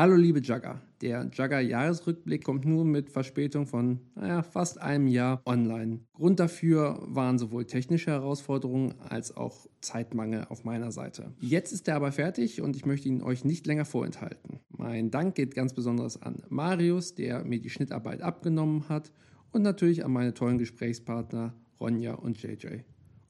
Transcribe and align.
Hallo 0.00 0.16
liebe 0.16 0.38
Jugger. 0.40 0.80
Der 1.02 1.28
Jugger-Jahresrückblick 1.30 2.42
kommt 2.42 2.64
nur 2.64 2.86
mit 2.86 3.10
Verspätung 3.10 3.66
von 3.66 4.00
naja, 4.14 4.42
fast 4.42 4.80
einem 4.80 5.06
Jahr 5.06 5.42
online. 5.44 6.00
Grund 6.14 6.40
dafür 6.40 7.02
waren 7.06 7.38
sowohl 7.38 7.66
technische 7.66 8.10
Herausforderungen 8.10 8.94
als 9.10 9.36
auch 9.36 9.66
Zeitmangel 9.82 10.46
auf 10.48 10.64
meiner 10.64 10.90
Seite. 10.90 11.34
Jetzt 11.40 11.72
ist 11.72 11.86
er 11.86 11.96
aber 11.96 12.12
fertig 12.12 12.62
und 12.62 12.76
ich 12.76 12.86
möchte 12.86 13.10
ihn 13.10 13.20
euch 13.20 13.44
nicht 13.44 13.66
länger 13.66 13.84
vorenthalten. 13.84 14.60
Mein 14.70 15.10
Dank 15.10 15.34
geht 15.34 15.54
ganz 15.54 15.74
besonders 15.74 16.22
an 16.22 16.44
Marius, 16.48 17.14
der 17.14 17.44
mir 17.44 17.60
die 17.60 17.68
Schnittarbeit 17.68 18.22
abgenommen 18.22 18.88
hat 18.88 19.12
und 19.52 19.60
natürlich 19.60 20.02
an 20.02 20.12
meine 20.12 20.32
tollen 20.32 20.56
Gesprächspartner 20.56 21.52
Ronja 21.78 22.14
und 22.14 22.42
JJ. 22.42 22.84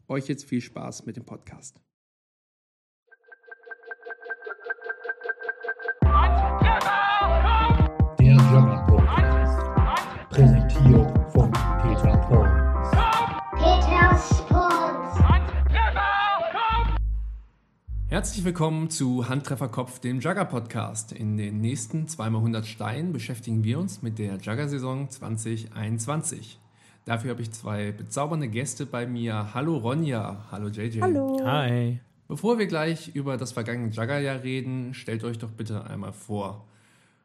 Euch 0.07 0.29
jetzt 0.29 0.45
viel 0.45 0.61
Spaß 0.61 1.05
mit 1.05 1.17
dem 1.17 1.25
Podcast. 1.25 1.83
Herzlich 18.21 18.45
willkommen 18.45 18.91
zu 18.91 19.31
Handtrefferkopf, 19.31 19.99
dem 19.99 20.21
Jugger 20.21 20.45
Podcast. 20.45 21.11
In 21.11 21.39
den 21.39 21.63
nächsten 21.63 22.05
2x100 22.05 22.65
Steinen 22.65 23.15
beschäftigen 23.15 23.65
wir 23.65 23.79
uns 23.79 24.03
mit 24.03 24.19
der 24.19 24.37
Jugger-Saison 24.37 25.09
2021. 25.09 26.61
Dafür 27.07 27.31
habe 27.31 27.41
ich 27.41 27.51
zwei 27.53 27.93
bezaubernde 27.93 28.49
Gäste 28.49 28.85
bei 28.85 29.07
mir. 29.07 29.55
Hallo 29.55 29.79
Ronja, 29.79 30.45
hallo 30.53 30.69
JJ. 30.69 31.01
Hallo. 31.01 31.41
Hi. 31.47 32.01
Bevor 32.29 32.59
wir 32.59 32.67
gleich 32.67 33.09
über 33.15 33.39
das 33.39 33.53
vergangene 33.53 33.91
Juggerjahr 33.91 34.43
reden, 34.43 34.93
stellt 34.93 35.25
euch 35.25 35.39
doch 35.39 35.53
bitte 35.53 35.87
einmal 35.87 36.13
vor. 36.13 36.67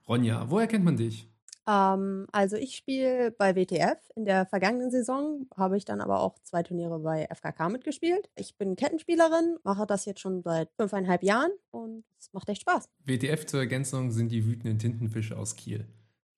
Ronja, 0.07 0.49
woher 0.49 0.67
kennt 0.67 0.85
man 0.85 0.95
dich? 0.95 1.27
Ähm, 1.67 2.27
also 2.31 2.55
ich 2.55 2.75
spiele 2.75 3.31
bei 3.31 3.55
WTF. 3.55 3.97
In 4.15 4.25
der 4.25 4.45
vergangenen 4.45 4.91
Saison 4.91 5.47
habe 5.55 5.77
ich 5.77 5.85
dann 5.85 6.01
aber 6.01 6.19
auch 6.21 6.37
zwei 6.43 6.63
Turniere 6.63 6.99
bei 6.99 7.27
FKK 7.33 7.69
mitgespielt. 7.69 8.29
Ich 8.35 8.57
bin 8.57 8.75
Kettenspielerin, 8.75 9.57
mache 9.63 9.85
das 9.85 10.05
jetzt 10.05 10.19
schon 10.19 10.41
seit 10.43 10.69
fünfeinhalb 10.77 11.23
Jahren 11.23 11.51
und 11.71 12.03
es 12.19 12.31
macht 12.33 12.49
echt 12.49 12.61
Spaß. 12.61 12.89
WTF 13.05 13.45
zur 13.45 13.59
Ergänzung 13.59 14.11
sind 14.11 14.31
die 14.31 14.45
wütenden 14.45 14.79
Tintenfische 14.79 15.37
aus 15.37 15.55
Kiel. 15.55 15.85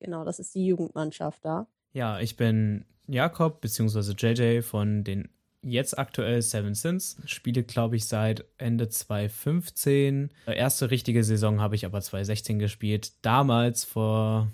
Genau, 0.00 0.24
das 0.24 0.38
ist 0.38 0.54
die 0.54 0.66
Jugendmannschaft 0.66 1.44
da. 1.44 1.66
Ja, 1.92 2.20
ich 2.20 2.36
bin 2.36 2.84
Jakob 3.06 3.60
bzw. 3.60 4.12
JJ 4.12 4.62
von 4.62 5.04
den 5.04 5.28
jetzt 5.62 5.98
aktuell 5.98 6.40
Seven 6.40 6.74
Sins. 6.74 7.16
Spiele, 7.24 7.64
glaube 7.64 7.96
ich, 7.96 8.06
seit 8.06 8.44
Ende 8.58 8.88
2015. 8.88 10.30
Erste 10.46 10.90
richtige 10.90 11.24
Saison 11.24 11.60
habe 11.60 11.74
ich 11.74 11.84
aber 11.84 12.00
2016 12.00 12.58
gespielt. 12.58 13.12
Damals 13.22 13.84
vor 13.84 14.48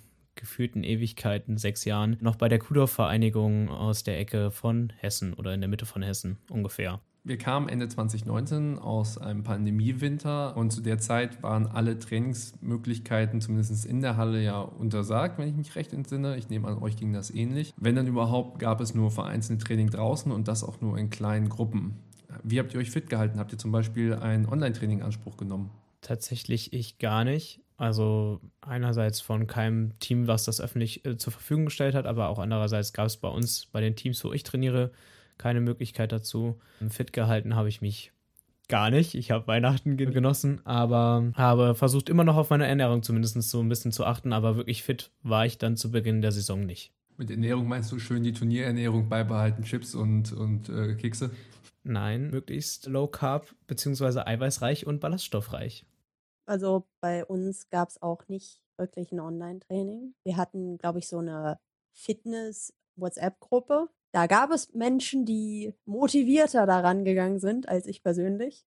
gefühlten 0.44 0.84
Ewigkeiten, 0.84 1.56
sechs 1.56 1.84
Jahren, 1.84 2.16
noch 2.20 2.36
bei 2.36 2.48
der 2.48 2.58
Kudorf-Vereinigung 2.58 3.70
aus 3.70 4.04
der 4.04 4.18
Ecke 4.18 4.50
von 4.50 4.92
Hessen 4.98 5.34
oder 5.34 5.52
in 5.54 5.60
der 5.60 5.68
Mitte 5.68 5.86
von 5.86 6.02
Hessen 6.02 6.38
ungefähr. 6.50 7.00
Wir 7.26 7.38
kamen 7.38 7.70
Ende 7.70 7.88
2019 7.88 8.78
aus 8.78 9.16
einem 9.16 9.44
Pandemiewinter 9.44 10.54
und 10.58 10.72
zu 10.72 10.82
der 10.82 10.98
Zeit 10.98 11.42
waren 11.42 11.66
alle 11.66 11.98
Trainingsmöglichkeiten, 11.98 13.40
zumindest 13.40 13.86
in 13.86 14.02
der 14.02 14.18
Halle, 14.18 14.42
ja 14.42 14.60
untersagt, 14.60 15.38
wenn 15.38 15.48
ich 15.48 15.54
mich 15.54 15.74
recht 15.74 15.94
entsinne. 15.94 16.36
Ich 16.36 16.50
nehme 16.50 16.68
an, 16.68 16.76
euch 16.82 16.96
ging 16.96 17.14
das 17.14 17.30
ähnlich. 17.30 17.72
Wenn 17.78 17.96
dann 17.96 18.06
überhaupt, 18.06 18.58
gab 18.58 18.82
es 18.82 18.94
nur 18.94 19.10
vereinzelte 19.10 19.64
Training 19.64 19.88
draußen 19.88 20.30
und 20.30 20.48
das 20.48 20.62
auch 20.62 20.82
nur 20.82 20.98
in 20.98 21.08
kleinen 21.08 21.48
Gruppen. 21.48 21.96
Wie 22.42 22.58
habt 22.58 22.74
ihr 22.74 22.80
euch 22.80 22.90
fit 22.90 23.08
gehalten? 23.08 23.38
Habt 23.38 23.52
ihr 23.52 23.58
zum 23.58 23.72
Beispiel 23.72 24.12
ein 24.12 24.46
Online-Training 24.46 24.98
in 24.98 25.04
Anspruch 25.04 25.38
genommen? 25.38 25.70
Tatsächlich 26.02 26.74
ich 26.74 26.98
gar 26.98 27.24
nicht. 27.24 27.63
Also 27.84 28.40
einerseits 28.62 29.20
von 29.20 29.46
keinem 29.46 29.98
Team, 29.98 30.26
was 30.26 30.44
das 30.44 30.58
öffentlich 30.58 31.04
äh, 31.04 31.18
zur 31.18 31.34
Verfügung 31.34 31.66
gestellt 31.66 31.94
hat, 31.94 32.06
aber 32.06 32.30
auch 32.30 32.38
andererseits 32.38 32.94
gab 32.94 33.04
es 33.04 33.18
bei 33.18 33.28
uns, 33.28 33.66
bei 33.66 33.82
den 33.82 33.94
Teams, 33.94 34.24
wo 34.24 34.32
ich 34.32 34.42
trainiere, 34.42 34.90
keine 35.36 35.60
Möglichkeit 35.60 36.10
dazu. 36.10 36.58
Fit 36.88 37.12
gehalten 37.12 37.54
habe 37.54 37.68
ich 37.68 37.82
mich 37.82 38.12
gar 38.68 38.88
nicht. 38.88 39.14
Ich 39.14 39.30
habe 39.30 39.46
Weihnachten 39.48 39.98
genossen, 39.98 40.62
aber 40.64 41.30
habe 41.34 41.74
versucht 41.74 42.08
immer 42.08 42.24
noch 42.24 42.36
auf 42.36 42.48
meine 42.48 42.66
Ernährung 42.66 43.02
zumindest 43.02 43.42
so 43.42 43.60
ein 43.60 43.68
bisschen 43.68 43.92
zu 43.92 44.06
achten, 44.06 44.32
aber 44.32 44.56
wirklich 44.56 44.82
fit 44.82 45.10
war 45.22 45.44
ich 45.44 45.58
dann 45.58 45.76
zu 45.76 45.90
Beginn 45.90 46.22
der 46.22 46.32
Saison 46.32 46.64
nicht. 46.64 46.90
Mit 47.18 47.30
Ernährung 47.30 47.68
meinst 47.68 47.92
du 47.92 47.98
schön 47.98 48.22
die 48.22 48.32
Turnierernährung 48.32 49.10
beibehalten, 49.10 49.62
Chips 49.62 49.94
und, 49.94 50.32
und 50.32 50.70
äh, 50.70 50.94
Kekse? 50.94 51.32
Nein, 51.82 52.30
möglichst 52.30 52.86
low 52.86 53.08
carb 53.08 53.54
bzw. 53.66 54.20
eiweißreich 54.20 54.86
und 54.86 55.00
ballaststoffreich. 55.00 55.84
Also 56.46 56.86
bei 57.00 57.24
uns 57.24 57.68
gab 57.70 57.88
es 57.88 58.00
auch 58.02 58.28
nicht 58.28 58.60
wirklich 58.76 59.12
ein 59.12 59.20
Online-Training. 59.20 60.14
Wir 60.24 60.36
hatten, 60.36 60.78
glaube 60.78 60.98
ich, 60.98 61.08
so 61.08 61.18
eine 61.18 61.58
Fitness-WhatsApp-Gruppe. 61.94 63.88
Da 64.12 64.26
gab 64.26 64.50
es 64.50 64.72
Menschen, 64.74 65.24
die 65.24 65.74
motivierter 65.86 66.66
daran 66.66 67.04
gegangen 67.04 67.40
sind 67.40 67.68
als 67.68 67.86
ich 67.86 68.02
persönlich. 68.02 68.64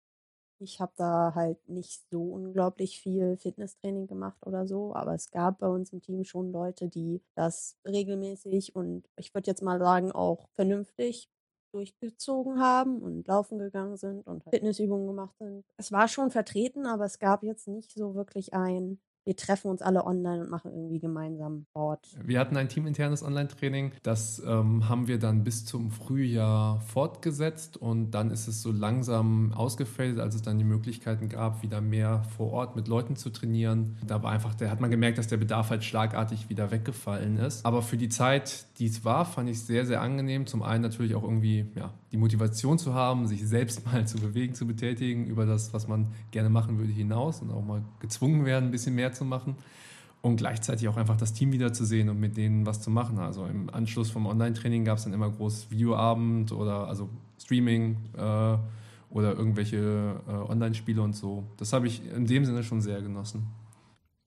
Ich 0.58 0.80
habe 0.80 0.92
da 0.96 1.34
halt 1.34 1.68
nicht 1.68 2.08
so 2.10 2.22
unglaublich 2.32 2.98
viel 3.00 3.36
Fitnesstraining 3.36 4.06
gemacht 4.06 4.46
oder 4.46 4.66
so, 4.66 4.94
aber 4.94 5.14
es 5.14 5.30
gab 5.30 5.58
bei 5.58 5.68
uns 5.68 5.92
im 5.92 6.00
Team 6.00 6.24
schon 6.24 6.50
Leute, 6.50 6.88
die 6.88 7.22
das 7.34 7.76
regelmäßig 7.86 8.74
und 8.74 9.06
ich 9.16 9.34
würde 9.34 9.50
jetzt 9.50 9.62
mal 9.62 9.78
sagen 9.78 10.12
auch 10.12 10.48
vernünftig 10.54 11.28
durchgezogen 11.76 12.60
haben 12.60 13.02
und 13.02 13.26
laufen 13.28 13.58
gegangen 13.58 13.96
sind 13.96 14.26
und 14.26 14.44
Fitnessübungen 14.44 15.06
gemacht 15.06 15.36
sind. 15.38 15.64
Es 15.78 15.92
war 15.92 16.08
schon 16.08 16.30
vertreten, 16.30 16.86
aber 16.86 17.04
es 17.04 17.18
gab 17.18 17.42
jetzt 17.42 17.68
nicht 17.68 17.92
so 17.92 18.14
wirklich 18.14 18.54
ein 18.54 19.00
wir 19.26 19.36
treffen 19.36 19.70
uns 19.72 19.82
alle 19.82 20.06
online 20.06 20.42
und 20.42 20.50
machen 20.50 20.70
irgendwie 20.72 21.00
gemeinsam 21.00 21.66
Sport. 21.70 22.06
Wir 22.24 22.38
hatten 22.38 22.56
ein 22.56 22.68
teaminternes 22.68 23.24
Online-Training. 23.24 23.90
Das 24.04 24.40
ähm, 24.46 24.88
haben 24.88 25.08
wir 25.08 25.18
dann 25.18 25.42
bis 25.42 25.64
zum 25.64 25.90
Frühjahr 25.90 26.80
fortgesetzt 26.80 27.76
und 27.76 28.12
dann 28.12 28.30
ist 28.30 28.46
es 28.46 28.62
so 28.62 28.70
langsam 28.70 29.52
ausgefällt, 29.52 30.20
als 30.20 30.36
es 30.36 30.42
dann 30.42 30.58
die 30.58 30.64
Möglichkeiten 30.64 31.28
gab, 31.28 31.62
wieder 31.62 31.80
mehr 31.80 32.22
vor 32.36 32.52
Ort 32.52 32.76
mit 32.76 32.86
Leuten 32.86 33.16
zu 33.16 33.30
trainieren. 33.30 33.96
Da 34.06 34.22
war 34.22 34.30
einfach, 34.30 34.54
da 34.54 34.70
hat 34.70 34.80
man 34.80 34.92
gemerkt, 34.92 35.18
dass 35.18 35.26
der 35.26 35.38
Bedarf 35.38 35.70
halt 35.70 35.82
schlagartig 35.82 36.48
wieder 36.48 36.70
weggefallen 36.70 37.36
ist. 37.36 37.66
Aber 37.66 37.82
für 37.82 37.96
die 37.96 38.08
Zeit, 38.08 38.66
die 38.78 38.86
es 38.86 39.04
war, 39.04 39.24
fand 39.24 39.50
ich 39.50 39.56
es 39.56 39.66
sehr, 39.66 39.86
sehr 39.86 40.02
angenehm. 40.02 40.46
Zum 40.46 40.62
einen 40.62 40.82
natürlich 40.82 41.16
auch 41.16 41.24
irgendwie 41.24 41.66
ja, 41.74 41.92
die 42.16 42.20
Motivation 42.20 42.78
zu 42.78 42.94
haben, 42.94 43.26
sich 43.26 43.46
selbst 43.46 43.84
mal 43.92 44.06
zu 44.06 44.18
bewegen, 44.18 44.54
zu 44.54 44.66
betätigen, 44.66 45.26
über 45.26 45.46
das, 45.46 45.72
was 45.72 45.86
man 45.86 46.08
gerne 46.30 46.48
machen 46.48 46.78
würde, 46.78 46.92
hinaus 46.92 47.42
und 47.42 47.50
auch 47.50 47.64
mal 47.64 47.82
gezwungen 48.00 48.44
werden, 48.44 48.66
ein 48.66 48.70
bisschen 48.70 48.94
mehr 48.94 49.12
zu 49.12 49.24
machen 49.24 49.56
und 50.22 50.36
gleichzeitig 50.36 50.88
auch 50.88 50.96
einfach 50.96 51.16
das 51.16 51.32
Team 51.34 51.52
wiederzusehen 51.52 52.08
und 52.08 52.18
mit 52.18 52.36
denen 52.36 52.66
was 52.66 52.80
zu 52.80 52.90
machen. 52.90 53.18
Also 53.18 53.46
im 53.46 53.70
Anschluss 53.72 54.10
vom 54.10 54.26
Online-Training 54.26 54.84
gab 54.84 54.98
es 54.98 55.04
dann 55.04 55.12
immer 55.12 55.30
groß 55.30 55.70
Videoabend 55.70 56.52
oder 56.52 56.88
also 56.88 57.08
Streaming 57.38 57.96
äh, 58.16 58.56
oder 59.10 59.34
irgendwelche 59.34 60.20
äh, 60.26 60.30
Online-Spiele 60.30 61.00
und 61.02 61.14
so. 61.14 61.44
Das 61.58 61.72
habe 61.72 61.86
ich 61.86 62.02
in 62.10 62.26
dem 62.26 62.44
Sinne 62.44 62.64
schon 62.64 62.80
sehr 62.80 63.02
genossen. 63.02 63.46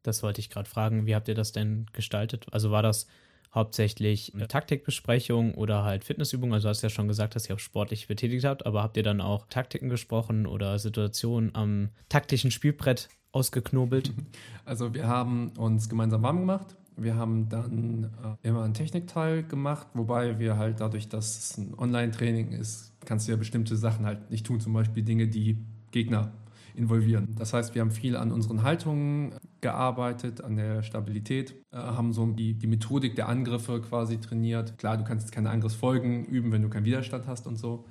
Das 0.04 0.24
wollte 0.24 0.40
ich 0.40 0.50
gerade 0.50 0.70
fragen. 0.70 1.06
Wie 1.06 1.16
habt 1.16 1.28
ihr 1.28 1.36
das 1.36 1.52
denn 1.52 1.88
gestaltet? 1.92 2.48
Also 2.52 2.72
war 2.72 2.84
das 2.84 3.08
hauptsächlich 3.54 4.34
eine 4.34 4.48
Taktikbesprechung 4.48 5.56
oder 5.56 5.84
halt 5.84 6.04
Fitnessübungen? 6.04 6.54
Also 6.54 6.68
du 6.68 6.70
hast 6.70 6.82
ja 6.82 6.90
schon 6.90 7.08
gesagt, 7.08 7.36
dass 7.36 7.50
ihr 7.50 7.56
auch 7.56 7.60
sportlich 7.60 8.08
betätigt 8.08 8.46
habt, 8.46 8.66
aber 8.66 8.84
habt 8.84 8.98
ihr 8.98 9.04
dann 9.04 9.22
auch 9.22 9.48
Taktiken 9.48 9.90
gesprochen 9.90 10.46
oder 10.46 10.78
Situationen 10.80 11.56
am 11.56 11.90
taktischen 12.10 12.52
Spielbrett 12.52 13.10
ausgeknobelt? 13.32 14.14
Also 14.66 14.94
wir 14.94 15.08
haben 15.08 15.50
uns 15.58 15.90
gemeinsam 15.90 16.22
warm 16.22 16.42
gemacht. 16.42 16.76
Wir 16.96 17.16
haben 17.16 17.50
dann 17.50 18.12
äh, 18.44 18.48
immer 18.48 18.64
einen 18.64 18.76
Technikteil 18.76 19.42
gemacht, 19.42 19.88
wobei 19.96 20.38
wir 20.38 20.58
halt 20.58 20.80
dadurch, 20.80 21.10
dass 21.10 21.38
es 21.40 21.58
ein 21.58 21.74
Online-Training 21.76 22.52
ist, 22.52 22.94
kannst 23.04 23.28
du 23.28 23.32
ja 23.32 23.38
bestimmte 23.38 23.76
Sachen 23.78 24.06
halt 24.06 24.30
nicht 24.30 24.46
tun, 24.46 24.60
zum 24.60 24.74
Beispiel 24.74 25.02
Dinge, 25.02 25.28
die 25.28 25.58
Gegner 25.90 26.32
involvieren. 26.80 27.36
Das 27.38 27.54
heißt, 27.54 27.76
wir 27.76 27.82
haben 27.82 27.92
viel 27.92 28.16
an 28.16 28.32
unseren 28.32 28.64
Haltungen 28.64 29.34
gearbeitet, 29.62 30.42
an 30.42 30.56
der 30.56 30.82
Stabilität, 30.82 31.52
äh, 31.72 31.78
haben 31.78 32.14
so 32.14 32.26
die, 32.28 32.54
die 32.54 32.68
Methodik 32.68 33.16
der 33.16 33.28
Angriffe 33.28 33.82
quasi 33.82 34.18
trainiert. 34.18 34.78
Klar, 34.78 34.98
du 34.98 35.04
kannst 35.04 35.32
keine 35.32 35.50
Angriffsfolgen 35.50 36.26
üben, 36.26 36.52
wenn 36.52 36.62
du 36.62 36.70
keinen 36.70 36.86
Widerstand 36.86 37.28
hast 37.28 37.46
und 37.46 37.58
so. 37.58 37.86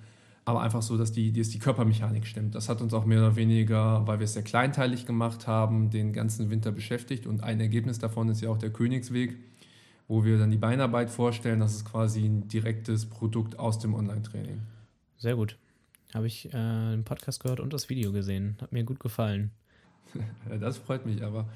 Aber 0.44 0.62
einfach 0.62 0.80
so, 0.80 0.96
dass 0.96 1.12
die, 1.12 1.30
dass 1.30 1.50
die 1.50 1.58
Körpermechanik 1.58 2.26
stimmt. 2.26 2.54
Das 2.54 2.70
hat 2.70 2.80
uns 2.80 2.94
auch 2.94 3.04
mehr 3.04 3.18
oder 3.18 3.36
weniger, 3.36 4.06
weil 4.06 4.18
wir 4.18 4.24
es 4.24 4.32
sehr 4.32 4.42
kleinteilig 4.42 5.04
gemacht 5.04 5.46
haben, 5.46 5.90
den 5.90 6.14
ganzen 6.14 6.48
Winter 6.48 6.72
beschäftigt. 6.72 7.26
Und 7.26 7.42
ein 7.42 7.60
Ergebnis 7.60 7.98
davon 7.98 8.30
ist 8.30 8.40
ja 8.40 8.48
auch 8.48 8.56
der 8.56 8.70
Königsweg, 8.70 9.36
wo 10.08 10.24
wir 10.24 10.38
dann 10.38 10.50
die 10.50 10.56
Beinarbeit 10.56 11.10
vorstellen. 11.10 11.60
Das 11.60 11.74
ist 11.74 11.84
quasi 11.84 12.24
ein 12.24 12.48
direktes 12.48 13.04
Produkt 13.04 13.58
aus 13.58 13.78
dem 13.78 13.94
Online-Training. 13.94 14.62
Sehr 15.18 15.36
gut. 15.36 15.58
Habe 16.14 16.26
ich 16.26 16.46
äh, 16.46 16.90
den 16.90 17.04
Podcast 17.04 17.42
gehört 17.42 17.60
und 17.60 17.72
das 17.72 17.88
Video 17.88 18.12
gesehen. 18.12 18.56
Hat 18.60 18.72
mir 18.72 18.84
gut 18.84 19.00
gefallen. 19.00 19.50
das 20.60 20.78
freut 20.78 21.06
mich 21.06 21.22
aber. 21.22 21.46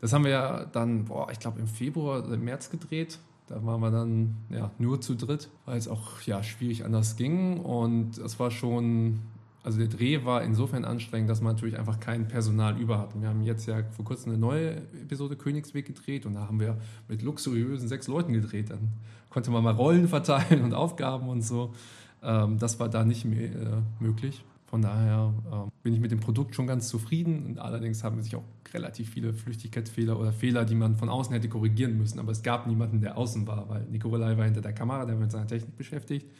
Das 0.00 0.12
haben 0.12 0.24
wir 0.24 0.30
ja 0.30 0.64
dann, 0.66 1.06
boah, 1.06 1.30
ich 1.30 1.38
glaube 1.38 1.60
im 1.60 1.66
Februar 1.66 2.24
im 2.30 2.44
März 2.44 2.70
gedreht. 2.70 3.18
Da 3.46 3.64
waren 3.64 3.80
wir 3.80 3.90
dann 3.90 4.36
ja, 4.50 4.70
nur 4.78 5.00
zu 5.00 5.14
dritt, 5.14 5.48
weil 5.64 5.76
es 5.76 5.88
auch 5.88 6.20
ja, 6.22 6.42
schwierig 6.42 6.84
anders 6.84 7.16
ging. 7.16 7.58
Und 7.60 8.18
es 8.18 8.38
war 8.38 8.50
schon 8.50 9.20
also 9.62 9.78
der 9.78 9.88
Dreh 9.88 10.24
war 10.24 10.42
insofern 10.42 10.84
anstrengend, 10.84 11.28
dass 11.28 11.42
man 11.42 11.54
natürlich 11.54 11.78
einfach 11.78 12.00
kein 12.00 12.28
Personal 12.28 12.80
über 12.80 12.98
hat. 12.98 13.14
Und 13.14 13.20
wir 13.20 13.28
haben 13.28 13.42
jetzt 13.42 13.66
ja 13.66 13.82
vor 13.92 14.06
kurzem 14.06 14.32
eine 14.32 14.40
neue 14.40 14.76
Episode 15.02 15.36
Königsweg 15.36 15.86
gedreht 15.86 16.24
und 16.24 16.34
da 16.34 16.46
haben 16.46 16.60
wir 16.60 16.78
mit 17.08 17.20
luxuriösen 17.20 17.86
sechs 17.86 18.08
Leuten 18.08 18.32
gedreht. 18.32 18.70
Dann 18.70 18.88
konnte 19.28 19.50
man 19.50 19.62
mal 19.62 19.74
Rollen 19.74 20.08
verteilen 20.08 20.64
und 20.64 20.72
Aufgaben 20.72 21.28
und 21.28 21.42
so. 21.42 21.74
Ähm, 22.22 22.58
das 22.58 22.78
war 22.80 22.88
da 22.88 23.04
nicht 23.04 23.24
mehr 23.24 23.50
äh, 23.50 23.82
möglich. 23.98 24.44
Von 24.66 24.82
daher 24.82 25.34
äh, 25.50 25.70
bin 25.82 25.94
ich 25.94 26.00
mit 26.00 26.12
dem 26.12 26.20
Produkt 26.20 26.54
schon 26.54 26.66
ganz 26.66 26.88
zufrieden. 26.88 27.44
Und 27.46 27.58
allerdings 27.58 28.04
haben 28.04 28.22
sich 28.22 28.36
auch 28.36 28.44
relativ 28.72 29.10
viele 29.10 29.34
Flüchtigkeitsfehler 29.34 30.18
oder 30.18 30.32
Fehler, 30.32 30.64
die 30.64 30.76
man 30.76 30.96
von 30.96 31.08
außen 31.08 31.32
hätte 31.32 31.48
korrigieren 31.48 31.96
müssen. 31.98 32.20
Aber 32.20 32.30
es 32.30 32.42
gab 32.42 32.66
niemanden, 32.66 33.00
der 33.00 33.18
außen 33.18 33.46
war, 33.46 33.68
weil 33.68 33.82
Nikolai 33.90 34.36
war 34.36 34.44
hinter 34.44 34.60
der 34.60 34.72
Kamera, 34.72 35.04
der 35.06 35.16
war 35.16 35.22
mit 35.22 35.32
seiner 35.32 35.46
Technik 35.46 35.76
beschäftigt. 35.76 36.30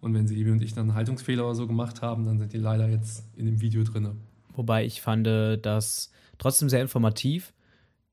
Und 0.00 0.14
wenn 0.14 0.26
Sebi 0.26 0.50
und 0.50 0.62
ich 0.62 0.74
dann 0.74 0.94
Haltungsfehler 0.94 1.44
oder 1.44 1.56
so 1.56 1.66
gemacht 1.66 2.02
haben, 2.02 2.24
dann 2.24 2.38
sind 2.38 2.52
die 2.52 2.58
leider 2.58 2.88
jetzt 2.88 3.24
in 3.36 3.46
dem 3.46 3.60
Video 3.60 3.82
drin. 3.82 4.12
Wobei 4.54 4.84
ich 4.84 5.00
fand 5.00 5.26
das 5.26 6.10
trotzdem 6.38 6.68
sehr 6.68 6.80
informativ, 6.80 7.52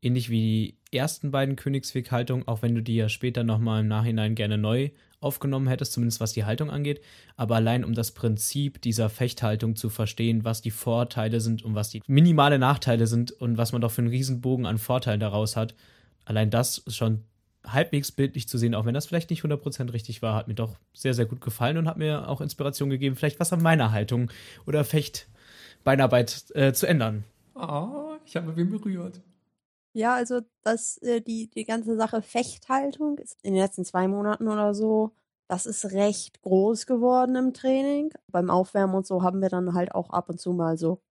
ähnlich 0.02 0.30
wie 0.30 0.78
die 0.92 0.98
ersten 0.98 1.32
beiden 1.32 1.56
Königsweg-Haltungen, 1.56 2.48
auch 2.48 2.62
wenn 2.62 2.76
du 2.76 2.82
die 2.82 2.96
ja 2.96 3.08
später 3.08 3.44
nochmal 3.44 3.82
im 3.82 3.88
Nachhinein 3.88 4.36
gerne 4.36 4.58
neu 4.58 4.90
aufgenommen 5.26 5.68
hättest, 5.68 5.94
zumindest 5.94 6.22
was 6.22 6.34
die 6.34 6.46
Haltung 6.46 6.70
angeht. 6.70 7.02
Aber 7.36 7.56
allein 7.56 7.84
um 7.84 7.94
das 7.94 8.12
Prinzip 8.12 8.82
dieser 8.82 9.10
Fechthaltung 9.10 9.76
zu 9.76 9.90
verstehen, 9.90 10.46
was 10.46 10.62
die 10.62 10.72
Vorteile 10.72 11.42
sind 11.42 11.64
und 11.64 11.76
was 11.76 11.90
die 11.90 12.02
minimale 12.08 12.60
Nachteile 12.60 13.08
sind 13.08 13.32
und 13.32 13.58
was 13.58 13.72
man 13.72 13.82
doch 13.82 13.92
für 13.92 14.02
einen 14.02 14.12
Riesenbogen 14.12 14.66
an 14.66 14.78
Vorteilen 14.78 15.20
daraus 15.20 15.56
hat, 15.56 15.76
allein 16.24 16.50
das 16.50 16.78
ist 16.78 16.96
schon 16.96 17.24
halbwegs 17.66 18.12
bildlich 18.12 18.48
zu 18.48 18.58
sehen, 18.58 18.76
auch 18.76 18.86
wenn 18.86 18.94
das 18.94 19.08
vielleicht 19.08 19.32
nicht 19.32 19.44
100% 19.44 19.92
richtig 19.92 20.22
war, 20.22 20.36
hat 20.36 20.48
mir 20.48 20.54
doch 20.54 20.76
sehr, 20.94 21.14
sehr 21.14 21.26
gut 21.26 21.42
gefallen 21.42 21.78
und 21.78 21.88
hat 21.88 21.98
mir 21.98 22.30
auch 22.30 22.42
Inspiration 22.42 22.90
gegeben, 22.90 23.16
vielleicht 23.16 23.40
was 23.40 23.52
an 23.52 23.64
meiner 23.64 23.92
Haltung 23.92 24.30
oder 24.68 24.84
Fechtbeinarbeit 24.84 26.46
äh, 26.54 26.74
zu 26.74 26.88
ändern. 26.88 27.24
Oh, 27.56 28.16
ich 28.26 28.36
habe 28.36 28.54
mich 28.54 28.70
berührt. 28.70 29.22
Ja, 29.98 30.14
also 30.16 30.42
das, 30.62 30.98
äh, 30.98 31.22
die, 31.22 31.50
die 31.50 31.64
ganze 31.64 31.96
Sache 31.96 32.22
Fechthaltung 32.22 33.18
ist 33.18 33.38
in 33.44 33.54
den 33.54 33.62
letzten 33.62 33.86
zwei 33.86 34.10
Monaten 34.10 34.50
oder 34.50 34.74
so, 34.74 35.12
das 35.48 35.66
ist 35.66 35.86
recht 35.94 36.42
groß 36.42 36.86
geworden 36.86 37.36
im 37.38 37.54
Training. 37.54 38.12
Beim 38.28 38.50
Aufwärmen 38.50 38.94
und 38.96 39.08
so 39.08 39.24
haben 39.24 39.42
wir 39.42 39.48
dann 39.48 39.74
halt 39.74 39.96
auch 39.96 40.10
ab 40.10 40.30
und 40.30 40.40
zu 40.42 40.52
mal 40.52 40.78
so, 40.78 41.02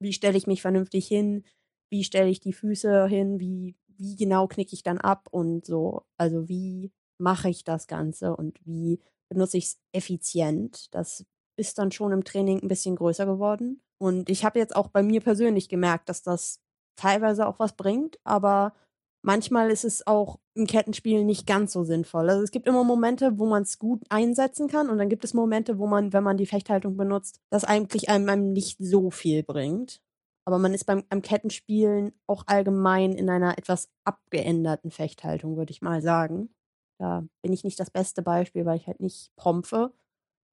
wie 0.00 0.12
stelle 0.12 0.38
ich 0.38 0.46
mich 0.48 0.62
vernünftig 0.62 1.08
hin, 1.08 1.44
wie 1.90 2.04
stelle 2.04 2.30
ich 2.30 2.40
die 2.40 2.52
Füße 2.54 3.06
hin, 3.08 3.40
wie 3.40 3.76
wie 3.98 4.16
genau 4.16 4.48
knicke 4.48 4.74
ich 4.74 4.82
dann 4.82 4.98
ab 4.98 5.28
und 5.30 5.66
so, 5.66 6.04
also 6.18 6.48
wie 6.48 6.92
mache 7.18 7.48
ich 7.50 7.64
das 7.64 7.86
Ganze 7.88 8.36
und 8.36 8.58
wie 8.66 9.00
benutze 9.28 9.58
ich 9.58 9.66
es 9.66 9.80
effizient. 9.92 10.94
Das 10.94 11.24
ist 11.56 11.78
dann 11.78 11.92
schon 11.92 12.12
im 12.12 12.24
Training 12.24 12.60
ein 12.62 12.68
bisschen 12.68 12.96
größer 12.96 13.26
geworden. 13.26 13.82
Und 13.98 14.30
ich 14.30 14.44
habe 14.44 14.58
jetzt 14.58 14.76
auch 14.76 14.88
bei 14.88 15.02
mir 15.02 15.20
persönlich 15.20 15.68
gemerkt, 15.68 16.08
dass 16.08 16.22
das 16.22 16.60
teilweise 16.96 17.46
auch 17.46 17.58
was 17.58 17.74
bringt, 17.74 18.18
aber 18.24 18.74
manchmal 19.22 19.70
ist 19.70 19.84
es 19.84 20.06
auch 20.06 20.38
im 20.54 20.66
Kettenspiel 20.66 21.24
nicht 21.24 21.46
ganz 21.46 21.72
so 21.72 21.82
sinnvoll. 21.82 22.28
Also 22.30 22.42
es 22.42 22.50
gibt 22.50 22.68
immer 22.68 22.84
Momente, 22.84 23.38
wo 23.38 23.46
man 23.46 23.62
es 23.62 23.78
gut 23.78 24.02
einsetzen 24.10 24.68
kann 24.68 24.90
und 24.90 24.98
dann 24.98 25.08
gibt 25.08 25.24
es 25.24 25.34
Momente, 25.34 25.78
wo 25.78 25.86
man, 25.86 26.12
wenn 26.12 26.22
man 26.22 26.36
die 26.36 26.46
Fechthaltung 26.46 26.96
benutzt, 26.96 27.40
das 27.50 27.64
eigentlich 27.64 28.08
einem, 28.08 28.28
einem 28.28 28.52
nicht 28.52 28.76
so 28.78 29.10
viel 29.10 29.42
bringt. 29.42 30.00
Aber 30.46 30.58
man 30.58 30.74
ist 30.74 30.84
beim, 30.84 31.04
beim 31.08 31.22
Kettenspielen 31.22 32.12
auch 32.26 32.44
allgemein 32.46 33.12
in 33.12 33.30
einer 33.30 33.56
etwas 33.56 33.90
abgeänderten 34.04 34.90
Fechthaltung, 34.90 35.56
würde 35.56 35.72
ich 35.72 35.80
mal 35.80 36.02
sagen. 36.02 36.50
Da 36.98 37.24
bin 37.42 37.52
ich 37.52 37.64
nicht 37.64 37.80
das 37.80 37.90
beste 37.90 38.22
Beispiel, 38.22 38.66
weil 38.66 38.76
ich 38.76 38.86
halt 38.86 39.00
nicht 39.00 39.34
prompfe. 39.36 39.92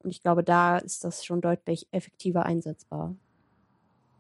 Und 0.04 0.10
ich 0.10 0.22
glaube, 0.22 0.44
da 0.44 0.78
ist 0.78 1.04
das 1.04 1.26
schon 1.26 1.42
deutlich 1.42 1.88
effektiver 1.92 2.46
einsetzbar. 2.46 3.16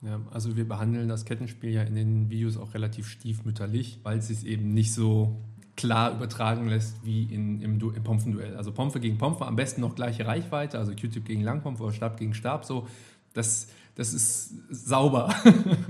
Ja, 0.01 0.19
also 0.31 0.57
wir 0.57 0.67
behandeln 0.67 1.07
das 1.07 1.25
Kettenspiel 1.25 1.71
ja 1.71 1.83
in 1.83 1.93
den 1.93 2.29
Videos 2.29 2.57
auch 2.57 2.73
relativ 2.73 3.07
stiefmütterlich, 3.07 3.99
weil 4.03 4.17
es 4.17 4.27
sich 4.27 4.45
eben 4.47 4.73
nicht 4.73 4.93
so 4.93 5.39
klar 5.75 6.13
übertragen 6.13 6.67
lässt 6.67 7.05
wie 7.05 7.23
in, 7.23 7.61
im, 7.61 7.79
im 7.79 8.03
Pompfenduell. 8.03 8.55
Also 8.55 8.71
Pompfe 8.71 8.99
gegen 8.99 9.17
Pompfe, 9.17 9.45
am 9.45 9.55
besten 9.55 9.81
noch 9.81 9.95
gleiche 9.95 10.25
Reichweite, 10.25 10.79
also 10.79 10.91
Q-Tip 10.91 11.25
gegen 11.25 11.43
Langpompfe 11.43 11.83
oder 11.83 11.93
Stab 11.93 12.17
gegen 12.17 12.33
Stab, 12.33 12.65
so. 12.65 12.87
Das, 13.33 13.67
das 13.95 14.13
ist 14.13 14.53
sauber. 14.69 15.33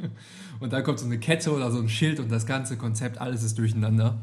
und 0.59 0.73
da 0.73 0.81
kommt 0.81 0.99
so 0.99 1.05
eine 1.05 1.17
Kette 1.17 1.51
oder 1.51 1.71
so 1.71 1.79
ein 1.79 1.89
Schild 1.89 2.19
und 2.19 2.31
das 2.31 2.45
ganze 2.45 2.77
Konzept, 2.77 3.19
alles 3.19 3.43
ist 3.43 3.57
durcheinander. 3.57 4.21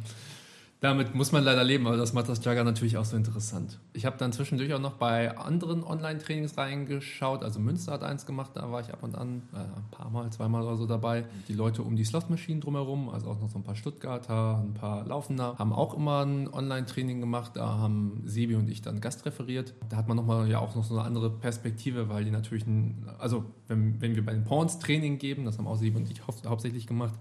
Damit 0.81 1.13
muss 1.13 1.33
man 1.33 1.43
leider 1.43 1.65
leben, 1.65 1.89
aber 1.89 1.97
das 1.97 2.13
macht 2.13 2.29
das 2.29 2.45
Jugger 2.45 2.63
natürlich 2.63 2.97
auch 2.97 3.05
so 3.05 3.17
interessant. 3.17 3.81
Ich 3.95 4.07
habe 4.07 4.17
dann 4.17 4.33
zwischendurch 4.33 4.73
auch 4.75 4.81
noch 4.81 4.93
bei 4.93 5.37
anderen 5.37 5.83
Online-Trainings 5.83 6.57
reingeschaut. 6.57 7.43
Also 7.43 7.59
Münster 7.59 7.93
hat 7.93 8.05
eins 8.05 8.27
gemacht, 8.27 8.53
da 8.55 8.71
war 8.71 8.81
ich 8.81 8.93
ab 8.93 9.03
und 9.03 9.17
an 9.17 9.43
äh, 9.53 9.57
ein 9.57 9.91
paar 9.91 10.09
Mal, 10.11 10.31
zweimal 10.31 10.63
oder 10.63 10.77
so 10.77 10.87
dabei. 10.87 11.25
Die 11.49 11.55
Leute 11.55 11.83
um 11.83 11.97
die 11.97 12.05
Slot-Maschinen 12.05 12.61
drumherum, 12.61 13.09
also 13.09 13.29
auch 13.29 13.41
noch 13.41 13.49
so 13.49 13.59
ein 13.59 13.65
paar 13.65 13.75
Stuttgarter, 13.75 14.63
ein 14.65 14.75
paar 14.75 15.05
Laufender, 15.05 15.59
haben 15.59 15.73
auch 15.73 15.95
immer 15.95 16.25
ein 16.25 16.47
Online-Training 16.47 17.19
gemacht. 17.19 17.53
Da 17.57 17.67
haben 17.79 18.23
Sebi 18.25 18.55
und 18.55 18.71
ich 18.71 18.81
dann 18.81 19.01
Gast 19.01 19.27
referiert. 19.27 19.75
Da 19.89 19.97
hat 19.97 20.07
man 20.07 20.17
nochmal 20.17 20.49
ja 20.49 20.61
auch 20.61 20.77
noch 20.77 20.85
so 20.85 20.95
eine 20.95 21.03
andere 21.03 21.29
Perspektive, 21.29 22.09
weil 22.09 22.25
die 22.25 22.31
natürlich, 22.31 22.69
ein, 22.69 23.05
also 23.19 23.45
wenn, 23.67 24.01
wenn 24.01 24.15
wir 24.15 24.25
bei 24.25 24.33
den 24.33 24.45
Pawns 24.45 24.79
Training 24.79 25.19
geben, 25.19 25.45
das 25.45 25.59
haben 25.59 25.67
auch 25.67 25.77
Sebi 25.77 25.97
und 25.97 26.09
ich 26.09 26.25
hau 26.25 26.33
hauptsächlich 26.47 26.87
gemacht, 26.87 27.15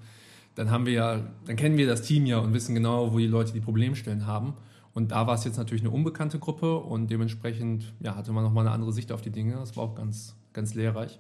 dann 0.58 0.72
haben 0.72 0.88
wir 0.88 0.94
ja, 0.94 1.24
dann 1.46 1.56
kennen 1.56 1.78
wir 1.78 1.86
das 1.86 2.02
Team 2.02 2.26
ja 2.26 2.40
und 2.40 2.52
wissen 2.52 2.74
genau, 2.74 3.14
wo 3.14 3.20
die 3.20 3.28
Leute 3.28 3.54
die 3.54 3.60
Problemstellen 3.62 4.26
haben. 4.26 4.56
Und 4.92 5.12
da 5.12 5.28
war 5.28 5.36
es 5.36 5.44
jetzt 5.44 5.58
natürlich 5.58 5.84
eine 5.84 5.92
unbekannte 5.92 6.40
Gruppe 6.40 6.78
und 6.78 7.12
dementsprechend 7.12 7.94
ja, 8.00 8.16
hatte 8.16 8.32
man 8.32 8.44
nochmal 8.44 8.66
eine 8.66 8.74
andere 8.74 8.92
Sicht 8.92 9.12
auf 9.12 9.22
die 9.22 9.30
Dinge. 9.30 9.54
Das 9.54 9.78
war 9.78 9.84
auch 9.84 9.94
ganz, 9.94 10.36
ganz 10.54 10.74
lehrreich. 10.74 11.20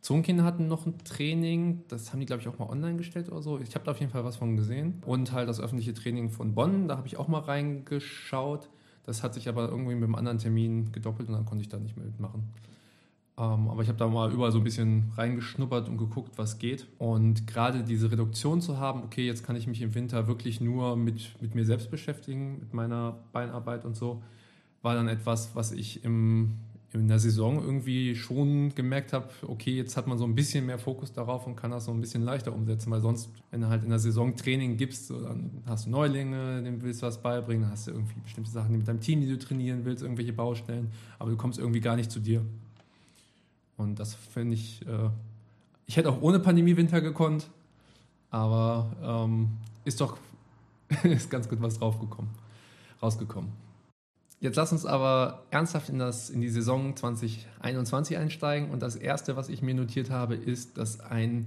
Zonkin 0.00 0.42
hatten 0.42 0.66
noch 0.66 0.86
ein 0.86 0.98
Training, 1.04 1.84
das 1.86 2.12
haben 2.12 2.18
die, 2.18 2.26
glaube 2.26 2.42
ich, 2.42 2.48
auch 2.48 2.58
mal 2.58 2.68
online 2.68 2.96
gestellt 2.96 3.30
oder 3.30 3.42
so. 3.42 3.60
Ich 3.60 3.76
habe 3.76 3.84
da 3.84 3.92
auf 3.92 4.00
jeden 4.00 4.10
Fall 4.10 4.24
was 4.24 4.36
von 4.36 4.56
gesehen. 4.56 5.00
Und 5.06 5.30
halt 5.30 5.48
das 5.48 5.60
öffentliche 5.60 5.94
Training 5.94 6.30
von 6.30 6.56
Bonn, 6.56 6.88
da 6.88 6.96
habe 6.96 7.06
ich 7.06 7.16
auch 7.16 7.28
mal 7.28 7.38
reingeschaut. 7.38 8.68
Das 9.06 9.22
hat 9.22 9.34
sich 9.34 9.48
aber 9.48 9.68
irgendwie 9.68 9.94
mit 9.94 10.04
einem 10.04 10.16
anderen 10.16 10.38
Termin 10.38 10.90
gedoppelt 10.90 11.28
und 11.28 11.36
dann 11.36 11.44
konnte 11.44 11.62
ich 11.62 11.68
da 11.68 11.78
nicht 11.78 11.96
mehr 11.96 12.06
mitmachen. 12.06 12.48
Ähm, 13.36 13.68
aber 13.68 13.82
ich 13.82 13.88
habe 13.88 13.98
da 13.98 14.06
mal 14.06 14.32
überall 14.32 14.52
so 14.52 14.58
ein 14.58 14.64
bisschen 14.64 15.12
reingeschnuppert 15.16 15.88
und 15.88 15.98
geguckt, 15.98 16.32
was 16.36 16.58
geht. 16.58 16.86
Und 16.98 17.46
gerade 17.46 17.82
diese 17.82 18.10
Reduktion 18.10 18.60
zu 18.60 18.78
haben, 18.78 19.02
okay, 19.02 19.26
jetzt 19.26 19.44
kann 19.44 19.56
ich 19.56 19.66
mich 19.66 19.82
im 19.82 19.94
Winter 19.94 20.28
wirklich 20.28 20.60
nur 20.60 20.96
mit, 20.96 21.40
mit 21.40 21.54
mir 21.54 21.64
selbst 21.64 21.90
beschäftigen, 21.90 22.60
mit 22.60 22.74
meiner 22.74 23.18
Beinarbeit 23.32 23.84
und 23.84 23.96
so, 23.96 24.22
war 24.82 24.94
dann 24.94 25.08
etwas, 25.08 25.56
was 25.56 25.72
ich 25.72 26.04
im, 26.04 26.58
in 26.92 27.08
der 27.08 27.18
Saison 27.18 27.56
irgendwie 27.56 28.14
schon 28.14 28.72
gemerkt 28.76 29.12
habe, 29.12 29.28
okay, 29.48 29.74
jetzt 29.76 29.96
hat 29.96 30.06
man 30.06 30.16
so 30.16 30.24
ein 30.24 30.36
bisschen 30.36 30.66
mehr 30.66 30.78
Fokus 30.78 31.12
darauf 31.12 31.44
und 31.44 31.56
kann 31.56 31.72
das 31.72 31.86
so 31.86 31.90
ein 31.90 32.00
bisschen 32.00 32.22
leichter 32.22 32.54
umsetzen, 32.54 32.92
weil 32.92 33.00
sonst, 33.00 33.30
wenn 33.50 33.62
du 33.62 33.68
halt 33.68 33.82
in 33.82 33.90
der 33.90 33.98
Saison 33.98 34.36
Training 34.36 34.76
gibst, 34.76 35.10
dann 35.10 35.50
hast 35.66 35.86
du 35.86 35.90
Neulinge, 35.90 36.62
dem 36.62 36.80
willst 36.82 37.02
du 37.02 37.06
was 37.06 37.20
beibringen, 37.20 37.62
dann 37.62 37.72
hast 37.72 37.88
du 37.88 37.90
irgendwie 37.90 38.20
bestimmte 38.20 38.52
Sachen 38.52 38.76
mit 38.76 38.86
deinem 38.86 39.00
Team, 39.00 39.20
die 39.22 39.26
du 39.26 39.38
trainieren 39.38 39.84
willst, 39.84 40.04
irgendwelche 40.04 40.32
Baustellen, 40.32 40.92
aber 41.18 41.30
du 41.30 41.36
kommst 41.36 41.58
irgendwie 41.58 41.80
gar 41.80 41.96
nicht 41.96 42.12
zu 42.12 42.20
dir. 42.20 42.44
Und 43.76 43.98
das 43.98 44.14
finde 44.14 44.54
ich, 44.54 44.82
äh, 44.86 45.10
ich 45.86 45.96
hätte 45.96 46.10
auch 46.10 46.22
ohne 46.22 46.38
Pandemie 46.38 46.76
Winter 46.76 47.00
gekonnt, 47.00 47.48
aber 48.30 48.92
ähm, 49.02 49.50
ist 49.84 50.00
doch 50.00 50.16
ist 51.02 51.30
ganz 51.30 51.48
gut 51.48 51.60
was 51.60 51.78
draufgekommen, 51.78 52.30
rausgekommen. 53.02 53.52
Jetzt 54.40 54.56
lass 54.56 54.72
uns 54.72 54.84
aber 54.84 55.44
ernsthaft 55.50 55.88
in, 55.88 55.98
das, 55.98 56.28
in 56.28 56.42
die 56.42 56.50
Saison 56.50 56.94
2021 56.94 58.18
einsteigen. 58.18 58.70
Und 58.70 58.82
das 58.82 58.94
Erste, 58.94 59.36
was 59.36 59.48
ich 59.48 59.62
mir 59.62 59.74
notiert 59.74 60.10
habe, 60.10 60.34
ist, 60.34 60.76
dass 60.76 61.00
ein 61.00 61.46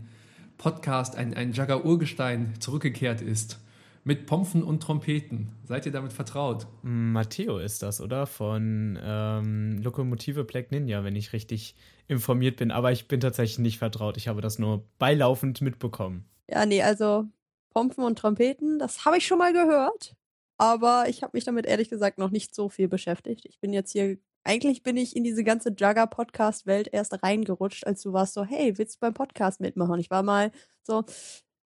Podcast, 0.57 1.15
ein, 1.15 1.36
ein 1.36 1.53
Jagger-Urgestein 1.53 2.55
zurückgekehrt 2.60 3.22
ist. 3.22 3.60
Mit 4.07 4.25
Pompfen 4.25 4.63
und 4.63 4.81
Trompeten. 4.81 5.51
Seid 5.65 5.85
ihr 5.85 5.91
damit 5.91 6.13
vertraut? 6.13 6.65
Matteo 6.81 7.57
ist 7.57 7.83
das, 7.83 7.99
oder? 7.99 8.25
Von 8.25 8.97
ähm, 9.03 9.81
Lokomotive 9.81 10.45
Black 10.45 10.71
Ninja, 10.71 11.03
wenn 11.03 11.17
ich 11.17 11.33
richtig 11.33 11.75
informiert 12.07 12.55
bin. 12.55 12.71
Aber 12.71 12.93
ich 12.93 13.09
bin 13.09 13.19
tatsächlich 13.19 13.59
nicht 13.59 13.79
vertraut. 13.79 14.15
Ich 14.15 14.29
habe 14.29 14.39
das 14.39 14.59
nur 14.59 14.87
beilaufend 14.97 15.59
mitbekommen. 15.59 16.23
Ja, 16.49 16.65
nee, 16.65 16.81
also 16.81 17.25
Pompfen 17.71 18.05
und 18.05 18.17
Trompeten, 18.17 18.79
das 18.79 19.03
habe 19.03 19.17
ich 19.17 19.27
schon 19.27 19.39
mal 19.39 19.51
gehört. 19.51 20.15
Aber 20.57 21.09
ich 21.09 21.21
habe 21.21 21.35
mich 21.35 21.43
damit 21.43 21.65
ehrlich 21.65 21.89
gesagt 21.89 22.17
noch 22.17 22.31
nicht 22.31 22.55
so 22.55 22.69
viel 22.69 22.87
beschäftigt. 22.87 23.45
Ich 23.45 23.59
bin 23.59 23.73
jetzt 23.73 23.91
hier, 23.91 24.17
eigentlich 24.45 24.83
bin 24.83 24.95
ich 24.95 25.17
in 25.17 25.25
diese 25.25 25.43
ganze 25.43 25.71
Jugger-Podcast-Welt 25.77 26.87
erst 26.93 27.21
reingerutscht, 27.23 27.85
als 27.85 28.03
du 28.03 28.13
warst 28.13 28.35
so, 28.35 28.45
hey, 28.45 28.77
willst 28.77 28.95
du 28.95 28.99
beim 29.01 29.13
Podcast 29.13 29.59
mitmachen? 29.59 29.99
Ich 29.99 30.09
war 30.09 30.23
mal 30.23 30.53
so, 30.81 31.03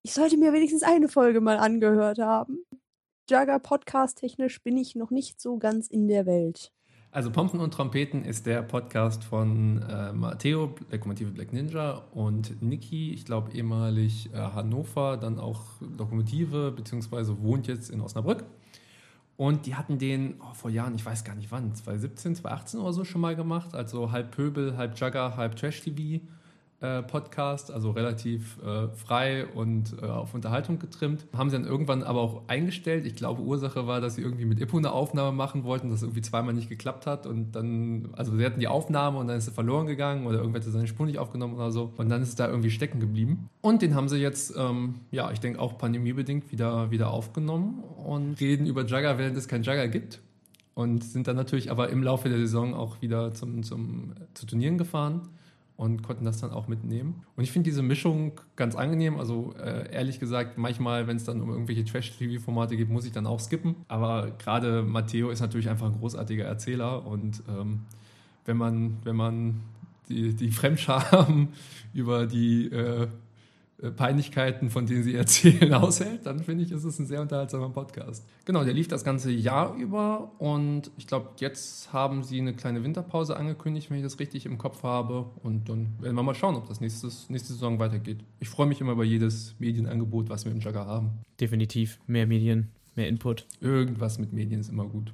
ich 0.06 0.14
sollte 0.14 0.36
mir 0.36 0.52
wenigstens 0.52 0.84
eine 0.84 1.08
Folge 1.08 1.40
mal 1.40 1.56
angehört 1.56 2.20
haben. 2.20 2.58
Jagger 3.28 3.58
Podcast 3.58 4.18
technisch 4.18 4.62
bin 4.62 4.76
ich 4.76 4.94
noch 4.94 5.10
nicht 5.10 5.40
so 5.40 5.58
ganz 5.58 5.88
in 5.88 6.06
der 6.06 6.26
Welt. 6.26 6.70
Also 7.10 7.32
Pompen 7.32 7.58
und 7.58 7.74
Trompeten 7.74 8.24
ist 8.24 8.46
der 8.46 8.62
Podcast 8.62 9.24
von 9.24 9.82
äh, 9.82 10.12
Matteo, 10.12 10.76
Lokomotive 10.92 11.32
Black 11.32 11.52
Ninja 11.52 12.04
und 12.12 12.62
Niki, 12.62 13.14
ich 13.14 13.24
glaube 13.24 13.50
ehemalig 13.50 14.32
äh, 14.32 14.36
Hannover, 14.36 15.16
dann 15.16 15.40
auch 15.40 15.62
Lokomotive, 15.98 16.70
beziehungsweise 16.70 17.42
wohnt 17.42 17.66
jetzt 17.66 17.90
in 17.90 18.00
Osnabrück. 18.00 18.44
Und 19.36 19.66
die 19.66 19.74
hatten 19.74 19.98
den 19.98 20.36
oh, 20.40 20.54
vor 20.54 20.70
Jahren, 20.70 20.94
ich 20.94 21.04
weiß 21.04 21.24
gar 21.24 21.34
nicht 21.34 21.50
wann, 21.50 21.74
2017, 21.74 22.36
2018 22.36 22.78
oder 22.78 22.92
so 22.92 23.02
schon 23.02 23.22
mal 23.22 23.34
gemacht. 23.34 23.74
Also 23.74 24.12
halb 24.12 24.30
Pöbel, 24.30 24.76
halb 24.76 24.96
Jugger, 25.00 25.36
halb 25.36 25.56
Trash-TV. 25.56 26.20
Äh, 26.78 27.02
Podcast, 27.04 27.72
also 27.72 27.92
relativ 27.92 28.58
äh, 28.62 28.88
frei 28.88 29.46
und 29.46 29.94
äh, 30.02 30.04
auf 30.04 30.34
Unterhaltung 30.34 30.78
getrimmt. 30.78 31.24
Haben 31.34 31.48
sie 31.48 31.56
dann 31.56 31.64
irgendwann 31.64 32.02
aber 32.02 32.20
auch 32.20 32.42
eingestellt. 32.48 33.06
Ich 33.06 33.16
glaube, 33.16 33.40
Ursache 33.40 33.86
war, 33.86 34.02
dass 34.02 34.16
sie 34.16 34.20
irgendwie 34.20 34.44
mit 34.44 34.60
Ippo 34.60 34.76
eine 34.76 34.92
Aufnahme 34.92 35.34
machen 35.34 35.64
wollten, 35.64 35.88
das 35.88 36.02
irgendwie 36.02 36.20
zweimal 36.20 36.52
nicht 36.52 36.68
geklappt 36.68 37.06
hat. 37.06 37.26
Und 37.26 37.52
dann, 37.52 38.10
also 38.12 38.36
sie 38.36 38.44
hatten 38.44 38.60
die 38.60 38.68
Aufnahme 38.68 39.16
und 39.16 39.28
dann 39.28 39.38
ist 39.38 39.46
sie 39.46 39.52
verloren 39.52 39.86
gegangen 39.86 40.26
oder 40.26 40.36
irgendwer 40.36 40.60
hat 40.60 40.70
seine 40.70 40.86
Spur 40.86 41.06
nicht 41.06 41.18
aufgenommen 41.18 41.54
oder 41.54 41.70
so. 41.70 41.94
Und 41.96 42.10
dann 42.10 42.20
ist 42.20 42.28
es 42.28 42.34
da 42.34 42.46
irgendwie 42.46 42.70
stecken 42.70 43.00
geblieben. 43.00 43.48
Und 43.62 43.80
den 43.80 43.94
haben 43.94 44.10
sie 44.10 44.18
jetzt, 44.18 44.54
ähm, 44.58 44.96
ja, 45.10 45.30
ich 45.30 45.40
denke 45.40 45.60
auch 45.60 45.78
pandemiebedingt 45.78 46.52
wieder, 46.52 46.90
wieder 46.90 47.10
aufgenommen 47.10 47.84
und 48.04 48.38
reden 48.38 48.66
über 48.66 48.84
Jugger, 48.84 49.16
während 49.16 49.34
es 49.38 49.48
kein 49.48 49.62
Jugger 49.62 49.88
gibt 49.88 50.20
und 50.74 51.02
sind 51.02 51.26
dann 51.26 51.36
natürlich 51.36 51.70
aber 51.70 51.88
im 51.88 52.02
Laufe 52.02 52.28
der 52.28 52.36
Saison 52.36 52.74
auch 52.74 53.00
wieder 53.00 53.32
zum, 53.32 53.62
zum, 53.62 54.12
zu 54.34 54.44
Turnieren 54.44 54.76
gefahren 54.76 55.30
und 55.76 56.02
konnten 56.02 56.24
das 56.24 56.40
dann 56.40 56.50
auch 56.50 56.68
mitnehmen. 56.68 57.22
Und 57.36 57.44
ich 57.44 57.52
finde 57.52 57.68
diese 57.68 57.82
Mischung 57.82 58.40
ganz 58.56 58.74
angenehm. 58.74 59.18
Also 59.18 59.54
äh, 59.62 59.92
ehrlich 59.92 60.18
gesagt, 60.18 60.56
manchmal, 60.56 61.06
wenn 61.06 61.16
es 61.16 61.24
dann 61.24 61.40
um 61.42 61.50
irgendwelche 61.50 61.84
Trash-TV-Formate 61.84 62.76
geht, 62.76 62.88
muss 62.88 63.04
ich 63.04 63.12
dann 63.12 63.26
auch 63.26 63.40
skippen. 63.40 63.76
Aber 63.88 64.30
gerade 64.38 64.82
Matteo 64.82 65.30
ist 65.30 65.40
natürlich 65.40 65.68
einfach 65.68 65.86
ein 65.86 65.98
großartiger 65.98 66.44
Erzähler 66.44 67.06
und 67.06 67.42
ähm, 67.48 67.80
wenn 68.46 68.56
man, 68.56 68.98
wenn 69.04 69.16
man 69.16 69.60
die, 70.08 70.34
die 70.34 70.50
Fremdscham 70.50 71.48
über 71.92 72.26
die 72.26 72.66
äh, 72.66 73.08
Peinlichkeiten, 73.96 74.70
von 74.70 74.86
denen 74.86 75.02
sie 75.02 75.14
erzählen, 75.16 75.72
aushält, 75.74 76.24
dann 76.24 76.42
finde 76.42 76.64
ich, 76.64 76.72
ist 76.72 76.84
es 76.84 76.98
ein 76.98 77.06
sehr 77.06 77.20
unterhaltsamer 77.20 77.70
Podcast. 77.70 78.26
Genau, 78.44 78.64
der 78.64 78.74
lief 78.74 78.88
das 78.88 79.04
ganze 79.04 79.30
Jahr 79.30 79.74
über 79.74 80.32
und 80.38 80.90
ich 80.96 81.06
glaube, 81.06 81.30
jetzt 81.38 81.92
haben 81.92 82.22
sie 82.22 82.40
eine 82.40 82.54
kleine 82.54 82.82
Winterpause 82.84 83.36
angekündigt, 83.36 83.90
wenn 83.90 83.98
ich 83.98 84.02
das 84.02 84.18
richtig 84.18 84.46
im 84.46 84.58
Kopf 84.58 84.82
habe. 84.82 85.26
Und 85.42 85.68
dann 85.68 85.88
werden 86.00 86.16
wir 86.16 86.22
mal 86.22 86.34
schauen, 86.34 86.54
ob 86.54 86.68
das 86.68 86.80
nächstes, 86.80 87.28
nächste 87.28 87.52
Saison 87.52 87.78
weitergeht. 87.78 88.18
Ich 88.40 88.48
freue 88.48 88.66
mich 88.66 88.80
immer 88.80 88.92
über 88.92 89.04
jedes 89.04 89.54
Medienangebot, 89.58 90.28
was 90.28 90.44
wir 90.44 90.52
im 90.52 90.60
Jagger 90.60 90.86
haben. 90.86 91.10
Definitiv. 91.40 91.98
Mehr 92.06 92.26
Medien, 92.26 92.68
mehr 92.94 93.08
Input. 93.08 93.46
Irgendwas 93.60 94.18
mit 94.18 94.32
Medien 94.32 94.60
ist 94.60 94.70
immer 94.70 94.86
gut. 94.86 95.12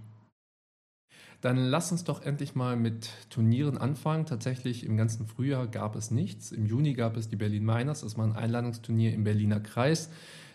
Dann 1.43 1.57
lass 1.57 1.91
uns 1.91 2.05
doch 2.05 2.23
endlich 2.23 2.55
mal 2.55 2.77
mit 2.77 3.11
Turnieren 3.29 3.77
anfangen. 3.77 4.27
Tatsächlich 4.27 4.87
im 4.87 4.97
ganzen 4.97 5.27
Frühjahr 5.27 5.67
gab 5.67 5.97
es 5.97 6.13
nichts. 6.13 6.53
Im 6.53 6.67
Juni 6.67 6.95
gab 6.95 7.17
es 7.17 7.29
die 7.29 7.37
Berlin 7.37 7.65
Miners. 7.65 8.03
Das 8.03 8.17
war 8.17 8.25
ein 8.25 8.37
Einladungsturnier 8.37 9.13
im 9.13 9.25
Berliner 9.25 9.59
Kreis. 9.59 10.09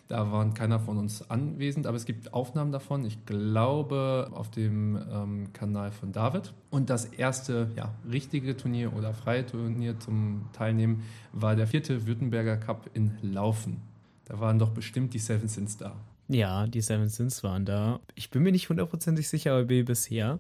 Da 0.08 0.32
waren 0.32 0.54
keiner 0.54 0.80
von 0.80 0.98
uns 0.98 1.30
anwesend, 1.30 1.86
aber 1.86 1.98
es 1.98 2.06
gibt 2.06 2.34
Aufnahmen 2.34 2.72
davon. 2.72 3.04
Ich 3.04 3.26
glaube 3.26 4.30
auf 4.32 4.50
dem 4.50 4.98
ähm, 5.12 5.52
Kanal 5.52 5.92
von 5.92 6.14
David. 6.14 6.54
Und 6.70 6.90
das 6.90 7.04
erste 7.04 7.70
ja, 7.76 7.94
richtige 8.10 8.56
Turnier 8.56 8.96
oder 8.96 9.14
freie 9.14 9.46
Turnier 9.46 10.00
zum 10.00 10.46
Teilnehmen 10.54 11.04
war 11.34 11.58
der 11.58 11.68
vierte 11.68 12.08
Württemberger 12.08 12.56
Cup 12.56 12.90
in 12.94 13.18
Laufen. 13.22 13.82
Da 14.24 14.40
waren 14.40 14.58
doch 14.58 14.70
bestimmt 14.70 15.14
die 15.14 15.20
Seven 15.20 15.50
Sins 15.50 15.76
da. 15.76 15.98
Ja, 16.30 16.68
die 16.68 16.82
Seven 16.82 17.08
Sins 17.08 17.44
waren 17.44 17.66
da. 17.66 18.00
Ich 18.16 18.30
bin 18.30 18.44
mir 18.44 18.52
nicht 18.52 18.70
hundertprozentig 18.70 19.30
sicher, 19.30 19.54
aber 19.54 19.66
bisher 19.66 20.40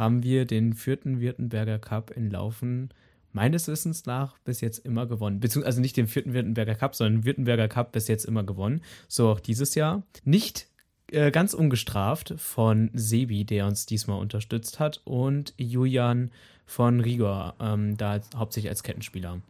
haben 0.00 0.22
wir 0.22 0.46
den 0.46 0.72
vierten 0.72 1.20
Württemberger 1.20 1.78
Cup 1.78 2.10
in 2.10 2.30
Laufen 2.30 2.88
meines 3.32 3.68
Wissens 3.68 4.06
nach 4.06 4.38
bis 4.38 4.62
jetzt 4.62 4.78
immer 4.78 5.06
gewonnen. 5.06 5.40
Beziehungsweise 5.40 5.66
also 5.66 5.80
nicht 5.82 5.96
den 5.98 6.06
vierten 6.06 6.32
Württemberger 6.32 6.74
Cup, 6.74 6.94
sondern 6.94 7.20
den 7.20 7.24
Württemberger 7.26 7.68
Cup 7.68 7.92
bis 7.92 8.08
jetzt 8.08 8.24
immer 8.24 8.42
gewonnen. 8.42 8.80
So 9.08 9.28
auch 9.28 9.40
dieses 9.40 9.74
Jahr. 9.74 10.02
Nicht 10.24 10.68
äh, 11.12 11.30
ganz 11.30 11.52
ungestraft 11.52 12.32
von 12.38 12.90
Sebi, 12.94 13.44
der 13.44 13.66
uns 13.66 13.84
diesmal 13.84 14.18
unterstützt 14.18 14.80
hat, 14.80 15.02
und 15.04 15.52
Julian 15.58 16.30
von 16.64 17.00
Rigor, 17.00 17.54
ähm, 17.60 17.98
da 17.98 18.20
hauptsächlich 18.34 18.70
als 18.70 18.82
Kettenspieler. 18.82 19.42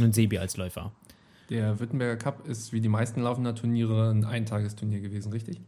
Und 0.00 0.12
Sebi 0.12 0.38
als 0.38 0.56
Läufer. 0.56 0.90
Der 1.50 1.78
Württemberger 1.78 2.16
Cup 2.16 2.48
ist 2.48 2.72
wie 2.72 2.80
die 2.80 2.88
meisten 2.88 3.22
laufender 3.22 3.54
Turniere 3.54 4.10
ein 4.10 4.24
Eintagesturnier 4.24 5.00
gewesen, 5.00 5.32
richtig? 5.32 5.60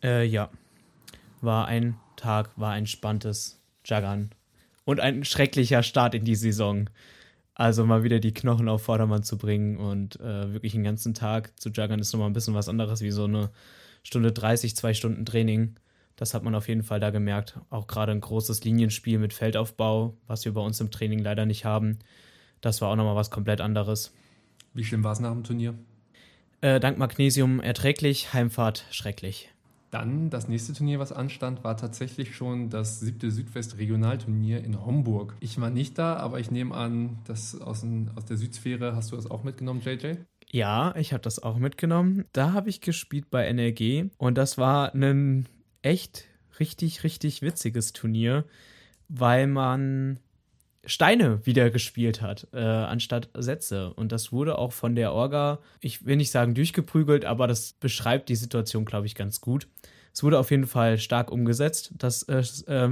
Äh, 0.00 0.24
ja. 0.26 0.48
War 1.40 1.66
ein 1.66 1.96
Tag, 2.16 2.50
war 2.56 2.72
ein 2.72 2.86
spannendes 2.86 3.60
Jaggern. 3.84 4.30
Und 4.84 5.00
ein 5.00 5.24
schrecklicher 5.24 5.82
Start 5.82 6.14
in 6.14 6.24
die 6.24 6.34
Saison. 6.34 6.88
Also 7.54 7.84
mal 7.84 8.04
wieder 8.04 8.20
die 8.20 8.32
Knochen 8.32 8.68
auf 8.68 8.82
Vordermann 8.82 9.24
zu 9.24 9.36
bringen 9.36 9.78
und 9.78 10.20
äh, 10.20 10.52
wirklich 10.52 10.72
den 10.72 10.84
ganzen 10.84 11.12
Tag 11.12 11.58
zu 11.58 11.70
juggern, 11.70 11.98
ist 11.98 12.12
nochmal 12.12 12.30
ein 12.30 12.32
bisschen 12.32 12.54
was 12.54 12.68
anderes 12.68 13.00
wie 13.00 13.10
so 13.10 13.24
eine 13.24 13.50
Stunde 14.04 14.32
30, 14.32 14.76
zwei 14.76 14.94
Stunden 14.94 15.26
Training. 15.26 15.74
Das 16.14 16.34
hat 16.34 16.44
man 16.44 16.54
auf 16.54 16.68
jeden 16.68 16.82
Fall 16.82 17.00
da 17.00 17.10
gemerkt. 17.10 17.58
Auch 17.68 17.86
gerade 17.86 18.12
ein 18.12 18.20
großes 18.20 18.64
Linienspiel 18.64 19.18
mit 19.18 19.32
Feldaufbau, 19.32 20.16
was 20.26 20.44
wir 20.44 20.54
bei 20.54 20.60
uns 20.60 20.80
im 20.80 20.90
Training 20.90 21.18
leider 21.18 21.46
nicht 21.46 21.64
haben. 21.64 21.98
Das 22.60 22.80
war 22.80 22.90
auch 22.90 22.96
nochmal 22.96 23.16
was 23.16 23.30
komplett 23.30 23.60
anderes. 23.60 24.14
Wie 24.72 24.84
schlimm 24.84 25.04
war 25.04 25.12
es 25.12 25.20
nach 25.20 25.32
dem 25.32 25.44
Turnier? 25.44 25.74
Äh, 26.60 26.80
dank 26.80 26.98
Magnesium 26.98 27.60
erträglich, 27.60 28.32
Heimfahrt 28.32 28.84
schrecklich. 28.90 29.50
Dann 29.90 30.28
das 30.28 30.48
nächste 30.48 30.74
Turnier, 30.74 30.98
was 30.98 31.12
anstand, 31.12 31.64
war 31.64 31.76
tatsächlich 31.76 32.36
schon 32.36 32.68
das 32.68 33.00
siebte 33.00 33.30
Südwest-Regionalturnier 33.30 34.62
in 34.62 34.84
Homburg. 34.84 35.34
Ich 35.40 35.58
war 35.60 35.70
nicht 35.70 35.96
da, 35.98 36.16
aber 36.16 36.40
ich 36.40 36.50
nehme 36.50 36.74
an, 36.74 37.18
dass 37.24 37.58
aus, 37.60 37.86
aus 38.14 38.24
der 38.26 38.36
Südsphäre 38.36 38.94
hast 38.94 39.12
du 39.12 39.16
das 39.16 39.30
auch 39.30 39.44
mitgenommen, 39.44 39.80
JJ? 39.80 40.16
Ja, 40.50 40.94
ich 40.96 41.12
habe 41.12 41.22
das 41.22 41.42
auch 41.42 41.58
mitgenommen. 41.58 42.24
Da 42.32 42.52
habe 42.52 42.68
ich 42.68 42.80
gespielt 42.80 43.30
bei 43.30 43.46
NRG 43.46 44.10
und 44.18 44.36
das 44.36 44.58
war 44.58 44.94
ein 44.94 45.46
echt 45.82 46.24
richtig, 46.60 47.04
richtig 47.04 47.42
witziges 47.42 47.92
Turnier, 47.92 48.44
weil 49.08 49.46
man 49.46 50.18
Steine 50.84 51.44
wieder 51.44 51.70
gespielt 51.70 52.22
hat, 52.22 52.48
äh, 52.52 52.58
anstatt 52.58 53.28
Sätze. 53.34 53.92
Und 53.94 54.12
das 54.12 54.32
wurde 54.32 54.58
auch 54.58 54.72
von 54.72 54.94
der 54.94 55.12
Orga, 55.12 55.58
ich 55.80 56.06
will 56.06 56.16
nicht 56.16 56.30
sagen 56.30 56.54
durchgeprügelt, 56.54 57.24
aber 57.24 57.46
das 57.46 57.74
beschreibt 57.74 58.28
die 58.28 58.36
Situation, 58.36 58.84
glaube 58.84 59.06
ich, 59.06 59.14
ganz 59.14 59.40
gut. 59.40 59.68
Es 60.12 60.22
wurde 60.22 60.38
auf 60.38 60.50
jeden 60.50 60.66
Fall 60.66 60.98
stark 60.98 61.30
umgesetzt, 61.30 61.92
dass 61.96 62.22
äh, 62.28 62.42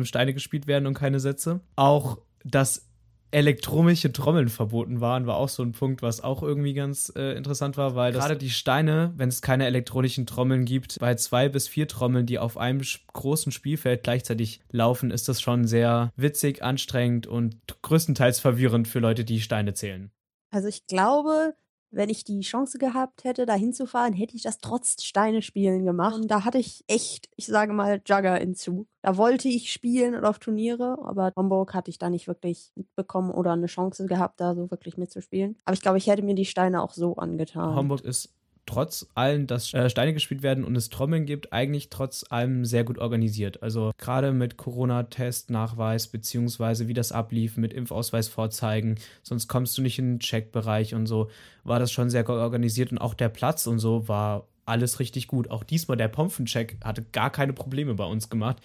Steine 0.05 0.35
gespielt 0.35 0.67
werden 0.67 0.87
und 0.87 0.95
keine 0.95 1.21
Sätze. 1.21 1.61
Auch 1.75 2.19
das 2.45 2.86
elektronische 3.31 4.13
Trommeln 4.13 4.49
verboten 4.49 5.01
waren, 5.01 5.27
war 5.27 5.37
auch 5.37 5.49
so 5.49 5.63
ein 5.63 5.73
Punkt, 5.73 6.03
was 6.03 6.23
auch 6.23 6.43
irgendwie 6.43 6.75
ganz 6.75 7.13
äh, 7.17 7.37
interessant 7.37 7.77
war, 7.77 7.95
weil 7.95 8.13
gerade 8.13 8.37
die 8.37 8.51
Steine, 8.51 9.13
wenn 9.17 9.29
es 9.29 9.43
keine 9.43 9.67
elektronischen 9.67 10.27
Trommeln 10.27 10.65
gibt, 10.65 10.99
bei 11.01 11.15
zwei 11.17 11.49
bis 11.49 11.69
vier 11.69 11.89
Trommeln, 11.89 12.27
die 12.27 12.39
auf 12.39 12.57
einem 12.57 12.83
großen 13.13 13.53
Spielfeld 13.53 14.05
gleichzeitig 14.05 14.61
laufen, 14.71 15.11
ist 15.11 15.29
das 15.29 15.41
schon 15.41 15.67
sehr 15.67 16.13
witzig, 16.17 16.63
anstrengend 16.63 17.27
und 17.27 17.57
größtenteils 17.83 18.41
verwirrend 18.41 18.89
für 18.89 19.01
Leute, 19.01 19.25
die 19.25 19.41
Steine 19.41 19.75
zählen. 19.75 20.11
Also 20.51 20.69
ich 20.69 20.87
glaube, 20.87 21.55
wenn 21.97 22.11
ich 22.11 22.25
die 22.25 22.41
Chance 22.41 22.79
gehabt 22.79 23.25
hätte, 23.25 23.47
da 23.47 23.55
hinzufahren, 23.55 24.13
hätte 24.13 24.37
ich 24.37 24.43
das 24.43 24.59
trotz 24.59 25.03
Steine 25.03 25.41
spielen 25.41 25.85
gemacht. 25.85 26.17
Und 26.17 26.31
da 26.31 26.45
hatte 26.45 26.59
ich 26.59 26.85
echt, 26.89 27.31
ich 27.37 27.47
sage 27.47 27.73
mal, 27.73 28.03
Jugger 28.07 28.39
in 28.41 28.55
Zug. 28.55 28.87
Da 29.01 29.17
wollte 29.17 29.49
ich 29.49 29.73
spielen 29.73 30.15
oder 30.15 30.29
auf 30.29 30.39
Turniere, 30.39 30.99
aber 31.05 31.33
Homburg 31.37 31.73
hatte 31.73 31.91
ich 31.91 31.99
da 31.99 32.11
nicht 32.11 32.29
wirklich 32.29 32.71
mitbekommen 32.75 33.31
oder 33.31 33.53
eine 33.53 33.67
Chance 33.67 34.05
gehabt, 34.07 34.41
da 34.41 34.55
so 34.55 34.71
wirklich 34.71 34.99
mitzuspielen. 34.99 35.57
Aber 35.65 35.75
ich 35.75 35.81
glaube, 35.81 35.97
ich 35.97 36.07
hätte 36.07 36.23
mir 36.23 36.35
die 36.35 36.45
Steine 36.45 36.83
auch 36.83 36.93
so 36.93 37.17
angetan. 37.17 37.75
Homburg 37.75 38.03
ist 38.03 38.35
trotz 38.67 39.07
allem, 39.15 39.47
dass 39.47 39.73
äh, 39.73 39.89
Steine 39.89 40.13
gespielt 40.13 40.43
werden 40.43 40.65
und 40.65 40.77
es 40.77 40.91
Trommeln 40.91 41.25
gibt, 41.25 41.53
eigentlich 41.53 41.89
trotz 41.89 42.25
allem 42.29 42.65
sehr 42.65 42.85
gut 42.85 42.99
organisiert. 42.99 43.63
Also 43.63 43.93
gerade 43.99 44.33
mit 44.33 44.57
Corona-Test, 44.57 45.51
Nachweis, 45.51 46.09
beziehungsweise 46.09 46.89
wie 46.89 46.95
das 46.95 47.13
ablief, 47.13 47.57
mit 47.57 47.73
Impfausweis 47.73 48.29
vorzeigen, 48.29 48.97
sonst 49.23 49.49
kommst 49.49 49.79
du 49.79 49.83
nicht 49.83 49.99
in 49.99 50.15
den 50.15 50.21
Checkbereich 50.21 50.95
und 50.95 51.07
so, 51.07 51.31
war 51.65 51.79
das 51.79 51.93
schon 51.93 52.11
sehr 52.11 52.25
gut 52.25 52.37
organisiert 52.37 52.93
und 52.93 52.99
auch 52.99 53.15
der 53.15 53.29
Platz 53.29 53.67
und 53.67 53.79
so 53.79 54.09
war 54.09 54.47
alles 54.67 55.01
richtig 55.01 55.29
gut. 55.29 55.51
Auch 55.51 55.65
diesmal 55.65 55.97
der 55.97 56.09
Pomfencheck 56.09 56.77
hatte 56.85 57.05
gar 57.13 57.31
keine 57.31 57.53
Probleme 57.53 57.95
bei 57.95 58.05
uns 58.05 58.29
gemacht. 58.29 58.59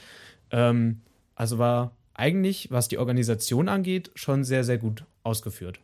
Ähm, 0.50 1.01
also 1.36 1.58
war 1.58 1.96
eigentlich, 2.13 2.70
was 2.72 2.88
die 2.88 2.98
Organisation 2.98 3.70
angeht, 3.70 4.12
schon 4.15 4.43
sehr, 4.43 4.63
sehr 4.63 4.77
gut 4.77 5.05
ausgeführt. 5.24 5.79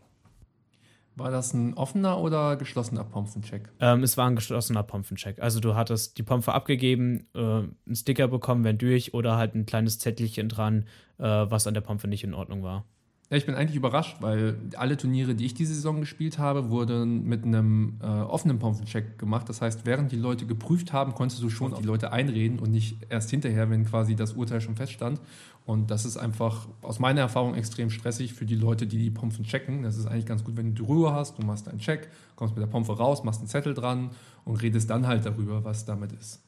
War 1.17 1.31
das 1.31 1.51
ein 1.53 1.73
offener 1.73 2.19
oder 2.19 2.57
geschlossener 2.57 3.03
Pomfencheck? 3.03 3.69
Ähm, 3.79 4.03
es 4.03 4.17
war 4.17 4.27
ein 4.27 4.35
geschlossener 4.35 4.83
Pomfencheck. 4.83 5.41
Also 5.41 5.59
du 5.59 5.73
hattest 5.73 6.19
die 6.19 6.23
Pompe 6.23 6.53
abgegeben, 6.53 7.27
äh, 7.33 7.39
einen 7.39 7.75
Sticker 7.91 8.27
bekommen, 8.27 8.63
wenn 8.63 8.77
durch, 8.77 9.15
oder 9.15 9.35
halt 9.35 9.55
ein 9.55 9.65
kleines 9.65 9.97
Zettelchen 9.97 10.47
dran, 10.47 10.85
äh, 11.17 11.23
was 11.23 11.65
an 11.65 11.73
der 11.73 11.81
Pompe 11.81 12.07
nicht 12.07 12.23
in 12.23 12.35
Ordnung 12.35 12.61
war. 12.61 12.85
Ja, 13.29 13.35
ich 13.35 13.45
bin 13.45 13.55
eigentlich 13.55 13.75
überrascht, 13.75 14.17
weil 14.21 14.57
alle 14.77 14.95
Turniere, 14.95 15.35
die 15.35 15.45
ich 15.45 15.53
diese 15.53 15.73
Saison 15.73 15.99
gespielt 15.99 16.39
habe, 16.39 16.69
wurden 16.69 17.25
mit 17.25 17.43
einem 17.43 17.97
äh, 18.01 18.05
offenen 18.05 18.57
Pompencheck 18.57 19.19
gemacht. 19.19 19.49
Das 19.49 19.61
heißt, 19.61 19.85
während 19.85 20.13
die 20.13 20.17
Leute 20.17 20.45
geprüft 20.45 20.93
haben, 20.93 21.13
konntest 21.13 21.43
du 21.43 21.49
schon 21.49 21.73
auf 21.73 21.79
die 21.79 21.85
Leute 21.85 22.13
einreden 22.13 22.57
und 22.59 22.71
nicht 22.71 22.95
erst 23.09 23.29
hinterher, 23.29 23.69
wenn 23.69 23.83
quasi 23.83 24.15
das 24.15 24.33
Urteil 24.33 24.61
schon 24.61 24.77
feststand. 24.77 25.19
Und 25.65 25.91
das 25.91 26.05
ist 26.05 26.15
einfach 26.15 26.69
aus 26.81 26.99
meiner 26.99 27.19
Erfahrung 27.19 27.55
extrem 27.55 27.89
stressig 27.89 28.33
für 28.33 28.45
die 28.45 28.55
Leute, 28.55 28.87
die 28.87 28.97
die 28.97 29.11
Pompen 29.11 29.43
checken. 29.43 29.83
Das 29.83 29.97
ist 29.97 30.05
eigentlich 30.05 30.25
ganz 30.25 30.45
gut, 30.45 30.55
wenn 30.55 30.73
du 30.73 30.81
die 30.81 30.87
Ruhe 30.87 31.11
hast, 31.11 31.37
du 31.37 31.45
machst 31.45 31.67
einen 31.67 31.79
Check, 31.79 32.07
kommst 32.37 32.55
mit 32.55 32.61
der 32.61 32.71
Pompe 32.71 32.95
raus, 32.95 33.25
machst 33.25 33.41
einen 33.41 33.49
Zettel 33.49 33.73
dran 33.73 34.11
und 34.45 34.61
redest 34.61 34.89
dann 34.89 35.05
halt 35.05 35.25
darüber, 35.25 35.65
was 35.65 35.83
damit 35.83 36.13
ist. 36.13 36.41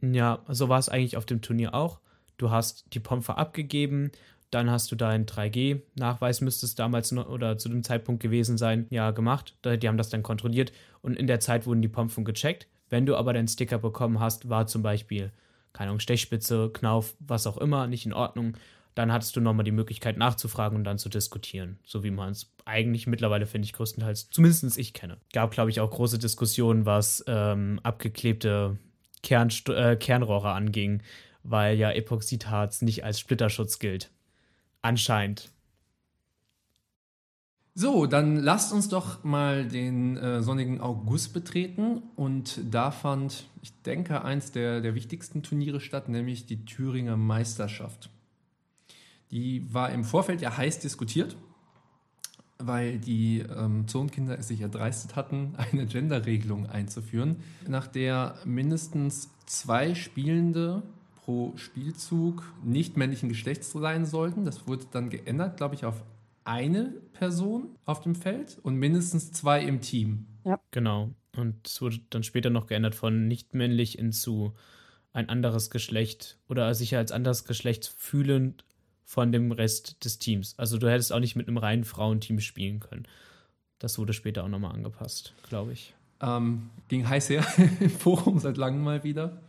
Ja, 0.00 0.38
so 0.48 0.70
war 0.70 0.78
es 0.78 0.88
eigentlich 0.88 1.18
auf 1.18 1.26
dem 1.26 1.42
Turnier 1.42 1.74
auch. 1.74 2.00
Du 2.38 2.50
hast 2.50 2.86
die 2.94 3.00
Pomfer 3.00 3.36
abgegeben, 3.36 4.10
dann 4.52 4.70
hast 4.70 4.92
du 4.92 4.96
deinen 4.96 5.24
3G-Nachweis, 5.24 6.42
müsste 6.42 6.66
es 6.66 6.74
damals 6.74 7.10
noch, 7.10 7.28
oder 7.28 7.56
zu 7.56 7.70
dem 7.70 7.82
Zeitpunkt 7.82 8.22
gewesen 8.22 8.58
sein, 8.58 8.86
ja, 8.90 9.10
gemacht. 9.10 9.56
Die 9.64 9.88
haben 9.88 9.96
das 9.96 10.10
dann 10.10 10.22
kontrolliert 10.22 10.72
und 11.00 11.16
in 11.16 11.26
der 11.26 11.40
Zeit 11.40 11.66
wurden 11.66 11.80
die 11.80 11.88
Pomfen 11.88 12.24
gecheckt. 12.24 12.68
Wenn 12.90 13.06
du 13.06 13.16
aber 13.16 13.32
deinen 13.32 13.48
Sticker 13.48 13.78
bekommen 13.78 14.20
hast, 14.20 14.50
war 14.50 14.66
zum 14.66 14.82
Beispiel, 14.82 15.32
keine 15.72 15.88
Ahnung, 15.88 16.00
Stechspitze, 16.00 16.70
Knauf, 16.70 17.14
was 17.18 17.46
auch 17.46 17.56
immer, 17.56 17.86
nicht 17.86 18.04
in 18.04 18.12
Ordnung, 18.12 18.54
dann 18.94 19.10
hattest 19.10 19.34
du 19.34 19.40
nochmal 19.40 19.64
die 19.64 19.72
Möglichkeit 19.72 20.18
nachzufragen 20.18 20.76
und 20.76 20.84
dann 20.84 20.98
zu 20.98 21.08
diskutieren. 21.08 21.78
So 21.86 22.04
wie 22.04 22.10
man 22.10 22.32
es 22.32 22.52
eigentlich 22.66 23.06
mittlerweile, 23.06 23.46
finde 23.46 23.64
ich, 23.64 23.72
größtenteils, 23.72 24.28
zumindest 24.28 24.76
ich 24.76 24.92
kenne. 24.92 25.16
Gab, 25.32 25.52
glaube 25.52 25.70
ich, 25.70 25.80
auch 25.80 25.90
große 25.90 26.18
Diskussionen, 26.18 26.84
was 26.84 27.24
ähm, 27.26 27.80
abgeklebte 27.82 28.76
Kernst 29.22 29.70
äh, 29.70 29.96
Kernrohre 29.96 30.52
anging, 30.52 31.02
weil 31.42 31.78
ja 31.78 31.90
Epoxidharz 31.90 32.82
nicht 32.82 33.02
als 33.02 33.18
Splitterschutz 33.18 33.78
gilt. 33.78 34.10
Anscheinend. 34.82 35.52
So, 37.74 38.04
dann 38.04 38.36
lasst 38.36 38.72
uns 38.72 38.90
doch 38.90 39.24
mal 39.24 39.66
den 39.66 40.18
äh, 40.18 40.42
sonnigen 40.42 40.80
August 40.82 41.32
betreten. 41.32 42.02
Und 42.16 42.60
da 42.70 42.90
fand, 42.90 43.48
ich 43.62 43.72
denke, 43.82 44.22
eins 44.24 44.52
der, 44.52 44.82
der 44.82 44.94
wichtigsten 44.94 45.42
Turniere 45.42 45.80
statt, 45.80 46.08
nämlich 46.10 46.44
die 46.44 46.66
Thüringer 46.66 47.16
Meisterschaft. 47.16 48.10
Die 49.30 49.72
war 49.72 49.90
im 49.90 50.04
Vorfeld 50.04 50.42
ja 50.42 50.54
heiß 50.54 50.80
diskutiert, 50.80 51.36
weil 52.58 52.98
die 52.98 53.38
ähm, 53.38 53.88
Zonenkinder 53.88 54.38
es 54.38 54.48
sich 54.48 54.60
erdreistet 54.60 55.16
hatten, 55.16 55.54
eine 55.72 55.86
Genderregelung 55.86 56.66
einzuführen, 56.66 57.36
nach 57.66 57.86
der 57.86 58.34
mindestens 58.44 59.30
zwei 59.46 59.94
Spielende 59.94 60.82
pro 61.24 61.52
Spielzug 61.56 62.44
nicht 62.64 62.96
männlichen 62.96 63.28
Geschlechts 63.28 63.72
sein 63.72 64.06
sollten. 64.06 64.44
Das 64.44 64.66
wurde 64.66 64.86
dann 64.90 65.10
geändert, 65.10 65.56
glaube 65.56 65.74
ich, 65.74 65.84
auf 65.84 66.02
eine 66.44 66.94
Person 67.12 67.76
auf 67.84 68.00
dem 68.00 68.14
Feld 68.14 68.58
und 68.62 68.76
mindestens 68.76 69.32
zwei 69.32 69.62
im 69.62 69.80
Team. 69.80 70.26
Ja. 70.44 70.60
Genau. 70.72 71.10
Und 71.36 71.66
es 71.66 71.80
wurde 71.80 72.00
dann 72.10 72.24
später 72.24 72.50
noch 72.50 72.66
geändert 72.66 72.94
von 72.94 73.28
nicht 73.28 73.54
männlich 73.54 73.98
in 73.98 74.12
zu 74.12 74.52
ein 75.12 75.28
anderes 75.28 75.70
Geschlecht 75.70 76.38
oder 76.48 76.74
sich 76.74 76.96
als 76.96 77.12
anderes 77.12 77.44
Geschlecht 77.44 77.86
fühlend 77.96 78.64
von 79.04 79.30
dem 79.30 79.52
Rest 79.52 80.04
des 80.04 80.18
Teams. 80.18 80.54
Also 80.58 80.78
du 80.78 80.90
hättest 80.90 81.12
auch 81.12 81.20
nicht 81.20 81.36
mit 81.36 81.48
einem 81.48 81.58
reinen 81.58 81.84
Frauenteam 81.84 82.40
spielen 82.40 82.80
können. 82.80 83.06
Das 83.78 83.98
wurde 83.98 84.12
später 84.12 84.44
auch 84.44 84.48
nochmal 84.48 84.72
angepasst, 84.72 85.34
glaube 85.48 85.72
ich. 85.72 85.94
Ähm, 86.20 86.70
ging 86.88 87.08
heiß 87.08 87.28
her 87.30 87.46
im 87.80 87.90
Forum 87.90 88.38
seit 88.38 88.56
langem 88.56 88.82
mal 88.82 89.04
wieder. 89.04 89.40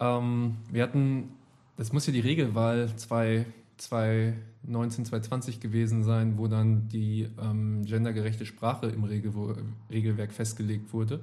Ähm, 0.00 0.56
wir 0.70 0.82
hatten, 0.82 1.30
das 1.76 1.92
muss 1.92 2.06
ja 2.06 2.12
die 2.12 2.20
Regelwahl 2.20 2.90
2019, 2.96 5.04
2020 5.04 5.60
gewesen 5.60 6.02
sein, 6.02 6.38
wo 6.38 6.48
dann 6.48 6.88
die 6.88 7.28
ähm, 7.40 7.84
gendergerechte 7.84 8.46
Sprache 8.46 8.86
im 8.86 9.04
Regel, 9.04 9.32
Regelwerk 9.90 10.32
festgelegt 10.32 10.92
wurde. 10.92 11.20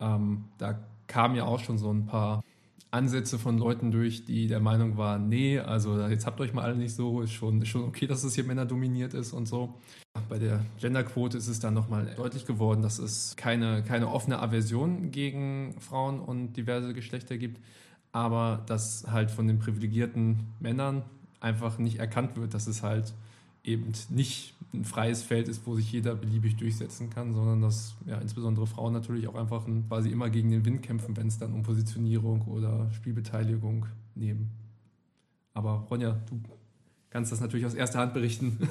Ähm, 0.00 0.44
da 0.58 0.78
kamen 1.06 1.36
ja 1.36 1.44
auch 1.44 1.60
schon 1.60 1.78
so 1.78 1.92
ein 1.92 2.06
paar 2.06 2.42
Ansätze 2.90 3.38
von 3.38 3.58
Leuten 3.58 3.90
durch, 3.90 4.24
die 4.24 4.46
der 4.46 4.60
Meinung 4.60 4.96
waren, 4.96 5.28
nee, 5.28 5.58
also 5.58 6.00
jetzt 6.06 6.26
habt 6.26 6.40
euch 6.40 6.52
mal 6.52 6.62
alle 6.62 6.76
nicht 6.76 6.94
so, 6.94 7.22
ist 7.22 7.32
schon, 7.32 7.60
ist 7.60 7.68
schon 7.68 7.82
okay, 7.82 8.06
dass 8.06 8.22
es 8.22 8.36
hier 8.36 8.44
männerdominiert 8.44 9.14
ist 9.14 9.32
und 9.32 9.46
so. 9.46 9.74
Bei 10.28 10.38
der 10.38 10.64
Genderquote 10.80 11.36
ist 11.36 11.48
es 11.48 11.58
dann 11.58 11.74
nochmal 11.74 12.14
deutlich 12.16 12.46
geworden, 12.46 12.82
dass 12.82 13.00
es 13.00 13.34
keine, 13.36 13.82
keine 13.82 14.08
offene 14.08 14.40
Aversion 14.40 15.10
gegen 15.10 15.74
Frauen 15.80 16.20
und 16.20 16.56
diverse 16.56 16.94
Geschlechter 16.94 17.36
gibt, 17.36 17.58
aber 18.14 18.62
dass 18.66 19.06
halt 19.10 19.32
von 19.32 19.48
den 19.48 19.58
privilegierten 19.58 20.38
Männern 20.60 21.02
einfach 21.40 21.78
nicht 21.78 21.98
erkannt 21.98 22.36
wird, 22.36 22.54
dass 22.54 22.68
es 22.68 22.84
halt 22.84 23.12
eben 23.64 23.90
nicht 24.08 24.54
ein 24.72 24.84
freies 24.84 25.24
Feld 25.24 25.48
ist, 25.48 25.66
wo 25.66 25.74
sich 25.74 25.90
jeder 25.90 26.14
beliebig 26.14 26.56
durchsetzen 26.56 27.10
kann, 27.10 27.34
sondern 27.34 27.60
dass 27.60 27.94
ja, 28.06 28.18
insbesondere 28.18 28.68
Frauen 28.68 28.92
natürlich 28.92 29.26
auch 29.26 29.34
einfach 29.34 29.66
ein, 29.66 29.88
quasi 29.88 30.10
immer 30.10 30.30
gegen 30.30 30.50
den 30.50 30.64
Wind 30.64 30.82
kämpfen, 30.82 31.16
wenn 31.16 31.26
es 31.26 31.38
dann 31.38 31.52
um 31.54 31.64
Positionierung 31.64 32.42
oder 32.42 32.88
Spielbeteiligung 32.92 33.86
nehmen. 34.14 34.48
Aber 35.52 35.84
Ronja, 35.90 36.20
du 36.30 36.40
kannst 37.10 37.32
das 37.32 37.40
natürlich 37.40 37.66
aus 37.66 37.74
erster 37.74 37.98
Hand 37.98 38.14
berichten. 38.14 38.68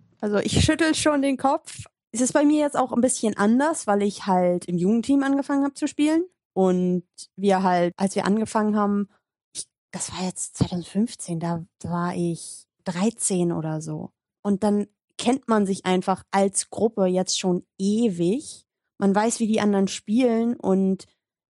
also 0.20 0.38
ich 0.38 0.64
schüttel 0.64 0.94
schon 0.94 1.20
den 1.20 1.36
Kopf. 1.36 1.86
Es 2.12 2.20
ist 2.20 2.32
bei 2.32 2.44
mir 2.44 2.60
jetzt 2.60 2.76
auch 2.76 2.92
ein 2.92 3.00
bisschen 3.00 3.36
anders, 3.36 3.88
weil 3.88 4.02
ich 4.02 4.26
halt 4.26 4.66
im 4.66 4.78
Jugendteam 4.78 5.24
angefangen 5.24 5.64
habe 5.64 5.74
zu 5.74 5.88
spielen. 5.88 6.22
Und 6.58 7.04
wir 7.36 7.62
halt, 7.62 7.94
als 7.96 8.16
wir 8.16 8.24
angefangen 8.24 8.74
haben, 8.74 9.08
ich, 9.54 9.66
das 9.92 10.12
war 10.12 10.24
jetzt 10.24 10.56
2015, 10.56 11.38
da 11.38 11.64
war 11.84 12.16
ich 12.16 12.64
13 12.82 13.52
oder 13.52 13.80
so. 13.80 14.10
Und 14.42 14.64
dann 14.64 14.88
kennt 15.18 15.46
man 15.46 15.66
sich 15.66 15.86
einfach 15.86 16.24
als 16.32 16.68
Gruppe 16.68 17.06
jetzt 17.06 17.38
schon 17.38 17.64
ewig. 17.78 18.66
Man 18.98 19.14
weiß, 19.14 19.38
wie 19.38 19.46
die 19.46 19.60
anderen 19.60 19.86
spielen 19.86 20.56
und 20.56 21.06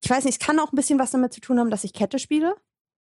ich 0.04 0.10
weiß 0.10 0.26
nicht, 0.26 0.42
es 0.42 0.46
kann 0.46 0.60
auch 0.60 0.74
ein 0.74 0.76
bisschen 0.76 1.00
was 1.00 1.12
damit 1.12 1.32
zu 1.32 1.40
tun 1.40 1.60
haben, 1.60 1.70
dass 1.70 1.86
ich 1.86 1.94
Kette 1.94 2.20
spiele, 2.20 2.58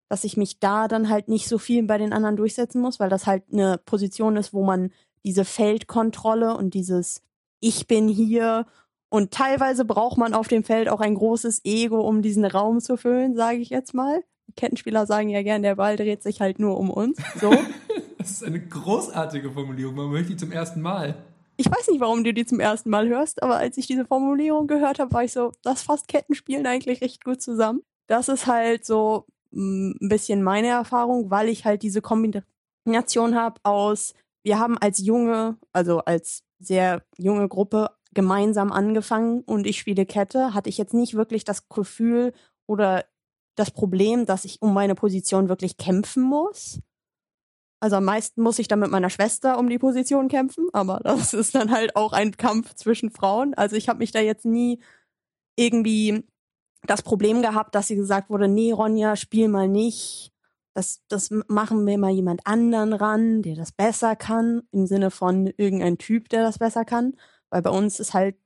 dass 0.07 0.23
ich 0.23 0.37
mich 0.37 0.57
da 0.57 0.87
dann 0.87 1.09
halt 1.09 1.27
nicht 1.27 1.49
so 1.49 1.57
viel 1.57 1.83
bei 1.83 1.97
den 1.97 2.13
anderen 2.13 2.37
durchsetzen 2.37 2.79
muss, 2.79 3.01
weil 3.01 3.09
das 3.09 3.27
halt 3.27 3.43
eine 3.51 3.77
Position 3.77 4.37
ist, 4.37 4.53
wo 4.53 4.63
man 4.63 4.93
diese 5.25 5.43
Feldkontrolle 5.43 6.55
und 6.55 6.73
dieses 6.75 7.23
Ich 7.59 7.87
bin 7.87 8.07
hier 8.07 8.67
und 9.09 9.31
teilweise 9.31 9.85
braucht 9.85 10.17
man 10.17 10.33
auf 10.33 10.47
dem 10.47 10.63
Feld 10.63 10.87
auch 10.87 11.01
ein 11.01 11.15
großes 11.15 11.65
Ego, 11.65 12.01
um 12.01 12.21
diesen 12.21 12.45
Raum 12.45 12.79
zu 12.79 12.95
füllen, 12.95 13.35
sage 13.35 13.57
ich 13.57 13.69
jetzt 13.69 13.93
mal. 13.93 14.23
Kettenspieler 14.55 15.05
sagen 15.05 15.29
ja 15.29 15.41
gern, 15.41 15.63
der 15.63 15.75
Ball 15.75 15.95
dreht 15.95 16.23
sich 16.23 16.41
halt 16.41 16.59
nur 16.59 16.77
um 16.77 16.89
uns. 16.89 17.17
So. 17.39 17.51
das 18.17 18.31
ist 18.31 18.43
eine 18.43 18.59
großartige 18.59 19.51
Formulierung. 19.51 19.95
Man 19.95 20.09
möchte 20.09 20.29
die 20.29 20.37
zum 20.37 20.51
ersten 20.51 20.81
Mal. 20.81 21.15
Ich 21.57 21.69
weiß 21.69 21.89
nicht, 21.89 21.99
warum 21.99 22.23
du 22.23 22.33
die 22.33 22.45
zum 22.45 22.59
ersten 22.59 22.89
Mal 22.89 23.07
hörst, 23.09 23.43
aber 23.43 23.57
als 23.57 23.77
ich 23.77 23.87
diese 23.87 24.05
Formulierung 24.05 24.67
gehört 24.67 24.99
habe, 24.99 25.11
war 25.11 25.23
ich 25.23 25.33
so, 25.33 25.51
das 25.61 25.83
fasst 25.83 26.07
Kettenspielen 26.07 26.65
eigentlich 26.65 27.01
recht 27.01 27.23
gut 27.25 27.41
zusammen. 27.41 27.81
Das 28.07 28.29
ist 28.29 28.47
halt 28.47 28.85
so 28.85 29.25
mm, 29.51 29.91
ein 30.01 30.09
bisschen 30.09 30.41
meine 30.41 30.67
Erfahrung, 30.67 31.29
weil 31.31 31.49
ich 31.49 31.65
halt 31.65 31.83
diese 31.83 32.01
Kombination 32.01 33.35
habe 33.35 33.59
aus, 33.63 34.13
wir 34.43 34.57
haben 34.57 34.77
als 34.77 34.99
junge, 34.99 35.57
also 35.73 35.99
als 35.99 36.43
sehr 36.59 37.03
junge 37.17 37.47
Gruppe 37.49 37.89
gemeinsam 38.13 38.71
angefangen 38.71 39.41
und 39.41 39.67
ich 39.67 39.79
spiele 39.79 40.05
Kette, 40.05 40.53
hatte 40.53 40.69
ich 40.69 40.77
jetzt 40.77 40.93
nicht 40.93 41.13
wirklich 41.13 41.43
das 41.43 41.69
Gefühl 41.69 42.33
oder 42.67 43.05
das 43.55 43.71
Problem, 43.71 44.25
dass 44.25 44.45
ich 44.45 44.61
um 44.61 44.73
meine 44.73 44.95
Position 44.95 45.49
wirklich 45.49 45.77
kämpfen 45.77 46.23
muss. 46.23 46.79
Also 47.81 47.97
am 47.97 48.05
meisten 48.05 48.41
muss 48.41 48.59
ich 48.59 48.67
dann 48.67 48.79
mit 48.79 48.91
meiner 48.91 49.09
Schwester 49.09 49.57
um 49.57 49.69
die 49.69 49.79
Position 49.79 50.27
kämpfen, 50.27 50.67
aber 50.73 50.99
das 51.03 51.33
ist 51.33 51.55
dann 51.55 51.71
halt 51.71 51.95
auch 51.95 52.13
ein 52.13 52.35
Kampf 52.35 52.73
zwischen 52.75 53.11
Frauen. 53.11 53.53
Also 53.53 53.75
ich 53.75 53.89
habe 53.89 53.99
mich 53.99 54.11
da 54.11 54.19
jetzt 54.19 54.45
nie 54.45 54.79
irgendwie 55.55 56.23
das 56.83 57.01
Problem 57.01 57.41
gehabt, 57.41 57.75
dass 57.75 57.87
sie 57.87 57.95
gesagt 57.95 58.29
wurde, 58.29 58.47
nee, 58.47 58.71
Ronja, 58.71 59.15
spiel 59.15 59.49
mal 59.49 59.67
nicht. 59.67 60.31
Das, 60.73 61.03
das 61.09 61.29
machen 61.47 61.85
wir 61.85 61.97
mal 61.97 62.11
jemand 62.11 62.45
anderen 62.45 62.93
ran, 62.93 63.41
der 63.41 63.55
das 63.55 63.71
besser 63.71 64.15
kann, 64.15 64.61
im 64.71 64.85
Sinne 64.85 65.11
von 65.11 65.47
irgendein 65.57 65.97
Typ, 65.97 66.29
der 66.29 66.43
das 66.43 66.59
besser 66.59 66.85
kann. 66.85 67.15
Weil 67.49 67.61
bei 67.61 67.69
uns 67.69 67.99
ist 67.99 68.13
halt, 68.13 68.37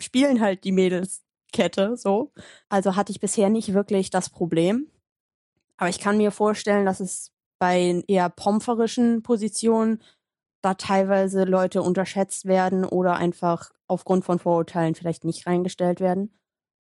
spielen 0.00 0.40
halt 0.40 0.64
die 0.64 0.72
Mädels 0.72 1.22
Kette, 1.52 1.96
so. 1.96 2.32
Also 2.68 2.96
hatte 2.96 3.12
ich 3.12 3.20
bisher 3.20 3.48
nicht 3.50 3.74
wirklich 3.74 4.10
das 4.10 4.30
Problem. 4.30 4.90
Aber 5.76 5.88
ich 5.88 5.98
kann 5.98 6.16
mir 6.16 6.30
vorstellen, 6.30 6.86
dass 6.86 7.00
es 7.00 7.32
bei 7.58 8.02
eher 8.06 8.28
pomferischen 8.28 9.22
Positionen 9.22 10.02
da 10.62 10.74
teilweise 10.74 11.44
Leute 11.44 11.82
unterschätzt 11.82 12.44
werden 12.44 12.84
oder 12.84 13.16
einfach 13.16 13.70
aufgrund 13.86 14.24
von 14.24 14.38
Vorurteilen 14.38 14.94
vielleicht 14.94 15.24
nicht 15.24 15.46
reingestellt 15.46 16.00
werden. 16.00 16.34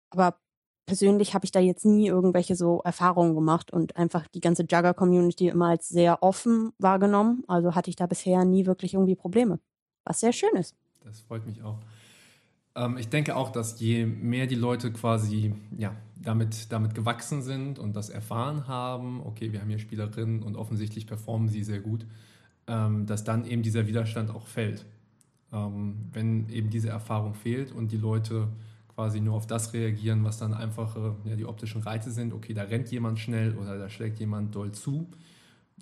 Aber 0.10 0.40
persönlich 0.86 1.34
habe 1.34 1.46
ich 1.46 1.52
da 1.52 1.60
jetzt 1.60 1.86
nie 1.86 2.08
irgendwelche 2.08 2.56
so 2.56 2.82
Erfahrungen 2.84 3.36
gemacht 3.36 3.72
und 3.72 3.96
einfach 3.96 4.28
die 4.28 4.42
ganze 4.42 4.64
Jugger-Community 4.64 5.48
immer 5.48 5.68
als 5.68 5.88
sehr 5.88 6.24
offen 6.24 6.74
wahrgenommen. 6.78 7.44
Also 7.48 7.76
hatte 7.76 7.90
ich 7.90 7.96
da 7.96 8.06
bisher 8.06 8.44
nie 8.44 8.66
wirklich 8.66 8.96
irgendwie 8.96 9.16
Probleme. 9.16 9.60
Was 10.06 10.20
sehr 10.20 10.34
schön 10.34 10.56
ist. 10.56 10.76
Das 11.04 11.22
freut 11.22 11.46
mich 11.46 11.62
auch. 11.64 11.80
Ähm, 12.76 12.98
ich 12.98 13.10
denke 13.10 13.36
auch, 13.36 13.52
dass 13.52 13.80
je 13.80 14.06
mehr 14.06 14.48
die 14.48 14.56
Leute 14.56 14.92
quasi 14.92 15.54
ja, 15.78 15.96
damit, 16.22 16.72
damit 16.72 16.96
gewachsen 16.96 17.42
sind 17.42 17.80
und 17.80 17.96
das 17.96 18.10
erfahren 18.10 18.68
haben, 18.68 19.22
okay, 19.26 19.52
wir 19.52 19.62
haben 19.62 19.70
hier 19.70 19.80
Spielerinnen 19.80 20.44
und 20.44 20.56
offensichtlich 20.56 21.08
performen 21.08 21.50
sie 21.50 21.64
sehr 21.64 21.80
gut, 21.80 22.06
ähm, 22.68 23.06
dass 23.06 23.24
dann 23.24 23.46
eben 23.46 23.64
dieser 23.64 23.88
Widerstand 23.88 24.30
auch 24.30 24.48
fällt. 24.48 24.86
Ähm, 25.52 26.10
wenn 26.14 26.50
eben 26.50 26.70
diese 26.70 26.90
Erfahrung 26.90 27.34
fehlt 27.34 27.72
und 27.72 27.92
die 27.92 27.98
Leute 27.98 28.50
quasi 28.94 29.20
nur 29.20 29.36
auf 29.36 29.48
das 29.48 29.74
reagieren, 29.74 30.24
was 30.24 30.38
dann 30.38 30.54
einfache, 30.54 31.16
ja, 31.24 31.36
die 31.36 31.46
optischen 31.46 31.82
Reize 31.82 32.12
sind, 32.12 32.34
okay, 32.34 32.54
da 32.54 32.64
rennt 32.64 32.92
jemand 32.92 33.18
schnell 33.20 33.56
oder 33.58 33.78
da 33.78 33.90
schlägt 33.90 34.20
jemand 34.20 34.54
doll 34.54 34.74
zu, 34.74 35.08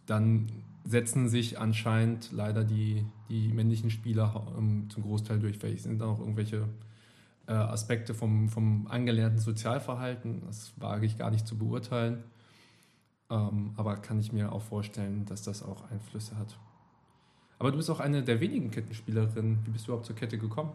dann 0.06 0.48
setzen 0.88 1.28
sich 1.28 1.60
anscheinend 1.60 2.32
leider 2.32 2.64
die, 2.64 3.06
die 3.30 3.50
männlichen 3.50 3.90
Spieler 3.90 4.48
ähm, 4.58 4.90
zum 4.90 5.04
Großteil 5.04 5.40
durch. 5.40 5.58
Vielleicht 5.58 5.84
sind 5.84 6.00
da 6.00 6.06
noch 6.06 6.20
irgendwelche 6.20 6.68
äh, 7.48 7.52
Aspekte 7.52 8.14
vom, 8.14 8.48
vom 8.48 8.88
angelernten 8.88 9.40
Sozialverhalten, 9.40 10.44
das 10.46 10.74
wage 10.78 11.06
ich 11.06 11.18
gar 11.18 11.30
nicht 11.30 11.46
zu 11.46 11.58
beurteilen. 11.58 12.24
Ähm, 13.30 13.74
aber 13.76 13.98
kann 13.98 14.20
ich 14.20 14.32
mir 14.32 14.54
auch 14.54 14.62
vorstellen, 14.62 15.26
dass 15.26 15.44
das 15.44 15.62
auch 15.62 15.92
Einflüsse 15.92 16.38
hat. 16.38 16.58
Aber 17.60 17.72
du 17.72 17.78
bist 17.78 17.90
auch 17.90 18.00
eine 18.00 18.24
der 18.24 18.40
wenigen 18.40 18.72
Kettenspielerinnen. 18.72 19.66
Wie 19.66 19.72
bist 19.72 19.88
du 19.88 19.92
überhaupt 19.92 20.06
zur 20.06 20.16
Kette 20.16 20.38
gekommen? 20.38 20.72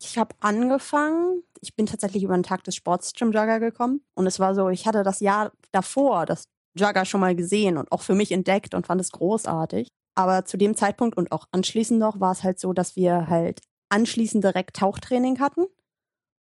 Ich 0.00 0.16
habe 0.16 0.34
angefangen, 0.38 1.42
ich 1.60 1.74
bin 1.74 1.86
tatsächlich 1.86 2.22
über 2.22 2.34
den 2.34 2.44
Tag 2.44 2.62
des 2.62 2.76
Sports 2.76 3.12
zum 3.12 3.32
Jugger 3.32 3.58
gekommen. 3.58 4.02
Und 4.14 4.26
es 4.28 4.38
war 4.38 4.54
so, 4.54 4.68
ich 4.68 4.86
hatte 4.86 5.02
das 5.02 5.18
Jahr 5.18 5.50
davor 5.72 6.24
das 6.24 6.44
Jugger 6.80 7.04
schon 7.04 7.20
mal 7.20 7.34
gesehen 7.36 7.76
und 7.76 7.90
auch 7.92 8.02
für 8.02 8.14
mich 8.14 8.32
entdeckt 8.32 8.74
und 8.74 8.86
fand 8.86 9.00
es 9.00 9.12
großartig. 9.12 9.88
Aber 10.14 10.44
zu 10.44 10.56
dem 10.56 10.76
Zeitpunkt 10.76 11.16
und 11.16 11.30
auch 11.32 11.46
anschließend 11.52 12.00
noch 12.00 12.20
war 12.20 12.32
es 12.32 12.42
halt 12.42 12.58
so, 12.58 12.72
dass 12.72 12.96
wir 12.96 13.28
halt 13.28 13.60
anschließend 13.88 14.42
direkt 14.42 14.76
Tauchtraining 14.76 15.40
hatten. 15.40 15.66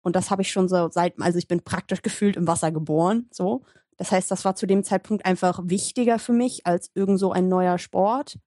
Und 0.03 0.17
das 0.17 0.31
habe 0.31 0.43
ich 0.43 0.53
schon 0.53 0.69
so 0.69 0.89
seit, 0.91 1.21
also 1.21 1.39
ich 1.39 1.49
bin 1.49 1.63
praktisch 1.63 2.03
gefühlt 2.03 2.37
im 2.37 2.47
Wasser 2.47 2.71
geboren, 2.71 3.27
so. 3.33 3.63
Das 3.97 4.11
heißt, 4.11 4.31
das 4.31 4.45
war 4.45 4.57
zu 4.57 4.67
dem 4.67 4.85
Zeitpunkt 4.85 5.25
einfach 5.25 5.61
wichtiger 5.65 6.19
für 6.19 6.33
mich 6.33 6.67
als 6.67 6.91
irgend 6.95 7.19
so 7.21 7.33
ein 7.33 7.49
neuer 7.49 7.79
Sport. 7.79 8.39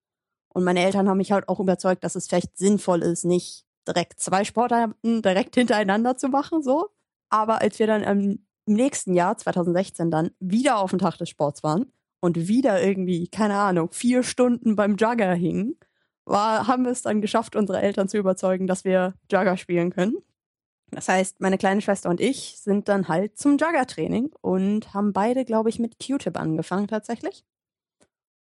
Und 0.50 0.64
meine 0.64 0.84
Eltern 0.84 1.08
haben 1.08 1.18
mich 1.18 1.32
halt 1.32 1.48
auch 1.50 1.60
überzeugt, 1.60 2.04
dass 2.04 2.16
es 2.16 2.28
vielleicht 2.28 2.58
sinnvoll 2.58 3.02
ist, 3.02 3.26
nicht 3.26 3.66
direkt 3.88 4.20
zwei 4.20 4.44
Sportarten 4.44 5.22
direkt 5.22 5.56
hintereinander 5.56 6.18
zu 6.18 6.30
machen, 6.30 6.62
so. 6.64 6.90
Aber 7.30 7.62
als 7.62 7.80
wir 7.80 7.88
dann 7.88 8.04
im, 8.04 8.47
im 8.68 8.74
nächsten 8.74 9.14
Jahr, 9.14 9.38
2016 9.38 10.12
dann, 10.12 10.32
wieder 10.40 10.78
auf 10.78 10.92
dem 10.92 11.00
Tag 11.00 11.18
des 11.18 11.30
Sports 11.30 11.64
waren 11.64 11.92
und 12.20 12.48
wieder 12.48 12.84
irgendwie, 12.84 13.28
keine 13.28 13.56
Ahnung, 13.56 13.90
vier 13.92 14.24
Stunden 14.24 14.76
beim 14.76 14.98
Jugger 14.98 15.34
hingen, 15.34 15.78
war, 16.26 16.68
haben 16.68 16.84
wir 16.84 16.92
es 16.92 17.02
dann 17.02 17.22
geschafft, 17.22 17.56
unsere 17.56 17.82
Eltern 17.82 18.10
zu 18.10 18.18
überzeugen, 18.18 18.68
dass 18.68 18.84
wir 18.84 19.14
Jugger 19.32 19.58
spielen 19.58 19.92
können. 19.92 20.18
Das 20.92 21.10
heißt, 21.10 21.42
meine 21.42 21.58
kleine 21.58 21.82
Schwester 21.82 22.10
und 22.10 22.22
ich 22.22 22.60
sind 22.60 22.88
dann 22.88 23.08
halt 23.08 23.38
zum 23.38 23.58
Jugger-Training 23.58 24.32
und 24.42 24.94
haben 24.94 25.14
beide, 25.14 25.46
glaube 25.46 25.70
ich, 25.70 25.80
mit 25.80 25.98
Q-Tip 26.06 26.38
angefangen 26.38 26.88
tatsächlich. 26.88 27.46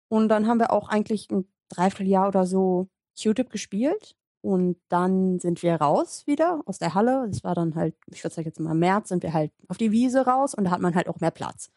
Und 0.10 0.30
dann 0.30 0.48
haben 0.48 0.60
wir 0.60 0.72
auch 0.72 0.90
eigentlich 0.90 1.30
ein 1.30 1.48
Dreivierteljahr 1.70 2.30
oder 2.30 2.46
so 2.46 2.90
Q-Tip 3.22 3.50
gespielt. 3.50 4.16
Und 4.41 4.78
dann 4.88 5.39
sind 5.39 5.62
wir 5.63 5.75
raus 5.75 6.25
wieder 6.25 6.62
aus 6.65 6.80
der 6.80 6.93
Halle. 6.93 7.28
Das 7.30 7.43
war 7.43 7.56
dann 7.56 7.75
halt, 7.75 7.95
ich 8.08 8.23
würde 8.23 8.34
sagen 8.34 8.47
jetzt 8.47 8.60
mal 8.60 8.73
März, 8.73 9.10
sind 9.10 9.23
wir 9.23 9.34
halt 9.34 9.52
auf 9.67 9.78
die 9.78 9.91
Wiese 9.91 10.25
raus 10.25 10.54
und 10.54 10.63
da 10.65 10.71
hat 10.71 10.80
man 10.82 10.95
halt 10.95 11.10
auch 11.10 11.19
mehr 11.19 11.32
Platz. 11.32 11.71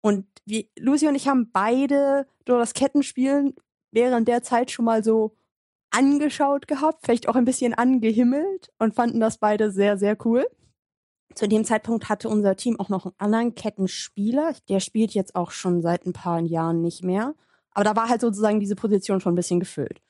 Und 0.00 0.26
wir, 0.44 0.64
Lucy 0.78 1.08
und 1.08 1.16
ich 1.16 1.26
haben 1.26 1.50
beide 1.50 2.26
durch 2.44 2.60
das 2.60 2.74
Kettenspielen 2.74 3.54
während 3.90 4.28
der 4.28 4.42
Zeit 4.42 4.70
schon 4.70 4.84
mal 4.84 5.02
so 5.02 5.34
angeschaut 5.90 6.68
gehabt, 6.68 7.04
vielleicht 7.04 7.28
auch 7.28 7.36
ein 7.36 7.44
bisschen 7.44 7.74
angehimmelt 7.74 8.70
und 8.78 8.94
fanden 8.94 9.20
das 9.20 9.38
beide 9.38 9.70
sehr, 9.72 9.98
sehr 9.98 10.16
cool. 10.24 10.46
Zu 11.34 11.48
dem 11.48 11.64
Zeitpunkt 11.64 12.08
hatte 12.08 12.28
unser 12.28 12.56
Team 12.56 12.78
auch 12.78 12.88
noch 12.88 13.06
einen 13.06 13.14
anderen 13.18 13.54
Kettenspieler. 13.54 14.54
Der 14.68 14.80
spielt 14.80 15.12
jetzt 15.12 15.34
auch 15.34 15.50
schon 15.50 15.82
seit 15.82 16.06
ein 16.06 16.12
paar 16.12 16.40
Jahren 16.40 16.80
nicht 16.80 17.04
mehr. 17.04 17.34
Aber 17.72 17.84
da 17.84 17.96
war 17.96 18.08
halt 18.08 18.20
sozusagen 18.20 18.60
diese 18.60 18.76
Position 18.76 19.20
schon 19.20 19.34
ein 19.34 19.36
bisschen 19.36 19.60
gefüllt. 19.60 20.00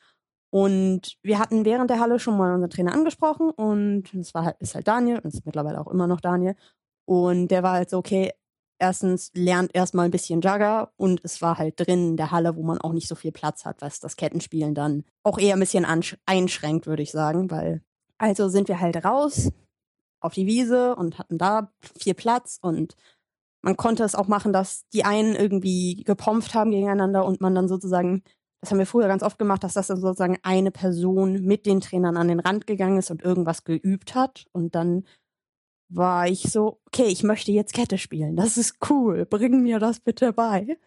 Und 0.50 1.18
wir 1.22 1.38
hatten 1.38 1.64
während 1.64 1.90
der 1.90 2.00
Halle 2.00 2.18
schon 2.18 2.36
mal 2.36 2.54
unseren 2.54 2.70
Trainer 2.70 2.94
angesprochen 2.94 3.50
und 3.50 4.14
es 4.14 4.32
war 4.34 4.44
halt, 4.44 4.56
ist 4.60 4.74
halt 4.74 4.88
Daniel 4.88 5.18
und 5.18 5.34
ist 5.34 5.44
mittlerweile 5.44 5.80
auch 5.80 5.88
immer 5.88 6.06
noch 6.06 6.20
Daniel. 6.20 6.56
Und 7.04 7.48
der 7.48 7.62
war 7.62 7.72
halt 7.72 7.90
so, 7.90 7.98
okay, 7.98 8.32
erstens 8.78 9.30
lernt 9.34 9.74
erstmal 9.74 10.06
ein 10.06 10.10
bisschen 10.10 10.40
Jugger 10.40 10.92
und 10.96 11.20
es 11.24 11.42
war 11.42 11.58
halt 11.58 11.78
drin 11.78 12.10
in 12.10 12.16
der 12.16 12.30
Halle, 12.30 12.56
wo 12.56 12.62
man 12.62 12.80
auch 12.80 12.92
nicht 12.92 13.08
so 13.08 13.14
viel 13.14 13.32
Platz 13.32 13.64
hat, 13.64 13.82
was 13.82 14.00
das 14.00 14.16
Kettenspielen 14.16 14.74
dann 14.74 15.04
auch 15.22 15.38
eher 15.38 15.54
ein 15.54 15.60
bisschen 15.60 15.84
einschränkt, 15.84 16.86
würde 16.86 17.02
ich 17.02 17.10
sagen, 17.10 17.50
weil 17.50 17.82
also 18.18 18.48
sind 18.48 18.68
wir 18.68 18.80
halt 18.80 19.04
raus 19.04 19.50
auf 20.20 20.34
die 20.34 20.46
Wiese 20.46 20.96
und 20.96 21.18
hatten 21.18 21.38
da 21.38 21.72
viel 21.98 22.14
Platz 22.14 22.58
und 22.60 22.94
man 23.62 23.76
konnte 23.76 24.04
es 24.04 24.14
auch 24.14 24.28
machen, 24.28 24.52
dass 24.52 24.88
die 24.92 25.04
einen 25.04 25.34
irgendwie 25.34 26.02
gepompft 26.04 26.54
haben 26.54 26.70
gegeneinander 26.70 27.24
und 27.24 27.40
man 27.40 27.54
dann 27.54 27.68
sozusagen, 27.68 28.22
das 28.60 28.70
haben 28.70 28.78
wir 28.78 28.86
früher 28.86 29.06
ganz 29.08 29.22
oft 29.22 29.38
gemacht, 29.38 29.62
dass 29.62 29.74
das 29.74 29.86
dann 29.86 30.00
sozusagen 30.00 30.38
eine 30.42 30.70
Person 30.70 31.44
mit 31.44 31.66
den 31.66 31.80
Trainern 31.80 32.16
an 32.16 32.28
den 32.28 32.40
Rand 32.40 32.66
gegangen 32.66 32.98
ist 32.98 33.10
und 33.10 33.22
irgendwas 33.22 33.64
geübt 33.64 34.14
hat 34.14 34.46
und 34.52 34.74
dann 34.74 35.04
war 35.88 36.28
ich 36.28 36.42
so, 36.50 36.80
okay, 36.86 37.06
ich 37.06 37.22
möchte 37.22 37.52
jetzt 37.52 37.72
Kette 37.72 37.98
spielen. 37.98 38.36
Das 38.36 38.56
ist 38.56 38.76
cool. 38.90 39.24
Bring 39.24 39.62
mir 39.62 39.78
das 39.78 40.00
bitte 40.00 40.32
bei. 40.32 40.78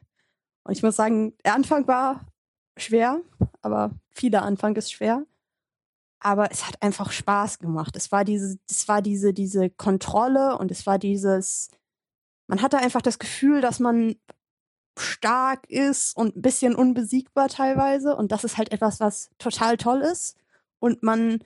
Und 0.63 0.73
ich 0.73 0.83
muss 0.83 0.95
sagen, 0.95 1.33
der 1.43 1.55
Anfang 1.55 1.87
war 1.87 2.27
schwer, 2.77 3.21
aber 3.61 3.91
vieler 4.11 4.43
Anfang 4.43 4.75
ist 4.75 4.91
schwer. 4.91 5.25
Aber 6.19 6.51
es 6.51 6.67
hat 6.67 6.81
einfach 6.83 7.11
Spaß 7.11 7.57
gemacht. 7.57 7.95
Es 7.95 8.11
war 8.11 8.23
diese, 8.23 8.59
es 8.69 8.87
war 8.87 9.01
diese, 9.01 9.33
diese 9.33 9.71
Kontrolle 9.71 10.57
und 10.59 10.69
es 10.69 10.85
war 10.85 10.99
dieses, 10.99 11.69
man 12.47 12.61
hatte 12.61 12.77
einfach 12.77 13.01
das 13.01 13.17
Gefühl, 13.17 13.61
dass 13.61 13.79
man 13.79 14.15
stark 14.97 15.69
ist 15.69 16.15
und 16.17 16.35
ein 16.35 16.41
bisschen 16.41 16.75
unbesiegbar 16.75 17.47
teilweise. 17.47 18.15
Und 18.15 18.31
das 18.31 18.43
ist 18.43 18.57
halt 18.57 18.71
etwas, 18.71 18.99
was 18.99 19.29
total 19.37 19.77
toll 19.77 20.01
ist. 20.01 20.35
Und 20.79 21.03
man 21.03 21.39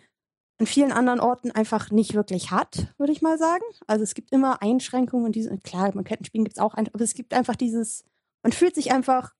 an 0.58 0.65
vielen 0.65 0.91
anderen 0.91 1.19
Orten 1.19 1.51
einfach 1.51 1.91
nicht 1.91 2.13
wirklich 2.13 2.51
hat, 2.51 2.93
würde 2.97 3.12
ich 3.12 3.21
mal 3.21 3.38
sagen. 3.38 3.63
Also 3.88 4.03
es 4.03 4.13
gibt 4.13 4.31
immer 4.31 4.62
Einschränkungen 4.62 5.31
diese, 5.31 5.58
klar, 5.58 5.91
beim 5.91 6.03
Kettenspielen 6.03 6.45
gibt 6.45 6.58
es 6.58 6.63
auch, 6.63 6.73
ein, 6.73 6.88
aber 6.88 7.03
es 7.03 7.13
gibt 7.13 7.34
einfach 7.34 7.55
dieses, 7.55 8.05
man 8.41 8.53
fühlt 8.53 8.75
sich 8.75 8.91
einfach 8.93 9.34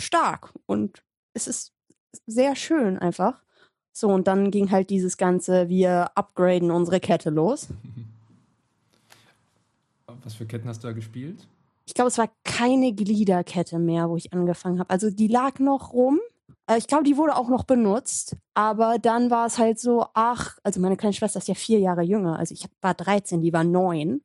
stark 0.00 0.52
und 0.66 1.02
es 1.32 1.48
ist 1.48 1.72
sehr 2.26 2.54
schön 2.54 2.98
einfach. 2.98 3.42
So, 3.92 4.08
und 4.08 4.26
dann 4.26 4.50
ging 4.50 4.70
halt 4.70 4.90
dieses 4.90 5.16
ganze, 5.16 5.68
wir 5.68 6.10
upgraden 6.16 6.70
unsere 6.70 7.00
Kette 7.00 7.30
los. 7.30 7.68
Was 10.22 10.34
für 10.34 10.46
Ketten 10.46 10.68
hast 10.68 10.82
du 10.82 10.88
da 10.88 10.92
gespielt? 10.92 11.46
Ich 11.86 11.94
glaube, 11.94 12.08
es 12.08 12.18
war 12.18 12.30
keine 12.44 12.92
Gliederkette 12.92 13.78
mehr, 13.78 14.08
wo 14.08 14.16
ich 14.16 14.32
angefangen 14.32 14.78
habe. 14.78 14.90
Also 14.90 15.10
die 15.10 15.28
lag 15.28 15.58
noch 15.58 15.92
rum, 15.92 16.18
äh, 16.68 16.78
ich 16.78 16.86
glaube, 16.86 17.04
die 17.04 17.16
wurde 17.16 17.36
auch 17.36 17.48
noch 17.48 17.64
benutzt, 17.64 18.36
aber 18.54 18.98
dann 18.98 19.30
war 19.30 19.46
es 19.46 19.58
halt 19.58 19.78
so, 19.78 20.06
ach, 20.14 20.58
also 20.62 20.80
meine 20.80 20.96
kleine 20.96 21.12
Schwester 21.14 21.38
ist 21.38 21.48
ja 21.48 21.54
vier 21.54 21.78
Jahre 21.78 22.02
jünger, 22.02 22.38
also 22.38 22.54
ich 22.54 22.66
war 22.80 22.94
13, 22.94 23.40
die 23.42 23.52
war 23.52 23.64
neun. 23.64 24.22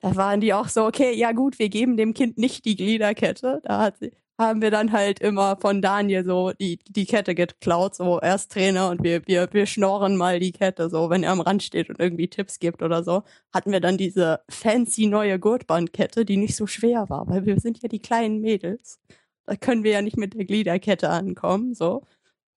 Da 0.00 0.16
waren 0.16 0.40
die 0.40 0.52
auch 0.52 0.68
so, 0.68 0.84
okay, 0.86 1.14
ja 1.14 1.32
gut, 1.32 1.58
wir 1.58 1.70
geben 1.70 1.96
dem 1.96 2.12
Kind 2.14 2.36
nicht 2.36 2.66
die 2.66 2.76
Gliederkette. 2.76 3.60
Da 3.64 3.80
hat 3.80 3.98
sie, 3.98 4.12
haben 4.38 4.62
wir 4.62 4.70
dann 4.70 4.92
halt 4.92 5.20
immer 5.20 5.56
von 5.56 5.80
Daniel 5.80 6.24
so 6.24 6.52
die, 6.52 6.78
die 6.88 7.06
Kette 7.06 7.34
geklaut, 7.34 7.94
so 7.94 8.20
erst 8.20 8.52
Trainer 8.52 8.90
und 8.90 9.02
wir, 9.04 9.26
wir, 9.26 9.48
wir 9.52 9.66
schnorren 9.66 10.16
mal 10.16 10.40
die 10.40 10.52
Kette, 10.52 10.90
so 10.90 11.08
wenn 11.10 11.22
er 11.22 11.32
am 11.32 11.40
Rand 11.40 11.62
steht 11.62 11.88
und 11.88 12.00
irgendwie 12.00 12.28
Tipps 12.28 12.58
gibt 12.58 12.82
oder 12.82 13.04
so, 13.04 13.22
hatten 13.52 13.70
wir 13.72 13.80
dann 13.80 13.96
diese 13.96 14.40
fancy 14.48 15.06
neue 15.06 15.38
Gurtbandkette, 15.38 16.24
die 16.24 16.36
nicht 16.36 16.56
so 16.56 16.66
schwer 16.66 17.08
war, 17.08 17.28
weil 17.28 17.46
wir 17.46 17.60
sind 17.60 17.82
ja 17.82 17.88
die 17.88 18.00
kleinen 18.00 18.40
Mädels. 18.40 19.00
Da 19.46 19.56
können 19.56 19.84
wir 19.84 19.92
ja 19.92 20.02
nicht 20.02 20.16
mit 20.16 20.34
der 20.34 20.44
Gliederkette 20.46 21.10
ankommen, 21.10 21.74
so. 21.74 22.02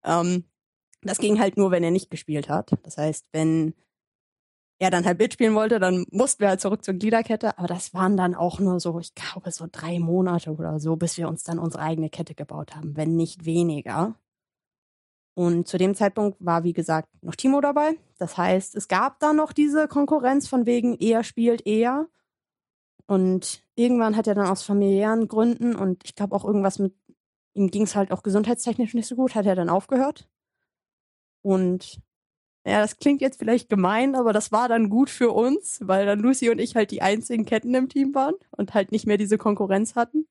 Ähm, 0.04 0.46
das 1.04 1.20
ging 1.20 1.40
halt 1.40 1.58
nur, 1.58 1.72
wenn 1.72 1.84
er 1.84 1.92
nicht 1.92 2.10
gespielt 2.10 2.50
hat. 2.50 2.72
Das 2.84 2.98
heißt, 2.98 3.28
wenn 3.32 3.74
er 4.80 4.92
dann 4.92 5.06
halt 5.06 5.20
mitspielen 5.20 5.56
wollte, 5.56 5.80
dann 5.80 6.06
mussten 6.12 6.42
wir 6.42 6.50
halt 6.50 6.62
zurück 6.62 6.84
zur 6.84 6.94
Gliederkette. 6.94 7.58
Aber 7.58 7.68
das 7.68 7.94
waren 7.94 8.16
dann 8.16 8.36
auch 8.36 8.60
nur 8.60 8.80
so, 8.80 9.00
ich 9.00 9.16
glaube, 9.16 9.52
so 9.52 9.68
drei 9.72 10.00
Monate 10.00 10.52
oder 10.52 10.80
so, 10.80 10.96
bis 10.96 11.18
wir 11.18 11.28
uns 11.28 11.44
dann 11.44 11.60
unsere 11.60 11.84
eigene 11.84 12.10
Kette 12.10 12.36
gebaut 12.36 12.76
haben, 12.76 12.96
wenn 12.96 13.16
nicht 13.16 13.46
weniger. 13.46 14.16
Und 15.34 15.68
zu 15.68 15.78
dem 15.78 15.94
Zeitpunkt 15.94 16.38
war, 16.44 16.63
wie 16.63 16.74
gesagt, 16.74 17.10
noch 17.22 17.36
Timo 17.36 17.62
dabei. 17.62 17.96
Das 18.18 18.38
heißt, 18.38 18.76
es 18.76 18.88
gab 18.88 19.20
da 19.20 19.34
noch 19.34 19.54
diese 19.54 19.88
Konkurrenz 19.88 20.48
von 20.48 20.66
wegen, 20.66 20.96
er 21.00 21.24
spielt 21.24 21.66
eher. 21.68 22.08
Und 23.06 23.63
irgendwann 23.76 24.18
hat 24.18 24.28
er 24.28 24.36
dann 24.36 24.48
aus 24.48 24.63
familiären 24.63 25.28
Gründen 25.28 25.76
und 25.76 26.04
ich 26.04 26.16
glaube 26.16 26.36
auch 26.36 26.44
irgendwas 26.44 26.80
mit, 26.80 26.94
ihm 27.54 27.70
ging 27.70 27.84
es 27.84 27.96
halt 27.96 28.12
auch 28.12 28.24
gesundheitstechnisch 28.24 28.94
nicht 28.94 29.08
so 29.08 29.16
gut, 29.16 29.36
hat 29.36 29.46
er 29.46 29.56
dann 29.56 29.70
aufgehört. 29.70 30.28
Und 31.42 32.02
ja, 32.67 32.82
das 32.82 32.97
klingt 32.97 33.21
jetzt 33.21 33.39
vielleicht 33.39 33.69
gemein, 33.69 34.15
aber 34.15 34.34
das 34.34 34.51
war 34.51 34.67
dann 34.67 34.89
gut 34.89 35.10
für 35.10 35.32
uns, 35.32 35.80
weil 35.82 36.06
dann 36.06 36.19
Lucy 36.19 36.49
und 36.49 36.60
ich 36.60 36.75
halt 36.75 36.91
die 36.91 37.01
einzigen 37.01 37.45
Ketten 37.45 37.73
im 37.73 37.88
Team 37.88 38.13
waren 38.13 38.36
und 38.51 38.73
halt 38.73 38.91
nicht 38.91 39.08
mehr 39.08 39.17
diese 39.17 39.38
Konkurrenz 39.38 39.95
hatten. 39.95 40.27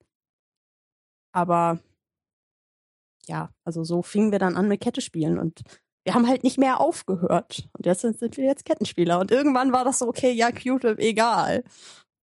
Aber 1.33 1.79
ja, 3.27 3.51
also 3.65 3.85
so 3.85 4.03
fingen 4.03 4.33
wir 4.33 4.39
dann 4.39 4.57
an 4.57 4.69
mit 4.69 4.81
Kette 4.81 5.01
spielen 5.01 5.39
und 5.39 5.63
wir 6.05 6.15
haben 6.15 6.29
halt 6.29 6.45
nicht 6.45 6.59
mehr 6.59 6.81
aufgehört. 6.81 7.69
Und 7.77 7.87
jetzt 7.87 8.03
sind, 8.03 8.19
sind 8.19 8.37
wir 8.37 8.45
jetzt 8.45 8.65
Kettenspieler. 8.65 9.19
Und 9.19 9.33
irgendwann 9.33 9.73
war 9.73 9.85
das 9.85 9.99
so, 9.99 10.07
okay, 10.07 10.31
ja, 10.31 10.53
cute, 10.53 10.99
egal. 10.99 11.65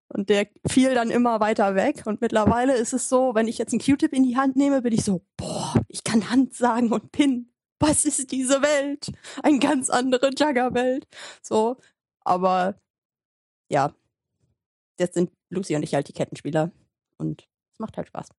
Und 0.08 0.30
der 0.30 0.46
fiel 0.66 0.94
dann 0.94 1.10
immer 1.10 1.40
weiter 1.40 1.74
weg. 1.74 2.04
Und 2.06 2.22
mittlerweile 2.22 2.74
ist 2.74 2.94
es 2.94 3.08
so, 3.08 3.34
wenn 3.34 3.48
ich 3.48 3.58
jetzt 3.58 3.72
einen 3.72 3.82
Q-Tip 3.82 4.14
in 4.14 4.22
die 4.22 4.36
Hand 4.36 4.56
nehme, 4.56 4.80
bin 4.80 4.94
ich 4.94 5.04
so, 5.04 5.22
boah, 5.36 5.74
ich 5.88 6.04
kann 6.04 6.30
Hand 6.30 6.54
sagen 6.54 6.90
und 6.92 7.12
Pin. 7.12 7.52
Was 7.78 8.04
ist 8.04 8.32
diese 8.32 8.62
Welt? 8.62 9.12
Eine 9.42 9.58
ganz 9.58 9.90
andere 9.90 10.30
Jugger-Welt. 10.30 11.06
So, 11.42 11.76
aber 12.24 12.80
ja, 13.70 13.94
jetzt 14.98 15.14
sind 15.14 15.30
Lucy 15.50 15.76
und 15.76 15.82
ich 15.82 15.94
halt 15.94 16.08
die 16.08 16.12
Kettenspieler. 16.12 16.70
Und 17.18 17.48
es 17.72 17.78
macht 17.78 17.96
halt 17.96 18.08
Spaß. 18.08 18.30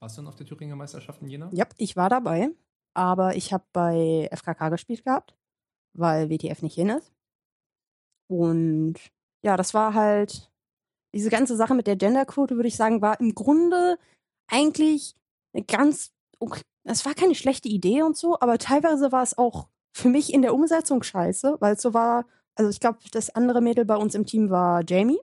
Warst 0.00 0.16
du 0.16 0.22
denn 0.22 0.28
auf 0.28 0.36
der 0.36 0.46
Thüringer 0.46 0.76
Meisterschaft 0.76 1.22
in 1.22 1.28
Jena? 1.28 1.50
Ja, 1.52 1.66
ich 1.76 1.96
war 1.96 2.08
dabei. 2.08 2.50
Aber 2.94 3.36
ich 3.36 3.52
habe 3.52 3.64
bei 3.72 4.28
FKK 4.32 4.68
gespielt 4.68 5.04
gehabt, 5.04 5.34
weil 5.94 6.30
WTF 6.30 6.62
nicht 6.62 6.74
hin 6.74 6.90
ist. 6.90 7.12
Und 8.28 8.94
ja, 9.42 9.56
das 9.56 9.74
war 9.74 9.94
halt, 9.94 10.50
diese 11.14 11.30
ganze 11.30 11.56
Sache 11.56 11.74
mit 11.74 11.86
der 11.86 11.96
Genderquote, 11.96 12.56
würde 12.56 12.68
ich 12.68 12.76
sagen, 12.76 13.02
war 13.02 13.18
im 13.20 13.34
Grunde 13.34 13.98
eigentlich 14.46 15.14
eine 15.52 15.64
ganz, 15.64 16.12
es 16.84 17.04
war 17.04 17.14
keine 17.14 17.34
schlechte 17.34 17.68
Idee 17.68 18.02
und 18.02 18.16
so, 18.16 18.38
aber 18.40 18.58
teilweise 18.58 19.10
war 19.10 19.22
es 19.22 19.36
auch 19.36 19.68
für 19.92 20.08
mich 20.08 20.32
in 20.32 20.42
der 20.42 20.54
Umsetzung 20.54 21.02
scheiße, 21.02 21.56
weil 21.60 21.74
es 21.74 21.82
so 21.82 21.94
war, 21.94 22.26
also 22.54 22.70
ich 22.70 22.80
glaube, 22.80 22.98
das 23.12 23.34
andere 23.34 23.60
Mädel 23.60 23.84
bei 23.84 23.96
uns 23.96 24.14
im 24.14 24.26
Team 24.26 24.50
war 24.50 24.82
Jamie. 24.86 25.20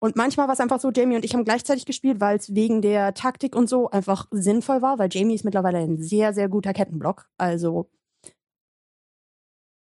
Und 0.00 0.16
manchmal 0.16 0.46
war 0.46 0.54
es 0.54 0.60
einfach 0.60 0.80
so, 0.80 0.90
Jamie 0.90 1.16
und 1.16 1.24
ich 1.24 1.34
haben 1.34 1.44
gleichzeitig 1.44 1.84
gespielt, 1.84 2.20
weil 2.20 2.38
es 2.38 2.54
wegen 2.54 2.82
der 2.82 3.14
Taktik 3.14 3.56
und 3.56 3.68
so 3.68 3.90
einfach 3.90 4.26
sinnvoll 4.30 4.80
war, 4.80 4.98
weil 4.98 5.08
Jamie 5.10 5.34
ist 5.34 5.44
mittlerweile 5.44 5.78
ein 5.78 5.98
sehr, 5.98 6.32
sehr 6.32 6.48
guter 6.48 6.72
Kettenblock. 6.72 7.28
Also 7.36 7.90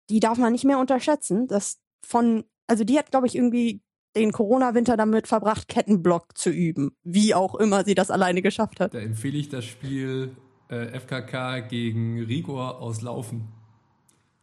die 0.09 0.19
darf 0.19 0.38
man 0.38 0.51
nicht 0.51 0.65
mehr 0.65 0.79
unterschätzen. 0.79 1.47
Das 1.47 1.79
von, 2.05 2.43
also 2.67 2.83
die 2.83 2.97
hat, 2.99 3.09
glaube 3.09 3.25
ich, 3.25 3.36
irgendwie 3.36 3.81
den 4.15 4.31
Corona-Winter 4.31 4.97
damit 4.97 5.27
verbracht, 5.27 5.67
Kettenblock 5.67 6.38
zu 6.38 6.51
üben. 6.51 6.95
Wie 7.03 7.33
auch 7.33 7.55
immer 7.55 7.83
sie 7.83 7.95
das 7.95 8.12
alleine 8.12 8.43
geschafft 8.43 8.79
hat. 8.79 8.93
Da 8.93 8.99
empfehle 8.99 9.39
ich 9.39 9.49
das 9.49 9.65
Spiel 9.65 10.36
äh, 10.69 10.99
FKK 10.99 11.62
gegen 11.62 12.19
Rigor 12.23 12.80
aus 12.82 13.02
Laufen. 13.02 13.47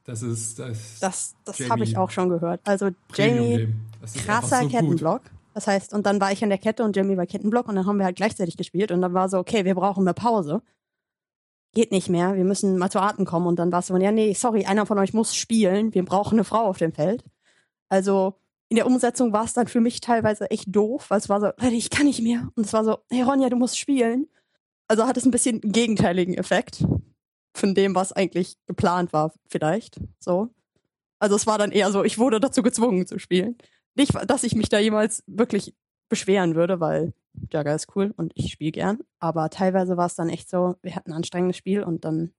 Das 0.05 0.23
ist 0.23 0.59
das. 0.59 0.99
Das, 1.01 1.37
das 1.45 1.71
habe 1.71 1.85
ich 1.85 1.97
auch 1.97 2.11
schon 2.11 2.29
gehört. 2.29 2.61
Also 2.65 2.91
Jamie, 3.15 3.57
Game. 3.57 3.81
Das 4.01 4.15
ist 4.15 4.25
krasser 4.25 4.57
so 4.57 4.63
gut. 4.63 4.73
Kettenblock. 4.73 5.23
Das 5.55 5.67
heißt, 5.67 5.93
und 5.93 6.07
dann 6.07 6.21
war 6.21 6.33
ich 6.33 6.43
an 6.43 6.49
der 6.49 6.59
Kette 6.59 6.85
und 6.85 6.97
Jamie 6.97 7.17
war 7.17 7.27
Kettenblock 7.27 7.69
und 7.69 7.75
dann 7.75 7.87
haben 7.87 7.99
wir 7.99 8.05
halt 8.05 8.17
gleichzeitig 8.17 8.57
gespielt 8.57 8.93
und 8.93 9.03
dann 9.03 9.15
war 9.15 9.29
so, 9.29 9.39
okay, 9.39 9.65
wir 9.65 9.75
brauchen 9.75 10.03
eine 10.03 10.15
Pause. 10.15 10.63
Geht 11.75 11.93
nicht 11.93 12.09
mehr, 12.09 12.35
wir 12.35 12.45
müssen 12.45 12.79
mal 12.79 12.91
zu 12.91 13.01
Atem 13.01 13.25
kommen 13.25 13.47
und 13.47 13.59
dann 13.59 13.71
war 13.71 13.81
es 13.81 13.89
so, 13.89 13.97
ja, 13.97 14.11
nee, 14.11 14.33
sorry, 14.33 14.65
einer 14.65 14.87
von 14.87 14.99
euch 14.99 15.13
muss 15.13 15.37
spielen, 15.37 15.95
wir 15.95 16.05
brauchen 16.05 16.35
eine 16.35 16.45
Frau 16.45 16.67
auf 16.67 16.79
dem 16.79 16.93
Feld. 16.93 17.25
Also 17.89 18.35
in 18.69 18.77
der 18.77 18.87
Umsetzung 18.87 19.33
war 19.33 19.45
es 19.45 19.53
dann 19.53 19.67
für 19.67 19.81
mich 19.81 20.01
teilweise 20.01 20.51
echt 20.51 20.75
doof, 20.75 21.11
weil 21.11 21.19
es 21.19 21.29
war 21.29 21.41
so, 21.41 21.47
Leute, 21.47 21.75
ich 21.75 21.91
kann 21.91 22.07
nicht 22.07 22.23
mehr. 22.23 22.49
Und 22.55 22.67
es 22.67 22.73
war 22.73 22.85
so, 22.85 22.99
hey 23.11 23.23
Ronja, 23.23 23.49
du 23.49 23.57
musst 23.57 23.79
spielen. 23.79 24.29
Also 24.91 25.07
hat 25.07 25.17
es 25.17 25.25
ein 25.25 25.31
bisschen 25.31 25.63
einen 25.63 25.71
gegenteiligen 25.71 26.35
Effekt 26.35 26.85
von 27.57 27.77
dem, 27.77 27.95
was 27.95 28.13
eigentlich 28.13 28.57
geplant 28.67 29.13
war, 29.13 29.33
vielleicht. 29.47 30.01
So. 30.19 30.49
Also 31.21 31.37
es 31.37 31.47
war 31.47 31.59
dann 31.59 31.71
eher 31.71 31.93
so, 31.93 32.03
ich 32.03 32.19
wurde 32.19 32.41
dazu 32.41 32.61
gezwungen 32.65 33.07
zu 33.07 33.21
spielen. 33.21 33.57
Nicht, 33.95 34.13
dass 34.29 34.43
ich 34.43 34.57
mich 34.57 34.69
da 34.69 34.81
jemals 34.81 35.23
wirklich 35.29 35.77
beschweren 36.09 36.57
würde, 36.57 36.81
weil 36.81 37.13
Jagger 37.53 37.73
ist 37.73 37.95
cool 37.95 38.13
und 38.17 38.33
ich 38.35 38.51
spiele 38.51 38.73
gern. 38.73 38.99
Aber 39.21 39.49
teilweise 39.49 39.97
war 39.97 40.07
es 40.07 40.17
dann 40.17 40.29
echt 40.29 40.51
so, 40.51 40.75
wir 40.83 40.97
hatten 40.97 41.13
ein 41.13 41.19
anstrengendes 41.19 41.57
Spiel 41.57 41.85
und 41.85 42.05
dann 42.05 42.35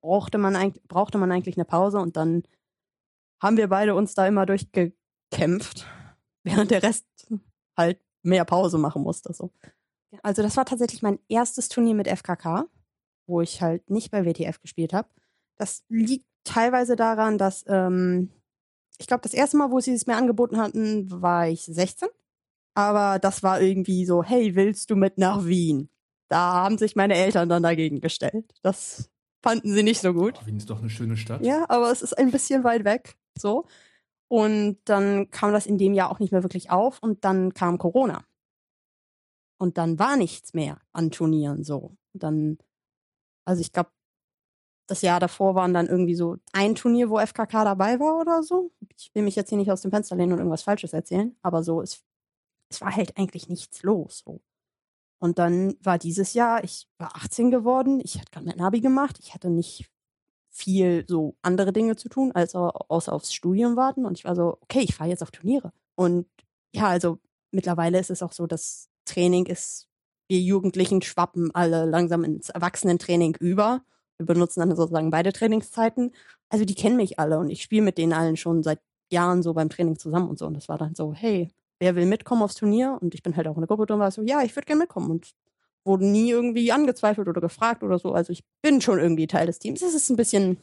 brauchte 0.00 0.38
man, 0.38 0.54
eigentlich, 0.54 0.84
brauchte 0.86 1.18
man 1.18 1.32
eigentlich 1.32 1.56
eine 1.56 1.64
Pause 1.64 1.98
und 1.98 2.16
dann 2.16 2.44
haben 3.42 3.56
wir 3.56 3.66
beide 3.66 3.96
uns 3.96 4.14
da 4.14 4.28
immer 4.28 4.46
durchgekämpft, 4.46 5.88
während 6.44 6.70
der 6.70 6.84
Rest 6.84 7.04
halt 7.76 8.00
mehr 8.22 8.44
Pause 8.44 8.78
machen 8.78 9.02
musste. 9.02 9.32
So. 9.32 9.50
Also 10.22 10.42
das 10.42 10.56
war 10.56 10.64
tatsächlich 10.64 11.02
mein 11.02 11.18
erstes 11.28 11.68
Turnier 11.68 11.94
mit 11.94 12.08
FKK, 12.08 12.66
wo 13.26 13.40
ich 13.40 13.62
halt 13.62 13.90
nicht 13.90 14.10
bei 14.10 14.24
WTF 14.24 14.60
gespielt 14.60 14.92
habe. 14.92 15.08
Das 15.56 15.84
liegt 15.88 16.26
teilweise 16.44 16.96
daran, 16.96 17.38
dass 17.38 17.64
ähm, 17.66 18.30
ich 18.98 19.06
glaube, 19.06 19.22
das 19.22 19.34
erste 19.34 19.56
Mal, 19.56 19.70
wo 19.70 19.80
sie 19.80 19.92
es 19.92 20.06
mir 20.06 20.16
angeboten 20.16 20.58
hatten, 20.58 21.10
war 21.10 21.48
ich 21.48 21.62
16. 21.62 22.08
Aber 22.74 23.18
das 23.18 23.42
war 23.42 23.60
irgendwie 23.60 24.04
so, 24.04 24.22
hey, 24.22 24.54
willst 24.54 24.90
du 24.90 24.96
mit 24.96 25.18
nach 25.18 25.44
Wien? 25.44 25.88
Da 26.28 26.54
haben 26.54 26.78
sich 26.78 26.96
meine 26.96 27.14
Eltern 27.14 27.48
dann 27.48 27.62
dagegen 27.62 28.00
gestellt. 28.00 28.52
Das 28.62 29.10
fanden 29.42 29.72
sie 29.72 29.82
nicht 29.82 30.00
so 30.00 30.12
gut. 30.12 30.34
Oh, 30.42 30.46
Wien 30.46 30.56
ist 30.56 30.68
doch 30.68 30.80
eine 30.80 30.90
schöne 30.90 31.16
Stadt. 31.16 31.44
Ja, 31.44 31.64
aber 31.68 31.90
es 31.90 32.02
ist 32.02 32.18
ein 32.18 32.30
bisschen 32.30 32.64
weit 32.64 32.84
weg. 32.84 33.16
So. 33.38 33.66
Und 34.28 34.78
dann 34.84 35.30
kam 35.30 35.52
das 35.52 35.66
in 35.66 35.78
dem 35.78 35.94
Jahr 35.94 36.10
auch 36.10 36.18
nicht 36.18 36.32
mehr 36.32 36.42
wirklich 36.42 36.70
auf 36.70 36.98
und 37.00 37.24
dann 37.24 37.54
kam 37.54 37.78
Corona. 37.78 38.24
Und 39.58 39.78
dann 39.78 39.98
war 39.98 40.16
nichts 40.16 40.54
mehr 40.54 40.80
an 40.92 41.10
Turnieren 41.10 41.64
so. 41.64 41.96
Und 42.12 42.22
dann, 42.22 42.58
also 43.46 43.60
ich 43.60 43.72
glaube, 43.72 43.90
das 44.88 45.02
Jahr 45.02 45.18
davor 45.18 45.54
waren 45.54 45.74
dann 45.74 45.86
irgendwie 45.88 46.14
so 46.14 46.36
ein 46.52 46.74
Turnier, 46.76 47.10
wo 47.10 47.18
FKK 47.18 47.64
dabei 47.64 47.98
war 47.98 48.20
oder 48.20 48.42
so. 48.42 48.70
Ich 48.96 49.12
will 49.14 49.22
mich 49.22 49.34
jetzt 49.34 49.48
hier 49.48 49.58
nicht 49.58 49.72
aus 49.72 49.82
dem 49.82 49.90
Fenster 49.90 50.14
lehnen 50.16 50.32
und 50.32 50.38
irgendwas 50.38 50.62
Falsches 50.62 50.92
erzählen, 50.92 51.36
aber 51.42 51.62
so, 51.64 51.82
es, 51.82 52.04
es 52.70 52.80
war 52.80 52.94
halt 52.94 53.16
eigentlich 53.18 53.48
nichts 53.48 53.82
los. 53.82 54.22
So. 54.24 54.40
Und 55.18 55.38
dann 55.38 55.76
war 55.82 55.98
dieses 55.98 56.34
Jahr, 56.34 56.62
ich 56.62 56.88
war 56.98 57.16
18 57.16 57.50
geworden, 57.50 58.00
ich 58.04 58.16
hatte 58.18 58.30
gerade 58.30 58.46
mein 58.46 58.58
Nabi 58.58 58.80
gemacht, 58.80 59.18
ich 59.20 59.34
hatte 59.34 59.50
nicht 59.50 59.90
viel 60.50 61.04
so 61.08 61.36
andere 61.42 61.72
Dinge 61.72 61.96
zu 61.96 62.08
tun, 62.08 62.32
als 62.32 62.54
au- 62.54 62.68
außer 62.88 63.12
aufs 63.12 63.32
Studium 63.34 63.76
warten. 63.76 64.06
Und 64.06 64.18
ich 64.18 64.24
war 64.24 64.36
so, 64.36 64.58
okay, 64.60 64.80
ich 64.80 64.94
fahre 64.94 65.10
jetzt 65.10 65.22
auf 65.22 65.30
Turniere. 65.30 65.72
Und 65.96 66.26
ja, 66.74 66.88
also 66.88 67.18
mittlerweile 67.50 67.98
ist 67.98 68.10
es 68.10 68.22
auch 68.22 68.32
so, 68.32 68.46
das 68.46 68.88
Training 69.06 69.46
ist, 69.46 69.88
wir 70.28 70.40
Jugendlichen 70.40 71.02
schwappen 71.02 71.54
alle 71.54 71.84
langsam 71.86 72.24
ins 72.24 72.50
Erwachsenentraining 72.50 73.36
über. 73.40 73.82
Wir 74.18 74.26
benutzen 74.26 74.60
dann 74.60 74.74
sozusagen 74.74 75.10
beide 75.10 75.32
Trainingszeiten. 75.32 76.12
Also 76.48 76.64
die 76.64 76.74
kennen 76.74 76.96
mich 76.96 77.18
alle 77.18 77.38
und 77.38 77.48
ich 77.48 77.62
spiele 77.62 77.82
mit 77.82 77.98
denen 77.98 78.12
allen 78.12 78.36
schon 78.36 78.62
seit 78.62 78.80
Jahren 79.10 79.42
so 79.42 79.54
beim 79.54 79.68
Training 79.68 79.98
zusammen 79.98 80.28
und 80.28 80.38
so. 80.38 80.46
Und 80.46 80.54
das 80.54 80.68
war 80.68 80.78
dann 80.78 80.94
so, 80.94 81.14
hey, 81.14 81.48
wer 81.78 81.96
will 81.96 82.06
mitkommen 82.06 82.42
aufs 82.42 82.54
Turnier? 82.54 82.98
Und 83.00 83.14
ich 83.14 83.22
bin 83.22 83.36
halt 83.36 83.46
auch 83.48 83.56
in 83.56 83.62
der 83.62 83.68
Gruppe 83.68 83.86
drin, 83.86 83.98
war 83.98 84.10
so, 84.10 84.22
ja, 84.22 84.42
ich 84.42 84.54
würde 84.56 84.66
gerne 84.66 84.80
mitkommen. 84.80 85.10
Und 85.10 85.34
wurde 85.84 86.04
nie 86.04 86.30
irgendwie 86.30 86.72
angezweifelt 86.72 87.28
oder 87.28 87.40
gefragt 87.40 87.82
oder 87.82 87.98
so. 87.98 88.12
Also 88.12 88.32
ich 88.32 88.42
bin 88.60 88.80
schon 88.80 88.98
irgendwie 88.98 89.28
Teil 89.28 89.46
des 89.46 89.60
Teams. 89.60 89.82
Es 89.82 89.94
ist 89.94 90.10
ein 90.10 90.16
bisschen, 90.16 90.58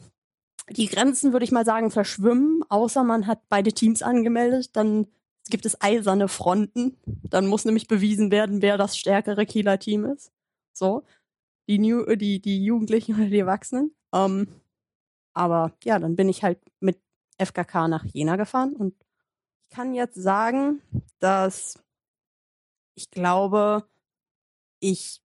die 0.68 0.86
Grenzen, 0.86 1.32
würde 1.32 1.44
ich 1.44 1.52
mal 1.52 1.64
sagen, 1.64 1.90
verschwimmen, 1.90 2.62
außer 2.68 3.02
man 3.04 3.26
hat 3.26 3.40
beide 3.48 3.72
Teams 3.72 4.02
angemeldet, 4.02 4.76
dann 4.76 5.06
gibt 5.50 5.66
es 5.66 5.80
eiserne 5.80 6.28
Fronten. 6.28 6.96
Dann 7.22 7.46
muss 7.46 7.64
nämlich 7.64 7.88
bewiesen 7.88 8.30
werden, 8.30 8.62
wer 8.62 8.78
das 8.78 8.96
stärkere 8.96 9.46
Kieler 9.46 9.78
Team 9.78 10.04
ist. 10.04 10.32
So. 10.72 11.04
Die, 11.68 11.78
New, 11.78 12.04
die, 12.16 12.40
die 12.40 12.64
Jugendlichen 12.64 13.14
oder 13.14 13.26
die 13.26 13.38
Erwachsenen. 13.38 13.94
Ähm, 14.12 14.48
aber 15.34 15.72
ja, 15.82 15.98
dann 15.98 16.16
bin 16.16 16.28
ich 16.28 16.42
halt 16.42 16.60
mit 16.80 16.98
FKK 17.38 17.88
nach 17.88 18.04
Jena 18.04 18.36
gefahren 18.36 18.76
und 18.76 18.94
ich 19.62 19.70
kann 19.70 19.94
jetzt 19.94 20.14
sagen, 20.14 20.80
dass 21.18 21.82
ich 22.94 23.10
glaube, 23.10 23.84
ich 24.78 25.20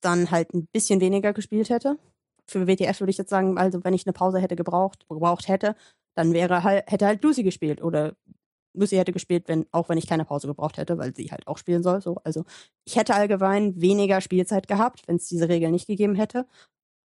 dann 0.00 0.30
halt 0.30 0.54
ein 0.54 0.66
bisschen 0.68 1.00
weniger 1.00 1.32
gespielt 1.34 1.68
hätte. 1.68 1.98
Für 2.46 2.66
WTF 2.66 3.00
würde 3.00 3.10
ich 3.10 3.18
jetzt 3.18 3.30
sagen, 3.30 3.58
also 3.58 3.84
wenn 3.84 3.94
ich 3.94 4.06
eine 4.06 4.14
Pause 4.14 4.38
hätte 4.38 4.56
gebraucht, 4.56 5.06
gebraucht 5.08 5.48
hätte, 5.48 5.76
dann 6.14 6.32
wäre 6.32 6.64
halt, 6.64 6.90
hätte 6.90 7.06
halt 7.06 7.22
Lucy 7.22 7.42
gespielt 7.42 7.82
oder 7.82 8.16
Lucy 8.72 8.96
hätte 8.96 9.12
gespielt, 9.12 9.48
wenn, 9.48 9.66
auch 9.72 9.88
wenn 9.88 9.98
ich 9.98 10.06
keine 10.06 10.24
Pause 10.24 10.46
gebraucht 10.46 10.78
hätte, 10.78 10.98
weil 10.98 11.14
sie 11.14 11.30
halt 11.30 11.46
auch 11.46 11.58
spielen 11.58 11.82
soll. 11.82 12.00
So. 12.00 12.16
Also 12.24 12.44
ich 12.84 12.96
hätte 12.96 13.14
allgemein 13.14 13.80
weniger 13.80 14.20
Spielzeit 14.20 14.68
gehabt, 14.68 15.06
wenn 15.06 15.16
es 15.16 15.28
diese 15.28 15.48
Regel 15.48 15.70
nicht 15.70 15.86
gegeben 15.86 16.14
hätte. 16.14 16.46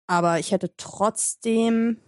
Aber 0.06 0.38
ich 0.38 0.52
hätte 0.52 0.74
trotzdem, 0.76 2.00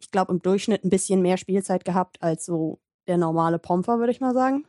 ich 0.00 0.10
glaube, 0.10 0.32
im 0.32 0.42
Durchschnitt 0.42 0.84
ein 0.84 0.90
bisschen 0.90 1.22
mehr 1.22 1.36
Spielzeit 1.36 1.84
gehabt 1.84 2.22
als 2.22 2.44
so 2.44 2.80
der 3.06 3.18
normale 3.18 3.58
Pomfer, 3.58 3.98
würde 3.98 4.12
ich 4.12 4.20
mal 4.20 4.34
sagen. 4.34 4.66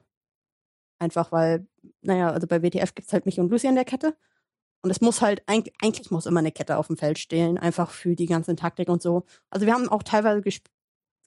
Einfach 0.99 1.31
weil, 1.31 1.67
naja, 2.01 2.31
also 2.31 2.47
bei 2.47 2.61
WTF 2.61 2.93
gibt's 2.95 3.13
halt 3.13 3.25
mich 3.25 3.39
und 3.39 3.49
Lucy 3.49 3.67
an 3.67 3.75
der 3.75 3.85
Kette. 3.85 4.17
Und 4.81 4.91
es 4.91 5.01
muss 5.01 5.21
halt, 5.21 5.43
eigentlich, 5.47 6.11
muss 6.11 6.25
immer 6.25 6.39
eine 6.39 6.51
Kette 6.53 6.77
auf 6.77 6.87
dem 6.87 6.97
Feld 6.97 7.19
stehen, 7.19 7.57
einfach 7.57 7.91
für 7.91 8.15
die 8.15 8.27
ganze 8.27 8.55
Taktik 8.55 8.87
und 8.87 9.01
so. 9.01 9.25
Also 9.49 9.65
wir 9.65 9.73
haben 9.73 9.89
auch 9.89 10.03
teilweise 10.03 10.41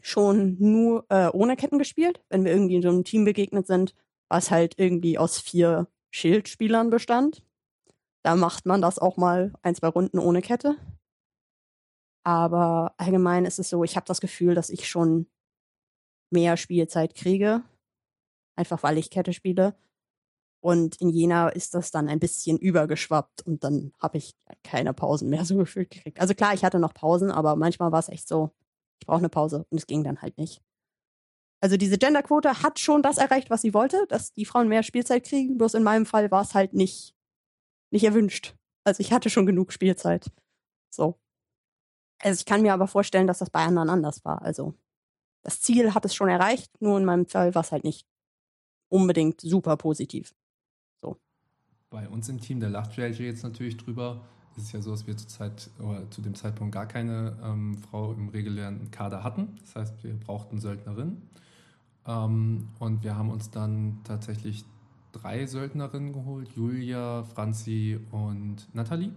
schon 0.03 0.57
nur 0.59 1.07
äh, 1.09 1.29
ohne 1.29 1.57
Ketten 1.57 1.79
gespielt. 1.79 2.23
Wenn 2.29 2.45
wir 2.45 2.53
irgendwie 2.53 2.77
in 2.77 2.83
so 2.83 2.89
einem 2.89 3.05
Team 3.05 3.25
begegnet 3.25 3.67
sind, 3.67 3.95
was 4.29 4.51
halt 4.51 4.75
irgendwie 4.79 5.17
aus 5.17 5.39
vier 5.39 5.89
Schildspielern 6.11 6.91
bestand. 6.91 7.43
Da 8.23 8.37
macht 8.37 8.67
man 8.67 8.83
das 8.83 8.99
auch 8.99 9.17
mal 9.17 9.53
ein, 9.63 9.75
zwei 9.75 9.89
Runden 9.89 10.19
ohne 10.19 10.43
Kette. 10.43 10.77
Aber 12.25 12.95
allgemein 12.99 13.45
ist 13.45 13.59
es 13.59 13.69
so, 13.69 13.83
ich 13.83 13.97
habe 13.97 14.07
das 14.07 14.21
Gefühl, 14.21 14.55
dass 14.55 14.71
ich 14.71 14.89
schon 14.89 15.27
mehr 16.31 16.57
Spielzeit 16.57 17.15
kriege. 17.15 17.63
Einfach 18.57 18.83
weil 18.83 18.99
ich 18.99 19.11
Kette 19.11 19.33
spiele. 19.33 19.75
Und 20.63 21.01
in 21.01 21.09
Jena 21.09 21.49
ist 21.49 21.75
das 21.75 21.91
dann 21.91 22.09
ein 22.09 22.21
bisschen 22.21 22.57
übergeschwappt 22.57 23.43
und 23.43 23.65
dann 23.65 23.93
habe 23.99 24.19
ich 24.19 24.37
keine 24.63 24.95
Pausen 24.95 25.29
mehr 25.29 25.45
so 25.45 25.57
gefühlt 25.57 25.91
gekriegt. 25.91 26.21
Also 26.21 26.35
klar, 26.35 26.55
ich 26.55 26.65
hatte 26.65 26.79
noch 26.79 26.95
Pausen, 26.95 27.33
aber 27.33 27.57
manchmal 27.57 27.91
war 27.91 27.99
es 27.99 28.09
echt 28.09 28.29
so, 28.29 28.53
ich 29.03 29.07
brauche 29.07 29.19
eine 29.19 29.29
Pause 29.29 29.67
und 29.71 29.79
es 29.79 29.87
ging 29.87 30.05
dann 30.05 30.23
halt 30.23 30.39
nicht. 30.39 30.63
Also 31.61 31.77
diese 31.77 31.99
Genderquote 31.99 32.63
hat 32.63 32.79
schon 32.79 33.03
das 33.03 33.19
erreicht, 33.19 33.51
was 33.51 33.63
sie 33.63 33.75
wollte, 33.75 34.07
dass 34.09 34.33
die 34.33 34.45
Frauen 34.45 34.69
mehr 34.69 34.83
Spielzeit 34.83 35.25
kriegen. 35.25 35.59
Bloß 35.59 35.75
in 35.75 35.83
meinem 35.83 36.07
Fall 36.07 36.31
war 36.31 36.43
es 36.43 36.55
halt 36.55 36.73
nicht, 36.73 37.15
nicht 37.91 38.05
erwünscht. 38.05 38.57
Also 38.85 39.01
ich 39.01 39.13
hatte 39.13 39.31
schon 39.31 39.47
genug 39.47 39.73
Spielzeit. 39.73 40.31
So. 40.91 41.19
Also 42.21 42.41
ich 42.41 42.47
kann 42.47 42.63
mir 42.63 42.73
aber 42.73 42.89
vorstellen, 42.89 43.27
dass 43.27 43.39
das 43.39 43.51
bei 43.51 43.65
anderen 43.65 43.91
anders 43.91 44.25
war. 44.25 44.43
Also 44.43 44.75
das 45.43 45.61
Ziel 45.61 45.95
hat 45.95 46.05
es 46.05 46.15
schon 46.15 46.29
erreicht, 46.29 46.81
nur 46.81 46.99
in 46.99 47.05
meinem 47.05 47.27
Fall 47.27 47.55
war 47.55 47.63
es 47.63 47.73
halt 47.73 47.85
nicht 47.85 48.07
unbedingt 48.89 49.41
super 49.41 49.77
positiv. 49.77 50.35
Bei 51.93 52.09
uns 52.09 52.27
im 52.31 52.41
Team, 52.41 52.59
da 52.59 52.69
lacht 52.69 52.97
JJ 52.97 53.25
jetzt 53.25 53.43
natürlich 53.43 53.77
drüber. 53.77 54.27
Es 54.57 54.65
ist 54.65 54.73
ja 54.73 54.83
so, 54.83 54.91
dass 54.91 55.07
wir 55.07 55.17
zurzeit 55.17 55.71
oder 55.79 56.11
zu 56.11 56.21
dem 56.21 56.35
Zeitpunkt 56.35 56.75
gar 56.75 56.87
keine 56.87 57.37
ähm, 57.43 57.79
Frau 57.79 58.13
im 58.13 58.29
regulären 58.29 58.91
Kader 58.91 59.25
hatten. 59.25 59.57
Das 59.61 59.77
heißt, 59.77 60.05
wir 60.05 60.15
brauchten 60.15 60.61
Söldnerinnen. 60.61 61.23
Ähm, 62.07 62.69
und 62.79 63.03
wir 63.03 63.17
haben 63.17 63.31
uns 63.31 63.51
dann 63.51 64.01
tatsächlich 64.05 64.65
drei 65.13 65.47
Söldnerinnen 65.47 66.13
geholt: 66.13 66.51
Julia, 66.55 67.23
Franzi 67.25 67.99
und 68.11 68.69
Nathalie. 68.75 69.13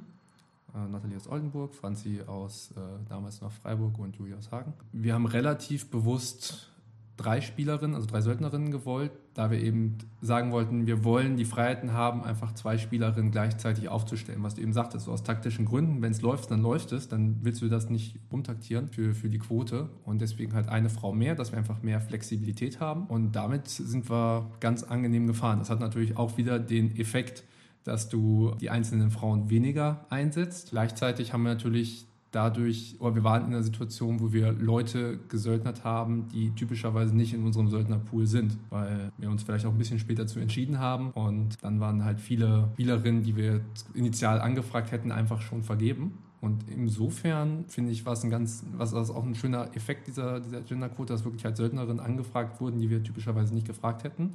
Äh, 0.73 0.87
Nathalie 0.89 1.17
aus 1.17 1.27
Oldenburg, 1.27 1.73
Franzi 1.73 2.21
aus 2.25 2.71
äh, 2.71 2.79
damals 3.09 3.41
noch 3.41 3.51
Freiburg 3.51 3.97
und 3.99 4.15
Julia 4.15 4.37
aus 4.37 4.51
Hagen. 4.51 4.73
Wir 4.91 5.13
haben 5.13 5.25
relativ 5.25 5.89
bewusst 5.89 6.69
drei 7.17 7.41
Spielerinnen, 7.41 7.95
also 7.95 8.07
drei 8.07 8.21
Söldnerinnen 8.21 8.71
gewollt, 8.71 9.11
da 9.33 9.49
wir 9.51 9.59
eben 9.61 9.97
sagen 10.21 10.51
wollten, 10.51 10.85
wir 10.85 11.03
wollen 11.03 11.37
die 11.37 11.45
Freiheiten 11.45 11.93
haben, 11.93 12.23
einfach 12.23 12.53
zwei 12.53 12.77
Spielerinnen 12.77 13.31
gleichzeitig 13.31 13.89
aufzustellen. 13.89 14.43
Was 14.43 14.55
du 14.55 14.61
eben 14.61 14.73
sagtest, 14.73 15.05
so 15.05 15.11
aus 15.11 15.23
taktischen 15.23 15.65
Gründen, 15.65 16.01
wenn 16.01 16.11
es 16.11 16.21
läuft, 16.21 16.51
dann 16.51 16.61
läuft 16.61 16.91
es, 16.91 17.07
dann 17.07 17.37
willst 17.41 17.61
du 17.61 17.69
das 17.69 17.89
nicht 17.89 18.19
umtaktieren 18.29 18.89
für, 18.89 19.13
für 19.13 19.29
die 19.29 19.39
Quote 19.39 19.89
und 20.03 20.19
deswegen 20.21 20.53
halt 20.53 20.67
eine 20.67 20.89
Frau 20.89 21.13
mehr, 21.13 21.35
dass 21.35 21.51
wir 21.51 21.57
einfach 21.57 21.81
mehr 21.81 22.01
Flexibilität 22.01 22.79
haben 22.79 23.07
und 23.07 23.33
damit 23.33 23.67
sind 23.67 24.09
wir 24.09 24.51
ganz 24.59 24.83
angenehm 24.83 25.27
gefahren. 25.27 25.59
Das 25.59 25.69
hat 25.69 25.79
natürlich 25.79 26.17
auch 26.17 26.37
wieder 26.37 26.59
den 26.59 26.97
Effekt, 26.97 27.43
dass 27.85 28.09
du 28.09 28.55
die 28.59 28.69
einzelnen 28.69 29.11
Frauen 29.11 29.49
weniger 29.49 30.05
einsetzt. 30.09 30.71
Gleichzeitig 30.71 31.33
haben 31.33 31.43
wir 31.43 31.53
natürlich 31.53 32.07
dadurch, 32.35 32.97
oder 32.99 33.15
wir 33.15 33.23
waren 33.23 33.43
in 33.43 33.53
einer 33.53 33.63
Situation, 33.63 34.19
wo 34.19 34.33
wir 34.33 34.51
Leute 34.51 35.19
gesöldnert 35.29 35.85
haben, 35.85 36.27
die 36.27 36.51
typischerweise 36.51 37.15
nicht 37.15 37.33
in 37.33 37.45
unserem 37.45 37.69
Söldnerpool 37.69 38.27
sind, 38.27 38.57
weil 38.69 39.11
wir 39.17 39.29
uns 39.29 39.43
vielleicht 39.43 39.65
auch 39.65 39.71
ein 39.71 39.77
bisschen 39.77 39.99
später 39.99 40.27
zu 40.27 40.39
entschieden 40.39 40.79
haben 40.79 41.11
und 41.11 41.63
dann 41.63 41.79
waren 41.79 42.03
halt 42.03 42.19
viele 42.19 42.69
Spielerinnen, 42.73 43.23
die 43.23 43.37
wir 43.37 43.61
initial 43.93 44.41
angefragt 44.41 44.91
hätten, 44.91 45.13
einfach 45.13 45.41
schon 45.41 45.63
vergeben. 45.63 46.17
Und 46.41 46.65
insofern 46.69 47.65
finde 47.69 47.91
ich, 47.91 48.05
war 48.05 48.13
es 48.13 48.23
ein 48.23 48.29
ganz, 48.29 48.65
was 48.77 48.93
auch 48.93 49.23
ein 49.23 49.33
schöner 49.33 49.75
Effekt 49.75 50.07
dieser, 50.07 50.41
dieser 50.41 50.61
Genderquote, 50.61 51.13
dass 51.13 51.23
wirklich 51.23 51.45
halt 51.45 51.55
Söldnerinnen 51.55 51.99
angefragt 51.99 52.59
wurden, 52.59 52.79
die 52.79 52.89
wir 52.89 53.01
typischerweise 53.01 53.53
nicht 53.53 53.65
gefragt 53.65 54.03
hätten. 54.03 54.33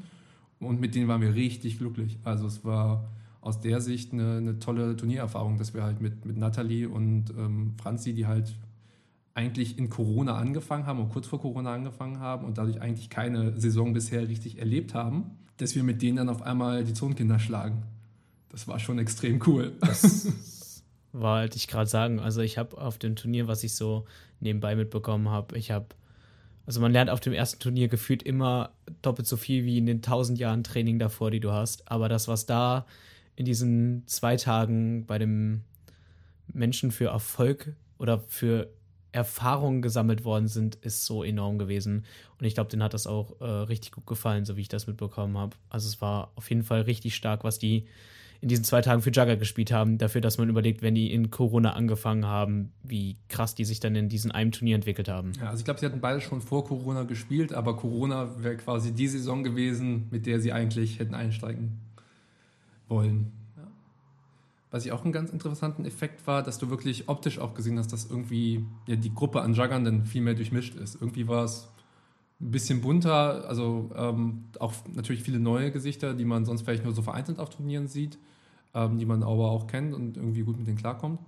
Und 0.58 0.80
mit 0.80 0.94
denen 0.94 1.06
waren 1.06 1.20
wir 1.20 1.34
richtig 1.34 1.78
glücklich. 1.78 2.18
Also 2.24 2.46
es 2.46 2.64
war 2.64 3.04
aus 3.40 3.60
der 3.60 3.80
Sicht 3.80 4.12
eine, 4.12 4.36
eine 4.36 4.58
tolle 4.58 4.96
Turniererfahrung, 4.96 5.56
dass 5.56 5.74
wir 5.74 5.82
halt 5.82 6.00
mit, 6.00 6.24
mit 6.24 6.36
Nathalie 6.36 6.88
und 6.88 7.30
ähm, 7.30 7.74
Franzi, 7.80 8.12
die 8.12 8.26
halt 8.26 8.54
eigentlich 9.34 9.78
in 9.78 9.88
Corona 9.88 10.36
angefangen 10.36 10.86
haben 10.86 10.98
und 10.98 11.08
kurz 11.08 11.26
vor 11.26 11.40
Corona 11.40 11.72
angefangen 11.72 12.18
haben 12.18 12.44
und 12.44 12.58
dadurch 12.58 12.80
eigentlich 12.80 13.08
keine 13.08 13.58
Saison 13.58 13.92
bisher 13.92 14.28
richtig 14.28 14.58
erlebt 14.58 14.92
haben, 14.92 15.38
dass 15.56 15.74
wir 15.74 15.82
mit 15.82 16.02
denen 16.02 16.16
dann 16.16 16.28
auf 16.28 16.42
einmal 16.42 16.84
die 16.84 16.92
Zonenkinder 16.92 17.38
schlagen. 17.38 17.82
Das 18.50 18.66
war 18.68 18.78
schon 18.78 18.98
extrem 18.98 19.40
cool. 19.46 19.72
Das 19.80 20.32
wollte 21.12 21.56
ich 21.56 21.68
gerade 21.68 21.88
sagen. 21.88 22.20
Also 22.20 22.40
ich 22.40 22.58
habe 22.58 22.76
auf 22.76 22.98
dem 22.98 23.16
Turnier, 23.16 23.46
was 23.46 23.62
ich 23.64 23.74
so 23.74 24.04
nebenbei 24.40 24.74
mitbekommen 24.74 25.28
habe, 25.28 25.56
ich 25.56 25.70
habe, 25.70 25.86
also 26.66 26.80
man 26.80 26.92
lernt 26.92 27.10
auf 27.10 27.20
dem 27.20 27.32
ersten 27.32 27.60
Turnier 27.60 27.88
gefühlt 27.88 28.22
immer 28.22 28.70
doppelt 29.02 29.28
so 29.28 29.36
viel 29.36 29.64
wie 29.64 29.78
in 29.78 29.86
den 29.86 30.02
tausend 30.02 30.38
Jahren 30.38 30.64
Training 30.64 30.98
davor, 30.98 31.30
die 31.30 31.40
du 31.40 31.52
hast. 31.52 31.90
Aber 31.90 32.08
das, 32.08 32.26
was 32.26 32.46
da 32.46 32.84
in 33.40 33.46
diesen 33.46 34.02
zwei 34.06 34.36
Tagen 34.36 35.06
bei 35.06 35.16
dem 35.16 35.62
Menschen 36.52 36.90
für 36.90 37.06
Erfolg 37.06 37.74
oder 37.96 38.18
für 38.28 38.68
Erfahrungen 39.12 39.80
gesammelt 39.80 40.26
worden 40.26 40.46
sind, 40.46 40.74
ist 40.74 41.06
so 41.06 41.24
enorm 41.24 41.56
gewesen. 41.56 42.04
Und 42.38 42.44
ich 42.44 42.52
glaube, 42.52 42.68
denen 42.68 42.82
hat 42.82 42.92
das 42.92 43.06
auch 43.06 43.40
äh, 43.40 43.46
richtig 43.46 43.92
gut 43.92 44.06
gefallen, 44.06 44.44
so 44.44 44.58
wie 44.58 44.60
ich 44.60 44.68
das 44.68 44.86
mitbekommen 44.86 45.38
habe. 45.38 45.56
Also 45.70 45.88
es 45.88 46.02
war 46.02 46.32
auf 46.34 46.50
jeden 46.50 46.64
Fall 46.64 46.82
richtig 46.82 47.14
stark, 47.14 47.42
was 47.42 47.58
die 47.58 47.86
in 48.42 48.48
diesen 48.48 48.64
zwei 48.64 48.82
Tagen 48.82 49.00
für 49.00 49.10
Jugger 49.10 49.38
gespielt 49.38 49.72
haben, 49.72 49.96
dafür, 49.96 50.20
dass 50.20 50.36
man 50.36 50.50
überlegt, 50.50 50.82
wenn 50.82 50.94
die 50.94 51.10
in 51.10 51.30
Corona 51.30 51.72
angefangen 51.72 52.26
haben, 52.26 52.74
wie 52.82 53.16
krass 53.28 53.54
die 53.54 53.64
sich 53.64 53.80
dann 53.80 53.96
in 53.96 54.10
diesem 54.10 54.32
einem 54.32 54.52
Turnier 54.52 54.74
entwickelt 54.74 55.08
haben. 55.08 55.32
Ja, 55.40 55.48
also 55.48 55.60
ich 55.60 55.64
glaube, 55.64 55.80
sie 55.80 55.86
hatten 55.86 56.00
beide 56.02 56.20
schon 56.20 56.42
vor 56.42 56.66
Corona 56.66 57.04
gespielt, 57.04 57.54
aber 57.54 57.74
Corona 57.74 58.42
wäre 58.42 58.56
quasi 58.58 58.92
die 58.92 59.08
Saison 59.08 59.42
gewesen, 59.44 60.08
mit 60.10 60.26
der 60.26 60.40
sie 60.40 60.52
eigentlich 60.52 60.98
hätten 60.98 61.14
einsteigen 61.14 61.80
wollen. 62.90 63.32
Ja. 63.56 63.66
Was 64.70 64.84
ich 64.84 64.92
auch 64.92 65.04
einen 65.04 65.12
ganz 65.12 65.30
interessanten 65.30 65.84
Effekt 65.84 66.26
war, 66.26 66.42
dass 66.42 66.58
du 66.58 66.70
wirklich 66.70 67.08
optisch 67.08 67.38
auch 67.38 67.54
gesehen 67.54 67.78
hast, 67.78 67.92
dass 67.92 68.10
irgendwie 68.10 68.64
ja, 68.86 68.96
die 68.96 69.14
Gruppe 69.14 69.40
an 69.42 69.54
Juggernden 69.54 70.04
viel 70.04 70.22
mehr 70.22 70.34
durchmischt 70.34 70.74
ist. 70.74 70.96
Irgendwie 70.96 71.28
war 71.28 71.44
es 71.44 71.68
ein 72.40 72.50
bisschen 72.50 72.80
bunter, 72.80 73.46
also 73.48 73.90
ähm, 73.94 74.44
auch 74.58 74.72
natürlich 74.94 75.22
viele 75.22 75.38
neue 75.38 75.70
Gesichter, 75.70 76.14
die 76.14 76.24
man 76.24 76.44
sonst 76.44 76.62
vielleicht 76.62 76.84
nur 76.84 76.94
so 76.94 77.02
vereinzelt 77.02 77.38
auf 77.38 77.50
Turnieren 77.50 77.86
sieht, 77.86 78.18
ähm, 78.74 78.98
die 78.98 79.06
man 79.06 79.22
aber 79.22 79.50
auch 79.50 79.66
kennt 79.66 79.94
und 79.94 80.16
irgendwie 80.16 80.42
gut 80.42 80.56
mit 80.58 80.66
denen 80.66 80.78
klarkommt. 80.78 81.20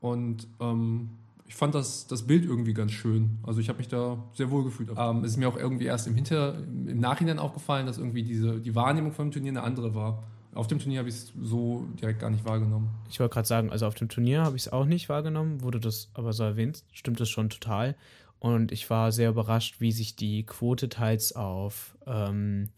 Und 0.00 0.48
ähm, 0.60 1.10
ich 1.48 1.54
fand 1.54 1.74
das, 1.74 2.06
das 2.06 2.22
Bild 2.22 2.44
irgendwie 2.44 2.74
ganz 2.74 2.92
schön. 2.92 3.38
Also 3.44 3.60
ich 3.60 3.68
habe 3.68 3.78
mich 3.78 3.88
da 3.88 4.18
sehr 4.34 4.50
wohl 4.50 4.64
gefühlt. 4.64 4.90
Ähm, 4.96 5.18
es 5.22 5.32
ist 5.32 5.36
mir 5.36 5.48
auch 5.48 5.56
irgendwie 5.56 5.84
erst 5.84 6.06
im, 6.06 6.14
Hinter, 6.14 6.58
im 6.58 6.98
Nachhinein 6.98 7.38
aufgefallen, 7.38 7.86
dass 7.86 7.98
irgendwie 7.98 8.22
diese, 8.22 8.60
die 8.60 8.74
Wahrnehmung 8.74 9.12
von 9.12 9.28
dem 9.28 9.32
Turnier 9.32 9.52
eine 9.52 9.62
andere 9.62 9.94
war. 9.94 10.24
Auf 10.56 10.66
dem 10.66 10.78
Turnier 10.78 11.00
habe 11.00 11.08
ich 11.08 11.14
es 11.14 11.32
so 11.40 11.86
direkt 12.00 12.20
gar 12.20 12.30
nicht 12.30 12.44
wahrgenommen. 12.46 12.90
Ich 13.10 13.20
wollte 13.20 13.34
gerade 13.34 13.46
sagen, 13.46 13.70
also 13.70 13.86
auf 13.86 13.94
dem 13.94 14.08
Turnier 14.08 14.42
habe 14.42 14.56
ich 14.56 14.62
es 14.62 14.72
auch 14.72 14.86
nicht 14.86 15.08
wahrgenommen, 15.08 15.62
wurde 15.62 15.80
das 15.80 16.10
aber 16.14 16.32
so 16.32 16.44
erwähnt, 16.44 16.82
stimmt 16.92 17.20
das 17.20 17.28
schon 17.28 17.50
total. 17.50 17.94
Und 18.38 18.72
ich 18.72 18.88
war 18.88 19.12
sehr 19.12 19.30
überrascht, 19.30 19.80
wie 19.80 19.92
sich 19.92 20.16
die 20.16 20.44
Quote 20.44 20.88
teils 20.88 21.34
auf, 21.34 21.96
ähm, 22.06 22.70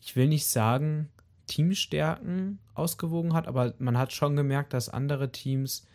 ich 0.00 0.16
will 0.16 0.28
nicht 0.28 0.46
sagen, 0.46 1.08
Teamstärken 1.46 2.58
ausgewogen 2.74 3.34
hat, 3.34 3.48
aber 3.48 3.74
man 3.78 3.98
hat 3.98 4.12
schon 4.12 4.36
gemerkt, 4.36 4.72
dass 4.72 4.88
andere 4.88 5.32
Teams 5.32 5.86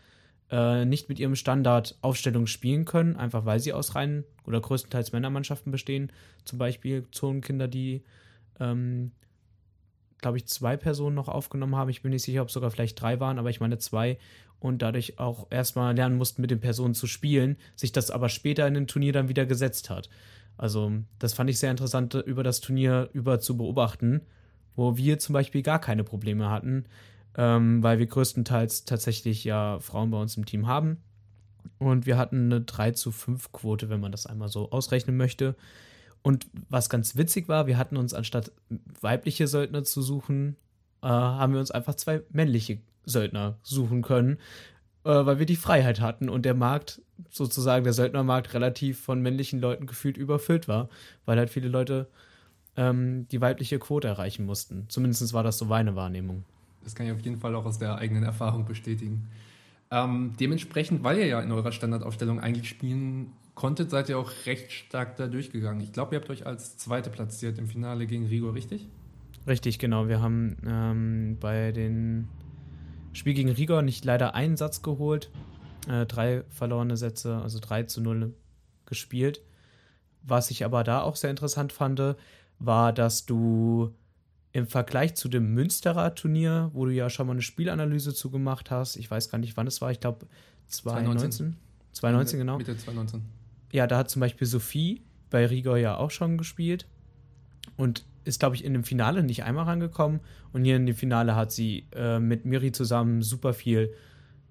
äh, 0.52 0.86
nicht 0.86 1.10
mit 1.10 1.20
ihrem 1.20 1.36
Standard 1.36 1.98
Aufstellung 2.02 2.48
spielen 2.48 2.86
können, 2.86 3.16
einfach 3.16 3.46
weil 3.46 3.60
sie 3.60 3.74
aus 3.74 3.96
reinen 3.96 4.24
oder 4.46 4.62
größtenteils 4.62 5.12
Männermannschaften 5.14 5.72
bestehen. 5.72 6.12
Zum 6.46 6.58
Beispiel 6.58 7.06
Zonenkinder, 7.12 7.68
die 7.68 8.04
ähm, 8.60 9.12
glaube 10.20 10.38
ich, 10.38 10.48
zwei 10.48 10.78
Personen 10.78 11.16
noch 11.16 11.28
aufgenommen 11.28 11.76
haben. 11.76 11.90
Ich 11.90 12.02
bin 12.02 12.12
nicht 12.12 12.24
sicher, 12.24 12.42
ob 12.42 12.52
sogar 12.52 12.72
vielleicht 12.72 13.00
drei 13.00 13.20
waren, 13.20 13.40
aber 13.40 13.50
ich 13.50 13.60
meine 13.60 13.78
zwei. 13.78 14.18
Und 14.60 14.82
dadurch 14.82 15.20
auch 15.20 15.48
erstmal 15.52 15.96
lernen 15.96 16.18
mussten, 16.18 16.42
mit 16.42 16.50
den 16.50 16.60
Personen 16.60 16.96
zu 16.96 17.06
spielen, 17.06 17.58
sich 17.76 17.92
das 17.92 18.10
aber 18.10 18.28
später 18.30 18.68
in 18.68 18.74
den 18.74 18.88
Turnier 18.88 19.14
dann 19.14 19.30
wieder 19.30 19.46
gesetzt 19.46 19.90
hat. 19.90 20.10
Also, 20.58 20.92
das 21.20 21.34
fand 21.34 21.50
ich 21.52 21.60
sehr 21.60 21.70
interessant, 21.70 22.16
über 22.16 22.44
das 22.44 22.60
Turnier 22.60 23.10
über 23.14 23.40
zu 23.40 23.56
beobachten, 23.56 24.22
wo 24.76 24.98
wir 24.98 25.20
zum 25.20 25.34
Beispiel 25.34 25.62
gar 25.62 25.80
keine 25.80 26.04
Probleme 26.04 26.50
hatten, 26.50 26.86
ähm, 27.36 27.84
weil 27.84 28.00
wir 28.00 28.08
größtenteils 28.08 28.86
tatsächlich 28.86 29.44
ja 29.44 29.80
Frauen 29.80 30.10
bei 30.10 30.20
uns 30.20 30.36
im 30.36 30.46
Team 30.46 30.66
haben. 30.66 30.98
Und 31.78 32.08
wir 32.08 32.18
hatten 32.18 32.46
eine 32.46 32.62
3 32.62 32.92
zu 32.92 33.12
5 33.12 33.52
Quote, 33.52 33.90
wenn 33.90 34.00
man 34.00 34.12
das 34.12 34.26
einmal 34.26 34.50
so 34.50 34.72
ausrechnen 34.72 35.16
möchte. 35.16 35.56
Und 36.22 36.48
was 36.70 36.90
ganz 36.90 37.16
witzig 37.16 37.48
war, 37.48 37.68
wir 37.68 37.78
hatten 37.78 37.98
uns 37.98 38.14
anstatt 38.14 38.52
weibliche 39.02 39.48
Söldner 39.48 39.84
zu 39.84 40.02
suchen, 40.02 40.58
äh, 41.02 41.08
haben 41.08 41.54
wir 41.54 41.60
uns 41.60 41.72
einfach 41.72 41.96
zwei 41.96 42.22
männliche 42.32 42.80
Söldner 43.06 43.58
suchen 43.64 44.02
können, 44.02 44.38
äh, 45.04 45.10
weil 45.10 45.40
wir 45.40 45.46
die 45.46 45.56
Freiheit 45.56 46.02
hatten 46.02 46.30
und 46.30 46.44
der 46.44 46.54
Markt, 46.54 47.02
sozusagen 47.30 47.84
der 47.84 47.94
Söldnermarkt, 47.94 48.54
relativ 48.54 49.00
von 49.00 49.22
männlichen 49.22 49.60
Leuten 49.60 49.88
gefühlt 49.88 50.18
überfüllt 50.18 50.68
war, 50.68 50.90
weil 51.26 51.38
halt 51.38 51.50
viele 51.50 51.70
Leute 51.70 52.08
ähm, 52.76 53.28
die 53.30 53.42
weibliche 53.42 53.80
Quote 53.80 54.08
erreichen 54.08 54.46
mussten. 54.46 54.86
Zumindest 54.90 55.34
war 55.34 55.44
das 55.44 55.58
so 55.58 55.66
meine 55.66 55.96
Wahrnehmung. 55.96 56.44
Das 56.84 56.94
kann 56.94 57.06
ich 57.06 57.12
auf 57.12 57.22
jeden 57.22 57.40
Fall 57.40 57.56
auch 57.56 57.66
aus 57.66 57.80
der 57.80 57.96
eigenen 57.96 58.24
Erfahrung 58.24 58.66
bestätigen. 58.66 59.28
Ähm, 59.90 60.34
dementsprechend, 60.40 61.04
weil 61.04 61.18
ihr 61.18 61.28
ja 61.28 61.42
in 61.42 61.52
eurer 61.52 61.72
Standardaufstellung 61.72 62.40
eigentlich 62.40 62.70
spielen 62.70 63.32
konntet, 63.58 63.90
seid 63.90 64.08
ihr 64.08 64.20
auch 64.20 64.32
recht 64.46 64.72
stark 64.72 65.18
da 65.18 65.28
durchgegangen. 65.28 65.82
Ich 65.82 65.92
glaube, 65.92 66.16
ihr 66.16 66.22
habt 66.22 66.30
euch 66.30 66.46
als 66.46 66.78
Zweite 66.78 67.10
platziert 67.10 67.58
im 67.58 67.68
Finale 67.68 68.06
gegen 68.06 68.28
Rigo, 68.28 68.52
richtig? 68.52 68.88
Richtig, 69.48 69.80
genau. 69.80 70.08
Wir 70.08 70.22
haben 70.22 70.58
ähm, 70.66 71.38
bei 71.40 71.72
dem 71.72 72.28
Spiel 73.14 73.34
gegen 73.34 73.50
Rigor 73.50 73.82
nicht 73.82 74.06
leider 74.06 74.36
einen 74.36 74.58
Satz 74.58 74.84
geholt, 74.84 75.32
äh, 75.90 76.06
drei 76.06 76.44
verlorene 76.50 76.98
Sätze, 76.98 77.38
also 77.38 77.60
3 77.60 77.84
zu 77.84 78.00
0 78.00 78.32
gespielt. 78.86 79.42
Was 80.22 80.52
ich 80.52 80.64
aber 80.64 80.84
da 80.84 81.02
auch 81.02 81.16
sehr 81.16 81.32
interessant 81.32 81.74
fand, 81.74 82.16
war, 82.60 82.94
dass 82.94 83.26
du 83.26 83.92
im 84.52 84.68
Vergleich 84.68 85.16
zu 85.16 85.30
dem 85.30 85.56
Münsterer 85.56 86.14
Turnier, 86.14 86.70
wo 86.74 86.86
du 86.86 86.94
ja 86.94 87.10
schon 87.10 87.26
mal 87.26 87.34
eine 87.34 87.42
Spielanalyse 87.42 88.14
zugemacht 88.14 88.70
hast, 88.70 88.98
ich 88.98 89.10
weiß 89.10 89.30
gar 89.30 89.40
nicht, 89.40 89.58
wann 89.58 89.66
es 89.66 89.82
war, 89.82 89.90
ich 89.90 90.00
glaube 90.00 90.28
2019. 90.68 91.56
2019, 91.94 92.40
genau. 92.40 92.58
Mitte 92.58 92.78
2019 92.78 93.37
ja, 93.72 93.88
da 93.88 93.98
hat 93.98 94.10
zum 94.10 94.20
Beispiel 94.20 94.48
Sophie 94.48 95.02
bei 95.30 95.46
Rigor 95.46 95.78
ja 95.78 95.98
auch 95.98 96.12
schon 96.12 96.38
gespielt 96.38 96.88
und 97.76 98.06
ist, 98.24 98.40
glaube 98.40 98.56
ich, 98.56 98.64
in 98.64 98.74
dem 98.74 98.84
Finale 98.84 99.24
nicht 99.24 99.44
einmal 99.44 99.66
rangekommen. 99.66 100.20
Und 100.52 100.66
hier 100.66 100.76
in 100.76 100.86
dem 100.86 100.96
Finale 100.96 101.36
hat 101.36 101.52
sie 101.52 101.88
äh, 101.94 102.20
mit 102.20 102.46
Miri 102.46 102.72
zusammen 102.72 103.22
super 103.22 103.54
viel 103.54 103.94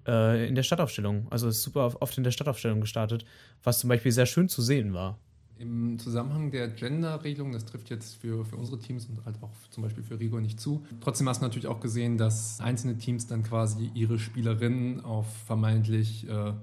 äh, 0.07 0.47
in 0.47 0.55
der 0.55 0.63
Stadtaufstellung, 0.63 1.27
also 1.29 1.47
ist 1.47 1.61
super 1.61 1.95
oft 1.99 2.17
in 2.17 2.23
der 2.23 2.31
Stadtaufstellung 2.31 2.81
gestartet, 2.81 3.25
was 3.63 3.79
zum 3.79 3.89
Beispiel 3.89 4.11
sehr 4.11 4.25
schön 4.25 4.49
zu 4.49 4.61
sehen 4.61 4.93
war. 4.93 5.19
Im 5.59 5.97
Zusammenhang 5.97 6.51
der 6.51 6.67
Gender-Regelung, 6.67 7.51
das 7.51 7.65
trifft 7.65 7.89
jetzt 7.89 8.15
für, 8.15 8.45
für 8.45 8.55
unsere 8.57 8.77
Teams 8.77 9.07
und 9.07 9.25
halt 9.25 9.41
auch 9.41 9.49
zum 9.71 9.81
Beispiel 9.81 10.03
für 10.03 10.19
Rigor 10.19 10.39
nicht 10.39 10.59
zu. 10.59 10.85
Trotzdem 11.01 11.27
hast 11.27 11.41
du 11.41 11.45
natürlich 11.45 11.65
auch 11.65 11.79
gesehen, 11.79 12.17
dass 12.17 12.59
einzelne 12.59 12.99
Teams 12.99 13.25
dann 13.25 13.41
quasi 13.41 13.89
ihre 13.95 14.19
Spielerinnen 14.19 15.03
auf 15.03 15.25
vermeintlich 15.47 16.29
äh, 16.29 16.53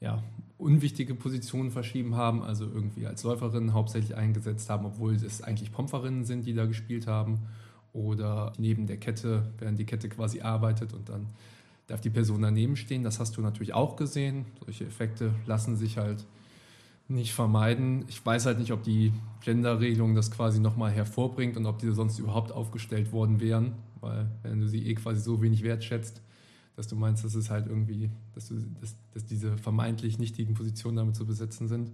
ja, 0.00 0.22
unwichtige 0.58 1.14
Positionen 1.14 1.70
verschrieben 1.70 2.16
haben, 2.16 2.42
also 2.42 2.64
irgendwie 2.64 3.06
als 3.06 3.22
Läuferin 3.22 3.72
hauptsächlich 3.72 4.16
eingesetzt 4.16 4.68
haben, 4.68 4.86
obwohl 4.86 5.14
es 5.14 5.42
eigentlich 5.42 5.72
Pompferinnen 5.72 6.24
sind, 6.24 6.46
die 6.46 6.54
da 6.54 6.66
gespielt 6.66 7.06
haben. 7.06 7.40
Oder 7.92 8.52
neben 8.56 8.86
der 8.86 8.98
Kette, 8.98 9.52
während 9.58 9.78
die 9.78 9.84
Kette 9.84 10.08
quasi 10.08 10.42
arbeitet 10.42 10.92
und 10.92 11.08
dann 11.08 11.26
darf 11.88 12.00
die 12.00 12.10
Person 12.10 12.42
daneben 12.42 12.76
stehen. 12.76 13.02
Das 13.02 13.18
hast 13.18 13.36
du 13.36 13.40
natürlich 13.40 13.74
auch 13.74 13.96
gesehen. 13.96 14.44
Solche 14.64 14.84
Effekte 14.84 15.34
lassen 15.46 15.76
sich 15.76 15.98
halt 15.98 16.24
nicht 17.08 17.34
vermeiden. 17.34 18.04
Ich 18.08 18.24
weiß 18.24 18.46
halt 18.46 18.60
nicht, 18.60 18.72
ob 18.72 18.84
die 18.84 19.12
Gender-Regelung 19.40 20.14
das 20.14 20.30
quasi 20.30 20.60
nochmal 20.60 20.92
hervorbringt 20.92 21.56
und 21.56 21.66
ob 21.66 21.80
die 21.80 21.90
sonst 21.90 22.20
überhaupt 22.20 22.52
aufgestellt 22.52 23.10
worden 23.10 23.40
wären, 23.40 23.72
weil 24.00 24.30
wenn 24.42 24.60
du 24.60 24.68
sie 24.68 24.86
eh 24.86 24.94
quasi 24.94 25.20
so 25.20 25.42
wenig 25.42 25.64
wertschätzt, 25.64 26.22
dass 26.80 26.88
du 26.88 26.96
meinst, 26.96 27.22
dass 27.24 27.34
es 27.34 27.50
halt 27.50 27.66
irgendwie, 27.66 28.10
dass, 28.34 28.48
du, 28.48 28.54
dass, 28.80 28.96
dass 29.12 29.26
diese 29.26 29.58
vermeintlich 29.58 30.18
nichtigen 30.18 30.54
Positionen 30.54 30.96
damit 30.96 31.14
zu 31.14 31.26
besetzen 31.26 31.68
sind. 31.68 31.92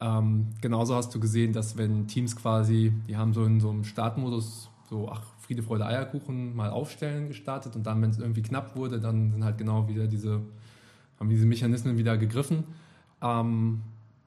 Ähm, 0.00 0.46
genauso 0.62 0.94
hast 0.94 1.14
du 1.14 1.20
gesehen, 1.20 1.52
dass 1.52 1.76
wenn 1.76 2.06
Teams 2.06 2.34
quasi, 2.34 2.94
die 3.06 3.18
haben 3.18 3.34
so 3.34 3.44
in 3.44 3.60
so 3.60 3.68
einem 3.68 3.84
Startmodus 3.84 4.70
so, 4.88 5.10
ach, 5.10 5.22
Friede, 5.40 5.62
Freude, 5.62 5.84
Eierkuchen 5.84 6.56
mal 6.56 6.70
aufstellen 6.70 7.28
gestartet 7.28 7.76
und 7.76 7.86
dann, 7.86 8.00
wenn 8.00 8.08
es 8.08 8.18
irgendwie 8.18 8.40
knapp 8.40 8.74
wurde, 8.74 9.00
dann 9.00 9.32
sind 9.32 9.44
halt 9.44 9.58
genau 9.58 9.86
wieder 9.86 10.06
diese, 10.06 10.40
haben 11.20 11.28
diese 11.28 11.44
Mechanismen 11.44 11.98
wieder 11.98 12.16
gegriffen. 12.16 12.64
Ähm, 13.20 13.82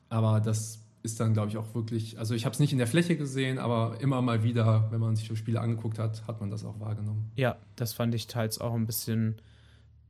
aber 0.09 0.39
das 0.39 0.80
ist 1.03 1.19
dann, 1.19 1.33
glaube 1.33 1.49
ich, 1.49 1.57
auch 1.57 1.73
wirklich, 1.73 2.19
also 2.19 2.35
ich 2.35 2.45
habe 2.45 2.53
es 2.53 2.59
nicht 2.59 2.71
in 2.71 2.77
der 2.77 2.87
Fläche 2.87 3.17
gesehen, 3.17 3.57
aber 3.57 3.99
immer 4.01 4.21
mal 4.21 4.43
wieder, 4.43 4.87
wenn 4.91 4.99
man 4.99 5.15
sich 5.15 5.27
so 5.27 5.35
Spiele 5.35 5.59
angeguckt 5.59 5.97
hat, 5.99 6.27
hat 6.27 6.39
man 6.39 6.49
das 6.49 6.63
auch 6.63 6.79
wahrgenommen. 6.79 7.31
Ja, 7.35 7.57
das 7.75 7.93
fand 7.93 8.13
ich 8.13 8.27
teils 8.27 8.61
auch 8.61 8.73
ein 8.73 8.85
bisschen 8.85 9.41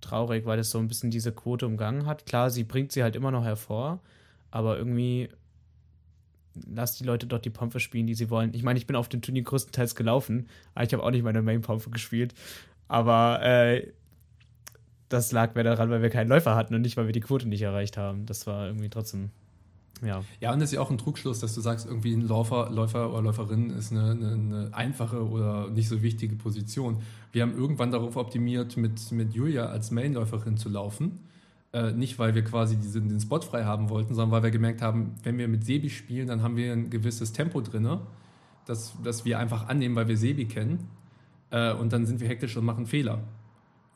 traurig, 0.01 0.45
weil 0.45 0.59
es 0.59 0.71
so 0.71 0.79
ein 0.79 0.87
bisschen 0.87 1.11
diese 1.11 1.31
Quote 1.31 1.65
umgangen 1.65 2.05
hat. 2.05 2.25
Klar, 2.25 2.49
sie 2.49 2.63
bringt 2.63 2.91
sie 2.91 3.03
halt 3.03 3.15
immer 3.15 3.31
noch 3.31 3.43
hervor, 3.43 4.01
aber 4.49 4.77
irgendwie 4.77 5.29
lass 6.67 6.97
die 6.97 7.05
Leute 7.05 7.27
doch 7.27 7.39
die 7.39 7.49
Pompe 7.49 7.79
spielen, 7.79 8.07
die 8.07 8.15
sie 8.15 8.29
wollen. 8.29 8.53
Ich 8.53 8.63
meine, 8.63 8.77
ich 8.77 8.87
bin 8.87 8.95
auf 8.95 9.07
dem 9.07 9.21
Turnier 9.21 9.43
größtenteils 9.43 9.95
gelaufen, 9.95 10.47
aber 10.75 10.85
ich 10.85 10.93
habe 10.93 11.03
auch 11.03 11.11
nicht 11.11 11.23
meine 11.23 11.41
Main-Pompe 11.41 11.89
gespielt. 11.89 12.33
Aber 12.89 13.41
äh, 13.41 13.87
das 15.07 15.31
lag 15.31 15.55
mehr 15.55 15.63
daran, 15.63 15.89
weil 15.89 16.01
wir 16.01 16.09
keinen 16.09 16.27
Läufer 16.27 16.55
hatten 16.55 16.75
und 16.75 16.81
nicht, 16.81 16.97
weil 16.97 17.05
wir 17.05 17.13
die 17.13 17.21
Quote 17.21 17.47
nicht 17.47 17.61
erreicht 17.61 17.95
haben. 17.97 18.25
Das 18.25 18.47
war 18.47 18.67
irgendwie 18.67 18.89
trotzdem 18.89 19.31
ja. 20.01 20.23
Ja, 20.39 20.53
und 20.53 20.59
das 20.59 20.69
ist 20.69 20.75
ja 20.75 20.81
auch 20.81 20.91
ein 20.91 20.97
Trugschluss, 20.97 21.39
dass 21.39 21.53
du 21.53 21.61
sagst, 21.61 21.85
irgendwie 21.85 22.13
ein 22.13 22.27
Läufer, 22.27 22.69
Läufer 22.71 23.11
oder 23.11 23.21
Läuferin 23.21 23.69
ist 23.71 23.91
eine, 23.91 24.11
eine, 24.11 24.31
eine, 24.31 24.69
einfache 24.73 25.27
oder 25.27 25.69
nicht 25.69 25.87
so 25.87 26.01
wichtige 26.01 26.35
Position. 26.35 27.01
Wir 27.31 27.43
haben 27.43 27.55
irgendwann 27.55 27.91
darauf 27.91 28.15
optimiert, 28.15 28.77
mit, 28.77 29.11
mit 29.11 29.33
Julia 29.33 29.67
als 29.67 29.91
Mainläuferin 29.91 30.57
zu 30.57 30.69
laufen. 30.69 31.19
Äh, 31.73 31.91
nicht, 31.91 32.19
weil 32.19 32.35
wir 32.35 32.43
quasi 32.43 32.75
diesen, 32.75 33.09
den 33.09 33.19
Spot 33.19 33.39
frei 33.41 33.63
haben 33.63 33.89
wollten, 33.89 34.13
sondern 34.13 34.31
weil 34.31 34.43
wir 34.43 34.51
gemerkt 34.51 34.81
haben, 34.81 35.15
wenn 35.23 35.37
wir 35.37 35.47
mit 35.47 35.63
Sebi 35.63 35.89
spielen, 35.89 36.27
dann 36.27 36.41
haben 36.41 36.57
wir 36.57 36.73
ein 36.73 36.89
gewisses 36.89 37.31
Tempo 37.31 37.61
drin, 37.61 37.99
das, 38.65 38.93
das 39.03 39.23
wir 39.23 39.39
einfach 39.39 39.67
annehmen, 39.67 39.95
weil 39.95 40.07
wir 40.07 40.17
Sebi 40.17 40.45
kennen. 40.45 40.89
Äh, 41.51 41.73
und 41.73 41.93
dann 41.93 42.05
sind 42.05 42.19
wir 42.19 42.27
hektisch 42.27 42.57
und 42.57 42.65
machen 42.65 42.87
Fehler. 42.87 43.19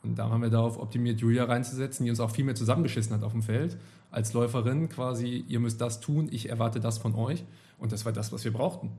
Und 0.06 0.18
da 0.18 0.30
haben 0.30 0.42
wir 0.42 0.50
darauf 0.50 0.78
optimiert, 0.78 1.20
Julia 1.20 1.44
reinzusetzen, 1.44 2.04
die 2.04 2.10
uns 2.10 2.20
auch 2.20 2.30
viel 2.30 2.44
mehr 2.44 2.54
zusammengeschissen 2.54 3.14
hat 3.14 3.22
auf 3.22 3.32
dem 3.32 3.42
Feld. 3.42 3.76
Als 4.10 4.32
Läuferin 4.32 4.88
quasi, 4.88 5.44
ihr 5.48 5.60
müsst 5.60 5.80
das 5.80 6.00
tun, 6.00 6.28
ich 6.30 6.48
erwarte 6.48 6.80
das 6.80 6.98
von 6.98 7.14
euch. 7.14 7.44
Und 7.78 7.92
das 7.92 8.04
war 8.04 8.12
das, 8.12 8.32
was 8.32 8.44
wir 8.44 8.52
brauchten. 8.52 8.90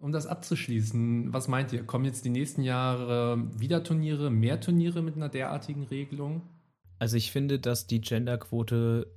Um 0.00 0.12
das 0.12 0.26
abzuschließen, 0.26 1.32
was 1.32 1.48
meint 1.48 1.72
ihr? 1.72 1.84
Kommen 1.84 2.04
jetzt 2.04 2.24
die 2.24 2.30
nächsten 2.30 2.62
Jahre 2.62 3.42
wieder 3.58 3.82
Turniere, 3.82 4.30
mehr 4.30 4.60
Turniere 4.60 5.02
mit 5.02 5.16
einer 5.16 5.28
derartigen 5.28 5.84
Regelung? 5.84 6.42
Also 6.98 7.16
ich 7.16 7.32
finde, 7.32 7.58
dass 7.58 7.86
die 7.86 8.00
Genderquote 8.00 9.08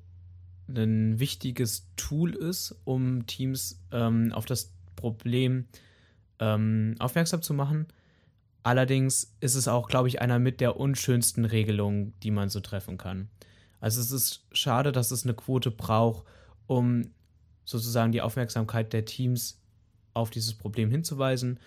ein 0.67 1.19
wichtiges 1.19 1.87
Tool 1.97 2.33
ist, 2.33 2.75
um 2.83 3.25
Teams 3.27 3.83
ähm, 3.91 4.31
auf 4.33 4.45
das 4.45 4.73
Problem 4.95 5.65
ähm, 6.39 6.95
aufmerksam 6.99 7.41
zu 7.41 7.53
machen. 7.53 7.87
Allerdings 8.63 9.35
ist 9.39 9.55
es 9.55 9.67
auch, 9.67 9.87
glaube 9.87 10.07
ich, 10.07 10.21
einer 10.21 10.39
mit 10.39 10.61
der 10.61 10.77
unschönsten 10.77 11.45
Regelungen, 11.45 12.13
die 12.21 12.31
man 12.31 12.49
so 12.49 12.59
treffen 12.59 12.97
kann. 12.97 13.29
Also 13.79 13.99
es 13.99 14.11
ist 14.11 14.45
schade, 14.51 14.91
dass 14.91 15.09
es 15.09 15.23
eine 15.23 15.33
Quote 15.33 15.71
braucht, 15.71 16.25
um 16.67 17.11
sozusagen 17.65 18.11
die 18.11 18.21
Aufmerksamkeit 18.21 18.93
der 18.93 19.05
Teams 19.05 19.59
auf 20.13 20.29
dieses 20.29 20.53
Problem 20.53 20.91
hinzuweisen. 20.91 21.59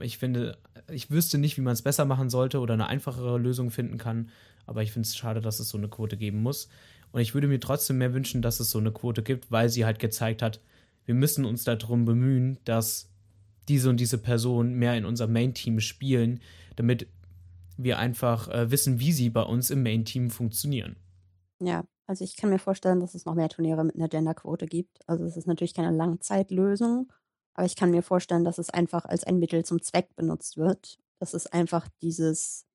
Ich 0.00 0.16
finde, 0.18 0.56
ich 0.90 1.10
wüsste 1.10 1.36
nicht, 1.36 1.56
wie 1.58 1.62
man 1.62 1.74
es 1.74 1.82
besser 1.82 2.04
machen 2.04 2.30
sollte 2.30 2.60
oder 2.60 2.74
eine 2.74 2.86
einfachere 2.86 3.36
Lösung 3.38 3.70
finden 3.70 3.98
kann, 3.98 4.30
aber 4.66 4.82
ich 4.82 4.92
finde 4.92 5.06
es 5.06 5.16
schade, 5.16 5.40
dass 5.40 5.60
es 5.60 5.68
so 5.68 5.76
eine 5.76 5.88
Quote 5.88 6.16
geben 6.16 6.42
muss. 6.42 6.68
Und 7.12 7.20
ich 7.20 7.34
würde 7.34 7.48
mir 7.48 7.60
trotzdem 7.60 7.98
mehr 7.98 8.14
wünschen, 8.14 8.42
dass 8.42 8.60
es 8.60 8.70
so 8.70 8.78
eine 8.78 8.92
Quote 8.92 9.22
gibt, 9.22 9.50
weil 9.50 9.68
sie 9.68 9.84
halt 9.84 9.98
gezeigt 9.98 10.42
hat, 10.42 10.60
wir 11.04 11.14
müssen 11.14 11.44
uns 11.44 11.64
darum 11.64 12.04
bemühen, 12.04 12.58
dass 12.64 13.10
diese 13.68 13.90
und 13.90 13.98
diese 13.98 14.18
Person 14.18 14.74
mehr 14.74 14.96
in 14.96 15.04
unserem 15.04 15.32
Main-Team 15.32 15.80
spielen, 15.80 16.40
damit 16.76 17.08
wir 17.76 17.98
einfach 17.98 18.48
äh, 18.48 18.70
wissen, 18.70 19.00
wie 19.00 19.12
sie 19.12 19.30
bei 19.30 19.42
uns 19.42 19.70
im 19.70 19.82
Main-Team 19.82 20.30
funktionieren. 20.30 20.96
Ja, 21.60 21.84
also 22.06 22.24
ich 22.24 22.36
kann 22.36 22.50
mir 22.50 22.58
vorstellen, 22.58 23.00
dass 23.00 23.14
es 23.14 23.24
noch 23.24 23.34
mehr 23.34 23.48
Turniere 23.48 23.84
mit 23.84 23.96
einer 23.96 24.08
Genderquote 24.08 24.66
gibt. 24.66 24.98
Also 25.06 25.24
es 25.24 25.36
ist 25.36 25.46
natürlich 25.46 25.74
keine 25.74 25.96
Langzeitlösung, 25.96 27.12
aber 27.54 27.66
ich 27.66 27.76
kann 27.76 27.90
mir 27.90 28.02
vorstellen, 28.02 28.44
dass 28.44 28.58
es 28.58 28.70
einfach 28.70 29.04
als 29.04 29.24
ein 29.24 29.38
Mittel 29.38 29.64
zum 29.64 29.82
Zweck 29.82 30.14
benutzt 30.16 30.56
wird. 30.56 30.98
Das 31.20 31.34
ist 31.34 31.52
einfach 31.52 31.88
dieses 32.02 32.66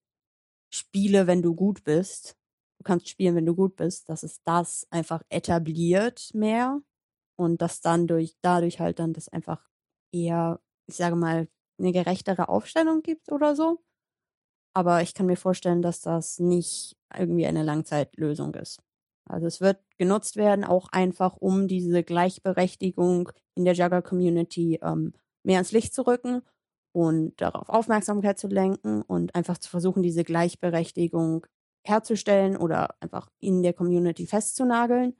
Spiele, 0.73 1.27
wenn 1.27 1.41
du 1.41 1.55
gut 1.55 1.83
bist. 1.83 2.37
Du 2.79 2.83
kannst 2.83 3.07
spielen, 3.07 3.35
wenn 3.35 3.45
du 3.45 3.55
gut 3.55 3.75
bist, 3.75 4.09
dass 4.09 4.23
es 4.23 4.41
das 4.43 4.85
einfach 4.89 5.21
etabliert 5.29 6.31
mehr 6.33 6.81
und 7.35 7.61
dass 7.61 7.81
dann 7.81 8.07
durch, 8.07 8.35
dadurch 8.41 8.79
halt 8.79 8.99
dann 8.99 9.13
das 9.13 9.29
einfach 9.29 9.69
eher 10.11 10.59
ich 10.87 10.95
sage 10.95 11.15
mal, 11.15 11.47
eine 11.79 11.91
gerechtere 11.91 12.49
Aufstellung 12.49 13.01
gibt 13.01 13.31
oder 13.31 13.55
so. 13.55 13.79
Aber 14.75 15.01
ich 15.01 15.13
kann 15.13 15.27
mir 15.27 15.37
vorstellen, 15.37 15.81
dass 15.81 16.01
das 16.01 16.39
nicht 16.39 16.95
irgendwie 17.15 17.45
eine 17.45 17.63
Langzeitlösung 17.63 18.55
ist. 18.55 18.81
Also 19.25 19.47
es 19.47 19.61
wird 19.61 19.79
genutzt 19.97 20.35
werden, 20.35 20.65
auch 20.65 20.89
einfach 20.91 21.37
um 21.37 21.67
diese 21.67 22.03
Gleichberechtigung 22.03 23.31
in 23.55 23.65
der 23.65 23.73
Jugger-Community 23.75 24.79
ähm, 24.81 25.13
mehr 25.43 25.59
ins 25.59 25.71
Licht 25.71 25.93
zu 25.93 26.05
rücken 26.07 26.41
und 26.91 27.39
darauf 27.41 27.69
Aufmerksamkeit 27.69 28.37
zu 28.39 28.47
lenken 28.47 29.01
und 29.01 29.35
einfach 29.35 29.57
zu 29.57 29.69
versuchen, 29.69 30.03
diese 30.03 30.23
Gleichberechtigung 30.23 31.45
herzustellen 31.85 32.57
oder 32.57 32.95
einfach 33.01 33.29
in 33.39 33.63
der 33.63 33.73
Community 33.73 34.25
festzunageln. 34.27 35.15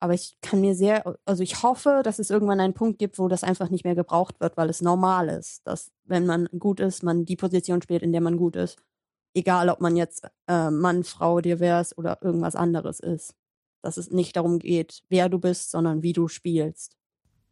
Aber 0.00 0.14
ich 0.14 0.38
kann 0.40 0.62
mir 0.62 0.74
sehr, 0.74 1.16
also 1.26 1.42
ich 1.42 1.62
hoffe, 1.62 2.00
dass 2.02 2.18
es 2.18 2.30
irgendwann 2.30 2.58
einen 2.58 2.72
Punkt 2.72 2.98
gibt, 2.98 3.18
wo 3.18 3.28
das 3.28 3.44
einfach 3.44 3.68
nicht 3.68 3.84
mehr 3.84 3.94
gebraucht 3.94 4.40
wird, 4.40 4.56
weil 4.56 4.70
es 4.70 4.80
normal 4.80 5.28
ist, 5.28 5.66
dass 5.66 5.92
wenn 6.04 6.24
man 6.24 6.48
gut 6.58 6.80
ist, 6.80 7.02
man 7.02 7.26
die 7.26 7.36
Position 7.36 7.82
spielt, 7.82 8.02
in 8.02 8.12
der 8.12 8.22
man 8.22 8.38
gut 8.38 8.56
ist. 8.56 8.78
Egal, 9.34 9.68
ob 9.68 9.80
man 9.80 9.96
jetzt 9.96 10.26
äh, 10.48 10.70
Mann, 10.70 11.04
Frau, 11.04 11.40
divers 11.40 11.96
oder 11.96 12.18
irgendwas 12.22 12.56
anderes 12.56 12.98
ist. 12.98 13.34
Dass 13.82 13.98
es 13.98 14.10
nicht 14.10 14.36
darum 14.36 14.58
geht, 14.58 15.02
wer 15.08 15.28
du 15.28 15.38
bist, 15.38 15.70
sondern 15.70 16.02
wie 16.02 16.12
du 16.12 16.28
spielst. 16.28 16.96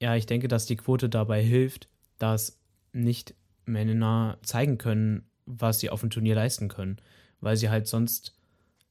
Ja, 0.01 0.17
ich 0.17 0.27
denke, 0.27 0.49
dass 0.49 0.67
die 0.67 0.77
Quote 0.77 1.09
dabei 1.09 1.43
hilft, 1.43 1.89
dass 2.19 2.59
nicht 2.93 3.35
Männer 3.65 4.39
zeigen 4.43 4.79
können, 4.79 5.31
was 5.45 5.81
sie 5.81 5.91
auf 5.91 6.01
dem 6.01 6.11
Turnier 6.11 6.35
leisten 6.35 6.69
können, 6.69 7.01
weil 7.41 7.57
sie 7.57 7.71
halt 7.71 7.87
sonst 7.87 8.38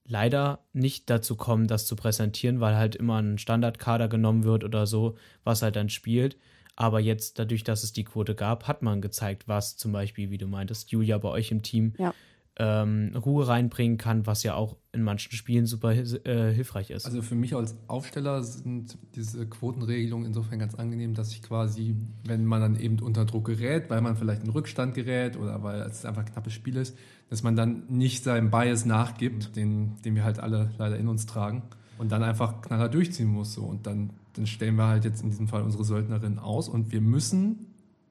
leider 0.08 0.60
nicht 0.74 1.10
dazu 1.10 1.36
kommen, 1.36 1.68
das 1.68 1.86
zu 1.86 1.96
präsentieren, 1.96 2.60
weil 2.60 2.76
halt 2.76 2.96
immer 2.96 3.22
ein 3.22 3.38
Standardkader 3.38 4.08
genommen 4.08 4.44
wird 4.44 4.64
oder 4.64 4.88
so, 4.88 5.18
was 5.44 5.62
halt 5.62 5.76
dann 5.76 5.90
spielt. 5.90 6.38
Aber 6.76 7.00
jetzt, 7.00 7.40
dadurch, 7.40 7.64
dass 7.64 7.84
es 7.84 7.92
die 7.92 8.04
Quote 8.04 8.36
gab, 8.36 8.68
hat 8.68 8.84
man 8.84 9.02
gezeigt, 9.02 9.48
was 9.48 9.78
zum 9.78 9.92
Beispiel, 9.92 10.30
wie 10.30 10.38
du 10.38 10.48
meintest, 10.48 10.92
Julia 10.92 11.18
bei 11.18 11.30
euch 11.30 11.52
im 11.52 11.64
Team 11.64 11.94
ja. 11.98 12.14
Ähm, 12.60 13.12
Ruhe 13.16 13.48
reinbringen 13.48 13.98
kann, 13.98 14.26
was 14.26 14.44
ja 14.44 14.56
auch 14.56 14.78
in 14.92 15.04
manchen 15.04 15.32
Spielen 15.32 15.68
super 15.68 15.92
äh, 15.92 16.54
hilfreich 16.54 16.90
ist. 16.90 17.06
Also 17.06 17.22
für 17.22 17.36
mich 17.36 17.56
als 17.56 17.76
Aufsteller 17.88 18.42
sind 18.42 18.98
diese 19.16 19.46
Quotenregelungen 19.46 20.26
insofern 20.26 20.58
ganz 20.58 20.74
angenehm, 20.74 21.14
dass 21.14 21.32
ich 21.32 21.44
quasi, 21.44 21.96
wenn 22.26 22.46
man 22.46 22.62
dann 22.62 22.80
eben 22.80 23.00
unter 23.00 23.26
Druck 23.26 23.46
gerät, 23.46 23.90
weil 23.90 24.02
man 24.02 24.16
vielleicht 24.16 24.44
in 24.44 24.50
Rückstand 24.50 24.96
gerät 24.96 25.38
oder 25.38 25.62
weil 25.62 25.82
es 25.82 26.04
einfach 26.04 26.26
ein 26.26 26.32
knappes 26.32 26.54
Spiel 26.54 26.78
ist, 26.78 26.98
dass 27.30 27.44
man 27.44 27.56
dann 27.56 27.84
nicht 27.90 28.24
seinem 28.24 28.50
Bias 28.50 28.86
nachgibt, 28.86 29.56
den, 29.56 30.02
den 30.04 30.16
wir 30.16 30.24
halt 30.24 30.40
alle 30.40 30.72
leider 30.80 30.98
in 30.98 31.08
uns 31.08 31.28
tragen 31.28 31.62
und 32.00 32.12
dann 32.12 32.24
einfach 32.24 32.62
knaller 32.62 32.90
durchziehen 32.90 33.28
muss. 33.28 33.54
So. 33.54 33.64
Und 33.64 33.86
dann, 33.86 34.12
dann 34.34 34.48
stellen 34.48 34.76
wir 34.76 34.88
halt 34.88 35.06
jetzt 35.06 35.22
in 35.22 35.30
diesem 35.30 35.48
Fall 35.48 35.62
unsere 35.62 35.84
Söldnerin 35.84 36.40
aus 36.40 36.70
und 36.70 36.92
wir 36.92 37.02
müssen 37.02 37.68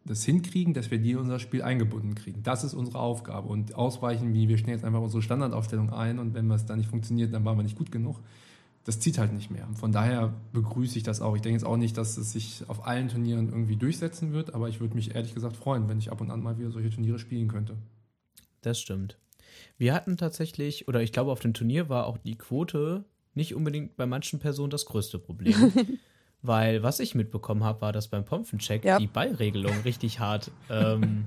das 0.07 0.25
hinkriegen, 0.25 0.75
dass 0.75 0.91
wir 0.91 0.99
die 0.99 1.13
in 1.13 1.19
unser 1.19 1.39
Spiel 1.39 1.63
eingebunden 1.63 2.15
kriegen. 2.15 2.43
Das 2.43 2.65
ist 2.65 2.75
unsere 2.75 2.99
Aufgabe. 2.99 3.49
Und 3.49 3.75
ausweichen, 3.75 4.33
wie 4.33 4.49
wir 4.49 4.59
stellen 4.59 4.77
jetzt 4.77 4.85
einfach 4.85 5.01
unsere 5.01 5.23
Standardaufstellung 5.23 5.93
ein 5.93 6.19
und 6.19 6.35
wenn 6.35 6.51
es 6.51 6.67
dann 6.67 6.79
nicht 6.79 6.91
funktioniert, 6.91 7.33
dann 7.35 7.45
waren 7.45 7.59
wir 7.59 7.63
nicht 7.63 7.77
gut 7.77 7.93
genug. 7.93 8.21
Das 8.85 9.01
zieht 9.01 9.19
halt 9.19 9.33
nicht 9.33 9.51
mehr. 9.51 9.67
Von 9.75 9.91
daher 9.91 10.33
begrüße 10.53 10.97
ich 10.97 11.03
das 11.03 11.21
auch. 11.21 11.35
Ich 11.35 11.43
denke 11.43 11.57
jetzt 11.59 11.67
auch 11.67 11.77
nicht, 11.77 11.97
dass 11.97 12.17
es 12.17 12.33
sich 12.33 12.63
auf 12.69 12.87
allen 12.87 13.09
Turnieren 13.09 13.49
irgendwie 13.49 13.77
durchsetzen 13.77 14.33
wird, 14.33 14.55
aber 14.55 14.69
ich 14.69 14.81
würde 14.81 14.95
mich 14.95 15.15
ehrlich 15.15 15.35
gesagt 15.35 15.57
freuen, 15.57 15.89
wenn 15.89 15.99
ich 15.99 16.13
ab 16.13 16.21
und 16.21 16.31
an 16.31 16.43
mal 16.43 16.57
wieder 16.59 16.71
solche 16.71 16.91
Turniere 16.91 17.19
spielen 17.19 17.49
könnte. 17.49 17.77
Das 18.63 18.81
stimmt. 18.81 19.19
Wir 19.77 19.93
hatten 19.93 20.17
tatsächlich, 20.17 20.87
oder 20.87 21.03
ich 21.03 21.13
glaube, 21.13 21.33
auf 21.33 21.41
dem 21.41 21.53
Turnier 21.53 21.89
war 21.89 22.07
auch 22.07 22.19
die 22.19 22.39
Quote 22.39 23.05
nicht 23.35 23.55
unbedingt 23.55 23.97
bei 23.97 24.07
manchen 24.07 24.39
Personen 24.39 24.71
das 24.71 24.87
größte 24.87 25.19
Problem. 25.19 25.73
Weil 26.47 26.83
was 26.83 27.01
ich 27.01 27.15
mitbekommen 27.15 27.65
habe, 27.65 27.81
war, 27.81 27.93
dass 27.93 28.09
beim 28.09 28.25
Pompfencheck 28.25 28.85
Ja. 28.85 28.99
die 28.99 29.07
Ballregelung 29.07 29.73
richtig 29.85 30.21
hart 30.21 30.51
ähm, 30.71 31.25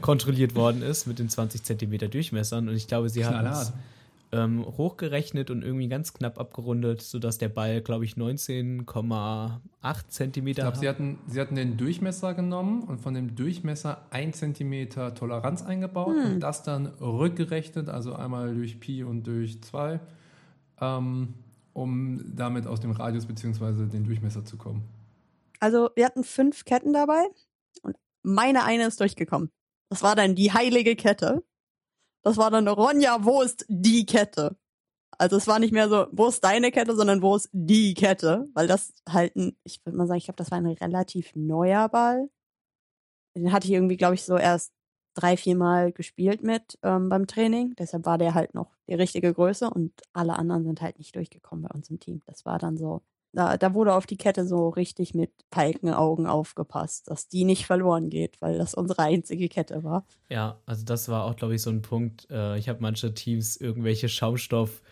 kontrolliert 0.00 0.54
worden 0.54 0.82
ist 0.82 1.06
mit 1.06 1.18
den 1.18 1.28
20 1.28 1.62
Zentimeter 1.64 2.08
Durchmessern. 2.08 2.68
Und 2.68 2.74
ich 2.74 2.86
glaube, 2.88 3.08
sie 3.08 3.24
haben 3.24 3.46
es 3.46 3.72
ähm, 4.30 4.64
hochgerechnet 4.64 5.50
und 5.50 5.62
irgendwie 5.62 5.88
ganz 5.88 6.12
knapp 6.12 6.38
abgerundet, 6.38 7.00
sodass 7.00 7.38
der 7.38 7.48
Ball, 7.48 7.80
glaube 7.80 8.04
ich, 8.04 8.14
19,8 8.14 10.08
Zentimeter 10.08 10.58
Ich 10.58 10.64
glaube, 10.64 10.76
sie 10.78 10.88
hat. 10.88 10.96
hatten, 10.96 11.18
sie 11.26 11.40
hatten 11.40 11.54
den 11.56 11.76
Durchmesser 11.76 12.34
genommen 12.34 12.82
und 12.82 13.00
von 13.00 13.14
dem 13.14 13.34
Durchmesser 13.34 14.02
1 14.10 14.36
cm 14.38 14.90
Toleranz 15.14 15.62
eingebaut 15.62 16.14
und 16.24 16.40
das 16.40 16.62
dann 16.62 16.86
rückgerechnet, 17.00 17.88
also 17.88 18.14
einmal 18.14 18.54
durch 18.54 18.78
Pi 18.80 19.02
und 19.02 19.26
durch 19.26 19.62
2, 19.62 19.98
ähm, 20.80 21.34
um 21.78 22.20
damit 22.34 22.66
aus 22.66 22.80
dem 22.80 22.90
Radius 22.90 23.26
bzw. 23.26 23.86
den 23.86 24.04
Durchmesser 24.04 24.44
zu 24.44 24.56
kommen. 24.56 24.82
Also 25.60 25.90
wir 25.94 26.04
hatten 26.04 26.24
fünf 26.24 26.64
Ketten 26.64 26.92
dabei 26.92 27.24
und 27.82 27.96
meine 28.22 28.64
eine 28.64 28.86
ist 28.86 29.00
durchgekommen. 29.00 29.50
Das 29.88 30.02
war 30.02 30.16
dann 30.16 30.34
die 30.34 30.52
heilige 30.52 30.96
Kette. 30.96 31.44
Das 32.24 32.36
war 32.36 32.50
dann 32.50 32.66
Ronja, 32.66 33.24
wo 33.24 33.42
ist 33.42 33.64
die 33.68 34.04
Kette? 34.06 34.56
Also 35.18 35.36
es 35.36 35.46
war 35.46 35.58
nicht 35.60 35.72
mehr 35.72 35.88
so, 35.88 36.06
wo 36.12 36.26
ist 36.26 36.42
deine 36.42 36.70
Kette, 36.72 36.94
sondern 36.94 37.22
wo 37.22 37.36
ist 37.36 37.48
die 37.52 37.94
Kette? 37.94 38.48
Weil 38.54 38.66
das 38.66 38.92
halt 39.08 39.36
ein, 39.36 39.56
ich 39.62 39.84
würde 39.84 39.96
mal 39.96 40.06
sagen, 40.06 40.18
ich 40.18 40.24
glaube, 40.24 40.36
das 40.36 40.50
war 40.50 40.58
ein 40.58 40.66
relativ 40.66 41.32
neuer 41.34 41.88
Ball. 41.88 42.28
Den 43.36 43.52
hatte 43.52 43.66
ich 43.68 43.72
irgendwie, 43.72 43.96
glaube 43.96 44.14
ich, 44.14 44.24
so 44.24 44.36
erst 44.36 44.72
drei, 45.18 45.36
vier 45.36 45.56
Mal 45.56 45.92
gespielt 45.92 46.42
mit 46.42 46.78
ähm, 46.82 47.08
beim 47.08 47.26
Training. 47.26 47.74
Deshalb 47.78 48.06
war 48.06 48.18
der 48.18 48.34
halt 48.34 48.54
noch 48.54 48.70
die 48.88 48.94
richtige 48.94 49.32
Größe 49.32 49.68
und 49.68 49.92
alle 50.12 50.38
anderen 50.38 50.64
sind 50.64 50.80
halt 50.80 50.98
nicht 50.98 51.14
durchgekommen 51.16 51.64
bei 51.64 51.74
uns 51.74 51.90
im 51.90 51.98
Team. 51.98 52.22
Das 52.26 52.46
war 52.46 52.58
dann 52.58 52.76
so, 52.76 53.02
da, 53.32 53.56
da 53.56 53.74
wurde 53.74 53.94
auf 53.94 54.06
die 54.06 54.16
Kette 54.16 54.46
so 54.46 54.68
richtig 54.68 55.14
mit 55.14 55.30
Falkenaugen 55.52 56.26
aufgepasst, 56.26 57.10
dass 57.10 57.28
die 57.28 57.44
nicht 57.44 57.66
verloren 57.66 58.10
geht, 58.10 58.40
weil 58.40 58.58
das 58.58 58.74
unsere 58.74 59.02
einzige 59.02 59.48
Kette 59.48 59.82
war. 59.82 60.06
Ja, 60.28 60.60
also 60.66 60.84
das 60.84 61.08
war 61.08 61.24
auch, 61.24 61.36
glaube 61.36 61.56
ich, 61.56 61.62
so 61.62 61.70
ein 61.70 61.82
Punkt. 61.82 62.28
Äh, 62.30 62.58
ich 62.58 62.68
habe 62.68 62.80
manche 62.80 63.12
Teams 63.12 63.56
irgendwelche 63.56 64.08
Schaumstoff 64.08 64.82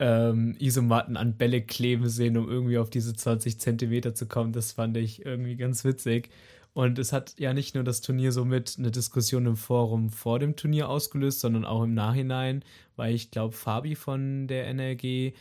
ähm, 0.00 0.56
Isomatten 0.58 1.16
an 1.16 1.36
Bälle 1.36 1.60
kleben 1.60 2.08
sehen, 2.08 2.36
um 2.36 2.48
irgendwie 2.48 2.78
auf 2.78 2.90
diese 2.90 3.14
20 3.14 3.60
Zentimeter 3.60 4.14
zu 4.14 4.26
kommen. 4.26 4.52
Das 4.52 4.72
fand 4.72 4.96
ich 4.96 5.24
irgendwie 5.24 5.56
ganz 5.56 5.84
witzig. 5.84 6.30
Und 6.74 6.98
es 6.98 7.12
hat 7.12 7.34
ja 7.38 7.52
nicht 7.52 7.74
nur 7.74 7.82
das 7.82 8.00
Turnier 8.00 8.30
somit 8.30 8.76
eine 8.78 8.90
Diskussion 8.90 9.46
im 9.46 9.56
Forum 9.56 10.10
vor 10.10 10.38
dem 10.38 10.54
Turnier 10.54 10.88
ausgelöst, 10.88 11.40
sondern 11.40 11.64
auch 11.64 11.82
im 11.82 11.94
Nachhinein, 11.94 12.62
weil 12.96 13.14
ich 13.14 13.30
glaube, 13.30 13.54
Fabi 13.54 13.96
von 13.96 14.46
der 14.46 14.72
NLG 14.72 15.32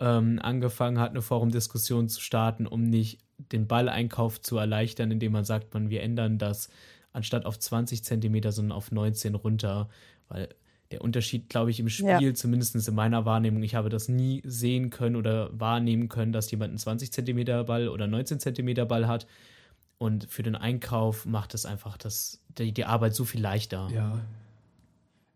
ähm, 0.00 0.38
angefangen 0.42 0.98
hat, 0.98 1.10
eine 1.10 1.22
Forumdiskussion 1.22 2.08
zu 2.08 2.20
starten, 2.20 2.66
um 2.66 2.82
nicht 2.82 3.18
den 3.52 3.66
Balleinkauf 3.66 4.40
zu 4.40 4.56
erleichtern, 4.56 5.10
indem 5.10 5.32
man 5.32 5.44
sagt, 5.44 5.72
man, 5.74 5.90
wir 5.90 6.02
ändern 6.02 6.38
das 6.38 6.68
anstatt 7.12 7.46
auf 7.46 7.58
20 7.58 8.02
Zentimeter, 8.04 8.52
sondern 8.52 8.76
auf 8.76 8.92
19 8.92 9.34
runter, 9.34 9.88
weil 10.28 10.48
der 10.90 11.00
Unterschied, 11.02 11.48
glaube 11.48 11.70
ich, 11.70 11.80
im 11.80 11.88
Spiel, 11.88 12.06
Ja. 12.22 12.34
zumindest 12.34 12.88
in 12.88 12.94
meiner 12.94 13.24
Wahrnehmung, 13.24 13.62
ich 13.62 13.74
habe 13.74 13.88
das 13.88 14.08
nie 14.08 14.42
sehen 14.44 14.90
können 14.90 15.16
oder 15.16 15.50
wahrnehmen 15.58 16.08
können, 16.08 16.32
dass 16.32 16.50
jemand 16.50 16.70
einen 16.70 16.78
20 16.78 17.12
Zentimeter 17.12 17.64
Ball 17.64 17.88
oder 17.88 18.06
19 18.06 18.38
Zentimeter 18.38 18.86
Ball 18.86 19.08
hat. 19.08 19.26
Und 19.98 20.26
für 20.30 20.42
den 20.42 20.56
Einkauf 20.56 21.24
macht 21.24 21.54
es 21.54 21.64
einfach 21.64 21.96
das, 21.96 22.40
die, 22.58 22.72
die 22.72 22.84
Arbeit 22.84 23.14
so 23.14 23.24
viel 23.24 23.40
leichter. 23.40 23.88
Ja. 23.92 24.20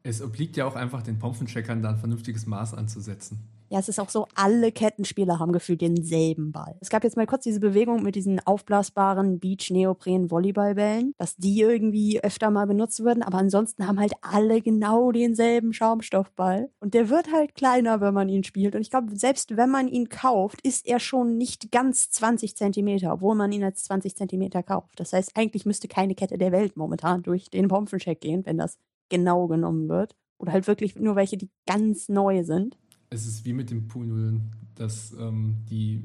Es 0.03 0.23
obliegt 0.23 0.57
ja 0.57 0.67
auch 0.67 0.77
einfach 0.77 1.03
den 1.03 1.19
Pompfencheckern, 1.19 1.83
da 1.83 1.91
ein 1.91 1.99
vernünftiges 1.99 2.47
Maß 2.47 2.75
anzusetzen. 2.75 3.41
Ja, 3.71 3.79
es 3.79 3.89
ist 3.89 4.01
auch 4.01 4.09
so, 4.09 4.27
alle 4.35 4.73
Kettenspieler 4.73 5.39
haben 5.39 5.53
gefühlt 5.53 5.81
denselben 5.81 6.51
Ball. 6.51 6.77
Es 6.81 6.91
gab 6.91 7.05
jetzt 7.05 7.17
mal 7.17 7.27
kurz 7.27 7.45
diese 7.45 7.61
Bewegung 7.61 8.03
mit 8.03 8.17
diesen 8.17 8.45
aufblasbaren 8.45 9.39
Beach-Neopren-Volleyballbällen, 9.39 11.15
dass 11.19 11.37
die 11.37 11.61
irgendwie 11.61 12.21
öfter 12.21 12.51
mal 12.51 12.67
benutzt 12.67 13.05
würden, 13.05 13.23
aber 13.23 13.39
ansonsten 13.39 13.87
haben 13.87 14.01
halt 14.01 14.15
alle 14.23 14.61
genau 14.61 15.13
denselben 15.13 15.73
Schaumstoffball. 15.73 16.69
Und 16.81 16.95
der 16.95 17.11
wird 17.11 17.33
halt 17.33 17.55
kleiner, 17.55 18.01
wenn 18.01 18.13
man 18.13 18.29
ihn 18.29 18.43
spielt. 18.43 18.75
Und 18.75 18.81
ich 18.81 18.91
glaube, 18.91 19.17
selbst 19.17 19.57
wenn 19.57 19.71
man 19.71 19.87
ihn 19.87 20.09
kauft, 20.09 20.61
ist 20.63 20.89
er 20.89 20.99
schon 20.99 21.39
nicht 21.39 21.71
ganz 21.71 22.11
20 22.11 22.57
Zentimeter, 22.57 23.13
obwohl 23.13 23.37
man 23.37 23.53
ihn 23.53 23.63
als 23.63 23.85
20 23.85 24.17
Zentimeter 24.17 24.65
kauft. 24.65 24.99
Das 24.99 25.13
heißt, 25.13 25.37
eigentlich 25.37 25.65
müsste 25.65 25.87
keine 25.87 26.17
Kette 26.17 26.39
der 26.39 26.51
Welt 26.51 26.77
momentan 26.77 27.23
durch 27.23 27.51
den 27.51 27.69
Pompfencheck 27.69 28.21
gehen, 28.21 28.45
wenn 28.47 28.59
das 28.59 28.79
genau 29.11 29.47
genommen 29.47 29.89
wird. 29.89 30.17
Oder 30.39 30.53
halt 30.53 30.67
wirklich 30.67 30.97
nur 30.97 31.15
welche, 31.15 31.37
die 31.37 31.51
ganz 31.67 32.09
neu 32.09 32.43
sind. 32.43 32.77
Es 33.13 33.27
ist 33.27 33.45
wie 33.45 33.53
mit 33.53 33.71
den 33.71 33.89
Poolnudeln, 33.89 34.53
dass 34.77 35.13
ähm, 35.13 35.57
die, 35.69 36.05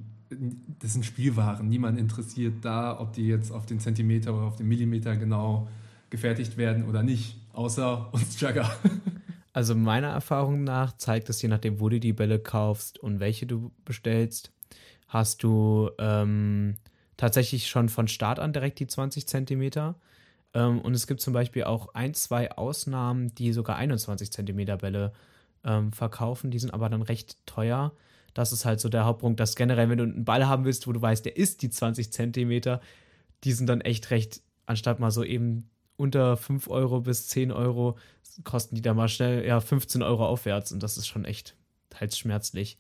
das 0.80 0.93
sind 0.93 1.06
Spielwaren. 1.06 1.70
Niemand 1.70 1.99
interessiert 1.99 2.66
da, 2.66 2.99
ob 2.99 3.14
die 3.14 3.28
jetzt 3.28 3.51
auf 3.51 3.68
den 3.68 3.80
Zentimeter 3.80 4.34
oder 4.34 4.45
auf 4.45 4.56
den 4.56 4.68
Millimeter 4.68 5.16
genau 5.16 5.68
gefertigt 6.10 6.58
werden 6.58 6.86
oder 6.86 7.03
nicht, 7.03 7.38
außer 7.53 8.12
uns 8.14 8.39
Jugger. 8.39 8.70
Also 9.53 9.74
meiner 9.74 10.10
Erfahrung 10.10 10.66
nach 10.66 10.97
zeigt 10.97 11.30
es, 11.30 11.41
je 11.41 11.47
nachdem, 11.47 11.80
wo 11.80 11.88
du 11.88 11.97
die 11.97 12.12
Bälle 12.12 12.39
kaufst 12.39 12.99
und 12.99 13.22
welche 13.22 13.45
du 13.45 13.72
bestellst, 13.86 14.51
hast 15.08 15.43
du 15.43 15.91
ähm, 15.97 16.76
tatsächlich 17.16 17.70
schon 17.70 17.88
von 17.88 18.10
Start 18.10 18.38
an 18.39 18.51
direkt 18.51 18.80
die 18.80 18.88
20 18.88 19.26
Zentimeter. 19.26 19.95
Ähm, 20.53 20.82
und 20.82 20.93
es 20.93 21.08
gibt 21.08 21.22
zum 21.22 21.32
Beispiel 21.32 21.64
auch 21.64 21.93
ein, 21.93 22.14
zwei 22.14 22.51
Ausnahmen, 22.51 23.34
die 23.36 23.53
sogar 23.53 23.78
21 23.78 24.30
Zentimeter 24.30 24.76
Bälle 24.76 25.14
ähm, 25.66 25.91
verkaufen. 25.91 26.51
Die 26.51 26.59
sind 26.59 26.74
aber 26.74 26.89
dann 26.89 27.01
recht 27.01 27.38
teuer. 27.45 27.91
Das 28.34 28.51
ist 28.51 28.66
halt 28.66 28.80
so 28.80 28.89
der 28.89 29.05
Hauptpunkt, 29.05 29.39
dass 29.39 29.55
generell, 29.55 29.89
wenn 29.89 29.97
du 29.97 30.03
einen 30.03 30.26
Ball 30.26 30.47
haben 30.47 30.66
willst, 30.66 30.88
wo 30.88 30.93
du 30.93 31.01
weißt, 31.01 31.26
der 31.26 31.38
ist 31.38 31.61
die 31.61 31.70
20 31.70 32.11
Zentimeter, 32.11 32.82
die 33.43 33.53
sind 33.53 33.68
dann 33.68 33.82
echt 33.82 34.11
recht, 34.11 34.41
anstatt 34.66 34.99
mal 34.99 35.11
so 35.11 35.24
eben 35.24 35.70
unter 35.97 36.36
5 36.36 36.68
Euro 36.70 37.01
bis 37.01 37.28
10 37.28 37.51
Euro, 37.51 37.97
kosten 38.43 38.76
die 38.76 38.82
da 38.82 38.93
mal 38.93 39.07
schnell 39.07 39.45
ja 39.45 39.59
15 39.61 40.01
Euro 40.01 40.26
aufwärts 40.28 40.72
und 40.72 40.84
das 40.84 40.97
ist 40.97 41.07
schon 41.07 41.24
echt 41.24 41.55
teils 41.89 42.18
schmerzlich. 42.18 42.78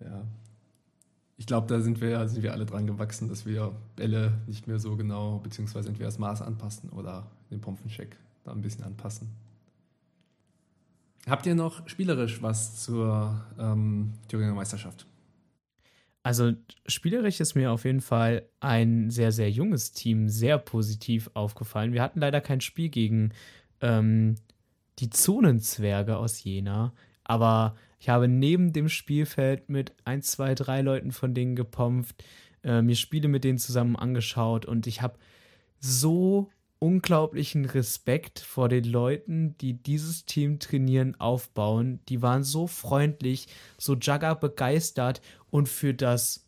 Ja. 0.00 0.24
Ich 1.36 1.46
glaube, 1.46 1.66
da 1.66 1.80
sind 1.80 2.00
wir, 2.00 2.28
sind 2.28 2.42
wir 2.42 2.52
alle 2.52 2.66
dran 2.66 2.86
gewachsen, 2.86 3.28
dass 3.28 3.44
wir 3.46 3.72
Bälle 3.96 4.32
nicht 4.46 4.66
mehr 4.66 4.78
so 4.78 4.96
genau, 4.96 5.38
beziehungsweise 5.38 5.88
entweder 5.88 6.06
das 6.06 6.18
Maß 6.18 6.42
anpassen 6.42 6.90
oder 6.90 7.26
den 7.50 7.60
Pompfencheck 7.60 8.16
da 8.44 8.52
ein 8.52 8.60
bisschen 8.60 8.84
anpassen. 8.84 9.28
Habt 11.28 11.46
ihr 11.46 11.54
noch 11.54 11.88
spielerisch 11.88 12.42
was 12.42 12.82
zur 12.82 13.44
ähm, 13.58 14.12
Thüringer 14.28 14.54
Meisterschaft? 14.54 15.06
Also 16.22 16.52
spielerisch 16.86 17.40
ist 17.40 17.54
mir 17.54 17.70
auf 17.70 17.84
jeden 17.84 18.00
Fall 18.00 18.48
ein 18.60 19.10
sehr, 19.10 19.30
sehr 19.30 19.50
junges 19.50 19.92
Team 19.92 20.28
sehr 20.28 20.58
positiv 20.58 21.30
aufgefallen. 21.34 21.92
Wir 21.92 22.02
hatten 22.02 22.20
leider 22.20 22.40
kein 22.40 22.62
Spiel 22.62 22.88
gegen 22.88 23.32
ähm, 23.82 24.36
die 24.98 25.10
Zonenzwerge 25.10 26.16
aus 26.16 26.42
Jena, 26.42 26.94
aber 27.24 27.74
ich 28.00 28.08
habe 28.08 28.28
neben 28.28 28.72
dem 28.72 28.88
Spielfeld 28.88 29.68
mit 29.68 29.94
ein, 30.04 30.22
zwei, 30.22 30.54
drei 30.54 30.80
Leuten 30.80 31.12
von 31.12 31.34
denen 31.34 31.56
gepompt, 31.56 32.24
äh, 32.62 32.80
mir 32.80 32.96
Spiele 32.96 33.28
mit 33.28 33.44
denen 33.44 33.58
zusammen 33.58 33.96
angeschaut 33.96 34.64
und 34.66 34.86
ich 34.86 35.02
habe 35.02 35.18
so 35.78 36.50
unglaublichen 36.84 37.64
Respekt 37.64 38.40
vor 38.40 38.68
den 38.68 38.84
Leuten, 38.84 39.56
die 39.56 39.72
dieses 39.72 40.26
Team 40.26 40.58
trainieren, 40.58 41.18
aufbauen. 41.18 42.00
Die 42.10 42.20
waren 42.20 42.44
so 42.44 42.66
freundlich, 42.66 43.48
so 43.78 43.96
Jagger 43.96 44.34
begeistert 44.34 45.22
und 45.50 45.66
für 45.66 45.94
das 45.94 46.46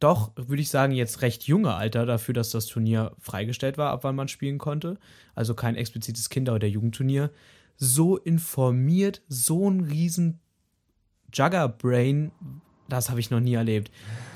doch, 0.00 0.32
würde 0.36 0.62
ich 0.62 0.70
sagen, 0.70 0.94
jetzt 0.94 1.20
recht 1.20 1.42
junge 1.44 1.74
Alter 1.74 2.06
dafür, 2.06 2.32
dass 2.32 2.52
das 2.52 2.64
Turnier 2.66 3.12
freigestellt 3.18 3.76
war, 3.76 3.90
ab 3.90 4.02
wann 4.04 4.16
man 4.16 4.28
spielen 4.28 4.56
konnte. 4.56 4.98
Also 5.34 5.52
kein 5.52 5.76
explizites 5.76 6.30
Kinder- 6.30 6.54
oder 6.54 6.66
Jugendturnier. 6.66 7.30
So 7.76 8.16
informiert, 8.16 9.20
so 9.28 9.70
ein 9.70 9.80
riesen 9.80 10.40
Jugger-Brain, 11.34 12.32
das 12.88 13.10
habe 13.10 13.20
ich 13.20 13.30
noch 13.30 13.40
nie 13.40 13.54
erlebt. 13.54 13.90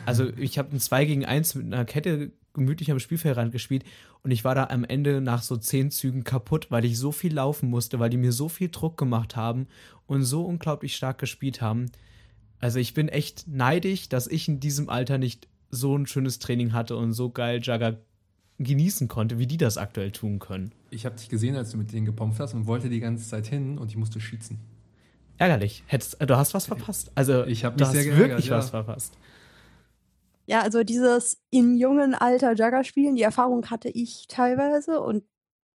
Also 0.04 0.28
ich 0.36 0.58
habe 0.58 0.76
ein 0.76 0.80
2 0.80 1.06
gegen 1.06 1.24
1 1.24 1.54
mit 1.54 1.72
einer 1.72 1.86
Kette 1.86 2.32
gemütlich 2.58 2.90
am 2.90 2.98
Spielfeldrand 2.98 3.52
gespielt 3.52 3.84
und 4.22 4.30
ich 4.30 4.44
war 4.44 4.54
da 4.54 4.64
am 4.64 4.84
Ende 4.84 5.20
nach 5.20 5.42
so 5.42 5.56
zehn 5.56 5.90
Zügen 5.90 6.24
kaputt, 6.24 6.66
weil 6.70 6.84
ich 6.84 6.98
so 6.98 7.12
viel 7.12 7.32
laufen 7.32 7.70
musste, 7.70 7.98
weil 7.98 8.10
die 8.10 8.16
mir 8.16 8.32
so 8.32 8.48
viel 8.48 8.68
Druck 8.68 8.98
gemacht 8.98 9.36
haben 9.36 9.66
und 10.06 10.24
so 10.24 10.44
unglaublich 10.44 10.94
stark 10.94 11.18
gespielt 11.18 11.62
haben. 11.62 11.86
Also 12.60 12.78
ich 12.78 12.94
bin 12.94 13.08
echt 13.08 13.46
neidisch, 13.48 14.08
dass 14.08 14.26
ich 14.26 14.48
in 14.48 14.60
diesem 14.60 14.88
Alter 14.88 15.18
nicht 15.18 15.48
so 15.70 15.96
ein 15.96 16.06
schönes 16.06 16.38
Training 16.38 16.72
hatte 16.72 16.96
und 16.96 17.12
so 17.12 17.30
geil 17.30 17.60
Jugger 17.62 17.98
genießen 18.58 19.06
konnte, 19.06 19.38
wie 19.38 19.46
die 19.46 19.56
das 19.56 19.78
aktuell 19.78 20.10
tun 20.10 20.40
können. 20.40 20.72
Ich 20.90 21.06
habe 21.06 21.16
dich 21.16 21.28
gesehen, 21.28 21.54
als 21.54 21.70
du 21.70 21.78
mit 21.78 21.92
denen 21.92 22.06
gepompt 22.06 22.40
hast 22.40 22.54
und 22.54 22.66
wollte 22.66 22.88
die 22.88 23.00
ganze 23.00 23.28
Zeit 23.28 23.46
hin 23.46 23.78
und 23.78 23.90
ich 23.90 23.96
musste 23.96 24.20
schießen. 24.20 24.58
Ärgerlich. 25.38 25.84
Hättest, 25.86 26.16
du 26.20 26.36
hast 26.36 26.54
was 26.54 26.66
verpasst. 26.66 27.12
Also 27.14 27.46
Ich 27.46 27.64
hab 27.64 27.76
du 27.76 27.84
mich 27.84 27.92
sehr 27.92 28.00
hast 28.00 28.06
geärgert, 28.06 28.28
wirklich 28.30 28.46
ja. 28.46 28.58
was 28.58 28.70
verpasst. 28.70 29.16
Ja, 30.48 30.62
also 30.62 30.82
dieses 30.82 31.38
im 31.50 31.74
jungen 31.76 32.14
Alter 32.14 32.52
Jugger 32.52 32.82
spielen, 32.82 33.16
die 33.16 33.22
Erfahrung 33.22 33.70
hatte 33.70 33.90
ich 33.90 34.26
teilweise 34.28 35.00
und 35.00 35.24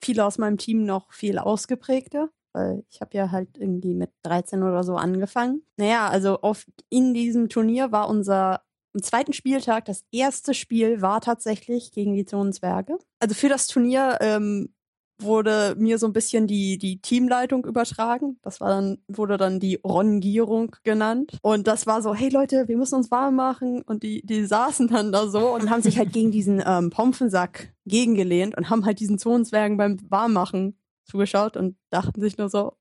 viele 0.03 0.25
aus 0.25 0.39
meinem 0.39 0.57
Team 0.57 0.85
noch 0.85 1.13
viel 1.13 1.39
ausgeprägter. 1.39 2.31
weil 2.55 2.85
ich 2.91 3.01
habe 3.01 3.17
ja 3.17 3.31
halt 3.31 3.57
irgendwie 3.57 3.95
mit 3.95 4.11
13 4.25 4.63
oder 4.63 4.83
so 4.83 4.97
angefangen. 4.97 5.63
Naja, 5.79 6.09
also 6.09 6.41
auf, 6.41 6.67
in 6.91 7.15
diesem 7.15 7.49
Turnier 7.49 7.93
war 7.93 8.09
unser 8.09 8.63
am 8.95 9.03
zweiten 9.03 9.33
Spieltag, 9.33 9.87
das 9.87 10.05
erste 10.13 10.53
Spiel 10.53 11.01
war 11.01 11.23
tatsächlich 11.23 11.93
gegen 11.93 12.15
die 12.15 12.27
Zonenzwerge. 12.27 12.99
Also 13.21 13.35
für 13.35 13.49
das 13.49 13.67
Turnier 13.67 14.19
ähm, 14.21 14.75
wurde 15.19 15.75
mir 15.79 15.99
so 15.99 16.07
ein 16.07 16.13
bisschen 16.13 16.47
die, 16.47 16.79
die 16.79 17.01
Teamleitung 17.01 17.65
übertragen. 17.65 18.39
Das 18.43 18.61
war 18.61 18.69
dann, 18.69 18.99
wurde 19.09 19.37
dann 19.37 19.61
die 19.61 19.77
Rongierung 19.85 20.77
genannt. 20.83 21.39
Und 21.43 21.67
das 21.67 21.87
war 21.87 22.03
so, 22.03 22.15
hey 22.15 22.29
Leute, 22.29 22.69
wir 22.69 22.77
müssen 22.77 22.97
uns 22.97 23.11
warm 23.11 23.37
machen. 23.37 23.83
Und 23.83 24.03
die, 24.03 24.25
die 24.25 24.45
saßen 24.45 24.89
dann 24.89 25.13
da 25.13 25.29
so 25.29 25.55
und 25.55 25.71
haben 25.71 25.83
sich 25.83 25.99
halt 25.99 26.13
gegen 26.13 26.31
diesen 26.31 26.63
ähm, 26.67 26.91
Pomfensack 26.91 27.73
gegengelehnt 27.87 28.57
und 28.57 28.71
haben 28.71 28.85
halt 28.85 29.01
diesen 29.01 29.19
Zonenzwergen 29.19 29.77
beim 29.77 29.99
Warmmachen 30.11 30.77
zugeschaut 31.05 31.57
und 31.57 31.77
dachten 31.91 32.21
sich 32.21 32.39
nur 32.39 32.49
so, 32.49 32.77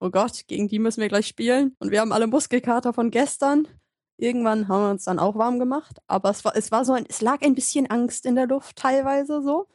oh 0.00 0.10
Gott, 0.10 0.46
gegen 0.46 0.68
die 0.68 0.78
müssen 0.78 1.00
wir 1.00 1.08
gleich 1.08 1.26
spielen. 1.26 1.76
Und 1.78 1.90
wir 1.90 2.00
haben 2.00 2.12
alle 2.12 2.26
Muskelkater 2.26 2.92
von 2.92 3.10
gestern. 3.10 3.68
Irgendwann 4.16 4.68
haben 4.68 4.82
wir 4.82 4.90
uns 4.90 5.04
dann 5.04 5.18
auch 5.18 5.36
warm 5.36 5.58
gemacht. 5.58 5.98
Aber 6.06 6.30
es 6.30 6.44
war, 6.44 6.56
es 6.56 6.72
war 6.72 6.84
so 6.84 6.92
ein, 6.92 7.04
es 7.08 7.20
lag 7.20 7.42
ein 7.42 7.54
bisschen 7.54 7.88
Angst 7.88 8.26
in 8.26 8.34
der 8.34 8.46
Luft 8.46 8.76
teilweise 8.76 9.42
so. 9.42 9.66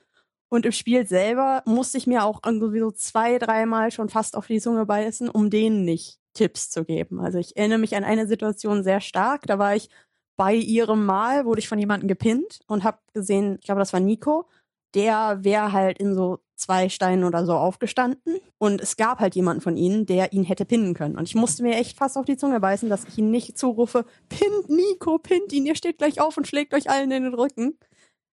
Und 0.55 0.65
im 0.65 0.71
Spiel 0.71 1.05
selber 1.05 1.63
musste 1.65 1.97
ich 1.97 2.07
mir 2.07 2.23
auch 2.23 2.39
irgendwie 2.45 2.79
so 2.79 2.89
zwei, 2.89 3.37
dreimal 3.39 3.91
schon 3.91 4.07
fast 4.07 4.37
auf 4.37 4.47
die 4.47 4.61
Zunge 4.61 4.85
beißen, 4.85 5.27
um 5.29 5.49
denen 5.49 5.83
nicht 5.83 6.17
Tipps 6.33 6.69
zu 6.69 6.85
geben. 6.85 7.19
Also 7.19 7.39
ich 7.39 7.57
erinnere 7.57 7.79
mich 7.79 7.93
an 7.93 8.05
eine 8.05 8.25
Situation 8.25 8.81
sehr 8.81 9.01
stark. 9.01 9.47
Da 9.47 9.59
war 9.59 9.75
ich 9.75 9.89
bei 10.37 10.53
ihrem 10.53 11.05
Mal, 11.05 11.43
wurde 11.43 11.59
ich 11.59 11.67
von 11.67 11.77
jemandem 11.77 12.07
gepinnt 12.07 12.61
und 12.67 12.85
habe 12.85 12.99
gesehen, 13.13 13.57
ich 13.59 13.65
glaube, 13.65 13.79
das 13.79 13.91
war 13.91 13.99
Nico, 13.99 14.47
der 14.93 15.43
wäre 15.43 15.73
halt 15.73 15.99
in 15.99 16.15
so 16.15 16.39
zwei 16.55 16.87
Steinen 16.87 17.25
oder 17.25 17.45
so 17.45 17.51
aufgestanden. 17.51 18.37
Und 18.57 18.79
es 18.79 18.95
gab 18.95 19.19
halt 19.19 19.35
jemanden 19.35 19.59
von 19.59 19.75
ihnen, 19.75 20.05
der 20.05 20.31
ihn 20.31 20.45
hätte 20.45 20.63
pinnen 20.63 20.93
können. 20.93 21.17
Und 21.17 21.27
ich 21.27 21.35
musste 21.35 21.63
mir 21.63 21.75
echt 21.75 21.97
fast 21.97 22.17
auf 22.17 22.23
die 22.23 22.37
Zunge 22.37 22.61
beißen, 22.61 22.87
dass 22.87 23.03
ich 23.03 23.17
ihn 23.17 23.29
nicht 23.29 23.57
zurufe, 23.57 24.05
pinnt 24.29 24.69
Nico, 24.69 25.17
pinnt 25.17 25.51
ihn, 25.51 25.65
ihr 25.65 25.75
steht 25.75 25.97
gleich 25.97 26.21
auf 26.21 26.37
und 26.37 26.47
schlägt 26.47 26.73
euch 26.73 26.89
allen 26.89 27.11
in 27.11 27.23
den 27.23 27.33
Rücken. 27.33 27.77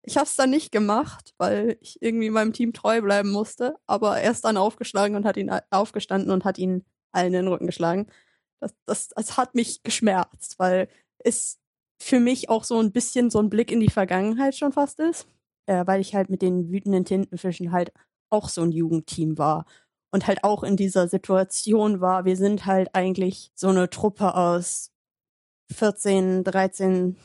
Ich 0.03 0.17
habe 0.17 0.25
es 0.25 0.35
dann 0.35 0.49
nicht 0.49 0.71
gemacht, 0.71 1.33
weil 1.37 1.77
ich 1.81 2.01
irgendwie 2.01 2.29
meinem 2.29 2.53
Team 2.53 2.73
treu 2.73 3.01
bleiben 3.01 3.31
musste. 3.31 3.75
Aber 3.85 4.19
er 4.19 4.31
ist 4.31 4.45
dann 4.45 4.57
aufgeschlagen 4.57 5.15
und 5.15 5.25
hat 5.25 5.37
ihn 5.37 5.51
aufgestanden 5.69 6.31
und 6.31 6.45
hat 6.45 6.57
ihn 6.57 6.85
allen 7.11 7.27
in 7.27 7.33
den 7.33 7.47
Rücken 7.47 7.67
geschlagen. 7.67 8.07
Das, 8.59 8.73
das, 8.85 9.09
das 9.09 9.37
hat 9.37 9.55
mich 9.55 9.83
geschmerzt, 9.83 10.55
weil 10.57 10.87
es 11.19 11.59
für 12.01 12.19
mich 12.19 12.49
auch 12.49 12.63
so 12.63 12.79
ein 12.79 12.91
bisschen 12.91 13.29
so 13.29 13.39
ein 13.39 13.49
Blick 13.49 13.71
in 13.71 13.79
die 13.79 13.89
Vergangenheit 13.89 14.55
schon 14.55 14.71
fast 14.71 14.99
ist. 14.99 15.27
Äh, 15.67 15.85
weil 15.85 16.01
ich 16.01 16.15
halt 16.15 16.29
mit 16.29 16.41
den 16.41 16.71
wütenden 16.71 17.05
Tintenfischen 17.05 17.71
halt 17.71 17.93
auch 18.29 18.49
so 18.49 18.61
ein 18.61 18.71
Jugendteam 18.71 19.37
war. 19.37 19.65
Und 20.11 20.27
halt 20.27 20.43
auch 20.43 20.63
in 20.63 20.75
dieser 20.75 21.07
Situation 21.07 22.01
war, 22.01 22.25
wir 22.25 22.35
sind 22.35 22.65
halt 22.65 22.93
eigentlich 22.95 23.51
so 23.55 23.69
eine 23.69 23.89
Truppe 23.89 24.35
aus 24.35 24.91
14, 25.71 26.43
13, 26.43 27.17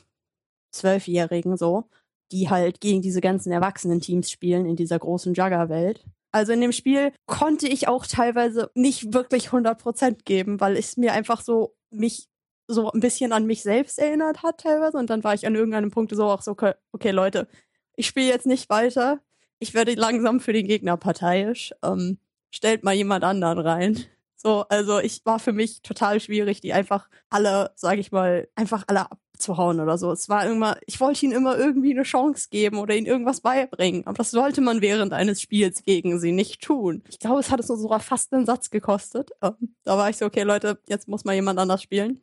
12-Jährigen 0.72 1.56
so 1.56 1.88
die 2.32 2.50
halt 2.50 2.80
gegen 2.80 3.02
diese 3.02 3.20
ganzen 3.20 3.52
Erwachsenen-Teams 3.52 4.30
spielen 4.30 4.66
in 4.66 4.76
dieser 4.76 4.98
großen 4.98 5.34
Jugger-Welt. 5.34 6.04
Also 6.32 6.52
in 6.52 6.60
dem 6.60 6.72
Spiel 6.72 7.12
konnte 7.26 7.68
ich 7.68 7.88
auch 7.88 8.06
teilweise 8.06 8.70
nicht 8.74 9.14
wirklich 9.14 9.48
100% 9.48 10.24
geben, 10.24 10.60
weil 10.60 10.76
es 10.76 10.96
mir 10.96 11.12
einfach 11.12 11.40
so 11.40 11.74
mich 11.90 12.28
so 12.68 12.90
ein 12.90 13.00
bisschen 13.00 13.32
an 13.32 13.46
mich 13.46 13.62
selbst 13.62 13.98
erinnert 13.98 14.42
hat 14.42 14.60
teilweise 14.60 14.98
und 14.98 15.08
dann 15.08 15.22
war 15.24 15.34
ich 15.34 15.46
an 15.46 15.54
irgendeinem 15.54 15.90
Punkt 15.90 16.14
so 16.14 16.24
auch 16.24 16.42
so, 16.42 16.56
okay, 16.92 17.10
Leute, 17.10 17.48
ich 17.94 18.06
spiele 18.06 18.26
jetzt 18.26 18.46
nicht 18.46 18.68
weiter, 18.68 19.20
ich 19.58 19.72
werde 19.72 19.94
langsam 19.94 20.40
für 20.40 20.52
den 20.52 20.66
Gegner 20.66 20.96
parteiisch, 20.96 21.72
ähm, 21.82 22.18
stellt 22.50 22.84
mal 22.84 22.94
jemand 22.94 23.24
anderen 23.24 23.58
rein. 23.58 24.04
So, 24.36 24.66
also 24.68 24.98
ich 24.98 25.24
war 25.24 25.38
für 25.38 25.52
mich 25.52 25.80
total 25.82 26.20
schwierig, 26.20 26.60
die 26.60 26.72
einfach 26.72 27.08
alle, 27.30 27.72
sag 27.74 27.98
ich 27.98 28.12
mal, 28.12 28.48
einfach 28.54 28.84
alle 28.86 29.06
abzuhauen 29.36 29.80
oder 29.80 29.98
so. 29.98 30.10
Es 30.10 30.28
war 30.28 30.46
immer, 30.46 30.78
ich 30.86 30.98
wollte 30.98 31.26
ihnen 31.26 31.36
immer 31.36 31.58
irgendwie 31.58 31.92
eine 31.92 32.04
Chance 32.04 32.48
geben 32.50 32.78
oder 32.78 32.96
ihnen 32.96 33.06
irgendwas 33.06 33.42
beibringen. 33.42 34.06
Aber 34.06 34.16
das 34.16 34.30
sollte 34.30 34.62
man 34.62 34.80
während 34.80 35.12
eines 35.12 35.42
Spiels 35.42 35.82
gegen 35.82 36.18
sie 36.18 36.32
nicht 36.32 36.62
tun. 36.62 37.02
Ich 37.08 37.18
glaube, 37.18 37.40
es 37.40 37.50
hat 37.50 37.60
es 37.60 37.68
uns 37.68 37.82
sogar 37.82 38.00
fast 38.00 38.32
einen 38.32 38.46
Satz 38.46 38.70
gekostet. 38.70 39.30
Ähm, 39.42 39.74
da 39.84 39.98
war 39.98 40.08
ich 40.08 40.16
so, 40.16 40.24
okay, 40.24 40.42
Leute, 40.42 40.78
jetzt 40.88 41.06
muss 41.06 41.24
mal 41.24 41.34
jemand 41.34 41.58
anders 41.58 41.82
spielen. 41.82 42.22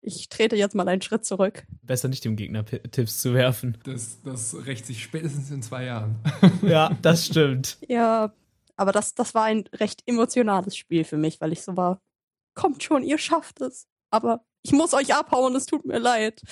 Ich 0.00 0.28
trete 0.28 0.56
jetzt 0.56 0.74
mal 0.74 0.88
einen 0.88 1.02
Schritt 1.02 1.24
zurück. 1.24 1.64
Besser 1.82 2.08
nicht 2.08 2.24
dem 2.24 2.36
Gegner 2.36 2.64
Tipps 2.64 3.20
zu 3.20 3.34
werfen. 3.34 3.78
Das, 3.84 4.22
das 4.22 4.54
rächt 4.66 4.86
sich 4.86 5.02
spätestens 5.02 5.50
in 5.50 5.62
zwei 5.62 5.84
Jahren. 5.84 6.16
ja, 6.62 6.90
das 7.02 7.26
stimmt. 7.26 7.78
Ja, 7.88 8.32
aber 8.76 8.92
das, 8.92 9.14
das 9.14 9.34
war 9.34 9.44
ein 9.44 9.64
recht 9.74 10.02
emotionales 10.06 10.76
Spiel 10.76 11.04
für 11.04 11.16
mich, 11.16 11.40
weil 11.40 11.52
ich 11.52 11.62
so 11.62 11.76
war, 11.76 12.00
kommt 12.54 12.82
schon, 12.82 13.02
ihr 13.02 13.18
schafft 13.18 13.60
es. 13.60 13.86
Aber 14.10 14.44
ich 14.62 14.72
muss 14.72 14.94
euch 14.94 15.14
abhauen, 15.14 15.54
es 15.56 15.66
tut 15.66 15.84
mir 15.84 15.98
leid. 15.98 16.42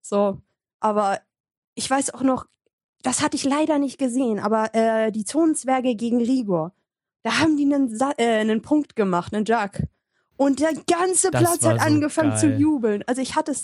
So, 0.00 0.40
aber 0.80 1.20
ich 1.74 1.88
weiß 1.88 2.14
auch 2.14 2.22
noch, 2.22 2.46
das 3.02 3.22
hatte 3.22 3.36
ich 3.36 3.44
leider 3.44 3.78
nicht 3.78 3.98
gesehen, 3.98 4.38
aber 4.38 4.74
äh, 4.74 5.12
die 5.12 5.24
Zonenzwerge 5.24 5.94
gegen 5.94 6.18
Rigor, 6.18 6.72
da 7.22 7.38
haben 7.38 7.56
die 7.56 7.64
einen, 7.64 7.94
Sa 7.96 8.12
äh, 8.16 8.40
einen 8.40 8.62
Punkt 8.62 8.96
gemacht, 8.96 9.34
einen 9.34 9.44
Jug. 9.44 9.82
Und 10.36 10.60
der 10.60 10.72
ganze 10.74 11.30
Das 11.30 11.42
Platz 11.42 11.64
hat 11.64 11.80
so 11.80 11.86
angefangen 11.86 12.36
zu 12.36 12.48
geil. 12.48 12.60
jubeln. 12.60 13.04
Also 13.06 13.22
ich 13.22 13.36
hatte 13.36 13.54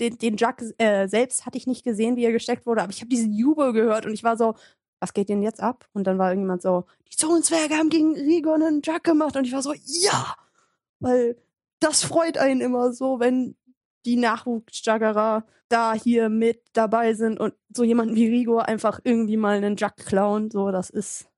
den, 0.00 0.18
den 0.18 0.36
Jug 0.36 0.56
äh, 0.78 1.06
selbst 1.08 1.46
hatte 1.46 1.56
ich 1.56 1.66
nicht 1.66 1.82
gesehen, 1.82 2.16
wie 2.16 2.24
er 2.24 2.32
gesteckt 2.32 2.66
wurde, 2.66 2.82
aber 2.82 2.92
ich 2.92 3.00
habe 3.00 3.08
diesen 3.08 3.32
Jubel 3.32 3.72
gehört 3.72 4.04
und 4.04 4.12
ich 4.12 4.22
war 4.22 4.36
so, 4.36 4.54
was 5.00 5.14
geht 5.14 5.30
denn 5.30 5.42
jetzt 5.42 5.62
ab? 5.62 5.88
Und 5.94 6.04
dann 6.04 6.18
war 6.18 6.28
irgendjemand 6.28 6.60
so, 6.60 6.84
die 7.10 7.16
Zonenzwerge 7.16 7.74
haben 7.74 7.88
gegen 7.88 8.14
Rigor 8.14 8.56
einen 8.56 8.82
Jug 8.82 9.02
gemacht 9.02 9.34
und 9.36 9.46
ich 9.46 9.52
war 9.52 9.62
so, 9.62 9.72
ja! 9.72 10.36
Weil 10.98 11.36
das 11.80 12.04
freut 12.04 12.38
einen 12.38 12.60
immer 12.60 12.92
so, 12.92 13.20
wenn 13.20 13.56
die 14.06 14.16
Nachwuchsjuggerer 14.16 15.44
da 15.68 15.94
hier 15.94 16.28
mit 16.28 16.62
dabei 16.72 17.14
sind 17.14 17.38
und 17.38 17.54
so 17.74 17.84
jemanden 17.84 18.14
wie 18.16 18.28
Rigor 18.28 18.66
einfach 18.66 19.00
irgendwie 19.04 19.36
mal 19.36 19.56
einen 19.56 19.76
Jug 19.76 19.96
klauen. 19.96 20.50
So, 20.50 20.70
das 20.70 20.90
ist 20.90 21.28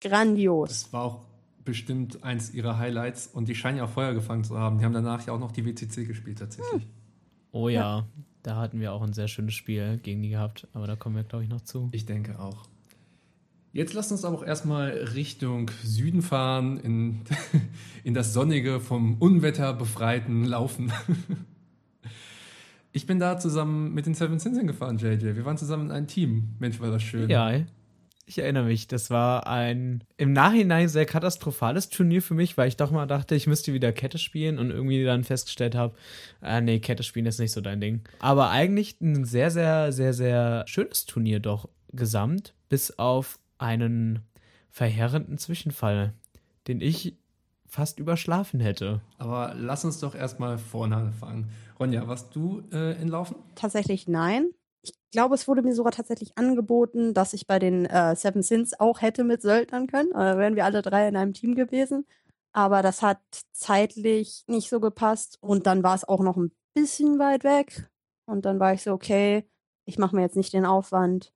grandios. 0.00 0.68
Das 0.68 0.92
war 0.92 1.02
auch 1.04 1.24
bestimmt 1.64 2.22
eins 2.22 2.52
ihrer 2.54 2.78
Highlights 2.78 3.26
und 3.26 3.48
die 3.48 3.54
scheinen 3.54 3.78
ja 3.78 3.84
auch 3.84 3.90
Feuer 3.90 4.14
gefangen 4.14 4.44
zu 4.44 4.58
haben. 4.58 4.78
Die 4.78 4.84
haben 4.84 4.92
danach 4.92 5.26
ja 5.26 5.32
auch 5.32 5.38
noch 5.38 5.52
die 5.52 5.64
WCC 5.64 6.06
gespielt 6.06 6.38
tatsächlich. 6.38 6.86
Oh 7.50 7.68
ja, 7.68 8.06
da 8.42 8.56
hatten 8.56 8.80
wir 8.80 8.92
auch 8.92 9.02
ein 9.02 9.12
sehr 9.12 9.28
schönes 9.28 9.54
Spiel 9.54 9.98
gegen 9.98 10.22
die 10.22 10.30
gehabt, 10.30 10.68
aber 10.72 10.86
da 10.86 10.96
kommen 10.96 11.16
wir, 11.16 11.24
glaube 11.24 11.44
ich, 11.44 11.50
noch 11.50 11.62
zu. 11.62 11.88
Ich 11.92 12.06
denke 12.06 12.38
auch. 12.38 12.68
Jetzt 13.72 13.94
lasst 13.94 14.10
uns 14.12 14.24
aber 14.24 14.38
auch 14.38 14.44
erstmal 14.44 14.90
Richtung 15.14 15.70
Süden 15.82 16.22
fahren, 16.22 16.78
in, 16.78 17.20
in 18.04 18.14
das 18.14 18.32
sonnige, 18.32 18.80
vom 18.80 19.16
Unwetter 19.18 19.72
befreiten 19.72 20.44
Laufen. 20.44 20.92
Ich 22.90 23.06
bin 23.06 23.20
da 23.20 23.38
zusammen 23.38 23.92
mit 23.94 24.06
den 24.06 24.14
Seven 24.14 24.38
Sins 24.38 24.58
gefahren, 24.58 24.96
JJ. 24.96 25.36
Wir 25.36 25.44
waren 25.44 25.58
zusammen 25.58 25.86
in 25.86 25.92
einem 25.92 26.06
Team. 26.08 26.56
Mensch, 26.58 26.80
war 26.80 26.90
das 26.90 27.02
schön. 27.02 27.28
Ja, 27.28 27.52
ich 28.28 28.38
erinnere 28.38 28.64
mich, 28.64 28.88
das 28.88 29.10
war 29.10 29.46
ein 29.46 30.04
im 30.16 30.32
Nachhinein 30.32 30.88
sehr 30.88 31.06
katastrophales 31.06 31.88
Turnier 31.88 32.20
für 32.20 32.34
mich, 32.34 32.58
weil 32.58 32.68
ich 32.68 32.76
doch 32.76 32.90
mal 32.90 33.06
dachte, 33.06 33.34
ich 33.34 33.46
müsste 33.46 33.72
wieder 33.72 33.92
Kette 33.92 34.18
spielen 34.18 34.58
und 34.58 34.70
irgendwie 34.70 35.02
dann 35.02 35.24
festgestellt 35.24 35.74
habe, 35.74 35.94
äh, 36.42 36.60
nee, 36.60 36.78
Kette 36.78 37.02
spielen 37.02 37.26
ist 37.26 37.40
nicht 37.40 37.52
so 37.52 37.60
dein 37.60 37.80
Ding. 37.80 38.02
Aber 38.18 38.50
eigentlich 38.50 39.00
ein 39.00 39.24
sehr, 39.24 39.50
sehr, 39.50 39.92
sehr, 39.92 40.12
sehr 40.12 40.64
schönes 40.66 41.06
Turnier 41.06 41.40
doch 41.40 41.68
gesamt, 41.92 42.54
bis 42.68 42.98
auf 42.98 43.38
einen 43.58 44.20
verheerenden 44.70 45.38
Zwischenfall, 45.38 46.14
den 46.66 46.80
ich 46.80 47.16
fast 47.66 47.98
überschlafen 47.98 48.60
hätte. 48.60 49.00
Aber 49.18 49.54
lass 49.56 49.84
uns 49.84 50.00
doch 50.00 50.14
erstmal 50.14 50.58
vorne 50.58 50.96
anfangen. 50.96 51.50
Ronja, 51.78 52.08
warst 52.08 52.34
du 52.34 52.62
äh, 52.72 53.00
in 53.00 53.08
Laufen? 53.08 53.36
Tatsächlich 53.54 54.08
nein. 54.08 54.50
Ich 54.82 54.92
glaube, 55.10 55.34
es 55.34 55.46
wurde 55.46 55.62
mir 55.62 55.74
sogar 55.74 55.92
tatsächlich 55.92 56.36
angeboten, 56.36 57.14
dass 57.14 57.34
ich 57.34 57.46
bei 57.46 57.58
den 57.58 57.86
äh, 57.86 58.16
Seven 58.16 58.42
Sins 58.42 58.78
auch 58.78 59.00
hätte 59.00 59.24
mit 59.24 59.42
Söldnern 59.42 59.86
können. 59.86 60.12
Äh, 60.12 60.38
wären 60.38 60.56
wir 60.56 60.64
alle 60.64 60.82
drei 60.82 61.08
in 61.08 61.16
einem 61.16 61.34
Team 61.34 61.54
gewesen. 61.54 62.06
Aber 62.52 62.82
das 62.82 63.02
hat 63.02 63.20
zeitlich 63.52 64.44
nicht 64.46 64.70
so 64.70 64.80
gepasst. 64.80 65.38
Und 65.40 65.66
dann 65.66 65.82
war 65.82 65.94
es 65.94 66.04
auch 66.04 66.20
noch 66.20 66.36
ein 66.36 66.52
bisschen 66.74 67.18
weit 67.18 67.44
weg. 67.44 67.90
Und 68.26 68.44
dann 68.44 68.60
war 68.60 68.72
ich 68.72 68.82
so, 68.82 68.92
okay, 68.92 69.44
ich 69.84 69.98
mache 69.98 70.16
mir 70.16 70.22
jetzt 70.22 70.36
nicht 70.36 70.52
den 70.52 70.66
Aufwand. 70.66 71.32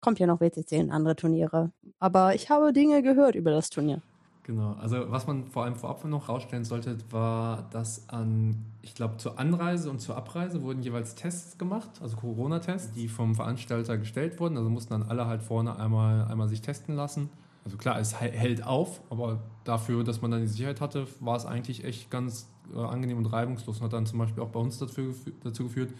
Kommt 0.00 0.18
ja 0.18 0.26
noch 0.26 0.40
WCC 0.40 0.80
und 0.80 0.90
andere 0.90 1.16
Turniere. 1.16 1.72
Aber 1.98 2.34
ich 2.34 2.50
habe 2.50 2.72
Dinge 2.72 3.02
gehört 3.02 3.34
über 3.34 3.50
das 3.50 3.70
Turnier. 3.70 4.02
Genau, 4.46 4.76
also 4.80 5.10
was 5.10 5.26
man 5.26 5.46
vor 5.46 5.64
allem 5.64 5.74
vorab 5.74 6.04
noch 6.04 6.28
rausstellen 6.28 6.64
sollte, 6.64 6.96
war, 7.10 7.68
dass 7.72 8.08
an, 8.08 8.64
ich 8.80 8.94
glaube, 8.94 9.16
zur 9.16 9.40
Anreise 9.40 9.90
und 9.90 10.00
zur 10.00 10.16
Abreise 10.16 10.62
wurden 10.62 10.84
jeweils 10.84 11.16
Tests 11.16 11.58
gemacht, 11.58 11.90
also 12.00 12.16
Corona-Tests, 12.16 12.92
die 12.92 13.08
vom 13.08 13.34
Veranstalter 13.34 13.98
gestellt 13.98 14.38
wurden. 14.38 14.56
Also 14.56 14.70
mussten 14.70 14.92
dann 14.92 15.02
alle 15.02 15.26
halt 15.26 15.42
vorne 15.42 15.76
einmal, 15.80 16.26
einmal 16.26 16.48
sich 16.48 16.60
testen 16.60 16.94
lassen. 16.94 17.28
Also 17.64 17.76
klar, 17.76 17.98
es 17.98 18.20
hält 18.20 18.64
auf, 18.64 19.00
aber 19.10 19.40
dafür, 19.64 20.04
dass 20.04 20.22
man 20.22 20.30
dann 20.30 20.42
die 20.42 20.46
Sicherheit 20.46 20.80
hatte, 20.80 21.08
war 21.18 21.34
es 21.34 21.44
eigentlich 21.44 21.82
echt 21.82 22.12
ganz 22.12 22.48
äh, 22.72 22.78
angenehm 22.78 23.18
und 23.18 23.26
reibungslos. 23.26 23.78
Und 23.78 23.86
hat 23.86 23.94
dann 23.94 24.06
zum 24.06 24.20
Beispiel 24.20 24.44
auch 24.44 24.50
bei 24.50 24.60
uns 24.60 24.78
dafür, 24.78 25.12
dazu 25.42 25.64
geführt, 25.64 25.90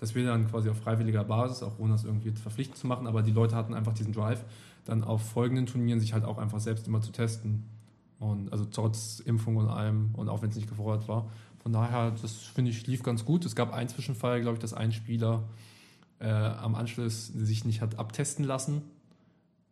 dass 0.00 0.14
wir 0.14 0.24
dann 0.26 0.48
quasi 0.48 0.68
auf 0.70 0.78
freiwilliger 0.78 1.22
Basis, 1.24 1.62
auch 1.62 1.78
ohne 1.78 1.92
das 1.92 2.04
irgendwie 2.04 2.30
verpflichtend 2.32 2.78
zu 2.78 2.86
machen, 2.86 3.06
aber 3.06 3.22
die 3.22 3.32
Leute 3.32 3.54
hatten 3.54 3.74
einfach 3.74 3.92
diesen 3.92 4.12
Drive, 4.12 4.44
dann 4.86 5.04
auf 5.04 5.22
folgenden 5.22 5.66
Turnieren 5.66 6.00
sich 6.00 6.12
halt 6.14 6.24
auch 6.24 6.38
einfach 6.38 6.58
selbst 6.58 6.88
immer 6.88 7.00
zu 7.02 7.12
testen. 7.12 7.64
Und 8.18 8.52
also 8.52 8.64
trotz 8.64 9.20
Impfung 9.20 9.56
und 9.56 9.68
allem 9.68 10.10
und 10.14 10.28
auch 10.28 10.42
wenn 10.42 10.50
es 10.50 10.56
nicht 10.56 10.68
gefordert 10.68 11.06
war. 11.08 11.30
Von 11.62 11.72
daher, 11.72 12.10
das 12.22 12.32
finde 12.34 12.70
ich, 12.70 12.86
lief 12.86 13.02
ganz 13.02 13.24
gut. 13.24 13.44
Es 13.44 13.54
gab 13.54 13.72
einen 13.72 13.88
Zwischenfall, 13.88 14.40
glaube 14.40 14.56
ich, 14.56 14.60
dass 14.60 14.74
ein 14.74 14.92
Spieler 14.92 15.44
äh, 16.18 16.28
am 16.28 16.74
Anschluss 16.74 17.28
sich 17.28 17.64
nicht 17.64 17.80
hat 17.80 17.98
abtesten 17.98 18.44
lassen. 18.44 18.82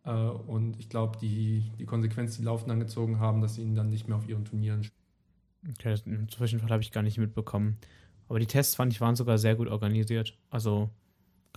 Äh, 0.03 0.11
und 0.13 0.79
ich 0.79 0.89
glaube, 0.89 1.17
die, 1.19 1.63
die 1.77 1.85
Konsequenz, 1.85 2.37
die 2.37 2.43
Laufen 2.43 2.69
dann 2.69 2.79
gezogen 2.79 3.19
haben, 3.19 3.41
dass 3.41 3.55
sie 3.55 3.61
ihn 3.61 3.75
dann 3.75 3.89
nicht 3.89 4.07
mehr 4.07 4.17
auf 4.17 4.27
ihren 4.27 4.45
Turnieren 4.45 4.87
Okay, 5.71 5.89
das- 5.91 6.01
im 6.07 6.29
Zwischenfall 6.29 6.69
habe 6.69 6.81
ich 6.81 6.91
gar 6.91 7.03
nicht 7.03 7.17
mitbekommen. 7.17 7.77
Aber 8.29 8.39
die 8.39 8.45
Tests 8.45 8.75
fand 8.75 8.93
ich 8.93 9.01
waren 9.01 9.15
sogar 9.15 9.37
sehr 9.37 9.55
gut 9.55 9.67
organisiert. 9.67 10.37
Also 10.49 10.89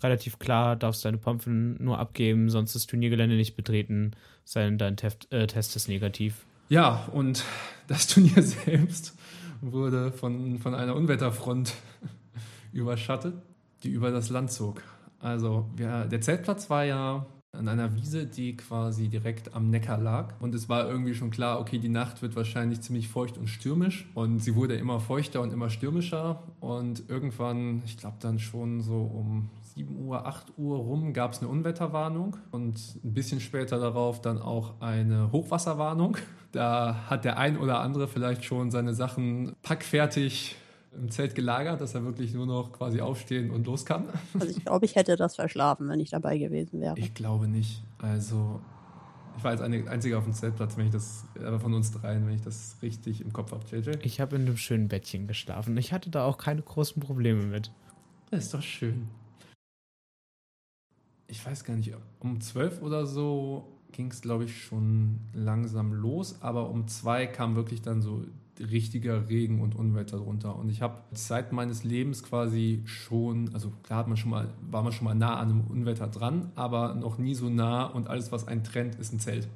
relativ 0.02 0.38
klar, 0.38 0.74
darfst 0.74 1.04
deine 1.04 1.18
Pumpen 1.18 1.76
nur 1.82 1.98
abgeben, 1.98 2.50
sonst 2.50 2.74
das 2.74 2.86
Turniergelände 2.86 3.36
nicht 3.36 3.54
betreten, 3.54 4.12
sei 4.44 4.64
denn 4.64 4.78
dein 4.78 4.96
Tef 4.96 5.16
äh, 5.30 5.46
Test 5.46 5.76
ist 5.76 5.88
negativ. 5.88 6.46
Ja, 6.68 7.08
und 7.12 7.44
das 7.86 8.06
Turnier 8.06 8.42
selbst 8.42 9.16
wurde 9.60 10.10
von, 10.10 10.58
von 10.58 10.74
einer 10.74 10.96
Unwetterfront 10.96 11.74
überschattet, 12.72 13.34
die 13.82 13.90
über 13.90 14.10
das 14.10 14.30
Land 14.30 14.50
zog. 14.50 14.82
Also 15.20 15.68
wir, 15.76 16.06
der 16.06 16.20
Zeltplatz 16.20 16.68
war 16.68 16.84
ja 16.84 17.26
an 17.52 17.68
einer 17.68 17.94
Wiese, 17.94 18.26
die 18.26 18.56
quasi 18.56 19.08
direkt 19.08 19.54
am 19.54 19.68
Neckar 19.68 19.98
lag. 19.98 20.34
Und 20.40 20.54
es 20.54 20.70
war 20.70 20.88
irgendwie 20.88 21.14
schon 21.14 21.30
klar, 21.30 21.60
okay, 21.60 21.78
die 21.78 21.90
Nacht 21.90 22.22
wird 22.22 22.34
wahrscheinlich 22.34 22.80
ziemlich 22.80 23.08
feucht 23.08 23.36
und 23.36 23.48
stürmisch. 23.48 24.08
Und 24.14 24.38
sie 24.38 24.54
wurde 24.54 24.74
immer 24.76 25.00
feuchter 25.00 25.42
und 25.42 25.52
immer 25.52 25.68
stürmischer. 25.68 26.42
Und 26.60 27.10
irgendwann, 27.10 27.82
ich 27.84 27.98
glaube 27.98 28.16
dann 28.20 28.38
schon 28.38 28.80
so 28.80 29.02
um 29.02 29.50
7 29.74 30.02
Uhr, 30.02 30.26
8 30.26 30.54
Uhr 30.56 30.78
rum, 30.78 31.12
gab 31.12 31.32
es 31.32 31.40
eine 31.40 31.48
Unwetterwarnung. 31.48 32.38
Und 32.52 32.80
ein 33.04 33.12
bisschen 33.12 33.40
später 33.40 33.78
darauf 33.78 34.22
dann 34.22 34.40
auch 34.40 34.80
eine 34.80 35.30
Hochwasserwarnung. 35.30 36.16
Da 36.52 37.04
hat 37.10 37.26
der 37.26 37.38
ein 37.38 37.58
oder 37.58 37.80
andere 37.80 38.08
vielleicht 38.08 38.44
schon 38.44 38.70
seine 38.70 38.94
Sachen 38.94 39.52
packfertig 39.62 40.56
im 40.96 41.10
Zelt 41.10 41.34
gelagert, 41.34 41.80
dass 41.80 41.94
er 41.94 42.04
wirklich 42.04 42.34
nur 42.34 42.46
noch 42.46 42.72
quasi 42.72 43.00
aufstehen 43.00 43.50
und 43.50 43.66
los 43.66 43.84
kann. 43.84 44.08
Also 44.34 44.48
ich 44.48 44.64
glaube, 44.64 44.84
ich 44.84 44.96
hätte 44.96 45.16
das 45.16 45.36
verschlafen, 45.36 45.88
wenn 45.88 46.00
ich 46.00 46.10
dabei 46.10 46.38
gewesen 46.38 46.80
wäre. 46.80 46.98
Ich 46.98 47.14
glaube 47.14 47.48
nicht. 47.48 47.82
Also, 47.98 48.60
ich 49.36 49.44
war 49.44 49.52
als 49.52 49.60
einziger 49.60 50.18
auf 50.18 50.24
dem 50.24 50.32
Zeltplatz, 50.32 50.76
wenn 50.76 50.86
ich 50.86 50.92
das, 50.92 51.24
aber 51.38 51.60
von 51.60 51.74
uns 51.74 51.92
dreien, 51.92 52.26
wenn 52.26 52.34
ich 52.34 52.42
das 52.42 52.76
richtig 52.82 53.20
im 53.20 53.32
Kopf 53.32 53.52
habe, 53.52 53.64
JJ. 53.70 53.98
Ich 54.02 54.20
habe 54.20 54.36
in 54.36 54.42
einem 54.42 54.56
schönen 54.56 54.88
Bettchen 54.88 55.26
geschlafen. 55.26 55.76
Ich 55.76 55.92
hatte 55.92 56.10
da 56.10 56.24
auch 56.24 56.38
keine 56.38 56.62
großen 56.62 57.00
Probleme 57.00 57.44
mit. 57.44 57.70
Das 58.30 58.44
ist 58.44 58.54
doch 58.54 58.62
schön. 58.62 59.08
Ich 61.26 61.44
weiß 61.44 61.64
gar 61.64 61.76
nicht, 61.76 61.94
um 62.20 62.40
zwölf 62.40 62.82
oder 62.82 63.06
so 63.06 63.66
ging 63.92 64.10
es, 64.10 64.20
glaube 64.20 64.44
ich, 64.44 64.64
schon 64.64 65.20
langsam 65.32 65.92
los, 65.92 66.40
aber 66.40 66.68
um 66.68 66.88
zwei 66.88 67.26
kam 67.26 67.56
wirklich 67.56 67.82
dann 67.82 68.02
so 68.02 68.24
richtiger 68.70 69.28
Regen 69.28 69.60
und 69.60 69.74
Unwetter 69.74 70.18
drunter. 70.18 70.56
Und 70.56 70.70
ich 70.70 70.82
habe 70.82 71.02
Zeit 71.14 71.52
meines 71.52 71.84
Lebens 71.84 72.22
quasi 72.22 72.82
schon, 72.84 73.50
also 73.52 73.72
klar 73.82 74.00
hat 74.00 74.08
man 74.08 74.16
schon 74.16 74.30
mal, 74.30 74.48
war 74.70 74.82
man 74.82 74.92
schon 74.92 75.04
mal 75.04 75.14
nah 75.14 75.36
an 75.36 75.50
einem 75.50 75.60
Unwetter 75.62 76.06
dran, 76.06 76.52
aber 76.54 76.94
noch 76.94 77.18
nie 77.18 77.34
so 77.34 77.48
nah 77.48 77.84
und 77.84 78.08
alles, 78.08 78.32
was 78.32 78.46
einen 78.46 78.64
trennt, 78.64 78.94
ist 78.96 79.12
ein 79.12 79.20
Zelt. 79.20 79.48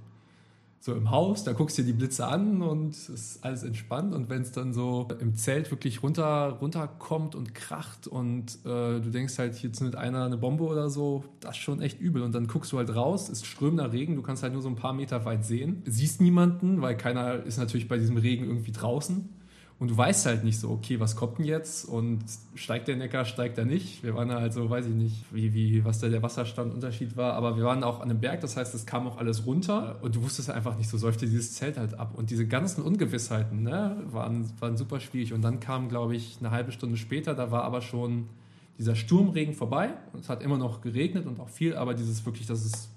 So 0.87 0.95
im 0.95 1.11
Haus, 1.11 1.43
da 1.43 1.53
guckst 1.53 1.77
du 1.79 1.83
dir 1.83 1.89
die 1.89 1.93
Blitze 1.95 2.29
an 2.29 2.63
und 2.63 2.95
es 2.95 3.09
ist 3.09 3.45
alles 3.45 3.65
entspannt. 3.65 4.15
Und 4.15 4.31
wenn 4.31 4.43
es 4.43 4.53
dann 4.53 4.73
so 4.73 5.09
im 5.19 5.35
Zelt 5.35 5.73
wirklich 5.73 6.05
runter, 6.05 6.59
runterkommt 6.61 7.35
und 7.35 7.57
kracht 7.57 8.07
und 8.07 8.61
äh, 8.65 9.01
du 9.01 9.11
denkst 9.11 9.37
halt, 9.37 9.57
hier 9.57 9.73
zündet 9.73 9.97
einer 9.97 10.25
eine 10.25 10.37
Bombe 10.37 10.63
oder 10.63 10.89
so, 10.89 11.25
das 11.41 11.57
ist 11.57 11.63
schon 11.65 11.81
echt 11.81 12.01
übel. 12.01 12.23
Und 12.23 12.37
dann 12.37 12.47
guckst 12.47 12.71
du 12.71 12.79
halt 12.79 12.95
raus, 12.95 13.29
ist 13.29 13.47
strömender 13.47 13.93
Regen, 13.93 14.15
du 14.15 14.23
kannst 14.23 14.45
halt 14.45 14.53
nur 14.53 14.63
so 14.63 14.69
ein 14.69 14.77
paar 14.77 14.93
Meter 14.93 15.25
weit 15.25 15.45
sehen. 15.45 15.83
Siehst 15.87 16.21
niemanden, 16.21 16.81
weil 16.83 16.97
keiner 16.97 17.43
ist 17.43 17.59
natürlich 17.59 17.89
bei 17.89 17.99
diesem 17.99 18.17
Regen 18.17 18.45
irgendwie 18.45 18.71
draußen. 18.71 19.29
Und 19.79 19.91
du 19.91 19.97
weißt 19.97 20.25
halt 20.25 20.43
nicht 20.43 20.59
so, 20.59 20.71
okay, 20.71 21.01
was 21.01 21.17
kommt 21.17 21.39
denn 21.39 21.45
jetzt? 21.45 21.85
Und 21.85 22.25
steigt 22.55 22.89
der 22.89 22.97
Neckar, 22.97 23.27
steigt 23.27 23.59
er 23.59 23.67
nicht? 23.67 24.03
Wir 24.03 24.15
waren 24.15 24.29
da 24.29 24.41
halt 24.41 24.55
so, 24.55 24.71
weiß 24.71 24.87
ich 24.87 24.95
nicht, 24.95 25.27
wie, 25.33 25.53
wie, 25.53 25.85
was 25.85 25.99
da 25.99 26.09
der 26.09 26.23
Wasserstandunterschied 26.23 27.15
war. 27.19 27.35
Aber 27.35 27.59
wir 27.59 27.65
waren 27.65 27.85
auch 27.85 28.01
an 28.01 28.09
einem 28.09 28.21
Berg, 28.21 28.41
das 28.41 28.57
heißt, 28.57 28.75
es 28.75 28.87
kam 28.87 29.07
auch 29.07 29.19
alles 29.19 29.45
runter. 29.45 29.99
Und 30.01 30.17
du 30.17 30.23
wusstest 30.23 30.49
einfach 30.51 30.79
nicht 30.79 30.89
so, 30.89 30.97
säufte 30.97 31.27
dieses 31.27 31.53
Zelt 31.53 31.77
halt 31.77 31.99
ab. 31.99 32.15
Und 32.17 32.31
diese 32.31 32.47
ganzen 32.47 32.83
Ungewissheiten 32.83 33.65
ne, 33.65 34.03
waren, 34.11 34.51
waren 34.61 34.79
super 34.79 34.99
schwierig. 34.99 35.35
Und 35.35 35.43
dann 35.43 35.61
kam, 35.61 35.91
glaube 35.91 36.17
ich, 36.17 36.39
eine 36.41 36.53
halbe 36.53 36.73
Stunde 36.73 36.97
später, 36.97 37.35
da 37.35 37.51
war 37.51 37.65
aber 37.65 37.83
schon 37.83 38.31
dieser 38.79 38.95
Sturmregen 38.95 39.53
vorbei. 39.53 39.91
Und 40.15 40.21
es 40.21 40.31
hat 40.31 40.43
immer 40.43 40.57
noch 40.57 40.81
geregnet 40.81 41.27
und 41.27 41.39
auch 41.39 41.51
viel, 41.51 41.77
aber 41.77 41.93
dieses 41.93 42.25
wirklich, 42.25 42.47
dass 42.47 42.65
es 42.65 42.89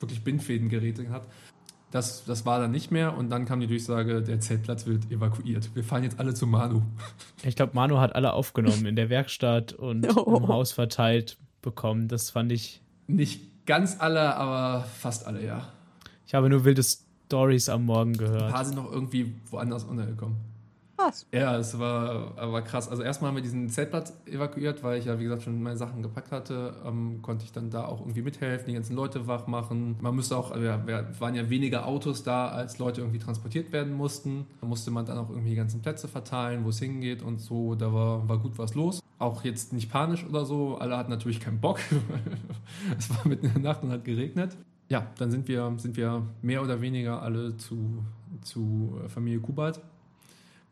wirklich 0.00 0.24
Bindfäden 0.24 0.70
geregnet 0.70 1.10
hat. 1.10 1.26
Das, 1.96 2.24
das 2.26 2.44
war 2.44 2.60
dann 2.60 2.72
nicht 2.72 2.90
mehr 2.90 3.16
und 3.16 3.30
dann 3.30 3.46
kam 3.46 3.58
die 3.58 3.66
Durchsage, 3.66 4.20
der 4.22 4.38
Zeltplatz 4.38 4.84
wird 4.84 5.10
evakuiert. 5.10 5.74
Wir 5.74 5.82
fahren 5.82 6.02
jetzt 6.02 6.20
alle 6.20 6.34
zu 6.34 6.46
Manu. 6.46 6.82
Ich 7.42 7.56
glaube, 7.56 7.72
Manu 7.74 7.96
hat 7.98 8.14
alle 8.14 8.34
aufgenommen 8.34 8.84
in 8.84 8.96
der 8.96 9.08
Werkstatt 9.08 9.72
und 9.72 10.06
Oh. 10.14 10.36
im 10.42 10.48
Haus 10.48 10.72
verteilt 10.72 11.38
bekommen. 11.62 12.06
Das 12.08 12.28
fand 12.28 12.52
ich. 12.52 12.82
Nicht 13.06 13.64
ganz 13.64 13.96
alle, 13.98 14.36
aber 14.36 14.84
fast 14.84 15.26
alle, 15.26 15.42
ja. 15.42 15.72
Ich 16.26 16.34
habe 16.34 16.50
nur 16.50 16.66
wilde 16.66 16.82
Stories 16.82 17.70
am 17.70 17.86
Morgen 17.86 18.10
Ein 18.10 18.18
gehört. 18.18 18.52
paar 18.52 18.64
sind 18.66 18.76
noch 18.76 18.92
irgendwie 18.92 19.32
woanders 19.50 19.84
untergekommen. 19.84 20.36
Was? 20.96 21.26
Ja, 21.30 21.56
es 21.58 21.78
war, 21.78 22.36
war 22.36 22.62
krass. 22.62 22.88
Also 22.88 23.02
erstmal 23.02 23.28
haben 23.28 23.36
wir 23.36 23.42
diesen 23.42 23.68
Zeltplatz 23.68 24.14
evakuiert, 24.26 24.82
weil 24.82 24.98
ich 24.98 25.04
ja, 25.04 25.18
wie 25.18 25.24
gesagt, 25.24 25.42
schon 25.42 25.62
meine 25.62 25.76
Sachen 25.76 26.02
gepackt 26.02 26.32
hatte. 26.32 26.74
Ähm, 26.86 27.20
konnte 27.20 27.44
ich 27.44 27.52
dann 27.52 27.70
da 27.70 27.84
auch 27.84 28.00
irgendwie 28.00 28.22
mithelfen, 28.22 28.68
die 28.68 28.74
ganzen 28.74 28.96
Leute 28.96 29.26
wach 29.26 29.46
machen. 29.46 29.96
Man 30.00 30.14
müsste 30.16 30.36
auch, 30.36 30.50
also 30.50 30.62
wir, 30.62 30.86
wir 30.86 31.08
waren 31.18 31.34
ja 31.34 31.50
weniger 31.50 31.86
Autos 31.86 32.22
da, 32.22 32.48
als 32.48 32.78
Leute 32.78 33.02
irgendwie 33.02 33.18
transportiert 33.18 33.72
werden 33.72 33.92
mussten. 33.92 34.46
Da 34.60 34.66
musste 34.66 34.90
man 34.90 35.04
dann 35.04 35.18
auch 35.18 35.28
irgendwie 35.28 35.50
die 35.50 35.56
ganzen 35.56 35.82
Plätze 35.82 36.08
verteilen, 36.08 36.64
wo 36.64 36.70
es 36.70 36.78
hingeht 36.78 37.22
und 37.22 37.40
so. 37.40 37.74
Da 37.74 37.92
war, 37.92 38.26
war 38.26 38.38
gut 38.38 38.56
was 38.56 38.74
los. 38.74 39.02
Auch 39.18 39.44
jetzt 39.44 39.74
nicht 39.74 39.90
panisch 39.90 40.24
oder 40.26 40.46
so. 40.46 40.76
Alle 40.78 40.96
hatten 40.96 41.10
natürlich 41.10 41.40
keinen 41.40 41.60
Bock. 41.60 41.78
es 42.98 43.10
war 43.10 43.28
mitten 43.28 43.46
in 43.46 43.52
der 43.52 43.62
Nacht 43.62 43.82
und 43.82 43.90
hat 43.90 44.04
geregnet. 44.04 44.56
Ja, 44.88 45.06
dann 45.18 45.30
sind 45.30 45.48
wir, 45.48 45.74
sind 45.76 45.96
wir 45.96 46.22
mehr 46.40 46.62
oder 46.62 46.80
weniger 46.80 47.20
alle 47.20 47.56
zu, 47.56 48.04
zu 48.42 48.98
Familie 49.08 49.40
Kubalt 49.40 49.80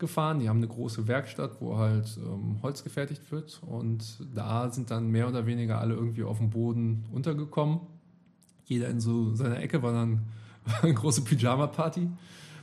gefahren. 0.04 0.38
Die 0.40 0.48
haben 0.48 0.58
eine 0.58 0.68
große 0.68 1.08
Werkstatt, 1.08 1.60
wo 1.60 1.78
halt 1.78 2.18
ähm, 2.18 2.58
Holz 2.62 2.84
gefertigt 2.84 3.32
wird. 3.32 3.60
Und 3.66 4.18
da 4.34 4.70
sind 4.70 4.90
dann 4.90 5.08
mehr 5.08 5.28
oder 5.28 5.46
weniger 5.46 5.80
alle 5.80 5.94
irgendwie 5.94 6.24
auf 6.24 6.38
dem 6.38 6.50
Boden 6.50 7.06
untergekommen. 7.10 7.80
Jeder 8.66 8.88
in 8.88 9.00
so 9.00 9.34
seiner 9.34 9.60
Ecke 9.60 9.82
war 9.82 9.92
dann 9.92 10.20
war 10.64 10.82
eine 10.84 10.94
große 10.94 11.22
Pyjama-Party. 11.22 12.08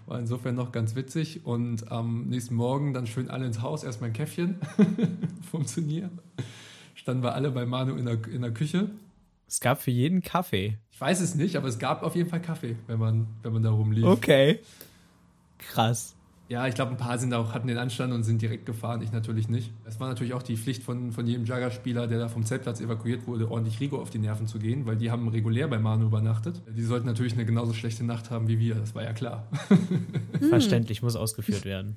War 0.05 0.19
insofern 0.19 0.55
noch 0.55 0.71
ganz 0.71 0.95
witzig. 0.95 1.45
Und 1.45 1.91
am 1.91 2.27
nächsten 2.27 2.55
Morgen 2.55 2.93
dann 2.93 3.07
schön 3.07 3.29
alle 3.29 3.45
ins 3.45 3.61
Haus, 3.61 3.83
erstmal 3.83 4.09
ein 4.11 4.13
Käffchen 4.13 4.57
vom 5.51 5.65
Turnier. 5.65 6.09
Standen 6.93 7.23
wir 7.23 7.33
alle 7.33 7.51
bei 7.51 7.65
Manu 7.65 7.95
in 7.95 8.05
der, 8.05 8.27
in 8.27 8.41
der 8.41 8.51
Küche. 8.51 8.91
Es 9.47 9.59
gab 9.59 9.81
für 9.81 9.91
jeden 9.91 10.21
Kaffee. 10.21 10.77
Ich 10.91 11.01
weiß 11.01 11.19
es 11.19 11.35
nicht, 11.35 11.55
aber 11.55 11.67
es 11.67 11.79
gab 11.79 12.03
auf 12.03 12.15
jeden 12.15 12.29
Fall 12.29 12.41
Kaffee, 12.41 12.75
wenn 12.87 12.99
man, 12.99 13.27
wenn 13.41 13.53
man 13.53 13.63
da 13.63 13.71
rumlief. 13.71 14.05
Okay. 14.05 14.59
Krass. 15.57 16.15
Ja, 16.51 16.67
ich 16.67 16.75
glaube, 16.75 16.91
ein 16.91 16.97
paar 16.97 17.17
sind 17.17 17.33
auch, 17.33 17.53
hatten 17.53 17.69
den 17.69 17.77
Anstand 17.77 18.11
und 18.11 18.23
sind 18.23 18.41
direkt 18.41 18.65
gefahren, 18.65 19.01
ich 19.01 19.13
natürlich 19.13 19.47
nicht. 19.47 19.71
Es 19.85 20.01
war 20.01 20.09
natürlich 20.09 20.33
auch 20.33 20.43
die 20.43 20.57
Pflicht 20.57 20.83
von, 20.83 21.13
von 21.13 21.25
jedem 21.25 21.45
Jagger-Spieler, 21.45 22.07
der 22.07 22.19
da 22.19 22.27
vom 22.27 22.43
Zeltplatz 22.43 22.81
evakuiert 22.81 23.25
wurde, 23.25 23.49
ordentlich 23.49 23.79
Rigo 23.79 24.01
auf 24.01 24.09
die 24.09 24.19
Nerven 24.19 24.47
zu 24.47 24.59
gehen, 24.59 24.85
weil 24.85 24.97
die 24.97 25.09
haben 25.09 25.29
regulär 25.29 25.69
bei 25.69 25.79
Manu 25.79 26.07
übernachtet. 26.07 26.61
Die 26.67 26.81
sollten 26.81 27.07
natürlich 27.07 27.31
eine 27.35 27.45
genauso 27.45 27.71
schlechte 27.71 28.03
Nacht 28.03 28.31
haben 28.31 28.49
wie 28.49 28.59
wir, 28.59 28.75
das 28.75 28.93
war 28.93 29.01
ja 29.01 29.13
klar. 29.13 29.47
Verständlich, 30.49 31.01
muss 31.01 31.15
ausgeführt 31.15 31.63
werden. 31.63 31.95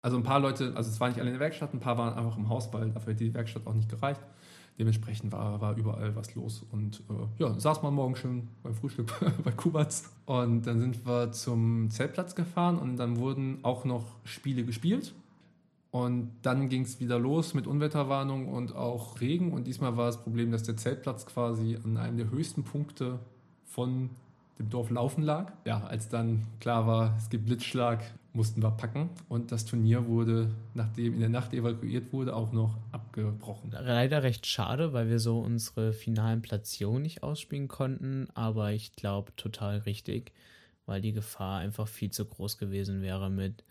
Also 0.00 0.16
ein 0.16 0.22
paar 0.22 0.40
Leute, 0.40 0.72
also 0.74 0.88
es 0.88 0.98
waren 0.98 1.10
nicht 1.10 1.20
alle 1.20 1.28
in 1.28 1.34
der 1.34 1.40
Werkstatt, 1.40 1.74
ein 1.74 1.80
paar 1.80 1.98
waren 1.98 2.14
einfach 2.14 2.38
im 2.38 2.48
Haus, 2.48 2.72
weil 2.72 2.88
dafür 2.88 3.12
hätte 3.12 3.24
die 3.24 3.34
Werkstatt 3.34 3.66
auch 3.66 3.74
nicht 3.74 3.90
gereicht. 3.90 4.22
Dementsprechend 4.78 5.32
war, 5.32 5.60
war 5.60 5.76
überall 5.76 6.16
was 6.16 6.34
los. 6.34 6.64
Und 6.70 7.02
äh, 7.10 7.42
ja, 7.42 7.58
saß 7.58 7.82
man 7.82 7.94
morgen 7.94 8.16
schön 8.16 8.48
beim 8.62 8.74
Frühstück 8.74 9.12
bei 9.44 9.50
Kubatz. 9.52 10.10
Und 10.24 10.66
dann 10.66 10.80
sind 10.80 11.06
wir 11.06 11.32
zum 11.32 11.90
Zeltplatz 11.90 12.34
gefahren 12.34 12.78
und 12.78 12.96
dann 12.96 13.18
wurden 13.18 13.58
auch 13.62 13.84
noch 13.84 14.04
Spiele 14.24 14.64
gespielt. 14.64 15.14
Und 15.90 16.30
dann 16.40 16.70
ging 16.70 16.82
es 16.82 17.00
wieder 17.00 17.18
los 17.18 17.52
mit 17.52 17.66
Unwetterwarnung 17.66 18.48
und 18.48 18.74
auch 18.74 19.20
Regen. 19.20 19.52
Und 19.52 19.66
diesmal 19.66 19.98
war 19.98 20.06
das 20.06 20.22
Problem, 20.22 20.50
dass 20.50 20.62
der 20.62 20.78
Zeltplatz 20.78 21.26
quasi 21.26 21.78
an 21.84 21.98
einem 21.98 22.16
der 22.16 22.30
höchsten 22.30 22.62
Punkte 22.64 23.18
von 23.66 24.08
dem 24.58 24.70
Dorf 24.70 24.88
Laufen 24.88 25.22
lag. 25.22 25.52
Ja, 25.66 25.84
als 25.84 26.08
dann 26.08 26.46
klar 26.60 26.86
war, 26.86 27.14
es 27.18 27.28
gibt 27.28 27.44
Blitzschlag, 27.44 28.02
mussten 28.32 28.62
wir 28.62 28.70
packen. 28.70 29.10
Und 29.28 29.52
das 29.52 29.64
Turnier 29.64 30.06
wurde, 30.06 30.50
nachdem 30.74 31.14
in 31.14 31.20
der 31.20 31.28
Nacht 31.28 31.52
evakuiert 31.52 32.12
wurde, 32.12 32.34
auch 32.34 32.52
noch 32.52 32.78
abgebrochen. 32.90 33.70
Leider 33.70 34.22
recht 34.22 34.46
schade, 34.46 34.92
weil 34.92 35.08
wir 35.08 35.18
so 35.18 35.40
unsere 35.40 35.92
finalen 35.92 36.42
Platzierungen 36.42 37.02
nicht 37.02 37.22
ausspielen 37.22 37.68
konnten, 37.68 38.28
aber 38.34 38.72
ich 38.72 38.94
glaube 38.96 39.34
total 39.36 39.78
richtig, 39.78 40.32
weil 40.86 41.00
die 41.00 41.12
Gefahr 41.12 41.58
einfach 41.60 41.88
viel 41.88 42.10
zu 42.10 42.24
groß 42.24 42.58
gewesen 42.58 43.02
wäre 43.02 43.30
mit 43.30 43.64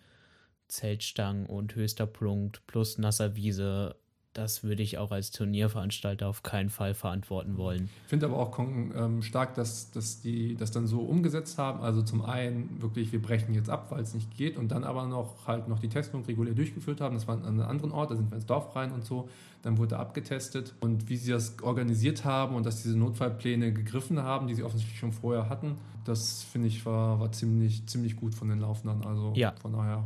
Zeltstangen 0.68 1.48
und 1.48 1.76
höchster 1.76 2.06
Punkt 2.06 2.66
plus 2.68 2.98
nasser 2.98 3.36
Wiese. 3.36 3.96
Das 4.34 4.64
würde 4.64 4.82
ich 4.82 4.98
auch 4.98 5.12
als 5.12 5.32
Turnierveranstalter 5.32 6.28
auf 6.28 6.44
keinen 6.44 6.70
Fall 6.70 6.94
verantworten 6.94 7.58
wollen. 7.58 7.90
Ich 8.04 8.10
finde 8.10 8.28
aber 8.28 8.38
auch 8.38 8.58
ähm, 8.60 9.22
stark, 9.22 9.56
dass, 9.56 9.92
dass 9.92 10.22
die 10.22 10.56
das 10.56 10.72
dann 10.72 10.88
so 10.88 11.02
umgesetzt 11.02 11.58
haben. 11.58 11.82
Also 11.82 12.02
zum 12.02 12.24
einen 12.24 12.82
wirklich, 12.82 13.12
wir 13.12 13.22
brechen 13.22 13.54
jetzt 13.54 13.70
ab, 13.70 13.88
weil 13.90 14.02
es 14.02 14.14
nicht 14.14 14.36
geht 14.36 14.58
und 14.58 14.72
dann 14.72 14.84
aber 14.84 15.06
noch 15.06 15.48
halt 15.48 15.68
noch 15.68 15.80
die 15.80 15.90
Testung 15.90 16.24
regulär 16.26 16.54
durchgeführt 16.54 17.02
haben. 17.02 17.16
Das 17.16 17.28
war 17.28 17.36
an 17.36 17.46
einem 17.46 17.62
anderen 17.62 17.92
Ort, 17.92 18.12
da 18.12 18.16
sind 18.16 18.32
wir 18.32 18.36
ins 18.36 18.46
Dorf 18.46 18.76
rein 18.76 18.92
und 18.92 19.06
so. 19.06 19.28
Dann 19.64 19.78
wurde 19.78 20.00
abgetestet 20.00 20.74
und 20.80 21.10
wie 21.10 21.18
sie 21.18 21.32
das 21.32 21.62
organisiert 21.62 22.26
haben 22.26 22.56
und 22.56 22.66
dass 22.66 22.82
diese 22.82 22.98
Notfallpläne 22.98 23.74
gegriffen 23.74 24.22
haben, 24.24 24.48
die 24.48 24.56
sie 24.56 24.64
offensichtlich 24.64 24.98
schon 25.00 25.12
vorher 25.12 25.50
hatten, 25.50 25.78
das 26.06 26.42
finde 26.44 26.68
ich 26.68 26.86
war, 26.86 27.20
war 27.20 27.32
ziemlich, 27.32 27.86
ziemlich 27.86 28.16
gut 28.16 28.34
von 28.34 28.50
den 28.50 28.60
Laufenden. 28.60 29.06
Also 29.06 29.34
Ja. 29.36 29.54
von 29.62 29.74
daher 29.74 30.06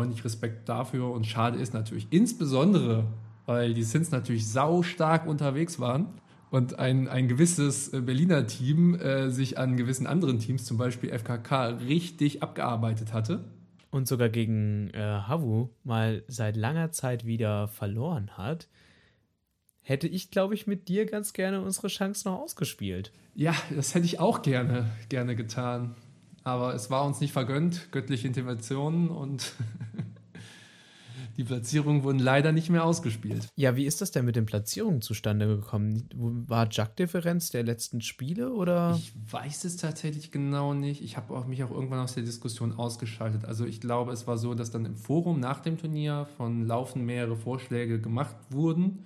ordentlich 0.00 0.24
Respekt 0.24 0.68
dafür 0.68 1.10
und 1.12 1.26
schade 1.26 1.58
ist 1.58 1.74
natürlich 1.74 2.06
insbesondere, 2.10 3.04
weil 3.46 3.74
die 3.74 3.82
Sins 3.82 4.10
natürlich 4.10 4.48
sau 4.48 4.82
stark 4.82 5.26
unterwegs 5.26 5.78
waren 5.78 6.06
und 6.50 6.78
ein, 6.78 7.08
ein 7.08 7.28
gewisses 7.28 7.92
äh, 7.92 8.00
Berliner 8.00 8.46
Team 8.46 8.94
äh, 8.94 9.30
sich 9.30 9.58
an 9.58 9.76
gewissen 9.76 10.06
anderen 10.06 10.38
Teams, 10.38 10.64
zum 10.64 10.76
Beispiel 10.76 11.10
FKK, 11.10 11.78
richtig 11.86 12.42
abgearbeitet 12.42 13.12
hatte. 13.12 13.44
Und 13.90 14.06
sogar 14.06 14.28
gegen 14.28 14.90
äh, 14.90 15.00
Havu 15.00 15.70
mal 15.84 16.22
seit 16.28 16.56
langer 16.56 16.92
Zeit 16.92 17.24
wieder 17.24 17.68
verloren 17.68 18.36
hat, 18.36 18.68
hätte 19.82 20.06
ich, 20.06 20.30
glaube 20.30 20.54
ich, 20.54 20.66
mit 20.66 20.88
dir 20.88 21.06
ganz 21.06 21.32
gerne 21.32 21.60
unsere 21.60 21.88
Chance 21.88 22.28
noch 22.28 22.38
ausgespielt. 22.38 23.12
Ja, 23.34 23.54
das 23.74 23.94
hätte 23.94 24.06
ich 24.06 24.20
auch 24.20 24.42
gerne, 24.42 24.90
gerne 25.08 25.34
getan. 25.34 25.94
Aber 26.42 26.74
es 26.74 26.90
war 26.90 27.04
uns 27.04 27.20
nicht 27.20 27.32
vergönnt, 27.32 27.92
göttliche 27.92 28.26
Interventionen 28.26 29.08
und 29.08 29.52
die 31.36 31.44
Platzierungen 31.44 32.02
wurden 32.02 32.18
leider 32.18 32.52
nicht 32.52 32.70
mehr 32.70 32.84
ausgespielt. 32.84 33.48
Ja, 33.56 33.76
wie 33.76 33.84
ist 33.84 34.00
das 34.00 34.10
denn 34.10 34.24
mit 34.24 34.36
den 34.36 34.46
Platzierungen 34.46 35.02
zustande 35.02 35.46
gekommen? 35.46 36.08
War 36.14 36.68
Jack-Differenz 36.70 37.50
der 37.50 37.62
letzten 37.62 38.00
Spiele 38.00 38.52
oder? 38.52 38.94
Ich 38.98 39.12
weiß 39.30 39.64
es 39.64 39.76
tatsächlich 39.76 40.30
genau 40.30 40.72
nicht. 40.72 41.02
Ich 41.02 41.18
habe 41.18 41.46
mich 41.46 41.62
auch 41.62 41.70
irgendwann 41.70 42.00
aus 42.00 42.14
der 42.14 42.22
Diskussion 42.22 42.72
ausgeschaltet. 42.72 43.44
Also 43.44 43.66
ich 43.66 43.80
glaube, 43.80 44.12
es 44.12 44.26
war 44.26 44.38
so, 44.38 44.54
dass 44.54 44.70
dann 44.70 44.86
im 44.86 44.96
Forum 44.96 45.40
nach 45.40 45.60
dem 45.60 45.76
Turnier 45.76 46.26
von 46.38 46.66
Laufen 46.66 47.04
mehrere 47.04 47.36
Vorschläge 47.36 48.00
gemacht 48.00 48.36
wurden, 48.48 49.04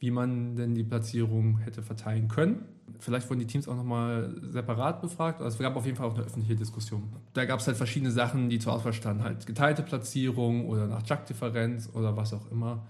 wie 0.00 0.10
man 0.10 0.54
denn 0.56 0.74
die 0.74 0.84
Platzierung 0.84 1.58
hätte 1.58 1.82
verteilen 1.82 2.28
können. 2.28 2.66
Vielleicht 2.98 3.28
wurden 3.28 3.40
die 3.40 3.46
Teams 3.46 3.68
auch 3.68 3.76
nochmal 3.76 4.34
separat 4.42 5.00
befragt. 5.00 5.40
Also 5.40 5.56
es 5.56 5.62
gab 5.62 5.76
auf 5.76 5.84
jeden 5.84 5.96
Fall 5.96 6.06
auch 6.06 6.14
eine 6.14 6.24
öffentliche 6.24 6.56
Diskussion. 6.56 7.02
Da 7.32 7.44
gab 7.44 7.60
es 7.60 7.66
halt 7.66 7.76
verschiedene 7.76 8.10
Sachen, 8.10 8.48
die 8.48 8.58
zur 8.58 8.72
Auswahl 8.72 8.92
standen. 8.92 9.22
Halt 9.22 9.46
geteilte 9.46 9.82
Platzierung 9.82 10.68
oder 10.68 10.86
nach 10.86 11.02
Jack-Differenz 11.04 11.90
oder 11.92 12.16
was 12.16 12.32
auch 12.32 12.50
immer. 12.50 12.86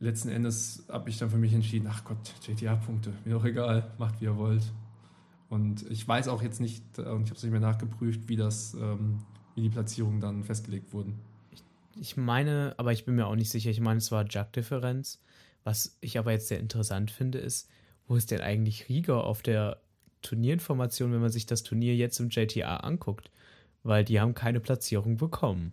Letzten 0.00 0.30
Endes 0.30 0.84
habe 0.88 1.10
ich 1.10 1.18
dann 1.18 1.30
für 1.30 1.38
mich 1.38 1.52
entschieden, 1.52 1.88
ach 1.90 2.04
Gott, 2.04 2.34
JTA-Punkte, 2.46 3.12
mir 3.24 3.34
doch 3.34 3.44
egal, 3.44 3.92
macht 3.98 4.20
wie 4.20 4.24
ihr 4.24 4.36
wollt. 4.36 4.64
Und 5.48 5.88
ich 5.90 6.08
weiß 6.08 6.28
auch 6.28 6.42
jetzt 6.42 6.60
nicht, 6.60 6.82
äh, 6.98 7.02
und 7.02 7.24
ich 7.24 7.28
habe 7.28 7.36
es 7.36 7.42
nicht 7.42 7.52
mehr 7.52 7.60
nachgeprüft, 7.60 8.28
wie 8.28 8.36
das, 8.36 8.74
ähm, 8.74 9.18
wie 9.54 9.60
die 9.60 9.68
Platzierungen 9.68 10.18
dann 10.18 10.44
festgelegt 10.44 10.92
wurden. 10.92 11.20
Ich 11.94 12.16
meine, 12.16 12.74
aber 12.78 12.92
ich 12.92 13.04
bin 13.04 13.16
mir 13.16 13.26
auch 13.26 13.36
nicht 13.36 13.50
sicher. 13.50 13.70
Ich 13.70 13.80
meine, 13.80 13.98
es 13.98 14.10
war 14.10 14.24
Jack-Differenz. 14.28 15.20
Was 15.62 15.96
ich 16.00 16.18
aber 16.18 16.32
jetzt 16.32 16.48
sehr 16.48 16.58
interessant 16.58 17.10
finde, 17.10 17.38
ist, 17.38 17.68
wo 18.06 18.16
ist 18.16 18.30
denn 18.30 18.40
eigentlich 18.40 18.88
Rieger 18.88 19.24
auf 19.24 19.42
der 19.42 19.78
Turnierinformation, 20.22 21.12
wenn 21.12 21.20
man 21.20 21.30
sich 21.30 21.46
das 21.46 21.62
Turnier 21.62 21.94
jetzt 21.94 22.20
im 22.20 22.28
JTA 22.28 22.78
anguckt? 22.78 23.30
Weil 23.82 24.04
die 24.04 24.20
haben 24.20 24.34
keine 24.34 24.60
Platzierung 24.60 25.16
bekommen. 25.16 25.72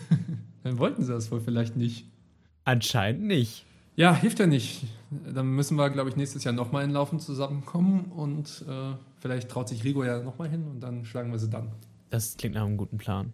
Dann 0.62 0.78
wollten 0.78 1.02
sie 1.02 1.12
das 1.12 1.30
wohl 1.30 1.40
vielleicht 1.40 1.76
nicht. 1.76 2.06
Anscheinend 2.64 3.24
nicht. 3.24 3.64
Ja, 3.96 4.14
hilft 4.14 4.38
ja 4.38 4.46
nicht. 4.46 4.84
Dann 5.10 5.48
müssen 5.48 5.76
wir, 5.76 5.90
glaube 5.90 6.08
ich, 6.08 6.16
nächstes 6.16 6.44
Jahr 6.44 6.54
nochmal 6.54 6.84
in 6.84 6.90
Laufen 6.90 7.18
zusammenkommen 7.18 8.06
und 8.12 8.64
äh, 8.68 8.94
vielleicht 9.18 9.50
traut 9.50 9.68
sich 9.68 9.84
Rigo 9.84 10.04
ja 10.04 10.22
nochmal 10.22 10.48
hin 10.48 10.66
und 10.68 10.80
dann 10.80 11.04
schlagen 11.04 11.30
wir 11.30 11.38
sie 11.38 11.50
dann. 11.50 11.72
Das 12.10 12.36
klingt 12.36 12.54
nach 12.54 12.64
einem 12.64 12.76
guten 12.76 12.98
Plan. 12.98 13.32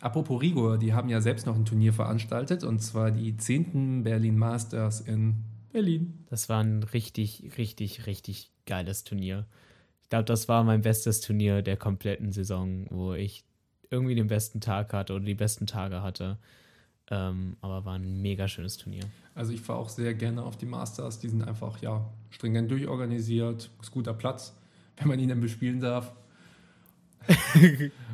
Apropos 0.00 0.40
Rigo, 0.40 0.76
die 0.76 0.92
haben 0.92 1.08
ja 1.08 1.20
selbst 1.20 1.46
noch 1.46 1.54
ein 1.54 1.64
Turnier 1.64 1.92
veranstaltet 1.92 2.64
und 2.64 2.80
zwar 2.80 3.10
die 3.10 3.36
10. 3.36 4.02
Berlin 4.02 4.36
Masters 4.36 5.00
in 5.00 5.36
Berlin. 5.74 6.24
Das 6.30 6.48
war 6.48 6.62
ein 6.62 6.84
richtig, 6.84 7.50
richtig, 7.58 8.06
richtig 8.06 8.52
geiles 8.64 9.02
Turnier. 9.02 9.44
Ich 10.02 10.08
glaube, 10.08 10.24
das 10.24 10.48
war 10.48 10.62
mein 10.62 10.82
bestes 10.82 11.20
Turnier 11.20 11.62
der 11.62 11.76
kompletten 11.76 12.30
Saison, 12.30 12.86
wo 12.90 13.12
ich 13.12 13.44
irgendwie 13.90 14.14
den 14.14 14.28
besten 14.28 14.60
Tag 14.60 14.92
hatte 14.92 15.14
oder 15.14 15.24
die 15.24 15.34
besten 15.34 15.66
Tage 15.66 16.00
hatte. 16.00 16.38
Ähm, 17.10 17.56
aber 17.60 17.84
war 17.84 17.94
ein 17.94 18.22
mega 18.22 18.46
schönes 18.46 18.76
Turnier. 18.76 19.02
Also 19.34 19.52
ich 19.52 19.60
fahre 19.60 19.80
auch 19.80 19.88
sehr 19.88 20.14
gerne 20.14 20.44
auf 20.44 20.56
die 20.56 20.64
Masters. 20.64 21.18
Die 21.18 21.28
sind 21.28 21.42
einfach 21.42 21.82
ja 21.82 22.08
stringent 22.30 22.70
durchorganisiert, 22.70 23.68
ist 23.82 23.90
guter 23.90 24.14
Platz, 24.14 24.56
wenn 24.96 25.08
man 25.08 25.18
ihn 25.18 25.28
dann 25.28 25.40
bespielen 25.40 25.80
darf. 25.80 26.14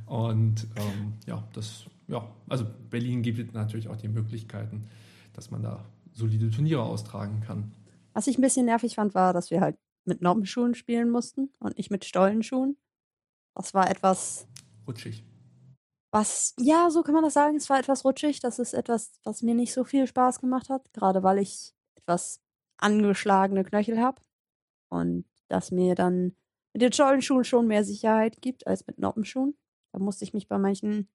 und 0.06 0.66
ähm, 0.76 1.12
ja, 1.26 1.46
das 1.52 1.84
ja, 2.08 2.26
also 2.48 2.64
Berlin 2.88 3.20
gibt 3.20 3.52
natürlich 3.52 3.88
auch 3.88 3.96
die 3.96 4.08
Möglichkeiten, 4.08 4.88
dass 5.34 5.50
man 5.50 5.62
da 5.62 5.84
solide 6.12 6.50
Turniere 6.50 6.82
austragen 6.82 7.40
kann. 7.46 7.72
Was 8.12 8.26
ich 8.26 8.38
ein 8.38 8.42
bisschen 8.42 8.66
nervig 8.66 8.96
fand, 8.96 9.14
war, 9.14 9.32
dass 9.32 9.50
wir 9.50 9.60
halt 9.60 9.76
mit 10.04 10.22
Noppenschuhen 10.22 10.74
spielen 10.74 11.10
mussten 11.10 11.52
und 11.58 11.76
nicht 11.76 11.90
mit 11.90 12.04
Stollenschuhen. 12.04 12.76
Das 13.54 13.74
war 13.74 13.90
etwas, 13.90 14.46
Rutschig. 14.86 15.24
was, 16.12 16.54
ja, 16.58 16.90
so 16.90 17.02
kann 17.02 17.14
man 17.14 17.24
das 17.24 17.34
sagen, 17.34 17.56
es 17.56 17.68
war 17.70 17.78
etwas 17.78 18.04
rutschig. 18.04 18.40
Das 18.40 18.58
ist 18.58 18.74
etwas, 18.74 19.12
was 19.24 19.42
mir 19.42 19.54
nicht 19.54 19.72
so 19.72 19.84
viel 19.84 20.06
Spaß 20.06 20.40
gemacht 20.40 20.68
hat, 20.70 20.92
gerade 20.92 21.22
weil 21.22 21.38
ich 21.38 21.74
etwas 21.96 22.40
angeschlagene 22.78 23.64
Knöchel 23.64 24.00
habe 24.00 24.20
und 24.88 25.24
das 25.48 25.70
mir 25.70 25.94
dann 25.94 26.34
mit 26.72 26.82
den 26.82 26.92
Stollenschuhen 26.92 27.44
schon 27.44 27.66
mehr 27.66 27.84
Sicherheit 27.84 28.40
gibt 28.40 28.66
als 28.66 28.86
mit 28.86 28.98
Noppenschuhen. 28.98 29.56
Da 29.92 29.98
musste 29.98 30.24
ich 30.24 30.32
mich 30.32 30.48
bei 30.48 30.58
manchen 30.58 31.08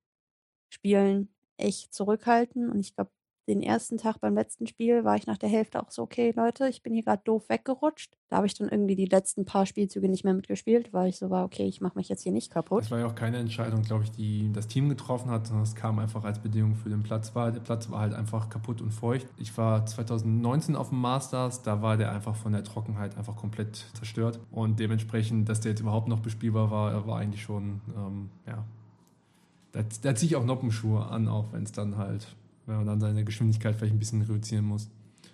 Spielen 0.69 1.33
echt 1.57 1.93
zurückhalten 1.93 2.69
und 2.69 2.79
ich 2.79 2.95
glaube, 2.95 3.11
den 3.47 3.61
ersten 3.61 3.97
Tag 3.97 4.19
beim 4.21 4.33
letzten 4.33 4.65
Spiel 4.65 5.03
war 5.03 5.15
ich 5.15 5.27
nach 5.27 5.37
der 5.37 5.49
Hälfte 5.49 5.81
auch 5.81 5.91
so, 5.91 6.01
okay, 6.01 6.33
Leute, 6.35 6.67
ich 6.67 6.81
bin 6.81 6.93
hier 6.93 7.03
gerade 7.03 7.21
doof 7.23 7.47
weggerutscht. 7.47 8.17
Da 8.29 8.37
habe 8.37 8.47
ich 8.47 8.55
dann 8.55 8.69
irgendwie 8.69 8.95
die 8.95 9.05
letzten 9.05 9.45
paar 9.45 9.65
Spielzüge 9.65 10.09
nicht 10.09 10.23
mehr 10.23 10.33
mitgespielt, 10.33 10.93
weil 10.93 11.09
ich 11.09 11.17
so 11.17 11.29
war, 11.29 11.45
okay, 11.45 11.65
ich 11.67 11.79
mache 11.79 11.97
mich 11.97 12.09
jetzt 12.09 12.23
hier 12.23 12.31
nicht 12.31 12.51
kaputt. 12.51 12.83
Das 12.83 12.91
war 12.91 12.99
ja 12.99 13.05
auch 13.05 13.15
keine 13.15 13.37
Entscheidung, 13.37 13.83
glaube 13.83 14.03
ich, 14.03 14.11
die 14.11 14.51
das 14.51 14.67
Team 14.67 14.89
getroffen 14.89 15.29
hat, 15.29 15.47
sondern 15.47 15.63
es 15.63 15.75
kam 15.75 15.99
einfach 15.99 16.23
als 16.23 16.39
Bedingung 16.39 16.75
für 16.75 16.89
den 16.89 17.03
Platzwahl. 17.03 17.51
Der 17.51 17.59
Platz 17.59 17.89
war 17.91 17.99
halt 17.99 18.13
einfach 18.13 18.49
kaputt 18.49 18.81
und 18.81 18.91
feucht. 18.91 19.27
Ich 19.37 19.55
war 19.57 19.85
2019 19.85 20.75
auf 20.75 20.89
dem 20.89 20.99
Masters, 20.99 21.61
da 21.61 21.81
war 21.83 21.97
der 21.97 22.11
einfach 22.11 22.35
von 22.35 22.51
der 22.51 22.63
Trockenheit 22.63 23.15
einfach 23.15 23.35
komplett 23.35 23.85
zerstört. 23.93 24.39
Und 24.49 24.79
dementsprechend, 24.79 25.49
dass 25.49 25.61
der 25.61 25.71
jetzt 25.71 25.81
überhaupt 25.81 26.07
noch 26.07 26.19
bespielbar 26.19 26.71
war, 26.71 27.05
war 27.05 27.19
eigentlich 27.19 27.43
schon, 27.43 27.81
ähm, 27.95 28.29
ja. 28.47 28.65
Da, 29.71 29.81
da 30.03 30.15
ziehe 30.15 30.29
ich 30.29 30.35
auch 30.35 30.45
Noppenschuhe 30.45 31.05
an, 31.05 31.27
auch 31.27 31.51
wenn 31.51 31.63
es 31.63 31.73
dann 31.73 31.97
halt, 31.97 32.35
wenn 32.65 32.77
man 32.77 32.85
dann 32.85 32.99
seine 32.99 33.23
Geschwindigkeit 33.23 33.75
vielleicht 33.75 33.93
ein 33.93 33.99
bisschen 33.99 34.21
reduzieren 34.21 34.65
muss. 34.65 34.89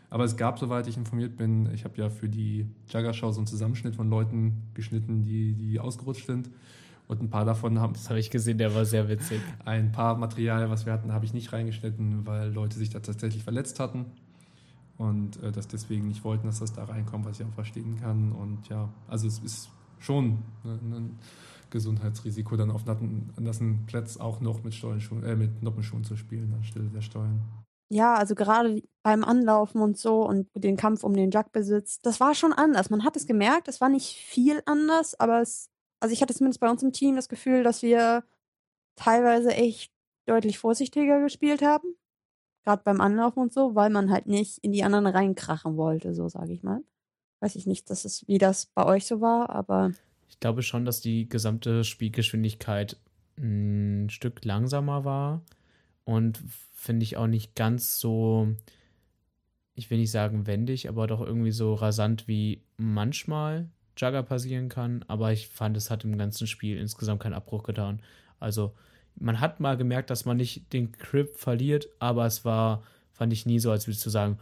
Aber 0.09 0.25
es 0.25 0.35
gab, 0.35 0.59
soweit 0.59 0.87
ich 0.87 0.97
informiert 0.97 1.37
bin, 1.37 1.71
ich 1.73 1.85
habe 1.85 1.97
ja 1.97 2.09
für 2.09 2.27
die 2.27 2.67
Jagger-Show 2.89 3.31
so 3.31 3.39
einen 3.39 3.47
Zusammenschnitt 3.47 3.95
von 3.95 4.09
Leuten 4.09 4.63
geschnitten, 4.73 5.23
die, 5.23 5.53
die 5.53 5.79
ausgerutscht 5.79 6.27
sind. 6.27 6.49
Und 7.07 7.21
ein 7.21 7.29
paar 7.29 7.45
davon 7.45 7.79
haben 7.79 7.93
Das 7.93 8.09
habe 8.09 8.19
ich 8.19 8.29
gesehen, 8.29 8.57
der 8.57 8.75
war 8.75 8.85
sehr 8.85 9.09
witzig. 9.09 9.41
ein 9.65 9.91
paar 9.91 10.17
Material, 10.17 10.69
was 10.69 10.85
wir 10.85 10.93
hatten, 10.93 11.13
habe 11.13 11.25
ich 11.25 11.33
nicht 11.33 11.51
reingeschnitten, 11.53 12.25
weil 12.25 12.51
Leute 12.51 12.77
sich 12.77 12.89
da 12.89 12.99
tatsächlich 12.99 13.43
verletzt 13.43 13.79
hatten 13.79 14.05
und 14.97 15.41
äh, 15.41 15.51
das 15.51 15.67
deswegen 15.67 16.07
nicht 16.07 16.23
wollten, 16.23 16.47
dass 16.47 16.59
das 16.59 16.73
da 16.73 16.83
reinkommt, 16.83 17.25
was 17.25 17.39
ich 17.39 17.45
auch 17.45 17.53
verstehen 17.53 17.99
kann. 17.99 18.31
Und 18.33 18.67
ja, 18.69 18.89
also 19.07 19.27
es 19.27 19.39
ist 19.39 19.69
schon 19.99 20.39
ne, 20.63 20.79
ein 20.83 21.19
Gesundheitsrisiko, 21.71 22.55
dann 22.55 22.69
auf 22.71 22.85
nassen, 22.85 23.85
Plätzen 23.87 24.21
auch 24.21 24.41
noch 24.41 24.63
mit 24.63 24.75
äh, 24.83 25.35
mit 25.35 25.63
Noppenschuhen 25.63 26.03
zu 26.03 26.15
spielen 26.15 26.53
anstelle 26.53 26.89
der 26.89 27.01
Stollen. 27.01 27.41
Ja, 27.89 28.15
also 28.15 28.35
gerade 28.35 28.81
beim 29.03 29.25
Anlaufen 29.25 29.81
und 29.81 29.97
so 29.97 30.25
und 30.25 30.47
den 30.55 30.77
Kampf 30.77 31.03
um 31.03 31.13
den 31.13 31.31
Jackbesitz, 31.31 31.99
das 32.01 32.21
war 32.21 32.35
schon 32.35 32.53
anders. 32.53 32.89
Man 32.89 33.03
hat 33.03 33.17
es 33.17 33.27
gemerkt, 33.27 33.67
es 33.67 33.81
war 33.81 33.89
nicht 33.89 34.15
viel 34.15 34.61
anders, 34.65 35.19
aber 35.19 35.41
es, 35.41 35.69
also 35.99 36.13
ich 36.13 36.21
hatte 36.21 36.33
zumindest 36.33 36.61
bei 36.61 36.69
uns 36.69 36.83
im 36.83 36.93
Team 36.93 37.17
das 37.17 37.27
Gefühl, 37.27 37.63
dass 37.63 37.81
wir 37.81 38.23
teilweise 38.95 39.51
echt 39.53 39.91
deutlich 40.25 40.57
vorsichtiger 40.59 41.19
gespielt 41.21 41.61
haben. 41.61 41.95
Gerade 42.63 42.83
beim 42.83 43.01
Anlaufen 43.01 43.41
und 43.41 43.53
so, 43.53 43.75
weil 43.75 43.89
man 43.89 44.11
halt 44.11 44.27
nicht 44.27 44.59
in 44.59 44.71
die 44.71 44.83
anderen 44.83 45.07
reinkrachen 45.07 45.75
wollte, 45.75 46.13
so 46.13 46.29
sage 46.29 46.53
ich 46.53 46.63
mal. 46.63 46.83
Weiß 47.41 47.55
ich 47.55 47.67
nicht, 47.67 47.89
dass 47.89 48.05
es, 48.05 48.25
wie 48.27 48.37
das 48.37 48.67
bei 48.67 48.85
euch 48.85 49.05
so 49.05 49.19
war, 49.19 49.49
aber 49.49 49.91
Ich 50.31 50.39
glaube 50.39 50.63
schon, 50.63 50.85
dass 50.85 51.01
die 51.01 51.29
gesamte 51.29 51.83
Spielgeschwindigkeit 51.83 52.97
ein 53.37 54.09
Stück 54.09 54.43
langsamer 54.45 55.05
war 55.05 55.41
und 56.05 56.41
finde 56.73 57.03
ich 57.03 57.17
auch 57.17 57.27
nicht 57.27 57.53
ganz 57.55 57.99
so, 57.99 58.47
ich 59.75 59.91
will 59.91 59.99
nicht 59.99 60.09
sagen 60.09 60.47
wendig, 60.47 60.89
aber 60.89 61.05
doch 61.05 61.21
irgendwie 61.21 61.51
so 61.51 61.73
rasant 61.73 62.27
wie 62.27 62.63
manchmal 62.77 63.69
Jugger 63.97 64.23
passieren 64.23 64.69
kann. 64.69 65.03
Aber 65.07 65.31
ich 65.31 65.47
fand, 65.49 65.77
es 65.77 65.91
hat 65.91 66.05
im 66.05 66.17
ganzen 66.17 66.47
Spiel 66.47 66.77
insgesamt 66.77 67.21
keinen 67.21 67.33
Abbruch 67.33 67.63
getan. 67.63 68.01
Also 68.39 68.73
man 69.15 69.41
hat 69.41 69.59
mal 69.59 69.77
gemerkt, 69.77 70.09
dass 70.09 70.25
man 70.25 70.37
nicht 70.37 70.71
den 70.73 70.93
Grip 70.93 71.35
verliert, 71.35 71.89
aber 71.99 72.25
es 72.25 72.45
war, 72.45 72.83
fand 73.11 73.33
ich 73.33 73.45
nie 73.45 73.59
so, 73.59 73.69
als 73.69 73.85
würdest 73.85 74.05
du 74.05 74.09
sagen, 74.09 74.39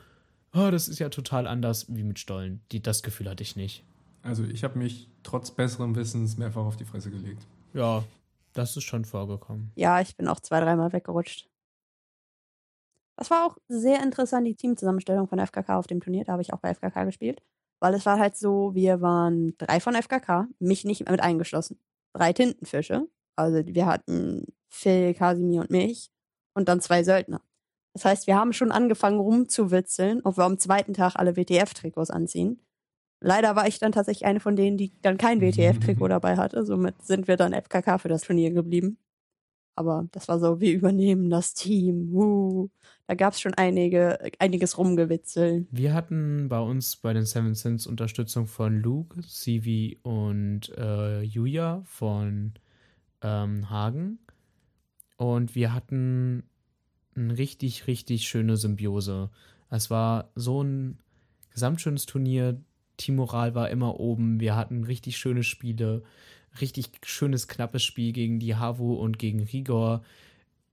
oh, 0.54 0.70
das 0.72 0.88
ist 0.88 1.00
ja 1.00 1.10
total 1.10 1.48
anders 1.48 1.88
wie 1.94 2.04
mit 2.04 2.20
Stollen. 2.20 2.62
Die, 2.72 2.82
das 2.82 3.04
Gefühl 3.04 3.28
hatte 3.28 3.44
ich 3.44 3.56
nicht. 3.56 3.84
Also 4.22 4.44
ich 4.44 4.64
habe 4.64 4.78
mich 4.78 5.10
trotz 5.24 5.52
besserem 5.52 5.96
Wissens 5.96 6.38
mehrfach 6.38 6.66
auf 6.66 6.78
die 6.78 6.86
Fresse 6.86 7.12
gelegt. 7.12 7.46
Ja, 7.74 8.04
das 8.54 8.76
ist 8.76 8.84
schon 8.84 9.06
vorgekommen. 9.06 9.72
Ja, 9.76 10.02
ich 10.02 10.16
bin 10.18 10.28
auch 10.28 10.40
zwei, 10.40 10.60
dreimal 10.60 10.92
weggerutscht. 10.92 11.50
Das 13.18 13.30
war 13.30 13.46
auch 13.46 13.58
sehr 13.68 14.02
interessant, 14.02 14.48
die 14.48 14.56
Teamzusammenstellung 14.56 15.28
von 15.28 15.40
FKK 15.40 15.78
auf 15.78 15.88
dem 15.88 16.00
Turnier. 16.00 16.24
Da 16.24 16.34
habe 16.34 16.42
ich 16.42 16.54
auch 16.54 16.60
bei 16.60 16.74
FKK 16.74 17.04
gespielt. 17.04 17.42
Weil 17.82 17.94
es 17.94 18.06
war 18.06 18.20
halt 18.20 18.36
so, 18.36 18.74
wir 18.74 19.02
waren 19.02 19.58
drei 19.58 19.80
von 19.80 19.96
FKK, 19.96 20.48
mich 20.60 20.86
nicht 20.86 21.10
mit 21.10 21.22
eingeschlossen. 21.22 21.80
Drei 22.14 22.34
Tintenfische. 22.34 23.08
Also 23.36 23.66
wir 23.66 23.86
hatten 23.86 24.46
Phil, 24.70 25.14
Kasimir 25.14 25.62
und 25.62 25.70
mich. 25.70 26.12
Und 26.54 26.68
dann 26.68 26.82
zwei 26.82 27.04
Söldner. 27.04 27.42
Das 27.94 28.06
heißt, 28.06 28.28
wir 28.28 28.36
haben 28.36 28.54
schon 28.54 28.72
angefangen 28.72 29.20
rumzuwitzeln, 29.20 30.22
ob 30.24 30.38
wir 30.38 30.46
am 30.46 30.60
zweiten 30.60 30.94
Tag 30.94 31.16
alle 31.16 31.36
WTF-Trikots 31.36 32.12
anziehen. 32.12 32.62
Leider 33.22 33.56
war 33.56 33.68
ich 33.68 33.80
dann 33.80 33.92
tatsächlich 33.92 34.26
eine 34.26 34.40
von 34.40 34.56
denen, 34.56 34.78
die 34.78 34.94
dann 35.02 35.18
kein 35.18 35.42
WTF-Trikot 35.42 36.08
dabei 36.08 36.38
hatte. 36.38 36.66
Somit 36.66 37.02
sind 37.04 37.28
wir 37.28 37.36
dann 37.36 37.54
FKK 37.54 37.98
für 37.98 38.08
das 38.08 38.22
Turnier 38.22 38.52
geblieben. 38.52 38.98
Aber 39.76 40.08
das 40.12 40.28
war 40.28 40.40
so, 40.40 40.60
wir 40.60 40.74
übernehmen 40.74 41.30
das 41.30 41.54
Team. 41.54 42.14
Uh. 42.14 42.70
Da 43.08 43.16
gab 43.16 43.34
es 43.34 43.42
schon 43.42 43.54
einige, 43.56 44.20
einiges 44.38 44.78
rumgewitzeln. 44.78 45.68
Wir 45.72 45.94
hatten 45.94 46.48
bei 46.48 46.60
uns 46.60 46.98
bei 46.98 47.14
den 47.14 47.26
Seven 47.26 47.56
Sins 47.56 47.88
Unterstützung 47.88 48.46
von 48.46 48.82
Luke, 48.82 49.22
Sivi 49.24 49.98
und 50.04 50.70
äh, 50.78 51.22
Julia 51.22 51.82
von 51.86 52.54
ähm, 53.22 53.70
Hagen. 53.70 54.20
Und 55.18 55.56
wir 55.56 55.74
hatten 55.74 56.44
eine 57.16 57.38
richtig, 57.38 57.88
richtig 57.88 58.28
schöne 58.28 58.58
Symbiose. 58.58 59.30
Es 59.70 59.90
war 59.90 60.32
so 60.36 60.62
ein 60.62 61.00
gesamtschönes 61.52 62.06
Turnier. 62.06 62.62
Teammoral 63.00 63.56
war 63.56 63.70
immer 63.70 64.00
oben. 64.00 64.40
Wir 64.40 64.56
hatten 64.56 64.84
richtig 64.84 65.18
schöne 65.18 65.44
Spiele. 65.44 66.04
Richtig 66.62 66.92
schönes, 67.04 67.48
knappes 67.48 67.84
Spiel 67.84 68.12
gegen 68.12 68.40
die 68.40 68.56
Havu 68.56 68.94
und 68.94 69.18
gegen 69.18 69.42
Rigor. 69.42 70.04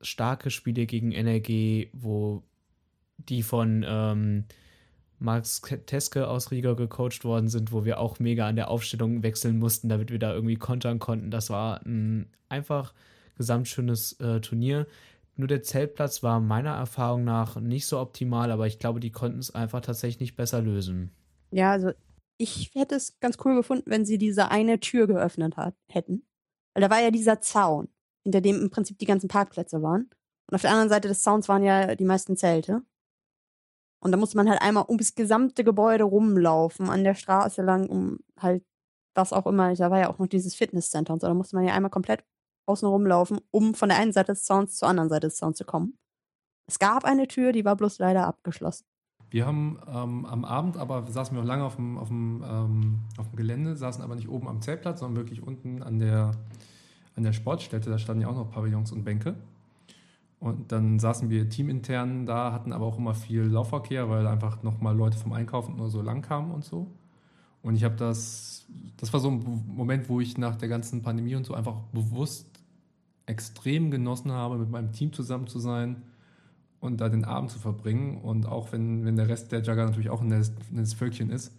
Starke 0.01 0.51
Spiele 0.51 0.87
gegen 0.87 1.13
NRG, 1.13 1.89
wo 1.93 2.43
die 3.19 3.43
von 3.43 3.85
ähm, 3.87 4.45
Max 5.19 5.63
Teske 5.87 6.29
aus 6.29 6.51
Rigor 6.51 6.77
gecoacht 6.77 7.25
worden 7.25 7.49
sind, 7.49 7.73
wo 7.73 7.85
wir 7.85 7.99
auch 7.99 8.19
mega 8.19 8.47
an 8.47 8.57
der 8.57 8.69
Aufstellung 8.69 9.23
wechseln 9.23 9.59
mussten, 9.59 9.89
damit 9.89 10.11
wir 10.11 10.19
da 10.19 10.35
irgendwie 10.35 10.57
kontern 10.57 10.99
konnten. 10.99 11.31
Das 11.31 11.49
war 11.49 11.81
ein 11.87 12.29
einfach 12.49 12.93
gesamtschönes 13.37 14.13
äh, 14.21 14.41
Turnier. 14.41 14.87
Nur 15.37 15.49
der 15.49 15.63
Zeltplatz 15.63 16.23
war 16.23 16.41
meiner 16.41 16.75
Erfahrung 16.75 17.25
nach 17.25 17.57
nicht 17.57 17.87
so 17.87 17.99
optimal, 17.99 18.51
aber 18.51 18.67
ich 18.67 18.79
glaube, 18.79 19.01
die 19.01 19.11
konnten 19.11 19.39
es 19.39 19.55
einfach 19.55 19.83
tatsächlich 19.83 20.35
besser 20.35 20.63
lösen. 20.63 21.11
Ja, 21.51 21.73
also 21.73 21.93
ich 22.39 22.73
hätte 22.75 22.95
es 22.95 23.19
ganz 23.21 23.39
cool 23.45 23.55
gefunden, 23.55 23.91
wenn 23.91 24.05
sie 24.05 24.19
diese 24.19 24.51
eine 24.51 24.81
Tür 24.81 25.07
geöffnet 25.07 25.57
hat, 25.57 25.75
hätten. 25.89 26.27
Weil 26.75 26.83
da 26.83 26.91
war 26.91 27.01
ja 27.01 27.11
dieser 27.11 27.41
Zaun, 27.41 27.89
hinter 28.25 28.41
dem 28.41 28.61
im 28.61 28.71
Prinzip 28.71 28.99
die 28.99 29.07
ganzen 29.07 29.29
Parkplätze 29.29 29.83
waren. 29.83 30.11
Und 30.49 30.55
auf 30.55 30.61
der 30.61 30.71
anderen 30.71 30.91
Seite 30.91 31.09
des 31.09 31.23
Zauns 31.23 31.49
waren 31.49 31.63
ja 31.63 31.95
die 31.95 32.05
meisten 32.05 32.37
Zelte. 32.37 32.83
Und 34.03 34.13
da 34.13 34.19
musste 34.19 34.37
man 34.37 34.49
halt 34.49 34.61
einmal 34.61 34.85
ums 34.89 35.15
gesamte 35.15 35.65
Gebäude 35.65 36.05
rumlaufen, 36.05 36.91
an 36.91 37.03
der 37.03 37.15
Straße 37.15 37.63
lang, 37.63 37.89
um 37.89 38.19
halt 38.39 38.65
was 39.15 39.33
auch 39.33 39.47
immer. 39.47 39.75
Da 39.75 39.91
war 39.91 39.99
ja 39.99 40.11
auch 40.11 40.19
noch 40.19 40.27
dieses 40.27 40.55
Fitnesscenter 40.55 41.13
und 41.15 41.21
so. 41.21 41.27
Da 41.27 41.35
musste 41.35 41.57
man 41.57 41.65
ja 41.65 41.75
einmal 41.75 41.91
komplett 41.91 42.25
außen 42.67 42.87
rumlaufen, 42.87 43.41
um 43.51 43.75
von 43.75 43.89
der 43.89 43.99
einen 43.99 44.13
Seite 44.13 44.33
des 44.33 44.45
Zauns 44.45 44.77
zur 44.77 44.89
anderen 44.89 45.09
Seite 45.09 45.29
des 45.29 45.37
Zauns 45.37 45.57
zu 45.57 45.65
kommen. 45.65 45.99
Es 46.69 46.79
gab 46.79 47.05
eine 47.05 47.27
Tür, 47.27 47.53
die 47.53 47.65
war 47.65 47.77
bloß 47.77 47.99
leider 47.99 48.27
abgeschlossen. 48.27 48.85
Wir 49.31 49.47
haben 49.47 49.79
ähm, 49.89 50.25
am 50.25 50.45
Abend, 50.45 50.77
aber 50.77 51.07
saßen 51.11 51.37
wir 51.37 51.43
auch 51.43 51.47
lange 51.47 51.65
auf 51.65 51.77
dem, 51.77 51.99
auf, 51.99 52.09
dem, 52.09 52.45
ähm, 52.47 52.99
auf 53.19 53.29
dem 53.29 53.37
Gelände, 53.37 53.77
saßen 53.77 54.03
aber 54.03 54.15
nicht 54.15 54.29
oben 54.29 54.49
am 54.49 54.63
Zeltplatz, 54.63 55.01
sondern 55.01 55.17
wirklich 55.17 55.43
unten 55.43 55.83
an 55.83 55.99
der, 55.99 56.33
an 57.17 57.25
der 57.25 57.33
Sportstätte. 57.33 57.91
Da 57.91 57.99
standen 57.99 58.23
ja 58.23 58.29
auch 58.29 58.37
noch 58.37 58.51
Pavillons 58.51 58.93
und 58.93 59.05
Bänke. 59.05 59.35
Und 60.39 60.71
dann 60.71 60.99
saßen 60.99 61.29
wir 61.29 61.49
teamintern 61.49 62.27
da, 62.27 62.53
hatten 62.53 62.73
aber 62.73 62.85
auch 62.87 62.99
immer 62.99 63.15
viel 63.15 63.43
Laufverkehr, 63.43 64.09
weil 64.09 64.27
einfach 64.27 64.63
nochmal 64.63 64.97
Leute 64.97 65.19
vom 65.19 65.33
Einkaufen 65.33 65.77
nur 65.77 65.91
so 65.91 66.03
lang 66.03 66.23
kamen 66.23 66.53
und 66.53 66.65
so. 66.65 66.87
Und 67.63 67.75
ich 67.75 67.83
habe 67.83 67.97
das, 67.97 68.67
das 68.99 69.13
war 69.13 69.19
so 69.19 69.31
ein 69.31 69.65
Moment, 69.67 70.09
wo 70.09 70.21
ich 70.21 70.39
nach 70.39 70.55
der 70.57 70.69
ganzen 70.69 71.03
Pandemie 71.03 71.35
und 71.35 71.45
so 71.45 71.55
einfach 71.55 71.81
bewusst 71.93 72.47
extrem 73.25 73.91
genossen 73.91 74.31
habe, 74.31 74.57
mit 74.57 74.71
meinem 74.71 74.93
Team 74.93 75.13
zusammen 75.13 75.49
zu 75.49 75.59
sein 75.59 76.03
und 76.81 77.01
da 77.01 77.09
den 77.09 77.25
Abend 77.25 77.51
zu 77.51 77.59
verbringen. 77.59 78.21
Und 78.21 78.47
auch 78.47 78.73
wenn, 78.73 79.05
wenn 79.05 79.17
der 79.17 79.29
Rest 79.29 79.53
der 79.53 79.61
Jugger 79.61 79.87
natürlich 79.87 80.11
auch 80.11 80.21
ein 80.21 80.29
nettes 80.29 80.95
Völkchen 80.95 81.31
ist, 81.31 81.53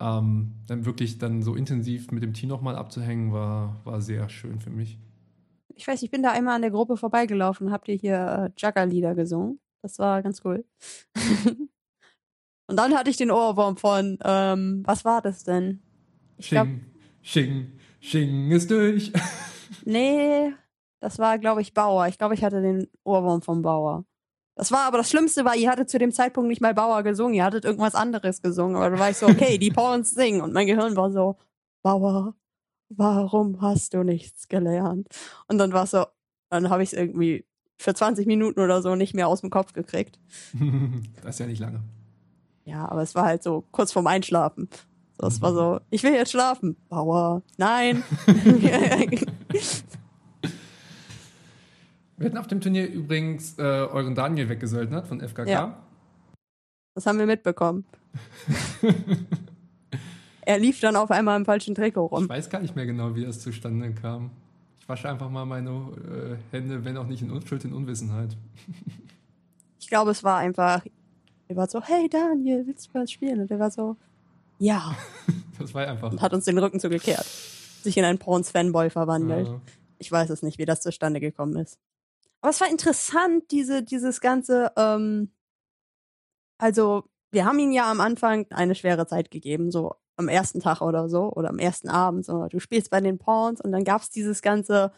ähm, 0.00 0.54
dann 0.66 0.86
wirklich 0.86 1.18
dann 1.18 1.42
so 1.42 1.54
intensiv 1.54 2.10
mit 2.10 2.22
dem 2.22 2.32
Team 2.32 2.48
nochmal 2.48 2.76
abzuhängen, 2.76 3.32
war, 3.32 3.80
war 3.84 4.00
sehr 4.00 4.28
schön 4.28 4.60
für 4.60 4.70
mich. 4.70 4.98
Ich 5.74 5.86
weiß, 5.86 6.02
ich 6.02 6.10
bin 6.10 6.22
da 6.22 6.32
einmal 6.32 6.56
an 6.56 6.62
der 6.62 6.70
Gruppe 6.70 6.96
vorbeigelaufen 6.96 7.66
und 7.66 7.72
habt 7.72 7.88
ihr 7.88 7.94
hier 7.94 8.52
äh, 8.56 8.60
Jugger-Lieder 8.60 9.14
gesungen. 9.14 9.60
Das 9.82 9.98
war 9.98 10.22
ganz 10.22 10.42
cool. 10.44 10.64
und 12.66 12.76
dann 12.76 12.94
hatte 12.94 13.10
ich 13.10 13.16
den 13.16 13.30
Ohrwurm 13.30 13.76
von, 13.76 14.18
ähm, 14.24 14.82
was 14.84 15.04
war 15.04 15.22
das 15.22 15.44
denn? 15.44 15.82
Ich 16.36 16.46
Sching, 16.46 16.56
glaub, 16.56 16.68
Sching, 17.22 17.72
Sching 18.00 18.50
ist 18.50 18.70
durch. 18.70 19.12
nee, 19.84 20.52
das 21.00 21.18
war, 21.18 21.38
glaube 21.38 21.62
ich, 21.62 21.72
Bauer. 21.74 22.08
Ich 22.08 22.18
glaube, 22.18 22.34
ich 22.34 22.44
hatte 22.44 22.60
den 22.60 22.88
Ohrwurm 23.04 23.42
vom 23.42 23.62
Bauer. 23.62 24.04
Das 24.60 24.70
war 24.72 24.80
aber 24.80 24.98
das 24.98 25.08
Schlimmste 25.08 25.46
war, 25.46 25.56
ihr 25.56 25.70
hattet 25.70 25.88
zu 25.88 25.98
dem 25.98 26.12
Zeitpunkt 26.12 26.50
nicht 26.50 26.60
mal 26.60 26.74
Bauer 26.74 27.02
gesungen, 27.02 27.32
ihr 27.32 27.44
hattet 27.44 27.64
irgendwas 27.64 27.94
anderes 27.94 28.42
gesungen. 28.42 28.76
Aber 28.76 28.90
da 28.90 28.98
war 28.98 29.08
ich 29.08 29.16
so, 29.16 29.26
okay, 29.26 29.56
die 29.56 29.70
Pawns 29.74 30.10
singen. 30.10 30.42
Und 30.42 30.52
mein 30.52 30.66
Gehirn 30.66 30.96
war 30.96 31.10
so, 31.10 31.38
Bauer, 31.82 32.34
warum 32.90 33.62
hast 33.62 33.94
du 33.94 34.02
nichts 34.02 34.48
gelernt? 34.48 35.08
Und 35.48 35.56
dann 35.56 35.72
war 35.72 35.84
es 35.84 35.92
so, 35.92 36.04
dann 36.50 36.68
habe 36.68 36.82
ich 36.82 36.90
es 36.90 36.92
irgendwie 36.92 37.46
für 37.78 37.94
20 37.94 38.26
Minuten 38.26 38.60
oder 38.60 38.82
so 38.82 38.96
nicht 38.96 39.14
mehr 39.14 39.28
aus 39.28 39.40
dem 39.40 39.48
Kopf 39.48 39.72
gekriegt. 39.72 40.18
das 41.22 41.36
ist 41.36 41.38
ja 41.38 41.46
nicht 41.46 41.60
lange. 41.60 41.80
Ja, 42.66 42.86
aber 42.86 43.00
es 43.00 43.14
war 43.14 43.24
halt 43.24 43.42
so 43.42 43.64
kurz 43.70 43.92
vorm 43.92 44.08
Einschlafen. 44.08 44.68
Das 45.16 45.40
war 45.40 45.54
so, 45.54 45.80
ich 45.88 46.02
will 46.02 46.12
jetzt 46.12 46.32
schlafen. 46.32 46.76
Bauer, 46.90 47.40
nein. 47.56 48.04
Wir 52.20 52.26
hatten 52.26 52.36
auf 52.36 52.48
dem 52.48 52.60
Turnier 52.60 52.86
übrigens 52.86 53.58
äh, 53.58 53.62
euren 53.62 54.14
Daniel 54.14 54.50
weggesöldnert 54.50 55.06
von 55.06 55.26
FKK. 55.26 55.48
Ja. 55.48 55.82
Das 56.94 57.06
haben 57.06 57.18
wir 57.18 57.24
mitbekommen. 57.24 57.86
er 60.42 60.58
lief 60.58 60.80
dann 60.80 60.96
auf 60.96 61.10
einmal 61.10 61.38
im 61.38 61.46
falschen 61.46 61.74
Trikot 61.74 62.04
rum. 62.04 62.24
Ich 62.24 62.28
weiß 62.28 62.50
gar 62.50 62.60
nicht 62.60 62.76
mehr 62.76 62.84
genau, 62.84 63.14
wie 63.14 63.24
das 63.24 63.40
zustande 63.40 63.94
kam. 63.94 64.32
Ich 64.78 64.86
wasche 64.86 65.08
einfach 65.08 65.30
mal 65.30 65.46
meine 65.46 65.70
äh, 65.70 66.54
Hände, 66.54 66.84
wenn 66.84 66.98
auch 66.98 67.06
nicht 67.06 67.22
in 67.22 67.30
Unschuld, 67.30 67.64
in 67.64 67.72
Unwissenheit. 67.72 68.36
ich 69.80 69.88
glaube, 69.88 70.10
es 70.10 70.22
war 70.22 70.36
einfach, 70.36 70.84
er 71.48 71.56
war 71.56 71.70
so, 71.70 71.80
hey 71.80 72.06
Daniel, 72.10 72.66
willst 72.66 72.88
du 72.88 73.00
was 73.00 73.10
spielen? 73.10 73.40
Und 73.40 73.50
er 73.50 73.58
war 73.58 73.70
so, 73.70 73.96
ja. 74.58 74.94
das 75.58 75.72
war 75.72 75.88
einfach. 75.88 76.12
Und 76.12 76.20
hat 76.20 76.34
uns 76.34 76.44
den 76.44 76.58
Rücken 76.58 76.80
zugekehrt. 76.80 77.24
Sich 77.82 77.96
in 77.96 78.04
einen 78.04 78.18
Pawns-Fanboy 78.18 78.90
verwandelt. 78.90 79.48
Ja. 79.48 79.60
Ich 79.96 80.12
weiß 80.12 80.28
es 80.28 80.42
nicht, 80.42 80.58
wie 80.58 80.66
das 80.66 80.82
zustande 80.82 81.18
gekommen 81.18 81.56
ist. 81.56 81.78
Aber 82.40 82.50
es 82.50 82.60
war 82.60 82.70
interessant, 82.70 83.50
diese, 83.50 83.82
dieses 83.82 84.20
ganze, 84.20 84.72
ähm, 84.76 85.32
also 86.58 87.04
wir 87.30 87.44
haben 87.44 87.58
ihm 87.58 87.72
ja 87.72 87.90
am 87.90 88.00
Anfang 88.00 88.46
eine 88.50 88.74
schwere 88.74 89.06
Zeit 89.06 89.30
gegeben, 89.30 89.70
so 89.70 89.94
am 90.16 90.28
ersten 90.28 90.60
Tag 90.60 90.80
oder 90.80 91.08
so, 91.08 91.32
oder 91.32 91.48
am 91.50 91.58
ersten 91.58 91.88
Abend, 91.88 92.24
so, 92.24 92.46
du 92.46 92.60
spielst 92.60 92.90
bei 92.90 93.00
den 93.00 93.18
Pawns 93.18 93.60
und 93.60 93.72
dann 93.72 93.84
gab's 93.84 94.10
dieses 94.10 94.42
ganze, 94.42 94.92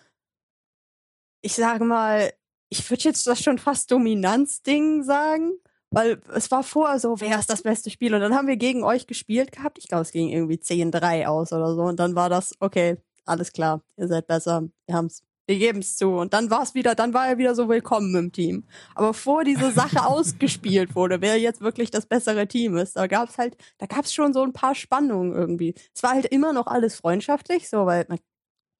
ich 1.43 1.55
sage 1.55 1.85
mal, 1.85 2.33
ich 2.69 2.89
würde 2.91 3.05
jetzt 3.05 3.27
das 3.27 3.43
schon 3.43 3.59
fast 3.59 3.91
Dominanzding 3.91 5.03
sagen, 5.05 5.53
weil 5.91 6.23
es 6.35 6.51
war 6.51 6.63
vorher 6.63 6.99
so, 6.99 7.21
wer 7.21 7.39
ist 7.39 7.51
das 7.51 7.63
beste 7.63 7.91
Spiel? 7.91 8.15
Und 8.15 8.23
dann 8.23 8.35
haben 8.35 8.49
wir 8.49 8.57
gegen 8.57 8.83
euch 8.83 9.07
gespielt 9.07 9.53
gehabt. 9.53 9.79
Ich 9.79 9.89
glaube, 9.89 10.03
es 10.03 10.11
ging 10.11 10.31
irgendwie 10.31 10.57
10-3 10.57 11.27
aus 11.27 11.53
oder 11.53 11.75
so. 11.75 11.83
Und 11.83 12.01
dann 12.01 12.15
war 12.15 12.31
das, 12.31 12.55
okay, 12.61 12.97
alles 13.27 13.53
klar, 13.53 13.83
ihr 13.99 14.09
seid 14.09 14.27
besser, 14.27 14.69
wir 14.87 14.95
haben's 14.95 15.23
wir 15.47 15.59
geben 15.59 15.81
es 15.81 15.97
zu. 15.97 16.11
Und 16.11 16.33
dann 16.35 16.51
war 16.51 16.63
es 16.63 16.75
wieder, 16.75 16.95
dann 16.95 17.15
war 17.15 17.29
er 17.29 17.39
wieder 17.39 17.55
so 17.55 17.69
willkommen 17.69 18.15
im 18.15 18.33
Team. 18.33 18.65
Aber 18.95 19.15
vor 19.15 19.45
diese 19.45 19.73
Sache 19.73 20.07
ausgespielt 20.07 20.95
wurde, 20.95 21.21
wer 21.21 21.39
jetzt 21.39 21.61
wirklich 21.61 21.91
das 21.91 22.07
bessere 22.07 22.47
Team 22.47 22.77
ist, 22.77 22.97
da 22.97 23.07
gab 23.07 23.29
es 23.29 23.39
halt, 23.39 23.57
da 23.79 23.87
gab 23.87 24.05
es 24.05 24.15
schon 24.15 24.33
so 24.33 24.43
ein 24.43 24.53
paar 24.53 24.75
Spannungen 24.75 25.33
irgendwie. 25.33 25.75
Es 25.95 26.03
war 26.03 26.13
halt 26.13 26.27
immer 26.27 26.53
noch 26.53 26.67
alles 26.67 26.97
freundschaftlich, 26.97 27.69
so, 27.69 27.87
weil 27.87 28.07
man 28.09 28.19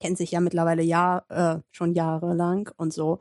kennt 0.01 0.19
sich 0.19 0.33
ja 0.33 0.41
mittlerweile 0.41 0.83
Jahr, 0.83 1.25
äh, 1.31 1.61
schon 1.71 1.95
jahrelang 1.95 2.71
und 2.77 2.93
so. 2.93 3.21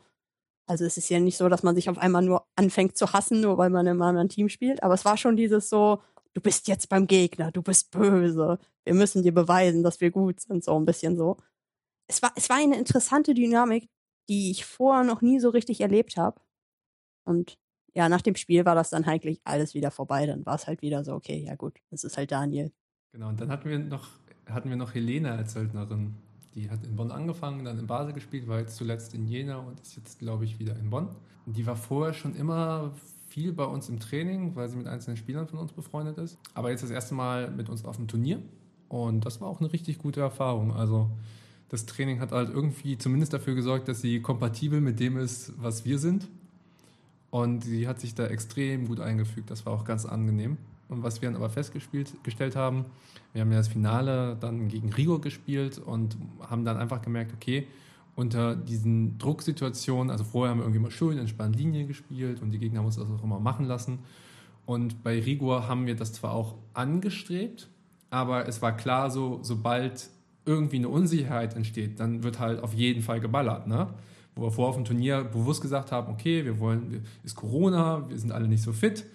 Also 0.68 0.86
es 0.86 0.98
ist 0.98 1.10
ja 1.10 1.20
nicht 1.20 1.38
so, 1.38 1.50
dass 1.50 1.64
man 1.64 1.76
sich 1.76 1.90
auf 1.90 1.98
einmal 1.98 2.22
nur 2.22 2.46
anfängt 2.56 2.98
zu 2.98 3.12
hassen, 3.14 3.42
nur 3.42 3.58
weil 3.58 3.70
man 3.70 3.88
im 3.88 4.02
anderen 4.02 4.30
Team 4.30 4.50
spielt. 4.50 4.84
Aber 4.84 4.94
es 4.94 5.06
war 5.06 5.18
schon 5.18 5.36
dieses 5.36 5.70
so, 5.70 6.02
du 6.34 6.42
bist 6.42 6.68
jetzt 6.68 6.90
beim 6.90 7.08
Gegner, 7.08 7.52
du 7.52 7.62
bist 7.62 7.92
böse. 7.92 8.60
Wir 8.86 8.94
müssen 8.94 9.24
dir 9.24 9.34
beweisen, 9.34 9.84
dass 9.84 10.02
wir 10.02 10.12
gut 10.12 10.40
sind, 10.40 10.64
so 10.64 10.76
ein 10.78 10.86
bisschen 10.86 11.18
so 11.18 11.38
es 12.12 12.22
war, 12.22 12.32
es 12.36 12.50
war 12.50 12.58
eine 12.58 12.78
interessante 12.78 13.34
Dynamik, 13.34 13.90
die 14.28 14.52
ich 14.52 14.66
vorher 14.66 15.04
noch 15.04 15.22
nie 15.22 15.40
so 15.40 15.50
richtig 15.50 15.80
erlebt 15.80 16.18
habe. 16.18 16.42
Und 17.24 17.58
ja, 17.94 18.10
nach 18.10 18.22
dem 18.22 18.36
Spiel 18.36 18.66
war 18.66 18.76
das 18.76 18.90
dann 18.90 19.06
eigentlich 19.06 19.40
alles 19.46 19.74
wieder 19.74 19.92
vorbei. 19.92 20.26
Dann 20.26 20.46
war 20.46 20.56
es 20.56 20.68
halt 20.68 20.82
wieder 20.82 21.04
so, 21.06 21.14
okay, 21.14 21.44
ja 21.46 21.56
gut, 21.56 21.80
es 21.90 22.04
ist 22.04 22.18
halt 22.18 22.32
Daniel. 22.32 22.72
Genau, 23.14 23.30
und 23.30 23.40
dann 23.40 23.50
hatten 23.50 23.70
wir 23.70 23.80
noch, 23.80 24.10
hatten 24.50 24.70
wir 24.70 24.76
noch 24.76 24.94
Helene 24.94 25.32
als 25.32 25.54
Söldnerin. 25.54 26.16
Die 26.54 26.70
hat 26.70 26.84
in 26.84 26.98
Bonn 26.98 27.12
angefangen, 27.12 27.64
dann 27.64 27.80
in 27.80 27.88
Basel 27.88 28.14
gespielt, 28.14 28.48
war 28.48 28.60
jetzt 28.60 28.76
zuletzt 28.76 29.14
in 29.14 29.26
Jena 29.26 29.60
und 29.60 29.80
ist 29.80 29.96
jetzt, 29.96 30.20
glaube 30.20 30.44
ich, 30.44 30.60
wieder 30.60 30.76
in 30.78 30.90
Bonn. 30.90 31.08
Die 31.46 31.66
war 31.66 31.78
vorher 31.78 32.14
schon 32.14 32.36
immer 32.36 32.94
viel 33.30 33.54
bei 33.54 33.64
uns 33.64 33.88
im 33.88 34.02
Training, 34.02 34.54
weil 34.58 34.68
sie 34.68 34.76
mit 34.76 34.88
einzelnen 34.88 35.16
Spielern 35.16 35.48
von 35.48 35.60
uns 35.60 35.72
befreundet 35.72 36.18
ist. 36.18 36.38
Aber 36.54 36.72
jetzt 36.72 36.84
das 36.84 36.92
erste 36.92 37.16
Mal 37.16 37.52
mit 37.52 37.70
uns 37.70 37.86
auf 37.86 37.96
dem 37.96 38.10
Turnier. 38.10 38.42
Und 38.90 39.26
das 39.26 39.40
war 39.40 39.48
auch 39.48 39.62
eine 39.62 39.72
richtig 39.72 39.98
gute 40.00 40.20
Erfahrung. 40.20 40.74
Also 40.74 41.10
das 41.72 41.86
Training 41.86 42.20
hat 42.20 42.34
halt 42.34 42.50
irgendwie 42.50 42.98
zumindest 42.98 43.32
dafür 43.32 43.56
gesorgt, 43.56 43.88
dass 43.88 44.02
sie 44.02 44.20
kompatibel 44.20 44.82
mit 44.82 45.00
dem 45.00 45.16
ist, 45.16 45.54
was 45.58 45.86
wir 45.86 46.00
sind. 46.00 46.28
Und 47.30 47.64
sie 47.64 47.88
hat 47.88 48.02
sich 48.02 48.14
da 48.14 48.28
extrem 48.28 48.90
gut 48.90 49.00
eingefügt. 49.00 49.50
Das 49.50 49.66
war 49.66 49.72
auch 49.72 49.86
ganz 49.86 50.06
angenehm. 50.06 50.58
Und 50.90 51.02
was 51.02 51.22
wir 51.22 51.30
dann 51.30 51.38
aber 51.38 51.50
festgestellt 51.50 52.58
haben, 52.58 52.84
wir 53.32 53.42
haben 53.42 53.52
ja 53.52 53.58
das 53.60 53.70
Finale 53.70 54.36
dann 54.42 54.68
gegen 54.68 54.92
Rigo 54.92 55.20
gespielt 55.20 55.78
und 55.78 56.18
haben 56.42 56.66
dann 56.66 56.76
einfach 56.76 57.02
gemerkt, 57.02 57.32
okay, 57.34 57.66
unter 58.18 58.54
diesen 58.58 59.18
Drucksituationen, 59.18 60.12
also 60.12 60.26
vorher 60.26 60.52
haben 60.52 60.58
wir 60.58 60.66
irgendwie 60.66 60.82
mal 60.82 60.92
schön 60.92 61.18
entspannt 61.18 61.56
Linie 61.56 61.86
gespielt 61.86 62.42
und 62.42 62.52
die 62.52 62.60
Gegner 62.60 62.80
haben 62.80 62.88
uns 62.88 62.98
das 62.98 63.08
auch 63.10 63.24
immer 63.24 63.40
machen 63.40 63.66
lassen. 63.66 64.00
Und 64.66 65.04
bei 65.04 65.22
Rigor 65.22 65.70
haben 65.70 65.86
wir 65.86 65.96
das 65.96 66.12
zwar 66.12 66.34
auch 66.34 66.56
angestrebt, 66.74 67.70
aber 68.10 68.46
es 68.50 68.62
war 68.62 68.76
klar 68.76 69.10
so, 69.10 69.40
sobald 69.42 70.10
irgendwie 70.46 70.78
eine 70.78 70.90
Unsicherheit 70.90 71.56
entsteht, 71.56 72.00
dann 72.00 72.24
wird 72.24 72.40
halt 72.40 72.62
auf 72.64 72.74
jeden 72.74 73.02
Fall 73.02 73.20
geballert, 73.20 73.68
ne? 73.68 73.88
Wo 74.36 74.44
wir 74.44 74.52
vorher 74.52 74.70
auf 74.70 74.76
dem 74.76 74.86
Turnier 74.86 75.24
bewusst 75.24 75.62
gesagt 75.62 75.92
haben, 75.92 76.12
okay, 76.12 76.46
wir 76.46 76.60
wollen, 76.60 77.04
ist 77.24 77.36
Corona, 77.36 78.10
wir 78.10 78.18
sind 78.18 78.32
alle 78.32 78.48
nicht 78.48 78.64
so 78.64 78.72
fit. 78.72 79.06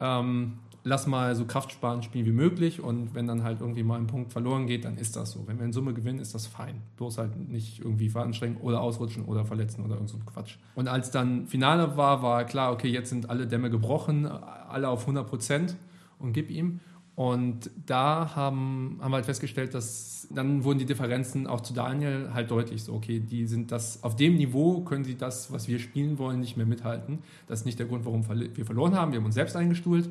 Ähm, 0.00 0.54
lass 0.84 1.06
mal 1.06 1.34
so 1.34 1.46
kraftsparen 1.46 2.02
spielen 2.02 2.26
wie 2.26 2.32
möglich 2.32 2.80
und 2.80 3.14
wenn 3.14 3.26
dann 3.26 3.42
halt 3.42 3.60
irgendwie 3.60 3.82
mal 3.82 3.98
ein 3.98 4.06
Punkt 4.06 4.32
verloren 4.32 4.66
geht, 4.66 4.84
dann 4.84 4.96
ist 4.98 5.16
das 5.16 5.32
so. 5.32 5.46
Wenn 5.46 5.58
wir 5.58 5.64
in 5.64 5.72
Summe 5.72 5.94
gewinnen, 5.94 6.18
ist 6.18 6.34
das 6.34 6.46
fein. 6.46 6.82
Bloß 6.96 7.18
halt 7.18 7.36
nicht 7.48 7.80
irgendwie 7.80 8.10
veranstrengen 8.10 8.58
oder 8.58 8.80
ausrutschen 8.80 9.24
oder 9.24 9.44
verletzen 9.44 9.84
oder 9.84 9.94
irgend 9.94 10.10
so 10.10 10.18
ein 10.18 10.26
Quatsch. 10.26 10.56
Und 10.74 10.88
als 10.88 11.10
dann 11.10 11.46
Finale 11.46 11.96
war, 11.96 12.22
war 12.22 12.44
klar, 12.44 12.72
okay, 12.72 12.88
jetzt 12.88 13.08
sind 13.08 13.30
alle 13.30 13.46
Dämme 13.46 13.70
gebrochen, 13.70 14.26
alle 14.26 14.88
auf 14.88 15.00
100 15.02 15.26
Prozent 15.26 15.76
und 16.18 16.32
gib 16.32 16.50
ihm. 16.50 16.80
Und 17.14 17.70
da 17.86 18.34
haben, 18.34 18.98
haben 19.00 19.10
wir 19.10 19.16
halt 19.16 19.26
festgestellt, 19.26 19.72
dass 19.72 20.13
dann 20.30 20.64
wurden 20.64 20.78
die 20.78 20.86
Differenzen 20.86 21.46
auch 21.46 21.60
zu 21.60 21.74
Daniel 21.74 22.30
halt 22.34 22.50
deutlich 22.50 22.84
so, 22.84 22.94
okay, 22.94 23.20
die 23.20 23.46
sind 23.46 23.72
das, 23.72 24.02
auf 24.02 24.16
dem 24.16 24.36
Niveau 24.36 24.80
können 24.80 25.04
sie 25.04 25.16
das, 25.16 25.52
was 25.52 25.68
wir 25.68 25.78
spielen 25.78 26.18
wollen, 26.18 26.40
nicht 26.40 26.56
mehr 26.56 26.66
mithalten. 26.66 27.20
Das 27.46 27.60
ist 27.60 27.66
nicht 27.66 27.78
der 27.78 27.86
Grund, 27.86 28.04
warum 28.04 28.24
wir 28.28 28.64
verloren 28.64 28.94
haben. 28.94 29.12
Wir 29.12 29.18
haben 29.18 29.26
uns 29.26 29.34
selbst 29.34 29.56
eingestuhlt. 29.56 30.10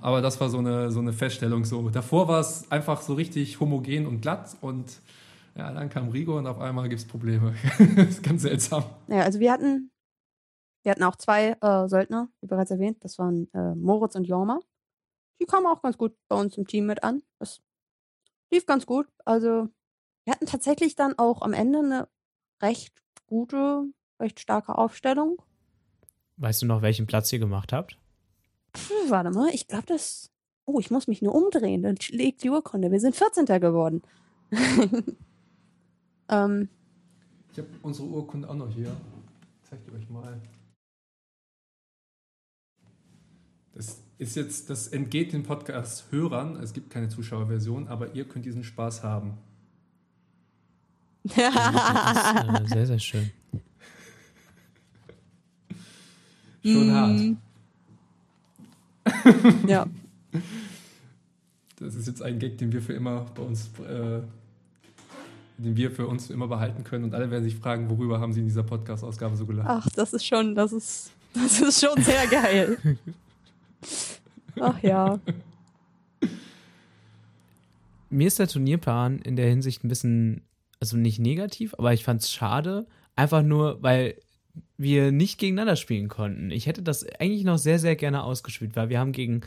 Aber 0.00 0.22
das 0.22 0.40
war 0.40 0.48
so 0.48 0.58
eine, 0.58 0.90
so 0.90 1.00
eine 1.00 1.12
Feststellung. 1.12 1.64
So. 1.64 1.90
Davor 1.90 2.28
war 2.28 2.40
es 2.40 2.70
einfach 2.70 3.02
so 3.02 3.14
richtig 3.14 3.60
homogen 3.60 4.06
und 4.06 4.22
glatt 4.22 4.56
und 4.60 5.00
ja, 5.54 5.70
dann 5.70 5.90
kam 5.90 6.08
Rigo 6.08 6.38
und 6.38 6.46
auf 6.46 6.58
einmal 6.58 6.88
gibt 6.88 7.02
es 7.02 7.06
Probleme. 7.06 7.54
das 7.96 8.08
ist 8.08 8.22
ganz 8.22 8.42
seltsam. 8.42 8.84
Ja, 9.08 9.20
also 9.20 9.38
wir 9.38 9.52
hatten, 9.52 9.90
wir 10.82 10.92
hatten 10.92 11.02
auch 11.02 11.16
zwei 11.16 11.56
äh, 11.60 11.88
Söldner, 11.88 12.28
wie 12.40 12.46
bereits 12.46 12.70
erwähnt. 12.70 13.04
Das 13.04 13.18
waren 13.18 13.52
äh, 13.52 13.74
Moritz 13.74 14.14
und 14.14 14.24
Jorma. 14.24 14.60
Die 15.40 15.46
kamen 15.46 15.66
auch 15.66 15.82
ganz 15.82 15.98
gut 15.98 16.16
bei 16.28 16.36
uns 16.36 16.56
im 16.56 16.66
Team 16.66 16.86
mit 16.86 17.04
an. 17.04 17.22
Das 17.38 17.60
lief 18.52 18.66
ganz 18.66 18.86
gut. 18.86 19.06
Also 19.24 19.68
wir 20.24 20.32
hatten 20.32 20.46
tatsächlich 20.46 20.94
dann 20.94 21.18
auch 21.18 21.42
am 21.42 21.52
Ende 21.52 21.78
eine 21.80 22.08
recht 22.60 22.92
gute, 23.26 23.86
recht 24.20 24.40
starke 24.40 24.78
Aufstellung. 24.78 25.42
Weißt 26.36 26.62
du 26.62 26.66
noch, 26.66 26.82
welchen 26.82 27.06
Platz 27.06 27.32
ihr 27.32 27.38
gemacht 27.38 27.72
habt? 27.72 27.98
Puh, 28.72 29.10
warte 29.10 29.30
mal, 29.30 29.50
ich 29.52 29.66
glaube, 29.66 29.86
das. 29.86 30.30
Oh, 30.64 30.78
ich 30.78 30.90
muss 30.90 31.08
mich 31.08 31.22
nur 31.22 31.34
umdrehen. 31.34 31.82
Dann 31.82 31.96
legt 32.10 32.44
die 32.44 32.50
Urkunde. 32.50 32.92
Wir 32.92 33.00
sind 33.00 33.16
14. 33.16 33.46
geworden. 33.46 34.02
ähm, 36.28 36.68
ich 37.50 37.58
habe 37.58 37.68
unsere 37.82 38.06
Urkunde 38.06 38.48
auch 38.48 38.54
noch 38.54 38.70
hier. 38.70 38.96
Zeig 39.64 39.84
die 39.84 39.92
euch 39.92 40.08
mal. 40.08 40.40
Ist 44.18 44.36
jetzt, 44.36 44.70
das 44.70 44.88
entgeht 44.88 45.32
den 45.32 45.42
Podcast-Hörern. 45.42 46.56
Es 46.56 46.72
gibt 46.72 46.90
keine 46.90 47.08
Zuschauerversion, 47.08 47.88
aber 47.88 48.14
ihr 48.14 48.24
könnt 48.24 48.44
diesen 48.44 48.64
Spaß 48.64 49.02
haben. 49.02 49.38
das 51.24 51.36
ist, 51.36 51.46
äh, 51.46 52.66
sehr, 52.66 52.86
sehr 52.86 52.98
schön. 52.98 53.30
Schon 56.64 56.88
mm. 56.88 56.92
hart. 56.92 57.20
ja. 59.68 59.86
Das 61.78 61.94
ist 61.94 62.06
jetzt 62.06 62.22
ein 62.22 62.38
Gag, 62.38 62.58
den 62.58 62.72
wir 62.72 62.80
für 62.82 62.92
immer 62.92 63.26
bei 63.34 63.42
uns, 63.42 63.70
äh, 63.80 64.20
den 65.58 65.76
wir 65.76 65.90
für 65.90 66.06
uns 66.06 66.30
immer 66.30 66.46
behalten 66.46 66.84
können. 66.84 67.04
Und 67.04 67.14
alle 67.14 67.30
werden 67.30 67.44
sich 67.44 67.56
fragen, 67.56 67.90
worüber 67.90 68.20
haben 68.20 68.32
sie 68.32 68.40
in 68.40 68.46
dieser 68.46 68.62
Podcast-Ausgabe 68.62 69.36
so 69.36 69.46
gelacht. 69.46 69.68
Ach, 69.68 69.88
das 69.94 70.12
ist 70.12 70.26
schon, 70.26 70.54
das 70.54 70.72
ist, 70.72 71.10
das 71.34 71.60
ist 71.60 71.84
schon 71.84 72.02
sehr 72.02 72.26
geil. 72.28 72.78
Ach 74.60 74.82
ja. 74.82 75.18
Mir 78.10 78.26
ist 78.26 78.38
der 78.38 78.48
Turnierplan 78.48 79.18
in 79.20 79.36
der 79.36 79.48
Hinsicht 79.48 79.84
ein 79.84 79.88
bisschen, 79.88 80.42
also 80.80 80.96
nicht 80.96 81.18
negativ, 81.18 81.74
aber 81.78 81.92
ich 81.94 82.04
fand 82.04 82.20
es 82.22 82.32
schade. 82.32 82.86
Einfach 83.16 83.42
nur, 83.42 83.82
weil 83.82 84.16
wir 84.76 85.12
nicht 85.12 85.38
gegeneinander 85.38 85.76
spielen 85.76 86.08
konnten. 86.08 86.50
Ich 86.50 86.66
hätte 86.66 86.82
das 86.82 87.06
eigentlich 87.18 87.44
noch 87.44 87.58
sehr, 87.58 87.78
sehr 87.78 87.96
gerne 87.96 88.22
ausgespielt, 88.22 88.76
weil 88.76 88.90
wir 88.90 88.98
haben 89.00 89.12
gegen 89.12 89.42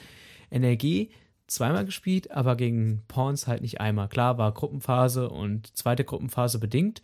NRG 0.49 1.09
zweimal 1.47 1.85
gespielt, 1.85 2.31
aber 2.31 2.55
gegen 2.55 3.03
Pawns 3.07 3.47
halt 3.47 3.61
nicht 3.61 3.79
einmal. 3.79 4.07
Klar 4.07 4.37
war 4.37 4.51
Gruppenphase 4.51 5.29
und 5.29 5.75
zweite 5.77 6.03
Gruppenphase 6.03 6.59
bedingt, 6.59 7.01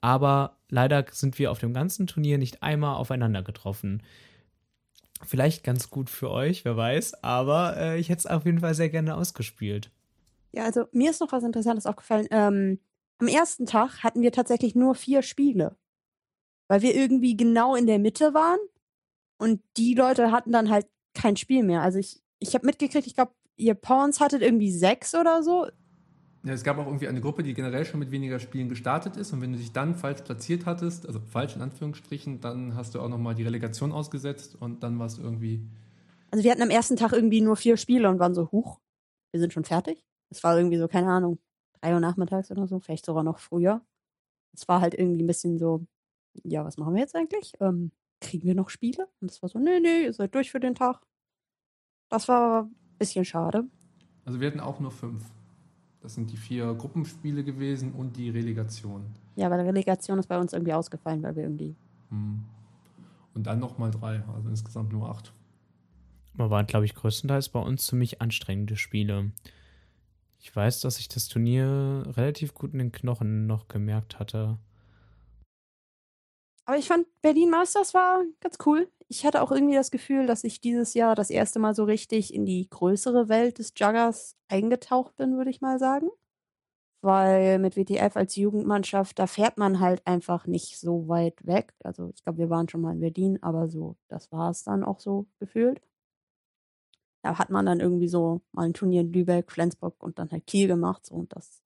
aber 0.00 0.56
leider 0.68 1.06
sind 1.10 1.38
wir 1.38 1.50
auf 1.50 1.58
dem 1.58 1.72
ganzen 1.72 2.06
Turnier 2.06 2.38
nicht 2.38 2.62
einmal 2.62 2.96
aufeinander 2.96 3.42
getroffen. 3.42 4.02
Vielleicht 5.26 5.64
ganz 5.64 5.90
gut 5.90 6.10
für 6.10 6.30
euch, 6.30 6.64
wer 6.64 6.76
weiß, 6.76 7.22
aber 7.22 7.76
äh, 7.76 7.98
ich 7.98 8.08
hätte 8.08 8.20
es 8.20 8.26
auf 8.26 8.44
jeden 8.44 8.60
Fall 8.60 8.74
sehr 8.74 8.88
gerne 8.88 9.16
ausgespielt. 9.16 9.90
Ja, 10.52 10.64
also 10.64 10.84
mir 10.92 11.10
ist 11.10 11.20
noch 11.20 11.32
was 11.32 11.44
Interessantes 11.44 11.86
aufgefallen. 11.86 12.26
Ähm, 12.30 12.78
am 13.18 13.28
ersten 13.28 13.66
Tag 13.66 14.02
hatten 14.02 14.22
wir 14.22 14.32
tatsächlich 14.32 14.74
nur 14.74 14.94
vier 14.94 15.22
Spiele 15.22 15.76
weil 16.68 16.82
wir 16.82 16.94
irgendwie 16.94 17.36
genau 17.36 17.74
in 17.74 17.86
der 17.86 17.98
Mitte 17.98 18.34
waren 18.34 18.60
und 19.38 19.62
die 19.76 19.94
Leute 19.94 20.30
hatten 20.30 20.52
dann 20.52 20.70
halt 20.70 20.86
kein 21.14 21.36
Spiel 21.36 21.64
mehr. 21.64 21.82
Also 21.82 21.98
ich, 21.98 22.22
ich 22.38 22.54
habe 22.54 22.66
mitgekriegt, 22.66 23.06
ich 23.06 23.14
glaube, 23.14 23.32
ihr 23.56 23.74
Pawns 23.74 24.20
hattet 24.20 24.42
irgendwie 24.42 24.70
sechs 24.70 25.14
oder 25.14 25.42
so. 25.42 25.66
Ja, 26.44 26.52
es 26.52 26.62
gab 26.62 26.78
auch 26.78 26.86
irgendwie 26.86 27.08
eine 27.08 27.20
Gruppe, 27.20 27.42
die 27.42 27.52
generell 27.52 27.84
schon 27.84 27.98
mit 27.98 28.10
weniger 28.10 28.38
Spielen 28.38 28.68
gestartet 28.68 29.16
ist 29.16 29.32
und 29.32 29.40
wenn 29.40 29.52
du 29.52 29.58
dich 29.58 29.72
dann 29.72 29.94
falsch 29.94 30.22
platziert 30.22 30.66
hattest, 30.66 31.06
also 31.06 31.18
falsch 31.18 31.56
in 31.56 31.62
Anführungsstrichen, 31.62 32.40
dann 32.40 32.76
hast 32.76 32.94
du 32.94 33.00
auch 33.00 33.08
nochmal 33.08 33.34
die 33.34 33.42
Relegation 33.42 33.90
ausgesetzt 33.92 34.56
und 34.58 34.82
dann 34.82 34.98
war 34.98 35.06
es 35.06 35.18
irgendwie. 35.18 35.66
Also 36.30 36.44
wir 36.44 36.52
hatten 36.52 36.62
am 36.62 36.70
ersten 36.70 36.96
Tag 36.96 37.12
irgendwie 37.12 37.40
nur 37.40 37.56
vier 37.56 37.76
Spiele 37.76 38.08
und 38.08 38.20
waren 38.20 38.34
so, 38.34 38.50
huch, 38.52 38.78
wir 39.32 39.40
sind 39.40 39.52
schon 39.52 39.64
fertig. 39.64 40.04
Es 40.30 40.44
war 40.44 40.56
irgendwie 40.56 40.78
so, 40.78 40.86
keine 40.86 41.08
Ahnung, 41.08 41.38
drei 41.80 41.94
Uhr 41.94 42.00
nachmittags 42.00 42.50
oder 42.50 42.68
so, 42.68 42.78
vielleicht 42.78 43.04
sogar 43.04 43.24
noch 43.24 43.38
früher. 43.38 43.84
Es 44.54 44.68
war 44.68 44.80
halt 44.80 44.94
irgendwie 44.94 45.22
ein 45.22 45.26
bisschen 45.26 45.58
so, 45.58 45.86
ja, 46.44 46.64
was 46.64 46.76
machen 46.76 46.94
wir 46.94 47.00
jetzt 47.00 47.16
eigentlich? 47.16 47.52
Ähm, 47.60 47.90
kriegen 48.20 48.46
wir 48.46 48.54
noch 48.54 48.68
Spiele? 48.68 49.08
Und 49.20 49.30
es 49.30 49.42
war 49.42 49.48
so, 49.48 49.58
nee, 49.58 49.80
nee, 49.80 50.04
ihr 50.04 50.12
seid 50.12 50.34
durch 50.34 50.50
für 50.50 50.60
den 50.60 50.74
Tag. 50.74 51.00
Das 52.10 52.28
war 52.28 52.64
ein 52.64 52.98
bisschen 52.98 53.24
schade. 53.24 53.64
Also 54.24 54.40
wir 54.40 54.48
hatten 54.48 54.60
auch 54.60 54.80
nur 54.80 54.90
fünf. 54.90 55.24
Das 56.00 56.14
sind 56.14 56.30
die 56.30 56.36
vier 56.36 56.74
Gruppenspiele 56.74 57.42
gewesen 57.42 57.92
und 57.92 58.16
die 58.16 58.30
Relegation. 58.30 59.04
Ja, 59.36 59.46
aber 59.46 59.58
die 59.58 59.64
Relegation 59.64 60.18
ist 60.18 60.28
bei 60.28 60.38
uns 60.38 60.52
irgendwie 60.52 60.72
ausgefallen, 60.72 61.22
weil 61.22 61.34
wir 61.34 61.42
irgendwie. 61.42 61.74
Hm. 62.10 62.44
Und 63.34 63.46
dann 63.46 63.58
nochmal 63.58 63.90
drei, 63.90 64.22
also 64.34 64.48
insgesamt 64.48 64.92
nur 64.92 65.08
acht. 65.08 65.32
Man 66.34 66.50
waren, 66.50 66.66
glaube 66.66 66.84
ich, 66.84 66.94
größtenteils 66.94 67.48
bei 67.48 67.60
uns 67.60 67.86
ziemlich 67.86 68.20
anstrengende 68.20 68.76
Spiele. 68.76 69.32
Ich 70.38 70.54
weiß, 70.54 70.80
dass 70.80 71.00
ich 71.00 71.08
das 71.08 71.28
Turnier 71.28 72.04
relativ 72.16 72.54
gut 72.54 72.72
in 72.72 72.78
den 72.78 72.92
Knochen 72.92 73.46
noch 73.46 73.66
gemerkt 73.66 74.20
hatte. 74.20 74.58
Aber 76.68 76.76
ich 76.76 76.86
fand 76.86 77.06
Berlin 77.22 77.48
Masters 77.48 77.94
war 77.94 78.22
ganz 78.40 78.58
cool. 78.66 78.92
Ich 79.08 79.24
hatte 79.24 79.40
auch 79.40 79.50
irgendwie 79.50 79.74
das 79.74 79.90
Gefühl, 79.90 80.26
dass 80.26 80.44
ich 80.44 80.60
dieses 80.60 80.92
Jahr 80.92 81.14
das 81.14 81.30
erste 81.30 81.58
Mal 81.58 81.74
so 81.74 81.84
richtig 81.84 82.34
in 82.34 82.44
die 82.44 82.68
größere 82.68 83.30
Welt 83.30 83.58
des 83.58 83.72
Juggers 83.74 84.36
eingetaucht 84.48 85.16
bin, 85.16 85.38
würde 85.38 85.48
ich 85.48 85.62
mal 85.62 85.78
sagen. 85.78 86.10
Weil 87.00 87.58
mit 87.58 87.78
WTF 87.78 88.16
als 88.16 88.36
Jugendmannschaft, 88.36 89.18
da 89.18 89.26
fährt 89.26 89.56
man 89.56 89.80
halt 89.80 90.06
einfach 90.06 90.46
nicht 90.46 90.78
so 90.78 91.08
weit 91.08 91.46
weg. 91.46 91.72
Also 91.82 92.10
ich 92.14 92.22
glaube, 92.22 92.40
wir 92.40 92.50
waren 92.50 92.68
schon 92.68 92.82
mal 92.82 92.92
in 92.92 93.00
Berlin, 93.00 93.38
aber 93.42 93.68
so, 93.70 93.96
das 94.08 94.30
war 94.30 94.50
es 94.50 94.62
dann 94.62 94.84
auch 94.84 95.00
so 95.00 95.26
gefühlt. 95.38 95.80
Da 97.22 97.38
hat 97.38 97.48
man 97.48 97.64
dann 97.64 97.80
irgendwie 97.80 98.08
so 98.08 98.42
mal 98.52 98.64
ein 98.66 98.74
Turnier 98.74 99.00
in 99.00 99.12
Lübeck, 99.14 99.50
Flensburg 99.50 100.02
und 100.02 100.18
dann 100.18 100.30
halt 100.30 100.46
Kiel 100.46 100.68
gemacht. 100.68 101.06
So, 101.06 101.14
und 101.14 101.34
das 101.34 101.62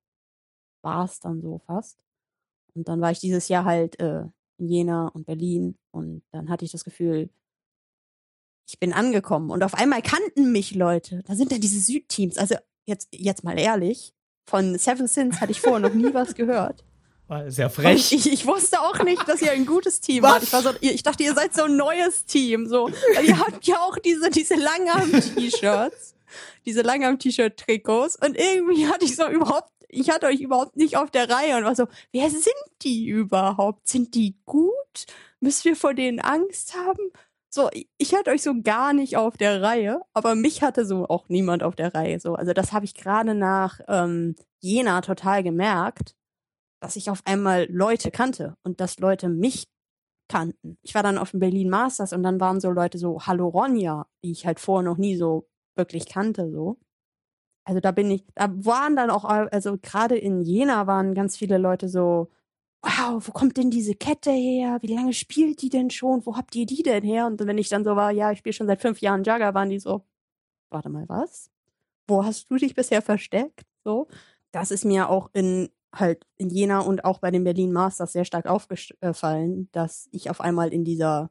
war 0.80 1.06
es 1.06 1.18
dann 1.18 1.42
so 1.42 1.58
fast. 1.58 1.98
Und 2.74 2.86
dann 2.86 3.00
war 3.00 3.10
ich 3.10 3.18
dieses 3.18 3.48
Jahr 3.48 3.64
halt 3.64 3.98
äh, 3.98 4.26
Jena 4.68 5.08
und 5.08 5.26
Berlin. 5.26 5.76
Und 5.90 6.22
dann 6.32 6.48
hatte 6.48 6.64
ich 6.64 6.72
das 6.72 6.84
Gefühl, 6.84 7.30
ich 8.66 8.78
bin 8.78 8.92
angekommen 8.92 9.50
und 9.50 9.62
auf 9.62 9.74
einmal 9.74 10.02
kannten 10.02 10.52
mich 10.52 10.74
Leute. 10.74 11.22
Da 11.26 11.34
sind 11.34 11.52
dann 11.52 11.60
diese 11.60 11.80
Südteams. 11.80 12.38
Also 12.38 12.56
jetzt, 12.86 13.08
jetzt 13.12 13.44
mal 13.44 13.58
ehrlich, 13.58 14.14
von 14.46 14.78
Seven 14.78 15.08
Sins 15.08 15.40
hatte 15.40 15.52
ich 15.52 15.60
vorher 15.60 15.80
noch 15.80 15.94
nie 15.94 16.12
was 16.14 16.34
gehört. 16.34 16.84
War 17.28 17.50
sehr 17.50 17.70
frech. 17.70 18.12
ich, 18.12 18.30
ich 18.30 18.46
wusste 18.46 18.80
auch 18.80 19.02
nicht, 19.04 19.26
dass 19.26 19.40
ihr 19.40 19.52
ein 19.52 19.64
gutes 19.64 20.00
Team 20.00 20.26
habt. 20.26 20.42
Ich, 20.42 20.52
war 20.52 20.62
so, 20.62 20.70
ich 20.80 21.02
dachte, 21.02 21.22
ihr 21.22 21.34
seid 21.34 21.54
so 21.54 21.64
ein 21.64 21.76
neues 21.76 22.24
Team. 22.24 22.66
So. 22.66 22.90
Weil 23.14 23.26
ihr 23.26 23.38
habt 23.38 23.66
ja 23.66 23.76
auch 23.80 23.98
diese, 23.98 24.30
diese 24.30 24.54
Langarm-T-Shirts. 24.54 26.14
Diese 26.66 26.82
Langarm-T-Shirt-Trikots. 26.82 28.16
Und 28.16 28.36
irgendwie 28.36 28.86
hatte 28.88 29.04
ich 29.04 29.16
so 29.16 29.28
überhaupt, 29.28 29.70
ich 29.88 30.10
hatte 30.10 30.26
euch 30.26 30.40
überhaupt 30.40 30.76
nicht 30.76 30.96
auf 30.96 31.10
der 31.10 31.28
Reihe 31.30 31.56
und 31.56 31.64
war 31.64 31.74
so, 31.76 31.86
wer 32.12 32.30
sind 32.30 32.46
die 32.82 33.06
überhaupt? 33.06 33.88
Sind 33.88 34.14
die 34.14 34.36
gut? 34.44 35.06
Müssen 35.40 35.64
wir 35.64 35.76
vor 35.76 35.94
denen 35.94 36.20
Angst 36.20 36.74
haben? 36.76 37.10
So, 37.50 37.68
ich- 37.98 38.14
hatte 38.14 38.30
euch 38.30 38.42
so 38.42 38.54
gar 38.62 38.92
nicht 38.94 39.16
auf 39.16 39.36
der 39.36 39.60
Reihe, 39.62 40.00
aber 40.14 40.34
mich 40.34 40.62
hatte 40.62 40.86
so 40.86 41.06
auch 41.08 41.28
niemand 41.28 41.62
auf 41.62 41.74
der 41.76 41.94
Reihe. 41.94 42.18
So, 42.20 42.34
also 42.34 42.52
das 42.52 42.72
habe 42.72 42.84
ich 42.84 42.94
gerade 42.94 43.34
nach 43.34 43.80
ähm, 43.88 44.36
Jena 44.60 45.00
total 45.02 45.42
gemerkt, 45.42 46.14
dass 46.80 46.96
ich 46.96 47.10
auf 47.10 47.20
einmal 47.26 47.66
Leute 47.70 48.10
kannte 48.10 48.56
und 48.64 48.80
dass 48.80 48.98
Leute 48.98 49.28
mich 49.28 49.66
kannten. 50.28 50.78
Ich 50.82 50.94
war 50.94 51.02
dann 51.02 51.18
auf 51.18 51.32
dem 51.32 51.40
Berlin 51.40 51.68
Masters 51.68 52.12
und 52.12 52.22
dann 52.22 52.40
waren 52.40 52.60
so 52.60 52.70
Leute 52.70 52.96
so 52.98 53.26
Hallo 53.26 53.48
Ronja, 53.48 54.06
die 54.24 54.30
ich 54.32 54.46
halt 54.46 54.60
vorher 54.60 54.88
noch 54.88 54.96
nie 54.98 55.16
so 55.16 55.46
wirklich 55.76 56.06
kannte, 56.08 56.50
so. 56.50 56.78
Also 57.64 57.80
da 57.80 57.92
bin 57.92 58.10
ich, 58.10 58.24
da 58.34 58.48
waren 58.64 58.96
dann 58.96 59.10
auch, 59.10 59.24
also 59.24 59.78
gerade 59.80 60.16
in 60.18 60.40
Jena 60.42 60.86
waren 60.86 61.14
ganz 61.14 61.36
viele 61.36 61.58
Leute 61.58 61.88
so, 61.88 62.28
wow, 62.82 63.26
wo 63.26 63.32
kommt 63.32 63.56
denn 63.56 63.70
diese 63.70 63.94
Kette 63.94 64.32
her? 64.32 64.78
Wie 64.82 64.94
lange 64.94 65.12
spielt 65.12 65.62
die 65.62 65.68
denn 65.68 65.90
schon? 65.90 66.26
Wo 66.26 66.36
habt 66.36 66.54
ihr 66.56 66.66
die 66.66 66.82
denn 66.82 67.04
her? 67.04 67.26
Und 67.26 67.40
wenn 67.46 67.58
ich 67.58 67.68
dann 67.68 67.84
so 67.84 67.94
war, 67.96 68.10
ja, 68.10 68.32
ich 68.32 68.38
spiele 68.38 68.52
schon 68.52 68.66
seit 68.66 68.80
fünf 68.80 69.00
Jahren 69.00 69.22
Jagger, 69.24 69.54
waren 69.54 69.70
die 69.70 69.78
so, 69.78 70.04
warte 70.70 70.88
mal, 70.88 71.08
was? 71.08 71.50
Wo 72.08 72.24
hast 72.24 72.50
du 72.50 72.56
dich 72.56 72.74
bisher 72.74 73.02
versteckt? 73.02 73.64
So. 73.84 74.08
Das 74.52 74.70
ist 74.72 74.84
mir 74.84 75.08
auch 75.08 75.30
in 75.32 75.70
halt 75.94 76.26
in 76.36 76.50
Jena 76.50 76.80
und 76.80 77.04
auch 77.04 77.18
bei 77.18 77.30
den 77.30 77.44
Berlin 77.44 77.72
Masters 77.72 78.12
sehr 78.12 78.24
stark 78.24 78.46
aufgefallen, 78.46 79.68
dass 79.72 80.08
ich 80.10 80.30
auf 80.30 80.40
einmal 80.40 80.72
in 80.72 80.84
dieser, 80.84 81.30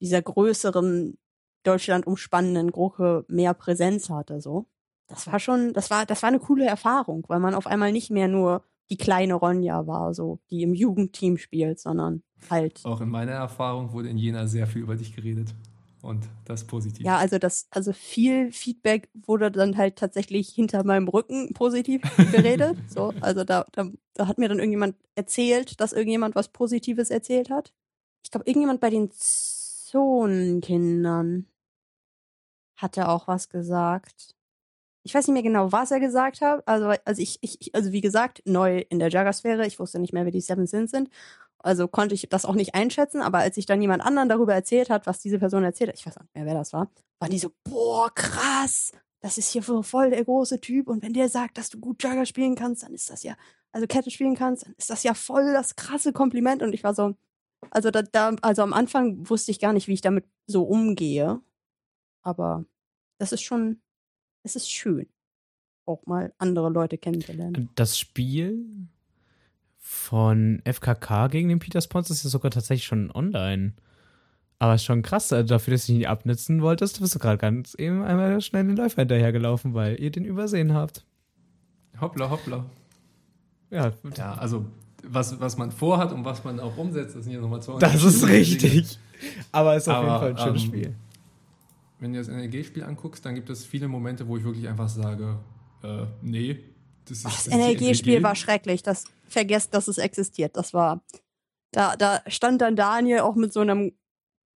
dieser 0.00 0.22
größeren, 0.22 1.18
Deutschland 1.62 2.06
umspannenden 2.06 2.70
Gruppe 2.70 3.24
mehr 3.28 3.54
Präsenz 3.54 4.10
hatte, 4.10 4.40
so. 4.40 4.66
Das 5.08 5.26
war 5.26 5.40
schon, 5.40 5.72
das 5.72 5.90
war, 5.90 6.04
das 6.04 6.22
war 6.22 6.28
eine 6.28 6.38
coole 6.38 6.66
Erfahrung, 6.66 7.24
weil 7.28 7.40
man 7.40 7.54
auf 7.54 7.66
einmal 7.66 7.92
nicht 7.92 8.10
mehr 8.10 8.28
nur 8.28 8.62
die 8.90 8.96
kleine 8.96 9.34
Ronja 9.34 9.86
war, 9.86 10.14
so, 10.14 10.40
die 10.50 10.62
im 10.62 10.74
Jugendteam 10.74 11.38
spielt, 11.38 11.80
sondern 11.80 12.22
halt 12.50 12.84
Auch 12.84 13.00
in 13.00 13.08
meiner 13.08 13.32
Erfahrung 13.32 13.92
wurde 13.92 14.08
in 14.08 14.18
Jena 14.18 14.46
sehr 14.46 14.66
viel 14.66 14.82
über 14.82 14.96
dich 14.96 15.14
geredet. 15.14 15.54
Und 16.00 16.28
das 16.44 16.64
positiv. 16.64 17.04
Ja, 17.04 17.16
also 17.16 17.38
das, 17.38 17.66
also 17.70 17.92
viel 17.92 18.52
Feedback 18.52 19.08
wurde 19.14 19.50
dann 19.50 19.76
halt 19.76 19.96
tatsächlich 19.96 20.48
hinter 20.48 20.84
meinem 20.84 21.08
Rücken 21.08 21.52
positiv 21.54 22.02
geredet. 22.32 22.76
so, 22.88 23.12
also 23.20 23.42
da, 23.42 23.66
da, 23.72 23.90
da 24.14 24.28
hat 24.28 24.38
mir 24.38 24.48
dann 24.48 24.58
irgendjemand 24.58 24.94
erzählt, 25.16 25.80
dass 25.80 25.92
irgendjemand 25.92 26.36
was 26.36 26.48
Positives 26.48 27.10
erzählt 27.10 27.50
hat. 27.50 27.72
Ich 28.22 28.30
glaube, 28.30 28.46
irgendjemand 28.46 28.80
bei 28.80 28.90
den 28.90 29.10
Zonenkindern 29.88 31.46
hatte 32.76 33.08
auch 33.08 33.26
was 33.26 33.48
gesagt. 33.48 34.34
Ich 35.02 35.14
weiß 35.14 35.26
nicht 35.26 35.32
mehr 35.32 35.42
genau, 35.42 35.72
was 35.72 35.90
er 35.90 36.00
gesagt 36.00 36.42
hat. 36.42 36.66
Also, 36.68 36.92
also 37.04 37.22
ich, 37.22 37.38
ich, 37.40 37.74
also 37.74 37.92
wie 37.92 38.02
gesagt, 38.02 38.42
neu 38.44 38.84
in 38.90 38.98
der 38.98 39.08
Jagersphäre. 39.08 39.66
Ich 39.66 39.78
wusste 39.78 39.98
nicht 39.98 40.12
mehr, 40.12 40.24
wer 40.24 40.32
die 40.32 40.42
Seven 40.42 40.66
Sins 40.66 40.90
sind. 40.90 41.08
Also 41.58 41.88
konnte 41.88 42.14
ich 42.14 42.28
das 42.28 42.44
auch 42.44 42.54
nicht 42.54 42.74
einschätzen, 42.74 43.22
aber 43.22 43.38
als 43.38 43.56
ich 43.56 43.66
dann 43.66 43.80
jemand 43.80 44.02
anderen 44.02 44.28
darüber 44.28 44.54
erzählt 44.54 44.90
hat, 44.90 45.06
was 45.06 45.20
diese 45.20 45.38
Person 45.38 45.64
erzählt 45.64 45.88
hat, 45.88 45.98
ich 45.98 46.06
weiß 46.06 46.18
auch 46.18 46.22
nicht 46.22 46.34
mehr, 46.34 46.46
wer 46.46 46.54
das 46.54 46.72
war, 46.72 46.88
waren 47.18 47.30
die 47.30 47.38
so, 47.38 47.50
boah, 47.64 48.14
krass, 48.14 48.92
das 49.20 49.38
ist 49.38 49.50
hier 49.50 49.62
voll 49.62 50.10
der 50.10 50.24
große 50.24 50.60
Typ 50.60 50.86
und 50.86 51.02
wenn 51.02 51.14
der 51.14 51.28
sagt, 51.28 51.58
dass 51.58 51.68
du 51.68 51.80
gut 51.80 52.00
Jagger 52.02 52.26
spielen 52.26 52.54
kannst, 52.54 52.84
dann 52.84 52.94
ist 52.94 53.10
das 53.10 53.24
ja, 53.24 53.36
also 53.72 53.88
Kette 53.88 54.12
spielen 54.12 54.36
kannst, 54.36 54.66
dann 54.66 54.74
ist 54.78 54.88
das 54.88 55.02
ja 55.02 55.14
voll 55.14 55.52
das 55.52 55.74
krasse 55.74 56.12
Kompliment 56.12 56.62
und 56.62 56.72
ich 56.74 56.84
war 56.84 56.94
so, 56.94 57.16
also 57.70 57.90
da, 57.90 58.02
da 58.02 58.34
also 58.42 58.62
am 58.62 58.72
Anfang 58.72 59.28
wusste 59.28 59.50
ich 59.50 59.60
gar 59.60 59.72
nicht, 59.72 59.88
wie 59.88 59.94
ich 59.94 60.00
damit 60.00 60.24
so 60.46 60.62
umgehe, 60.62 61.40
aber 62.22 62.64
das 63.18 63.32
ist 63.32 63.42
schon, 63.42 63.80
es 64.42 64.56
ist 64.56 64.70
schön, 64.70 65.08
auch 65.84 66.06
mal 66.06 66.32
andere 66.38 66.70
Leute 66.70 66.98
kennenzulernen. 66.98 67.70
Das 67.74 67.98
Spiel 67.98 68.64
von 69.78 70.62
FKK 70.64 71.28
gegen 71.28 71.48
den 71.48 71.58
Peter 71.58 71.80
Spons 71.80 72.10
ist 72.10 72.24
ja 72.24 72.30
sogar 72.30 72.50
tatsächlich 72.50 72.86
schon 72.86 73.10
online. 73.10 73.74
Aber 74.60 74.74
ist 74.74 74.84
schon 74.84 75.02
krass, 75.02 75.32
also 75.32 75.46
dafür, 75.46 75.72
dass 75.72 75.86
du 75.86 75.92
ihn 75.92 75.98
nicht 75.98 76.08
abnützen 76.08 76.62
wolltest, 76.62 77.00
bist 77.00 77.14
du 77.14 77.20
gerade 77.20 77.38
ganz 77.38 77.74
eben 77.74 78.02
einmal 78.02 78.40
schnell 78.40 78.64
den 78.66 78.76
Läufer 78.76 79.02
hinterhergelaufen, 79.02 79.72
weil 79.72 80.00
ihr 80.00 80.10
den 80.10 80.24
übersehen 80.24 80.74
habt. 80.74 81.06
Hoppla, 82.00 82.28
hoppla. 82.28 82.64
Ja, 83.70 83.92
Ja, 84.16 84.34
also 84.34 84.66
was, 85.02 85.38
was 85.40 85.56
man 85.56 85.70
vorhat 85.70 86.12
und 86.12 86.24
was 86.24 86.44
man 86.44 86.60
auch 86.60 86.76
umsetzt, 86.76 87.16
das 87.16 87.24
sind 87.24 87.32
ja 87.32 87.40
nochmal 87.40 87.62
zwei 87.62 87.78
das 87.78 88.02
ist 88.02 88.26
richtig. 88.26 88.98
Aber 89.52 89.76
ist 89.76 89.88
auf 89.88 89.96
jeden 89.96 90.08
Aber, 90.08 90.20
Fall 90.20 90.30
ein 90.30 90.38
schönes 90.38 90.62
ähm, 90.62 90.68
Spiel. 90.68 90.94
Wenn 92.00 92.12
du 92.12 92.18
das 92.18 92.28
NLG-Spiel 92.28 92.84
anguckst, 92.84 93.24
dann 93.24 93.34
gibt 93.34 93.50
es 93.50 93.64
viele 93.64 93.88
Momente, 93.88 94.28
wo 94.28 94.36
ich 94.36 94.44
wirklich 94.44 94.68
einfach 94.68 94.88
sage, 94.88 95.38
äh, 95.82 96.04
nee, 96.22 96.60
das 97.04 97.18
ist 97.18 97.26
Ach, 97.26 97.44
das 97.44 97.48
NLG-Spiel 97.48 98.22
war 98.22 98.34
schrecklich. 98.34 98.82
Das 98.82 99.04
vergesst, 99.26 99.74
dass 99.74 99.88
es 99.88 99.98
existiert. 99.98 100.56
Das 100.56 100.74
war. 100.74 101.02
Da, 101.72 101.96
da 101.96 102.22
stand 102.28 102.62
dann 102.62 102.76
Daniel 102.76 103.20
auch 103.20 103.34
mit 103.34 103.52
so 103.52 103.60
einem 103.60 103.92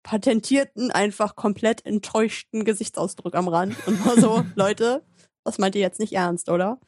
patentierten, 0.03 0.91
einfach 0.91 1.37
komplett 1.37 1.85
enttäuschten 1.85 2.65
Gesichtsausdruck 2.65 3.35
am 3.35 3.49
Rand 3.49 3.77
und 3.87 4.05
war 4.05 4.19
so, 4.19 4.45
Leute, 4.55 5.03
das 5.45 5.59
meint 5.59 5.75
ihr 5.75 5.81
jetzt 5.81 6.01
nicht 6.01 6.15
ernst, 6.15 6.49
oder? 6.49 6.81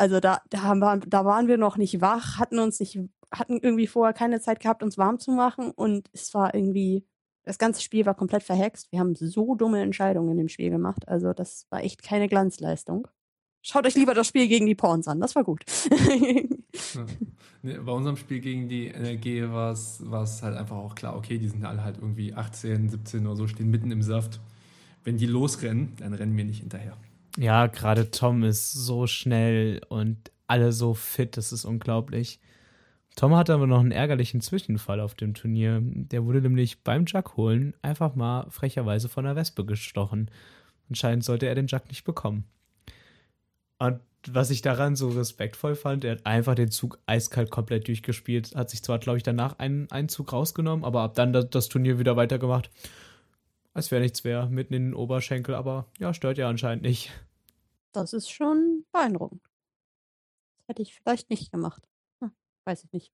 Also 0.00 0.18
da, 0.18 0.40
da, 0.48 0.62
haben 0.62 0.78
wir, 0.78 0.96
da 0.96 1.26
waren 1.26 1.46
wir 1.46 1.58
noch 1.58 1.76
nicht 1.76 2.00
wach, 2.00 2.38
hatten 2.38 2.58
uns 2.58 2.80
nicht, 2.80 2.98
hatten 3.30 3.58
irgendwie 3.60 3.86
vorher 3.86 4.14
keine 4.14 4.40
Zeit 4.40 4.58
gehabt, 4.58 4.82
uns 4.82 4.96
warm 4.96 5.18
zu 5.18 5.30
machen 5.30 5.72
und 5.72 6.08
es 6.14 6.32
war 6.32 6.54
irgendwie, 6.54 7.04
das 7.42 7.58
ganze 7.58 7.82
Spiel 7.82 8.06
war 8.06 8.14
komplett 8.14 8.42
verhext. 8.42 8.90
Wir 8.92 8.98
haben 8.98 9.14
so 9.14 9.54
dumme 9.56 9.82
Entscheidungen 9.82 10.30
in 10.30 10.38
dem 10.38 10.48
Spiel 10.48 10.70
gemacht. 10.70 11.06
Also 11.06 11.34
das 11.34 11.66
war 11.68 11.84
echt 11.84 12.02
keine 12.02 12.28
Glanzleistung. 12.28 13.08
Schaut 13.60 13.86
euch 13.86 13.94
lieber 13.94 14.14
das 14.14 14.26
Spiel 14.26 14.48
gegen 14.48 14.64
die 14.64 14.74
Pawns 14.74 15.06
an, 15.06 15.20
das 15.20 15.34
war 15.36 15.44
gut. 15.44 15.64
Ja. 17.62 17.76
Bei 17.82 17.92
unserem 17.92 18.16
Spiel 18.16 18.40
gegen 18.40 18.68
die 18.68 18.88
es 18.88 20.10
war 20.10 20.22
es 20.22 20.42
halt 20.42 20.56
einfach 20.56 20.76
auch 20.76 20.94
klar, 20.94 21.16
okay, 21.16 21.36
die 21.36 21.48
sind 21.48 21.64
alle 21.64 21.84
halt 21.84 21.98
irgendwie 21.98 22.32
18, 22.32 22.88
17 22.88 23.26
oder 23.26 23.36
so, 23.36 23.48
stehen 23.48 23.70
mitten 23.70 23.90
im 23.90 24.02
Saft. 24.02 24.40
Wenn 25.04 25.18
die 25.18 25.26
losrennen, 25.26 25.94
dann 25.98 26.14
rennen 26.14 26.36
wir 26.36 26.44
nicht 26.44 26.60
hinterher. 26.60 26.96
Ja, 27.36 27.66
gerade 27.66 28.10
Tom 28.10 28.42
ist 28.42 28.72
so 28.72 29.06
schnell 29.06 29.80
und 29.88 30.30
alle 30.46 30.72
so 30.72 30.94
fit, 30.94 31.36
das 31.36 31.52
ist 31.52 31.64
unglaublich. 31.64 32.40
Tom 33.16 33.34
hatte 33.34 33.54
aber 33.54 33.66
noch 33.66 33.80
einen 33.80 33.92
ärgerlichen 33.92 34.40
Zwischenfall 34.40 35.00
auf 35.00 35.14
dem 35.14 35.34
Turnier. 35.34 35.80
Der 35.82 36.24
wurde 36.24 36.40
nämlich 36.40 36.82
beim 36.82 37.04
Jug 37.04 37.36
holen 37.36 37.74
einfach 37.82 38.14
mal 38.14 38.48
frecherweise 38.50 39.08
von 39.08 39.24
der 39.24 39.36
Wespe 39.36 39.64
gestochen. 39.64 40.30
Anscheinend 40.88 41.24
sollte 41.24 41.46
er 41.46 41.54
den 41.54 41.66
Jug 41.66 41.88
nicht 41.88 42.04
bekommen. 42.04 42.44
Und 43.78 44.00
was 44.28 44.50
ich 44.50 44.60
daran 44.60 44.96
so 44.96 45.08
respektvoll 45.08 45.74
fand, 45.74 46.04
er 46.04 46.12
hat 46.12 46.26
einfach 46.26 46.54
den 46.54 46.70
Zug 46.70 46.98
eiskalt 47.06 47.50
komplett 47.50 47.88
durchgespielt. 47.88 48.54
Hat 48.54 48.70
sich 48.70 48.82
zwar, 48.82 48.98
glaube 48.98 49.16
ich, 49.16 49.22
danach 49.22 49.58
einen, 49.58 49.90
einen 49.90 50.08
Zug 50.08 50.32
rausgenommen, 50.32 50.84
aber 50.84 51.02
ab 51.02 51.14
dann 51.14 51.32
das, 51.32 51.48
das 51.50 51.68
Turnier 51.68 51.98
wieder 51.98 52.16
weitergemacht. 52.16 52.70
Als 53.72 53.90
wäre 53.90 54.02
nichts 54.02 54.24
wäre, 54.24 54.48
mitten 54.48 54.74
in 54.74 54.84
den 54.86 54.94
Oberschenkel, 54.94 55.54
aber 55.54 55.86
ja, 55.98 56.12
stört 56.12 56.38
ja 56.38 56.48
anscheinend 56.48 56.82
nicht. 56.82 57.12
Das 57.92 58.12
ist 58.12 58.30
schon 58.30 58.84
beeindruckend. 58.92 59.42
Das 60.58 60.68
hätte 60.68 60.82
ich 60.82 60.94
vielleicht 60.94 61.30
nicht 61.30 61.52
gemacht. 61.52 61.88
Hm, 62.20 62.32
weiß 62.64 62.84
ich 62.84 62.92
nicht. 62.92 63.12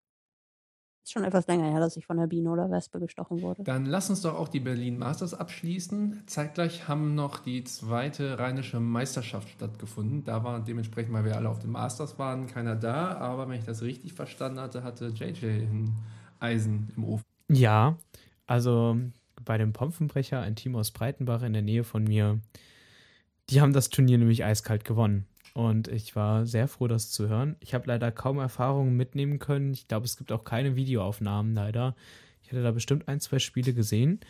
Ist 1.05 1.13
schon 1.13 1.25
etwas 1.25 1.47
länger 1.47 1.71
her, 1.71 1.79
dass 1.79 1.97
ich 1.97 2.05
von 2.05 2.17
der 2.17 2.27
Biene 2.27 2.51
oder 2.51 2.71
Wespe 2.71 2.99
gestochen 2.99 3.41
wurde. 3.41 3.63
Dann 3.63 3.87
lass 3.87 4.11
uns 4.11 4.23
doch 4.23 4.35
auch 4.35 4.49
die 4.49 4.59
Berlin 4.59 4.99
Masters 4.99 5.35
abschließen. 5.35 6.25
Zeitgleich 6.27 6.89
haben 6.89 7.15
noch 7.15 7.39
die 7.39 7.63
zweite 7.63 8.39
rheinische 8.39 8.81
Meisterschaft 8.81 9.49
stattgefunden. 9.51 10.25
Da 10.25 10.43
war 10.43 10.59
dementsprechend, 10.59 11.13
weil 11.13 11.25
wir 11.25 11.37
alle 11.37 11.49
auf 11.49 11.61
den 11.61 11.71
Masters 11.71 12.19
waren, 12.19 12.49
keiner 12.49 12.75
da. 12.75 13.19
Aber 13.19 13.49
wenn 13.49 13.59
ich 13.59 13.65
das 13.65 13.83
richtig 13.83 14.15
verstanden 14.15 14.59
hatte, 14.59 14.83
hatte 14.83 15.09
JJ 15.09 15.47
ein 15.47 15.95
Eisen 16.41 16.93
im 16.97 17.05
Ofen. 17.05 17.25
Ja, 17.49 17.97
also 18.47 18.99
bei 19.47 19.57
dem 19.57 19.73
Pompenbrecher, 19.73 20.41
ein 20.41 20.57
Team 20.57 20.77
aus 20.77 20.91
Breitenbach 20.91 21.43
in 21.43 21.55
der 21.55 21.63
Nähe 21.63 21.85
von 21.85 22.05
mir, 22.05 22.41
die 23.49 23.63
haben 23.63 23.73
das 23.73 23.89
Turnier 23.89 24.19
nämlich 24.19 24.45
eiskalt 24.45 24.85
gewonnen. 24.85 25.27
Und 25.55 25.89
ich 25.89 26.15
war 26.15 26.45
sehr 26.45 26.69
froh, 26.69 26.87
das 26.87 27.11
zu 27.11 27.29
hören. 27.29 27.57
Ich 27.61 27.73
habe 27.73 27.87
leider 27.87 28.13
kaum 28.13 28.39
Erfahrungen 28.39 28.95
mitnehmen 28.95 29.39
können. 29.39 29.73
Ich 29.73 29.89
glaube, 29.89 30.05
es 30.05 30.19
gibt 30.19 30.31
auch 30.31 30.45
keine 30.45 30.77
Videoaufnahmen 30.77 31.55
leider. 31.55 31.97
Ich 32.43 32.53
hätte 32.53 32.63
da 32.63 32.73
bestimmt 32.73 33.09
ein, 33.09 33.21
zwei 33.21 33.39
Spiele 33.39 33.73
gesehen. 33.73 34.21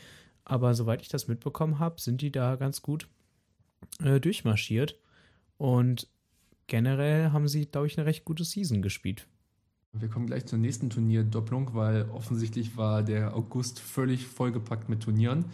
Aber 0.44 0.74
soweit 0.74 1.02
ich 1.02 1.08
das 1.08 1.26
mitbekommen 1.26 1.80
habe, 1.80 2.00
sind 2.00 2.20
die 2.20 2.30
da 2.30 2.54
ganz 2.54 2.80
gut 2.80 3.08
äh, 4.04 4.20
durchmarschiert. 4.20 4.96
Und 5.58 6.06
generell 6.68 7.32
haben 7.32 7.48
sie, 7.48 7.66
glaube 7.66 7.88
ich, 7.88 7.98
eine 7.98 8.06
recht 8.06 8.24
gute 8.24 8.44
Season 8.44 8.80
gespielt. 8.80 9.26
Wir 10.00 10.08
kommen 10.08 10.26
gleich 10.26 10.46
zur 10.46 10.58
nächsten 10.58 10.90
Turnierdopplung, 10.90 11.74
weil 11.74 12.08
offensichtlich 12.10 12.76
war 12.76 13.02
der 13.02 13.34
August 13.34 13.80
völlig 13.80 14.26
vollgepackt 14.26 14.88
mit 14.88 15.02
Turnieren. 15.02 15.46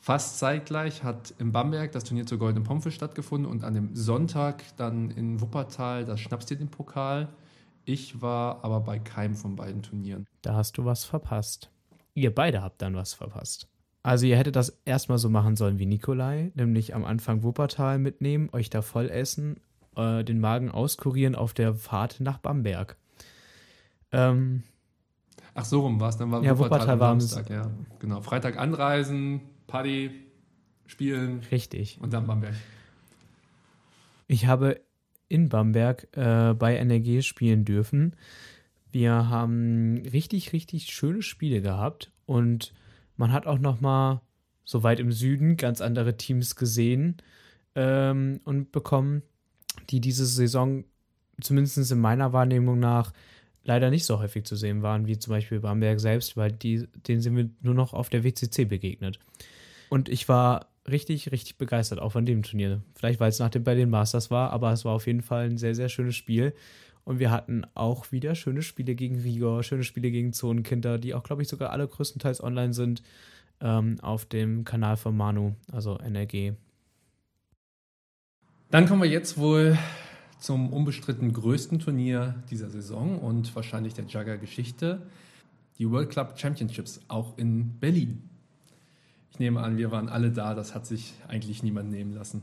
Fast 0.00 0.38
zeitgleich 0.38 1.02
hat 1.02 1.34
in 1.38 1.52
Bamberg 1.52 1.92
das 1.92 2.04
Turnier 2.04 2.26
zur 2.26 2.38
Goldenen 2.38 2.64
Pompe 2.64 2.90
stattgefunden 2.90 3.50
und 3.50 3.64
an 3.64 3.74
dem 3.74 3.94
Sonntag 3.94 4.62
dann 4.76 5.10
in 5.10 5.40
Wuppertal 5.40 6.04
das 6.04 6.20
Schnapsdielen-Pokal. 6.20 7.28
Ich 7.84 8.20
war 8.22 8.64
aber 8.64 8.80
bei 8.80 8.98
keinem 8.98 9.34
von 9.34 9.56
beiden 9.56 9.82
Turnieren. 9.82 10.26
Da 10.42 10.54
hast 10.54 10.78
du 10.78 10.84
was 10.84 11.04
verpasst. 11.04 11.70
Ihr 12.14 12.34
beide 12.34 12.62
habt 12.62 12.80
dann 12.82 12.94
was 12.94 13.14
verpasst. 13.14 13.68
Also 14.02 14.26
ihr 14.26 14.36
hättet 14.36 14.56
das 14.56 14.80
erstmal 14.84 15.18
so 15.18 15.28
machen 15.28 15.56
sollen 15.56 15.78
wie 15.78 15.86
Nikolai, 15.86 16.52
nämlich 16.54 16.94
am 16.94 17.04
Anfang 17.04 17.42
Wuppertal 17.42 17.98
mitnehmen, 17.98 18.48
euch 18.52 18.70
da 18.70 18.82
voll 18.82 19.10
essen, 19.10 19.60
äh, 19.96 20.24
den 20.24 20.40
Magen 20.40 20.70
auskurieren 20.70 21.34
auf 21.34 21.52
der 21.52 21.74
Fahrt 21.74 22.20
nach 22.20 22.38
Bamberg. 22.38 22.96
Ähm, 24.12 24.62
Ach 25.54 25.64
so 25.64 25.80
rum 25.80 25.98
war 26.00 26.08
es, 26.10 26.16
dann 26.16 26.30
war 26.30 26.42
Ja, 26.42 26.58
Wuppertal 26.58 27.00
war 27.00 27.10
am 27.10 27.20
Samstag, 27.20 27.50
ja. 27.50 27.70
Genau, 27.98 28.20
Freitag 28.20 28.58
anreisen, 28.58 29.40
Party, 29.66 30.10
spielen 30.86 31.40
richtig. 31.50 31.98
und 32.00 32.12
dann 32.12 32.26
Bamberg. 32.26 32.54
Ich 34.26 34.46
habe 34.46 34.80
in 35.28 35.48
Bamberg 35.48 36.08
äh, 36.16 36.54
bei 36.54 36.76
NRG 36.76 37.22
spielen 37.22 37.64
dürfen. 37.64 38.14
Wir 38.90 39.28
haben 39.28 40.02
richtig, 40.12 40.52
richtig 40.52 40.86
schöne 40.86 41.22
Spiele 41.22 41.60
gehabt 41.60 42.10
und 42.24 42.72
man 43.16 43.32
hat 43.32 43.46
auch 43.46 43.58
noch 43.58 43.80
mal 43.80 44.22
so 44.64 44.82
weit 44.82 45.00
im 45.00 45.12
Süden 45.12 45.56
ganz 45.56 45.80
andere 45.80 46.16
Teams 46.16 46.56
gesehen 46.56 47.16
ähm, 47.74 48.40
und 48.44 48.72
bekommen, 48.72 49.22
die 49.90 50.00
diese 50.00 50.26
Saison 50.26 50.84
zumindest 51.40 51.90
in 51.90 52.00
meiner 52.00 52.32
Wahrnehmung 52.32 52.78
nach 52.78 53.12
leider 53.68 53.90
nicht 53.90 54.06
so 54.06 54.18
häufig 54.18 54.44
zu 54.44 54.56
sehen 54.56 54.82
waren, 54.82 55.06
wie 55.06 55.18
zum 55.18 55.30
Beispiel 55.30 55.60
Bamberg 55.60 56.00
selbst, 56.00 56.38
weil 56.38 56.50
die, 56.50 56.88
denen 57.06 57.20
sind 57.20 57.36
wir 57.36 57.50
nur 57.60 57.74
noch 57.74 57.92
auf 57.92 58.08
der 58.08 58.24
WCC 58.24 58.64
begegnet. 58.64 59.20
Und 59.90 60.08
ich 60.08 60.26
war 60.26 60.68
richtig, 60.88 61.30
richtig 61.30 61.58
begeistert, 61.58 62.00
auch 62.00 62.12
von 62.12 62.24
dem 62.24 62.42
Turnier. 62.42 62.80
Vielleicht, 62.94 63.20
weil 63.20 63.28
es 63.28 63.38
nach 63.38 63.50
dem 63.50 63.64
bei 63.64 63.74
den 63.74 63.90
Masters 63.90 64.30
war, 64.30 64.50
aber 64.50 64.72
es 64.72 64.86
war 64.86 64.94
auf 64.94 65.06
jeden 65.06 65.20
Fall 65.20 65.44
ein 65.44 65.58
sehr, 65.58 65.74
sehr 65.74 65.90
schönes 65.90 66.16
Spiel. 66.16 66.54
Und 67.04 67.18
wir 67.18 67.30
hatten 67.30 67.66
auch 67.74 68.10
wieder 68.10 68.34
schöne 68.34 68.62
Spiele 68.62 68.94
gegen 68.94 69.20
Rigor, 69.20 69.62
schöne 69.62 69.84
Spiele 69.84 70.10
gegen 70.10 70.32
Zonenkinder, 70.32 70.96
die 70.98 71.12
auch, 71.12 71.22
glaube 71.22 71.42
ich, 71.42 71.48
sogar 71.48 71.70
alle 71.70 71.86
größtenteils 71.86 72.42
online 72.42 72.72
sind 72.72 73.02
ähm, 73.60 73.98
auf 74.00 74.24
dem 74.24 74.64
Kanal 74.64 74.96
von 74.96 75.14
Manu, 75.14 75.54
also 75.70 75.98
NRG. 75.98 76.54
Dann 78.70 78.86
kommen 78.86 79.02
wir 79.02 79.10
jetzt 79.10 79.36
wohl 79.36 79.76
zum 80.38 80.72
unbestritten 80.72 81.32
größten 81.32 81.78
Turnier 81.78 82.42
dieser 82.50 82.70
Saison 82.70 83.18
und 83.18 83.54
wahrscheinlich 83.54 83.94
der 83.94 84.04
Jugger-Geschichte, 84.04 85.02
die 85.78 85.90
World 85.90 86.10
Club 86.10 86.38
Championships, 86.38 87.00
auch 87.08 87.36
in 87.38 87.78
Berlin. 87.78 88.28
Ich 89.30 89.38
nehme 89.38 89.60
an, 89.60 89.76
wir 89.76 89.90
waren 89.90 90.08
alle 90.08 90.30
da, 90.30 90.54
das 90.54 90.74
hat 90.74 90.86
sich 90.86 91.14
eigentlich 91.28 91.62
niemand 91.62 91.90
nehmen 91.90 92.12
lassen. 92.12 92.42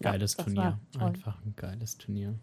Ja, 0.00 0.12
Geiles 0.12 0.36
das 0.36 0.44
Turnier. 0.44 0.78
Einfach 0.98 1.36
ein 1.44 1.54
geiles 1.56 1.96
Turnier. 1.98 2.34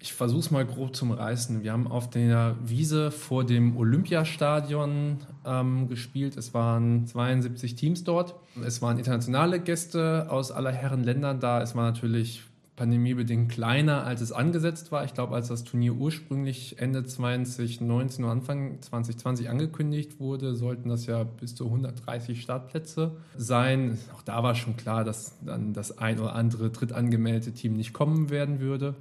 Ich 0.00 0.12
versuche 0.12 0.40
es 0.40 0.50
mal 0.52 0.64
grob 0.64 0.94
zum 0.94 1.10
Reißen. 1.10 1.64
Wir 1.64 1.72
haben 1.72 1.88
auf 1.88 2.08
der 2.08 2.56
Wiese 2.62 3.10
vor 3.10 3.44
dem 3.44 3.76
Olympiastadion 3.76 5.18
ähm, 5.44 5.88
gespielt. 5.88 6.36
Es 6.36 6.54
waren 6.54 7.06
72 7.06 7.74
Teams 7.74 8.04
dort. 8.04 8.36
Es 8.64 8.80
waren 8.80 8.98
internationale 8.98 9.58
Gäste 9.58 10.28
aus 10.30 10.52
aller 10.52 10.70
Herren 10.70 11.02
Ländern 11.02 11.40
da. 11.40 11.60
Es 11.62 11.74
war 11.74 11.82
natürlich 11.82 12.44
pandemiebedingt 12.78 13.50
kleiner, 13.50 14.04
als 14.04 14.20
es 14.20 14.30
angesetzt 14.30 14.92
war. 14.92 15.04
Ich 15.04 15.12
glaube, 15.12 15.34
als 15.34 15.48
das 15.48 15.64
Turnier 15.64 15.94
ursprünglich 15.94 16.78
Ende 16.78 17.04
2019 17.04 18.24
oder 18.24 18.32
Anfang 18.32 18.80
2020 18.80 19.50
angekündigt 19.50 20.20
wurde, 20.20 20.54
sollten 20.54 20.88
das 20.88 21.06
ja 21.06 21.24
bis 21.24 21.56
zu 21.56 21.64
130 21.64 22.40
Startplätze 22.40 23.16
sein. 23.36 23.98
Auch 24.14 24.22
da 24.22 24.44
war 24.44 24.54
schon 24.54 24.76
klar, 24.76 25.02
dass 25.02 25.32
dann 25.44 25.72
das 25.72 25.98
ein 25.98 26.20
oder 26.20 26.36
andere 26.36 26.70
drittangemeldete 26.70 27.52
Team 27.52 27.74
nicht 27.74 27.92
kommen 27.92 28.30
werden 28.30 28.60
würde. 28.60 28.94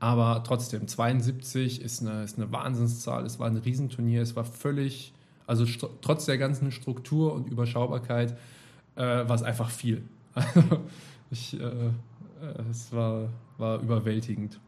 Aber 0.00 0.42
trotzdem, 0.46 0.88
72 0.88 1.82
ist 1.82 2.00
eine, 2.00 2.22
ist 2.22 2.38
eine 2.38 2.50
Wahnsinnszahl. 2.50 3.26
Es 3.26 3.38
war 3.38 3.46
ein 3.46 3.56
Riesenturnier. 3.56 4.22
Es 4.22 4.36
war 4.36 4.44
völlig, 4.44 5.12
also 5.46 5.66
trotz 6.00 6.24
der 6.24 6.38
ganzen 6.38 6.72
Struktur 6.72 7.34
und 7.34 7.50
Überschaubarkeit, 7.50 8.38
äh, 8.96 9.02
war 9.02 9.34
es 9.34 9.42
einfach 9.42 9.70
viel. 9.70 10.02
Also 10.34 10.80
ich, 11.30 11.60
äh, 11.60 11.90
es 12.70 12.92
war, 12.92 13.28
war 13.56 13.80
überwältigend. 13.80 14.60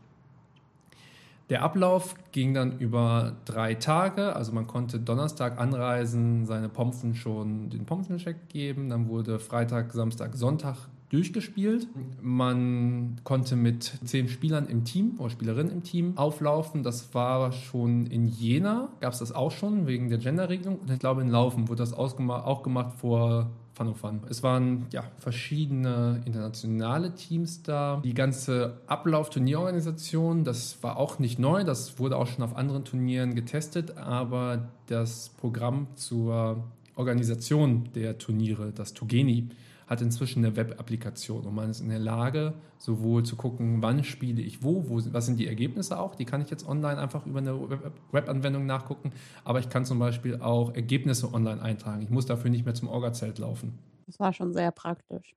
Der 1.51 1.65
Ablauf 1.65 2.15
ging 2.31 2.55
dann 2.55 2.79
über 2.79 3.33
drei 3.45 3.75
Tage. 3.75 4.37
Also 4.37 4.53
man 4.53 4.69
konnte 4.69 5.01
Donnerstag 5.01 5.59
anreisen, 5.59 6.47
seine 6.47 6.69
Pompen 6.69 7.17
schon 7.17 7.71
den 7.71 7.87
Pompencheck 7.87 8.49
geben. 8.49 8.89
Dann 8.89 9.09
wurde 9.09 9.41
Freitag, 9.41 9.93
Samstag, 9.93 10.37
Sonntag 10.37 10.77
durchgespielt. 11.09 11.89
Man 12.23 13.17
konnte 13.25 13.57
mit 13.57 13.99
zehn 14.05 14.29
Spielern 14.29 14.69
im 14.69 14.85
Team 14.85 15.17
oder 15.19 15.31
Spielerinnen 15.31 15.73
im 15.73 15.83
Team 15.83 16.17
auflaufen. 16.17 16.85
Das 16.85 17.13
war 17.15 17.51
schon 17.51 18.07
in 18.07 18.29
Jena, 18.29 18.91
gab 19.01 19.13
es 19.13 19.19
das 19.19 19.33
auch 19.33 19.51
schon 19.51 19.89
wegen 19.89 20.09
der 20.09 20.19
Genderregelung. 20.19 20.79
Und 20.79 20.89
ich 20.89 21.01
glaube 21.01 21.21
in 21.21 21.29
Laufen 21.29 21.69
wurde 21.69 21.83
das 21.83 21.93
auch 21.93 22.63
gemacht 22.63 22.95
vor 22.99 23.51
Fun. 23.95 24.21
Es 24.29 24.43
waren 24.43 24.87
ja 24.93 25.03
verschiedene 25.19 26.21
internationale 26.27 27.15
Teams 27.15 27.63
da. 27.63 28.01
Die 28.05 28.15
ganze 28.15 28.79
Ablauf-Turnierorganisation, 28.87 30.45
das 30.45 30.83
war 30.83 30.97
auch 30.97 31.19
nicht 31.19 31.39
neu, 31.39 31.65
das 31.65 31.99
wurde 31.99 32.17
auch 32.17 32.27
schon 32.27 32.45
auf 32.45 32.57
anderen 32.57 32.85
Turnieren 32.85 33.35
getestet, 33.35 33.97
aber 33.97 34.69
das 34.87 35.31
Programm 35.41 35.89
zur 35.97 36.63
Organisation 36.95 37.89
der 37.95 38.19
Turniere, 38.19 38.73
das 38.73 38.93
Tugeni, 38.93 39.49
hat 39.91 40.01
inzwischen 40.01 40.45
eine 40.45 40.57
Web-Applikation 40.57 41.45
und 41.45 41.55
man 41.55 41.69
ist 41.69 41.81
in 41.81 41.89
der 41.89 41.99
Lage, 41.99 42.55
sowohl 42.79 43.25
zu 43.25 43.35
gucken, 43.35 43.83
wann 43.83 44.05
spiele 44.05 44.41
ich 44.41 44.63
wo, 44.63 44.89
wo, 44.89 45.03
was 45.13 45.27
sind 45.27 45.39
die 45.39 45.49
Ergebnisse 45.49 45.99
auch, 45.99 46.15
die 46.15 46.25
kann 46.25 46.41
ich 46.41 46.49
jetzt 46.49 46.67
online 46.67 46.99
einfach 46.99 47.27
über 47.27 47.41
eine 47.41 47.69
Web- 47.69 47.93
Web-Anwendung 48.13 48.67
nachgucken, 48.67 49.11
aber 49.45 49.59
ich 49.59 49.69
kann 49.69 49.85
zum 49.85 49.99
Beispiel 49.99 50.41
auch 50.41 50.75
Ergebnisse 50.75 51.35
online 51.35 51.61
eintragen. 51.61 52.03
Ich 52.03 52.11
muss 52.11 52.25
dafür 52.25 52.51
nicht 52.51 52.65
mehr 52.65 52.75
zum 52.75 52.89
Orga-Zelt 52.89 53.39
laufen. 53.39 53.79
Das 54.07 54.21
war 54.21 54.33
schon 54.33 54.53
sehr 54.53 54.71
praktisch. 54.71 55.35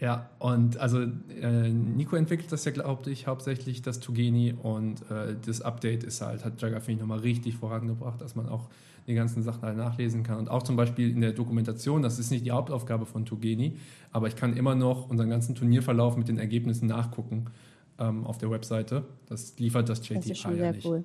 Ja, 0.00 0.28
und 0.40 0.76
also 0.78 1.02
äh, 1.02 1.68
Nico 1.68 2.16
entwickelt 2.16 2.50
das 2.50 2.64
ja, 2.64 2.72
glaube 2.72 3.10
ich, 3.10 3.28
hauptsächlich 3.28 3.80
das 3.80 4.00
Tugeni 4.00 4.52
und 4.52 5.08
äh, 5.10 5.36
das 5.46 5.60
Update 5.62 6.02
ist 6.02 6.20
halt, 6.20 6.44
hat 6.44 6.60
Jagger, 6.60 6.80
finde 6.80 6.92
ich, 6.94 7.00
nochmal 7.00 7.20
richtig 7.20 7.56
vorangebracht, 7.56 8.20
dass 8.20 8.34
man 8.34 8.48
auch 8.48 8.68
die 9.06 9.14
ganzen 9.14 9.42
Sachen 9.42 9.62
halt 9.62 9.76
nachlesen 9.76 10.24
kann. 10.24 10.38
Und 10.38 10.50
auch 10.50 10.64
zum 10.64 10.76
Beispiel 10.76 11.10
in 11.10 11.20
der 11.20 11.32
Dokumentation, 11.32 12.02
das 12.02 12.18
ist 12.18 12.30
nicht 12.30 12.44
die 12.44 12.50
Hauptaufgabe 12.50 13.06
von 13.06 13.24
Tugeni, 13.24 13.78
aber 14.10 14.26
ich 14.26 14.34
kann 14.34 14.56
immer 14.56 14.74
noch 14.74 15.08
unseren 15.08 15.30
ganzen 15.30 15.54
Turnierverlauf 15.54 16.16
mit 16.16 16.26
den 16.26 16.38
Ergebnissen 16.38 16.86
nachgucken 16.88 17.46
ähm, 17.98 18.26
auf 18.26 18.38
der 18.38 18.50
Webseite. 18.50 19.04
Das 19.26 19.56
liefert 19.58 19.88
das 19.88 20.00
Das 20.00 20.08
JTI 20.08 20.32
ist 20.32 20.38
schon 20.38 20.56
ja 20.56 20.56
sehr 20.56 20.72
nicht. 20.72 20.86
cool. 20.86 21.04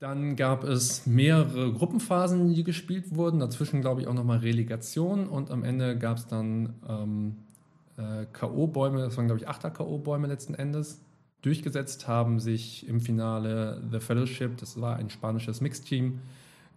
Dann 0.00 0.34
gab 0.34 0.64
es 0.64 1.06
mehrere 1.06 1.72
Gruppenphasen, 1.72 2.54
die 2.54 2.64
gespielt 2.64 3.14
wurden. 3.14 3.38
Dazwischen, 3.38 3.82
glaube 3.82 4.00
ich, 4.00 4.06
auch 4.08 4.14
nochmal 4.14 4.38
Relegation. 4.38 5.28
Und 5.28 5.50
am 5.50 5.62
Ende 5.62 5.98
gab 5.98 6.16
es 6.16 6.26
dann 6.26 6.72
ähm, 6.88 7.36
äh, 7.96 8.26
K.O.-Bäume. 8.32 8.98
Das 8.98 9.16
waren, 9.16 9.26
glaube 9.26 9.40
ich, 9.40 9.48
achter 9.48 9.70
K.O.-Bäume 9.70 10.26
letzten 10.26 10.54
Endes. 10.54 11.00
Durchgesetzt 11.42 12.06
haben 12.06 12.38
sich 12.38 12.86
im 12.86 13.00
Finale 13.00 13.82
The 13.90 14.00
Fellowship, 14.00 14.58
das 14.58 14.80
war 14.80 14.96
ein 14.96 15.08
spanisches 15.08 15.60
Mixteam, 15.62 16.20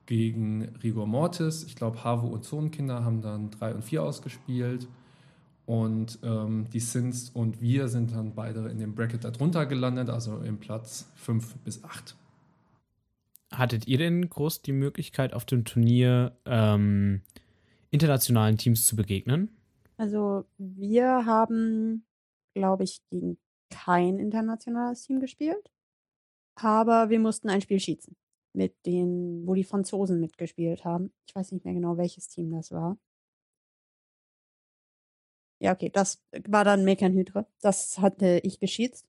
gegen 0.05 0.69
Rigor 0.83 1.07
Mortis. 1.07 1.63
Ich 1.63 1.75
glaube, 1.75 2.03
Havo 2.03 2.27
und 2.27 2.43
Zonenkinder 2.43 3.03
haben 3.03 3.21
dann 3.21 3.51
3 3.51 3.75
und 3.75 3.83
4 3.83 4.03
ausgespielt. 4.03 4.87
Und 5.65 6.19
ähm, 6.23 6.65
die 6.73 6.81
Sins 6.81 7.29
und 7.29 7.61
wir 7.61 7.87
sind 7.87 8.11
dann 8.13 8.35
beide 8.35 8.67
in 8.67 8.79
dem 8.79 8.95
Bracket 8.95 9.23
darunter 9.23 9.65
gelandet, 9.65 10.09
also 10.09 10.39
im 10.39 10.57
Platz 10.57 11.09
5 11.15 11.55
bis 11.59 11.83
8. 11.83 12.15
Hattet 13.53 13.87
ihr 13.87 13.97
denn 13.97 14.29
groß 14.29 14.61
die 14.61 14.73
Möglichkeit, 14.73 15.33
auf 15.33 15.45
dem 15.45 15.63
Turnier 15.63 16.35
ähm, 16.45 17.21
internationalen 17.91 18.57
Teams 18.57 18.85
zu 18.85 18.95
begegnen? 18.95 19.49
Also 20.03 20.43
wir 20.57 21.25
haben, 21.25 22.05
glaube 22.53 22.83
ich, 22.83 23.01
gegen 23.09 23.37
kein 23.69 24.19
internationales 24.19 25.03
Team 25.03 25.21
gespielt. 25.21 25.71
Aber 26.55 27.09
wir 27.09 27.21
mussten 27.21 27.49
ein 27.49 27.61
Spiel 27.61 27.79
schießen. 27.79 28.13
Mit 28.51 28.85
den, 28.85 29.47
wo 29.47 29.53
die 29.53 29.63
Franzosen 29.63 30.19
mitgespielt 30.19 30.83
haben. 30.83 31.13
Ich 31.25 31.33
weiß 31.33 31.53
nicht 31.53 31.63
mehr 31.63 31.73
genau, 31.73 31.95
welches 31.95 32.27
Team 32.27 32.51
das 32.51 32.71
war. 32.73 32.97
Ja, 35.59 35.71
okay, 35.71 35.89
das 35.89 36.21
war 36.49 36.65
dann 36.65 36.83
Mechanhydre. 36.83 37.47
Das 37.61 37.97
hatte 37.99 38.41
ich 38.43 38.59
geschießt. 38.59 39.07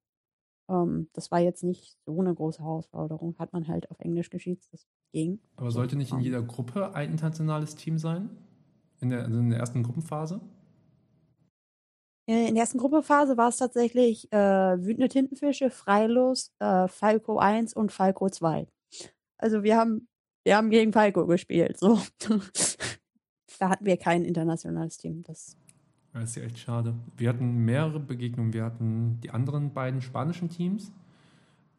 Ähm, 0.69 1.09
das 1.13 1.33
war 1.33 1.41
jetzt 1.41 1.65
nicht 1.65 1.99
so 2.07 2.21
eine 2.21 2.33
große 2.33 2.63
Herausforderung. 2.63 3.35
Hat 3.41 3.53
man 3.53 3.67
halt 3.67 3.91
auf 3.91 3.99
Englisch 3.99 4.31
geschießt. 4.31 4.73
Das 4.73 4.87
ging. 5.11 5.41
Aber 5.57 5.73
sollte 5.73 5.97
nicht 5.97 6.13
in 6.13 6.21
jeder 6.21 6.43
Gruppe 6.45 6.95
ein 6.95 7.11
internationales 7.11 7.75
Team 7.75 7.99
sein? 7.99 8.31
In 9.01 9.11
der, 9.11 9.25
also 9.25 9.41
in 9.41 9.51
der 9.51 9.59
ersten 9.59 9.83
Gruppenphase? 9.83 10.41
Äh, 12.27 12.49
In 12.49 12.55
der 12.55 12.63
ersten 12.63 12.79
Gruppenphase 12.79 13.37
war 13.37 13.49
es 13.49 13.59
tatsächlich 13.59 14.33
äh, 14.33 14.37
wütende 14.37 15.09
Tintenfische, 15.09 15.71
Freilos, 15.71 16.53
äh, 16.59 16.89
Falco 16.89 17.39
1 17.39 17.75
und 17.75 17.93
Falco 17.93 18.29
2. 18.29 18.67
Also 19.39 19.63
wir 19.63 19.77
haben, 19.77 20.09
wir 20.45 20.57
haben 20.57 20.71
gegen 20.71 20.93
Falco 20.93 21.27
gespielt. 21.27 21.79
So. 21.79 22.01
da 23.59 23.69
hatten 23.69 23.85
wir 23.85 23.97
kein 23.97 24.25
internationales 24.25 24.97
Team. 24.97 25.23
Das 25.25 25.57
Das 26.13 26.31
ist 26.31 26.37
ja 26.37 26.43
echt 26.45 26.59
schade. 26.59 26.95
Wir 27.17 27.29
hatten 27.29 27.65
mehrere 27.65 28.01
Begegnungen. 28.01 28.53
Wir 28.53 28.65
hatten 28.65 29.21
die 29.23 29.31
anderen 29.31 29.73
beiden 29.73 30.01
spanischen 30.01 30.49
Teams. 30.49 30.93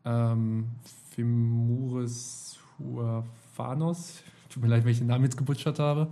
Ähm, 0.03 0.67
Fimures 1.09 2.59
Huafanos. 2.77 4.21
Tut 4.49 4.61
mir 4.61 4.69
leid, 4.69 4.83
wenn 4.83 4.91
ich 4.91 4.99
den 4.99 5.07
Namen 5.07 5.23
jetzt 5.23 5.37
gebutschert 5.37 5.79
habe. 5.79 6.09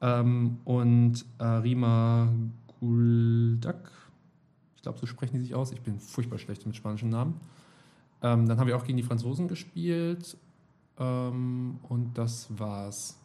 Ähm, 0.00 0.58
und 0.64 1.24
Arima 1.38 2.32
Guldak. 2.82 3.92
Ich 4.74 4.82
glaube, 4.82 4.98
so 4.98 5.06
sprechen 5.06 5.34
die 5.36 5.42
sich 5.42 5.54
aus. 5.54 5.70
Ich 5.70 5.82
bin 5.82 6.00
furchtbar 6.00 6.38
schlecht 6.38 6.66
mit 6.66 6.74
spanischen 6.74 7.10
Namen. 7.10 7.40
Ähm, 8.22 8.48
dann 8.48 8.58
haben 8.58 8.66
wir 8.66 8.76
auch 8.76 8.84
gegen 8.84 8.96
die 8.96 9.04
Franzosen 9.04 9.46
gespielt. 9.46 10.36
Ähm, 10.98 11.78
und 11.88 12.18
das 12.18 12.48
war's. 12.58 13.18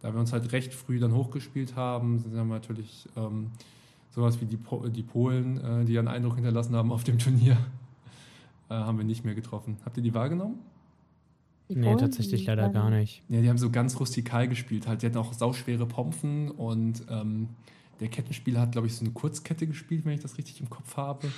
Da 0.00 0.12
wir 0.12 0.20
uns 0.20 0.32
halt 0.32 0.52
recht 0.52 0.72
früh 0.72 1.00
dann 1.00 1.12
hochgespielt 1.12 1.74
haben, 1.74 2.20
sind 2.20 2.34
wir 2.34 2.44
natürlich 2.44 3.08
ähm, 3.16 3.50
sowas 4.10 4.40
wie 4.40 4.46
die, 4.46 4.56
po 4.56 4.86
die 4.88 5.02
Polen, 5.02 5.58
äh, 5.58 5.84
die 5.84 5.98
einen 5.98 6.08
Eindruck 6.08 6.36
hinterlassen 6.36 6.76
haben 6.76 6.92
auf 6.92 7.02
dem 7.02 7.18
Turnier, 7.18 7.56
äh, 8.68 8.74
haben 8.74 8.98
wir 8.98 9.04
nicht 9.04 9.24
mehr 9.24 9.34
getroffen. 9.34 9.78
Habt 9.84 9.96
ihr 9.96 10.02
die 10.04 10.14
wahrgenommen? 10.14 10.60
die 11.68 11.76
Nee, 11.76 11.86
Polen, 11.86 11.98
tatsächlich 11.98 12.46
leider 12.46 12.68
gar 12.68 12.90
nicht. 12.90 13.22
Ja, 13.28 13.40
die 13.40 13.48
haben 13.48 13.58
so 13.58 13.70
ganz 13.70 13.98
rustikal 13.98 14.46
gespielt. 14.46 14.86
Halt, 14.86 15.02
die 15.02 15.06
hatten 15.06 15.18
auch 15.18 15.32
sauschwere 15.32 15.86
Pompen 15.86 16.50
und 16.50 17.04
ähm, 17.08 17.48
der 18.00 18.08
Kettenspieler 18.08 18.60
hat, 18.60 18.72
glaube 18.72 18.86
ich, 18.86 18.94
so 18.96 19.04
eine 19.04 19.12
Kurzkette 19.12 19.66
gespielt, 19.66 20.04
wenn 20.04 20.12
ich 20.14 20.20
das 20.20 20.36
richtig 20.38 20.60
im 20.60 20.68
Kopf 20.70 20.96
habe. 20.96 21.28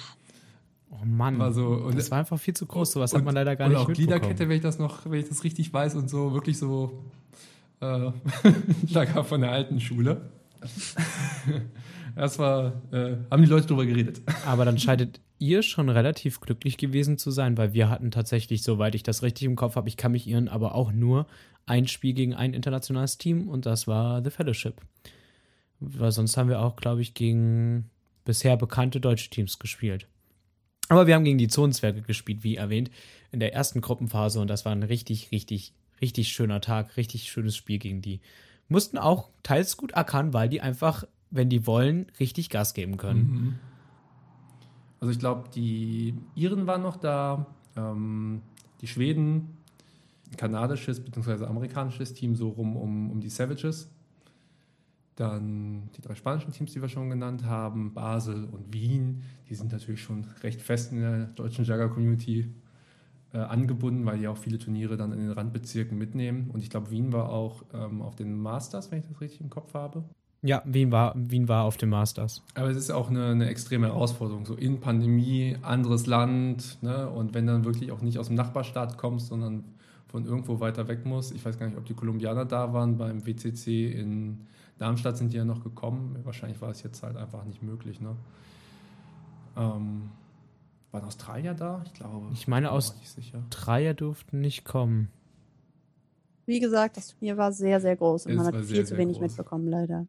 Oh 0.91 1.05
Mann, 1.05 1.39
War 1.39 1.53
so- 1.53 1.67
und- 1.69 1.97
das 1.99 2.11
war 2.11 2.19
einfach 2.19 2.39
viel 2.39 2.55
zu 2.55 2.65
groß. 2.67 2.93
Sowas 2.93 3.13
Und- 3.13 3.19
hat 3.21 3.25
man 3.25 3.35
leider 3.35 3.57
gar 3.57 3.67
und 3.67 3.73
nicht 3.75 3.83
auch. 3.83 3.93
Gliederkette, 3.93 4.49
wenn 4.49 4.57
ich 4.57 4.63
das 4.63 4.79
noch, 4.79 5.05
wenn 5.11 5.21
ich 5.21 5.29
das 5.29 5.43
richtig 5.45 5.73
weiß 5.73 5.95
und 5.97 6.09
so, 6.09 6.33
wirklich 6.33 6.59
so 6.59 7.03
äh, 7.81 8.11
Lager 8.91 9.25
von 9.25 9.41
der 9.43 9.51
alten 9.53 9.81
Schule. 9.81 10.31
Das 12.15 12.39
war, 12.39 12.73
äh, 12.93 13.17
haben 13.31 13.43
die 13.43 13.49
Leute 13.49 13.67
drüber 13.67 13.85
geredet. 13.85 14.23
Aber 14.47 14.65
dann 14.65 14.79
scheidet 14.79 15.21
ihr 15.39 15.63
schon 15.63 15.91
relativ 15.91 16.41
glücklich 16.41 16.79
gewesen 16.79 17.19
zu 17.19 17.31
sein, 17.31 17.59
weil 17.59 17.75
wir 17.75 17.91
hatten 17.91 18.11
tatsächlich, 18.11 18.63
soweit 18.63 18.95
ich 18.95 19.03
das 19.03 19.23
richtig 19.23 19.45
im 19.47 19.57
Kopf 19.57 19.77
habe, 19.77 19.89
ich 19.89 19.99
kann 19.99 20.13
mich 20.13 20.27
irren, 20.27 20.49
aber 20.49 20.75
auch 20.75 20.93
nur 20.93 21.27
ein 21.67 21.87
Spiel 21.89 22.15
gegen 22.15 22.33
ein 22.35 22.55
internationales 22.55 23.19
Team 23.19 23.49
und 23.49 23.67
das 23.67 23.87
war 23.87 24.25
The 24.25 24.31
Fellowship. 24.31 24.81
Weil 25.81 26.13
sonst 26.13 26.37
haben 26.37 26.49
wir 26.49 26.61
auch, 26.61 26.77
glaube 26.77 27.03
ich, 27.03 27.15
gegen 27.15 27.91
bisher 28.25 28.57
bekannte 28.57 29.01
deutsche 29.01 29.31
Teams 29.31 29.59
gespielt. 29.59 30.07
Aber 30.89 31.07
wir 31.07 31.15
haben 31.15 31.25
gegen 31.25 31.39
die 31.39 31.49
Zonenzwerge 31.49 32.03
gespielt, 32.03 32.45
wie 32.45 32.57
erwähnt, 32.57 32.91
in 33.33 33.41
der 33.41 33.55
ersten 33.55 33.81
Gruppenphase 33.81 34.41
und 34.41 34.49
das 34.49 34.65
war 34.65 34.73
ein 34.73 34.85
richtig, 34.85 35.31
richtig, 35.33 35.73
richtig 36.01 36.29
schöner 36.29 36.61
Tag, 36.61 36.97
richtig 36.97 37.31
schönes 37.31 37.57
Spiel 37.57 37.79
gegen 37.79 38.03
die. 38.03 38.21
Mussten 38.69 38.99
auch 38.99 39.31
teils 39.43 39.77
gut 39.77 39.97
ackern, 39.97 40.33
weil 40.33 40.49
die 40.49 40.61
einfach, 40.61 41.05
wenn 41.31 41.49
die 41.49 41.67
wollen, 41.67 42.07
richtig 42.21 42.51
Gas 42.51 42.75
geben 42.75 42.97
können. 42.97 43.21
Mhm. 43.21 43.55
Also 45.01 45.13
ich 45.13 45.19
glaube, 45.19 45.49
die 45.55 46.15
Iren 46.35 46.67
waren 46.67 46.83
noch 46.83 46.97
da, 46.97 47.47
ähm, 47.77 48.43
die 48.81 48.87
Schweden, 48.87 49.57
ein 50.31 50.37
kanadisches 50.37 51.01
bzw. 51.01 51.45
amerikanisches 51.45 52.15
Team 52.15 52.35
so 52.35 52.49
rum 52.49 52.77
um, 52.77 53.11
um 53.11 53.21
die 53.21 53.29
Savages. 53.29 53.91
Dann 55.17 55.91
die 55.97 56.03
drei 56.03 56.15
spanischen 56.15 56.53
Teams, 56.53 56.73
die 56.73 56.83
wir 56.83 56.89
schon 56.89 57.11
genannt 57.11 57.45
haben, 57.45 57.95
Basel 57.95 58.45
und 58.45 58.73
Wien. 58.73 59.23
Die 59.49 59.55
sind 59.55 59.73
natürlich 59.73 60.03
schon 60.03 60.27
recht 60.43 60.61
fest 60.61 60.93
in 60.93 61.01
der 61.01 61.27
deutschen 61.29 61.65
Jagger-Community 61.65 62.53
äh, 63.33 63.39
angebunden, 63.39 64.05
weil 64.05 64.19
die 64.19 64.29
auch 64.29 64.37
viele 64.37 64.59
Turniere 64.59 64.97
dann 64.97 65.13
in 65.13 65.21
den 65.21 65.31
Randbezirken 65.31 65.97
mitnehmen. 65.97 66.51
Und 66.53 66.63
ich 66.63 66.71
glaube, 66.71 66.91
Wien 66.91 67.13
war 67.13 67.31
auch 67.31 67.65
ähm, 67.73 68.03
auf 68.03 68.15
den 68.15 68.39
Masters, 68.39 68.91
wenn 68.91 69.01
ich 69.01 69.07
das 69.07 69.21
richtig 69.21 69.41
im 69.41 69.51
Kopf 69.51 69.75
habe. 69.75 70.05
Ja, 70.43 70.63
Wien 70.65 70.93
war, 70.93 71.15
Wien 71.17 71.49
war 71.49 71.65
auf 71.65 71.77
dem 71.77 71.89
Masters. 71.89 72.43
Aber 72.55 72.69
es 72.71 72.77
ist 72.77 72.91
auch 72.91 73.11
eine, 73.11 73.31
eine 73.31 73.49
extreme 73.49 73.87
Herausforderung. 73.87 74.47
So 74.47 74.55
in 74.55 74.81
Pandemie, 74.81 75.57
anderes 75.63 76.07
Land, 76.07 76.79
ne? 76.83 77.09
Und 77.09 77.35
wenn 77.35 77.47
dann 77.47 77.65
wirklich 77.65 77.91
auch 77.91 78.03
nicht 78.03 78.19
aus 78.19 78.27
dem 78.27 78.37
Nachbarstaat 78.37 78.97
kommst, 78.97 79.29
sondern 79.29 79.65
von 80.09 80.25
irgendwo 80.25 80.61
weiter 80.61 80.89
weg 80.89 81.05
musst. 81.05 81.35
Ich 81.35 81.45
weiß 81.45 81.59
gar 81.59 81.67
nicht, 81.67 81.77
ob 81.77 81.85
die 81.85 81.95
Kolumbianer 81.95 82.45
da 82.45 82.73
waren 82.73 82.97
beim 82.97 83.27
WCC 83.27 83.91
in 83.91 84.47
Darmstadt 84.79 85.17
sind 85.17 85.33
die 85.33 85.37
ja 85.39 85.45
noch 85.45 85.63
gekommen. 85.65 86.19
Wahrscheinlich 86.25 86.61
war 86.61 86.71
es 86.71 86.83
jetzt 86.83 87.03
halt 87.03 87.17
einfach 87.17 87.45
nicht 87.45 87.63
möglich, 87.63 88.01
ne? 88.01 88.15
Ähm, 89.57 90.11
waren 90.93 91.05
Australier 91.05 91.55
da? 91.55 91.83
Ich 91.87 91.95
glaube. 91.95 92.27
Ich 92.33 92.47
meine, 92.47 92.67
bin 92.67 92.73
mir 92.73 92.77
aus- 92.77 92.91
auch 92.93 92.97
nicht 92.99 93.11
sicher. 93.11 93.43
Dreier 93.51 93.95
durften 93.95 94.41
nicht 94.41 94.65
kommen. 94.65 95.09
Wie 96.45 96.61
gesagt, 96.61 96.97
das 96.97 97.09
Turnier 97.09 97.37
war 97.37 97.53
sehr, 97.53 97.81
sehr 97.81 97.97
groß 97.97 98.27
und 98.27 98.33
Es 98.33 98.37
man 98.37 98.47
hat 98.47 98.55
sehr, 98.55 98.63
viel 98.65 98.85
zu 98.85 98.89
sehr 98.91 98.99
wenig 98.99 99.19
groß. 99.19 99.29
mitbekommen, 99.29 99.67
leider. 99.69 100.07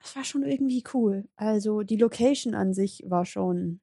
Das 0.00 0.14
war 0.16 0.24
schon 0.24 0.42
irgendwie 0.44 0.84
cool. 0.94 1.28
Also 1.36 1.82
die 1.82 1.96
Location 1.96 2.54
an 2.54 2.72
sich 2.74 3.02
war 3.06 3.24
schon 3.26 3.80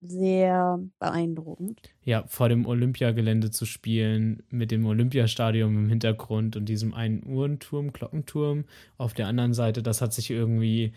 sehr 0.00 0.78
beeindruckend. 0.98 1.80
Ja, 2.04 2.24
vor 2.26 2.48
dem 2.48 2.66
Olympiagelände 2.66 3.50
zu 3.50 3.66
spielen, 3.66 4.42
mit 4.50 4.70
dem 4.70 4.86
Olympiastadion 4.86 5.74
im 5.76 5.88
Hintergrund 5.88 6.56
und 6.56 6.66
diesem 6.66 6.94
einen 6.94 7.24
Uhrenturm, 7.26 7.92
Glockenturm 7.92 8.64
auf 8.96 9.12
der 9.14 9.26
anderen 9.26 9.52
Seite, 9.54 9.82
das 9.82 10.00
hat 10.00 10.12
sich 10.14 10.30
irgendwie 10.30 10.92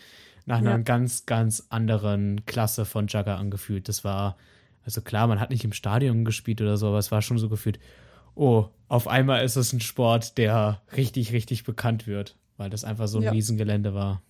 nach 0.45 0.59
einer 0.59 0.71
Ja. 0.71 0.77
ganz, 0.77 1.25
ganz 1.25 1.67
anderen 1.69 2.45
Klasse 2.45 2.85
von 2.85 3.07
Jugger 3.07 3.37
angefühlt. 3.37 3.87
Das 3.89 4.03
war, 4.03 4.37
also 4.85 5.01
klar, 5.01 5.27
man 5.27 5.39
hat 5.39 5.49
nicht 5.49 5.63
im 5.65 5.73
Stadion 5.73 6.25
gespielt 6.25 6.61
oder 6.61 6.77
so, 6.77 6.87
aber 6.87 6.97
es 6.97 7.11
war 7.11 7.21
schon 7.21 7.37
so 7.37 7.49
gefühlt, 7.49 7.79
oh, 8.35 8.67
auf 8.87 9.07
einmal 9.07 9.43
ist 9.43 9.55
es 9.57 9.73
ein 9.73 9.79
Sport, 9.81 10.37
der 10.37 10.81
richtig, 10.95 11.33
richtig 11.33 11.63
bekannt 11.65 12.07
wird, 12.07 12.37
weil 12.57 12.69
das 12.69 12.83
einfach 12.83 13.07
so 13.07 13.17
ein 13.19 13.23
Ja. 13.25 13.31
Riesengelände 13.31 13.93
war. 13.93 14.21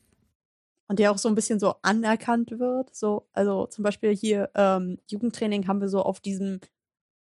Und 0.88 1.00
der 1.00 1.12
auch 1.12 1.18
so 1.18 1.30
ein 1.30 1.36
bisschen 1.36 1.60
so 1.60 1.76
anerkannt 1.82 2.60
wird. 2.60 2.94
So, 2.96 3.28
also 3.34 3.68
zum 3.68 3.84
Beispiel 3.84 4.16
hier 4.16 4.50
ähm, 4.56 4.98
Jugendtraining 5.10 5.68
haben 5.68 5.82
wir 5.82 5.88
so 5.88 6.02
auf 6.02 6.20
diesem 6.20 6.60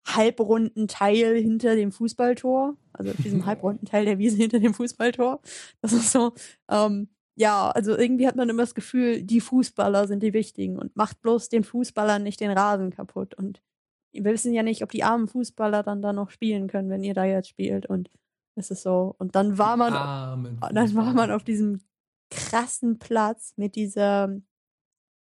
halbrunden 0.07 0.89
Teil 0.89 1.37
hinter 1.37 1.75
dem 1.75 1.93
Fußballtor, 1.93 2.77
also 2.93 3.11
auf 3.11 3.17
diesem 3.19 3.47
halbrunden 3.47 3.87
Teil 3.87 4.05
der 4.05 4.19
Wiese 4.19 4.37
hinter 4.37 4.61
dem 4.61 4.75
Fußballtor. 4.75 5.41
Das 5.81 5.93
ist 5.93 6.13
so, 6.13 6.33
ähm, 6.71 7.09
ja, 7.35 7.71
also 7.71 7.97
irgendwie 7.97 8.27
hat 8.27 8.37
man 8.37 8.49
immer 8.49 8.63
das 8.63 8.75
Gefühl, 8.75 9.23
die 9.23 9.41
Fußballer 9.41 10.07
sind 10.07 10.23
die 10.23 10.33
Wichtigen 10.33 10.79
und 10.79 10.97
macht 10.97 11.21
bloß 11.21 11.49
den 11.49 11.65
Fußballern 11.65 12.23
nicht 12.23 12.41
den 12.41 12.51
Rasen 12.51 12.91
kaputt. 12.91 13.35
Und 13.35 13.61
wir 14.13 14.25
wissen 14.25 14.55
ja 14.55 14.63
nicht, 14.63 14.83
ob 14.83 14.91
die 14.91 15.05
armen 15.05 15.29
Fußballer 15.29 15.83
dann 15.83 16.03
da 16.03 16.13
noch 16.13 16.31
spielen 16.31 16.69
können, 16.69 16.89
wenn 16.89 17.05
ihr 17.05 17.15
da 17.15 17.25
jetzt 17.25 17.49
spielt. 17.49 17.87
Und 17.87 18.11
es 18.55 18.71
ist 18.71 18.83
so. 18.83 19.15
Und 19.19 19.35
dann 19.35 19.59
war 19.59 19.77
man 19.77 19.93
dann 20.73 20.95
war 20.95 21.13
man 21.13 21.31
auf 21.31 21.45
diesem 21.45 21.81
krassen 22.31 22.99
Platz 22.99 23.55
mit 23.57 23.77
dieser 23.77 24.29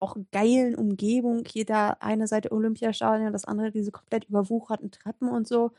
auch 0.02 0.18
geilen 0.32 0.76
Umgebung. 0.76 1.44
Hier 1.48 1.66
da 1.66 1.92
eine 2.00 2.28
Seite 2.28 2.52
Olympiastadion, 2.52 3.34
das 3.34 3.46
andere 3.46 3.72
diese 3.72 3.92
komplett 3.92 4.26
überwucherten 4.26 4.92
Treppen 4.92 5.30
und 5.30 5.48
so. 5.48 5.72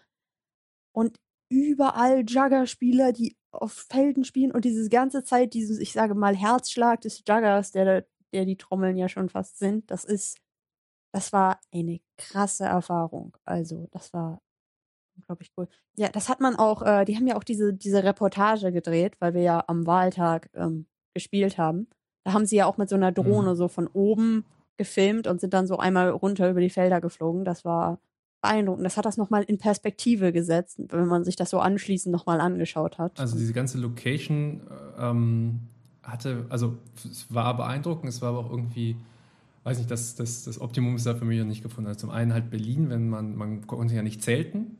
Und 0.93 1.18
überall 1.51 2.24
Juggerspieler, 2.26 3.12
die 3.12 3.36
auf 3.51 3.72
Felden 3.90 4.24
spielen 4.24 4.52
und 4.52 4.64
diese 4.64 4.89
ganze 4.89 5.24
Zeit 5.24 5.55
dieses, 5.55 5.78
ich 5.78 5.93
sage 5.93 6.14
mal, 6.14 6.34
Herzschlag 6.34 7.01
des 7.02 7.22
Juggers, 7.26 7.72
der, 7.72 8.06
der 8.32 8.44
die 8.47 8.56
Trommeln 8.56 8.97
ja 8.97 9.09
schon 9.09 9.28
fast 9.28 9.59
sind, 9.59 9.90
das 9.90 10.05
ist, 10.05 10.39
das 11.12 11.32
war 11.32 11.60
eine 11.72 12.01
krasse 12.16 12.64
Erfahrung. 12.64 13.36
Also, 13.44 13.89
das 13.90 14.12
war 14.14 14.40
unglaublich 15.16 15.52
cool. 15.56 15.68
Ja, 15.97 16.09
das 16.09 16.28
hat 16.28 16.40
man 16.40 16.56
auch, 16.56 16.82
äh, 16.82 17.05
die 17.05 17.16
haben 17.16 17.26
ja 17.26 17.36
auch 17.36 17.44
diese, 17.44 17.74
diese 17.74 18.02
Reportage 18.02 18.72
gedreht, 18.72 19.16
weil 19.20 19.34
wir 19.34 19.43
ja 19.43 19.64
am 19.66 19.86
Wahltag 19.86 20.48
ähm, 20.55 20.86
gespielt 21.14 21.59
haben. 21.59 21.86
Da 22.24 22.32
haben 22.32 22.47
sie 22.47 22.56
ja 22.56 22.66
auch 22.66 22.78
mit 22.78 22.89
so 22.89 22.97
einer 22.97 23.12
Drohne 23.12 23.56
so 23.56 23.68
von 23.68 23.89
oben 23.89 24.44
gefilmt 24.76 25.26
und 25.26 25.40
sind 25.40 25.55
dann 25.55 25.66
so 25.66 25.78
einmal 25.78 26.10
runter 26.10 26.51
über 26.51 26.60
die 26.60 26.70
Felder 26.70 27.01
geflogen. 27.01 27.44
Das 27.44 27.64
war 27.64 27.98
beeindruckend. 28.43 28.84
Das 28.84 28.97
hat 28.97 29.05
das 29.06 29.16
nochmal 29.16 29.43
in 29.44 29.59
Perspektive 29.59 30.32
gesetzt, 30.32 30.80
wenn 30.89 31.06
man 31.06 31.24
sich 31.24 31.36
das 31.36 31.51
so 31.51 31.60
anschließend 31.60 32.12
nochmal 32.12 32.40
angeschaut 32.40 32.98
hat. 32.98 33.18
Also 33.18 33.36
diese 33.36 33.52
ganze 33.52 33.78
Location 33.78 34.60
äh, 34.98 35.10
ähm, 35.10 35.60
hatte, 36.02 36.47
also 36.48 36.76
es 37.05 37.32
war 37.32 37.56
beeindruckend, 37.56 38.09
es 38.09 38.20
war 38.22 38.30
aber 38.30 38.39
auch 38.40 38.51
irgendwie, 38.51 38.97
weiß 39.64 39.78
nicht, 39.78 39.90
das, 39.90 40.16
das, 40.16 40.44
das 40.44 40.60
Optimum 40.60 40.97
ist 40.97 41.06
da 41.06 41.14
für 41.14 41.24
mich 41.24 41.39
noch 41.39 41.47
nicht 41.47 41.62
gefunden. 41.62 41.89
Also 41.89 42.01
zum 42.01 42.10
einen 42.10 42.32
halt 42.32 42.51
Berlin, 42.51 42.90
wenn 42.90 43.09
man, 43.09 43.36
man 43.36 43.66
konnte 43.66 43.94
ja 43.94 44.02
nicht 44.02 44.22
zelten. 44.22 44.78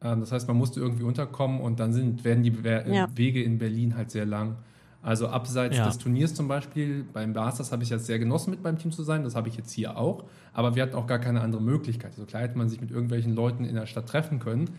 Ähm, 0.00 0.20
das 0.20 0.30
heißt, 0.30 0.46
man 0.46 0.56
musste 0.56 0.78
irgendwie 0.80 1.04
unterkommen 1.04 1.60
und 1.60 1.80
dann 1.80 1.92
sind, 1.92 2.24
werden 2.24 2.44
die 2.44 2.62
We 2.62 2.84
Ja. 2.88 3.08
Wege 3.16 3.42
in 3.42 3.58
Berlin 3.58 3.96
halt 3.96 4.10
sehr 4.10 4.26
lang. 4.26 4.56
Also 5.02 5.26
abseits 5.28 5.76
Ja. 5.76 5.86
des 5.86 5.98
Turniers 5.98 6.32
zum 6.34 6.46
Beispiel, 6.46 7.04
beim 7.12 7.32
Masters 7.32 7.72
habe 7.72 7.82
ich 7.82 7.90
jetzt 7.90 8.06
sehr 8.06 8.20
genossen, 8.20 8.50
mit 8.50 8.62
beim 8.62 8.78
Team 8.78 8.92
zu 8.92 9.02
sein. 9.02 9.24
Das 9.24 9.34
habe 9.34 9.48
ich 9.48 9.56
jetzt 9.56 9.72
hier 9.72 9.96
auch. 9.98 10.24
Aber 10.52 10.76
wir 10.76 10.82
hatten 10.84 10.94
auch 10.94 11.08
gar 11.08 11.18
keine 11.18 11.40
andere 11.40 11.60
Möglichkeit. 11.60 12.12
Also 12.12 12.24
klar 12.24 12.42
hätte 12.42 12.56
man 12.56 12.68
sich 12.68 12.80
mit 12.80 12.90
irgendwelchen 12.92 13.34
Leuten 13.34 13.64
in 13.64 13.74
der 13.74 13.86
Stadt 13.86 14.08
treffen 14.08 14.38
können. 14.38 14.70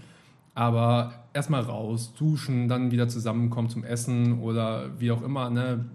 Aber 0.56 1.12
erstmal 1.34 1.62
raus, 1.62 2.14
duschen, 2.18 2.68
dann 2.70 2.92
wieder 2.92 3.10
zusammenkommen 3.10 3.70
zum 3.70 3.84
Essen 3.84 4.40
oder 4.40 4.92
wie 5.00 5.12
auch 5.12 5.24
immer, 5.24 5.50
ne? 5.50 5.86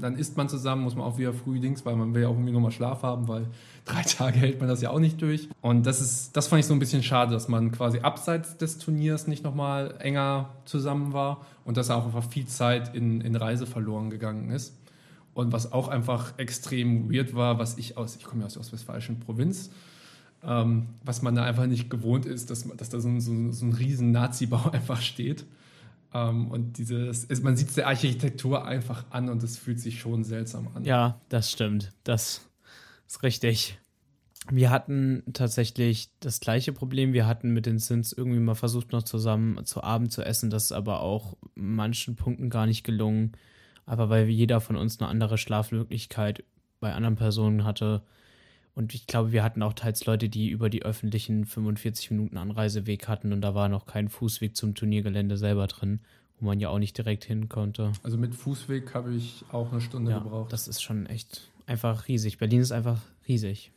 Dann 0.00 0.16
isst 0.16 0.36
man 0.36 0.48
zusammen, 0.48 0.82
muss 0.82 0.94
man 0.94 1.04
auch 1.04 1.18
wieder 1.18 1.32
früh 1.32 1.60
Dings, 1.60 1.84
weil 1.84 1.96
man 1.96 2.14
will 2.14 2.22
ja 2.22 2.28
auch 2.28 2.34
irgendwie 2.34 2.52
nochmal 2.52 2.70
Schlaf 2.70 3.02
haben, 3.02 3.28
weil 3.28 3.46
drei 3.84 4.02
Tage 4.02 4.38
hält 4.38 4.60
man 4.60 4.68
das 4.68 4.82
ja 4.82 4.90
auch 4.90 4.98
nicht 4.98 5.20
durch. 5.22 5.48
Und 5.60 5.86
das 5.86 6.00
ist, 6.00 6.36
das 6.36 6.48
fand 6.48 6.60
ich 6.60 6.66
so 6.66 6.74
ein 6.74 6.78
bisschen 6.78 7.02
schade, 7.02 7.32
dass 7.32 7.48
man 7.48 7.72
quasi 7.72 8.00
abseits 8.00 8.56
des 8.56 8.78
Turniers 8.78 9.26
nicht 9.26 9.44
nochmal 9.44 9.94
enger 9.98 10.50
zusammen 10.64 11.12
war 11.12 11.46
und 11.64 11.76
dass 11.76 11.90
auch 11.90 12.06
einfach 12.06 12.24
viel 12.24 12.46
Zeit 12.46 12.94
in, 12.94 13.20
in 13.20 13.36
Reise 13.36 13.66
verloren 13.66 14.10
gegangen 14.10 14.50
ist. 14.50 14.76
Und 15.34 15.52
was 15.52 15.72
auch 15.72 15.88
einfach 15.88 16.38
extrem 16.38 17.12
weird 17.12 17.34
war, 17.34 17.58
was 17.58 17.76
ich 17.76 17.98
aus, 17.98 18.16
ich 18.16 18.24
komme 18.24 18.40
ja 18.40 18.46
aus 18.46 18.54
der 18.54 18.62
ostwestfälischen 18.62 19.20
Provinz, 19.20 19.70
ähm, 20.42 20.86
was 21.04 21.22
man 21.22 21.34
da 21.34 21.44
einfach 21.44 21.66
nicht 21.66 21.90
gewohnt 21.90 22.24
ist, 22.24 22.50
dass, 22.50 22.66
dass 22.76 22.88
da 22.88 23.00
so 23.00 23.08
ein, 23.08 23.20
so, 23.20 23.52
so 23.52 23.66
ein 23.66 23.72
riesen 23.72 24.12
Nazi-Bau 24.12 24.70
einfach 24.72 25.00
steht. 25.02 25.44
Ähm, 26.16 26.50
und 26.50 26.78
dieses, 26.78 27.24
ist, 27.24 27.44
man 27.44 27.56
sieht 27.56 27.68
es 27.68 27.74
der 27.74 27.86
Architektur 27.86 28.64
einfach 28.64 29.04
an 29.10 29.28
und 29.28 29.42
es 29.42 29.58
fühlt 29.58 29.80
sich 29.80 30.00
schon 30.00 30.24
seltsam 30.24 30.68
an. 30.74 30.84
Ja, 30.84 31.20
das 31.28 31.50
stimmt. 31.50 31.92
Das 32.04 32.48
ist 33.06 33.22
richtig. 33.22 33.78
Wir 34.50 34.70
hatten 34.70 35.24
tatsächlich 35.32 36.10
das 36.20 36.40
gleiche 36.40 36.72
Problem. 36.72 37.12
Wir 37.12 37.26
hatten 37.26 37.50
mit 37.50 37.66
den 37.66 37.78
Sins 37.78 38.12
irgendwie 38.12 38.38
mal 38.38 38.54
versucht, 38.54 38.92
noch 38.92 39.02
zusammen 39.02 39.64
zu 39.66 39.82
Abend 39.82 40.12
zu 40.12 40.22
essen. 40.22 40.50
Das 40.50 40.64
ist 40.64 40.72
aber 40.72 41.00
auch 41.00 41.36
manchen 41.54 42.14
Punkten 42.14 42.48
gar 42.48 42.66
nicht 42.66 42.84
gelungen. 42.84 43.32
Aber 43.86 44.08
weil 44.08 44.28
jeder 44.28 44.60
von 44.60 44.76
uns 44.76 45.00
eine 45.00 45.08
andere 45.08 45.36
Schlafmöglichkeit 45.36 46.44
bei 46.80 46.92
anderen 46.92 47.16
Personen 47.16 47.64
hatte. 47.64 48.02
Und 48.76 48.92
ich 48.92 49.06
glaube, 49.06 49.32
wir 49.32 49.42
hatten 49.42 49.62
auch 49.62 49.72
teils 49.72 50.04
Leute, 50.04 50.28
die 50.28 50.50
über 50.50 50.68
die 50.68 50.82
öffentlichen 50.82 51.46
45 51.46 52.10
Minuten 52.10 52.36
Anreiseweg 52.36 53.08
hatten 53.08 53.32
und 53.32 53.40
da 53.40 53.54
war 53.54 53.70
noch 53.70 53.86
kein 53.86 54.10
Fußweg 54.10 54.54
zum 54.54 54.74
Turniergelände 54.74 55.38
selber 55.38 55.66
drin, 55.66 56.00
wo 56.38 56.44
man 56.44 56.60
ja 56.60 56.68
auch 56.68 56.78
nicht 56.78 56.96
direkt 56.98 57.24
hin 57.24 57.48
konnte. 57.48 57.92
Also 58.02 58.18
mit 58.18 58.34
Fußweg 58.34 58.92
habe 58.92 59.14
ich 59.14 59.46
auch 59.50 59.72
eine 59.72 59.80
Stunde 59.80 60.10
ja, 60.10 60.18
gebraucht. 60.18 60.52
Das 60.52 60.68
ist 60.68 60.82
schon 60.82 61.06
echt 61.06 61.50
einfach 61.64 62.06
riesig. 62.06 62.36
Berlin 62.36 62.60
ist 62.60 62.70
einfach 62.70 63.00
riesig. 63.26 63.72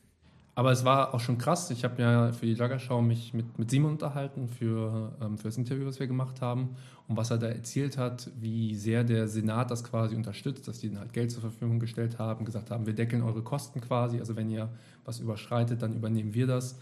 Aber 0.59 0.73
es 0.73 0.83
war 0.83 1.13
auch 1.13 1.21
schon 1.21 1.37
krass. 1.37 1.71
Ich 1.71 1.85
habe 1.85 2.01
ja 2.01 2.33
für 2.33 2.45
die 2.45 2.53
Lagerschau 2.53 3.01
mich 3.01 3.33
mit, 3.33 3.57
mit 3.57 3.71
Simon 3.71 3.93
unterhalten 3.93 4.49
für, 4.49 5.13
ähm, 5.21 5.37
für 5.37 5.45
das 5.45 5.57
Interview, 5.57 5.85
was 5.85 6.01
wir 6.01 6.07
gemacht 6.07 6.41
haben. 6.41 6.75
Und 7.07 7.15
was 7.15 7.31
er 7.31 7.37
da 7.37 7.47
erzählt 7.47 7.97
hat, 7.97 8.29
wie 8.37 8.75
sehr 8.75 9.05
der 9.05 9.29
Senat 9.29 9.71
das 9.71 9.85
quasi 9.85 10.17
unterstützt, 10.17 10.67
dass 10.67 10.79
die 10.79 10.89
dann 10.89 10.99
halt 10.99 11.13
Geld 11.13 11.31
zur 11.31 11.39
Verfügung 11.39 11.79
gestellt 11.79 12.19
haben, 12.19 12.43
gesagt 12.43 12.71
haben, 12.71 12.85
wir 12.85 12.93
deckeln 12.93 13.23
eure 13.23 13.41
Kosten 13.41 13.79
quasi. 13.79 14.19
Also 14.19 14.35
wenn 14.35 14.49
ihr 14.49 14.67
was 15.05 15.21
überschreitet, 15.21 15.81
dann 15.81 15.93
übernehmen 15.93 16.33
wir 16.33 16.45
das. 16.45 16.77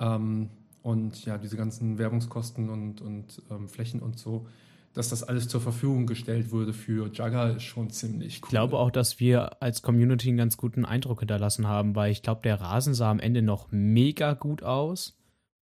Ähm, 0.00 0.48
und 0.82 1.24
ja, 1.24 1.38
diese 1.38 1.56
ganzen 1.56 1.98
Werbungskosten 1.98 2.70
und, 2.70 3.02
und 3.02 3.40
ähm, 3.52 3.68
Flächen 3.68 4.00
und 4.00 4.18
so 4.18 4.48
dass 4.94 5.08
das 5.08 5.22
alles 5.22 5.48
zur 5.48 5.60
Verfügung 5.60 6.06
gestellt 6.06 6.50
wurde 6.50 6.72
für 6.72 7.10
Jagger, 7.12 7.56
ist 7.56 7.62
schon 7.62 7.90
ziemlich 7.90 8.36
cool. 8.42 8.46
Ich 8.46 8.50
glaube 8.50 8.78
auch, 8.78 8.90
dass 8.90 9.20
wir 9.20 9.62
als 9.62 9.82
Community 9.82 10.28
einen 10.28 10.38
ganz 10.38 10.56
guten 10.56 10.84
Eindruck 10.84 11.20
hinterlassen 11.20 11.66
haben, 11.66 11.94
weil 11.94 12.12
ich 12.12 12.22
glaube, 12.22 12.42
der 12.42 12.60
Rasen 12.60 12.94
sah 12.94 13.10
am 13.10 13.20
Ende 13.20 13.42
noch 13.42 13.68
mega 13.70 14.34
gut 14.34 14.62
aus. 14.62 15.18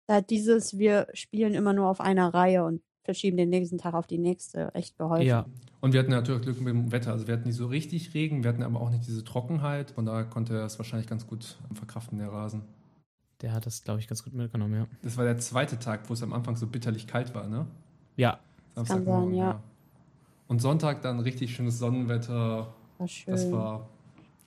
Da 0.06 0.16
hat 0.16 0.30
dieses, 0.30 0.78
wir 0.78 1.08
spielen 1.12 1.54
immer 1.54 1.72
nur 1.72 1.88
auf 1.88 2.00
einer 2.00 2.32
Reihe 2.32 2.64
und 2.64 2.82
verschieben 3.04 3.36
den 3.36 3.50
nächsten 3.50 3.78
Tag 3.78 3.94
auf 3.94 4.06
die 4.06 4.18
nächste, 4.18 4.74
echt 4.74 4.96
geholfen. 4.96 5.26
Ja. 5.26 5.46
Und 5.80 5.92
wir 5.92 6.00
hatten 6.00 6.10
natürlich 6.10 6.42
Glück 6.42 6.60
mit 6.60 6.72
dem 6.72 6.92
Wetter. 6.92 7.12
Also 7.12 7.26
wir 7.26 7.34
hatten 7.34 7.48
nicht 7.48 7.56
so 7.56 7.66
richtig 7.66 8.14
Regen, 8.14 8.44
wir 8.44 8.48
hatten 8.50 8.62
aber 8.62 8.80
auch 8.80 8.90
nicht 8.90 9.06
diese 9.06 9.24
Trockenheit. 9.24 9.90
Von 9.90 10.06
daher 10.06 10.24
konnte 10.24 10.54
er 10.54 10.64
es 10.64 10.78
wahrscheinlich 10.78 11.08
ganz 11.08 11.26
gut 11.26 11.58
verkraften, 11.74 12.18
der 12.18 12.28
Rasen. 12.28 12.62
Der 13.40 13.52
hat 13.52 13.66
das, 13.66 13.82
glaube 13.82 13.98
ich, 13.98 14.06
ganz 14.06 14.22
gut 14.22 14.32
mitgenommen, 14.32 14.74
ja. 14.74 14.86
Das 15.02 15.16
war 15.16 15.24
der 15.24 15.38
zweite 15.38 15.80
Tag, 15.80 16.08
wo 16.08 16.14
es 16.14 16.22
am 16.22 16.32
Anfang 16.32 16.54
so 16.54 16.68
bitterlich 16.68 17.08
kalt 17.08 17.34
war, 17.34 17.48
ne? 17.48 17.66
Ja, 18.16 18.38
Samstagmorgen, 18.74 19.30
sein, 19.30 19.38
ja. 19.38 19.50
ja. 19.50 19.62
Und 20.48 20.60
Sonntag 20.60 21.02
dann 21.02 21.20
richtig 21.20 21.54
schönes 21.54 21.78
Sonnenwetter. 21.78 22.74
War 22.98 23.08
schön. 23.08 23.32
Das 23.32 23.50
war, 23.50 23.88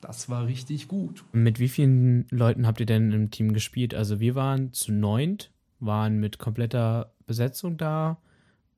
das 0.02 0.30
war 0.30 0.46
richtig 0.46 0.88
gut. 0.88 1.24
Mit 1.32 1.60
wie 1.60 1.70
vielen 1.70 2.28
Leuten 2.30 2.68
habt 2.68 2.80
ihr 2.80 2.86
denn 2.86 3.12
im 3.12 3.32
Team 3.32 3.54
gespielt? 3.54 3.94
Also 3.94 4.20
wir 4.20 4.36
waren 4.36 4.72
zu 4.74 4.92
neunt, 4.92 5.52
waren 5.80 6.20
mit 6.20 6.38
kompletter 6.38 7.14
Besetzung 7.26 7.78
da 7.78 8.20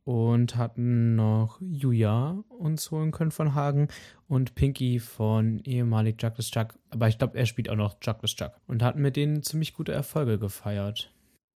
und 0.08 0.56
hatten 0.56 1.18
noch 1.18 1.60
Julia 1.60 2.42
uns 2.48 2.92
holen 2.92 3.12
können 3.12 3.32
von 3.32 3.54
Hagen 3.54 3.90
und 4.30 4.56
Pinky 4.56 5.00
von 5.00 5.60
ehemalig 5.66 6.22
Juggles 6.22 6.50
Chuck. 6.50 6.76
Aber 6.92 7.10
ich 7.10 7.18
glaube, 7.18 7.38
er 7.38 7.46
spielt 7.46 7.70
auch 7.70 7.76
noch 7.76 7.98
Juggles 8.02 8.34
Chuck 8.36 8.54
und 8.68 8.82
hatten 8.84 9.02
mit 9.02 9.18
denen 9.18 9.44
ziemlich 9.44 9.74
gute 9.74 9.92
Erfolge 9.92 10.40
gefeiert. 10.40 11.14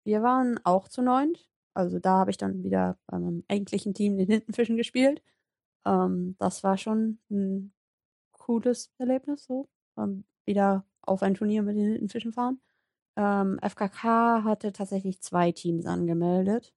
Wir 0.04 0.22
waren 0.22 0.58
auch 0.64 0.88
zu 0.88 1.02
neunt. 1.02 1.46
Also 1.78 2.00
da 2.00 2.18
habe 2.18 2.32
ich 2.32 2.36
dann 2.38 2.64
wieder 2.64 2.98
bei 3.06 3.20
meinem 3.20 3.44
eigentlichen 3.48 3.94
Team 3.94 4.18
den 4.18 4.28
Hintenfischen 4.28 4.76
gespielt. 4.76 5.22
Ähm, 5.86 6.36
das 6.40 6.64
war 6.64 6.76
schon 6.76 7.20
ein 7.30 7.72
cooles 8.32 8.92
Erlebnis, 8.98 9.44
so. 9.44 9.68
Ähm, 9.96 10.24
wieder 10.44 10.86
auf 11.02 11.22
ein 11.22 11.34
Turnier 11.34 11.62
mit 11.62 11.76
den 11.76 11.92
Hintenfischen 11.92 12.32
fahren. 12.32 12.60
Ähm, 13.16 13.60
FKK 13.62 14.44
hatte 14.44 14.72
tatsächlich 14.72 15.20
zwei 15.20 15.52
Teams 15.52 15.86
angemeldet. 15.86 16.74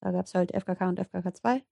Da 0.00 0.12
gab 0.12 0.26
es 0.26 0.34
halt 0.34 0.52
FKK 0.52 0.88
und 0.88 1.00
FKK 1.00 1.34
2. 1.34 1.64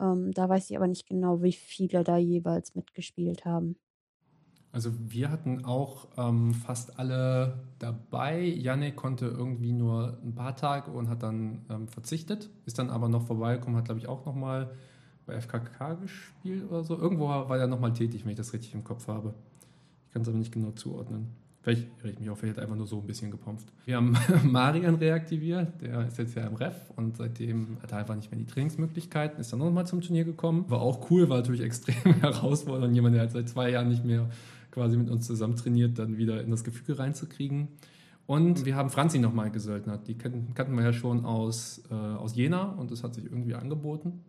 Ähm, 0.00 0.32
da 0.32 0.48
weiß 0.48 0.70
ich 0.70 0.76
aber 0.76 0.88
nicht 0.88 1.06
genau, 1.06 1.42
wie 1.42 1.52
viele 1.52 2.04
da 2.04 2.16
jeweils 2.16 2.74
mitgespielt 2.74 3.44
haben. 3.44 3.78
Also 4.72 4.90
wir 5.10 5.30
hatten 5.30 5.66
auch 5.66 6.08
ähm, 6.16 6.54
fast 6.54 6.98
alle 6.98 7.60
dabei. 7.78 8.40
Yannick 8.40 8.96
konnte 8.96 9.26
irgendwie 9.26 9.72
nur 9.72 10.16
ein 10.24 10.34
paar 10.34 10.56
Tage 10.56 10.90
und 10.90 11.10
hat 11.10 11.22
dann 11.22 11.60
ähm, 11.68 11.88
verzichtet, 11.88 12.48
ist 12.64 12.78
dann 12.78 12.88
aber 12.88 13.08
noch 13.08 13.26
vorbeigekommen, 13.26 13.76
hat 13.76 13.84
glaube 13.84 14.00
ich 14.00 14.08
auch 14.08 14.24
nochmal 14.24 14.70
bei 15.26 15.38
FKK 15.38 15.94
gespielt 15.94 16.64
oder 16.70 16.84
so. 16.84 16.98
Irgendwo 16.98 17.28
war 17.28 17.58
er 17.58 17.66
nochmal 17.66 17.92
tätig, 17.92 18.24
wenn 18.24 18.30
ich 18.30 18.38
das 18.38 18.54
richtig 18.54 18.72
im 18.74 18.82
Kopf 18.82 19.08
habe. 19.08 19.34
Ich 20.06 20.12
kann 20.14 20.22
es 20.22 20.28
aber 20.28 20.38
nicht 20.38 20.52
genau 20.52 20.70
zuordnen. 20.70 21.28
Vielleicht 21.62 21.86
irre 22.00 22.10
ich 22.10 22.18
mich 22.18 22.28
auch, 22.28 22.36
vielleicht 22.36 22.58
einfach 22.58 22.74
nur 22.74 22.88
so 22.88 22.98
ein 22.98 23.06
bisschen 23.06 23.30
gepumpft. 23.30 23.68
Wir 23.84 23.96
haben 23.96 24.16
Marian 24.42 24.96
reaktiviert, 24.96 25.80
der 25.80 26.06
ist 26.08 26.18
jetzt 26.18 26.34
ja 26.34 26.44
im 26.46 26.56
Ref 26.56 26.74
und 26.96 27.18
seitdem 27.18 27.76
hat 27.82 27.92
er 27.92 27.98
einfach 27.98 28.16
nicht 28.16 28.32
mehr 28.32 28.40
die 28.40 28.46
Trainingsmöglichkeiten, 28.46 29.38
ist 29.38 29.52
dann 29.52 29.60
nochmal 29.60 29.86
zum 29.86 30.00
Turnier 30.00 30.24
gekommen. 30.24 30.64
War 30.68 30.80
auch 30.80 31.10
cool, 31.10 31.28
war 31.28 31.36
natürlich 31.36 31.60
extrem 31.64 32.14
herausfordernd, 32.14 32.94
jemand, 32.94 33.14
der 33.14 33.22
halt 33.22 33.32
seit 33.32 33.48
zwei 33.48 33.70
Jahren 33.70 33.90
nicht 33.90 34.04
mehr 34.04 34.28
quasi 34.72 34.96
mit 34.96 35.08
uns 35.10 35.26
zusammen 35.26 35.54
trainiert, 35.54 35.98
dann 35.98 36.16
wieder 36.16 36.42
in 36.42 36.50
das 36.50 36.64
Gefüge 36.64 36.98
reinzukriegen. 36.98 37.68
Und 38.26 38.64
wir 38.64 38.74
haben 38.74 38.90
Franzi 38.90 39.18
nochmal 39.18 39.50
gesöldnert. 39.50 40.08
Die 40.08 40.16
kannten 40.16 40.74
wir 40.74 40.82
ja 40.82 40.92
schon 40.92 41.24
aus, 41.24 41.82
äh, 41.90 41.94
aus 41.94 42.34
Jena 42.34 42.64
und 42.72 42.90
das 42.90 43.04
hat 43.04 43.14
sich 43.14 43.24
irgendwie 43.24 43.54
angeboten. 43.54 44.20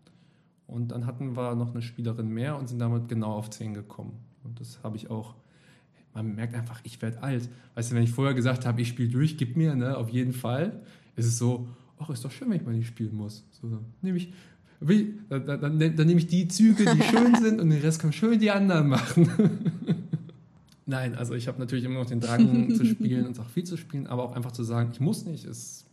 Und 0.68 0.90
dann 0.90 1.06
hatten 1.06 1.36
wir 1.36 1.56
noch 1.56 1.72
eine 1.72 1.82
Spielerin 1.82 2.30
mehr 2.30 2.58
und 2.58 2.68
sind 2.68 2.80
damit 2.80 3.08
genau 3.08 3.34
auf 3.34 3.50
10 3.50 3.74
gekommen. 3.74 4.14
Und 4.44 4.60
das 4.60 4.80
habe 4.84 4.98
ich 4.98 5.10
auch, 5.10 5.36
man 6.14 6.36
merkt 6.36 6.56
einfach, 6.56 6.82
ich 6.84 7.02
werde 7.02 7.22
alt. 7.22 7.50
Weißt 7.76 7.92
du, 7.92 7.96
wenn 7.96 8.04
ich 8.04 8.12
vorher 8.12 8.34
gesagt 8.34 8.66
habe, 8.66 8.82
ich 8.82 8.90
spiele 8.90 9.10
durch, 9.10 9.38
gib 9.38 9.56
mir, 9.56 9.76
ne, 9.76 9.98
auf 9.98 10.10
jeden 10.10 10.34
Fall, 10.34 10.82
ist 11.16 11.26
es 11.26 11.38
so, 11.38 11.68
ach, 12.00 12.10
ist 12.10 12.26
doch 12.26 12.32
schön, 12.32 12.50
wenn 12.50 12.58
ich 12.58 12.66
mal 12.66 12.74
nicht 12.74 12.88
spielen 12.88 13.16
muss. 13.16 13.46
So, 13.52 13.70
dann 13.70 13.86
nehme 14.02 14.18
ich, 14.18 14.34
dann, 15.30 15.46
dann, 15.46 15.62
dann, 15.62 15.96
dann 15.96 16.08
nehme 16.08 16.20
ich 16.20 16.28
die 16.28 16.48
Züge, 16.48 16.86
die 16.86 17.04
schön 17.10 17.36
sind 17.36 17.62
und 17.62 17.70
den 17.70 17.82
Rest 17.82 18.02
kann 18.02 18.12
schön 18.12 18.40
die 18.40 18.52
anderen 18.52 18.88
machen. 18.88 19.30
Nein, 20.86 21.16
also 21.16 21.34
ich 21.34 21.48
habe 21.48 21.60
natürlich 21.60 21.86
immer 21.86 22.00
noch 22.00 22.06
den 22.06 22.20
Drang 22.20 22.70
zu 22.76 22.86
spielen 22.86 23.26
und 23.26 23.40
auch 23.40 23.50
viel 23.50 23.64
zu 23.64 23.78
spielen, 23.78 24.08
aber 24.08 24.24
auch 24.24 24.36
einfach 24.36 24.52
zu 24.52 24.64
sagen, 24.64 24.90
ich 24.92 25.00
muss 25.00 25.26
nicht, 25.26 25.48
das 25.48 25.86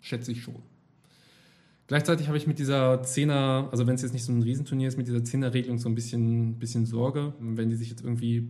schätze 0.00 0.32
ich 0.32 0.42
schon. 0.42 0.62
Gleichzeitig 1.86 2.28
habe 2.28 2.38
ich 2.38 2.46
mit 2.46 2.58
dieser 2.58 3.02
Zehner, 3.02 3.68
also 3.70 3.86
wenn 3.86 3.94
es 3.94 4.02
jetzt 4.02 4.12
nicht 4.12 4.24
so 4.24 4.32
ein 4.32 4.42
Riesenturnier 4.42 4.88
ist, 4.88 4.96
mit 4.96 5.06
dieser 5.06 5.22
Zehner-Regelung 5.22 5.78
so 5.78 5.88
ein 5.88 5.94
bisschen, 5.94 6.58
bisschen 6.58 6.86
Sorge, 6.86 7.34
wenn 7.40 7.68
die 7.68 7.76
sich 7.76 7.90
jetzt 7.90 8.02
irgendwie 8.02 8.48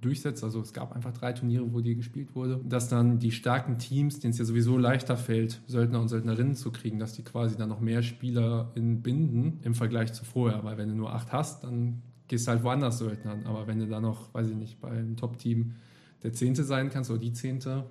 durchsetzt. 0.00 0.44
Also 0.44 0.60
es 0.60 0.72
gab 0.72 0.94
einfach 0.94 1.12
drei 1.12 1.32
Turniere, 1.32 1.72
wo 1.72 1.80
die 1.80 1.96
gespielt 1.96 2.34
wurde, 2.34 2.60
dass 2.64 2.88
dann 2.88 3.18
die 3.18 3.32
starken 3.32 3.78
Teams, 3.78 4.20
denen 4.20 4.32
es 4.32 4.38
ja 4.38 4.44
sowieso 4.44 4.78
leichter 4.78 5.16
fällt, 5.16 5.60
Söldner 5.66 6.00
und 6.00 6.08
Söldnerinnen 6.08 6.54
zu 6.54 6.70
kriegen, 6.70 7.00
dass 7.00 7.14
die 7.14 7.22
quasi 7.22 7.56
dann 7.56 7.68
noch 7.68 7.80
mehr 7.80 8.02
Spieler 8.02 8.70
in 8.76 9.02
binden 9.02 9.58
im 9.62 9.74
Vergleich 9.74 10.12
zu 10.12 10.24
vorher. 10.24 10.62
Weil 10.62 10.78
wenn 10.78 10.88
du 10.88 10.94
nur 10.94 11.12
acht 11.12 11.32
hast, 11.32 11.64
dann 11.64 12.02
gehst 12.28 12.46
halt 12.46 12.62
woanders 12.62 12.98
Söldnern. 12.98 13.46
Aber 13.46 13.66
wenn 13.66 13.78
du 13.78 13.86
da 13.86 14.00
noch, 14.00 14.32
weiß 14.34 14.48
ich 14.50 14.56
nicht, 14.56 14.80
bei 14.80 14.90
einem 14.90 15.16
Top-Team 15.16 15.74
der 16.22 16.32
Zehnte 16.32 16.64
sein 16.64 16.90
kannst 16.90 17.10
oder 17.10 17.20
die 17.20 17.32
Zehnte, 17.32 17.84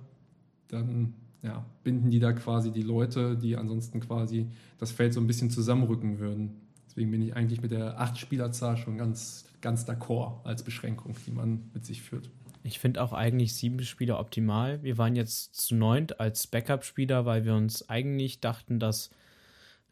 dann 0.68 1.14
ja, 1.41 1.65
binden 1.84 2.09
die 2.09 2.19
da 2.19 2.34
quasi 2.34 2.72
die 2.72 2.81
Leute, 2.81 3.38
die 3.38 3.55
ansonsten 3.55 3.99
quasi 3.99 4.47
das 4.77 4.91
Feld 4.91 5.14
so 5.14 5.19
ein 5.19 5.27
bisschen 5.27 5.49
zusammenrücken 5.49 6.19
würden. 6.19 6.61
Deswegen 6.88 7.11
bin 7.11 7.22
ich 7.22 7.35
eigentlich 7.35 7.61
mit 7.61 7.72
der 7.72 7.99
Acht-Spielerzahl 7.99 8.77
schon 8.77 8.97
ganz, 8.97 9.45
ganz 9.61 9.88
d'accord 9.88 10.43
als 10.43 10.64
Beschränkung, 10.64 11.15
die 11.26 11.31
man 11.31 11.69
mit 11.73 11.85
sich 11.85 12.01
führt. 12.01 12.30
Ich 12.64 12.80
finde 12.80 13.01
auch 13.01 13.14
eigentlich 13.14 13.53
sieben 13.53 13.81
Spieler 13.84 14.19
optimal. 14.19 14.84
Wir 14.84 14.97
waren 14.97 15.15
jetzt 15.15 15.55
zu 15.55 15.76
neunt 15.76 16.19
als 16.19 16.47
Backup-Spieler, 16.47 17.26
weil 17.26 17.45
wir 17.45 17.55
uns 17.55 17.88
eigentlich 17.88 18.41
dachten, 18.41 18.80
dass 18.80 19.09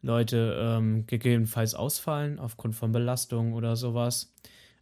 Leute 0.02 0.56
ähm, 0.60 1.06
gegebenenfalls 1.06 1.74
ausfallen 1.74 2.38
aufgrund 2.38 2.74
von 2.74 2.92
Belastung 2.92 3.52
oder 3.54 3.76
sowas. 3.76 4.32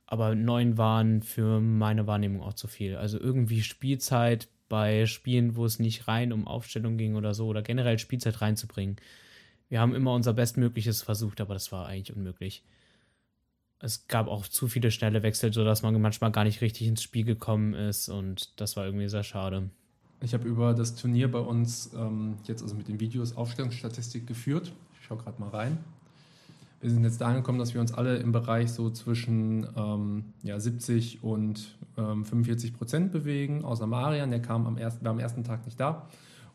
Aber 0.07 0.35
neun 0.35 0.77
waren 0.77 1.23
für 1.23 1.61
meine 1.61 2.07
Wahrnehmung 2.07 2.43
auch 2.43 2.53
zu 2.53 2.69
viel. 2.69 2.97
Also 2.97 3.19
irgendwie 3.19 3.63
Spielzeit 3.63 4.49
bei 4.69 5.07
Spielen, 5.07 5.57
wo 5.57 5.65
es 5.65 5.79
nicht 5.79 6.09
rein 6.09 6.33
um 6.33 6.47
Aufstellung 6.47 6.97
ging 6.99 7.17
oder 7.17 7.35
so, 7.35 7.47
oder 7.47 7.63
generell 7.63 7.99
Spielzeit 7.99 8.41
reinzubringen. 8.41 8.97
Wir 9.69 9.81
haben 9.81 9.95
immer 9.95 10.13
unser 10.15 10.35
Bestmögliches 10.35 11.03
versucht, 11.03 11.41
aber 11.41 11.55
das 11.55 11.73
war 11.73 11.87
eigentlich 11.87 12.15
unmöglich. 12.15 12.63
es 13.81 14.07
gab 14.09 14.29
auch 14.29 14.47
zu 14.47 14.67
viele 14.67 14.91
schnelle 14.91 15.23
Wechsel, 15.23 15.53
sodass 15.53 15.83
man 15.83 16.01
manchmal 16.01 16.33
gar 16.33 16.45
nicht 16.45 16.61
richtig 16.61 16.87
ins 16.87 17.03
Spiel 17.03 17.25
gekommen 17.25 17.75
ist 17.75 18.09
und 18.09 18.59
das 18.61 18.77
war 18.77 18.87
irgendwie 18.87 19.09
sehr 19.09 19.23
schade. 19.23 19.69
Ich 20.23 20.33
habe 20.33 20.49
über 20.49 20.73
das 20.73 20.95
Turnier 20.95 21.31
bei 21.31 21.41
uns 21.41 21.91
ähm, 21.95 22.39
jetzt 22.45 22.63
also 22.63 22.75
mit 22.75 22.89
den 22.89 22.99
Videos 22.99 23.37
Aufstellungsstatistik 23.37 24.27
geführt. 24.27 24.73
Ich 25.05 25.09
schaue 25.09 25.19
gerade 25.19 25.39
mal 25.39 25.51
rein. 25.51 25.77
Wir 26.81 26.91
sind 26.91 27.05
jetzt 27.05 27.21
da 27.21 27.27
angekommen, 27.27 27.59
dass 27.59 27.75
wir 27.75 27.83
uns 27.83 27.93
alle 27.93 28.17
im 28.17 28.33
Bereich 28.33 28.73
so 28.73 28.89
zwischen 28.89 29.67
ähm, 29.77 30.25
ja, 30.43 30.59
70 30.59 31.23
und 31.23 31.77
ähm, 31.99 32.25
45 32.25 32.73
Prozent 32.73 33.13
bewegen, 33.13 33.67
außer 33.67 33.87
Marian, 33.87 34.31
der 34.31 34.41
kam 34.41 34.67
am 34.67 34.79
ersten, 34.79 35.05
war 35.05 35.13
am 35.13 35.19
ersten 35.19 35.45
Tag 35.45 35.67
nicht 35.67 35.79
da 35.79 36.09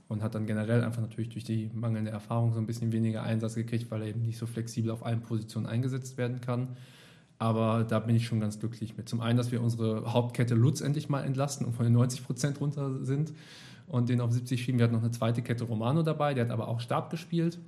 und 0.07 0.23
hat 0.23 0.33
dann 0.33 0.47
generell 0.47 0.83
einfach 0.83 0.99
natürlich 0.99 1.29
durch 1.29 1.43
die 1.43 1.69
mangelnde 1.75 2.09
Erfahrung 2.09 2.51
so 2.51 2.59
ein 2.59 2.65
bisschen 2.65 2.91
weniger 2.91 3.21
Einsatz 3.21 3.53
gekriegt, 3.53 3.91
weil 3.91 4.01
er 4.01 4.07
eben 4.07 4.23
nicht 4.23 4.39
so 4.39 4.47
flexibel 4.47 4.89
auf 4.89 5.05
allen 5.05 5.21
Positionen 5.21 5.67
eingesetzt 5.67 6.17
werden 6.17 6.41
kann. 6.41 6.69
Aber 7.37 7.83
da 7.83 7.99
bin 7.99 8.15
ich 8.15 8.25
schon 8.25 8.39
ganz 8.39 8.59
glücklich 8.59 8.97
mit. 8.97 9.07
Zum 9.07 9.21
einen, 9.21 9.37
dass 9.37 9.51
wir 9.51 9.61
unsere 9.61 10.11
Hauptkette 10.11 10.55
Lutz 10.55 10.81
endlich 10.81 11.07
mal 11.07 11.21
entlasten 11.21 11.67
und 11.67 11.73
von 11.73 11.85
den 11.85 11.93
90 11.93 12.25
Prozent 12.25 12.59
runter 12.59 13.05
sind 13.05 13.31
und 13.85 14.09
den 14.09 14.19
auf 14.21 14.31
70 14.31 14.59
schieben. 14.59 14.79
Wir 14.79 14.85
hatten 14.85 14.95
noch 14.95 15.03
eine 15.03 15.11
zweite 15.11 15.43
Kette 15.43 15.65
Romano 15.65 16.01
dabei, 16.01 16.33
der 16.33 16.45
hat 16.45 16.51
aber 16.51 16.67
auch 16.67 16.79
Stab 16.79 17.11
gespielt. 17.11 17.59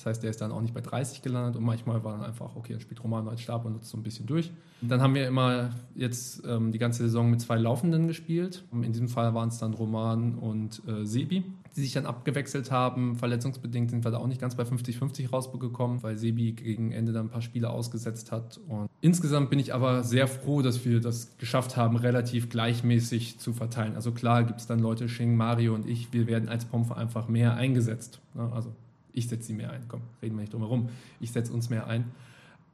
Das 0.00 0.06
heißt, 0.06 0.22
der 0.22 0.30
ist 0.30 0.40
dann 0.40 0.50
auch 0.50 0.62
nicht 0.62 0.72
bei 0.72 0.80
30 0.80 1.20
gelandet 1.20 1.56
und 1.56 1.62
manchmal 1.62 2.02
war 2.02 2.12
dann 2.12 2.24
einfach, 2.24 2.56
okay, 2.56 2.72
dann 2.72 2.80
spielt 2.80 3.04
Romano 3.04 3.28
als 3.28 3.42
Stab 3.42 3.66
und 3.66 3.74
nutzt 3.74 3.90
so 3.90 3.98
ein 3.98 4.02
bisschen 4.02 4.24
durch. 4.24 4.50
Dann 4.80 5.02
haben 5.02 5.14
wir 5.14 5.28
immer 5.28 5.72
jetzt 5.94 6.42
ähm, 6.46 6.72
die 6.72 6.78
ganze 6.78 7.02
Saison 7.02 7.30
mit 7.30 7.42
zwei 7.42 7.58
Laufenden 7.58 8.06
gespielt. 8.06 8.64
In 8.72 8.92
diesem 8.92 9.08
Fall 9.08 9.34
waren 9.34 9.50
es 9.50 9.58
dann 9.58 9.74
Roman 9.74 10.36
und 10.36 10.80
äh, 10.88 11.04
Sebi, 11.04 11.44
die 11.76 11.80
sich 11.82 11.92
dann 11.92 12.06
abgewechselt 12.06 12.70
haben. 12.70 13.16
Verletzungsbedingt 13.16 13.90
sind 13.90 14.02
wir 14.02 14.10
da 14.10 14.16
auch 14.16 14.26
nicht 14.26 14.40
ganz 14.40 14.54
bei 14.54 14.62
50-50 14.62 15.28
rausgekommen, 15.28 16.02
weil 16.02 16.16
Sebi 16.16 16.52
gegen 16.52 16.92
Ende 16.92 17.12
dann 17.12 17.26
ein 17.26 17.30
paar 17.30 17.42
Spiele 17.42 17.68
ausgesetzt 17.68 18.32
hat. 18.32 18.58
Und 18.68 18.88
insgesamt 19.02 19.50
bin 19.50 19.58
ich 19.58 19.74
aber 19.74 20.02
sehr 20.02 20.26
froh, 20.28 20.62
dass 20.62 20.82
wir 20.86 21.02
das 21.02 21.36
geschafft 21.36 21.76
haben, 21.76 21.96
relativ 21.96 22.48
gleichmäßig 22.48 23.38
zu 23.38 23.52
verteilen. 23.52 23.96
Also 23.96 24.12
klar 24.12 24.44
gibt 24.44 24.60
es 24.60 24.66
dann 24.66 24.78
Leute, 24.78 25.10
Shing, 25.10 25.36
Mario 25.36 25.74
und 25.74 25.86
ich, 25.86 26.10
wir 26.14 26.26
werden 26.26 26.48
als 26.48 26.64
Pompe 26.64 26.96
einfach 26.96 27.28
mehr 27.28 27.52
eingesetzt. 27.56 28.18
Ne? 28.32 28.50
Also 28.50 28.72
ich 29.12 29.28
setze 29.28 29.48
sie 29.48 29.52
mehr 29.54 29.70
ein. 29.70 29.84
Komm, 29.88 30.02
reden 30.22 30.36
wir 30.36 30.42
nicht 30.42 30.52
drum 30.52 30.62
herum. 30.62 30.88
Ich 31.20 31.32
setze 31.32 31.52
uns 31.52 31.70
mehr 31.70 31.86
ein. 31.86 32.10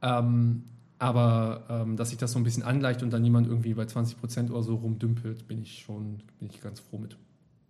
Ähm, 0.01 0.63
aber 0.99 1.65
ähm, 1.69 1.95
dass 1.95 2.09
sich 2.09 2.17
das 2.17 2.31
so 2.31 2.39
ein 2.39 2.43
bisschen 2.43 2.63
angleicht 2.63 3.03
und 3.03 3.11
dann 3.11 3.21
niemand 3.21 3.47
irgendwie 3.47 3.73
bei 3.73 3.85
20 3.85 4.19
Prozent 4.19 4.49
oder 4.51 4.63
so 4.63 4.75
rumdümpelt, 4.75 5.47
bin 5.47 5.61
ich 5.61 5.79
schon 5.79 6.23
bin 6.39 6.49
ich 6.49 6.59
ganz 6.61 6.79
froh 6.79 6.97
mit. 6.97 7.17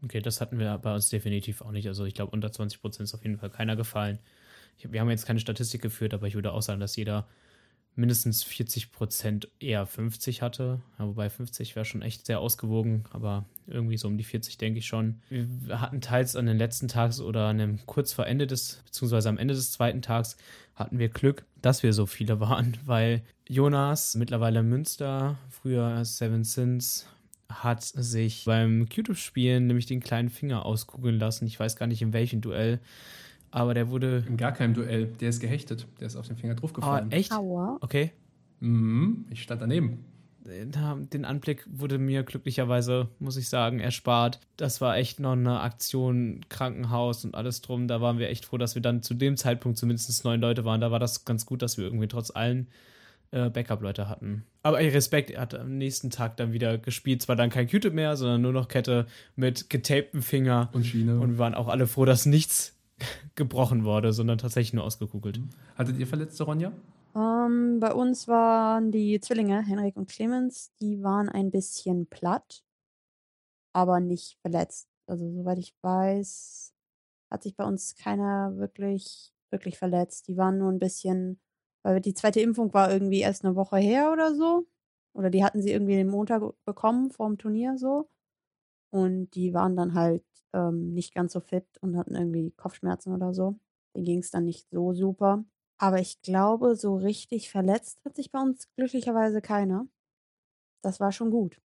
Okay, 0.03 0.21
das 0.21 0.39
hatten 0.39 0.59
wir 0.59 0.77
bei 0.77 0.93
uns 0.93 1.09
definitiv 1.09 1.61
auch 1.61 1.71
nicht. 1.71 1.87
Also 1.87 2.05
ich 2.05 2.13
glaube, 2.13 2.31
unter 2.31 2.51
20 2.51 2.79
Prozent 2.81 3.09
ist 3.09 3.15
auf 3.15 3.23
jeden 3.23 3.37
Fall 3.37 3.49
keiner 3.49 3.75
gefallen. 3.75 4.19
Ich, 4.77 4.91
wir 4.91 5.01
haben 5.01 5.09
jetzt 5.09 5.25
keine 5.25 5.39
Statistik 5.39 5.81
geführt, 5.81 6.13
aber 6.13 6.27
ich 6.27 6.35
würde 6.35 6.53
auch 6.53 6.61
sagen, 6.61 6.79
dass 6.79 6.95
jeder 6.95 7.27
mindestens 7.97 8.43
40 8.43 8.91
Prozent 8.91 9.49
eher 9.59 9.85
50 9.85 10.41
hatte. 10.41 10.79
Ja, 10.99 11.07
wobei 11.07 11.29
50 11.29 11.75
wäre 11.75 11.85
schon 11.85 12.01
echt 12.01 12.25
sehr 12.25 12.39
ausgewogen, 12.39 13.05
aber 13.11 13.45
irgendwie 13.65 13.97
so 13.97 14.07
um 14.07 14.17
die 14.17 14.23
40 14.23 14.57
denke 14.57 14.79
ich 14.79 14.85
schon. 14.85 15.19
Wir 15.29 15.81
hatten 15.81 15.99
teils 15.99 16.35
an 16.35 16.45
den 16.45 16.57
letzten 16.57 16.87
Tags 16.87 17.19
oder 17.19 17.47
an 17.47 17.57
dem 17.57 17.85
kurz 17.85 18.13
vor 18.13 18.27
Ende 18.27 18.47
des, 18.47 18.81
beziehungsweise 18.85 19.29
am 19.29 19.37
Ende 19.37 19.55
des 19.55 19.71
zweiten 19.71 20.01
Tags 20.01 20.37
hatten 20.75 20.99
wir 20.99 21.09
Glück, 21.09 21.45
dass 21.61 21.83
wir 21.83 21.91
so 21.91 22.05
viele 22.05 22.39
waren, 22.39 22.77
weil 22.85 23.23
Jonas, 23.47 24.15
mittlerweile 24.15 24.63
Münster, 24.63 25.37
früher 25.49 26.05
Seven 26.05 26.43
Sins, 26.43 27.07
hat 27.49 27.83
sich 27.83 28.43
beim 28.45 28.87
Q-Tip-Spielen 28.89 29.67
nämlich 29.67 29.85
den 29.85 30.01
kleinen 30.01 30.29
Finger 30.29 30.65
auskugeln 30.65 31.17
lassen. 31.17 31.47
Ich 31.47 31.59
weiß 31.59 31.77
gar 31.77 31.87
nicht 31.87 32.01
in 32.01 32.13
welchem 32.13 32.41
Duell. 32.41 32.79
Aber 33.51 33.73
der 33.73 33.89
wurde. 33.89 34.23
In 34.27 34.37
gar 34.37 34.51
keinem 34.51 34.73
Duell. 34.73 35.07
Der 35.19 35.29
ist 35.29 35.39
gehechtet. 35.39 35.87
Der 35.99 36.07
ist 36.07 36.15
auf 36.15 36.27
den 36.27 36.37
Finger 36.37 36.55
draufgefallen. 36.55 37.09
Ah, 37.11 37.15
echt? 37.15 37.31
Aua. 37.31 37.77
Okay. 37.81 38.11
Mhm, 38.59 39.25
ich 39.29 39.43
stand 39.43 39.61
daneben. 39.61 40.05
Den 40.45 41.25
Anblick 41.25 41.67
wurde 41.69 41.97
mir 41.97 42.23
glücklicherweise, 42.23 43.09
muss 43.19 43.35
ich 43.35 43.49
sagen, 43.49 43.81
erspart. 43.81 44.39
Das 44.55 44.79
war 44.79 44.95
echt 44.95 45.19
noch 45.19 45.33
eine 45.33 45.59
Aktion, 45.59 46.39
Krankenhaus 46.47 47.25
und 47.25 47.35
alles 47.35 47.61
drum. 47.61 47.89
Da 47.89 47.99
waren 47.99 48.17
wir 48.17 48.29
echt 48.29 48.45
froh, 48.45 48.57
dass 48.57 48.73
wir 48.73 48.81
dann 48.81 49.03
zu 49.03 49.13
dem 49.13 49.35
Zeitpunkt 49.35 49.77
zumindest 49.77 50.23
neun 50.23 50.39
Leute 50.39 50.63
waren. 50.63 50.79
Da 50.79 50.89
war 50.89 50.99
das 50.99 51.25
ganz 51.25 51.45
gut, 51.45 51.61
dass 51.61 51.77
wir 51.77 51.83
irgendwie 51.83 52.07
trotz 52.07 52.31
allen 52.31 52.67
äh, 53.31 53.49
Backup-Leute 53.49 54.07
hatten. 54.07 54.45
Aber 54.63 54.79
ey, 54.79 54.87
Respekt, 54.87 55.31
er 55.31 55.41
hat 55.41 55.53
am 55.53 55.77
nächsten 55.77 56.11
Tag 56.11 56.37
dann 56.37 56.53
wieder 56.53 56.77
gespielt. 56.77 57.21
Zwar 57.21 57.35
dann 57.35 57.49
kein 57.49 57.67
Q-Tip 57.67 57.93
mehr, 57.93 58.15
sondern 58.15 58.41
nur 58.41 58.53
noch 58.53 58.69
Kette 58.69 59.05
mit 59.35 59.69
getaptem 59.69 60.21
Finger. 60.21 60.69
Und 60.71 60.85
Schiene. 60.85 61.19
Und 61.19 61.31
wir 61.31 61.37
waren 61.39 61.55
auch 61.55 61.67
alle 61.67 61.87
froh, 61.87 62.05
dass 62.05 62.25
nichts 62.25 62.73
gebrochen 63.35 63.85
wurde, 63.85 64.13
sondern 64.13 64.37
tatsächlich 64.37 64.73
nur 64.73 64.83
ausgekugelt. 64.83 65.39
Hattet 65.75 65.97
ihr 65.97 66.07
Verletzte, 66.07 66.43
Ronja? 66.43 66.71
Ähm, 67.15 67.79
bei 67.79 67.93
uns 67.93 68.27
waren 68.27 68.91
die 68.91 69.19
Zwillinge, 69.19 69.63
Henrik 69.65 69.95
und 69.97 70.09
Clemens, 70.09 70.71
die 70.79 71.01
waren 71.01 71.29
ein 71.29 71.51
bisschen 71.51 72.07
platt, 72.07 72.63
aber 73.73 73.99
nicht 73.99 74.37
verletzt. 74.41 74.89
Also 75.07 75.29
soweit 75.31 75.57
ich 75.57 75.73
weiß, 75.81 76.73
hat 77.31 77.43
sich 77.43 77.55
bei 77.55 77.63
uns 77.63 77.95
keiner 77.95 78.55
wirklich, 78.57 79.33
wirklich 79.51 79.77
verletzt. 79.77 80.27
Die 80.27 80.37
waren 80.37 80.57
nur 80.57 80.71
ein 80.71 80.79
bisschen, 80.79 81.39
weil 81.83 82.01
die 82.01 82.13
zweite 82.13 82.41
Impfung 82.41 82.73
war 82.73 82.91
irgendwie 82.91 83.21
erst 83.21 83.45
eine 83.45 83.55
Woche 83.55 83.77
her 83.77 84.11
oder 84.11 84.35
so. 84.35 84.67
Oder 85.13 85.29
die 85.29 85.43
hatten 85.43 85.61
sie 85.61 85.71
irgendwie 85.71 85.95
den 85.95 86.09
Montag 86.09 86.43
bekommen 86.65 87.09
vorm 87.11 87.37
Turnier 87.37 87.77
so. 87.77 88.09
Und 88.91 89.31
die 89.31 89.53
waren 89.53 89.75
dann 89.75 89.93
halt 89.93 90.23
ähm, 90.53 90.93
nicht 90.93 91.13
ganz 91.13 91.33
so 91.33 91.39
fit 91.39 91.65
und 91.81 91.97
hatten 91.97 92.15
irgendwie 92.15 92.51
Kopfschmerzen 92.51 93.13
oder 93.13 93.33
so. 93.33 93.59
Denen 93.95 94.05
ging 94.05 94.19
es 94.19 94.31
dann 94.31 94.45
nicht 94.45 94.69
so 94.71 94.93
super. 94.93 95.43
Aber 95.77 95.99
ich 95.99 96.21
glaube, 96.21 96.75
so 96.75 96.95
richtig 96.95 97.51
verletzt 97.51 98.03
hat 98.03 98.15
sich 98.15 98.31
bei 98.31 98.39
uns 98.39 98.67
glücklicherweise 98.75 99.41
keiner. 99.41 99.85
Das 100.81 100.99
war 100.99 101.11
schon 101.11 101.31
gut. 101.31 101.59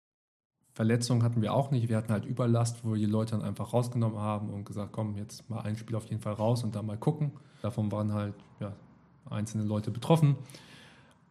Verletzungen 0.73 1.23
hatten 1.23 1.43
wir 1.43 1.52
auch 1.52 1.70
nicht. 1.70 1.89
Wir 1.89 1.97
hatten 1.97 2.12
halt 2.12 2.24
Überlast, 2.24 2.85
wo 2.85 2.90
wir 2.90 2.98
die 2.98 3.07
Leute 3.07 3.32
dann 3.32 3.43
einfach 3.43 3.73
rausgenommen 3.73 4.19
haben 4.19 4.51
und 4.51 4.65
gesagt, 4.65 4.93
komm, 4.93 5.16
jetzt 5.16 5.48
mal 5.51 5.61
ein 5.61 5.77
Spiel 5.77 5.97
auf 5.97 6.07
jeden 6.07 6.23
Fall 6.23 6.35
raus 6.35 6.65
und 6.65 6.74
dann 6.74 6.86
mal 6.86 6.97
gucken. 6.97 7.32
Davon 7.62 7.90
waren 7.93 8.12
halt 8.12 8.35
ja, 8.61 8.73
einzelne 9.28 9.65
Leute 9.65 9.90
betroffen 9.90 10.36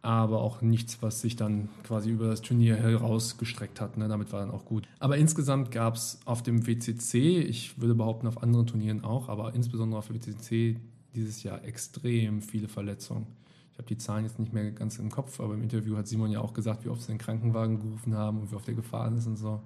aber 0.02 0.40
auch 0.40 0.62
nichts, 0.62 1.02
was 1.02 1.20
sich 1.20 1.36
dann 1.36 1.68
quasi 1.84 2.10
über 2.10 2.28
das 2.28 2.40
Turnier 2.40 2.76
herausgestreckt 2.76 3.80
hat. 3.80 3.98
Ne? 3.98 4.08
Damit 4.08 4.32
war 4.32 4.40
dann 4.40 4.50
auch 4.50 4.64
gut. 4.64 4.88
Aber 4.98 5.18
insgesamt 5.18 5.70
gab 5.70 5.96
es 5.96 6.20
auf 6.24 6.42
dem 6.42 6.66
WCC, 6.66 7.40
ich 7.40 7.78
würde 7.80 7.94
behaupten 7.94 8.26
auf 8.26 8.42
anderen 8.42 8.66
Turnieren 8.66 9.04
auch, 9.04 9.28
aber 9.28 9.54
insbesondere 9.54 9.98
auf 9.98 10.06
dem 10.06 10.16
WCC 10.16 10.80
dieses 11.14 11.42
Jahr 11.42 11.64
extrem 11.64 12.40
viele 12.40 12.68
Verletzungen. 12.68 13.26
Ich 13.72 13.78
habe 13.78 13.88
die 13.88 13.98
Zahlen 13.98 14.24
jetzt 14.24 14.38
nicht 14.38 14.52
mehr 14.52 14.70
ganz 14.70 14.98
im 14.98 15.10
Kopf, 15.10 15.40
aber 15.40 15.54
im 15.54 15.62
Interview 15.62 15.96
hat 15.96 16.06
Simon 16.06 16.30
ja 16.30 16.40
auch 16.40 16.54
gesagt, 16.54 16.84
wie 16.84 16.88
oft 16.88 17.02
sie 17.02 17.08
den 17.08 17.18
Krankenwagen 17.18 17.78
gerufen 17.80 18.14
haben 18.14 18.40
und 18.40 18.50
wie 18.50 18.56
oft 18.56 18.66
der 18.66 18.74
gefahren 18.74 19.16
ist 19.16 19.26
und 19.26 19.36
so 19.36 19.60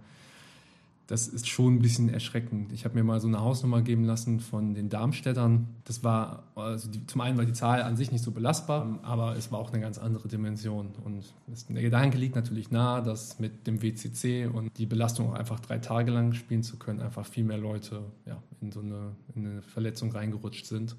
das 1.06 1.28
ist 1.28 1.48
schon 1.48 1.74
ein 1.74 1.78
bisschen 1.80 2.08
erschreckend. 2.08 2.72
Ich 2.72 2.86
habe 2.86 2.94
mir 2.94 3.04
mal 3.04 3.20
so 3.20 3.28
eine 3.28 3.40
Hausnummer 3.40 3.82
geben 3.82 4.04
lassen 4.04 4.40
von 4.40 4.72
den 4.74 4.88
Darmstädtern. 4.88 5.68
Das 5.84 6.02
war, 6.02 6.44
also 6.54 6.90
die, 6.90 7.06
zum 7.06 7.20
einen 7.20 7.36
war 7.36 7.44
die 7.44 7.52
Zahl 7.52 7.82
an 7.82 7.96
sich 7.96 8.10
nicht 8.10 8.24
so 8.24 8.30
belastbar, 8.30 9.00
aber 9.02 9.36
es 9.36 9.52
war 9.52 9.58
auch 9.58 9.70
eine 9.70 9.82
ganz 9.82 9.98
andere 9.98 10.28
Dimension. 10.28 10.94
Und 11.04 11.24
es, 11.52 11.66
der 11.66 11.82
Gedanke 11.82 12.16
liegt 12.16 12.34
natürlich 12.36 12.70
nahe, 12.70 13.02
dass 13.02 13.38
mit 13.38 13.66
dem 13.66 13.82
WCC 13.82 14.46
und 14.46 14.76
die 14.78 14.86
Belastung 14.86 15.30
auch 15.30 15.34
einfach 15.34 15.60
drei 15.60 15.78
Tage 15.78 16.10
lang 16.10 16.32
spielen 16.32 16.62
zu 16.62 16.78
können, 16.78 17.00
einfach 17.00 17.26
viel 17.26 17.44
mehr 17.44 17.58
Leute 17.58 18.02
ja, 18.24 18.42
in 18.62 18.72
so 18.72 18.80
eine, 18.80 19.14
in 19.34 19.46
eine 19.46 19.62
Verletzung 19.62 20.10
reingerutscht 20.10 20.64
sind, 20.64 20.96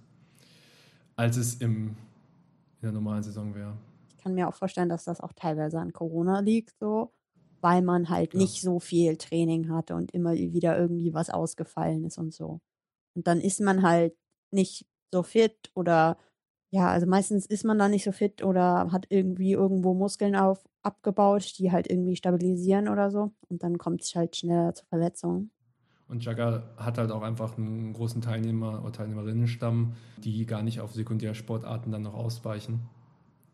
als 1.15 1.35
es 1.37 1.55
im, 1.55 1.87
in 1.87 1.95
der 2.83 2.91
normalen 2.91 3.23
Saison 3.23 3.55
wäre. 3.55 3.73
Ich 4.09 4.17
kann 4.23 4.35
mir 4.35 4.47
auch 4.47 4.55
vorstellen, 4.55 4.89
dass 4.89 5.05
das 5.05 5.19
auch 5.19 5.33
teilweise 5.33 5.79
an 5.79 5.93
Corona 5.93 6.41
liegt, 6.41 6.77
so 6.79 7.11
weil 7.65 7.81
man 7.81 8.09
halt 8.09 8.33
ja. 8.33 8.41
nicht 8.41 8.61
so 8.61 8.79
viel 8.79 9.17
Training 9.17 9.69
hatte 9.69 9.95
und 9.95 10.11
immer 10.11 10.33
wieder 10.33 10.77
irgendwie 10.77 11.15
was 11.15 11.31
ausgefallen 11.31 12.05
ist 12.05 12.19
und 12.19 12.31
so. 12.31 12.61
Und 13.15 13.25
dann 13.25 13.41
ist 13.41 13.59
man 13.59 13.81
halt 13.81 14.13
nicht 14.51 14.85
so 15.11 15.23
fit 15.23 15.71
oder 15.73 16.19
ja, 16.69 16.89
also 16.89 17.07
meistens 17.07 17.47
ist 17.47 17.65
man 17.65 17.79
da 17.79 17.89
nicht 17.89 18.03
so 18.03 18.11
fit 18.11 18.43
oder 18.43 18.91
hat 18.91 19.07
irgendwie 19.09 19.53
irgendwo 19.53 19.95
Muskeln 19.95 20.35
auf, 20.35 20.63
abgebaut, 20.83 21.57
die 21.57 21.71
halt 21.71 21.89
irgendwie 21.89 22.15
stabilisieren 22.15 22.87
oder 22.87 23.09
so. 23.09 23.33
Und 23.49 23.63
dann 23.63 23.79
kommt 23.79 24.03
es 24.03 24.13
halt 24.13 24.35
schneller 24.35 24.75
zu 24.75 24.85
Verletzungen. 24.85 25.49
Und 26.07 26.23
Jagger 26.23 26.69
hat 26.77 26.99
halt 26.99 27.11
auch 27.11 27.23
einfach 27.23 27.57
einen 27.57 27.93
großen 27.93 28.21
Teilnehmer- 28.21 28.83
oder 28.83 28.91
Teilnehmerinnenstamm, 28.91 29.95
die 30.17 30.45
gar 30.45 30.61
nicht 30.61 30.81
auf 30.81 30.93
Sekundärsportarten 30.93 31.91
dann 31.91 32.03
noch 32.03 32.13
ausweichen 32.13 32.81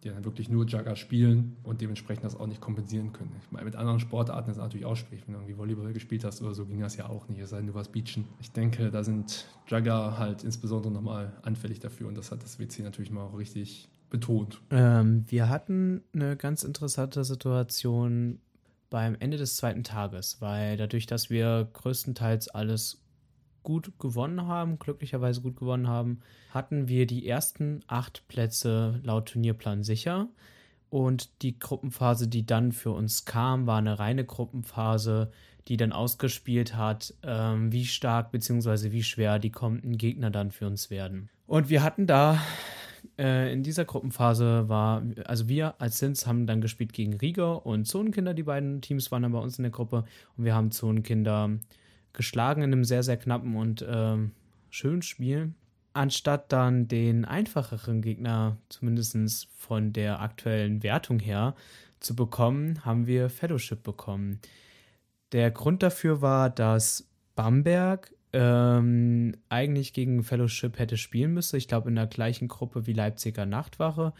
die 0.03 0.10
dann 0.10 0.26
wirklich 0.26 0.49
nur 0.49 0.65
Jugger 0.65 0.95
spielen 0.95 1.57
und 1.64 1.82
dementsprechend 1.82 2.23
das 2.23 2.36
auch 2.36 2.48
nicht 2.48 2.61
kompensieren 2.61 3.14
können. 3.14 3.32
Ich 3.44 3.52
meine, 3.52 3.65
mit 3.65 3.76
anderen 3.76 3.99
Sportarten 3.99 4.49
ist 4.49 4.57
es 4.57 4.64
natürlich 4.64 4.86
auch 4.86 4.95
schwierig. 4.95 5.23
Wenn 5.28 5.34
du 5.34 5.40
irgendwie 5.41 5.57
Volleyball 5.57 5.94
gespielt 5.94 6.23
hast 6.23 6.41
oder 6.41 6.53
so, 6.53 6.65
ging 6.65 6.80
das 6.80 6.98
ja 6.98 7.07
auch 7.07 7.28
nicht, 7.28 7.40
es 7.40 7.52
sei 7.52 7.57
denn, 7.57 7.68
du 7.68 7.73
warst 7.73 7.91
Beachen. 7.91 8.26
Ich 8.40 8.52
denke, 8.52 8.90
da 8.90 9.03
sind 9.03 9.45
Jugger 9.68 10.18
halt 10.18 10.44
insbesondere 10.44 10.91
nochmal 10.91 11.34
anfällig 11.44 11.80
dafür 11.80 12.07
und 12.07 12.18
das 12.18 12.32
hat 12.32 12.44
das 12.44 12.60
WC 12.60 12.82
natürlich 12.82 13.11
mal 13.11 13.22
auch 13.23 13.38
richtig 13.38 13.90
betont. 14.10 14.61
Ähm, 14.72 15.26
wir 15.28 15.49
hatten 15.49 16.02
eine 16.14 16.36
ganz 16.36 16.64
interessante 16.64 17.23
Situation 17.23 18.40
beim 18.90 19.15
Ende 19.19 19.38
des 19.38 19.56
zweiten 19.56 19.84
Tages, 19.84 20.41
weil 20.41 20.78
dadurch, 20.78 21.07
dass 21.07 21.30
wir 21.30 21.69
größtenteils 21.73 22.49
alles 22.49 23.01
gut 23.64 23.92
gewonnen 24.00 24.48
haben, 24.48 24.80
glücklicherweise 24.80 25.42
gut 25.42 25.58
gewonnen 25.58 25.88
haben, 25.88 26.22
hatten 26.52 26.88
wir 26.88 27.06
die 27.06 27.28
ersten 27.28 27.82
acht 27.88 28.28
Plätze 28.28 29.00
laut 29.04 29.28
Turnierplan 29.30 29.84
sicher. 29.84 30.28
Und 30.90 31.42
die 31.42 31.58
Gruppenphase, 31.58 32.28
die 32.28 32.46
dann 32.46 32.74
für 32.74 32.92
uns 32.92 33.24
kam, 33.24 33.66
war 33.66 33.78
eine 33.78 33.98
reine 33.98 34.26
Gruppenphase, 34.26 35.32
die 35.68 35.78
dann 35.78 35.94
ausgespielt 35.94 36.76
hat, 36.76 37.14
ähm, 37.24 37.72
wie 37.72 37.86
stark 37.86 38.32
bzw. 38.32 38.92
wie 38.92 39.04
schwer 39.04 39.40
die 39.40 39.52
kommenden 39.52 39.98
Gegner 39.98 40.32
dann 40.32 40.52
für 40.52 40.68
uns 40.68 40.90
werden. 40.90 41.30
Und 41.48 41.70
wir 41.70 41.84
hatten 41.84 42.08
da 42.08 42.40
äh, 43.18 43.52
in 43.54 43.64
dieser 43.64 43.86
Gruppenphase 43.86 44.68
war, 44.70 45.04
also 45.26 45.48
wir 45.48 45.80
als 45.80 46.00
Sins 46.00 46.28
haben 46.28 46.48
dann 46.48 46.62
gespielt 46.62 46.94
gegen 46.94 47.14
Rieger 47.14 47.66
und 47.66 47.86
Zonenkinder, 47.86 48.34
die 48.34 48.44
beiden 48.44 48.82
Teams 48.82 49.12
waren 49.12 49.24
dann 49.24 49.32
bei 49.32 49.40
uns 49.40 49.58
in 49.58 49.64
der 49.64 49.72
Gruppe 49.72 50.06
und 50.38 50.46
wir 50.46 50.56
haben 50.56 50.72
Zonenkinder 50.72 51.52
geschlagen 52.14 52.62
in 52.62 52.72
einem 52.72 52.84
sehr, 52.84 53.04
sehr 53.04 53.18
knappen 53.18 53.56
und 53.56 53.86
ähm, 53.88 54.32
schönen 54.70 55.02
Spiel. 55.02 55.54
Anstatt 55.94 56.52
dann 56.52 56.88
den 56.88 57.26
einfacheren 57.26 58.02
Gegner, 58.02 58.58
zumindest 58.70 59.50
von 59.58 59.92
der 59.92 60.22
aktuellen 60.22 60.84
Wertung 60.84 61.20
her, 61.20 61.56
zu 62.00 62.16
bekommen, 62.16 62.84
haben 62.86 63.08
wir 63.08 63.30
Fellowship 63.30 63.84
bekommen. 63.84 64.40
Der 65.34 65.52
Grund 65.52 65.84
dafür 65.84 66.22
war, 66.22 66.50
dass 66.50 67.08
Bamberg 67.36 68.14
ähm, 68.34 69.36
eigentlich 69.50 69.94
gegen 69.94 70.24
Fellowship 70.24 70.80
hätte 70.80 70.98
spielen 70.98 71.34
müssen. 71.34 71.58
Ich 71.58 71.68
glaube, 71.68 71.90
in 71.90 71.96
der 71.96 72.08
gleichen 72.08 72.48
Gruppe 72.48 72.88
wie 72.88 72.94
Leipziger 72.94 73.46
Nachtwache. 73.46 74.14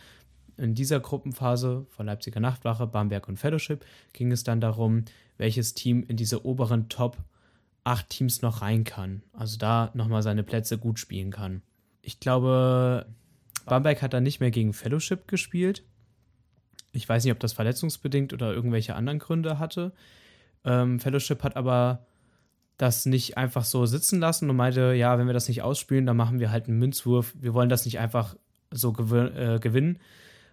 In 0.58 0.76
dieser 0.76 1.00
Gruppenphase 1.00 1.86
von 1.90 2.06
Leipziger 2.06 2.40
Nachtwache, 2.40 2.88
Bamberg 2.88 3.28
und 3.28 3.38
Fellowship 3.38 3.86
ging 4.14 4.32
es 4.32 4.44
dann 4.44 4.62
darum, 4.62 5.06
welches 5.38 5.74
Team 5.74 6.04
in 6.08 6.18
diese 6.18 6.46
oberen 6.46 6.90
Top 6.90 7.18
8 7.84 8.10
Teams 8.10 8.41
noch 8.41 8.62
rein 8.62 8.84
kann. 8.84 9.24
Also 9.34 9.58
da 9.58 9.91
nochmal 9.94 10.22
seine 10.22 10.44
Plätze 10.44 10.78
gut 10.78 10.99
spielen 10.99 11.32
kann. 11.32 11.62
Ich 12.02 12.20
glaube, 12.20 13.08
Bamberg 13.66 14.02
hat 14.02 14.14
dann 14.14 14.24
nicht 14.24 14.40
mehr 14.40 14.52
gegen 14.52 14.74
Fellowship 14.74 15.28
gespielt. 15.28 15.84
Ich 16.91 17.08
weiß 17.08 17.24
nicht, 17.24 17.34
ob 17.34 17.40
das 17.40 17.53
verletzungsbedingt 17.53 18.34
oder 18.34 18.53
irgendwelche 18.53 18.95
anderen 18.95 19.20
Gründe 19.20 19.60
hatte. 19.60 19.94
Ähm, 20.66 20.99
Fellowship 20.99 21.44
hat 21.44 21.56
aber 21.56 22.06
das 22.78 23.06
nicht 23.06 23.38
einfach 23.38 23.64
so 23.64 23.86
sitzen 23.86 24.20
lassen 24.20 24.49
und 24.49 24.56
meinte, 24.56 24.94
ja, 24.94 25.18
wenn 25.18 25.28
wir 25.28 25.34
das 25.34 25.48
nicht 25.48 25.62
ausspielen, 25.62 26.06
dann 26.06 26.18
machen 26.18 26.40
wir 26.40 26.52
halt 26.52 26.68
einen 26.68 26.80
Münzwurf. 26.80 27.34
Wir 27.40 27.53
wollen 27.53 27.70
das 27.70 27.86
nicht 27.86 27.99
einfach 27.99 28.36
so 28.72 28.91
gewin 28.91 29.36
äh, 29.36 29.60
gewinnen. 29.62 29.99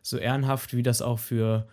So 0.02 0.18
ehrenhaft, 0.18 0.74
wie 0.74 0.82
das 0.82 1.02
auch 1.02 1.18
für 1.18 1.66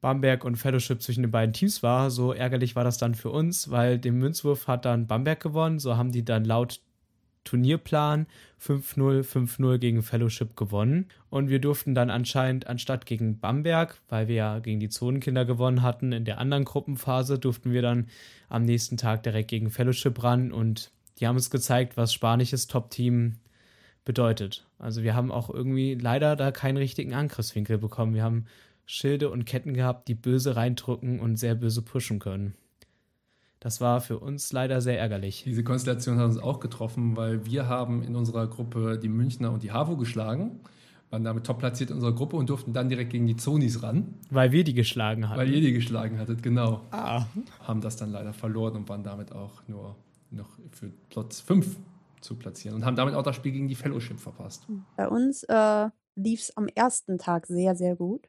Bamberg 0.00 0.44
und 0.44 0.56
Fellowship 0.56 1.02
zwischen 1.02 1.22
den 1.22 1.30
beiden 1.30 1.52
Teams 1.52 1.82
war, 1.82 2.10
so 2.10 2.32
ärgerlich 2.32 2.76
war 2.76 2.84
das 2.84 2.98
dann 2.98 3.14
für 3.14 3.30
uns, 3.30 3.70
weil 3.70 3.98
den 3.98 4.18
Münzwurf 4.18 4.66
hat 4.68 4.84
dann 4.84 5.06
Bamberg 5.06 5.40
gewonnen. 5.40 5.78
So 5.78 5.96
haben 5.96 6.12
die 6.12 6.24
dann 6.24 6.44
laut 6.44 6.80
Turnierplan 7.46 8.26
5-0, 8.60 9.22
5-0 9.22 9.78
gegen 9.78 10.02
Fellowship 10.02 10.56
gewonnen. 10.56 11.06
Und 11.30 11.48
wir 11.48 11.60
durften 11.60 11.94
dann 11.94 12.10
anscheinend, 12.10 12.66
anstatt 12.66 13.06
gegen 13.06 13.38
Bamberg, 13.38 14.00
weil 14.08 14.28
wir 14.28 14.34
ja 14.34 14.58
gegen 14.58 14.80
die 14.80 14.88
Zonenkinder 14.88 15.44
gewonnen 15.44 15.82
hatten, 15.82 16.12
in 16.12 16.24
der 16.24 16.38
anderen 16.38 16.64
Gruppenphase, 16.64 17.38
durften 17.38 17.72
wir 17.72 17.82
dann 17.82 18.08
am 18.48 18.64
nächsten 18.64 18.96
Tag 18.96 19.22
direkt 19.22 19.48
gegen 19.48 19.70
Fellowship 19.70 20.22
ran. 20.22 20.52
Und 20.52 20.90
die 21.18 21.26
haben 21.26 21.36
uns 21.36 21.50
gezeigt, 21.50 21.96
was 21.96 22.12
spanisches 22.12 22.66
Top-Team 22.66 23.36
bedeutet. 24.04 24.66
Also 24.78 25.02
wir 25.02 25.14
haben 25.14 25.32
auch 25.32 25.50
irgendwie 25.50 25.94
leider 25.94 26.36
da 26.36 26.52
keinen 26.52 26.76
richtigen 26.76 27.14
Angriffswinkel 27.14 27.78
bekommen. 27.78 28.14
Wir 28.14 28.22
haben 28.22 28.46
Schilde 28.86 29.30
und 29.30 29.44
Ketten 29.44 29.74
gehabt, 29.74 30.08
die 30.08 30.14
böse 30.14 30.56
reindrücken 30.56 31.20
und 31.20 31.36
sehr 31.36 31.54
böse 31.54 31.82
pushen 31.82 32.18
können. 32.18 32.54
Das 33.60 33.80
war 33.80 34.00
für 34.00 34.20
uns 34.20 34.52
leider 34.52 34.80
sehr 34.80 34.98
ärgerlich. 34.98 35.42
Diese 35.44 35.64
Konstellation 35.64 36.18
hat 36.18 36.26
uns 36.26 36.38
auch 36.38 36.60
getroffen, 36.60 37.16
weil 37.16 37.44
wir 37.46 37.68
haben 37.68 38.02
in 38.02 38.14
unserer 38.14 38.46
Gruppe 38.46 38.98
die 38.98 39.08
Münchner 39.08 39.50
und 39.50 39.62
die 39.62 39.72
HAVO 39.72 39.96
geschlagen, 39.96 40.60
waren 41.10 41.24
damit 41.24 41.44
top 41.44 41.58
platziert 41.58 41.90
in 41.90 41.96
unserer 41.96 42.14
Gruppe 42.14 42.36
und 42.36 42.48
durften 42.48 42.72
dann 42.72 42.88
direkt 42.88 43.10
gegen 43.10 43.26
die 43.26 43.36
Zonis 43.36 43.82
ran. 43.82 44.14
Weil 44.30 44.52
wir 44.52 44.62
die 44.62 44.74
geschlagen 44.74 45.28
hatten. 45.28 45.40
Weil 45.40 45.50
ihr 45.50 45.60
die 45.60 45.72
geschlagen 45.72 46.18
hattet, 46.18 46.42
genau. 46.42 46.82
Ah. 46.90 47.24
Haben 47.60 47.80
das 47.80 47.96
dann 47.96 48.12
leider 48.12 48.32
verloren 48.32 48.76
und 48.76 48.88
waren 48.88 49.02
damit 49.02 49.32
auch 49.32 49.66
nur 49.66 49.96
noch 50.30 50.50
für 50.70 50.90
Platz 51.10 51.40
5 51.40 51.76
zu 52.20 52.36
platzieren 52.36 52.76
und 52.76 52.84
haben 52.84 52.96
damit 52.96 53.14
auch 53.14 53.22
das 53.22 53.36
Spiel 53.36 53.52
gegen 53.52 53.68
die 53.68 53.74
Fellowship 53.74 54.18
verpasst. 54.18 54.66
Bei 54.96 55.08
uns 55.08 55.44
äh, 55.44 55.88
lief 56.14 56.40
es 56.40 56.56
am 56.56 56.68
ersten 56.68 57.18
Tag 57.18 57.46
sehr, 57.46 57.74
sehr 57.74 57.96
gut. 57.96 58.28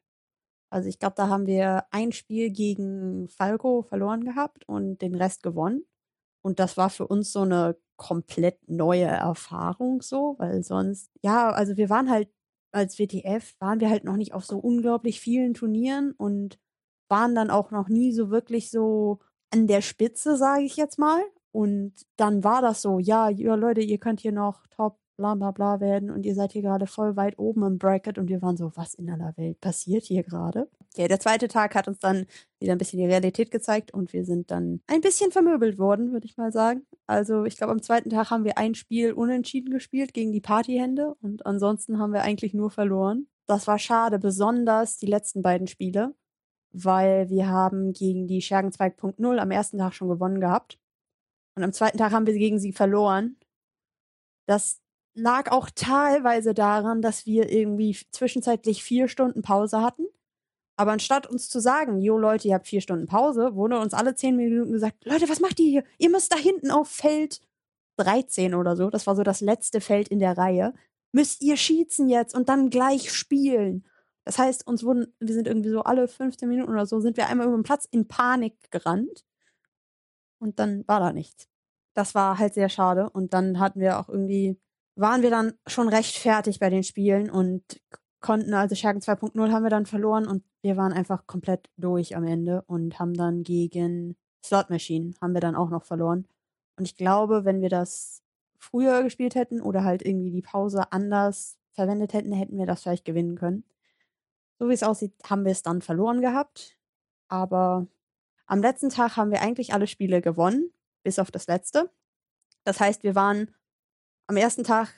Also 0.70 0.90
ich 0.90 1.00
glaube, 1.00 1.16
da 1.16 1.30
haben 1.30 1.46
wir 1.48 1.86
ein 1.92 2.12
Spiel 2.12 2.52
gegen 2.52 3.28
Falco 3.30 3.84
verloren 3.84 4.24
gehabt 4.26 4.68
und 4.68 5.02
den 5.02 5.16
Rest 5.16 5.44
gewonnen. 5.44 5.86
Und 6.42 6.60
das 6.60 6.78
war 6.78 6.90
für 6.90 7.08
uns 7.08 7.32
so 7.32 7.42
eine 7.42 7.78
komplett 7.98 8.60
neue 8.70 9.06
Erfahrung 9.06 10.02
so, 10.02 10.36
weil 10.38 10.64
sonst, 10.64 11.12
ja, 11.24 11.50
also 11.50 11.78
wir 11.78 11.90
waren 11.90 12.10
halt 12.10 12.30
als 12.72 13.00
WTF, 13.00 13.56
waren 13.60 13.80
wir 13.80 13.90
halt 13.90 14.04
noch 14.04 14.18
nicht 14.18 14.34
auf 14.34 14.46
so 14.46 14.58
unglaublich 14.60 15.20
vielen 15.20 15.54
Turnieren 15.54 16.12
und 16.12 16.60
waren 17.10 17.36
dann 17.36 17.50
auch 17.50 17.72
noch 17.72 17.90
nie 17.90 18.12
so 18.12 18.30
wirklich 18.30 18.70
so 18.70 19.20
an 19.52 19.68
der 19.68 19.82
Spitze, 19.82 20.38
sage 20.38 20.64
ich 20.64 20.76
jetzt 20.78 21.00
mal. 21.00 21.22
Und 21.52 21.94
dann 22.18 22.44
war 22.44 22.62
das 22.62 22.82
so, 22.82 23.00
ja, 23.00 23.30
ja, 23.30 23.56
Leute, 23.56 23.82
ihr 23.82 23.98
könnt 23.98 24.20
hier 24.20 24.32
noch 24.34 24.68
Top 24.68 25.00
bla 25.18 25.36
bla 25.36 25.52
bla 25.52 25.80
werden 25.80 26.10
und 26.12 26.26
ihr 26.26 26.36
seid 26.36 26.54
hier 26.54 26.62
gerade 26.62 26.88
voll 26.88 27.16
weit 27.16 27.38
oben 27.38 27.64
im 27.64 27.78
Bracket 27.78 28.18
und 28.18 28.30
wir 28.30 28.42
waren 28.42 28.56
so, 28.56 28.72
was 28.76 28.94
in 28.94 29.10
aller 29.10 29.36
Welt 29.36 29.60
passiert 29.60 30.06
hier 30.06 30.24
gerade? 30.24 30.70
Ja, 30.96 31.08
der 31.08 31.20
zweite 31.20 31.48
Tag 31.48 31.76
hat 31.76 31.88
uns 31.88 32.00
dann 32.00 32.26
wieder 32.60 32.72
ein 32.72 32.78
bisschen 32.78 33.00
die 33.00 33.06
Realität 33.06 33.52
gezeigt 33.52 33.94
und 33.94 34.14
wir 34.14 34.24
sind 34.24 34.52
dann 34.52 34.82
ein 34.88 35.02
bisschen 35.02 35.32
vermöbelt 35.32 35.78
worden, 35.78 36.14
würde 36.14 36.26
ich 36.26 36.38
mal 36.38 36.52
sagen. 36.52 36.86
Also 37.08 37.46
ich 37.46 37.58
glaube, 37.58 37.74
am 37.74 37.82
zweiten 37.82 38.10
Tag 38.10 38.32
haben 38.32 38.46
wir 38.46 38.58
ein 38.58 38.76
Spiel 38.76 39.12
unentschieden 39.12 39.72
gespielt 39.72 40.14
gegen 40.14 40.32
die 40.32 40.42
Partyhände 40.42 41.16
und 41.22 41.46
ansonsten 41.46 42.00
haben 42.00 42.14
wir 42.14 42.22
eigentlich 42.22 42.54
nur 42.54 42.72
verloren. 42.72 43.28
Das 43.48 43.68
war 43.68 43.80
schade, 43.80 44.20
besonders 44.20 44.98
die 44.98 45.08
letzten 45.08 45.42
beiden 45.42 45.68
Spiele, 45.68 46.14
weil 46.72 47.30
wir 47.30 47.48
haben 47.48 47.94
gegen 47.94 48.28
die 48.28 48.42
Schergen 48.42 48.70
2.0 48.70 49.38
am 49.38 49.52
ersten 49.52 49.78
Tag 49.78 49.94
schon 49.94 50.10
gewonnen 50.10 50.40
gehabt. 50.40 50.78
Und 51.56 51.64
am 51.64 51.74
zweiten 51.74 51.98
Tag 51.98 52.12
haben 52.12 52.28
wir 52.28 52.34
gegen 52.34 52.60
sie 52.60 52.72
verloren. 52.72 53.36
Das 54.46 54.80
lag 55.18 55.52
auch 55.52 55.70
teilweise 55.74 56.54
daran, 56.54 57.02
dass 57.02 57.26
wir 57.26 57.52
irgendwie 57.52 57.98
zwischenzeitlich 58.12 58.84
vier 58.84 59.08
Stunden 59.08 59.42
Pause 59.42 59.82
hatten. 59.82 60.06
Aber 60.78 60.92
anstatt 60.92 61.26
uns 61.26 61.50
zu 61.50 61.60
sagen, 61.60 62.00
jo 62.00 62.18
Leute, 62.20 62.48
ihr 62.48 62.54
habt 62.54 62.68
vier 62.68 62.82
Stunden 62.82 63.08
Pause, 63.08 63.56
wurde 63.56 63.80
uns 63.80 63.96
alle 63.96 64.14
zehn 64.14 64.36
Minuten 64.36 64.72
gesagt, 64.72 65.06
Leute, 65.06 65.28
was 65.28 65.40
macht 65.40 65.60
ihr 65.60 65.70
hier? 65.70 65.84
Ihr 65.98 66.12
müsst 66.12 66.32
da 66.32 66.38
hinten 66.38 66.70
auf 66.70 66.88
Feld 66.88 67.42
13 67.98 68.54
oder 68.54 68.76
so, 68.76 68.92
das 68.92 69.08
war 69.08 69.16
so 69.16 69.24
das 69.24 69.42
letzte 69.42 69.82
Feld 69.82 70.08
in 70.08 70.20
der 70.20 70.38
Reihe, 70.38 70.76
müsst 71.12 71.42
ihr 71.42 71.58
schießen 71.58 72.08
jetzt 72.10 72.36
und 72.36 72.48
dann 72.48 72.70
gleich 72.70 73.12
spielen. 73.12 73.88
Das 74.24 74.38
heißt, 74.38 74.68
uns 74.68 74.84
wurden, 74.84 75.08
wir 75.20 75.34
sind 75.34 75.48
irgendwie 75.48 75.72
so 75.72 75.82
alle 75.82 76.08
15 76.08 76.48
Minuten 76.48 76.72
oder 76.72 76.86
so, 76.86 77.00
sind 77.00 77.18
wir 77.18 77.28
einmal 77.28 77.48
über 77.48 77.58
den 77.58 77.64
Platz 77.64 77.86
in 77.90 78.08
Panik 78.08 78.70
gerannt. 78.70 79.26
Und 80.40 80.60
dann 80.60 80.88
war 80.88 81.00
da 81.00 81.12
nichts. 81.12 81.48
Das 81.96 82.14
war 82.14 82.38
halt 82.38 82.54
sehr 82.54 82.70
schade. 82.70 83.10
Und 83.10 83.34
dann 83.34 83.58
hatten 83.60 83.80
wir 83.80 84.00
auch 84.00 84.10
irgendwie 84.10 84.60
waren 85.00 85.22
wir 85.22 85.30
dann 85.30 85.54
schon 85.68 85.90
recht 85.90 86.18
fertig 86.18 86.60
bei 86.60 86.70
den 86.70 86.84
Spielen 86.84 87.30
und 87.30 87.64
konnten, 88.20 88.54
also 88.54 88.76
Schergen 88.76 89.02
2.0 89.02 89.52
haben 89.52 89.64
wir 89.64 89.70
dann 89.70 89.86
verloren 89.86 90.28
und 90.28 90.44
wir 90.62 90.76
waren 90.76 90.92
einfach 90.92 91.28
komplett 91.28 91.70
durch 91.78 92.16
am 92.16 92.26
Ende 92.26 92.64
und 92.64 93.00
haben 93.00 93.14
dann 93.14 93.44
gegen 93.44 94.18
Slot 94.44 94.70
Machine 94.70 95.14
haben 95.22 95.34
wir 95.34 95.42
dann 95.42 95.56
auch 95.56 95.70
noch 95.70 95.84
verloren. 95.86 96.28
Und 96.78 96.86
ich 96.86 96.96
glaube, 96.96 97.46
wenn 97.46 97.62
wir 97.62 97.70
das 97.70 98.22
früher 98.58 99.04
gespielt 99.04 99.36
hätten 99.36 99.62
oder 99.62 99.84
halt 99.84 100.04
irgendwie 100.04 100.32
die 100.32 100.42
Pause 100.42 100.92
anders 100.92 101.58
verwendet 101.74 102.14
hätten, 102.14 102.32
hätten 102.32 102.58
wir 102.58 102.66
das 102.66 102.82
vielleicht 102.82 103.06
gewinnen 103.06 103.36
können. 103.36 103.64
So 104.60 104.70
wie 104.70 104.74
es 104.74 104.84
aussieht, 104.84 105.14
haben 105.30 105.46
wir 105.46 105.52
es 105.52 105.62
dann 105.62 105.82
verloren 105.82 106.22
gehabt. 106.22 106.76
Aber 107.28 107.88
am 108.48 108.62
letzten 108.62 108.90
Tag 108.90 109.18
haben 109.18 109.32
wir 109.32 109.42
eigentlich 109.42 109.74
alle 109.74 109.88
Spiele 109.88 110.22
gewonnen, 110.22 110.72
bis 111.04 111.20
auf 111.20 111.30
das 111.30 111.48
letzte. 111.48 111.92
Das 112.64 112.80
heißt, 112.80 113.04
wir 113.04 113.16
waren 113.16 113.54
am 114.28 114.38
ersten 114.38 114.64
Tag 114.64 114.94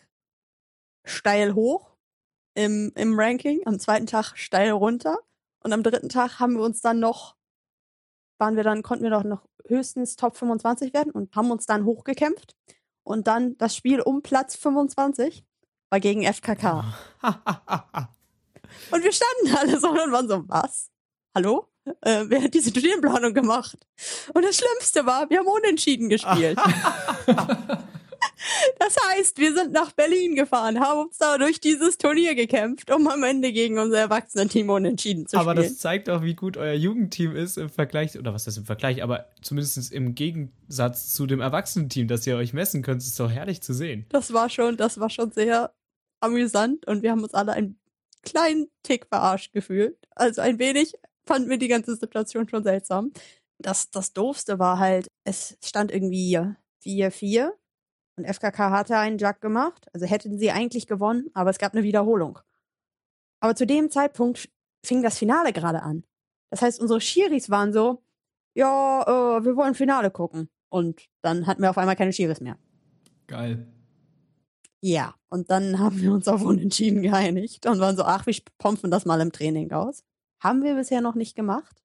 steil 1.05 1.53
hoch 1.53 1.95
im, 2.55 2.91
im 2.95 3.17
Ranking, 3.17 3.61
am 3.65 3.79
zweiten 3.79 4.07
Tag 4.07 4.35
steil 4.35 4.71
runter 4.71 5.17
und 5.63 5.71
am 5.71 5.83
dritten 5.83 6.09
Tag 6.09 6.39
haben 6.39 6.55
wir 6.55 6.63
uns 6.63 6.81
dann 6.81 6.99
noch, 6.99 7.35
waren 8.37 8.55
wir 8.55 8.63
dann, 8.63 8.81
konnten 8.83 9.03
wir 9.03 9.11
doch 9.11 9.23
noch 9.23 9.47
höchstens 9.67 10.15
Top 10.15 10.35
25 10.35 10.93
werden 10.93 11.11
und 11.11 11.35
haben 11.35 11.51
uns 11.51 11.65
dann 11.65 11.85
hochgekämpft. 11.85 12.55
Und 13.03 13.27
dann 13.27 13.57
das 13.57 13.75
Spiel 13.75 14.01
um 14.01 14.21
Platz 14.21 14.55
25 14.55 15.43
war 15.89 15.99
gegen 15.99 16.23
FKK. 16.23 16.83
und 18.91 19.03
wir 19.03 19.11
standen 19.11 19.57
alle 19.57 19.79
so 19.79 19.89
und 19.89 20.11
waren 20.11 20.27
so, 20.27 20.43
was? 20.47 20.91
Hallo? 21.35 21.67
Äh, 22.01 22.25
wer 22.27 22.43
hat 22.43 22.53
diese 22.53 22.71
Turnierplanung 22.71 23.33
gemacht? 23.33 23.77
Und 24.33 24.43
das 24.43 24.57
Schlimmste 24.57 25.05
war, 25.05 25.29
wir 25.29 25.39
haben 25.39 25.47
unentschieden 25.47 26.09
gespielt. 26.09 26.59
Das 28.79 28.95
heißt, 29.09 29.37
wir 29.37 29.53
sind 29.53 29.71
nach 29.71 29.91
Berlin 29.91 30.35
gefahren, 30.35 30.79
haben 30.79 31.07
uns 31.07 31.17
da 31.17 31.37
durch 31.37 31.59
dieses 31.59 31.97
Turnier 31.97 32.35
gekämpft, 32.35 32.91
um 32.91 33.07
am 33.07 33.23
Ende 33.23 33.51
gegen 33.51 33.77
unser 33.77 33.99
Erwachsenen-Team 33.99 34.69
unentschieden 34.69 35.27
zu 35.27 35.37
aber 35.37 35.51
spielen. 35.51 35.67
das 35.67 35.77
zeigt 35.77 36.09
auch, 36.09 36.23
wie 36.23 36.35
gut 36.35 36.57
euer 36.57 36.73
Jugendteam 36.73 37.35
ist 37.35 37.57
im 37.57 37.69
Vergleich, 37.69 38.17
oder 38.17 38.33
was 38.33 38.47
ist 38.47 38.57
im 38.57 38.65
Vergleich, 38.65 39.03
aber 39.03 39.27
zumindest 39.41 39.91
im 39.91 40.15
Gegensatz 40.15 41.13
zu 41.13 41.25
dem 41.25 41.41
Erwachsenenteam, 41.41 42.07
dass 42.07 42.25
ihr 42.25 42.37
euch 42.37 42.53
messen 42.53 42.81
könnt, 42.81 43.01
ist 43.01 43.19
doch 43.19 43.29
herrlich 43.29 43.61
zu 43.61 43.73
sehen. 43.73 44.05
Das 44.09 44.33
war 44.33 44.49
schon, 44.49 44.77
das 44.77 44.99
war 44.99 45.09
schon 45.09 45.31
sehr 45.31 45.73
amüsant 46.21 46.87
und 46.87 47.03
wir 47.03 47.11
haben 47.11 47.23
uns 47.23 47.33
alle 47.33 47.53
ein 47.53 47.77
kleinen 48.23 48.67
Tick 48.83 49.07
verarscht 49.07 49.53
gefühlt. 49.53 49.97
Also 50.15 50.41
ein 50.41 50.59
wenig 50.59 50.93
fanden 51.25 51.49
wir 51.49 51.57
die 51.57 51.67
ganze 51.67 51.95
Situation 51.95 52.47
schon 52.49 52.63
seltsam. 52.63 53.11
Das, 53.59 53.91
das 53.91 54.13
Doofste 54.13 54.57
war 54.59 54.79
halt, 54.79 55.07
es 55.25 55.57
stand 55.63 55.91
irgendwie 55.91 56.39
4-4 56.83 57.51
und 58.19 58.25
FKK 58.25 58.71
hatte 58.71 58.97
einen 58.97 59.17
Jug 59.17 59.41
gemacht. 59.41 59.87
Also 59.93 60.05
hätten 60.05 60.37
sie 60.37 60.51
eigentlich 60.51 60.87
gewonnen, 60.87 61.29
aber 61.33 61.49
es 61.49 61.57
gab 61.57 61.73
eine 61.73 61.83
Wiederholung. 61.83 62.39
Aber 63.39 63.55
zu 63.55 63.65
dem 63.65 63.89
Zeitpunkt 63.89 64.49
fing 64.85 65.01
das 65.01 65.17
Finale 65.17 65.53
gerade 65.53 65.81
an. 65.81 66.03
Das 66.51 66.61
heißt, 66.61 66.79
unsere 66.79 67.01
Schiris 67.01 67.49
waren 67.49 67.73
so, 67.73 68.03
ja, 68.55 69.03
äh, 69.03 69.45
wir 69.45 69.55
wollen 69.55 69.75
Finale 69.75 70.11
gucken. 70.11 70.49
Und 70.69 71.07
dann 71.21 71.47
hatten 71.47 71.61
wir 71.61 71.69
auf 71.69 71.77
einmal 71.77 71.95
keine 71.95 72.13
Schiris 72.13 72.41
mehr. 72.41 72.57
Geil. 73.27 73.67
Ja, 74.81 75.15
und 75.29 75.49
dann 75.49 75.79
haben 75.79 76.01
wir 76.01 76.11
uns 76.11 76.27
auf 76.27 76.41
Unentschieden 76.43 77.01
geeinigt 77.01 77.65
und 77.65 77.79
waren 77.79 77.95
so, 77.95 78.03
ach, 78.03 78.25
wir 78.25 78.35
pompen 78.57 78.91
das 78.91 79.05
mal 79.05 79.21
im 79.21 79.31
Training 79.31 79.71
aus. 79.71 80.03
Haben 80.41 80.63
wir 80.63 80.75
bisher 80.75 81.01
noch 81.01 81.15
nicht 81.15 81.35
gemacht. 81.35 81.83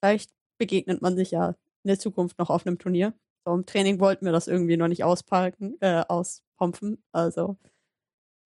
Vielleicht 0.00 0.30
begegnet 0.58 1.02
man 1.02 1.16
sich 1.16 1.30
ja 1.30 1.50
in 1.82 1.88
der 1.88 1.98
Zukunft 1.98 2.38
noch 2.38 2.50
auf 2.50 2.66
einem 2.66 2.78
Turnier. 2.78 3.14
So 3.44 3.54
im 3.54 3.66
Training 3.66 4.00
wollten 4.00 4.24
wir 4.24 4.32
das 4.32 4.48
irgendwie 4.48 4.76
noch 4.76 4.88
nicht 4.88 5.04
ausparken, 5.04 5.76
äh, 5.80 6.02
auspompen. 6.08 7.02
Also 7.12 7.56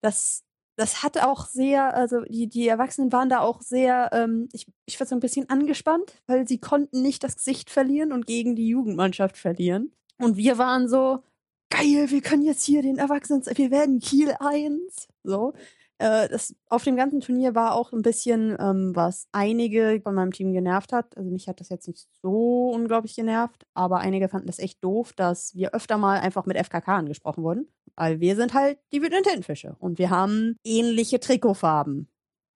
das, 0.01 0.43
das 0.75 1.03
hat 1.03 1.17
auch 1.17 1.45
sehr, 1.45 1.93
also 1.93 2.21
die, 2.21 2.47
die 2.47 2.67
Erwachsenen 2.67 3.11
waren 3.11 3.29
da 3.29 3.39
auch 3.39 3.61
sehr, 3.61 4.09
ähm, 4.13 4.49
ich, 4.53 4.67
ich 4.85 4.99
war 4.99 5.07
so 5.07 5.15
ein 5.15 5.21
bisschen 5.21 5.49
angespannt, 5.49 6.21
weil 6.27 6.47
sie 6.47 6.59
konnten 6.59 7.01
nicht 7.01 7.23
das 7.23 7.35
Gesicht 7.35 7.69
verlieren 7.69 8.11
und 8.11 8.27
gegen 8.27 8.55
die 8.55 8.67
Jugendmannschaft 8.67 9.37
verlieren. 9.37 9.91
Und 10.17 10.37
wir 10.37 10.57
waren 10.57 10.89
so, 10.89 11.23
geil, 11.69 12.09
wir 12.09 12.21
können 12.21 12.43
jetzt 12.43 12.63
hier 12.63 12.81
den 12.81 12.97
Erwachsenen, 12.97 13.43
wir 13.45 13.71
werden 13.71 13.99
Kiel 13.99 14.35
1. 14.39 15.07
So. 15.23 15.53
Äh, 15.99 16.29
das, 16.29 16.55
auf 16.69 16.85
dem 16.85 16.95
ganzen 16.95 17.19
Turnier 17.19 17.55
war 17.55 17.75
auch 17.75 17.91
ein 17.91 18.01
bisschen, 18.01 18.55
ähm, 18.57 18.95
was 18.95 19.27
einige 19.33 19.99
von 20.01 20.15
meinem 20.15 20.31
Team 20.31 20.53
genervt 20.53 20.93
hat. 20.93 21.15
Also 21.17 21.29
mich 21.29 21.47
hat 21.49 21.59
das 21.59 21.69
jetzt 21.69 21.87
nicht 21.87 22.07
so 22.21 22.71
unglaublich 22.73 23.15
genervt, 23.15 23.65
aber 23.73 23.99
einige 23.99 24.29
fanden 24.29 24.47
das 24.47 24.59
echt 24.59 24.81
doof, 24.83 25.11
dass 25.13 25.53
wir 25.55 25.73
öfter 25.75 25.97
mal 25.97 26.19
einfach 26.19 26.45
mit 26.45 26.57
FKK 26.57 26.97
angesprochen 26.97 27.43
wurden. 27.43 27.67
Weil 27.95 28.21
wir 28.21 28.37
sind 28.37 28.53
halt 28.53 28.79
die 28.93 29.01
wütenden 29.01 29.23
Tintenfische 29.23 29.75
und 29.79 29.99
wir 29.99 30.09
haben 30.09 30.55
ähnliche 30.63 31.19
Trikotfarben 31.19 32.07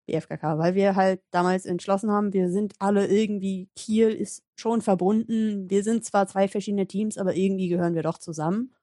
wie 0.08 0.20
FKK, 0.20 0.58
weil 0.58 0.76
wir 0.76 0.96
halt 0.96 1.22
damals 1.32 1.66
entschlossen 1.66 2.12
haben, 2.12 2.34
wir 2.34 2.50
sind 2.50 2.74
alle 2.80 3.08
irgendwie, 3.08 3.70
Kiel 3.76 4.10
ist 4.10 4.44
schon 4.56 4.82
verbunden. 4.82 5.70
Wir 5.70 5.84
sind 5.84 6.06
zwar 6.06 6.28
zwei 6.28 6.48
verschiedene 6.48 6.88
Teams, 6.88 7.18
aber 7.18 7.36
irgendwie 7.36 7.68
gehören 7.68 7.96
wir 7.96 8.04
doch 8.04 8.18
zusammen 8.18 8.74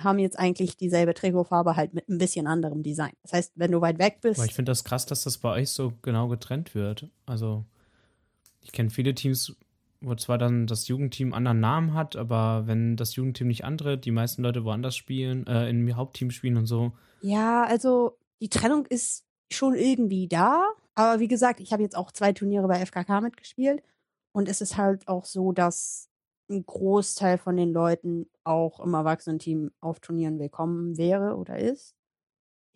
haben 0.00 0.18
jetzt 0.18 0.38
eigentlich 0.38 0.76
dieselbe 0.76 1.14
Trikotfarbe 1.14 1.76
halt 1.76 1.94
mit 1.94 2.08
ein 2.08 2.18
bisschen 2.18 2.46
anderem 2.46 2.82
Design. 2.82 3.12
Das 3.22 3.32
heißt, 3.32 3.52
wenn 3.56 3.72
du 3.72 3.80
weit 3.80 3.98
weg 3.98 4.18
bist. 4.22 4.40
Aber 4.40 4.46
ich 4.46 4.54
finde 4.54 4.70
das 4.70 4.84
krass, 4.84 5.06
dass 5.06 5.24
das 5.24 5.38
bei 5.38 5.50
euch 5.50 5.70
so 5.70 5.92
genau 6.02 6.28
getrennt 6.28 6.74
wird. 6.74 7.08
Also, 7.26 7.64
ich 8.60 8.72
kenne 8.72 8.90
viele 8.90 9.14
Teams, 9.14 9.54
wo 10.00 10.14
zwar 10.14 10.38
dann 10.38 10.66
das 10.66 10.88
Jugendteam 10.88 11.28
einen 11.28 11.46
anderen 11.46 11.60
Namen 11.60 11.94
hat, 11.94 12.16
aber 12.16 12.66
wenn 12.66 12.96
das 12.96 13.14
Jugendteam 13.16 13.48
nicht 13.48 13.64
antritt, 13.64 14.04
die 14.04 14.10
meisten 14.10 14.42
Leute 14.42 14.64
woanders 14.64 14.96
spielen, 14.96 15.46
äh, 15.46 15.68
im 15.68 15.94
Hauptteam 15.94 16.30
spielen 16.30 16.56
und 16.56 16.66
so. 16.66 16.92
Ja, 17.20 17.64
also 17.64 18.18
die 18.40 18.48
Trennung 18.48 18.86
ist 18.86 19.24
schon 19.50 19.74
irgendwie 19.74 20.26
da. 20.26 20.64
Aber 20.94 21.20
wie 21.20 21.28
gesagt, 21.28 21.60
ich 21.60 21.72
habe 21.72 21.82
jetzt 21.82 21.96
auch 21.96 22.12
zwei 22.12 22.32
Turniere 22.32 22.66
bei 22.68 22.84
FKK 22.84 23.20
mitgespielt. 23.20 23.82
Und 24.32 24.48
es 24.48 24.60
ist 24.60 24.76
halt 24.76 25.06
auch 25.08 25.24
so, 25.24 25.52
dass 25.52 26.08
ein 26.50 26.64
Großteil 26.64 27.38
von 27.38 27.56
den 27.56 27.72
Leuten 27.72 28.30
auch 28.44 28.80
im 28.80 28.94
Erwachsenenteam 28.94 29.70
auf 29.80 30.00
Turnieren 30.00 30.38
willkommen 30.38 30.96
wäre 30.96 31.36
oder 31.36 31.58
ist. 31.58 31.94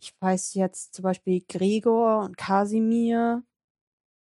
Ich 0.00 0.14
weiß 0.20 0.54
jetzt 0.54 0.94
zum 0.94 1.02
Beispiel 1.02 1.42
Gregor 1.48 2.24
und 2.24 2.36
Kasimir. 2.36 3.42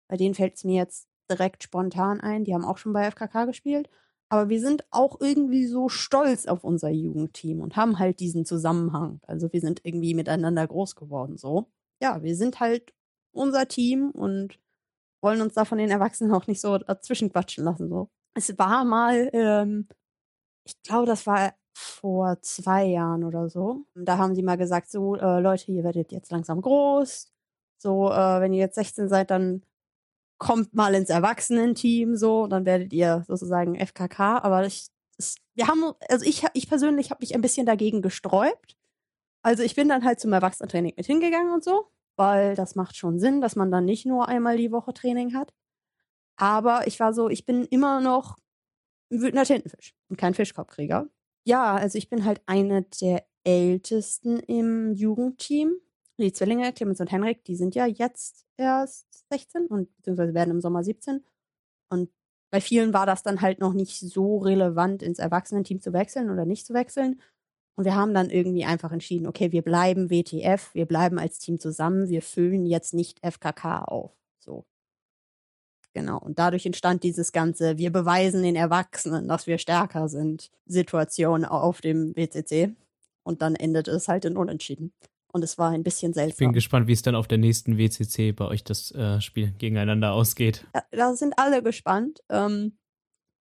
Bei 0.09 0.17
denen 0.17 0.35
fällt 0.35 0.55
es 0.55 0.63
mir 0.63 0.75
jetzt 0.75 1.07
direkt 1.29 1.63
spontan 1.63 2.21
ein. 2.21 2.45
Die 2.45 2.53
haben 2.53 2.65
auch 2.65 2.77
schon 2.77 2.93
bei 2.93 3.09
FKK 3.09 3.45
gespielt. 3.45 3.89
Aber 4.29 4.49
wir 4.49 4.59
sind 4.59 4.85
auch 4.91 5.21
irgendwie 5.21 5.65
so 5.65 5.87
stolz 5.87 6.47
auf 6.47 6.63
unser 6.63 6.89
Jugendteam 6.89 7.61
und 7.61 7.75
haben 7.77 7.97
halt 7.99 8.19
diesen 8.19 8.45
Zusammenhang. 8.45 9.21
Also 9.25 9.51
wir 9.53 9.61
sind 9.61 9.81
irgendwie 9.83 10.13
miteinander 10.13 10.67
groß 10.67 10.95
geworden, 10.95 11.37
so. 11.37 11.71
Ja, 12.01 12.21
wir 12.23 12.35
sind 12.35 12.59
halt 12.59 12.93
unser 13.31 13.67
Team 13.67 14.11
und 14.11 14.59
wollen 15.21 15.41
uns 15.41 15.53
da 15.53 15.65
von 15.65 15.77
den 15.77 15.89
Erwachsenen 15.89 16.33
auch 16.33 16.47
nicht 16.47 16.61
so 16.61 16.77
dazwischen 16.77 17.31
quatschen 17.31 17.63
lassen, 17.63 17.89
so. 17.89 18.09
Es 18.37 18.55
war 18.59 18.85
mal, 18.85 19.31
ähm, 19.33 19.87
ich 20.63 20.73
glaube, 20.83 21.07
das 21.07 21.25
war 21.25 21.55
vor 21.73 22.39
zwei 22.41 22.85
Jahren 22.85 23.23
oder 23.23 23.49
so. 23.49 23.85
Da 23.95 24.19
haben 24.19 24.35
sie 24.35 24.43
mal 24.43 24.57
gesagt, 24.57 24.91
so, 24.91 25.15
äh, 25.15 25.39
Leute, 25.39 25.71
ihr 25.71 25.83
werdet 25.83 26.11
jetzt 26.11 26.31
langsam 26.31 26.61
groß. 26.61 27.31
So, 27.79 28.11
äh, 28.11 28.41
wenn 28.41 28.53
ihr 28.53 28.59
jetzt 28.59 28.75
16 28.75 29.09
seid, 29.09 29.31
dann 29.31 29.63
kommt 30.37 30.75
mal 30.75 30.93
ins 30.93 31.09
Erwachsenenteam, 31.09 32.15
so, 32.15 32.45
dann 32.45 32.65
werdet 32.65 32.93
ihr 32.93 33.23
sozusagen 33.27 33.75
FKK. 33.75 34.37
Aber 34.43 34.65
ich, 34.67 34.87
es, 35.17 35.37
wir 35.55 35.67
haben, 35.67 35.93
also 36.07 36.23
ich, 36.23 36.45
ich 36.53 36.69
persönlich 36.69 37.09
habe 37.09 37.21
mich 37.21 37.33
ein 37.33 37.41
bisschen 37.41 37.65
dagegen 37.65 38.03
gesträubt. 38.03 38.77
Also 39.41 39.63
ich 39.63 39.73
bin 39.75 39.89
dann 39.89 40.05
halt 40.05 40.19
zum 40.19 40.33
Erwachsenentraining 40.33 40.93
mit 40.95 41.07
hingegangen 41.07 41.51
und 41.53 41.63
so, 41.63 41.87
weil 42.17 42.55
das 42.55 42.75
macht 42.75 42.97
schon 42.97 43.17
Sinn, 43.17 43.41
dass 43.41 43.55
man 43.55 43.71
dann 43.71 43.85
nicht 43.85 44.05
nur 44.05 44.27
einmal 44.27 44.57
die 44.57 44.71
Woche 44.71 44.93
Training 44.93 45.33
hat. 45.33 45.53
Aber 46.37 46.87
ich 46.87 46.99
war 46.99 47.13
so, 47.13 47.29
ich 47.29 47.45
bin 47.45 47.65
immer 47.65 47.99
noch 47.99 48.37
ein 49.11 49.21
wütender 49.21 49.43
Tintenfisch 49.43 49.95
und 50.09 50.17
kein 50.17 50.33
Fischkorbkrieger. 50.33 51.09
Ja, 51.45 51.75
also 51.75 51.97
ich 51.97 52.09
bin 52.09 52.25
halt 52.25 52.41
eine 52.45 52.83
der 53.01 53.25
ältesten 53.43 54.39
im 54.39 54.93
Jugendteam. 54.93 55.77
Die 56.19 56.33
Zwillinge, 56.33 56.73
Clemens 56.73 56.99
und 56.99 57.11
Henrik, 57.11 57.43
die 57.45 57.55
sind 57.55 57.75
ja 57.75 57.85
jetzt 57.85 58.45
erst 58.57 59.05
16 59.29 59.67
und 59.67 59.95
beziehungsweise 59.97 60.33
werden 60.33 60.51
im 60.51 60.61
Sommer 60.61 60.83
17. 60.83 61.23
Und 61.89 62.09
bei 62.51 62.59
vielen 62.61 62.93
war 62.93 63.05
das 63.05 63.23
dann 63.23 63.41
halt 63.41 63.59
noch 63.59 63.73
nicht 63.73 63.99
so 63.99 64.37
relevant, 64.37 65.03
ins 65.03 65.19
Erwachsenenteam 65.19 65.79
zu 65.79 65.93
wechseln 65.93 66.29
oder 66.29 66.45
nicht 66.45 66.65
zu 66.65 66.73
wechseln. 66.73 67.21
Und 67.75 67.85
wir 67.85 67.95
haben 67.95 68.13
dann 68.13 68.29
irgendwie 68.29 68.65
einfach 68.65 68.91
entschieden, 68.91 69.27
okay, 69.27 69.51
wir 69.51 69.61
bleiben 69.61 70.09
WTF, 70.09 70.73
wir 70.73 70.87
bleiben 70.87 71.19
als 71.19 71.37
Team 71.39 71.59
zusammen, 71.59 72.09
wir 72.09 72.23
füllen 72.23 72.65
jetzt 72.65 72.93
nicht 72.93 73.19
FKK 73.23 73.83
auf. 73.83 74.17
So. 74.39 74.65
Genau. 75.97 76.19
Und 76.19 76.37
dadurch 76.37 76.63
entstand 76.67 77.01
dieses 77.01 77.31
ganze, 77.31 77.79
wir 77.79 77.91
beweisen 77.91 78.43
den 78.43 78.55
Erwachsenen, 78.55 79.27
dass 79.27 79.47
wir 79.47 79.57
stärker 79.57 80.09
sind, 80.09 80.51
Situation 80.67 81.43
auf 81.43 81.81
dem 81.81 82.15
WCC. 82.15 82.75
Und 83.23 83.41
dann 83.41 83.55
endete 83.55 83.89
es 83.89 84.07
halt 84.07 84.23
in 84.23 84.37
Unentschieden. 84.37 84.93
Und 85.33 85.43
es 85.43 85.57
war 85.57 85.71
ein 85.71 85.81
bisschen 85.81 86.13
seltsam. 86.13 86.33
Ich 86.33 86.37
bin 86.37 86.53
gespannt, 86.53 86.85
wie 86.85 86.93
es 86.93 87.01
dann 87.01 87.15
auf 87.15 87.27
der 87.27 87.39
nächsten 87.39 87.79
WCC 87.79 88.31
bei 88.31 88.45
euch 88.45 88.63
das 88.63 88.91
äh, 88.91 89.19
Spiel 89.21 89.53
gegeneinander 89.57 90.13
ausgeht. 90.13 90.67
Da, 90.71 90.83
da 90.91 91.15
sind 91.15 91.33
alle 91.39 91.63
gespannt. 91.63 92.21
Ähm, 92.29 92.77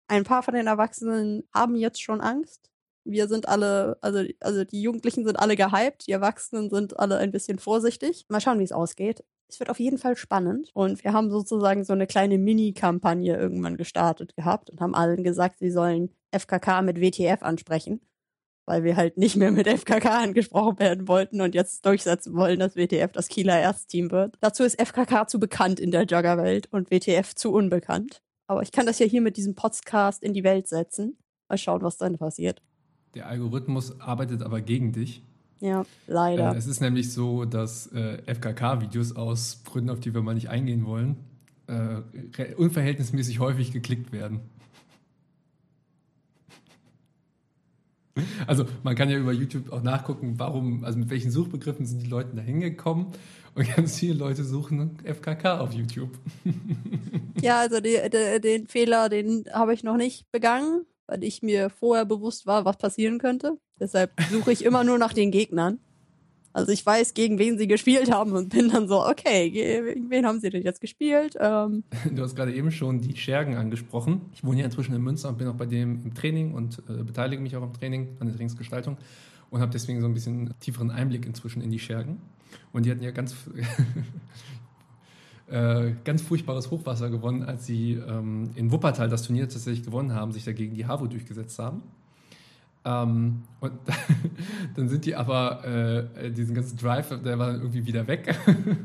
ein 0.07 0.23
paar 0.23 0.43
von 0.43 0.53
den 0.53 0.67
Erwachsenen 0.67 1.45
haben 1.55 1.75
jetzt 1.75 2.03
schon 2.03 2.21
Angst. 2.21 2.69
Wir 3.03 3.27
sind 3.27 3.47
alle, 3.47 3.97
also, 4.01 4.23
also 4.41 4.63
die 4.63 4.83
Jugendlichen 4.83 5.25
sind 5.25 5.37
alle 5.37 5.55
gehypt, 5.55 6.05
die 6.05 6.11
Erwachsenen 6.11 6.69
sind 6.69 6.99
alle 6.99 7.17
ein 7.17 7.31
bisschen 7.31 7.57
vorsichtig. 7.57 8.27
Mal 8.29 8.41
schauen, 8.41 8.59
wie 8.59 8.63
es 8.63 8.71
ausgeht 8.71 9.23
es 9.53 9.59
wird 9.59 9.69
auf 9.69 9.79
jeden 9.79 9.97
Fall 9.97 10.17
spannend. 10.17 10.69
Und 10.73 11.03
wir 11.03 11.13
haben 11.13 11.29
sozusagen 11.29 11.83
so 11.83 11.93
eine 11.93 12.07
kleine 12.07 12.37
Mini-Kampagne 12.37 13.37
irgendwann 13.37 13.77
gestartet 13.77 14.35
gehabt 14.35 14.69
und 14.69 14.81
haben 14.81 14.95
allen 14.95 15.23
gesagt, 15.23 15.59
sie 15.59 15.69
sollen 15.69 16.09
FKK 16.31 16.81
mit 16.81 16.99
WTF 16.99 17.43
ansprechen, 17.43 18.01
weil 18.65 18.83
wir 18.83 18.97
halt 18.97 19.17
nicht 19.17 19.35
mehr 19.35 19.51
mit 19.51 19.67
FKK 19.67 20.23
angesprochen 20.23 20.79
werden 20.79 21.07
wollten 21.07 21.39
und 21.41 21.53
jetzt 21.53 21.85
durchsetzen 21.85 22.33
wollen, 22.33 22.59
dass 22.59 22.75
WTF 22.75 23.11
das 23.11 23.27
Kieler 23.27 23.59
Erstteam 23.59 24.09
wird. 24.09 24.35
Dazu 24.41 24.63
ist 24.63 24.81
FKK 24.81 25.27
zu 25.27 25.39
bekannt 25.39 25.79
in 25.79 25.91
der 25.91 26.03
Joggerwelt 26.03 26.67
und 26.71 26.89
WTF 26.89 27.35
zu 27.35 27.53
unbekannt. 27.53 28.23
Aber 28.47 28.63
ich 28.63 28.71
kann 28.71 28.87
das 28.87 28.99
ja 28.99 29.05
hier 29.05 29.21
mit 29.21 29.37
diesem 29.37 29.53
Podcast 29.55 30.23
in 30.23 30.33
die 30.33 30.43
Welt 30.43 30.67
setzen. 30.67 31.17
Mal 31.47 31.57
schauen, 31.57 31.83
was 31.83 31.97
dann 31.97 32.17
passiert. 32.17 32.61
Der 33.13 33.27
Algorithmus 33.27 33.99
arbeitet 33.99 34.41
aber 34.41 34.61
gegen 34.61 34.91
dich. 34.91 35.23
Ja, 35.63 35.85
leider. 36.07 36.53
Äh, 36.53 36.57
es 36.57 36.67
ist 36.67 36.81
nämlich 36.81 37.13
so, 37.13 37.45
dass 37.45 37.87
äh, 37.93 38.17
FKK-Videos 38.25 39.15
aus 39.15 39.61
Gründen, 39.63 39.91
auf 39.91 40.01
die 40.01 40.13
wir 40.13 40.21
mal 40.21 40.35
nicht 40.35 40.49
eingehen 40.49 40.85
wollen, 40.85 41.15
äh, 41.67 42.53
unverhältnismäßig 42.55 43.39
häufig 43.39 43.71
geklickt 43.71 44.11
werden. 44.11 44.41
Also 48.45 48.65
man 48.83 48.95
kann 48.95 49.09
ja 49.09 49.17
über 49.17 49.31
YouTube 49.31 49.71
auch 49.71 49.81
nachgucken, 49.81 50.33
warum, 50.37 50.83
also 50.83 50.99
mit 50.99 51.09
welchen 51.09 51.31
Suchbegriffen 51.31 51.85
sind 51.85 52.03
die 52.03 52.09
Leute 52.09 52.35
da 52.35 52.41
hingekommen. 52.41 53.07
Und 53.55 53.73
ganz 53.75 53.99
viele 53.99 54.15
Leute 54.15 54.43
suchen 54.43 54.97
FKK 55.05 55.59
auf 55.59 55.71
YouTube. 55.71 56.11
Ja, 57.41 57.59
also 57.59 57.79
die, 57.79 57.97
die, 58.11 58.41
den 58.41 58.67
Fehler, 58.67 59.07
den 59.07 59.45
habe 59.53 59.73
ich 59.73 59.83
noch 59.83 59.95
nicht 59.97 60.29
begangen 60.31 60.85
weil 61.07 61.23
ich 61.23 61.41
mir 61.43 61.69
vorher 61.69 62.05
bewusst 62.05 62.45
war, 62.45 62.65
was 62.65 62.77
passieren 62.77 63.19
könnte. 63.19 63.57
Deshalb 63.83 64.11
suche 64.31 64.53
ich 64.53 64.63
immer 64.63 64.85
nur 64.85 64.97
nach 64.97 65.11
den 65.11 65.29
Gegnern. 65.29 65.77
Also 66.53 66.71
ich 66.71 66.85
weiß, 66.85 67.15
gegen 67.15 67.37
wen 67.37 67.57
sie 67.57 67.67
gespielt 67.67 68.11
haben 68.11 68.31
und 68.31 68.47
bin 68.47 68.69
dann 68.69 68.87
so, 68.87 69.05
okay, 69.05 69.49
gegen 69.49 70.09
wen 70.09 70.25
haben 70.25 70.39
sie 70.39 70.49
denn 70.49 70.63
jetzt 70.63 70.79
gespielt? 70.79 71.35
Ähm, 71.37 71.83
du 72.09 72.23
hast 72.23 72.33
gerade 72.33 72.53
eben 72.53 72.71
schon 72.71 73.01
die 73.01 73.17
Schergen 73.17 73.57
angesprochen. 73.57 74.21
Ich 74.33 74.43
wohne 74.45 74.55
hier 74.57 74.65
inzwischen 74.65 74.95
in 74.95 75.01
Münster 75.01 75.27
und 75.27 75.37
bin 75.37 75.49
auch 75.49 75.55
bei 75.55 75.65
dem 75.65 76.01
im 76.05 76.13
Training 76.13 76.53
und 76.53 76.81
äh, 76.87 77.03
beteilige 77.03 77.41
mich 77.41 77.57
auch 77.57 77.61
am 77.61 77.73
Training, 77.73 78.15
an 78.21 78.27
der 78.27 78.37
Trainingsgestaltung 78.37 78.97
und 79.49 79.59
habe 79.59 79.71
deswegen 79.71 79.99
so 79.99 80.07
ein 80.07 80.13
bisschen 80.13 80.53
tieferen 80.61 80.91
Einblick 80.91 81.25
inzwischen 81.25 81.61
in 81.61 81.71
die 81.71 81.79
Schergen. 81.79 82.21
Und 82.71 82.85
die 82.85 82.91
hatten 82.91 83.03
ja 83.03 83.11
ganz, 83.11 83.35
äh, 85.47 85.91
ganz 86.05 86.21
furchtbares 86.21 86.71
Hochwasser 86.71 87.09
gewonnen, 87.09 87.43
als 87.43 87.65
sie 87.65 87.93
ähm, 87.93 88.51
in 88.55 88.71
Wuppertal 88.71 89.09
das 89.09 89.23
Turnier 89.23 89.49
tatsächlich 89.49 89.83
gewonnen 89.83 90.13
haben, 90.13 90.31
sich 90.31 90.45
dagegen 90.45 90.75
die 90.75 90.85
HAVO 90.85 91.07
durchgesetzt 91.07 91.59
haben. 91.59 91.83
Ähm, 92.85 93.43
und 93.59 93.71
dann 94.75 94.89
sind 94.89 95.05
die 95.05 95.15
aber, 95.15 95.65
äh, 95.65 96.31
diesen 96.31 96.53
ganzen 96.53 96.77
Drive, 96.77 97.09
der 97.23 97.39
war 97.39 97.47
dann 97.47 97.61
irgendwie 97.61 97.85
wieder 97.85 98.07
weg. 98.07 98.35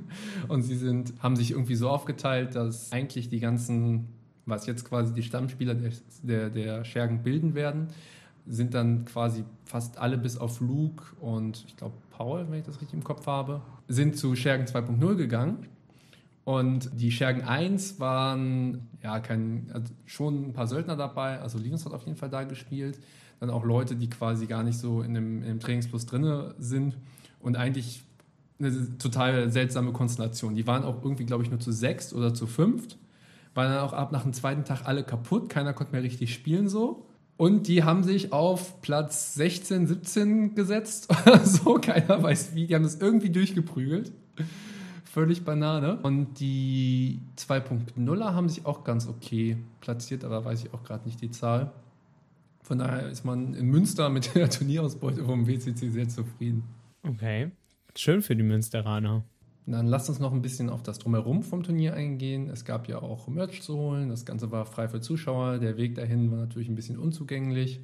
und 0.48 0.62
sie 0.62 0.76
sind, 0.76 1.14
haben 1.20 1.36
sich 1.36 1.50
irgendwie 1.50 1.74
so 1.74 1.88
aufgeteilt, 1.88 2.54
dass 2.54 2.92
eigentlich 2.92 3.28
die 3.28 3.40
ganzen, 3.40 4.08
was 4.46 4.66
jetzt 4.66 4.88
quasi 4.88 5.12
die 5.12 5.22
Stammspieler 5.22 5.74
der, 5.74 5.92
der, 6.22 6.50
der 6.50 6.84
Schergen 6.84 7.22
bilden 7.22 7.54
werden, 7.54 7.88
sind 8.46 8.72
dann 8.72 9.04
quasi 9.04 9.44
fast 9.64 9.98
alle 9.98 10.16
bis 10.16 10.38
auf 10.38 10.60
Luke 10.60 11.04
und 11.20 11.64
ich 11.66 11.76
glaube 11.76 11.96
Paul, 12.10 12.46
wenn 12.48 12.60
ich 12.60 12.64
das 12.64 12.80
richtig 12.80 12.94
im 12.94 13.04
Kopf 13.04 13.26
habe, 13.26 13.60
sind 13.88 14.16
zu 14.16 14.34
Schergen 14.34 14.66
2.0 14.66 15.16
gegangen. 15.16 15.66
Und 16.44 16.88
die 16.98 17.10
Schergen 17.10 17.42
1 17.42 18.00
waren 18.00 18.88
ja 19.02 19.20
kein, 19.20 19.70
also 19.74 19.92
schon 20.06 20.48
ein 20.48 20.52
paar 20.54 20.66
Söldner 20.66 20.96
dabei, 20.96 21.38
also 21.40 21.58
Linus 21.58 21.84
hat 21.84 21.92
auf 21.92 22.06
jeden 22.06 22.16
Fall 22.16 22.30
da 22.30 22.44
gespielt 22.44 22.98
dann 23.40 23.50
auch 23.50 23.64
Leute, 23.64 23.96
die 23.96 24.10
quasi 24.10 24.46
gar 24.46 24.62
nicht 24.62 24.78
so 24.78 25.02
in 25.02 25.14
dem, 25.14 25.42
in 25.42 25.48
dem 25.48 25.60
Trainingsplus 25.60 26.06
drin 26.06 26.52
sind 26.58 26.96
und 27.40 27.56
eigentlich 27.56 28.02
eine 28.58 28.98
total 28.98 29.50
seltsame 29.50 29.92
Konstellation. 29.92 30.54
Die 30.54 30.66
waren 30.66 30.84
auch 30.84 31.02
irgendwie, 31.02 31.24
glaube 31.24 31.44
ich, 31.44 31.50
nur 31.50 31.60
zu 31.60 31.72
sechs 31.72 32.12
oder 32.12 32.34
zu 32.34 32.46
fünft, 32.46 32.98
waren 33.54 33.72
dann 33.72 33.80
auch 33.80 33.92
ab 33.92 34.12
nach 34.12 34.22
dem 34.22 34.32
zweiten 34.32 34.64
Tag 34.64 34.86
alle 34.86 35.04
kaputt, 35.04 35.48
keiner 35.48 35.72
konnte 35.72 35.92
mehr 35.92 36.02
richtig 36.02 36.34
spielen 36.34 36.68
so. 36.68 37.06
Und 37.36 37.68
die 37.68 37.84
haben 37.84 38.02
sich 38.02 38.32
auf 38.32 38.80
Platz 38.82 39.34
16, 39.34 39.86
17 39.86 40.54
gesetzt 40.56 41.08
oder 41.26 41.44
so, 41.44 41.74
keiner 41.74 42.20
weiß 42.20 42.54
wie, 42.54 42.66
die 42.66 42.74
haben 42.74 42.82
das 42.82 42.96
irgendwie 42.96 43.30
durchgeprügelt. 43.30 44.12
Völlig 45.04 45.44
Banane. 45.44 45.98
Und 46.02 46.40
die 46.40 47.20
2.0er 47.38 48.34
haben 48.34 48.48
sich 48.48 48.66
auch 48.66 48.82
ganz 48.82 49.08
okay 49.08 49.56
platziert, 49.80 50.24
aber 50.24 50.44
weiß 50.44 50.64
ich 50.64 50.74
auch 50.74 50.82
gerade 50.82 51.06
nicht 51.06 51.20
die 51.20 51.30
Zahl. 51.30 51.72
Von 52.68 52.80
daher 52.80 53.08
ist 53.08 53.24
man 53.24 53.54
in 53.54 53.68
Münster 53.68 54.10
mit 54.10 54.34
der 54.34 54.50
Turnierausbeute 54.50 55.24
vom 55.24 55.46
WCC 55.46 55.88
sehr 55.88 56.06
zufrieden. 56.06 56.64
Okay, 57.02 57.50
schön 57.96 58.20
für 58.20 58.36
die 58.36 58.42
Münsteraner. 58.42 59.24
Dann 59.64 59.86
lasst 59.86 60.10
uns 60.10 60.18
noch 60.18 60.34
ein 60.34 60.42
bisschen 60.42 60.68
auf 60.68 60.82
das 60.82 60.98
Drumherum 60.98 61.42
vom 61.42 61.62
Turnier 61.62 61.94
eingehen. 61.94 62.50
Es 62.50 62.66
gab 62.66 62.86
ja 62.86 63.00
auch 63.00 63.26
Merch 63.26 63.62
zu 63.62 63.78
holen. 63.78 64.10
Das 64.10 64.26
Ganze 64.26 64.50
war 64.50 64.66
frei 64.66 64.86
für 64.86 65.00
Zuschauer. 65.00 65.56
Der 65.60 65.78
Weg 65.78 65.94
dahin 65.94 66.30
war 66.30 66.36
natürlich 66.36 66.68
ein 66.68 66.74
bisschen 66.74 66.98
unzugänglich. 66.98 67.80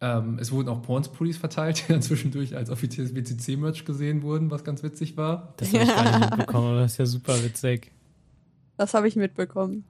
Ähm, 0.00 0.38
es 0.40 0.50
wurden 0.50 0.70
auch 0.70 0.82
Porns-Pullis 0.82 1.36
verteilt, 1.36 1.84
die 1.88 1.92
dann 1.92 2.02
zwischendurch 2.02 2.56
als 2.56 2.70
offizielles 2.70 3.14
WCC-Merch 3.14 3.84
gesehen 3.84 4.22
wurden, 4.22 4.50
was 4.50 4.64
ganz 4.64 4.82
witzig 4.82 5.16
war. 5.16 5.54
Das 5.58 5.72
habe 5.72 5.84
ich 5.84 5.88
gar 5.88 6.18
nicht 6.18 6.30
mitbekommen, 6.30 6.66
aber 6.66 6.80
das 6.80 6.92
ist 6.92 6.98
ja 6.98 7.06
super 7.06 7.44
witzig. 7.44 7.92
Das 8.76 8.92
habe 8.92 9.06
ich 9.06 9.14
mitbekommen. 9.14 9.84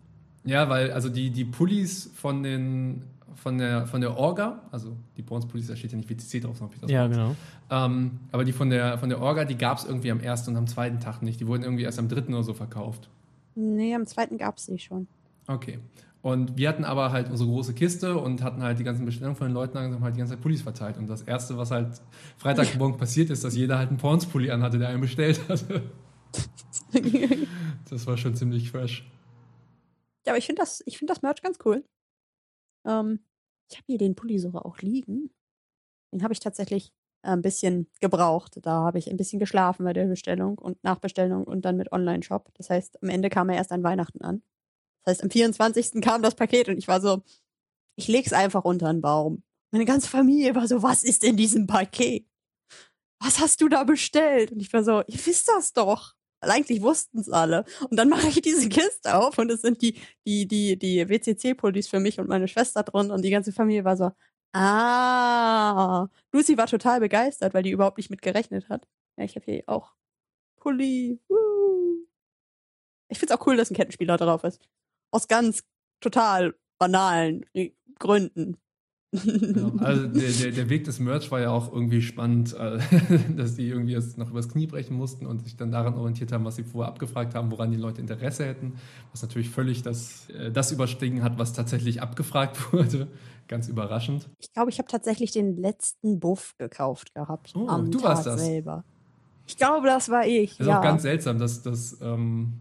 Ja, 0.45 0.69
weil 0.69 0.93
also 0.93 1.09
die, 1.09 1.31
die 1.31 1.47
Pullis 1.47 2.11
von 2.15 2.43
den 2.43 3.03
von 3.37 3.59
der, 3.59 3.87
von 3.87 4.01
der 4.01 4.17
Orga, 4.17 4.63
also 4.71 4.97
die 5.17 5.23
Bronze 5.23 5.47
Police, 5.47 5.69
da 5.69 5.77
steht 5.77 5.93
ja 5.93 5.99
nicht 5.99 6.09
WCC 6.09 6.41
drauf, 6.41 6.57
sondern 6.57 6.81
das 6.81 6.91
Ja, 6.91 7.07
genau. 7.07 7.35
Ähm, 7.71 8.21
aber 8.33 8.45
die 8.45 8.53
von 8.53 8.71
der, 8.71 8.99
von 8.99 9.09
der 9.09 9.21
Orga, 9.21 9.45
die 9.45 9.57
gab 9.57 9.79
es 9.79 9.85
irgendwie 9.85 10.11
am 10.11 10.21
ersten 10.21 10.51
und 10.51 10.57
am 10.57 10.67
zweiten 10.67 11.01
Tag 11.01 11.23
nicht. 11.23 11.41
Die 11.41 11.47
wurden 11.47 11.63
irgendwie 11.63 11.85
erst 11.85 11.99
am 11.99 12.09
dritten 12.09 12.35
oder 12.35 12.43
so 12.43 12.55
verkauft. 12.55 13.09
Nee, 13.55 13.95
am 13.95 14.07
zweiten 14.07 14.39
gab 14.39 14.59
es 14.59 14.67
sie 14.67 14.79
schon. 14.79 15.07
Okay. 15.47 15.79
Und 16.23 16.57
wir 16.57 16.71
hatten 16.71 16.85
aber 16.85 17.13
halt 17.13 17.31
unsere 17.31 17.51
große 17.51 17.75
Kiste 17.75 18.17
und 18.17 18.43
hatten 18.43 18.63
halt 18.63 18.79
die 18.79 18.85
ganzen 18.85 19.05
Bestellungen 19.05 19.37
von 19.37 19.47
den 19.49 19.53
Leuten 19.53 19.77
und 19.77 19.93
haben 19.93 20.03
halt 20.03 20.15
die 20.15 20.21
ganze 20.21 20.33
Zeit 20.33 20.43
Pullis 20.43 20.63
verteilt. 20.63 20.97
Und 20.97 21.07
das 21.07 21.21
Erste, 21.21 21.59
was 21.59 21.71
halt 21.71 22.01
Freitagmorgen 22.39 22.97
passiert 22.99 23.29
ist, 23.29 23.45
dass 23.45 23.55
jeder 23.55 23.77
halt 23.77 23.91
einen 23.91 23.99
Porns-Pulli 23.99 24.51
anhatte, 24.51 24.79
der 24.79 24.89
einen 24.89 25.03
bestellt 25.03 25.41
hatte. 25.51 25.83
das 27.91 28.07
war 28.07 28.17
schon 28.17 28.35
ziemlich 28.35 28.71
fresh. 28.71 29.05
Ja, 30.25 30.33
aber 30.33 30.39
ich 30.39 30.47
finde 30.47 30.63
das, 30.63 30.83
find 30.89 31.11
das 31.11 31.21
Merch 31.21 31.43
ganz 31.43 31.59
cool. 31.65 31.85
Ähm, 32.85 33.21
ich 33.71 33.77
habe 33.77 33.87
hier 33.87 33.99
den 33.99 34.15
Pulli 34.15 34.39
sogar 34.39 34.67
auch 34.67 34.79
liegen. 34.79 35.31
Den 36.13 36.23
habe 36.23 36.33
ich 36.33 36.41
tatsächlich 36.41 36.93
ein 37.23 37.43
bisschen 37.43 37.89
gebraucht. 38.01 38.59
Da 38.63 38.83
habe 38.83 38.99
ich 38.99 39.11
ein 39.11 39.17
bisschen 39.17 39.39
geschlafen 39.39 39.85
bei 39.85 39.93
der 39.93 40.07
Bestellung 40.07 40.59
und 40.59 40.83
Nachbestellung 40.85 41.45
und 41.45 41.65
dann 41.65 41.77
mit 41.77 41.93
Online-Shop. 41.93 42.51
Das 42.55 42.71
heißt, 42.71 43.03
am 43.03 43.09
Ende 43.09 43.31
kam 43.31 43.49
er 43.49 43.57
erst 43.57 43.73
an 43.73 43.83
Weihnachten 43.83 44.23
an. 44.23 44.43
Das 45.03 45.13
heißt, 45.13 45.25
am 45.25 45.31
24. 45.31 46.01
kam 46.03 46.23
das 46.23 46.35
Paket 46.35 46.69
und 46.69 46.79
ich 46.79 46.89
war 46.89 47.01
so, 47.01 47.23
ich 47.97 48.09
leg's 48.09 48.33
einfach 48.33 48.65
unter 48.65 48.89
einen 48.89 49.01
Baum. 49.01 49.43
Meine 49.71 49.85
ganze 49.85 50.09
Familie 50.09 50.55
war 50.55 50.69
so, 50.69 50.83
was 50.83 51.03
ist 51.03 51.25
in 51.25 51.37
diesem 51.37 51.67
Paket? 51.67 52.27
Was 53.21 53.41
hast 53.41 53.61
du 53.61 53.69
da 53.69 53.85
bestellt? 53.85 54.53
Und 54.53 54.61
ich 54.61 54.73
war 54.73 54.85
so, 54.85 55.01
ihr 55.07 55.27
wisst 55.27 55.49
das 55.49 55.73
doch. 55.73 56.14
Eigentlich 56.51 56.83
wussten 56.83 57.19
es 57.21 57.31
alle. 57.31 57.65
Und 57.91 57.97
dann 57.97 58.09
mache 58.11 58.29
ich 58.29 58.41
diese 58.43 58.69
Kiste 58.69 59.17
auf 59.17 59.39
und 59.39 59.51
es 59.51 59.63
sind 59.63 59.83
die, 59.83 60.01
die, 60.27 60.47
die, 60.47 60.79
die 60.79 61.09
WCC-Pullis 61.09 61.89
für 61.89 62.01
mich 62.01 62.19
und 62.21 62.29
meine 62.29 62.49
Schwester 62.49 62.83
drin 62.83 63.11
und 63.11 63.23
die 63.23 63.31
ganze 63.31 63.53
Familie 63.53 63.85
war 63.85 63.97
so, 63.97 64.11
ah. 64.53 66.09
Lucy 66.33 66.57
war 66.57 66.67
total 66.67 67.01
begeistert, 67.01 67.55
weil 67.55 67.63
die 67.63 67.71
überhaupt 67.71 67.99
nicht 67.99 68.11
mit 68.11 68.23
gerechnet 68.23 68.69
hat. 68.69 68.87
Ja, 69.17 69.25
ich 69.25 69.37
habe 69.37 69.45
hier 69.45 69.65
auch 69.67 69.95
Pulli. 70.57 71.21
Woo. 71.29 72.07
Ich 73.09 73.19
find's 73.19 73.33
auch 73.33 73.47
cool, 73.47 73.57
dass 73.57 73.71
ein 73.71 73.77
Kettenspieler 73.77 74.17
drauf 74.17 74.45
ist. 74.45 74.61
Aus 75.11 75.29
ganz 75.29 75.63
total 76.01 76.55
banalen 76.79 77.45
Gründen. 77.99 78.57
Genau. 79.23 79.73
Also 79.79 80.07
der, 80.09 80.31
der, 80.31 80.51
der, 80.51 80.69
Weg 80.69 80.85
des 80.85 80.99
Merch 80.99 81.31
war 81.31 81.41
ja 81.41 81.51
auch 81.51 81.73
irgendwie 81.73 82.03
spannend, 82.03 82.55
äh, 82.55 82.79
dass 83.37 83.55
die 83.55 83.69
irgendwie 83.69 83.93
jetzt 83.93 84.19
noch 84.19 84.31
übers 84.31 84.49
Knie 84.49 84.67
brechen 84.67 84.97
mussten 84.97 85.27
und 85.27 85.43
sich 85.45 85.57
dann 85.57 85.71
daran 85.71 85.95
orientiert 85.95 86.33
haben, 86.33 86.45
was 86.45 86.57
sie 86.57 86.65
vorher 86.65 86.91
abgefragt 86.91 87.35
haben, 87.35 87.51
woran 87.51 87.71
die 87.71 87.77
Leute 87.77 88.01
Interesse 88.01 88.45
hätten, 88.45 88.75
was 89.13 89.23
natürlich 89.23 89.51
völlig 89.51 89.83
das, 89.83 90.29
äh, 90.31 90.51
das 90.51 90.73
überstiegen 90.73 91.23
hat, 91.23 91.39
was 91.39 91.53
tatsächlich 91.53 92.03
abgefragt 92.03 92.57
wurde. 92.73 93.09
Ganz 93.47 93.69
überraschend. 93.69 94.29
Ich 94.41 94.53
glaube, 94.53 94.71
ich 94.71 94.79
habe 94.79 94.89
tatsächlich 94.89 95.31
den 95.31 95.57
letzten 95.57 96.19
Buff 96.19 96.55
gekauft 96.59 97.15
gehabt. 97.15 97.53
Oh, 97.55 97.69
am 97.69 97.91
du 97.91 97.99
Tag 97.99 98.09
warst 98.09 98.27
das. 98.27 98.41
selber. 98.41 98.85
Ich 99.47 99.59
glaube, 99.59 99.87
das 99.87 100.09
war 100.09 100.27
ich. 100.27 100.53
Das 100.53 100.61
ist 100.61 100.67
ja. 100.69 100.79
auch 100.79 100.83
ganz 100.83 101.03
seltsam, 101.03 101.39
dass, 101.39 101.63
dass 101.63 101.99
ähm, 102.01 102.55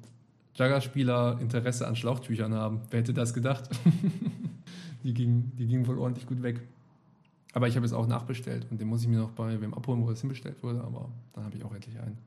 Jagger-Spieler 0.55 1.39
Interesse 1.39 1.87
an 1.87 1.95
Schlauchtüchern 1.95 2.53
haben. 2.53 2.81
Wer 2.89 2.99
hätte 2.99 3.13
das 3.13 3.33
gedacht? 3.33 3.69
Die 5.03 5.13
ging, 5.13 5.51
die 5.57 5.67
ging 5.67 5.85
wohl 5.87 5.97
ordentlich 5.99 6.27
gut 6.27 6.41
weg. 6.41 6.61
Aber 7.53 7.67
ich 7.67 7.75
habe 7.75 7.85
es 7.85 7.93
auch 7.93 8.07
nachbestellt 8.07 8.65
und 8.71 8.81
den 8.81 8.87
muss 8.87 9.03
ich 9.03 9.07
mir 9.07 9.19
noch 9.19 9.31
bei 9.31 9.61
wem 9.61 9.73
abholen, 9.73 10.03
wo 10.03 10.09
es 10.09 10.21
hinbestellt 10.21 10.63
wurde, 10.63 10.83
aber 10.83 11.09
dann 11.33 11.45
habe 11.45 11.55
ich 11.55 11.63
auch 11.63 11.73
endlich 11.73 11.99
einen. 11.99 12.17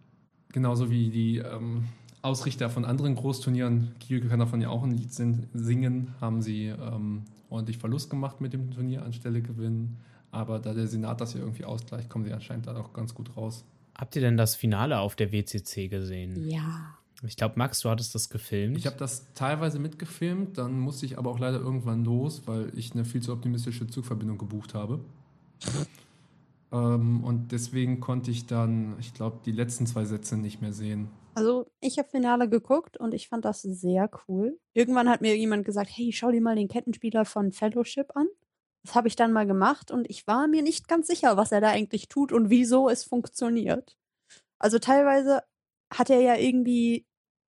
Genauso 0.53 0.89
wie 0.90 1.11
die 1.11 1.39
ähm, 1.39 1.85
Ausrichter 2.23 2.70
von 2.70 2.85
anderen 2.85 3.16
Großturnieren, 3.16 3.93
Kiel 3.98 4.20
kann 4.20 4.39
davon 4.39 4.61
ja 4.61 4.69
auch 4.69 4.85
ein 4.85 4.93
Lied 4.93 5.12
singen, 5.12 6.15
haben 6.20 6.43
sie 6.43 6.66
ähm, 6.66 7.24
ordentlich 7.51 7.78
Verlust 7.78 8.09
gemacht 8.09 8.40
mit 8.40 8.53
dem 8.53 8.70
Turnier 8.70 9.05
anstelle 9.05 9.43
Gewinn. 9.43 9.97
Aber 10.31 10.59
da 10.59 10.74
der 10.74 10.86
Senat 10.86 11.20
das 11.20 11.35
ja 11.35 11.40
irgendwie 11.40 11.65
ausgleicht, 11.65 12.09
kommen 12.09 12.24
sie 12.24 12.32
anscheinend 12.32 12.66
da 12.66 12.77
auch 12.77 12.93
ganz 12.93 13.15
gut 13.15 13.36
raus. 13.36 13.65
Habt 13.97 14.15
ihr 14.16 14.23
denn 14.23 14.36
das 14.36 14.55
Finale 14.55 14.98
auf 15.01 15.16
der 15.16 15.32
WCC 15.32 15.89
gesehen? 15.89 16.48
Ja. 16.48 16.98
Ich 17.22 17.36
glaube, 17.36 17.55
Max, 17.56 17.80
du 17.80 17.88
hattest 17.88 18.14
das 18.14 18.28
gefilmt. 18.28 18.76
Ich 18.76 18.86
habe 18.86 18.97
das 18.97 19.32
teilweise 19.34 19.78
mitgefilmt, 19.78 20.59
dann 20.59 20.78
musste 20.78 21.06
ich 21.06 21.18
aber 21.18 21.30
auch 21.30 21.38
leider 21.38 21.59
irgendwann 21.59 22.05
los, 22.05 22.43
weil 22.47 22.70
ich 22.76 22.93
eine 22.93 23.05
viel 23.05 23.22
zu 23.22 23.32
optimistische 23.32 23.86
Zugverbindung 23.86 24.38
gebucht 24.38 24.74
habe. 24.74 25.01
ähm, 26.72 27.24
und 27.24 27.52
deswegen 27.52 28.01
konnte 28.01 28.30
ich 28.30 28.47
dann, 28.47 28.97
ich 29.01 29.14
glaube, 29.14 29.40
die 29.47 29.52
letzten 29.52 29.86
zwei 29.86 30.05
Sätze 30.05 30.36
nicht 30.36 30.60
mehr 30.60 30.72
sehen. 30.72 31.09
Also, 31.34 31.66
ich 31.80 31.98
habe 31.98 32.09
Finale 32.09 32.48
geguckt 32.48 32.97
und 32.97 33.12
ich 33.12 33.28
fand 33.28 33.44
das 33.44 33.62
sehr 33.62 34.10
cool. 34.26 34.59
Irgendwann 34.72 35.09
hat 35.09 35.20
mir 35.20 35.36
jemand 35.36 35.64
gesagt, 35.64 35.90
hey, 35.93 36.12
schau 36.12 36.30
dir 36.30 36.40
mal 36.40 36.56
den 36.56 36.68
Kettenspieler 36.68 37.24
von 37.24 37.52
Fellowship 37.52 38.14
an. 38.14 38.26
Das 38.84 38.94
habe 38.94 39.09
ich 39.09 39.16
dann 39.16 39.32
mal 39.32 39.47
gemacht 39.47 39.90
und 39.90 40.09
ich 40.09 40.26
war 40.26 40.48
mir 40.48 40.62
nicht 40.62 40.86
ganz 40.86 41.09
sicher, 41.09 41.36
was 41.36 41.52
er 41.52 41.60
da 41.60 41.68
eigentlich 41.68 42.09
tut 42.09 42.32
und 42.32 42.51
wieso 42.51 42.88
es 42.88 43.05
funktioniert. 43.05 43.98
Also 44.59 44.78
teilweise 44.78 45.43
hat 45.93 46.11
er 46.11 46.21
ja 46.21 46.37
irgendwie 46.37 47.07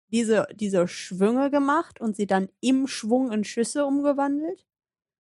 diese, 0.08 0.46
diese 0.54 0.86
Schwünge 0.88 1.50
gemacht 1.50 2.00
und 2.00 2.16
sie 2.16 2.26
dann 2.26 2.48
im 2.60 2.86
Schwung 2.86 3.32
in 3.32 3.44
Schüsse 3.44 3.86
umgewandelt. 3.86 4.66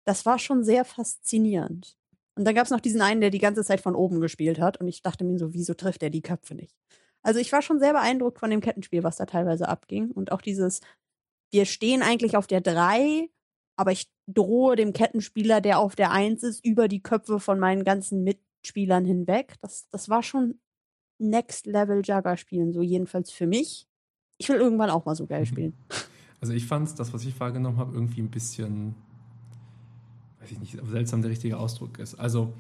Das 0.06 0.26
war 0.26 0.40
schon 0.40 0.64
sehr 0.64 0.86
faszinierend. 0.86 1.98
Und 2.36 2.46
dann 2.46 2.56
gab 2.56 2.66
es 2.66 2.72
noch 2.72 2.80
diesen 2.80 3.02
einen, 3.02 3.22
der 3.22 3.32
die 3.32 3.40
ganze 3.40 3.64
Zeit 3.64 3.82
von 3.82 3.96
oben 3.96 4.22
gespielt 4.22 4.60
hat. 4.60 4.80
Und 4.80 4.88
ich 4.88 5.02
dachte 5.02 5.26
mir 5.26 5.38
so, 5.38 5.54
wieso 5.54 5.74
trifft 5.74 6.02
er 6.04 6.10
die 6.10 6.22
Köpfe 6.22 6.56
nicht? 6.56 6.74
Also 7.22 7.40
ich 7.40 7.52
war 7.52 7.62
schon 7.62 7.80
sehr 7.80 7.92
beeindruckt 7.92 8.40
von 8.40 8.50
dem 8.50 8.62
Kettenspiel, 8.62 9.04
was 9.04 9.18
da 9.18 9.26
teilweise 9.26 9.68
abging. 9.68 10.12
Und 10.12 10.32
auch 10.32 10.42
dieses, 10.42 10.80
wir 11.52 11.66
stehen 11.66 12.02
eigentlich 12.02 12.38
auf 12.38 12.48
der 12.48 12.62
3, 12.62 13.30
aber 13.76 13.92
ich 13.92 14.10
drohe 14.28 14.78
dem 14.78 14.94
Kettenspieler, 14.94 15.60
der 15.60 15.80
auf 15.80 15.96
der 15.96 16.12
1 16.12 16.44
ist, 16.44 16.64
über 16.64 16.88
die 16.88 17.02
Köpfe 17.04 17.40
von 17.40 17.60
meinen 17.60 17.84
ganzen 17.84 18.24
Mitspielern 18.24 19.04
hinweg. 19.04 19.56
Das, 19.62 19.90
das 19.90 20.08
war 20.08 20.24
schon 20.24 20.60
Next 21.20 21.66
Level 21.66 22.02
Jugger 22.04 22.38
spielen, 22.38 22.72
so 22.72 22.82
jedenfalls 22.82 23.32
für 23.32 23.46
mich. 23.46 23.88
Ich 24.38 24.50
will 24.50 24.56
irgendwann 24.56 24.90
auch 24.90 25.06
mal 25.06 25.16
so 25.16 25.28
geil 25.28 25.42
mhm. 25.42 25.46
spielen. 25.46 25.74
Also 26.42 26.54
ich 26.54 26.66
fand 26.66 26.88
es, 26.88 26.96
das, 26.96 27.14
was 27.14 27.26
ich 27.26 27.38
wahrgenommen 27.40 27.78
habe, 27.78 27.94
irgendwie 27.94 28.22
ein 28.22 28.30
bisschen, 28.30 28.96
weiß 30.40 30.52
ich 30.52 30.60
nicht, 30.60 30.82
ob 30.82 30.90
seltsam 30.90 31.22
der 31.22 31.32
richtige 31.32 31.58
Ausdruck 31.58 32.00
ist. 32.00 32.16
Also 32.16 32.54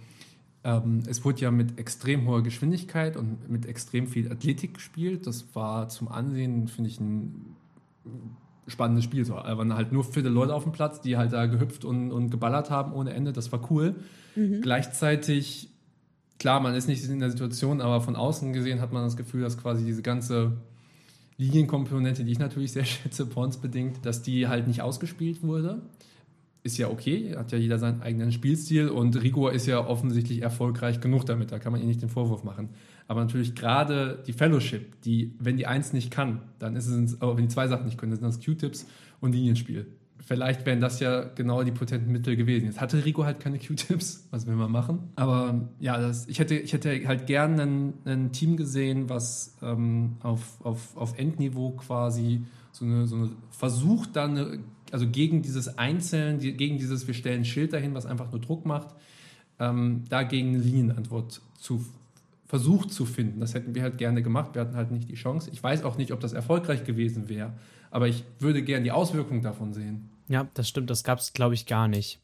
ähm, 0.66 1.04
es 1.08 1.24
wurde 1.24 1.40
ja 1.40 1.52
mit 1.52 1.80
extrem 1.80 2.28
hoher 2.28 2.44
Geschwindigkeit 2.44 3.16
und 3.16 3.50
mit 3.50 3.66
extrem 3.66 4.08
viel 4.08 4.30
Athletik 4.32 4.74
gespielt. 4.74 5.26
Das 5.26 5.56
war 5.56 5.88
zum 5.88 6.10
Ansehen, 6.10 6.68
finde 6.68 6.90
ich, 6.90 7.00
ein 7.00 7.56
spannendes 8.68 9.06
Spiel. 9.06 9.24
So, 9.24 9.36
da 9.36 9.58
waren 9.58 9.74
halt 9.74 9.94
nur 9.94 10.04
viele 10.04 10.28
Leute 10.28 10.54
auf 10.54 10.64
dem 10.64 10.74
Platz, 10.74 11.00
die 11.00 11.16
halt 11.16 11.32
da 11.32 11.46
gehüpft 11.46 11.86
und, 11.86 12.12
und 12.12 12.30
geballert 12.30 12.70
haben 12.70 12.92
ohne 12.92 13.14
Ende. 13.14 13.32
Das 13.32 13.54
war 13.54 13.72
cool. 13.72 13.96
Gleichzeitig, 14.62 15.69
klar, 16.40 16.60
man 16.62 16.74
ist 16.74 16.88
nicht 16.88 17.04
in 17.08 17.20
der 17.20 17.30
Situation, 17.30 17.82
aber 17.82 18.02
von 18.02 18.16
außen 18.16 18.54
gesehen 18.54 18.82
hat 18.82 18.92
man 18.92 19.04
das 19.04 19.18
Gefühl, 19.18 19.42
dass 19.42 19.58
quasi 19.58 19.86
diese 19.86 20.02
ganze 20.02 20.54
Linienkomponente, 21.38 22.24
die 22.24 22.32
ich 22.32 22.40
natürlich 22.40 22.72
sehr 22.72 22.86
schätze, 22.86 23.26
Pons 23.26 23.58
bedingt, 23.58 24.06
dass 24.06 24.24
die 24.24 24.48
halt 24.48 24.68
nicht 24.68 24.82
ausgespielt 24.82 25.44
wurde. 25.44 25.82
Ist 26.62 26.78
ja 26.78 26.90
okay, 26.90 27.36
hat 27.38 27.54
ja 27.54 27.58
jeder 27.58 27.80
seinen 27.80 28.02
eigenen 28.02 28.34
Spielstil 28.34 28.90
und 28.90 29.22
Rigor 29.22 29.54
ist 29.54 29.66
ja 29.66 29.86
offensichtlich 29.86 30.42
erfolgreich 30.42 31.00
genug 31.00 31.26
damit, 31.26 31.54
da 31.54 31.60
kann 31.60 31.72
man 31.72 31.82
ihm 31.82 31.88
nicht 31.88 32.02
den 32.02 32.10
Vorwurf 32.10 32.44
machen. 32.44 32.70
Aber 33.08 33.22
natürlich 33.22 33.56
gerade 33.56 34.22
die 34.28 34.34
Fellowship, 34.34 35.02
die, 35.04 35.34
wenn 35.40 35.56
die 35.56 35.68
eins 35.68 35.94
nicht 35.94 36.12
kann, 36.12 36.42
dann 36.60 36.76
ist 36.76 36.88
es, 36.88 37.22
wenn 37.22 37.38
die 37.38 37.48
zwei 37.48 37.68
Sachen 37.68 37.86
nicht 37.86 37.98
können, 37.98 38.12
dann 38.12 38.20
sind 38.20 38.28
das 38.28 38.46
Q-Tips 38.46 38.88
und 39.22 39.32
Linienspiel. 39.32 39.88
Vielleicht 40.26 40.66
wären 40.66 40.82
das 40.82 41.00
ja 41.00 41.24
genau 41.24 41.64
die 41.64 41.72
potenten 41.72 42.12
Mittel 42.12 42.36
gewesen. 42.36 42.66
Jetzt 42.66 42.82
hatte 42.82 43.04
Rico 43.04 43.24
halt 43.24 43.40
keine 43.40 43.58
Q-Tips, 43.58 44.28
was 44.32 44.46
will 44.46 44.56
man 44.56 44.72
machen? 44.72 45.10
Aber 45.16 45.70
ja, 45.80 46.00
das, 46.00 46.28
ich, 46.28 46.40
hätte, 46.40 46.56
ich 46.56 46.74
hätte 46.74 47.08
halt 47.08 47.26
gern 47.26 47.60
ein, 47.60 47.94
ein 48.06 48.32
Team 48.32 48.58
gesehen, 48.58 49.10
was 49.10 49.56
ähm, 49.62 50.18
auf, 50.22 50.64
auf, 50.64 50.96
auf 50.98 51.18
Endniveau 51.18 51.72
quasi 51.72 52.42
so 52.72 52.86
eine, 52.86 53.08
so 53.08 53.16
eine 53.16 53.30
versucht 53.50 54.16
dann, 54.16 54.38
eine, 54.38 54.60
also 54.92 55.08
gegen 55.08 55.42
dieses 55.42 55.78
Einzeln, 55.78 56.40
die, 56.40 56.54
gegen 56.54 56.78
dieses, 56.78 57.08
wir 57.08 57.14
stellen 57.14 57.46
Schild 57.46 57.74
dahin, 57.74 57.94
was 57.94 58.06
einfach 58.06 58.32
nur 58.32 58.42
Druck 58.42 58.66
macht, 58.66 58.90
ähm, 59.60 60.04
dagegen 60.10 60.50
eine 60.50 60.60
Linienantwort 60.60 61.42
zu 61.58 61.86
versucht 62.50 62.92
zu 62.92 63.06
finden. 63.06 63.40
Das 63.40 63.54
hätten 63.54 63.76
wir 63.76 63.84
halt 63.84 64.00
gerne 64.00 64.24
gemacht. 64.24 64.56
Wir 64.56 64.62
hatten 64.62 64.76
halt 64.76 64.90
nicht 64.90 65.08
die 65.08 65.14
Chance. 65.14 65.52
Ich 65.54 65.62
weiß 65.62 65.84
auch 65.84 65.98
nicht, 65.98 66.12
ob 66.12 66.20
das 66.20 66.34
erfolgreich 66.34 66.84
gewesen 66.84 67.30
wäre, 67.30 67.54
aber 67.92 68.08
ich 68.08 68.24
würde 68.40 68.64
gerne 68.64 68.84
die 68.84 68.92
Auswirkungen 68.92 69.42
davon 69.42 69.74
sehen. 69.74 70.10
Ja, 70.28 70.48
das 70.54 70.68
stimmt, 70.68 70.90
das 70.90 71.04
gab 71.04 71.20
es, 71.20 71.34
glaube 71.34 71.56
ich, 71.56 71.66
gar 71.66 71.88
nicht. 71.88 72.20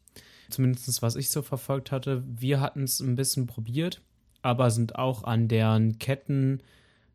Zumindest 0.48 1.02
was 1.02 1.16
ich 1.16 1.30
so 1.30 1.42
verfolgt 1.42 1.90
hatte. 1.90 2.22
Wir 2.26 2.60
hatten 2.60 2.84
es 2.84 3.00
ein 3.00 3.16
bisschen 3.16 3.46
probiert, 3.46 4.00
aber 4.42 4.70
sind 4.70 4.96
auch 4.96 5.24
an 5.24 5.48
deren 5.48 5.98
Ketten, 5.98 6.62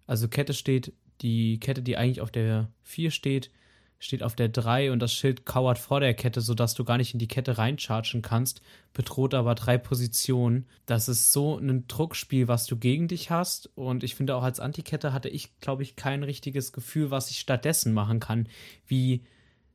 also 0.05 0.27
Kette 0.27 0.53
steht, 0.53 0.93
die 1.21 1.59
Kette, 1.59 1.81
die 1.81 1.95
eigentlich 1.95 2.21
auf 2.21 2.31
der 2.31 2.69
4 2.83 3.11
steht, 3.11 3.51
steht 4.01 4.23
auf 4.23 4.35
der 4.35 4.49
3 4.49 4.91
und 4.91 4.99
das 4.99 5.13
Schild 5.13 5.45
kauert 5.45 5.77
vor 5.77 5.99
der 5.99 6.15
Kette, 6.15 6.41
sodass 6.41 6.73
du 6.73 6.83
gar 6.83 6.97
nicht 6.97 7.13
in 7.13 7.19
die 7.19 7.27
Kette 7.27 7.59
reinchargen 7.59 8.23
kannst, 8.23 8.61
bedroht 8.93 9.35
aber 9.35 9.53
drei 9.53 9.77
Positionen. 9.77 10.65
Das 10.87 11.07
ist 11.07 11.31
so 11.31 11.57
ein 11.57 11.87
Druckspiel, 11.87 12.47
was 12.47 12.65
du 12.65 12.77
gegen 12.77 13.07
dich 13.07 13.29
hast 13.29 13.69
und 13.75 14.03
ich 14.03 14.15
finde 14.15 14.35
auch 14.35 14.43
als 14.43 14.59
Antikette 14.59 15.13
hatte 15.13 15.29
ich, 15.29 15.59
glaube 15.59 15.83
ich, 15.83 15.95
kein 15.95 16.23
richtiges 16.23 16.73
Gefühl, 16.73 17.11
was 17.11 17.29
ich 17.29 17.39
stattdessen 17.39 17.93
machen 17.93 18.19
kann, 18.19 18.49
wie 18.87 19.21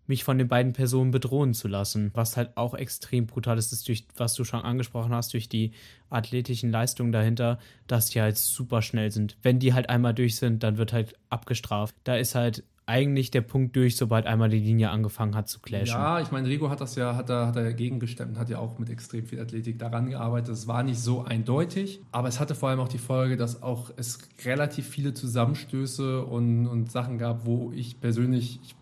mich 0.09 0.24
von 0.24 0.39
den 0.39 0.48
beiden 0.48 0.73
Personen 0.73 1.12
bedrohen 1.12 1.55
zu 1.55 1.69
lassen. 1.69 2.11
Was 2.15 2.36
halt 2.36 2.57
auch 2.57 2.74
extrem 2.74 3.27
brutal 3.27 3.59
ist, 3.59 3.73
ist 3.73 3.86
durch, 3.86 4.07
was 4.16 4.35
du 4.35 4.44
schon 4.44 4.62
angesprochen 4.62 5.15
hast, 5.15 5.35
durch 5.35 5.48
die 5.48 5.73
athletischen 6.11 6.70
Leistungen 6.70 7.12
dahinter, 7.12 7.59
dass 7.86 8.11
die 8.11 8.20
halt 8.20 8.36
super 8.36 8.82
schnell 8.82 9.12
sind. 9.12 9.36
Wenn 9.43 9.61
die 9.61 9.73
halt 9.73 9.89
einmal 9.89 10.15
durch 10.15 10.36
sind, 10.36 10.62
dann 10.62 10.78
wird 10.78 10.93
halt 10.93 11.15
abgestraft. 11.28 11.94
Da 12.05 12.16
ist 12.16 12.35
halt 12.35 12.65
eigentlich 12.87 13.33
der 13.33 13.41
Punkt 13.41 13.75
durch, 13.75 13.97
sobald 13.97 14.27
einmal 14.27 14.49
die 14.49 14.61
Linie 14.61 14.91
angefangen 14.91 15.35
hat 15.35 15.49
zu 15.49 15.59
clashen. 15.59 15.89
Ja, 15.89 16.21
ich 16.21 16.31
meine, 16.31 16.49
Rigo 16.49 16.71
hat 16.71 16.81
das 16.81 16.95
ja, 16.95 17.17
hat 17.17 17.29
er, 17.29 17.49
hat 17.49 17.57
er 17.57 17.73
gestemmt, 17.75 18.39
hat 18.39 18.49
ja 18.49 18.61
auch 18.61 18.79
mit 18.79 18.89
extrem 18.91 19.27
viel 19.27 19.41
Athletik 19.41 19.81
daran 19.81 20.09
gearbeitet. 20.09 20.51
Es 20.51 20.69
war 20.69 20.85
nicht 20.85 21.01
so 21.01 21.25
eindeutig, 21.25 22.01
aber 22.13 22.29
es 22.29 22.39
hatte 22.39 22.55
vor 22.55 22.69
allem 22.69 22.79
auch 22.79 22.89
die 22.89 22.99
Folge, 22.99 23.37
dass 23.37 23.61
auch 23.61 23.91
es 23.97 24.21
relativ 24.45 24.87
viele 24.87 25.15
Zusammenstöße 25.15 26.25
und, 26.25 26.69
und 26.69 26.93
Sachen 26.93 27.19
gab, 27.19 27.45
wo 27.45 27.73
ich 27.75 28.01
persönlich, 28.01 28.61
ich 28.63 28.77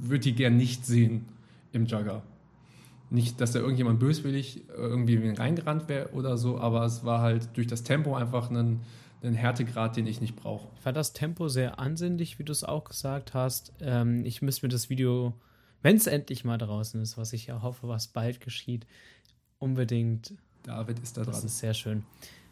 würde 0.00 0.24
die 0.24 0.34
gern 0.34 0.56
nicht 0.56 0.84
sehen 0.84 1.26
im 1.72 1.86
Jugger. 1.86 2.22
Nicht, 3.08 3.40
dass 3.40 3.52
da 3.52 3.60
irgendjemand 3.60 4.00
böswillig 4.00 4.62
irgendwie 4.76 5.28
reingerannt 5.28 5.88
wäre 5.88 6.10
oder 6.12 6.36
so, 6.36 6.58
aber 6.58 6.84
es 6.84 7.04
war 7.04 7.20
halt 7.20 7.50
durch 7.56 7.68
das 7.68 7.84
Tempo 7.84 8.16
einfach 8.16 8.50
ein, 8.50 8.80
ein 9.22 9.34
Härtegrad, 9.34 9.96
den 9.96 10.06
ich 10.06 10.20
nicht 10.20 10.36
brauche. 10.36 10.68
Ich 10.76 10.80
fand 10.80 10.96
das 10.96 11.12
Tempo 11.12 11.48
sehr 11.48 11.78
ansehnlich, 11.78 12.38
wie 12.38 12.44
du 12.44 12.52
es 12.52 12.64
auch 12.64 12.84
gesagt 12.84 13.34
hast. 13.34 13.72
Ähm, 13.80 14.24
ich 14.24 14.42
müsste 14.42 14.66
mir 14.66 14.70
das 14.70 14.90
Video, 14.90 15.34
wenn 15.82 15.96
es 15.96 16.06
endlich 16.06 16.44
mal 16.44 16.58
draußen 16.58 17.00
ist, 17.00 17.16
was 17.18 17.32
ich 17.32 17.46
ja 17.46 17.62
hoffe, 17.62 17.88
was 17.88 18.08
bald 18.08 18.40
geschieht, 18.40 18.86
unbedingt. 19.58 20.34
David 20.62 20.98
ist 21.00 21.16
da 21.16 21.22
dran. 21.22 21.32
Das 21.32 21.44
ist 21.44 21.58
sehr 21.58 21.74
schön. 21.74 22.04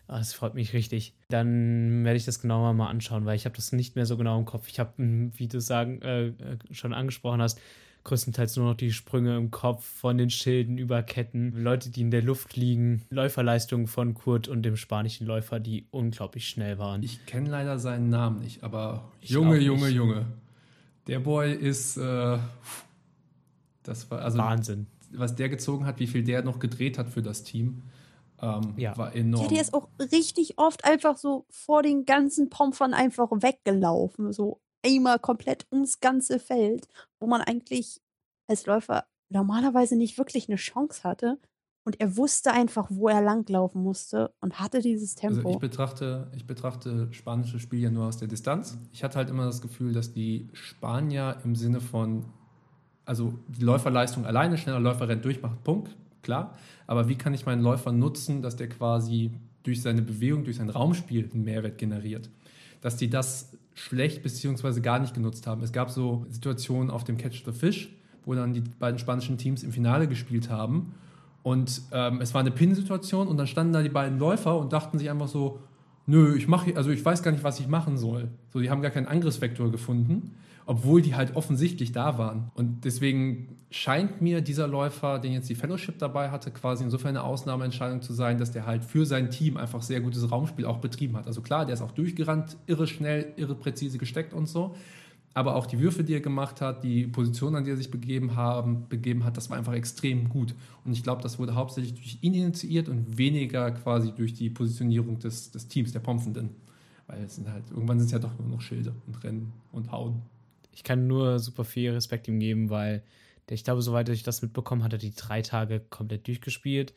Ah, 0.09 0.19
Das 0.19 0.33
freut 0.33 0.55
mich 0.55 0.73
richtig. 0.73 1.15
Dann 1.29 2.05
werde 2.05 2.17
ich 2.17 2.25
das 2.25 2.41
genauer 2.41 2.73
mal 2.73 2.89
anschauen, 2.89 3.27
weil 3.27 3.37
ich 3.37 3.45
habe 3.45 3.55
das 3.57 3.73
nicht 3.73 3.95
mehr 3.95 4.07
so 4.07 4.17
genau 4.17 4.39
im 4.39 4.45
Kopf. 4.45 4.69
Ich 4.69 4.81
habe, 4.81 4.93
wie 4.97 5.47
du 5.47 5.61
sagen, 5.61 6.03
äh, 6.03 6.27
äh, 6.29 6.35
schon 6.73 6.93
angesprochen 6.93 7.41
hast, 7.41 7.61
größtenteils 8.05 8.57
nur 8.57 8.67
noch 8.67 8.75
die 8.77 8.93
Sprünge 8.93 9.37
im 9.37 9.51
Kopf 9.51 9.85
von 9.85 10.17
den 10.19 10.31
Schilden 10.31 10.79
über 10.79 11.03
Ketten, 11.03 11.53
Leute, 11.63 11.91
die 11.91 12.01
in 12.01 12.11
der 12.11 12.23
Luft 12.23 12.57
liegen, 12.57 13.03
Läuferleistungen 13.11 13.87
von 13.87 14.15
Kurt 14.15 14.49
und 14.49 14.63
dem 14.63 14.77
spanischen 14.77 15.27
Läufer, 15.27 15.61
die 15.61 15.87
unglaublich 15.91 16.49
schnell 16.49 16.79
waren. 16.79 17.03
Ich 17.03 17.27
kenne 17.27 17.49
leider 17.51 17.79
seinen 17.79 18.09
Namen 18.11 18.41
nicht, 18.41 18.63
aber 18.63 19.11
Ich 19.21 19.31
Junge, 19.31 19.51
auch 19.51 19.55
nicht. 19.55 19.65
Junge, 19.65 19.89
Junge. 19.89 20.27
Der 21.07 21.21
Boy 21.21 21.53
ist, 21.55 21.97
äh, 21.97 22.39
das 23.83 24.11
war, 24.11 24.21
also 24.23 24.39
Wahnsinn. 24.39 24.87
was 25.13 25.35
der 25.35 25.49
gezogen 25.49 25.87
hat, 25.87 25.99
wie 25.99 26.07
viel 26.07 26.23
der 26.23 26.43
noch 26.43 26.59
gedreht 26.59 26.99
hat 26.99 27.09
für 27.09 27.23
das 27.23 27.43
Team, 27.43 27.83
ähm, 28.41 28.75
Ja. 28.77 28.97
war 28.97 29.15
Ja, 29.15 29.21
enorm. 29.23 29.49
der 29.49 29.61
ist 29.61 29.75
auch 29.75 29.89
richtig 30.13 30.59
oft 30.59 30.85
einfach 30.85 31.17
so 31.17 31.47
vor 31.51 31.83
den 31.83 32.05
ganzen 32.07 32.49
Pompfern 32.51 32.95
einfach 32.95 33.31
weggelaufen. 33.31 34.33
So 34.33 34.61
einmal 34.85 35.19
komplett 35.19 35.67
ums 35.73 36.01
ganze 36.01 36.39
Feld, 36.39 36.89
wo 37.19 37.27
man 37.27 37.41
eigentlich 37.41 38.01
als 38.47 38.67
Läufer 38.67 39.07
normalerweise 39.29 39.97
nicht 39.97 40.19
wirklich 40.19 40.49
eine 40.49 40.57
Chance 40.57 41.05
hatte. 41.05 41.39
Und 41.83 41.99
er 41.99 42.17
wusste 42.17 42.53
einfach, 42.53 42.89
wo 42.91 43.09
er 43.09 43.23
langlaufen 43.23 43.83
musste 43.83 44.35
und 44.41 44.61
hatte 44.61 44.81
dieses 44.81 45.15
Tempo. 45.15 45.39
Also 45.39 45.51
ich 45.51 45.59
betrachte, 45.59 46.31
ich 46.37 46.47
betrachte 46.47 47.09
spanische 47.13 47.59
Spiel 47.59 47.81
ja 47.81 47.91
nur 47.91 48.05
aus 48.07 48.19
der 48.19 48.29
Distanz. 48.29 48.77
Ich 48.93 49.03
hatte 49.03 49.17
halt 49.17 49.31
immer 49.31 49.47
das 49.47 49.63
Gefühl, 49.63 49.95
dass 49.95 50.13
die 50.13 50.49
Spanier 50.53 51.39
im 51.43 51.57
Sinne 51.57 51.81
von, 51.81 52.27
also 53.07 53.33
die 53.49 53.65
Läuferleistung 53.65 54.27
alleine, 54.27 54.59
schneller 54.59 54.79
Läufer 54.79 55.09
rennt 55.09 55.25
durch, 55.25 55.41
macht 55.41 55.65
Punkt, 55.65 55.97
klar. 56.23 56.55
Aber 56.87 57.09
wie 57.09 57.17
kann 57.17 57.33
ich 57.33 57.47
meinen 57.47 57.63
Läufer 57.63 57.93
nutzen, 57.93 58.43
dass 58.43 58.57
der 58.57 58.69
quasi 58.69 59.33
durch 59.63 59.81
seine 59.81 60.03
Bewegung, 60.03 60.45
durch 60.45 60.57
sein 60.57 60.69
Raumspiel 60.69 61.31
einen 61.33 61.45
Mehrwert 61.45 61.79
generiert? 61.79 62.29
Dass 62.83 62.97
die 62.97 63.09
das 63.09 63.57
schlecht 63.75 64.23
beziehungsweise 64.23 64.81
gar 64.81 64.99
nicht 64.99 65.15
genutzt 65.15 65.47
haben. 65.47 65.63
Es 65.63 65.73
gab 65.73 65.91
so 65.91 66.27
Situationen 66.29 66.91
auf 66.91 67.05
dem 67.05 67.17
Catch 67.17 67.45
the 67.45 67.53
Fish, 67.53 67.91
wo 68.25 68.35
dann 68.35 68.53
die 68.53 68.61
beiden 68.61 68.99
spanischen 68.99 69.39
Teams 69.39 69.63
im 69.63 69.73
Finale 69.73 70.09
gespielt 70.09 70.51
haben. 70.51 70.95
Und 71.43 71.83
ähm, 71.93 72.21
es 72.21 72.35
war 72.35 72.41
eine 72.41 72.51
Pin-Situation 72.51 73.27
und 73.27 73.37
dann 73.39 73.47
standen 73.47 73.73
da 73.73 73.83
die 73.83 73.89
beiden 73.89 74.19
Läufer 74.19 74.59
und 74.59 74.73
dachten 74.73 74.99
sich 74.99 75.09
einfach 75.09 75.29
so, 75.29 75.61
nö, 76.07 76.37
ich 76.37 76.49
mache, 76.49 76.77
also 76.77 76.91
ich 76.91 77.05
weiß 77.05 77.23
gar 77.23 77.31
nicht, 77.31 77.45
was 77.45 77.61
ich 77.61 77.69
machen 77.69 77.97
soll. 77.97 78.29
So, 78.53 78.61
die 78.61 78.71
haben 78.71 78.83
gar 78.83 78.91
keinen 78.91 79.07
Angriffsvektor 79.07 79.71
gefunden, 79.71 80.33
obwohl 80.71 81.03
die 81.03 81.17
halt 81.17 81.35
offensichtlich 81.35 81.91
da 81.91 82.17
waren. 82.17 82.53
Und 82.55 82.85
deswegen 82.85 83.57
scheint 83.73 84.23
mir 84.23 84.41
dieser 84.41 84.69
Läufer, 84.69 85.19
den 85.19 85.33
jetzt 85.33 85.51
die 85.51 85.57
Fellowship 85.57 85.99
dabei 85.99 86.31
hatte, 86.31 86.53
quasi 86.53 86.85
insofern 86.85 87.17
eine 87.17 87.25
Ausnahmeentscheidung 87.25 88.03
zu 88.03 88.13
sein, 88.13 88.39
dass 88.39 88.53
der 88.53 88.67
halt 88.67 88.85
für 88.85 89.05
sein 89.05 89.33
Team 89.33 89.57
einfach 89.57 89.83
sehr 89.83 90.01
gutes 90.01 90.31
Raumspiel 90.31 90.67
auch 90.67 90.79
betrieben 90.79 91.17
hat. 91.17 91.27
Also 91.27 91.41
klar, 91.41 91.67
der 91.67 91.75
ist 91.75 91.83
auch 91.83 91.91
durchgerannt, 91.91 92.57
irre 92.69 92.87
schnell, 92.87 93.33
irre 93.35 93.57
präzise 93.57 93.99
gesteckt 93.99 94.33
und 94.33 94.47
so. 94.47 94.77
Aber 95.35 95.57
auch 95.57 95.67
die 95.67 95.81
Würfe, 95.81 96.05
die 96.05 96.15
er 96.15 96.21
gemacht 96.21 96.61
hat, 96.61 96.85
die 96.85 97.09
Position, 97.09 97.57
an 97.57 97.65
die 97.65 97.71
er 97.71 97.77
sich 97.77 97.91
begeben, 97.91 98.37
haben, 98.37 98.89
begeben 98.89 99.25
hat, 99.25 99.37
das 99.37 99.51
war 99.51 99.59
einfach 99.59 99.75
extrem 99.75 100.29
gut. 100.29 100.55
Und 100.85 100.93
ich 100.93 101.03
glaube, 101.03 101.21
das 101.21 101.41
wurde 101.41 101.57
hauptsächlich 101.57 101.95
durch 101.95 102.19
ihn 102.21 102.35
initiiert 102.35 102.89
und 102.89 103.19
weniger 103.19 103.73
quasi 103.73 104.13
durch 104.13 104.35
die 104.35 104.51
Positionierung 104.51 105.19
des, 105.19 105.51
des 105.51 105.67
Teams, 105.67 105.91
der 105.91 105.99
Pompfenden. 105.99 106.51
Weil 107.09 107.25
es 107.25 107.35
sind 107.35 107.51
halt, 107.51 107.65
irgendwann 107.73 107.99
sind 107.99 108.07
es 108.07 108.13
ja 108.13 108.21
doch 108.21 108.39
nur 108.39 108.47
noch 108.47 108.61
Schilde 108.61 108.95
und 109.09 109.25
Rennen 109.25 109.53
und 109.73 109.91
Hauen. 109.91 110.23
Ich 110.81 110.85
kann 110.85 111.07
nur 111.07 111.39
super 111.41 111.65
viel 111.65 111.91
Respekt 111.91 112.27
ihm 112.27 112.41
geben, 112.41 112.71
weil 112.71 113.03
ich 113.51 113.65
glaube, 113.65 113.83
soweit 113.83 114.09
ich 114.09 114.23
das 114.23 114.41
mitbekommen 114.41 114.83
hatte, 114.83 114.97
die 114.97 115.15
drei 115.15 115.43
Tage 115.43 115.79
komplett 115.79 116.27
durchgespielt. 116.27 116.95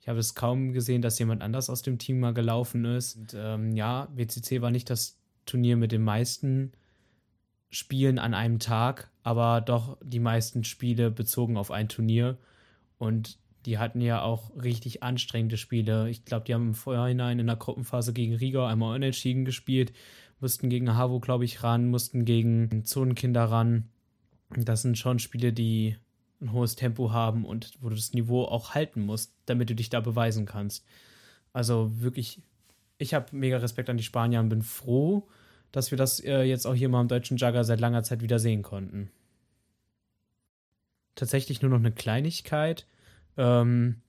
Ich 0.00 0.08
habe 0.08 0.18
es 0.18 0.34
kaum 0.34 0.72
gesehen, 0.72 1.02
dass 1.02 1.18
jemand 1.18 1.42
anders 1.42 1.68
aus 1.68 1.82
dem 1.82 1.98
Team 1.98 2.20
mal 2.20 2.32
gelaufen 2.32 2.86
ist. 2.86 3.16
Und, 3.16 3.36
ähm, 3.38 3.76
ja, 3.76 4.08
WCC 4.14 4.62
war 4.62 4.70
nicht 4.70 4.88
das 4.88 5.20
Turnier 5.44 5.76
mit 5.76 5.92
den 5.92 6.04
meisten 6.04 6.72
Spielen 7.68 8.18
an 8.18 8.32
einem 8.32 8.60
Tag, 8.60 9.10
aber 9.24 9.60
doch 9.60 9.98
die 10.02 10.20
meisten 10.20 10.64
Spiele 10.64 11.10
bezogen 11.10 11.58
auf 11.58 11.70
ein 11.70 11.90
Turnier. 11.90 12.38
Und 12.96 13.38
die 13.66 13.76
hatten 13.76 14.00
ja 14.00 14.22
auch 14.22 14.56
richtig 14.56 15.02
anstrengende 15.02 15.58
Spiele. 15.58 16.08
Ich 16.08 16.24
glaube, 16.24 16.46
die 16.46 16.54
haben 16.54 16.68
im 16.68 16.74
Vorhinein 16.74 17.40
in 17.40 17.46
der 17.46 17.56
Gruppenphase 17.56 18.14
gegen 18.14 18.36
Riga 18.36 18.66
einmal 18.66 18.96
unentschieden 18.96 19.44
gespielt, 19.44 19.92
mussten 20.40 20.68
gegen 20.68 20.94
Havo, 20.94 21.20
glaube 21.20 21.44
ich, 21.44 21.62
ran, 21.62 21.88
mussten 21.88 22.24
gegen 22.24 22.84
Zonenkinder 22.84 23.44
ran. 23.44 23.88
Das 24.50 24.82
sind 24.82 24.96
schon 24.96 25.18
Spiele, 25.18 25.52
die 25.52 25.96
ein 26.40 26.52
hohes 26.52 26.76
Tempo 26.76 27.12
haben 27.12 27.44
und 27.44 27.72
wo 27.80 27.88
du 27.88 27.96
das 27.96 28.12
Niveau 28.12 28.44
auch 28.44 28.74
halten 28.74 29.02
musst, 29.02 29.34
damit 29.46 29.70
du 29.70 29.74
dich 29.74 29.90
da 29.90 30.00
beweisen 30.00 30.46
kannst. 30.46 30.84
Also 31.52 32.00
wirklich, 32.00 32.40
ich 32.98 33.14
habe 33.14 33.34
mega 33.34 33.58
Respekt 33.58 33.90
an 33.90 33.96
die 33.96 34.04
Spanier 34.04 34.40
und 34.40 34.48
bin 34.48 34.62
froh, 34.62 35.28
dass 35.72 35.90
wir 35.90 35.98
das 35.98 36.20
äh, 36.20 36.42
jetzt 36.42 36.66
auch 36.66 36.74
hier 36.74 36.88
mal 36.88 37.00
im 37.00 37.08
deutschen 37.08 37.36
Jugger 37.36 37.64
seit 37.64 37.80
langer 37.80 38.02
Zeit 38.02 38.22
wieder 38.22 38.38
sehen 38.38 38.62
konnten. 38.62 39.10
Tatsächlich 41.14 41.60
nur 41.60 41.70
noch 41.70 41.78
eine 41.78 41.92
Kleinigkeit. 41.92 42.86
Ähm, 43.36 44.00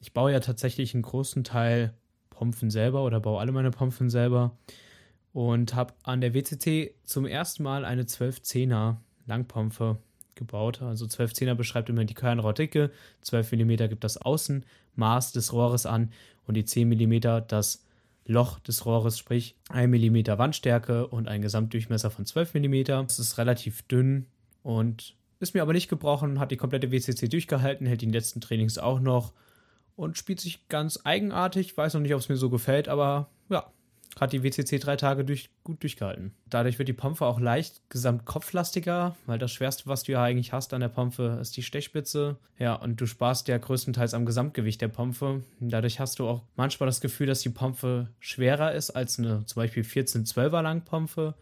ich 0.00 0.12
baue 0.12 0.32
ja 0.32 0.40
tatsächlich 0.40 0.94
einen 0.94 1.02
großen 1.02 1.44
Teil 1.44 1.94
Pompen 2.30 2.70
selber 2.70 3.04
oder 3.04 3.20
baue 3.20 3.40
alle 3.40 3.52
meine 3.52 3.70
Pompen 3.70 4.10
selber 4.10 4.56
und 5.32 5.74
habe 5.74 5.94
an 6.02 6.20
der 6.20 6.34
WCC 6.34 6.94
zum 7.04 7.26
ersten 7.26 7.62
Mal 7.62 7.84
eine 7.84 8.04
1210er 8.04 8.96
Langpompe 9.26 9.98
gebaut. 10.34 10.82
Also 10.82 11.06
1210er 11.06 11.54
beschreibt 11.54 11.90
immer 11.90 12.04
die 12.04 12.14
Kernrohrdicke, 12.14 12.90
12 13.22 13.52
mm 13.52 13.76
gibt 13.88 14.04
das 14.04 14.16
Außenmaß 14.16 15.32
des 15.32 15.52
Rohres 15.52 15.86
an 15.86 16.12
und 16.46 16.54
die 16.54 16.64
10 16.64 16.88
mm 16.88 17.46
das 17.46 17.84
Loch 18.24 18.58
des 18.60 18.84
Rohres, 18.84 19.18
sprich 19.18 19.56
1 19.70 19.90
mm 19.90 20.38
Wandstärke 20.38 21.06
und 21.06 21.28
ein 21.28 21.42
Gesamtdurchmesser 21.42 22.10
von 22.10 22.26
12 22.26 22.54
mm. 22.54 22.84
Das 22.84 23.18
ist 23.18 23.38
relativ 23.38 23.82
dünn 23.82 24.26
und 24.62 25.16
ist 25.40 25.54
mir 25.54 25.62
aber 25.62 25.72
nicht 25.72 25.88
gebrochen, 25.88 26.38
hat 26.38 26.50
die 26.50 26.56
komplette 26.56 26.90
WCC 26.90 27.28
durchgehalten, 27.28 27.86
hält 27.86 28.02
die 28.02 28.06
letzten 28.06 28.40
Trainings 28.40 28.76
auch 28.76 29.00
noch 29.00 29.32
und 29.96 30.18
spielt 30.18 30.40
sich 30.40 30.68
ganz 30.68 31.00
eigenartig. 31.04 31.76
Weiß 31.76 31.94
noch 31.94 32.00
nicht, 32.00 32.14
ob 32.14 32.20
es 32.20 32.28
mir 32.28 32.36
so 32.36 32.50
gefällt, 32.50 32.88
aber 32.88 33.30
ja, 33.48 33.70
hat 34.20 34.32
die 34.32 34.42
WCC 34.42 34.78
drei 34.78 34.96
Tage 34.96 35.24
durch, 35.24 35.50
gut 35.64 35.82
durchgehalten. 35.82 36.32
Dadurch 36.46 36.78
wird 36.78 36.88
die 36.88 36.94
Pompe 36.94 37.24
auch 37.24 37.38
leicht 37.38 37.82
gesamt 37.88 38.24
kopflastiger, 38.24 39.16
weil 39.26 39.38
das 39.38 39.52
Schwerste, 39.52 39.84
was 39.86 40.02
du 40.02 40.12
ja 40.12 40.22
eigentlich 40.22 40.52
hast 40.52 40.74
an 40.74 40.80
der 40.80 40.88
Pompe, 40.88 41.38
ist 41.40 41.56
die 41.56 41.62
Stechspitze. 41.62 42.36
Ja, 42.58 42.74
und 42.74 43.00
du 43.00 43.06
sparst 43.06 43.48
ja 43.48 43.58
größtenteils 43.58 44.14
am 44.14 44.26
Gesamtgewicht 44.26 44.80
der 44.80 44.88
Pompe. 44.88 45.42
Dadurch 45.60 46.00
hast 46.00 46.18
du 46.18 46.26
auch 46.26 46.42
manchmal 46.56 46.88
das 46.88 47.00
Gefühl, 47.00 47.26
dass 47.26 47.40
die 47.40 47.50
Pompe 47.50 48.08
schwerer 48.18 48.72
ist 48.72 48.90
als 48.90 49.18
eine 49.18 49.44
zum 49.46 49.62
Beispiel 49.62 49.84
14-12er 49.84 50.62
Langpompe. 50.62 51.34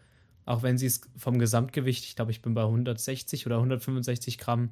Auch 0.45 0.63
wenn 0.63 0.77
sie 0.77 0.85
es 0.85 1.01
vom 1.17 1.39
Gesamtgewicht, 1.39 2.05
ich 2.05 2.15
glaube, 2.15 2.31
ich 2.31 2.41
bin 2.41 2.53
bei 2.53 2.63
160 2.63 3.45
oder 3.47 3.57
165 3.57 4.37
Gramm, 4.37 4.69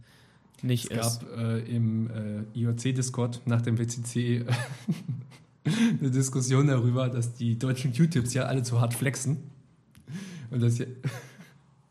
nicht 0.62 0.92
es 0.92 0.98
ist. 0.98 1.20
gab 1.22 1.38
äh, 1.38 1.60
im 1.60 2.10
äh, 2.54 2.60
IOC-Discord 2.60 3.42
nach 3.46 3.62
dem 3.62 3.78
WCC 3.78 4.46
eine 6.00 6.12
Diskussion 6.12 6.68
darüber, 6.68 7.10
dass 7.10 7.34
die 7.34 7.58
deutschen 7.58 7.94
Q-Tips 7.94 8.34
ja 8.34 8.44
alle 8.44 8.64
zu 8.64 8.80
hart 8.80 8.94
flexen. 8.94 9.38
Und 10.52 10.62
das 10.62 10.78
ja, 10.78 10.86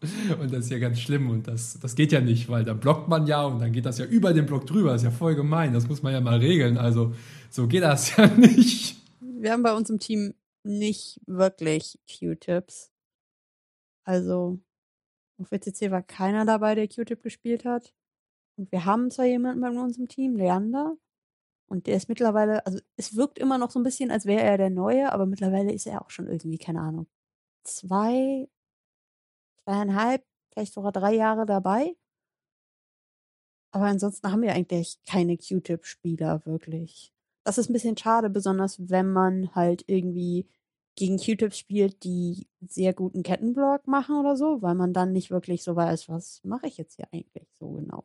und 0.41 0.53
das 0.53 0.67
ist 0.67 0.71
ja 0.71 0.79
ganz 0.79 1.01
schlimm 1.01 1.31
und 1.31 1.49
das, 1.49 1.79
das 1.81 1.95
geht 1.95 2.13
ja 2.13 2.21
nicht, 2.21 2.49
weil 2.49 2.65
dann 2.65 2.79
blockt 2.79 3.09
man 3.09 3.27
ja 3.27 3.45
und 3.45 3.61
dann 3.61 3.73
geht 3.73 3.87
das 3.87 3.99
ja 3.99 4.05
über 4.05 4.33
den 4.33 4.47
Block 4.47 4.67
drüber. 4.67 4.93
Das 4.93 5.03
ist 5.03 5.07
ja 5.07 5.11
voll 5.11 5.35
gemein. 5.35 5.73
Das 5.73 5.89
muss 5.89 6.03
man 6.03 6.13
ja 6.13 6.21
mal 6.21 6.39
regeln. 6.39 6.79
Also 6.79 7.15
so 7.51 7.67
geht 7.67 7.83
das 7.83 8.17
ja 8.17 8.27
nicht. 8.27 8.97
Wir 9.21 9.53
haben 9.53 9.63
bei 9.63 9.75
uns 9.75 9.91
im 9.91 9.99
Team 9.99 10.35
nicht 10.63 11.21
wirklich 11.27 11.99
Q-Tips. 12.09 12.91
Also 14.05 14.61
auf 15.39 15.51
WCC 15.51 15.91
war 15.91 16.03
keiner 16.03 16.45
dabei, 16.45 16.75
der 16.75 16.89
Q-Tip 16.89 17.23
gespielt 17.23 17.65
hat. 17.65 17.93
Und 18.57 18.71
wir 18.71 18.85
haben 18.85 19.11
zwar 19.11 19.25
jemanden 19.25 19.61
bei 19.61 19.69
uns 19.71 19.99
im 19.99 20.09
Team, 20.09 20.37
Leander, 20.37 20.97
und 21.75 21.89
der 21.89 21.97
ist 21.97 22.09
mittlerweile, 22.09 22.65
also 22.67 22.79
es 22.97 23.17
wirkt 23.17 23.37
immer 23.37 23.59
noch 23.59 23.73
so 23.73 23.81
ein 23.81 23.83
bisschen, 23.83 24.13
als 24.13 24.27
wäre 24.27 24.43
er 24.43 24.59
der 24.59 24.71
Neue, 24.71 25.13
aber 25.13 25.27
mittlerweile 25.27 25.73
ist 25.73 25.87
er 25.89 26.03
auch 26.03 26.11
schon 26.11 26.29
irgendwie, 26.29 26.57
keine 26.57 26.81
Ahnung, 26.81 27.09
zwei, 27.65 28.49
zweieinhalb, 29.65 30.25
vielleicht 30.53 30.73
sogar 30.73 30.93
drei 30.93 31.15
Jahre 31.15 31.47
dabei. 31.47 31.97
Aber 33.73 33.87
ansonsten 33.87 34.31
haben 34.31 34.43
wir 34.43 34.53
eigentlich 34.53 35.01
keine 35.05 35.37
Q-Tip-Spieler 35.37 36.47
wirklich. 36.47 37.13
Das 37.43 37.59
ist 37.59 37.69
ein 37.69 37.73
bisschen 37.73 37.97
schade, 37.97 38.31
besonders 38.31 38.89
wenn 38.89 39.13
man 39.13 39.53
halt 39.57 39.83
irgendwie 39.89 40.47
gegen 40.95 41.19
Q-Tips 41.19 41.59
spielt, 41.59 42.05
die 42.05 42.47
sehr 42.61 42.95
guten 42.95 43.25
Kettenblock 43.25 43.89
machen 43.89 44.15
oder 44.21 44.37
so, 44.37 44.63
weil 44.63 44.77
man 44.77 44.93
dann 44.93 45.11
nicht 45.11 45.33
wirklich 45.33 45.65
so 45.65 45.75
weiß, 45.75 46.09
was 46.09 46.41
mache 46.45 46.69
ich 46.69 46.77
jetzt 46.77 46.95
hier 46.95 47.09
eigentlich 47.13 47.49
so 47.59 47.73
genau. 47.73 48.05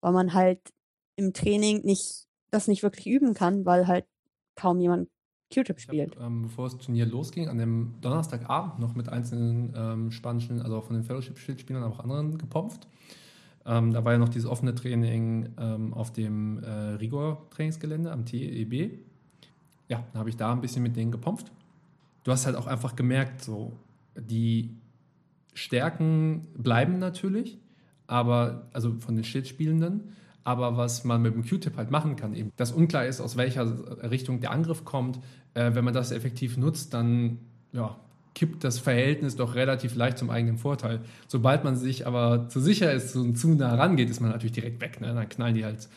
Weil 0.00 0.12
man 0.12 0.34
halt 0.34 0.74
im 1.14 1.32
Training 1.32 1.82
nicht 1.84 2.25
das 2.50 2.68
nicht 2.68 2.82
wirklich 2.82 3.06
üben 3.06 3.34
kann, 3.34 3.64
weil 3.66 3.86
halt 3.86 4.06
kaum 4.54 4.80
jemand 4.80 5.08
Q-Tip 5.52 5.80
spielt. 5.80 6.16
Hab, 6.16 6.26
ähm, 6.26 6.42
bevor 6.42 6.68
das 6.68 6.78
Turnier 6.78 7.06
losging, 7.06 7.48
an 7.48 7.58
dem 7.58 7.94
Donnerstagabend 8.00 8.78
noch 8.78 8.94
mit 8.94 9.08
einzelnen 9.08 9.72
ähm, 9.76 10.10
spanischen, 10.10 10.60
also 10.60 10.76
auch 10.76 10.84
von 10.84 10.96
den 10.96 11.04
Fellowship-Schildspielern, 11.04 11.82
aber 11.82 11.94
auch 11.94 12.00
anderen 12.00 12.38
gepopft. 12.38 12.88
Ähm, 13.64 13.92
da 13.92 14.04
war 14.04 14.12
ja 14.12 14.18
noch 14.18 14.28
dieses 14.28 14.48
offene 14.48 14.74
Training 14.74 15.50
ähm, 15.58 15.94
auf 15.94 16.12
dem 16.12 16.62
äh, 16.62 16.70
Rigor-Trainingsgelände 16.70 18.10
am 18.10 18.24
TEB. 18.24 18.98
Ja, 19.88 20.04
dann 20.12 20.18
habe 20.18 20.30
ich 20.30 20.36
da 20.36 20.52
ein 20.52 20.60
bisschen 20.60 20.82
mit 20.82 20.96
denen 20.96 21.12
gepopft. 21.12 21.52
Du 22.24 22.32
hast 22.32 22.46
halt 22.46 22.56
auch 22.56 22.66
einfach 22.66 22.96
gemerkt, 22.96 23.42
so 23.42 23.76
die 24.16 24.76
Stärken 25.54 26.48
bleiben 26.56 26.98
natürlich, 26.98 27.58
aber 28.06 28.68
also 28.72 28.98
von 29.00 29.14
den 29.14 29.24
Schildspielenden, 29.24 30.12
aber 30.46 30.76
was 30.76 31.02
man 31.02 31.22
mit 31.22 31.34
dem 31.34 31.44
Q-Tip 31.44 31.76
halt 31.76 31.90
machen 31.90 32.14
kann, 32.14 32.32
eben, 32.32 32.52
dass 32.56 32.70
unklar 32.70 33.04
ist, 33.04 33.20
aus 33.20 33.36
welcher 33.36 33.66
Richtung 34.08 34.40
der 34.40 34.52
Angriff 34.52 34.84
kommt, 34.84 35.18
äh, 35.54 35.74
wenn 35.74 35.84
man 35.84 35.92
das 35.92 36.12
effektiv 36.12 36.56
nutzt, 36.56 36.94
dann 36.94 37.38
ja, 37.72 37.96
kippt 38.34 38.62
das 38.62 38.78
Verhältnis 38.78 39.34
doch 39.34 39.56
relativ 39.56 39.96
leicht 39.96 40.18
zum 40.18 40.30
eigenen 40.30 40.56
Vorteil. 40.56 41.00
Sobald 41.26 41.64
man 41.64 41.74
sich 41.74 42.06
aber 42.06 42.48
zu 42.48 42.60
sicher 42.60 42.92
ist 42.92 43.16
und 43.16 43.36
zu 43.36 43.48
nah 43.56 43.74
rangeht, 43.74 44.08
ist 44.08 44.20
man 44.20 44.30
natürlich 44.30 44.52
direkt 44.52 44.80
weg. 44.80 45.00
Ne? 45.00 45.12
Dann 45.12 45.28
knallen 45.28 45.56
die 45.56 45.64
halt 45.64 45.88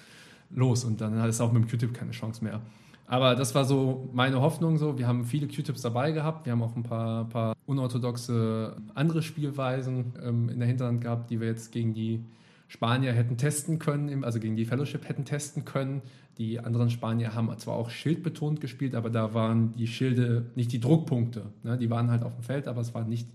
los 0.50 0.84
und 0.84 1.00
dann 1.00 1.22
hat 1.22 1.30
es 1.30 1.40
auch 1.42 1.52
mit 1.52 1.64
dem 1.64 1.70
Q-Tip 1.70 1.94
keine 1.94 2.12
Chance 2.12 2.44
mehr. 2.44 2.60
Aber 3.06 3.36
das 3.36 3.54
war 3.54 3.66
so 3.66 4.10
meine 4.14 4.42
Hoffnung. 4.42 4.80
So. 4.80 4.98
Wir 4.98 5.08
haben 5.08 5.26
viele 5.26 5.48
Q-Tips 5.48 5.84
dabei 5.84 6.12
gehabt. 6.12 6.48
Wir 6.48 6.54
haben 6.54 6.64
auch 6.64 6.76
ein 6.76 6.84
paar, 6.84 7.26
paar 7.30 7.56
unorthodoxe 7.68 8.78
andere 8.96 9.22
Spielweisen 9.22 10.14
ähm, 10.24 10.50
in 10.50 10.58
der 10.58 10.68
Hinterhand 10.68 11.02
gehabt, 11.02 11.30
die 11.30 11.40
wir 11.40 11.48
jetzt 11.48 11.72
gegen 11.72 11.94
die 11.94 12.24
Spanier 12.70 13.14
hätten 13.14 13.36
testen 13.36 13.80
können, 13.80 14.24
also 14.24 14.40
gegen 14.40 14.56
die 14.56 14.64
Fellowship 14.64 15.10
hätten 15.10 15.26
testen 15.26 15.66
können. 15.66 16.04
Die 16.38 16.60
anderen 16.60 16.92
Spanier 16.92 17.34
haben 17.34 17.50
zwar 17.58 17.76
auch 17.76 17.90
schildbetont 17.90 18.62
gespielt, 18.62 18.94
aber 18.94 19.10
da 19.10 19.34
waren 19.34 19.76
die 19.76 19.88
Schilde 19.88 20.46
nicht 20.56 20.72
die 20.72 20.80
Druckpunkte. 20.80 21.48
Ne? 21.64 21.80
Die 21.80 21.90
waren 21.90 22.12
halt 22.12 22.22
auf 22.22 22.36
dem 22.36 22.44
Feld, 22.44 22.68
aber 22.68 22.82
es 22.82 22.94
waren 22.94 23.10
nicht 23.10 23.28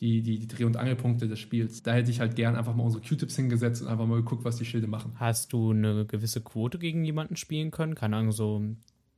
die, 0.00 0.22
die, 0.22 0.38
die 0.38 0.46
Dreh- 0.46 0.64
und 0.64 0.76
Angelpunkte 0.76 1.26
des 1.26 1.40
Spiels. 1.40 1.82
Da 1.82 1.92
hätte 1.92 2.12
ich 2.12 2.20
halt 2.20 2.36
gern 2.36 2.54
einfach 2.54 2.74
mal 2.76 2.84
unsere 2.84 3.02
Q-Tips 3.02 3.34
hingesetzt 3.34 3.82
und 3.82 3.88
einfach 3.88 4.06
mal 4.06 4.16
geguckt, 4.16 4.44
was 4.44 4.56
die 4.56 4.64
Schilde 4.64 4.86
machen. 4.86 5.12
Hast 5.16 5.52
du 5.52 5.72
eine 5.72 6.06
gewisse 6.06 6.40
Quote 6.40 6.78
gegen 6.78 7.04
jemanden 7.04 7.34
spielen 7.34 7.72
können? 7.72 7.96
Keine 7.96 8.16
Ahnung, 8.16 8.30
so 8.30 8.62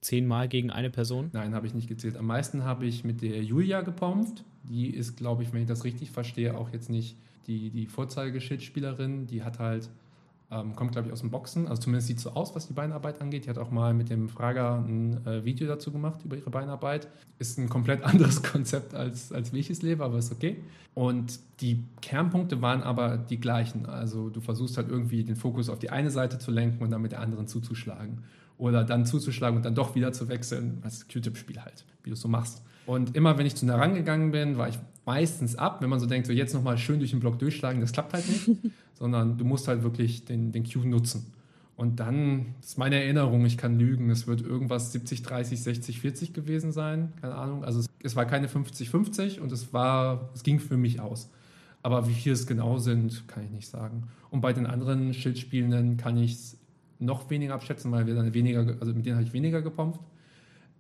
zehnmal 0.01 0.49
gegen 0.49 0.71
eine 0.71 0.89
Person? 0.89 1.29
Nein, 1.35 1.55
habe 1.55 1.67
ich 1.67 1.75
nicht 1.75 1.89
gezählt. 1.89 2.17
Am 2.17 2.27
meisten 2.27 2.65
habe 2.65 2.87
ich 2.87 3.05
mit 3.05 3.21
der 3.21 3.43
Julia 3.43 3.83
gepompt. 3.83 4.45
Die 4.65 4.89
ist, 4.89 5.19
glaube 5.19 5.43
ich, 5.43 5.53
wenn 5.53 5.61
ich 5.61 5.69
das 5.69 5.85
richtig 5.85 6.11
verstehe, 6.11 6.57
auch 6.57 6.73
jetzt 6.73 6.89
nicht 6.89 7.17
die, 7.47 7.71
die 7.71 7.87
Vorzeigeschildspielerin, 7.87 9.27
die 9.27 9.43
hat 9.43 9.59
halt, 9.59 9.89
ähm, 10.51 10.77
kommt 10.77 10.93
glaube 10.93 11.09
ich 11.09 11.13
aus 11.13 11.21
dem 11.21 11.31
Boxen, 11.31 11.67
also 11.67 11.83
zumindest 11.83 12.09
sieht 12.09 12.21
so 12.21 12.31
aus, 12.31 12.55
was 12.55 12.67
die 12.67 12.73
Beinarbeit 12.73 13.21
angeht. 13.21 13.47
Die 13.47 13.51
hat 13.51 13.59
auch 13.59 13.71
mal 13.71 13.95
mit 13.95 14.11
dem 14.11 14.29
Frager 14.29 14.79
ein 14.79 15.27
äh, 15.27 15.45
Video 15.45 15.67
dazu 15.67 15.93
gemacht 15.93 16.21
über 16.25 16.37
ihre 16.37 16.51
Beinarbeit. 16.51 17.09
Ist 17.39 17.59
ein 17.59 17.69
komplett 17.69 18.03
anderes 18.05 18.43
Konzept 18.43 18.95
als, 18.95 19.33
als 19.33 19.53
wie 19.53 19.59
ich 19.59 19.71
es 19.71 19.83
lebe, 19.83 20.05
aber 20.05 20.19
ist 20.19 20.33
okay. 20.33 20.63
Und 20.95 21.41
die 21.61 21.85
Kernpunkte 22.03 22.61
waren 22.61 22.83
aber 22.83 23.17
die 23.17 23.41
gleichen. 23.41 23.87
Also 23.87 24.29
du 24.29 24.41
versuchst 24.41 24.77
halt 24.77 24.89
irgendwie 24.89 25.25
den 25.25 25.37
Fokus 25.37 25.69
auf 25.69 25.79
die 25.79 25.91
eine 25.91 26.11
Seite 26.11 26.39
zu 26.39 26.51
lenken 26.51 26.83
und 26.83 26.91
dann 26.91 27.03
mit 27.03 27.13
der 27.13 27.21
anderen 27.21 27.47
zuzuschlagen. 27.47 28.25
Oder 28.59 28.85
dann 28.85 29.07
zuzuschlagen 29.07 29.57
und 29.57 29.65
dann 29.65 29.75
doch 29.75 29.95
wieder 29.95 30.13
zu 30.13 30.29
wechseln, 30.29 30.79
als 30.83 31.09
Q-Tip-Spiel 31.09 31.61
halt, 31.63 31.85
wie 32.03 32.11
du 32.11 32.15
es 32.15 32.21
so 32.21 32.29
machst. 32.29 32.63
Und 32.87 33.17
immer 33.17 33.39
wenn 33.39 33.47
ich 33.47 33.55
zu 33.55 33.67
nah 33.67 33.77
rangegangen 33.77 34.33
bin, 34.33 34.59
war 34.59 34.69
ich 34.69 34.79
meistens 35.05 35.57
ab, 35.57 35.83
wenn 35.83 35.91
man 35.91 36.01
so 36.01 36.07
denkt, 36.07 36.27
so 36.27 36.33
jetzt 36.33 36.55
nochmal 36.55 36.79
schön 36.79 36.99
durch 36.99 37.11
den 37.11 37.21
Block 37.21 37.39
durchschlagen, 37.39 37.81
das 37.81 37.93
klappt 37.93 38.13
halt 38.13 38.29
nicht, 38.29 38.51
sondern 38.95 39.39
du 39.39 39.45
musst 39.45 39.69
halt 39.69 39.83
wirklich 39.83 40.25
den, 40.25 40.53
den 40.53 40.65
Q 40.65 40.81
nutzen. 40.81 41.33
Und 41.77 42.01
dann, 42.01 42.55
das 42.61 42.71
ist 42.71 42.79
meine 42.79 42.97
Erinnerung, 42.97 43.45
ich 43.45 43.57
kann 43.57 43.79
lügen, 43.79 44.11
es 44.11 44.27
wird 44.27 44.43
irgendwas 44.43 44.93
70, 44.93 45.23
30, 45.23 45.63
60, 45.63 46.01
40 46.01 46.33
gewesen 46.33 46.71
sein, 46.71 47.13
keine 47.21 47.35
Ahnung. 47.35 47.65
Also 47.65 47.81
es, 47.81 47.87
es 48.03 48.15
war 48.15 48.27
keine 48.27 48.49
50, 48.49 48.91
50 48.91 49.41
und 49.41 49.51
es 49.53 49.73
war, 49.73 50.31
es 50.35 50.43
ging 50.43 50.61
für 50.61 50.77
mich 50.77 51.01
aus. 51.01 51.31
Aber 51.83 52.09
wie 52.09 52.15
viel 52.15 52.33
es 52.33 52.47
genau 52.47 52.79
sind, 52.79 53.27
kann 53.27 53.45
ich 53.45 53.51
nicht 53.51 53.69
sagen. 53.69 54.05
Und 54.31 54.43
bei 54.43 54.53
den 54.53 54.67
anderen 54.67 55.15
Schildspielenden 55.15 55.97
kann 55.97 56.17
ich 56.17 56.35
es 56.35 56.59
noch 57.01 57.31
weniger 57.31 57.55
abschätzen, 57.55 57.91
weil 57.91 58.07
wir 58.07 58.15
dann 58.15 58.33
weniger, 58.35 58.77
also 58.81 58.93
mit 58.93 59.05
denen 59.05 59.17
habe 59.17 59.27
ich 59.27 59.33
weniger 59.33 59.61
gepompt. 59.63 59.99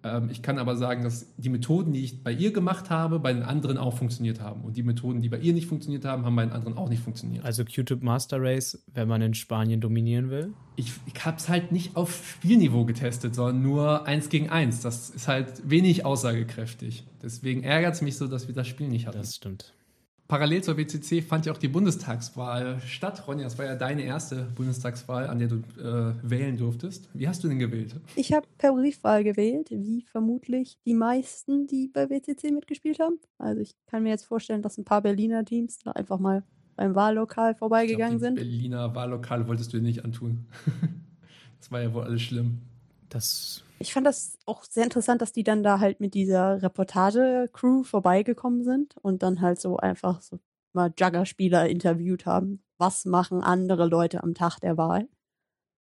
Ähm, 0.04 0.28
ich 0.30 0.42
kann 0.42 0.58
aber 0.58 0.76
sagen, 0.76 1.04
dass 1.04 1.26
die 1.36 1.48
Methoden, 1.48 1.92
die 1.92 2.04
ich 2.04 2.22
bei 2.22 2.32
ihr 2.32 2.52
gemacht 2.52 2.90
habe, 2.90 3.20
bei 3.20 3.32
den 3.32 3.42
anderen 3.42 3.78
auch 3.78 3.96
funktioniert 3.96 4.40
haben. 4.40 4.62
Und 4.62 4.76
die 4.76 4.82
Methoden, 4.82 5.20
die 5.20 5.28
bei 5.28 5.38
ihr 5.38 5.52
nicht 5.52 5.66
funktioniert 5.66 6.04
haben, 6.04 6.24
haben 6.24 6.36
bei 6.36 6.44
den 6.44 6.52
anderen 6.52 6.76
auch 6.76 6.88
nicht 6.88 7.02
funktioniert. 7.02 7.44
Also 7.44 7.64
Q-Tip 7.64 8.02
Master 8.02 8.40
Race, 8.40 8.82
wenn 8.92 9.08
man 9.08 9.22
in 9.22 9.34
Spanien 9.34 9.80
dominieren 9.80 10.30
will? 10.30 10.52
Ich, 10.76 10.92
ich 11.06 11.24
habe 11.24 11.36
es 11.36 11.48
halt 11.48 11.72
nicht 11.72 11.96
auf 11.96 12.36
Spielniveau 12.36 12.84
getestet, 12.84 13.34
sondern 13.34 13.62
nur 13.62 14.06
eins 14.06 14.28
gegen 14.28 14.50
eins. 14.50 14.80
Das 14.80 15.10
ist 15.10 15.28
halt 15.28 15.68
wenig 15.68 16.04
aussagekräftig. 16.04 17.04
Deswegen 17.22 17.62
ärgert 17.62 17.94
es 17.94 18.02
mich 18.02 18.16
so, 18.16 18.26
dass 18.26 18.48
wir 18.48 18.54
das 18.54 18.66
Spiel 18.66 18.88
nicht 18.88 19.06
hatten. 19.06 19.18
Das 19.18 19.36
stimmt. 19.36 19.72
Parallel 20.32 20.62
zur 20.62 20.78
WCC 20.78 21.20
fand 21.20 21.44
ja 21.44 21.52
auch 21.52 21.58
die 21.58 21.68
Bundestagswahl 21.68 22.80
statt. 22.86 23.28
Ronja, 23.28 23.44
das 23.44 23.58
war 23.58 23.66
ja 23.66 23.74
deine 23.74 24.00
erste 24.00 24.46
Bundestagswahl, 24.54 25.26
an 25.26 25.38
der 25.38 25.48
du 25.48 25.56
äh, 25.78 26.14
wählen 26.22 26.56
durftest. 26.56 27.10
Wie 27.12 27.28
hast 27.28 27.44
du 27.44 27.48
denn 27.48 27.58
gewählt? 27.58 27.96
Ich 28.16 28.32
habe 28.32 28.46
per 28.56 28.72
Briefwahl 28.72 29.24
gewählt, 29.24 29.68
wie 29.70 30.06
vermutlich 30.10 30.78
die 30.86 30.94
meisten, 30.94 31.66
die 31.66 31.88
bei 31.88 32.08
WCC 32.08 32.50
mitgespielt 32.50 32.98
haben. 32.98 33.18
Also 33.36 33.60
ich 33.60 33.76
kann 33.84 34.04
mir 34.04 34.08
jetzt 34.08 34.24
vorstellen, 34.24 34.62
dass 34.62 34.78
ein 34.78 34.86
paar 34.86 35.02
Berliner 35.02 35.44
Teams 35.44 35.80
da 35.80 35.90
einfach 35.90 36.18
mal 36.18 36.44
beim 36.76 36.94
Wahllokal 36.94 37.54
vorbeigegangen 37.54 38.18
glaub, 38.18 38.28
sind. 38.28 38.36
Berliner 38.36 38.94
Wahllokale 38.94 39.46
wolltest 39.46 39.74
du 39.74 39.76
dir 39.76 39.82
nicht 39.82 40.02
antun. 40.02 40.46
das 41.60 41.70
war 41.70 41.82
ja 41.82 41.92
wohl 41.92 42.04
alles 42.04 42.22
schlimm. 42.22 42.62
Das 43.12 43.62
Ich 43.78 43.92
fand 43.92 44.06
das 44.06 44.38
auch 44.46 44.64
sehr 44.64 44.84
interessant, 44.84 45.20
dass 45.20 45.32
die 45.32 45.44
dann 45.44 45.62
da 45.62 45.80
halt 45.80 46.00
mit 46.00 46.14
dieser 46.14 46.62
Reportage-Crew 46.62 47.82
vorbeigekommen 47.82 48.64
sind 48.64 48.96
und 48.96 49.22
dann 49.22 49.40
halt 49.40 49.60
so 49.60 49.76
einfach 49.76 50.22
so 50.22 50.38
mal 50.72 50.92
Jugger-Spieler 50.96 51.68
interviewt 51.68 52.24
haben. 52.24 52.64
Was 52.78 53.04
machen 53.04 53.42
andere 53.42 53.86
Leute 53.86 54.22
am 54.22 54.34
Tag 54.34 54.58
der 54.60 54.78
Wahl? 54.78 55.08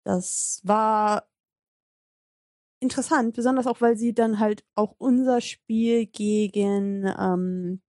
Das 0.03 0.61
war 0.63 1.27
interessant, 2.81 3.33
besonders 3.33 3.67
auch, 3.67 3.81
weil 3.81 3.97
sie 3.97 4.13
dann 4.13 4.39
halt 4.39 4.65
auch 4.75 4.95
unser 4.97 5.41
Spiel 5.41 6.05
gegen 6.05 7.05
ähm, 7.17 7.81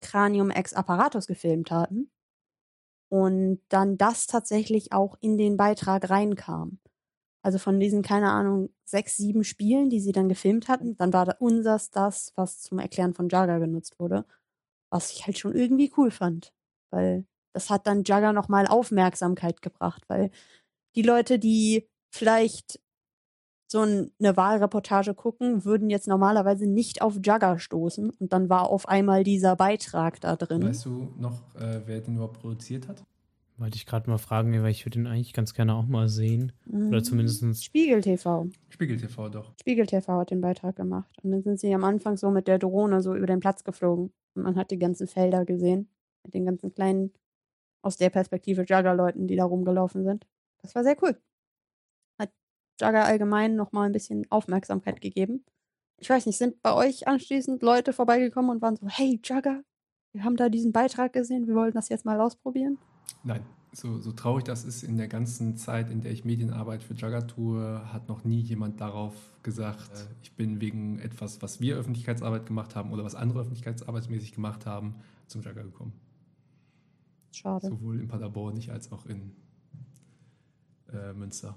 Cranium 0.00 0.50
Ex 0.50 0.74
Apparatus 0.74 1.26
gefilmt 1.26 1.70
hatten. 1.70 2.10
Und 3.08 3.60
dann 3.70 3.98
das 3.98 4.26
tatsächlich 4.26 4.92
auch 4.92 5.16
in 5.20 5.36
den 5.36 5.56
Beitrag 5.56 6.10
reinkam. 6.10 6.78
Also 7.42 7.58
von 7.58 7.80
diesen, 7.80 8.02
keine 8.02 8.30
Ahnung, 8.30 8.70
sechs, 8.84 9.16
sieben 9.16 9.44
Spielen, 9.44 9.88
die 9.88 10.00
sie 10.00 10.12
dann 10.12 10.28
gefilmt 10.28 10.68
hatten, 10.68 10.96
dann 10.96 11.12
war 11.12 11.24
da 11.24 11.36
unsers 11.38 11.90
das, 11.90 12.32
was 12.36 12.60
zum 12.60 12.78
Erklären 12.78 13.14
von 13.14 13.28
Jagger 13.28 13.58
genutzt 13.60 13.98
wurde. 13.98 14.26
Was 14.90 15.10
ich 15.12 15.26
halt 15.26 15.38
schon 15.38 15.54
irgendwie 15.54 15.92
cool 15.96 16.10
fand. 16.10 16.52
Weil 16.90 17.24
das 17.54 17.70
hat 17.70 17.86
dann 17.86 18.04
Jagger 18.04 18.32
nochmal 18.32 18.66
Aufmerksamkeit 18.66 19.62
gebracht, 19.62 20.04
weil 20.08 20.30
die 20.96 21.02
Leute, 21.02 21.38
die 21.38 21.88
vielleicht 22.12 22.80
so 23.70 23.80
ein- 23.82 24.10
eine 24.18 24.36
Wahlreportage 24.36 25.14
gucken, 25.14 25.64
würden 25.64 25.90
jetzt 25.90 26.08
normalerweise 26.08 26.66
nicht 26.66 27.02
auf 27.02 27.18
Jagger 27.22 27.58
stoßen. 27.58 28.10
Und 28.10 28.32
dann 28.32 28.50
war 28.50 28.68
auf 28.68 28.88
einmal 28.88 29.22
dieser 29.22 29.54
Beitrag 29.54 30.20
da 30.20 30.34
drin. 30.36 30.64
Weißt 30.64 30.84
du 30.86 31.08
noch, 31.18 31.54
äh, 31.54 31.80
wer 31.86 32.00
den 32.00 32.16
überhaupt 32.16 32.40
produziert 32.40 32.88
hat? 32.88 33.04
Wollte 33.60 33.76
ich 33.76 33.86
gerade 33.86 34.08
mal 34.10 34.18
fragen, 34.18 34.52
weil 34.62 34.70
ich 34.70 34.84
würde 34.86 34.98
ihn 34.98 35.06
eigentlich 35.06 35.32
ganz 35.32 35.54
gerne 35.54 35.74
auch 35.74 35.86
mal 35.86 36.08
sehen. 36.08 36.52
Oder 36.68 36.98
Mhm. 36.98 37.04
zumindest 37.04 37.64
Spiegel 37.64 38.00
TV. 38.00 38.48
Spiegel 38.70 38.96
TV 38.96 39.28
doch. 39.28 39.52
Spiegel 39.60 39.86
TV 39.86 40.18
hat 40.20 40.30
den 40.30 40.40
Beitrag 40.40 40.76
gemacht. 40.76 41.10
Und 41.22 41.30
dann 41.30 41.42
sind 41.42 41.60
sie 41.60 41.72
am 41.74 41.84
Anfang 41.84 42.16
so 42.16 42.30
mit 42.30 42.48
der 42.48 42.58
Drohne 42.58 43.00
so 43.02 43.14
über 43.14 43.26
den 43.26 43.40
Platz 43.40 43.62
geflogen. 43.62 44.12
Und 44.34 44.42
man 44.42 44.56
hat 44.56 44.70
die 44.70 44.78
ganzen 44.78 45.06
Felder 45.06 45.44
gesehen. 45.44 45.88
Mit 46.24 46.34
den 46.34 46.44
ganzen 46.46 46.74
kleinen, 46.74 47.12
aus 47.82 47.96
der 47.96 48.10
Perspektive 48.10 48.62
Jugger-Leuten, 48.62 49.26
die 49.26 49.36
da 49.36 49.44
rumgelaufen 49.44 50.04
sind. 50.04 50.26
Das 50.62 50.74
war 50.74 50.82
sehr 50.84 50.96
cool. 51.02 51.16
Hat 52.18 52.30
Jugger 52.80 53.04
allgemein 53.04 53.56
nochmal 53.56 53.86
ein 53.86 53.92
bisschen 53.92 54.26
Aufmerksamkeit 54.30 55.00
gegeben. 55.00 55.44
Ich 55.98 56.08
weiß 56.10 56.26
nicht, 56.26 56.38
sind 56.38 56.60
bei 56.62 56.74
euch 56.74 57.08
anschließend 57.08 57.62
Leute 57.62 57.92
vorbeigekommen 57.92 58.50
und 58.50 58.62
waren 58.62 58.76
so, 58.76 58.86
hey 58.88 59.20
Jugger, 59.24 59.62
wir 60.12 60.24
haben 60.24 60.36
da 60.36 60.48
diesen 60.48 60.72
Beitrag 60.72 61.12
gesehen, 61.12 61.46
wir 61.46 61.54
wollten 61.54 61.76
das 61.76 61.88
jetzt 61.88 62.04
mal 62.04 62.20
ausprobieren. 62.20 62.78
Nein, 63.24 63.42
so, 63.72 63.98
so 63.98 64.12
traurig 64.12 64.44
das 64.44 64.64
ist, 64.64 64.82
in 64.82 64.96
der 64.96 65.08
ganzen 65.08 65.56
Zeit, 65.56 65.90
in 65.90 66.00
der 66.00 66.12
ich 66.12 66.24
Medienarbeit 66.24 66.82
für 66.82 66.94
Jagger 66.94 67.26
tue, 67.26 67.80
hat 67.92 68.08
noch 68.08 68.24
nie 68.24 68.40
jemand 68.40 68.80
darauf 68.80 69.14
gesagt, 69.42 69.90
äh, 69.92 70.14
ich 70.22 70.32
bin 70.32 70.60
wegen 70.60 70.98
etwas, 70.98 71.40
was 71.42 71.60
wir 71.60 71.76
Öffentlichkeitsarbeit 71.76 72.46
gemacht 72.46 72.74
haben 72.74 72.92
oder 72.92 73.04
was 73.04 73.14
andere 73.14 73.40
öffentlichkeitsarbeitsmäßig 73.40 74.34
gemacht 74.34 74.66
haben, 74.66 74.96
zum 75.26 75.42
Jagger 75.42 75.62
gekommen. 75.62 75.92
Schade. 77.32 77.68
Sowohl 77.68 78.00
in 78.00 78.08
Paderborn 78.08 78.54
nicht 78.54 78.70
als 78.70 78.90
auch 78.90 79.06
in 79.06 79.32
äh, 80.92 81.12
Münster. 81.12 81.56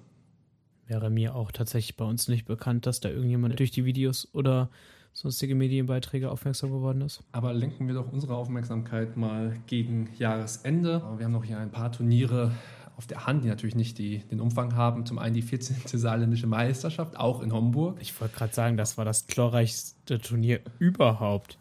wäre 0.85 1.09
mir 1.09 1.35
auch 1.35 1.51
tatsächlich 1.51 1.97
bei 1.97 2.05
uns 2.05 2.27
nicht 2.27 2.45
bekannt, 2.45 2.85
dass 2.85 2.99
da 2.99 3.09
irgendjemand 3.09 3.59
durch 3.59 3.71
die 3.71 3.85
Videos 3.85 4.27
oder 4.33 4.69
sonstige 5.13 5.55
Medienbeiträge 5.55 6.29
aufmerksam 6.29 6.71
geworden 6.71 7.01
ist. 7.01 7.21
Aber 7.31 7.53
lenken 7.53 7.87
wir 7.87 7.93
doch 7.93 8.11
unsere 8.11 8.35
Aufmerksamkeit 8.35 9.15
mal 9.15 9.55
gegen 9.67 10.09
Jahresende. 10.17 11.01
Wir 11.17 11.25
haben 11.25 11.31
noch 11.31 11.43
hier 11.43 11.59
ein 11.59 11.71
paar 11.71 11.91
Turniere 11.91 12.51
auf 12.97 13.07
der 13.07 13.25
Hand, 13.25 13.43
die 13.43 13.47
natürlich 13.47 13.75
nicht 13.75 13.97
die, 13.97 14.19
den 14.19 14.39
Umfang 14.39 14.75
haben. 14.75 15.05
Zum 15.05 15.19
einen 15.19 15.33
die 15.33 15.41
14. 15.41 15.77
saarländische 15.99 16.47
Meisterschaft, 16.47 17.17
auch 17.17 17.41
in 17.41 17.53
Homburg. 17.53 17.97
Ich 18.01 18.19
wollte 18.19 18.35
gerade 18.35 18.53
sagen, 18.53 18.77
das 18.77 18.97
war 18.97 19.05
das 19.05 19.27
glorreichste 19.27 20.19
Turnier 20.19 20.61
überhaupt. 20.79 21.57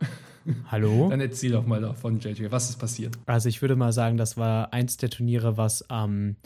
Hallo? 0.70 1.08
Dann 1.08 1.20
erzähl 1.20 1.52
doch 1.52 1.66
mal 1.66 1.80
davon, 1.80 2.18
JJ, 2.18 2.50
was 2.50 2.70
ist 2.70 2.78
passiert? 2.78 3.16
Also 3.26 3.48
ich 3.48 3.62
würde 3.62 3.76
mal 3.76 3.92
sagen, 3.92 4.16
das 4.16 4.36
war 4.36 4.72
eins 4.72 4.96
der 4.96 5.10
Turniere, 5.10 5.56
was 5.56 5.88
am 5.88 6.36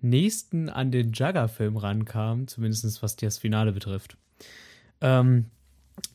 nächsten 0.00 0.68
an 0.68 0.90
den 0.90 1.12
Jugger-Film 1.12 1.76
rankam, 1.76 2.46
zumindest 2.46 3.02
was 3.02 3.16
das 3.16 3.38
Finale 3.38 3.72
betrifft. 3.72 4.16
Ähm, 5.00 5.46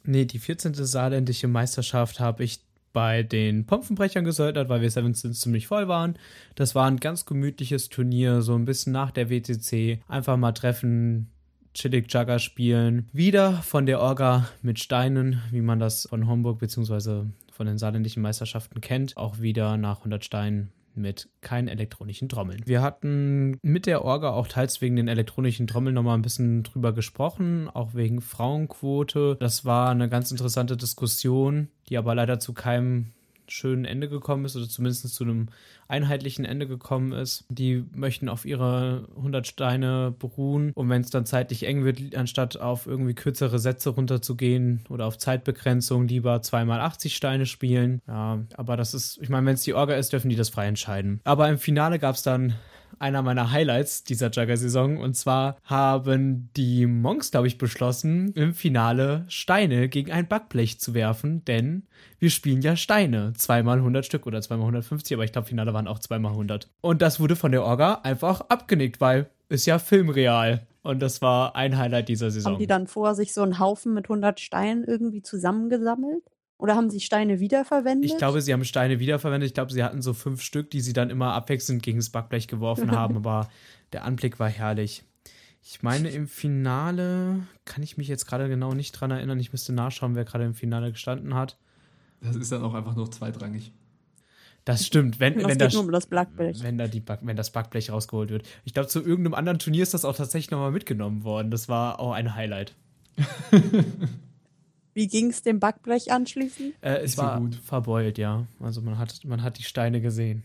nee, 0.03 0.25
die 0.25 0.39
14. 0.39 0.73
saarländische 0.73 1.47
Meisterschaft 1.47 2.19
habe 2.19 2.43
ich 2.43 2.59
bei 2.93 3.21
den 3.21 3.65
Pompenbrechern 3.65 4.25
gesöldert, 4.25 4.69
weil 4.69 4.81
wir 4.81 4.89
Sevensons 4.89 5.41
ziemlich 5.41 5.67
voll 5.67 5.87
waren. 5.87 6.17
Das 6.55 6.73
war 6.73 6.87
ein 6.87 6.97
ganz 6.97 7.25
gemütliches 7.25 7.89
Turnier, 7.89 8.41
so 8.41 8.55
ein 8.55 8.65
bisschen 8.65 8.93
nach 8.93 9.11
der 9.11 9.29
WTC. 9.29 9.99
Einfach 10.07 10.37
mal 10.37 10.53
treffen, 10.53 11.29
chillig 11.75 12.11
Jugger 12.11 12.39
spielen. 12.39 13.07
Wieder 13.13 13.53
von 13.61 13.85
der 13.85 13.99
Orga 13.99 14.49
mit 14.63 14.79
Steinen, 14.79 15.41
wie 15.51 15.61
man 15.61 15.79
das 15.79 16.07
von 16.09 16.27
Homburg 16.27 16.57
bzw. 16.59 17.25
von 17.51 17.67
den 17.67 17.77
saarländischen 17.77 18.23
Meisterschaften 18.23 18.81
kennt. 18.81 19.15
Auch 19.15 19.39
wieder 19.39 19.77
nach 19.77 19.97
100 19.97 20.25
Steinen 20.25 20.71
mit 20.97 21.29
keinen 21.41 21.67
elektronischen 21.67 22.29
Trommeln. 22.29 22.61
Wir 22.65 22.81
hatten 22.81 23.57
mit 23.61 23.85
der 23.85 24.03
Orga 24.03 24.31
auch 24.31 24.47
teils 24.47 24.81
wegen 24.81 24.95
den 24.95 25.07
elektronischen 25.07 25.67
Trommeln 25.67 25.95
nochmal 25.95 26.17
ein 26.17 26.21
bisschen 26.21 26.63
drüber 26.63 26.93
gesprochen, 26.93 27.69
auch 27.69 27.93
wegen 27.93 28.21
Frauenquote. 28.21 29.37
Das 29.39 29.65
war 29.65 29.89
eine 29.89 30.09
ganz 30.09 30.31
interessante 30.31 30.77
Diskussion, 30.77 31.69
die 31.89 31.97
aber 31.97 32.15
leider 32.15 32.39
zu 32.39 32.53
keinem 32.53 33.13
schönen 33.47 33.85
Ende 33.85 34.09
gekommen 34.09 34.45
ist 34.45 34.55
oder 34.55 34.67
zumindest 34.67 35.13
zu 35.13 35.23
einem 35.23 35.47
einheitlichen 35.87 36.45
Ende 36.45 36.67
gekommen 36.67 37.11
ist. 37.11 37.45
Die 37.49 37.83
möchten 37.93 38.29
auf 38.29 38.45
ihre 38.45 39.07
100 39.15 39.47
Steine 39.47 40.13
beruhen 40.17 40.71
und 40.73 40.89
wenn 40.89 41.01
es 41.01 41.09
dann 41.09 41.25
zeitlich 41.25 41.65
eng 41.65 41.83
wird, 41.85 42.15
anstatt 42.15 42.57
auf 42.57 42.87
irgendwie 42.87 43.13
kürzere 43.13 43.59
Sätze 43.59 43.89
runterzugehen 43.91 44.81
oder 44.89 45.05
auf 45.05 45.17
Zeitbegrenzung, 45.17 46.07
lieber 46.07 46.41
zweimal 46.41 46.81
80 46.81 47.15
Steine 47.15 47.45
spielen. 47.45 48.01
Ja, 48.07 48.39
aber 48.55 48.77
das 48.77 48.93
ist, 48.93 49.19
ich 49.21 49.29
meine, 49.29 49.45
wenn 49.45 49.55
es 49.55 49.63
die 49.63 49.73
Orga 49.73 49.95
ist, 49.95 50.13
dürfen 50.13 50.29
die 50.29 50.35
das 50.35 50.49
frei 50.49 50.67
entscheiden. 50.67 51.21
Aber 51.23 51.49
im 51.49 51.57
Finale 51.57 51.99
gab 51.99 52.15
es 52.15 52.23
dann 52.23 52.53
einer 52.99 53.21
meiner 53.21 53.51
Highlights 53.51 54.03
dieser 54.03 54.29
Jugger-Saison. 54.29 54.97
Und 54.97 55.15
zwar 55.15 55.57
haben 55.63 56.49
die 56.55 56.85
Monks, 56.85 57.31
glaube 57.31 57.47
ich, 57.47 57.57
beschlossen, 57.57 58.33
im 58.33 58.53
Finale 58.53 59.25
Steine 59.27 59.89
gegen 59.89 60.11
ein 60.11 60.27
Backblech 60.27 60.79
zu 60.79 60.93
werfen, 60.93 61.45
denn 61.45 61.83
wir 62.19 62.29
spielen 62.29 62.61
ja 62.61 62.75
Steine. 62.75 63.33
Zweimal 63.35 63.77
100 63.77 64.05
Stück 64.05 64.25
oder 64.25 64.41
zweimal 64.41 64.65
150, 64.65 65.15
aber 65.15 65.23
ich 65.23 65.31
glaube, 65.31 65.47
Finale 65.47 65.73
waren 65.73 65.87
auch 65.87 65.99
zweimal 65.99 66.31
100. 66.31 66.69
Und 66.81 67.01
das 67.01 67.19
wurde 67.19 67.35
von 67.35 67.51
der 67.51 67.63
Orga 67.63 68.01
einfach 68.03 68.41
abgenickt, 68.41 68.99
weil 69.01 69.29
ist 69.49 69.65
ja 69.65 69.79
filmreal. 69.79 70.67
Und 70.83 71.01
das 71.01 71.21
war 71.21 71.55
ein 71.55 71.77
Highlight 71.77 72.09
dieser 72.09 72.31
Saison. 72.31 72.53
Haben 72.53 72.59
die 72.59 72.67
dann 72.67 72.87
vor 72.87 73.13
sich 73.15 73.33
so 73.33 73.41
einen 73.41 73.59
Haufen 73.59 73.93
mit 73.93 74.05
100 74.05 74.39
Steinen 74.39 74.83
irgendwie 74.83 75.21
zusammengesammelt? 75.21 76.23
Oder 76.57 76.75
haben 76.75 76.89
sie 76.89 76.99
Steine 76.99 77.39
wiederverwendet? 77.39 78.09
Ich 78.09 78.17
glaube, 78.17 78.41
sie 78.41 78.51
haben 78.51 78.63
Steine 78.63 78.99
wiederverwendet. 78.99 79.47
Ich 79.47 79.53
glaube, 79.53 79.71
sie 79.71 79.83
hatten 79.83 80.01
so 80.01 80.13
fünf 80.13 80.41
Stück, 80.41 80.71
die 80.71 80.81
sie 80.81 80.93
dann 80.93 81.09
immer 81.09 81.33
abwechselnd 81.33 81.83
gegen 81.83 81.99
das 81.99 82.09
Backblech 82.09 82.47
geworfen 82.47 82.91
haben. 82.91 83.15
Aber 83.17 83.49
der 83.93 84.05
Anblick 84.05 84.39
war 84.39 84.49
herrlich. 84.49 85.03
Ich 85.61 85.83
meine, 85.83 86.09
im 86.09 86.27
Finale 86.27 87.41
kann 87.65 87.83
ich 87.83 87.97
mich 87.97 88.07
jetzt 88.07 88.25
gerade 88.25 88.47
genau 88.49 88.73
nicht 88.73 88.93
dran 88.93 89.11
erinnern. 89.11 89.39
Ich 89.39 89.51
müsste 89.51 89.73
nachschauen, 89.73 90.15
wer 90.15 90.25
gerade 90.25 90.45
im 90.45 90.53
Finale 90.53 90.91
gestanden 90.91 91.35
hat. 91.35 91.57
Das 92.21 92.35
ist 92.35 92.51
dann 92.51 92.63
auch 92.63 92.73
einfach 92.73 92.95
nur 92.95 93.11
zweitrangig. 93.11 93.71
Das 94.65 94.85
stimmt, 94.85 95.19
wenn, 95.19 95.35
Das 95.35 95.47
wenn, 95.47 95.59
das, 95.59 95.73
nur 95.73 95.83
um 95.83 95.91
das 95.91 96.07
Backblech. 96.07 96.61
wenn, 96.63 96.77
da 96.77 96.87
die 96.87 96.99
Back, 96.99 97.19
wenn 97.21 97.37
das 97.37 97.51
Backblech 97.51 97.91
rausgeholt 97.91 98.29
wird. 98.29 98.45
Ich 98.65 98.73
glaube, 98.73 98.89
zu 98.89 98.99
irgendeinem 98.99 99.33
anderen 99.33 99.59
Turnier 99.59 99.83
ist 99.83 99.93
das 99.93 100.03
auch 100.03 100.15
tatsächlich 100.15 100.51
nochmal 100.51 100.71
mitgenommen 100.71 101.23
worden. 101.23 101.51
Das 101.51 101.69
war 101.69 101.99
auch 101.99 102.13
ein 102.13 102.33
Highlight. 102.35 102.75
Wie 104.97 105.05
ging 105.05 105.29
es 105.29 105.43
dem 105.43 105.59
Backblech 105.59 106.11
anschließend? 106.11 106.73
Äh, 106.81 107.03
es 107.03 107.19
war 107.19 107.39
gut. 107.39 107.53
verbeult, 107.53 108.17
ja. 108.17 108.47
Also 108.59 108.81
man 108.81 108.97
hat, 108.97 109.23
man 109.25 109.43
hat 109.43 109.59
die 109.59 109.63
Steine 109.63 110.01
gesehen. 110.01 110.43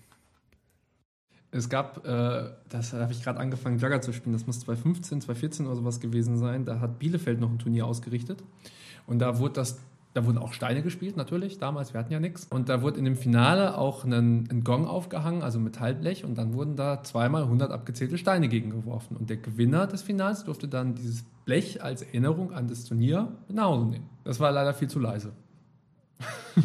Es 1.52 1.70
gab, 1.70 2.06
äh, 2.06 2.50
das 2.68 2.92
habe 2.92 3.12
ich 3.12 3.22
gerade 3.22 3.40
angefangen, 3.40 3.78
Jugger 3.78 4.02
zu 4.02 4.12
spielen, 4.12 4.34
das 4.34 4.46
muss 4.46 4.60
2015, 4.60 5.22
2014 5.22 5.66
oder 5.66 5.76
sowas 5.76 6.00
gewesen 6.00 6.36
sein. 6.36 6.66
Da 6.66 6.80
hat 6.80 6.98
Bielefeld 6.98 7.40
noch 7.40 7.50
ein 7.50 7.58
Turnier 7.58 7.86
ausgerichtet. 7.86 8.44
Und 9.06 9.20
da 9.20 9.38
wurde 9.38 9.54
das, 9.54 9.78
da 10.12 10.26
wurden 10.26 10.36
auch 10.36 10.52
Steine 10.52 10.82
gespielt, 10.82 11.16
natürlich, 11.16 11.56
damals, 11.56 11.94
wir 11.94 12.00
hatten 12.00 12.12
ja 12.12 12.20
nichts. 12.20 12.46
Und 12.50 12.68
da 12.68 12.82
wurde 12.82 12.98
in 12.98 13.06
dem 13.06 13.16
Finale 13.16 13.78
auch 13.78 14.04
ein, 14.04 14.50
ein 14.50 14.64
Gong 14.64 14.86
aufgehangen, 14.86 15.40
also 15.40 15.60
Metallblech, 15.60 16.26
und 16.26 16.36
dann 16.36 16.52
wurden 16.52 16.76
da 16.76 17.02
zweimal 17.02 17.44
100 17.44 17.70
abgezählte 17.70 18.18
Steine 18.18 18.50
gegengeworfen. 18.50 19.16
Und 19.16 19.30
der 19.30 19.38
Gewinner 19.38 19.86
des 19.86 20.02
Finals 20.02 20.44
durfte 20.44 20.68
dann 20.68 20.94
dieses 20.94 21.24
Blech 21.46 21.82
als 21.82 22.02
Erinnerung 22.02 22.52
an 22.52 22.68
das 22.68 22.84
Turnier 22.84 23.32
nach 23.48 23.64
Hause 23.64 23.86
nehmen. 23.86 24.11
Das 24.24 24.40
war 24.40 24.52
leider 24.52 24.74
viel 24.74 24.88
zu 24.88 24.98
leise. 24.98 25.32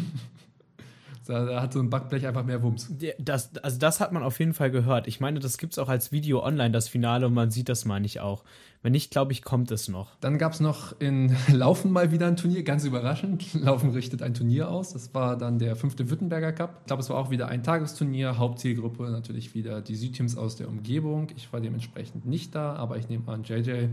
Da, 1.28 1.60
hat 1.60 1.74
so 1.74 1.80
ein 1.80 1.90
Backblech 1.90 2.26
einfach 2.26 2.42
mehr 2.42 2.62
Wumms. 2.62 2.90
Das, 3.18 3.54
also 3.58 3.78
das 3.78 4.00
hat 4.00 4.12
man 4.12 4.22
auf 4.22 4.38
jeden 4.38 4.54
Fall 4.54 4.70
gehört. 4.70 5.06
Ich 5.06 5.20
meine, 5.20 5.40
das 5.40 5.58
gibt 5.58 5.74
es 5.74 5.78
auch 5.78 5.90
als 5.90 6.10
Video 6.10 6.42
online, 6.42 6.70
das 6.70 6.88
Finale, 6.88 7.26
und 7.26 7.34
man 7.34 7.50
sieht 7.50 7.68
das, 7.68 7.84
meine 7.84 8.06
ich 8.06 8.20
auch. 8.20 8.44
Wenn 8.80 8.92
nicht, 8.92 9.10
glaube 9.10 9.32
ich, 9.32 9.42
kommt 9.42 9.70
es 9.70 9.88
noch. 9.88 10.16
Dann 10.20 10.38
gab 10.38 10.54
es 10.54 10.60
noch 10.60 10.98
in 10.98 11.36
Laufen 11.52 11.90
mal 11.90 12.12
wieder 12.12 12.28
ein 12.28 12.36
Turnier, 12.36 12.62
ganz 12.62 12.84
überraschend. 12.84 13.52
Laufen 13.62 13.90
richtet 13.90 14.22
ein 14.22 14.32
Turnier 14.32 14.70
aus. 14.70 14.94
Das 14.94 15.12
war 15.12 15.36
dann 15.36 15.58
der 15.58 15.76
fünfte 15.76 16.08
Württemberger 16.08 16.52
Cup. 16.52 16.78
Ich 16.80 16.86
glaube, 16.86 17.02
es 17.02 17.10
war 17.10 17.18
auch 17.18 17.28
wieder 17.28 17.48
ein 17.48 17.62
Tagesturnier. 17.62 18.38
Hauptzielgruppe 18.38 19.10
natürlich 19.10 19.54
wieder 19.54 19.82
die 19.82 19.96
Südteams 19.96 20.38
aus 20.38 20.56
der 20.56 20.68
Umgebung. 20.68 21.26
Ich 21.36 21.52
war 21.52 21.60
dementsprechend 21.60 22.24
nicht 22.24 22.54
da, 22.54 22.72
aber 22.72 22.96
ich 22.96 23.10
nehme 23.10 23.30
an, 23.30 23.42
JJ 23.42 23.88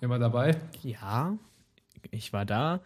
immer 0.00 0.18
dabei. 0.18 0.56
Ja, 0.82 1.36
ich 2.10 2.32
war 2.32 2.44
da. 2.44 2.80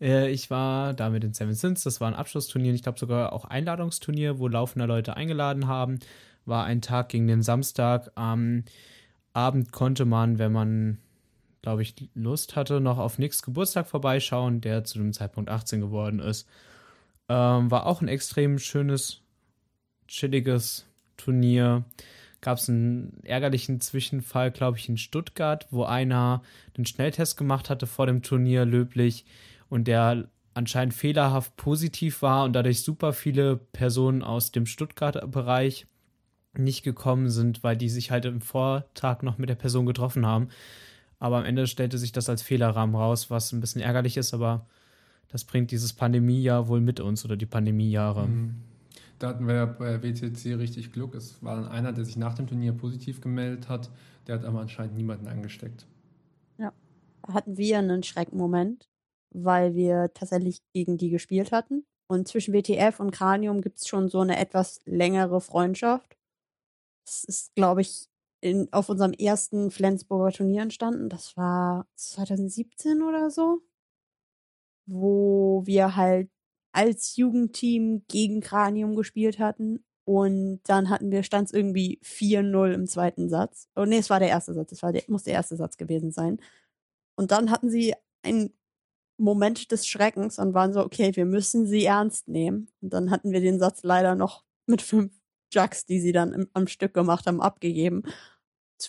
Äh, 0.00 0.30
Ich 0.30 0.50
war 0.50 0.94
da 0.94 1.10
mit 1.10 1.22
den 1.22 1.34
Seven 1.34 1.54
Sins. 1.54 1.82
Das 1.82 2.00
war 2.00 2.08
ein 2.08 2.14
Abschlussturnier. 2.14 2.72
Ich 2.74 2.82
glaube 2.82 2.98
sogar 2.98 3.32
auch 3.32 3.44
Einladungsturnier, 3.44 4.38
wo 4.38 4.48
laufende 4.48 4.86
Leute 4.86 5.16
eingeladen 5.16 5.66
haben. 5.66 5.98
War 6.46 6.64
ein 6.64 6.80
Tag 6.82 7.10
gegen 7.10 7.26
den 7.26 7.42
Samstag. 7.42 8.10
Am 8.14 8.64
Abend 9.32 9.72
konnte 9.72 10.04
man, 10.04 10.38
wenn 10.38 10.52
man, 10.52 10.98
glaube 11.62 11.82
ich, 11.82 11.94
Lust 12.14 12.56
hatte, 12.56 12.80
noch 12.80 12.98
auf 12.98 13.18
Nicks 13.18 13.42
Geburtstag 13.42 13.86
vorbeischauen, 13.86 14.60
der 14.60 14.84
zu 14.84 14.98
dem 14.98 15.12
Zeitpunkt 15.12 15.50
18 15.50 15.80
geworden 15.80 16.18
ist. 16.18 16.48
Ähm, 17.28 17.70
war 17.70 17.86
auch 17.86 18.00
ein 18.00 18.08
extrem 18.08 18.58
schönes, 18.58 19.20
chilliges 20.08 20.86
Turnier. 21.16 21.84
Gab 22.40 22.58
es 22.58 22.68
einen 22.68 23.22
ärgerlichen 23.22 23.80
Zwischenfall, 23.80 24.50
glaube 24.50 24.78
ich, 24.78 24.88
in 24.88 24.96
Stuttgart, 24.96 25.66
wo 25.70 25.84
einer 25.84 26.42
einen 26.76 26.86
Schnelltest 26.86 27.36
gemacht 27.36 27.68
hatte 27.68 27.86
vor 27.86 28.06
dem 28.06 28.22
Turnier, 28.22 28.64
löblich, 28.64 29.24
und 29.68 29.86
der 29.86 30.28
anscheinend 30.54 30.94
fehlerhaft 30.94 31.56
positiv 31.56 32.22
war 32.22 32.44
und 32.44 32.54
dadurch 32.54 32.82
super 32.82 33.12
viele 33.12 33.56
Personen 33.56 34.22
aus 34.22 34.52
dem 34.52 34.66
Stuttgarter 34.66 35.26
Bereich 35.26 35.86
nicht 36.54 36.82
gekommen 36.82 37.30
sind, 37.30 37.62
weil 37.62 37.76
die 37.76 37.88
sich 37.88 38.10
halt 38.10 38.24
im 38.24 38.40
Vortag 38.40 39.22
noch 39.22 39.38
mit 39.38 39.48
der 39.48 39.54
Person 39.54 39.86
getroffen 39.86 40.26
haben. 40.26 40.48
Aber 41.18 41.38
am 41.38 41.44
Ende 41.44 41.66
stellte 41.66 41.98
sich 41.98 42.12
das 42.12 42.28
als 42.28 42.42
Fehlerrahmen 42.42 42.96
raus, 42.96 43.30
was 43.30 43.52
ein 43.52 43.60
bisschen 43.60 43.82
ärgerlich 43.82 44.16
ist, 44.16 44.34
aber 44.34 44.66
das 45.28 45.44
bringt 45.44 45.70
dieses 45.70 45.92
Pandemiejahr 45.92 46.66
wohl 46.66 46.80
mit 46.80 46.98
uns 46.98 47.24
oder 47.24 47.36
die 47.36 47.46
Pandemiejahre. 47.46 48.26
Mhm. 48.26 48.62
Da 49.20 49.28
hatten 49.28 49.46
wir 49.46 49.54
ja 49.54 49.66
bei 49.66 50.02
WTC 50.02 50.56
richtig 50.58 50.92
Glück. 50.92 51.14
Es 51.14 51.42
war 51.44 51.54
dann 51.54 51.68
einer, 51.68 51.92
der 51.92 52.06
sich 52.06 52.16
nach 52.16 52.34
dem 52.34 52.46
Turnier 52.46 52.72
positiv 52.72 53.20
gemeldet 53.20 53.68
hat. 53.68 53.90
Der 54.26 54.36
hat 54.36 54.46
aber 54.46 54.60
anscheinend 54.60 54.96
niemanden 54.96 55.28
angesteckt. 55.28 55.86
Da 56.56 56.72
hatten 57.34 57.58
wir 57.58 57.78
einen 57.78 58.02
Schreckmoment, 58.02 58.88
weil 59.30 59.74
wir 59.74 60.10
tatsächlich 60.14 60.62
gegen 60.72 60.96
die 60.96 61.10
gespielt 61.10 61.52
hatten. 61.52 61.84
Und 62.08 62.28
zwischen 62.28 62.54
WTF 62.54 62.98
und 62.98 63.10
Cranium 63.10 63.60
gibt 63.60 63.78
es 63.78 63.86
schon 63.86 64.08
so 64.08 64.20
eine 64.20 64.38
etwas 64.38 64.80
längere 64.86 65.42
Freundschaft. 65.42 66.16
Das 67.04 67.24
ist, 67.24 67.54
glaube 67.54 67.82
ich, 67.82 68.08
in, 68.40 68.72
auf 68.72 68.88
unserem 68.88 69.12
ersten 69.12 69.70
Flensburger 69.70 70.32
Turnier 70.32 70.62
entstanden. 70.62 71.10
Das 71.10 71.36
war 71.36 71.86
2017 71.96 73.02
oder 73.02 73.30
so. 73.30 73.60
Wo 74.86 75.62
wir 75.66 75.94
halt 75.94 76.30
als 76.72 77.16
Jugendteam 77.16 78.04
gegen 78.08 78.40
Cranium 78.40 78.96
gespielt 78.96 79.38
hatten. 79.38 79.84
Und 80.04 80.60
dann 80.64 80.90
hatten 80.90 81.10
wir, 81.10 81.22
stand 81.22 81.52
irgendwie 81.52 82.00
4-0 82.02 82.72
im 82.72 82.86
zweiten 82.86 83.28
Satz. 83.28 83.68
Oh 83.76 83.84
nee, 83.84 83.98
es 83.98 84.10
war 84.10 84.18
der 84.18 84.28
erste 84.28 84.54
Satz. 84.54 84.72
Es 84.72 84.80
der, 84.80 85.02
muss 85.08 85.24
der 85.24 85.34
erste 85.34 85.56
Satz 85.56 85.76
gewesen 85.76 86.10
sein. 86.10 86.40
Und 87.16 87.30
dann 87.30 87.50
hatten 87.50 87.70
sie 87.70 87.94
einen 88.22 88.52
Moment 89.18 89.70
des 89.70 89.86
Schreckens 89.86 90.38
und 90.38 90.54
waren 90.54 90.72
so, 90.72 90.80
okay, 90.80 91.14
wir 91.14 91.26
müssen 91.26 91.66
sie 91.66 91.84
ernst 91.84 92.28
nehmen. 92.28 92.68
Und 92.80 92.92
dann 92.92 93.10
hatten 93.10 93.32
wir 93.32 93.40
den 93.40 93.58
Satz 93.58 93.82
leider 93.82 94.14
noch 94.14 94.44
mit 94.66 94.82
fünf 94.82 95.12
Jugs, 95.52 95.84
die 95.84 96.00
sie 96.00 96.12
dann 96.12 96.32
im, 96.32 96.48
am 96.54 96.66
Stück 96.66 96.94
gemacht 96.94 97.26
haben, 97.26 97.40
abgegeben. 97.40 98.02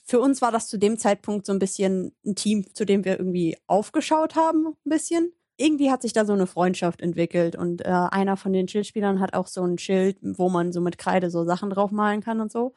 Für 0.06 0.22
uns 0.22 0.42
war 0.42 0.52
das 0.52 0.70
zu 0.70 0.78
dem 0.78 0.98
Zeitpunkt 0.98 1.46
so 1.46 1.52
ein 1.52 1.60
bisschen 1.60 2.16
ein 2.26 2.36
Team, 2.36 2.66
zu 2.74 2.86
dem 2.86 3.04
wir 3.04 3.20
irgendwie 3.20 3.58
aufgeschaut 3.68 4.36
haben, 4.36 4.68
ein 4.68 4.90
bisschen. 4.90 5.34
Irgendwie 5.62 5.92
hat 5.92 6.02
sich 6.02 6.14
da 6.14 6.26
so 6.26 6.34
eine 6.34 6.48
Freundschaft 6.48 7.02
entwickelt 7.02 7.56
und 7.56 7.86
äh, 7.86 7.90
einer 7.90 8.36
von 8.38 8.52
den 8.54 8.68
Schildspielern 8.68 9.20
hat 9.20 9.34
auch 9.36 9.48
so 9.48 9.64
ein 9.64 9.78
Schild, 9.78 10.18
wo 10.22 10.50
man 10.50 10.72
so 10.72 10.82
mit 10.82 10.98
Kreide 10.98 11.30
so 11.30 11.46
Sachen 11.46 11.70
draufmalen 11.70 12.22
kann 12.22 12.42
und 12.42 12.52
so. 12.52 12.74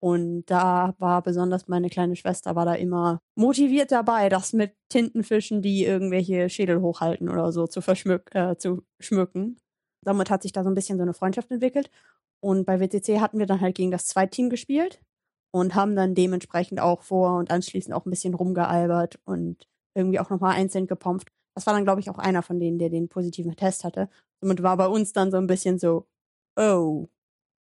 Und 0.00 0.46
da 0.46 0.94
war 0.98 1.22
besonders 1.22 1.66
meine 1.66 1.90
kleine 1.90 2.14
Schwester 2.14 2.54
war 2.54 2.64
da 2.64 2.74
immer 2.74 3.20
motiviert 3.34 3.90
dabei, 3.90 4.28
das 4.28 4.52
mit 4.52 4.74
Tintenfischen, 4.88 5.60
die 5.60 5.84
irgendwelche 5.84 6.48
Schädel 6.48 6.80
hochhalten 6.80 7.28
oder 7.28 7.50
so, 7.50 7.66
zu, 7.66 7.80
verschmück 7.80 8.32
äh, 8.34 8.56
zu 8.56 8.84
schmücken. 9.00 9.58
Damit 10.04 10.30
hat 10.30 10.42
sich 10.42 10.52
da 10.52 10.62
so 10.62 10.70
ein 10.70 10.74
bisschen 10.74 10.98
so 10.98 11.02
eine 11.02 11.14
Freundschaft 11.14 11.50
entwickelt. 11.50 11.90
Und 12.40 12.64
bei 12.66 12.78
WCC 12.78 13.20
hatten 13.20 13.40
wir 13.40 13.46
dann 13.46 13.60
halt 13.60 13.74
gegen 13.74 13.90
das 13.90 14.06
Zweitteam 14.06 14.50
gespielt 14.50 15.00
und 15.50 15.74
haben 15.74 15.96
dann 15.96 16.14
dementsprechend 16.14 16.80
auch 16.80 17.02
vor 17.02 17.36
und 17.36 17.50
anschließend 17.50 17.92
auch 17.94 18.06
ein 18.06 18.10
bisschen 18.10 18.34
rumgealbert 18.34 19.18
und 19.24 19.66
irgendwie 19.94 20.20
auch 20.20 20.30
nochmal 20.30 20.54
einzeln 20.54 20.86
gepompt. 20.86 21.26
Das 21.58 21.66
war 21.66 21.74
dann, 21.74 21.82
glaube 21.82 22.00
ich, 22.00 22.08
auch 22.08 22.18
einer 22.18 22.42
von 22.44 22.60
denen, 22.60 22.78
der 22.78 22.88
den 22.88 23.08
positiven 23.08 23.56
Test 23.56 23.82
hatte. 23.82 24.08
Somit 24.40 24.62
war 24.62 24.76
bei 24.76 24.86
uns 24.86 25.12
dann 25.12 25.32
so 25.32 25.38
ein 25.38 25.48
bisschen 25.48 25.76
so, 25.80 26.06
oh, 26.54 27.08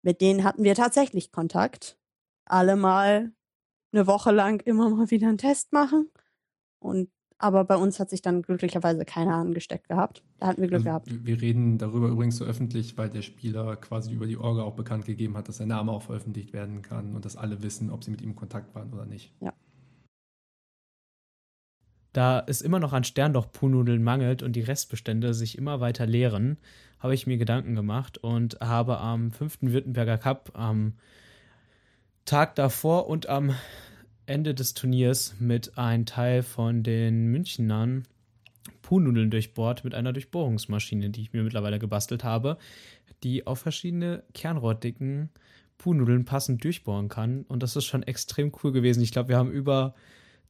mit 0.02 0.20
denen 0.20 0.44
hatten 0.44 0.62
wir 0.62 0.76
tatsächlich 0.76 1.32
Kontakt. 1.32 1.98
Alle 2.44 2.76
mal 2.76 3.32
eine 3.92 4.06
Woche 4.06 4.30
lang 4.30 4.60
immer 4.66 4.88
mal 4.88 5.10
wieder 5.10 5.26
einen 5.26 5.36
Test 5.36 5.72
machen. 5.72 6.12
Und 6.78 7.10
aber 7.38 7.64
bei 7.64 7.74
uns 7.74 7.98
hat 7.98 8.08
sich 8.08 8.22
dann 8.22 8.42
glücklicherweise 8.42 9.04
keiner 9.04 9.34
angesteckt 9.34 9.88
gehabt. 9.88 10.22
Da 10.38 10.46
hatten 10.46 10.60
wir 10.60 10.68
Glück 10.68 10.86
Also, 10.86 10.90
gehabt. 10.90 11.26
Wir 11.26 11.40
reden 11.40 11.76
darüber 11.76 12.06
übrigens 12.06 12.36
so 12.36 12.44
öffentlich, 12.44 12.96
weil 12.96 13.10
der 13.10 13.22
Spieler 13.22 13.74
quasi 13.74 14.12
über 14.12 14.28
die 14.28 14.36
Orga 14.36 14.62
auch 14.62 14.76
bekannt 14.76 15.06
gegeben 15.06 15.36
hat, 15.36 15.48
dass 15.48 15.56
sein 15.56 15.66
Name 15.66 15.90
auch 15.90 16.02
veröffentlicht 16.02 16.52
werden 16.52 16.82
kann 16.82 17.16
und 17.16 17.24
dass 17.24 17.36
alle 17.36 17.64
wissen, 17.64 17.90
ob 17.90 18.04
sie 18.04 18.12
mit 18.12 18.22
ihm 18.22 18.30
in 18.30 18.36
Kontakt 18.36 18.76
waren 18.76 18.92
oder 18.92 19.06
nicht. 19.06 19.34
Da 22.12 22.44
es 22.46 22.60
immer 22.60 22.78
noch 22.78 22.92
an 22.92 23.04
Sternloch-Puhnudeln 23.04 24.02
mangelt 24.02 24.42
und 24.42 24.54
die 24.54 24.60
Restbestände 24.60 25.32
sich 25.34 25.56
immer 25.56 25.80
weiter 25.80 26.06
leeren, 26.06 26.58
habe 26.98 27.14
ich 27.14 27.26
mir 27.26 27.38
Gedanken 27.38 27.74
gemacht 27.74 28.18
und 28.18 28.60
habe 28.60 28.98
am 28.98 29.30
5. 29.32 29.58
Württemberger 29.62 30.18
Cup 30.18 30.50
am 30.54 30.94
Tag 32.24 32.54
davor 32.54 33.08
und 33.08 33.28
am 33.28 33.54
Ende 34.26 34.54
des 34.54 34.74
Turniers 34.74 35.34
mit 35.40 35.76
einem 35.78 36.06
Teil 36.06 36.42
von 36.42 36.82
den 36.82 37.26
Münchnern 37.28 38.04
Puhnudeln 38.82 39.30
durchbohrt 39.30 39.84
mit 39.84 39.94
einer 39.94 40.12
Durchbohrungsmaschine, 40.12 41.10
die 41.10 41.22
ich 41.22 41.32
mir 41.32 41.42
mittlerweile 41.42 41.78
gebastelt 41.78 42.24
habe, 42.24 42.58
die 43.22 43.46
auf 43.46 43.58
verschiedene 43.58 44.22
Kernrohrdicken 44.34 45.30
Puhnudeln 45.78 46.24
passend 46.24 46.62
durchbohren 46.62 47.08
kann. 47.08 47.42
Und 47.48 47.62
das 47.62 47.74
ist 47.74 47.86
schon 47.86 48.02
extrem 48.04 48.52
cool 48.62 48.70
gewesen. 48.70 49.02
Ich 49.02 49.10
glaube, 49.10 49.30
wir 49.30 49.36
haben 49.36 49.50
über 49.50 49.94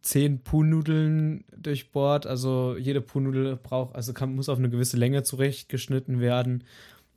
zehn 0.02 0.40
Puhnudeln 0.40 1.44
durchbohrt. 1.56 2.26
Also 2.26 2.76
jede 2.76 3.00
Puhnudel 3.00 3.56
braucht, 3.56 3.94
also 3.94 4.12
kann, 4.12 4.34
muss 4.34 4.48
auf 4.48 4.58
eine 4.58 4.70
gewisse 4.70 4.96
Länge 4.96 5.22
zurechtgeschnitten 5.22 6.20
werden, 6.20 6.64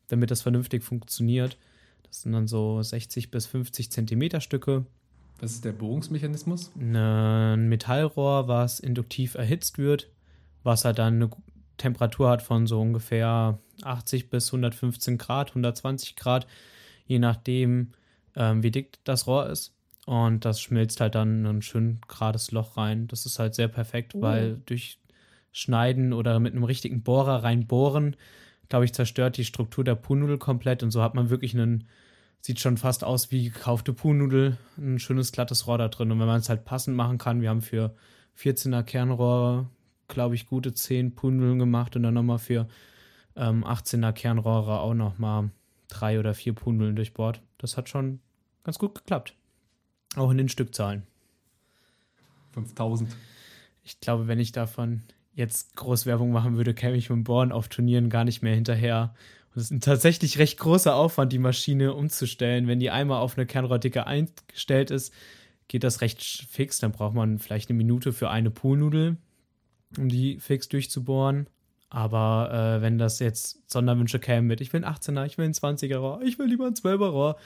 damit 0.07 0.32
das 0.32 0.41
vernünftig 0.44 0.84
funktioniert. 0.84 1.57
Das 2.03 2.22
sind 2.22 2.32
dann 2.32 2.48
so 2.48 2.82
60 2.82 3.32
bis 3.32 3.45
50 3.48 3.91
Zentimeter 3.91 4.40
Stücke. 4.40 4.86
Was 5.40 5.52
ist 5.52 5.66
der 5.66 5.74
Bohrungsmechanismus? 5.74 6.72
Ein 6.80 7.68
Metallrohr, 7.68 8.48
was 8.48 8.80
induktiv 8.80 9.36
erhitzt 9.36 9.78
wird, 9.78 10.10
was 10.64 10.86
halt 10.86 10.99
dann 10.99 11.16
eine 11.16 11.30
Temperatur 11.78 12.30
hat 12.30 12.41
von 12.41 12.68
so 12.68 12.80
ungefähr 12.80 13.60
80 13.82 14.30
bis 14.30 14.48
115 14.48 15.18
Grad, 15.18 15.49
120 15.49 16.16
Grad, 16.16 16.48
je 17.06 17.20
nachdem, 17.20 17.91
ähm, 18.36 18.64
wie 18.64 18.72
dick 18.72 18.99
das 19.03 19.28
Rohr 19.28 19.49
ist. 19.49 19.74
Und 20.06 20.45
das 20.45 20.61
schmilzt 20.61 21.02
halt 21.02 21.15
dann 21.15 21.40
in 21.40 21.45
ein 21.48 21.61
schön 21.64 21.99
gerades 22.07 22.52
Loch 22.52 22.77
rein. 22.77 23.07
Das 23.07 23.26
ist 23.26 23.40
halt 23.40 23.56
sehr 23.56 23.68
perfekt, 23.68 24.14
Oh. 24.15 24.22
weil 24.22 24.61
durch 24.65 24.99
Schneiden 25.52 26.14
oder 26.14 26.40
mit 26.40 26.53
einem 26.53 26.64
richtigen 26.64 27.02
Bohrer 27.02 27.44
reinbohren, 27.44 28.15
glaube 28.69 28.86
ich, 28.86 28.94
zerstört 28.94 29.38
die 29.38 29.45
Struktur 29.45 29.84
der 29.84 29.95
Puhnudel 29.95 30.38
komplett 30.38 30.84
und 30.84 30.91
so 30.91 31.02
hat 31.02 31.15
man 31.15 31.30
wirklich 31.30 31.53
einen, 31.56 31.88
sieht 32.41 32.60
schon 32.60 32.77
fast 32.77 33.03
aus 33.03 33.32
wie 33.32 33.49
gekaufte 33.49 33.94
Puhnudel, 33.94 34.57
ein 34.77 34.99
schönes 34.99 35.32
glattes 35.32 35.65
Rohr 35.65 35.77
da 35.77 35.88
drin. 35.88 36.11
Und 36.11 36.19
wenn 36.19 36.27
man 36.27 36.40
es 36.40 36.49
halt 36.49 36.65
passend 36.65 36.95
machen 36.95 37.18
kann, 37.18 37.41
wir 37.41 37.49
haben 37.49 37.61
für 37.61 37.95
14er 38.38 38.84
Kernrohre, 38.84 39.68
glaube 40.07 40.36
ich, 40.36 40.45
gute 40.45 40.73
10 40.73 41.15
Puhnudeln 41.15 41.57
gemacht 41.57 41.95
und 41.95 42.03
dann 42.03 42.14
nochmal 42.14 42.38
für 42.40 42.68
ähm, 43.36 43.64
18er 43.64 44.11
Kernrohre 44.11 44.80
auch 44.82 44.94
nochmal 44.94 45.49
drei 45.88 46.19
oder 46.19 46.34
vier 46.34 46.53
Puhnudeln 46.53 46.95
durchbohrt. 46.95 47.41
Das 47.57 47.77
hat 47.77 47.90
schon 47.90 48.19
ganz 48.64 48.77
gut 48.77 48.94
geklappt. 48.95 49.36
Auch 50.15 50.31
in 50.31 50.37
den 50.37 50.49
Stückzahlen. 50.49 51.03
5000. 52.53 53.15
Ich 53.83 53.99
glaube, 53.99 54.27
wenn 54.27 54.39
ich 54.39 54.51
davon 54.51 55.03
jetzt 55.33 55.75
groß 55.75 56.05
Werbung 56.05 56.31
machen 56.31 56.57
würde, 56.57 56.73
käme 56.73 56.95
ich 56.95 57.09
mit 57.09 57.25
Bohren 57.25 57.51
auf 57.51 57.67
Turnieren 57.67 58.09
gar 58.09 58.23
nicht 58.23 58.41
mehr 58.41 58.55
hinterher. 58.55 59.13
Und 59.53 59.61
es 59.61 59.65
ist 59.65 59.71
ein 59.71 59.81
tatsächlich 59.81 60.39
recht 60.39 60.57
großer 60.57 60.95
Aufwand, 60.95 61.33
die 61.33 61.39
Maschine 61.39 61.93
umzustellen. 61.93 62.67
Wenn 62.67 62.79
die 62.79 62.89
einmal 62.89 63.21
auf 63.21 63.37
eine 63.37 63.45
Kernrohrdicke 63.45 64.07
eingestellt 64.07 64.91
ist, 64.91 65.13
geht 65.67 65.83
das 65.83 66.01
recht 66.01 66.21
fix. 66.49 66.79
Dann 66.79 66.93
braucht 66.93 67.13
man 67.13 67.39
vielleicht 67.39 67.69
eine 67.69 67.77
Minute 67.77 68.13
für 68.13 68.29
eine 68.29 68.51
Poolnudel, 68.51 69.17
um 69.97 70.09
die 70.09 70.39
fix 70.39 70.69
durchzubohren. 70.69 71.47
Aber 71.89 72.77
äh, 72.77 72.81
wenn 72.81 72.97
das 72.97 73.19
jetzt 73.19 73.69
Sonderwünsche 73.71 74.19
kämen 74.19 74.47
mit, 74.47 74.59
ich 74.61 74.73
will 74.73 74.83
einen 74.83 74.95
18er, 74.95 75.25
ich 75.25 75.37
will 75.37 75.45
einen 75.45 75.53
20er 75.53 75.97
Rohr, 75.97 76.21
ich 76.23 76.39
will 76.39 76.47
lieber 76.47 76.65
einen 76.65 76.75
12er 76.75 77.09
Rohr, 77.09 77.37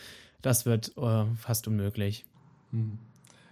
das 0.41 0.65
wird 0.65 0.97
äh, 0.97 1.25
fast 1.35 1.67
unmöglich. 1.67 2.25
Hm. 2.71 2.97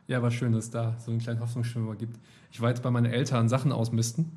Ja, 0.07 0.21
war 0.21 0.31
schön, 0.31 0.53
dass 0.53 0.65
es 0.65 0.71
da 0.71 0.95
so 1.03 1.11
einen 1.11 1.19
kleinen 1.19 1.41
Hoffnungsschimmer 1.41 1.95
gibt. 1.95 2.17
Ich 2.51 2.61
war 2.61 2.69
jetzt 2.69 2.81
bei 2.81 2.91
meinen 2.91 3.11
Eltern 3.11 3.49
Sachen 3.49 3.71
ausmisten. 3.71 4.31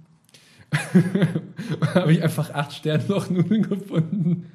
habe 1.94 2.12
ich 2.12 2.22
einfach 2.22 2.50
acht 2.50 2.72
Sternlochnudeln 2.72 3.62
gefunden. 3.62 4.50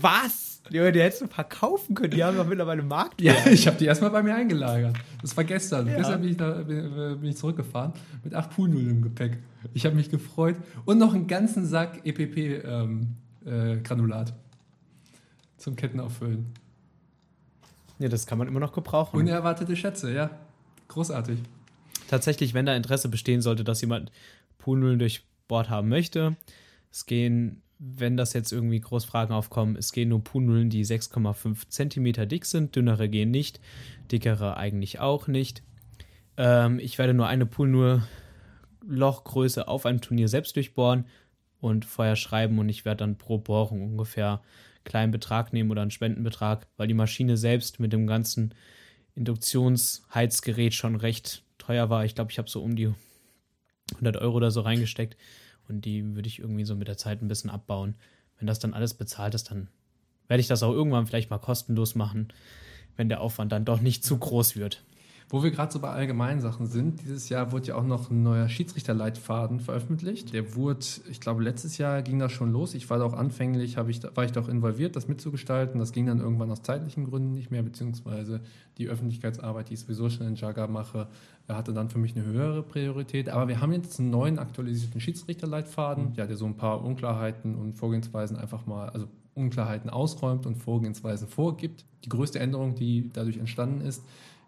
Was? 0.00 0.54
Junge, 0.70 0.92
die 0.92 1.00
hättest 1.00 1.22
du 1.22 1.26
verkaufen 1.26 1.94
können. 1.94 2.12
Die 2.12 2.24
haben 2.24 2.36
doch 2.36 2.46
mittlerweile 2.46 2.82
Markt. 2.82 3.20
Ja, 3.20 3.34
ich 3.50 3.66
habe 3.66 3.76
die 3.76 3.84
erstmal 3.84 4.10
bei 4.10 4.22
mir 4.22 4.34
eingelagert. 4.34 4.96
Das 5.20 5.36
war 5.36 5.44
gestern. 5.44 5.86
Ja. 5.86 5.96
Gestern 5.96 6.22
bin 6.22 6.30
ich, 6.30 6.36
da, 6.36 6.52
bin, 6.62 7.20
bin 7.20 7.30
ich 7.30 7.36
zurückgefahren 7.36 7.92
mit 8.22 8.34
acht 8.34 8.50
Poolnudeln 8.50 8.90
im 8.90 9.02
Gepäck. 9.02 9.38
Ich 9.74 9.84
habe 9.84 9.94
mich 9.94 10.10
gefreut. 10.10 10.56
Und 10.84 10.98
noch 10.98 11.14
einen 11.14 11.26
ganzen 11.26 11.66
Sack 11.66 12.00
EPP-Granulat 12.04 14.28
ähm, 14.28 14.34
äh, 14.34 15.58
zum 15.58 15.76
Kettenauffüllen. 15.76 16.46
Ja, 17.98 18.08
das 18.08 18.26
kann 18.26 18.38
man 18.38 18.48
immer 18.48 18.60
noch 18.60 18.72
gebrauchen. 18.72 19.16
Unerwartete 19.16 19.76
Schätze, 19.76 20.12
ja. 20.12 20.30
Großartig. 20.88 21.38
Tatsächlich, 22.08 22.54
wenn 22.54 22.66
da 22.66 22.74
Interesse 22.74 23.08
bestehen 23.08 23.40
sollte, 23.40 23.64
dass 23.64 23.80
jemand 23.80 24.12
Poolnudeln 24.58 24.98
durchbohrt 24.98 25.70
haben 25.70 25.88
möchte, 25.88 26.36
es 26.90 27.06
gehen, 27.06 27.62
wenn 27.78 28.16
das 28.16 28.32
jetzt 28.32 28.52
irgendwie 28.52 28.80
Großfragen 28.80 29.34
aufkommen, 29.34 29.76
es 29.76 29.92
gehen 29.92 30.08
nur 30.08 30.22
Poolnudeln, 30.22 30.70
die 30.70 30.84
6,5 30.84 31.68
Zentimeter 31.68 32.26
dick 32.26 32.44
sind. 32.44 32.76
Dünnere 32.76 33.08
gehen 33.08 33.30
nicht, 33.30 33.60
dickere 34.10 34.56
eigentlich 34.56 35.00
auch 35.00 35.26
nicht. 35.26 35.62
Ähm, 36.36 36.78
ich 36.78 36.98
werde 36.98 37.14
nur 37.14 37.26
eine 37.26 37.46
Poolnudel 37.46 38.02
Lochgröße 38.86 39.66
auf 39.66 39.86
einem 39.86 40.00
Turnier 40.00 40.28
selbst 40.28 40.56
durchbohren 40.56 41.06
und 41.60 41.84
vorher 41.84 42.16
schreiben 42.16 42.58
und 42.58 42.68
ich 42.68 42.84
werde 42.84 42.98
dann 42.98 43.16
pro 43.16 43.38
Bohrung 43.38 43.82
ungefähr 43.82 44.42
kleinen 44.84 45.12
Betrag 45.12 45.52
nehmen 45.52 45.70
oder 45.70 45.82
einen 45.82 45.90
Spendenbetrag, 45.90 46.66
weil 46.76 46.88
die 46.88 46.94
Maschine 46.94 47.36
selbst 47.36 47.80
mit 47.80 47.92
dem 47.92 48.06
ganzen 48.06 48.54
Induktionsheizgerät 49.14 50.74
schon 50.74 50.96
recht 50.96 51.42
teuer 51.58 51.90
war. 51.90 52.04
Ich 52.04 52.14
glaube, 52.14 52.30
ich 52.30 52.38
habe 52.38 52.50
so 52.50 52.62
um 52.62 52.76
die 52.76 52.92
100 53.92 54.16
Euro 54.16 54.36
oder 54.36 54.50
so 54.50 54.60
reingesteckt 54.60 55.16
und 55.68 55.84
die 55.84 56.14
würde 56.14 56.28
ich 56.28 56.38
irgendwie 56.38 56.64
so 56.64 56.74
mit 56.74 56.88
der 56.88 56.96
Zeit 56.96 57.22
ein 57.22 57.28
bisschen 57.28 57.50
abbauen. 57.50 57.94
Wenn 58.38 58.46
das 58.46 58.58
dann 58.58 58.74
alles 58.74 58.94
bezahlt 58.94 59.34
ist, 59.34 59.50
dann 59.50 59.68
werde 60.28 60.40
ich 60.40 60.48
das 60.48 60.62
auch 60.62 60.72
irgendwann 60.72 61.06
vielleicht 61.06 61.30
mal 61.30 61.38
kostenlos 61.38 61.94
machen, 61.94 62.28
wenn 62.96 63.08
der 63.08 63.20
Aufwand 63.20 63.52
dann 63.52 63.64
doch 63.64 63.80
nicht 63.80 64.04
zu 64.04 64.18
groß 64.18 64.56
wird. 64.56 64.82
Wo 65.30 65.42
wir 65.42 65.50
gerade 65.50 65.72
so 65.72 65.78
bei 65.80 65.88
allgemeinen 65.88 66.40
Sachen 66.40 66.66
sind, 66.66 67.02
dieses 67.02 67.28
Jahr 67.28 67.50
wurde 67.50 67.68
ja 67.68 67.74
auch 67.76 67.84
noch 67.84 68.10
ein 68.10 68.22
neuer 68.22 68.48
Schiedsrichterleitfaden 68.48 69.58
veröffentlicht. 69.58 70.32
Der 70.34 70.54
wurde, 70.54 70.84
ich 71.10 71.20
glaube, 71.20 71.42
letztes 71.42 71.78
Jahr 71.78 72.02
ging 72.02 72.18
das 72.18 72.30
schon 72.32 72.52
los. 72.52 72.74
Ich 72.74 72.88
war 72.90 72.98
da 72.98 73.04
auch 73.04 73.14
anfänglich, 73.14 73.76
ich, 73.76 73.76
war 74.14 74.24
ich 74.24 74.32
da 74.32 74.40
auch 74.40 74.48
involviert, 74.48 74.96
das 74.96 75.08
mitzugestalten. 75.08 75.80
Das 75.80 75.92
ging 75.92 76.06
dann 76.06 76.20
irgendwann 76.20 76.50
aus 76.50 76.62
zeitlichen 76.62 77.04
Gründen 77.04 77.32
nicht 77.32 77.50
mehr, 77.50 77.62
beziehungsweise 77.62 78.40
die 78.76 78.88
Öffentlichkeitsarbeit, 78.88 79.70
die 79.70 79.74
ich 79.74 79.80
sowieso 79.80 80.10
schon 80.10 80.26
in 80.26 80.34
Jaga 80.34 80.66
mache, 80.66 81.08
hatte 81.48 81.72
dann 81.72 81.88
für 81.88 81.98
mich 81.98 82.14
eine 82.14 82.24
höhere 82.26 82.62
Priorität. 82.62 83.30
Aber 83.30 83.48
wir 83.48 83.60
haben 83.60 83.72
jetzt 83.72 83.98
einen 83.98 84.10
neuen 84.10 84.38
aktualisierten 84.38 85.00
Schiedsrichterleitfaden, 85.00 86.12
ja, 86.16 86.26
der 86.26 86.36
so 86.36 86.46
ein 86.46 86.56
paar 86.56 86.84
Unklarheiten 86.84 87.54
und 87.54 87.74
Vorgehensweisen 87.74 88.36
einfach 88.36 88.66
mal, 88.66 88.90
also 88.90 89.08
Unklarheiten 89.34 89.90
ausräumt 89.90 90.46
und 90.46 90.56
Vorgehensweisen 90.56 91.28
vorgibt. 91.28 91.84
Die 92.04 92.08
größte 92.08 92.38
Änderung, 92.38 92.74
die 92.74 93.10
dadurch 93.12 93.38
entstanden 93.38 93.80
ist, 93.80 94.04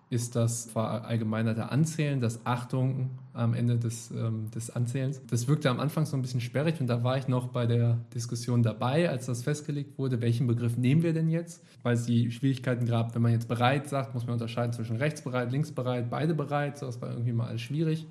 ist 0.08 0.36
das 0.36 0.70
verallgemeinerte 0.70 1.70
Anzählen, 1.70 2.20
das 2.20 2.46
Achtung 2.46 3.10
am 3.32 3.54
Ende 3.54 3.76
des, 3.76 4.12
ähm, 4.12 4.50
des 4.54 4.70
Anzählens. 4.70 5.20
Das 5.26 5.48
wirkte 5.48 5.68
am 5.68 5.80
Anfang 5.80 6.06
so 6.06 6.16
ein 6.16 6.22
bisschen 6.22 6.40
sperrig 6.40 6.80
und 6.80 6.86
da 6.86 7.02
war 7.02 7.18
ich 7.18 7.26
noch 7.26 7.48
bei 7.48 7.66
der 7.66 7.98
Diskussion 8.14 8.62
dabei, 8.62 9.10
als 9.10 9.26
das 9.26 9.42
festgelegt 9.42 9.98
wurde, 9.98 10.20
welchen 10.20 10.46
Begriff 10.46 10.76
nehmen 10.76 11.02
wir 11.02 11.12
denn 11.12 11.28
jetzt? 11.28 11.64
Weil 11.82 11.94
es 11.94 12.06
die 12.06 12.30
Schwierigkeiten 12.30 12.86
gab, 12.86 13.14
wenn 13.14 13.22
man 13.22 13.32
jetzt 13.32 13.48
bereit 13.48 13.88
sagt, 13.88 14.14
muss 14.14 14.26
man 14.26 14.34
unterscheiden 14.34 14.72
zwischen 14.72 14.96
rechtsbereit, 14.96 15.50
linksbereit, 15.50 16.08
beide 16.08 16.34
bereit. 16.34 16.78
So, 16.78 16.86
das 16.86 17.00
war 17.02 17.10
irgendwie 17.10 17.32
mal 17.32 17.48
alles 17.48 17.62
schwierig. 17.62 18.06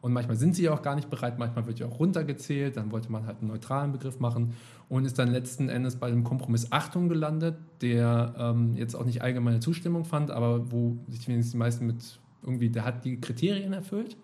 Und 0.00 0.12
manchmal 0.12 0.36
sind 0.36 0.54
sie 0.54 0.64
ja 0.64 0.72
auch 0.72 0.82
gar 0.82 0.94
nicht 0.94 1.10
bereit, 1.10 1.38
manchmal 1.38 1.66
wird 1.66 1.78
ja 1.78 1.86
auch 1.86 1.98
runtergezählt, 1.98 2.76
dann 2.76 2.92
wollte 2.92 3.10
man 3.10 3.26
halt 3.26 3.38
einen 3.40 3.48
neutralen 3.48 3.92
Begriff 3.92 4.20
machen 4.20 4.54
und 4.88 5.04
ist 5.04 5.18
dann 5.18 5.30
letzten 5.30 5.68
Endes 5.68 5.96
bei 5.96 6.10
dem 6.10 6.22
Kompromiss 6.22 6.70
Achtung 6.70 7.08
gelandet, 7.08 7.56
der 7.80 8.34
ähm, 8.38 8.76
jetzt 8.76 8.94
auch 8.94 9.04
nicht 9.04 9.22
allgemeine 9.22 9.60
Zustimmung 9.60 10.04
fand, 10.04 10.30
aber 10.30 10.70
wo 10.70 10.96
sich 11.08 11.26
wenigstens 11.26 11.52
die 11.52 11.58
meisten 11.58 11.86
mit 11.86 12.20
irgendwie, 12.42 12.68
der 12.68 12.84
hat 12.84 13.04
die 13.04 13.20
Kriterien 13.20 13.72
erfüllt 13.72 14.16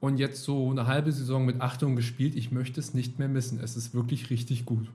und 0.00 0.18
jetzt 0.18 0.44
so 0.44 0.70
eine 0.70 0.86
halbe 0.86 1.12
Saison 1.12 1.44
mit 1.44 1.60
Achtung 1.60 1.96
gespielt. 1.96 2.34
Ich 2.34 2.50
möchte 2.50 2.80
es 2.80 2.94
nicht 2.94 3.18
mehr 3.18 3.28
missen. 3.28 3.60
Es 3.60 3.76
ist 3.76 3.94
wirklich 3.94 4.30
richtig 4.30 4.64
gut. 4.64 4.90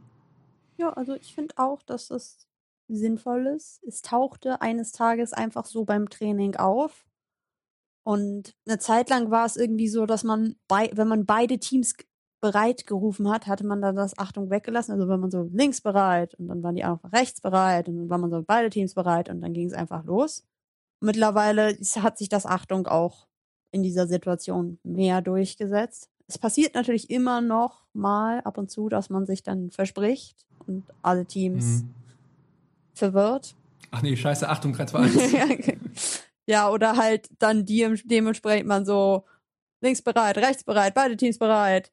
Ja, 0.77 0.91
also 0.93 1.15
ich 1.15 1.33
finde 1.33 1.55
auch, 1.57 1.81
dass 1.83 2.09
es 2.09 2.47
sinnvoll 2.87 3.47
ist. 3.47 3.83
Es 3.83 4.01
tauchte 4.01 4.61
eines 4.61 4.91
Tages 4.91 5.33
einfach 5.33 5.65
so 5.65 5.85
beim 5.85 6.09
Training 6.09 6.55
auf. 6.55 7.05
Und 8.05 8.53
eine 8.67 8.77
Zeit 8.77 9.09
lang 9.09 9.31
war 9.31 9.47
es 9.47 9.57
irgendwie 9.57 9.87
so, 9.87 10.05
dass 10.05 10.23
man, 10.23 10.55
bei, 10.67 10.91
wenn 10.93 11.07
man 11.07 11.25
beide 11.25 11.57
Teams 11.57 11.95
bereit 12.39 12.85
gerufen 12.85 13.27
hat, 13.29 13.47
hatte 13.47 13.65
man 13.65 13.81
dann 13.81 13.95
das 13.95 14.19
Achtung 14.19 14.51
weggelassen. 14.51 14.91
Also 14.91 15.07
wenn 15.09 15.19
man 15.19 15.31
so 15.31 15.49
links 15.51 15.81
bereit 15.81 16.35
und 16.35 16.47
dann 16.47 16.61
waren 16.61 16.75
die 16.75 16.83
einfach 16.83 17.11
rechts 17.11 17.41
bereit 17.41 17.87
und 17.87 17.97
dann 17.97 18.09
war 18.09 18.19
man 18.19 18.29
so 18.29 18.43
beide 18.45 18.69
Teams 18.69 18.93
bereit 18.93 19.29
und 19.29 19.41
dann 19.41 19.53
ging 19.53 19.65
es 19.65 19.73
einfach 19.73 20.05
los. 20.05 20.43
Mittlerweile 20.99 21.75
hat 21.95 22.19
sich 22.19 22.29
das 22.29 22.45
Achtung 22.45 22.85
auch 22.85 23.25
in 23.71 23.81
dieser 23.81 24.07
Situation 24.07 24.77
mehr 24.83 25.21
durchgesetzt. 25.21 26.11
Es 26.27 26.37
passiert 26.37 26.75
natürlich 26.75 27.09
immer 27.09 27.41
noch 27.41 27.85
mal 27.93 28.41
ab 28.41 28.59
und 28.59 28.69
zu, 28.69 28.87
dass 28.87 29.09
man 29.09 29.25
sich 29.25 29.41
dann 29.41 29.71
verspricht 29.71 30.45
und 30.67 30.83
alle 31.01 31.25
Teams 31.25 31.81
mhm. 31.81 31.93
verwirrt. 32.93 33.55
Ach 33.89 34.03
nee, 34.03 34.15
scheiße, 34.15 34.47
Achtung, 34.47 34.73
3, 34.73 34.85
2, 34.85 34.99
1. 34.99 35.31
Ja, 35.31 35.45
oder 36.47 36.97
halt 36.97 37.29
dann 37.39 37.65
die, 37.65 37.87
dementsprechend 38.05 38.67
man 38.67 38.85
so 38.85 39.25
links 39.81 40.01
bereit, 40.01 40.37
rechts 40.37 40.63
bereit, 40.63 40.93
beide 40.93 41.17
Teams 41.17 41.37
bereit. 41.37 41.91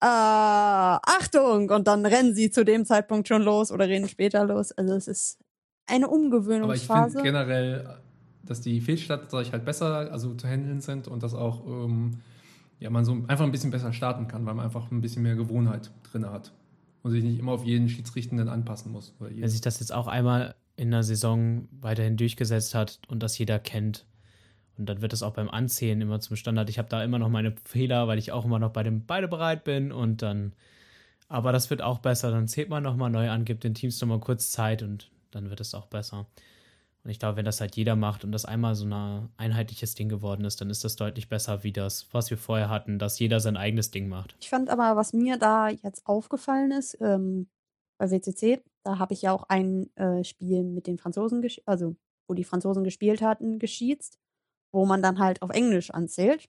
Äh, 0.00 0.06
Achtung! 0.06 1.70
Und 1.70 1.86
dann 1.86 2.04
rennen 2.04 2.34
sie 2.34 2.50
zu 2.50 2.64
dem 2.64 2.84
Zeitpunkt 2.84 3.28
schon 3.28 3.42
los 3.42 3.70
oder 3.70 3.86
reden 3.88 4.08
später 4.08 4.44
los. 4.44 4.72
Also 4.72 4.94
es 4.94 5.08
ist 5.08 5.38
eine 5.86 6.08
Umgewöhnungsphase. 6.08 6.92
Aber 6.94 7.06
ich 7.06 7.12
finde 7.12 7.46
generell, 7.46 7.98
dass 8.44 8.60
die 8.60 8.80
Fehlstarter 8.80 9.44
halt 9.52 9.64
besser 9.64 10.10
also 10.10 10.34
zu 10.34 10.48
handeln 10.48 10.80
sind 10.80 11.06
und 11.06 11.22
dass 11.22 11.34
auch 11.34 11.66
ähm, 11.66 12.20
ja, 12.80 12.90
man 12.90 13.04
so 13.04 13.12
einfach 13.12 13.44
ein 13.44 13.52
bisschen 13.52 13.70
besser 13.70 13.92
starten 13.92 14.26
kann, 14.26 14.44
weil 14.44 14.54
man 14.54 14.64
einfach 14.64 14.90
ein 14.90 15.00
bisschen 15.00 15.22
mehr 15.22 15.36
Gewohnheit 15.36 15.92
drin 16.10 16.28
hat 16.28 16.52
und 17.02 17.12
sich 17.12 17.22
nicht 17.22 17.38
immer 17.38 17.52
auf 17.52 17.64
jeden 17.64 17.88
Schiedsrichtenden 17.88 18.48
anpassen 18.48 18.90
muss. 18.90 19.14
Wenn 19.20 19.48
sich 19.48 19.60
das 19.60 19.78
jetzt 19.78 19.92
auch 19.92 20.08
einmal 20.08 20.56
in 20.76 20.90
der 20.90 21.02
Saison 21.02 21.68
weiterhin 21.80 22.16
durchgesetzt 22.16 22.74
hat 22.74 23.00
und 23.08 23.22
das 23.22 23.38
jeder 23.38 23.58
kennt. 23.58 24.06
Und 24.78 24.86
dann 24.86 25.02
wird 25.02 25.12
es 25.12 25.22
auch 25.22 25.34
beim 25.34 25.50
Anzählen 25.50 26.00
immer 26.00 26.20
zum 26.20 26.36
Standard. 26.36 26.70
Ich 26.70 26.78
habe 26.78 26.88
da 26.88 27.04
immer 27.04 27.18
noch 27.18 27.28
meine 27.28 27.54
Fehler, 27.64 28.08
weil 28.08 28.18
ich 28.18 28.32
auch 28.32 28.44
immer 28.44 28.58
noch 28.58 28.72
bei 28.72 28.82
dem 28.82 29.04
beide 29.04 29.28
bereit 29.28 29.64
bin 29.64 29.92
und 29.92 30.22
dann. 30.22 30.54
Aber 31.28 31.52
das 31.52 31.70
wird 31.70 31.82
auch 31.82 31.98
besser. 31.98 32.30
Dann 32.30 32.48
zählt 32.48 32.68
man 32.68 32.82
nochmal 32.82 33.10
neu 33.10 33.30
an, 33.30 33.44
gibt 33.44 33.64
den 33.64 33.74
Teams 33.74 34.00
nochmal 34.00 34.20
kurz 34.20 34.50
Zeit 34.50 34.82
und 34.82 35.10
dann 35.30 35.50
wird 35.50 35.60
es 35.60 35.74
auch 35.74 35.86
besser. 35.86 36.26
Und 37.04 37.10
ich 37.10 37.18
glaube, 37.18 37.36
wenn 37.36 37.44
das 37.44 37.60
halt 37.60 37.74
jeder 37.74 37.96
macht 37.96 38.22
und 38.24 38.32
das 38.32 38.44
einmal 38.44 38.74
so 38.74 38.86
ein 38.86 39.28
einheitliches 39.36 39.94
Ding 39.94 40.08
geworden 40.08 40.44
ist, 40.44 40.60
dann 40.60 40.70
ist 40.70 40.84
das 40.84 40.94
deutlich 40.94 41.28
besser 41.28 41.64
wie 41.64 41.72
das, 41.72 42.06
was 42.12 42.30
wir 42.30 42.38
vorher 42.38 42.68
hatten, 42.68 42.98
dass 42.98 43.18
jeder 43.18 43.40
sein 43.40 43.56
eigenes 43.56 43.90
Ding 43.90 44.08
macht. 44.08 44.36
Ich 44.40 44.50
fand 44.50 44.70
aber, 44.70 44.94
was 44.94 45.12
mir 45.12 45.36
da 45.36 45.68
jetzt 45.68 46.06
aufgefallen 46.06 46.70
ist, 46.70 46.96
ähm, 47.00 47.48
bei 48.02 48.10
WCC, 48.10 48.60
da 48.82 48.98
habe 48.98 49.14
ich 49.14 49.22
ja 49.22 49.32
auch 49.32 49.44
ein 49.44 49.88
äh, 49.96 50.24
Spiel 50.24 50.64
mit 50.64 50.88
den 50.88 50.98
Franzosen, 50.98 51.46
also 51.66 51.94
wo 52.26 52.34
die 52.34 52.42
Franzosen 52.42 52.82
gespielt 52.82 53.22
hatten, 53.22 53.60
geschießt, 53.60 54.18
wo 54.72 54.86
man 54.86 55.02
dann 55.02 55.20
halt 55.20 55.40
auf 55.40 55.50
Englisch 55.50 55.92
anzählt. 55.92 56.48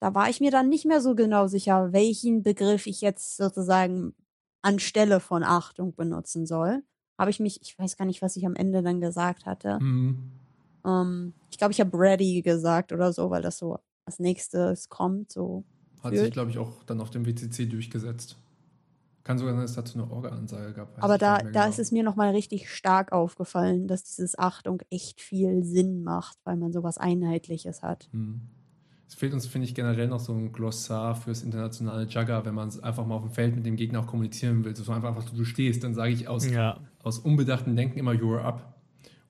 Da 0.00 0.14
war 0.14 0.30
ich 0.30 0.40
mir 0.40 0.50
dann 0.50 0.70
nicht 0.70 0.86
mehr 0.86 1.02
so 1.02 1.14
genau 1.14 1.46
sicher, 1.46 1.92
welchen 1.92 2.42
Begriff 2.42 2.86
ich 2.86 3.02
jetzt 3.02 3.36
sozusagen 3.36 4.14
anstelle 4.62 5.20
von 5.20 5.42
Achtung 5.42 5.94
benutzen 5.94 6.46
soll. 6.46 6.82
Habe 7.18 7.30
ich 7.30 7.38
mich, 7.38 7.60
ich 7.60 7.78
weiß 7.78 7.98
gar 7.98 8.06
nicht, 8.06 8.22
was 8.22 8.36
ich 8.36 8.46
am 8.46 8.54
Ende 8.54 8.82
dann 8.82 9.00
gesagt 9.00 9.44
hatte. 9.44 9.78
Mhm. 9.80 10.32
Ähm, 10.86 11.34
ich 11.50 11.58
glaube, 11.58 11.72
ich 11.72 11.80
habe 11.80 11.98
ready 11.98 12.40
gesagt 12.40 12.92
oder 12.92 13.12
so, 13.12 13.28
weil 13.28 13.42
das 13.42 13.58
so 13.58 13.78
als 14.06 14.20
nächstes 14.20 14.88
kommt. 14.88 15.32
So 15.32 15.64
Hat 16.02 16.16
sich, 16.16 16.32
glaube 16.32 16.50
ich, 16.50 16.56
auch 16.56 16.82
dann 16.84 17.02
auf 17.02 17.10
dem 17.10 17.26
WCC 17.26 17.66
durchgesetzt. 17.66 18.38
Kann 19.28 19.36
sogar 19.36 19.52
sein, 19.52 19.60
dass 19.60 19.72
es 19.72 19.76
dazu 19.76 19.98
eine 19.98 20.10
Orga-Ansage 20.10 20.72
gab. 20.72 21.04
Aber 21.04 21.18
da, 21.18 21.36
da 21.36 21.44
genau. 21.44 21.68
ist 21.68 21.78
es 21.78 21.92
mir 21.92 22.02
nochmal 22.02 22.30
richtig 22.30 22.70
stark 22.70 23.12
aufgefallen, 23.12 23.86
dass 23.86 24.02
dieses 24.02 24.38
Achtung 24.38 24.80
echt 24.88 25.20
viel 25.20 25.64
Sinn 25.64 26.02
macht, 26.02 26.38
weil 26.44 26.56
man 26.56 26.72
sowas 26.72 26.96
Einheitliches 26.96 27.82
hat. 27.82 28.08
Hm. 28.12 28.40
Es 29.06 29.16
fehlt 29.16 29.34
uns, 29.34 29.46
finde 29.46 29.66
ich, 29.66 29.74
generell 29.74 30.08
noch 30.08 30.20
so 30.20 30.32
ein 30.32 30.50
Glossar 30.50 31.14
fürs 31.14 31.42
internationale 31.42 32.04
Jugger, 32.04 32.46
wenn 32.46 32.54
man 32.54 32.68
es 32.68 32.82
einfach 32.82 33.04
mal 33.04 33.16
auf 33.16 33.22
dem 33.24 33.30
Feld 33.30 33.54
mit 33.54 33.66
dem 33.66 33.76
Gegner 33.76 34.00
auch 34.00 34.06
kommunizieren 34.06 34.64
will. 34.64 34.74
So 34.74 34.90
einfach, 34.90 35.14
was 35.14 35.26
du 35.26 35.44
stehst, 35.44 35.84
dann 35.84 35.92
sage 35.92 36.12
ich 36.12 36.26
aus, 36.26 36.48
ja. 36.48 36.80
aus 37.02 37.18
unbedachten 37.18 37.76
Denken 37.76 37.98
immer, 37.98 38.12
you're 38.12 38.40
up. 38.40 38.78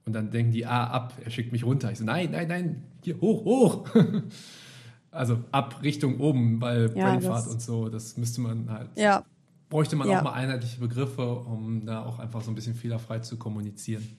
Und 0.06 0.12
dann 0.12 0.30
denken 0.30 0.52
die, 0.52 0.64
ah, 0.64 0.84
ab, 0.84 1.14
er 1.24 1.30
schickt 1.32 1.50
mich 1.50 1.64
runter. 1.64 1.90
Ich 1.90 1.98
so, 1.98 2.04
nein, 2.04 2.30
nein, 2.30 2.46
nein, 2.46 2.84
hier 3.02 3.20
hoch, 3.20 3.44
hoch. 3.44 3.88
also 5.10 5.40
ab 5.50 5.82
Richtung 5.82 6.20
oben, 6.20 6.60
weil 6.60 6.92
ja, 6.94 7.10
Brainfart 7.10 7.48
und 7.48 7.60
so, 7.60 7.88
das 7.88 8.16
müsste 8.16 8.40
man 8.42 8.70
halt. 8.70 8.90
Ja, 8.94 9.24
bräuchte 9.68 9.96
man 9.96 10.08
Ja. 10.08 10.18
auch 10.20 10.24
mal 10.24 10.32
einheitliche 10.32 10.80
Begriffe, 10.80 11.40
um 11.40 11.84
da 11.86 12.04
auch 12.04 12.18
einfach 12.18 12.42
so 12.42 12.50
ein 12.50 12.54
bisschen 12.54 12.74
fehlerfrei 12.74 13.20
zu 13.20 13.38
kommunizieren. 13.38 14.16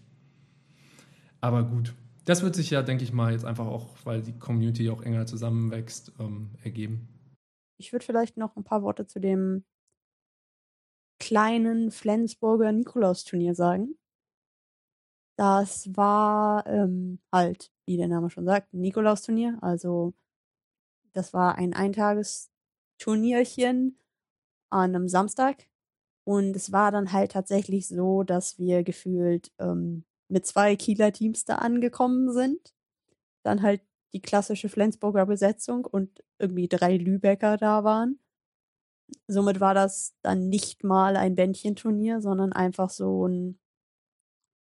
Aber 1.41 1.63
gut, 1.63 1.93
das 2.25 2.43
wird 2.43 2.55
sich 2.55 2.69
ja, 2.69 2.81
denke 2.81 3.03
ich 3.03 3.13
mal, 3.13 3.31
jetzt 3.31 3.45
einfach 3.45 3.65
auch, 3.65 3.87
weil 4.03 4.21
die 4.21 4.37
Community 4.37 4.89
auch 4.89 5.01
enger 5.01 5.25
zusammenwächst, 5.25 6.13
ähm, 6.19 6.51
ergeben. 6.63 7.07
Ich 7.77 7.93
würde 7.93 8.05
vielleicht 8.05 8.37
noch 8.37 8.55
ein 8.55 8.63
paar 8.63 8.83
Worte 8.83 9.07
zu 9.07 9.19
dem 9.19 9.63
kleinen 11.19 11.91
Flensburger 11.91 12.71
Nikolausturnier 12.71 13.55
sagen. 13.55 13.95
Das 15.37 15.95
war 15.95 16.67
ähm, 16.67 17.19
halt, 17.31 17.71
wie 17.85 17.97
der 17.97 18.09
Name 18.09 18.29
schon 18.29 18.45
sagt, 18.45 18.73
ein 18.73 18.81
Nikolausturnier. 18.81 19.57
Also 19.61 20.13
das 21.13 21.33
war 21.33 21.55
ein 21.55 21.73
Eintagesturnierchen 21.73 23.97
an 24.69 24.95
einem 24.95 25.07
Samstag. 25.07 25.67
Und 26.25 26.55
es 26.55 26.71
war 26.71 26.91
dann 26.91 27.11
halt 27.11 27.31
tatsächlich 27.31 27.87
so, 27.87 28.23
dass 28.23 28.59
wir 28.59 28.83
gefühlt 28.83 29.51
ähm, 29.59 30.05
mit 30.27 30.45
zwei 30.45 30.75
Kieler 30.75 31.11
Teams 31.11 31.45
da 31.45 31.55
angekommen 31.55 32.31
sind. 32.31 32.73
Dann 33.43 33.61
halt 33.61 33.81
die 34.13 34.21
klassische 34.21 34.69
Flensburger 34.69 35.25
Besetzung 35.25 35.85
und 35.85 36.23
irgendwie 36.37 36.67
drei 36.67 36.97
Lübecker 36.97 37.57
da 37.57 37.83
waren. 37.83 38.19
Somit 39.27 39.59
war 39.59 39.73
das 39.73 40.13
dann 40.21 40.49
nicht 40.49 40.83
mal 40.83 41.15
ein 41.15 41.35
Bändchenturnier, 41.35 42.21
sondern 42.21 42.53
einfach 42.53 42.89
so 42.89 43.27
ein, 43.27 43.59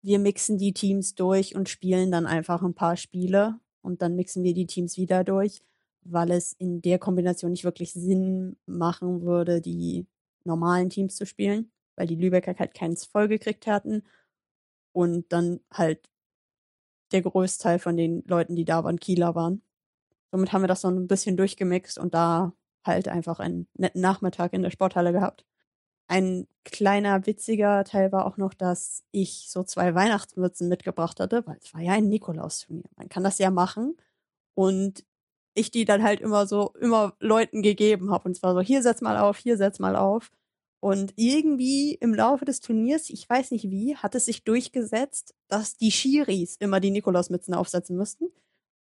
wir 0.02 0.18
mixen 0.18 0.58
die 0.58 0.72
Teams 0.72 1.14
durch 1.14 1.54
und 1.56 1.68
spielen 1.68 2.10
dann 2.10 2.26
einfach 2.26 2.62
ein 2.62 2.74
paar 2.74 2.96
Spiele 2.96 3.58
und 3.82 4.02
dann 4.02 4.14
mixen 4.14 4.42
wir 4.42 4.52
die 4.52 4.66
Teams 4.66 4.96
wieder 4.96 5.24
durch, 5.24 5.62
weil 6.12 6.30
es 6.30 6.52
in 6.52 6.82
der 6.82 6.98
Kombination 6.98 7.52
nicht 7.52 7.64
wirklich 7.64 7.92
Sinn 7.92 8.56
machen 8.66 9.22
würde, 9.22 9.60
die 9.60 10.06
normalen 10.44 10.90
Teams 10.90 11.16
zu 11.16 11.26
spielen, 11.26 11.70
weil 11.96 12.06
die 12.06 12.16
Lübecker 12.16 12.54
halt 12.58 12.74
keins 12.74 13.04
vollgekriegt 13.04 13.66
hatten 13.66 14.02
und 14.92 15.32
dann 15.32 15.60
halt 15.72 16.08
der 17.12 17.22
Großteil 17.22 17.78
von 17.78 17.96
den 17.96 18.24
Leuten, 18.26 18.56
die 18.56 18.64
da 18.64 18.84
waren, 18.84 18.98
Kieler 18.98 19.34
waren. 19.34 19.62
Somit 20.32 20.52
haben 20.52 20.62
wir 20.62 20.68
das 20.68 20.80
so 20.80 20.88
ein 20.88 21.06
bisschen 21.06 21.36
durchgemixt 21.36 21.98
und 21.98 22.14
da 22.14 22.52
halt 22.84 23.08
einfach 23.08 23.40
einen 23.40 23.68
netten 23.74 24.00
Nachmittag 24.00 24.52
in 24.52 24.62
der 24.62 24.70
Sporthalle 24.70 25.12
gehabt. 25.12 25.44
Ein 26.08 26.46
kleiner 26.64 27.26
witziger 27.26 27.84
Teil 27.84 28.12
war 28.12 28.26
auch 28.26 28.36
noch, 28.36 28.54
dass 28.54 29.04
ich 29.10 29.50
so 29.50 29.64
zwei 29.64 29.94
Weihnachtsmützen 29.94 30.68
mitgebracht 30.68 31.18
hatte, 31.20 31.46
weil 31.46 31.58
es 31.62 31.74
war 31.74 31.80
ja 31.80 31.92
ein 31.92 32.08
Nikolausturnier. 32.08 32.88
Man 32.96 33.08
kann 33.08 33.24
das 33.24 33.38
ja 33.38 33.50
machen. 33.50 33.96
Und 34.54 35.04
ich 35.56 35.70
die 35.70 35.84
dann 35.84 36.02
halt 36.02 36.20
immer 36.20 36.46
so, 36.46 36.72
immer 36.80 37.14
Leuten 37.18 37.62
gegeben 37.62 38.10
habe. 38.10 38.28
Und 38.28 38.34
zwar 38.36 38.54
so, 38.54 38.60
hier 38.60 38.82
setz 38.82 39.00
mal 39.00 39.16
auf, 39.16 39.38
hier 39.38 39.56
setz 39.56 39.78
mal 39.78 39.96
auf. 39.96 40.30
Und 40.80 41.14
irgendwie 41.16 41.94
im 41.94 42.14
Laufe 42.14 42.44
des 42.44 42.60
Turniers, 42.60 43.10
ich 43.10 43.28
weiß 43.28 43.50
nicht 43.50 43.70
wie, 43.70 43.96
hat 43.96 44.14
es 44.14 44.26
sich 44.26 44.44
durchgesetzt, 44.44 45.34
dass 45.48 45.76
die 45.76 45.90
Schiris 45.90 46.56
immer 46.56 46.80
die 46.80 46.90
Nikolausmützen 46.90 47.54
aufsetzen 47.54 47.96
müssten. 47.96 48.26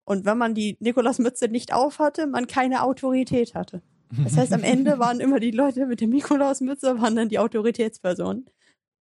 Und 0.05 0.25
wenn 0.25 0.39
man 0.39 0.55
die 0.55 0.77
Nikolausmütze 0.81 1.49
nicht 1.49 1.73
aufhatte, 1.73 2.27
man 2.27 2.47
keine 2.47 2.83
Autorität 2.83 3.55
hatte. 3.55 3.83
Das 4.25 4.37
heißt, 4.37 4.53
am 4.53 4.63
Ende 4.63 4.99
waren 4.99 5.21
immer 5.21 5.41
die 5.41 5.53
Leute 5.53 5.87
mit 5.87 6.01
der 6.01 6.09
Nikolausmütze, 6.09 7.01
waren 7.01 7.17
dann 7.17 7.29
die 7.29 7.39
Autoritätspersonen. 7.39 8.47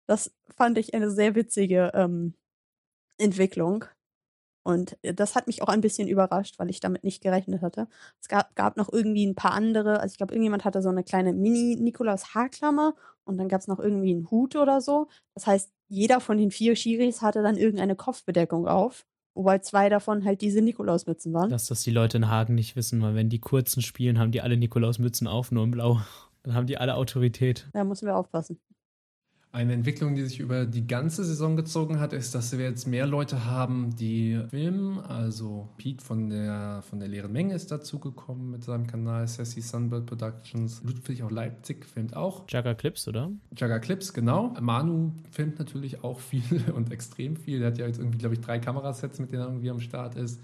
Das 0.07 0.33
fand 0.57 0.79
ich 0.79 0.95
eine 0.95 1.11
sehr 1.11 1.35
witzige 1.35 1.91
ähm, 1.95 2.35
Entwicklung. 3.19 3.87
Und 4.65 4.97
äh, 5.03 5.15
das 5.15 5.37
hat 5.37 5.47
mich 5.47 5.63
auch 5.63 5.69
ein 5.69 5.81
bisschen 5.81 6.09
überrascht, 6.09 6.59
weil 6.59 6.71
ich 6.71 6.81
damit 6.81 7.05
nicht 7.05 7.23
gerechnet 7.23 7.63
hatte. 7.63 7.87
Es 8.21 8.29
gab, 8.29 8.57
gab 8.57 8.77
noch 8.77 8.93
irgendwie 8.93 9.27
ein 9.27 9.35
paar 9.35 9.53
andere, 9.53 10.01
also 10.01 10.13
ich 10.13 10.17
glaube, 10.17 10.33
irgendjemand 10.33 10.65
hatte 10.65 10.83
so 10.83 10.89
eine 10.89 11.05
kleine 11.05 11.33
Mini-Nikolaus-Haarklammer 11.33 12.95
und 13.25 13.37
dann 13.37 13.49
gab 13.49 13.61
es 13.61 13.69
noch 13.69 13.79
irgendwie 13.79 14.13
einen 14.13 14.31
Hut 14.31 14.57
oder 14.57 14.81
so. 14.81 15.09
Das 15.35 15.47
heißt, 15.47 15.71
jeder 15.89 16.21
von 16.21 16.39
den 16.39 16.51
vier 16.51 16.75
Schiris 16.75 17.23
hatte 17.23 17.43
dann 17.43 17.57
irgendeine 17.57 17.95
Kopfbedeckung 17.95 18.67
auf, 18.67 19.07
wobei 19.35 19.59
zwei 19.59 19.89
davon 19.91 20.25
halt 20.25 20.41
diese 20.41 20.63
Nikolausmützen 20.63 21.33
waren. 21.35 21.51
Dass 21.51 21.67
das 21.67 21.83
die 21.83 21.91
Leute 21.91 22.17
in 22.17 22.29
Hagen 22.29 22.55
nicht 22.55 22.75
wissen, 22.75 23.03
weil 23.03 23.15
wenn 23.15 23.29
die 23.29 23.41
kurzen 23.41 23.83
spielen, 23.83 24.19
haben 24.19 24.33
die 24.33 24.41
alle 24.41 24.57
Nikolausmützen 24.57 25.27
auf, 25.27 25.53
nur 25.53 25.65
in 25.65 25.71
Blau. 25.71 26.01
Dann 26.43 26.55
haben 26.55 26.67
die 26.67 26.77
alle 26.77 26.95
Autorität. 26.97 27.69
Da 27.73 27.85
müssen 27.85 28.07
wir 28.07 28.17
aufpassen. 28.17 28.59
Eine 29.55 29.73
Entwicklung, 29.73 30.17
die 30.17 30.25
sich 30.25 30.41
über 30.41 30.67
die 30.67 30.85
ganze 30.85 31.23
Saison 31.23 31.55
gezogen 31.55 32.01
hat, 32.01 32.13
ist, 32.13 32.35
dass 32.35 32.59
wir 32.59 32.65
jetzt 32.65 32.89
mehr 32.89 33.07
Leute 33.07 33.45
haben, 33.45 33.95
die 33.95 34.41
filmen. 34.51 34.99
Also 34.99 35.69
Pete 35.77 36.05
von 36.05 36.29
der, 36.29 36.83
von 36.83 36.99
der 36.99 37.07
leeren 37.07 37.31
Menge 37.31 37.55
ist 37.55 37.71
dazugekommen 37.71 38.51
mit 38.51 38.65
seinem 38.65 38.89
Kanal 38.89 39.29
Sassy 39.29 39.61
Sunbird 39.61 40.07
Productions. 40.07 40.83
Ludwig 40.83 41.23
auch 41.23 41.31
Leipzig 41.31 41.87
filmt 41.87 42.17
auch. 42.17 42.43
Jagger 42.49 42.75
Clips, 42.75 43.07
oder? 43.07 43.31
Jagger 43.57 43.79
Clips, 43.79 44.13
genau. 44.13 44.57
Manu 44.61 45.13
filmt 45.31 45.61
natürlich 45.61 46.03
auch 46.03 46.19
viel 46.19 46.43
und 46.75 46.91
extrem 46.91 47.37
viel. 47.37 47.61
Der 47.61 47.69
hat 47.69 47.79
ja 47.79 47.87
jetzt 47.87 48.01
irgendwie, 48.01 48.19
glaube 48.19 48.35
ich, 48.35 48.41
drei 48.41 48.59
Kamerasets, 48.59 49.21
mit 49.21 49.31
denen 49.31 49.43
er 49.43 49.47
irgendwie 49.47 49.71
am 49.71 49.79
Start 49.79 50.17
ist. 50.17 50.41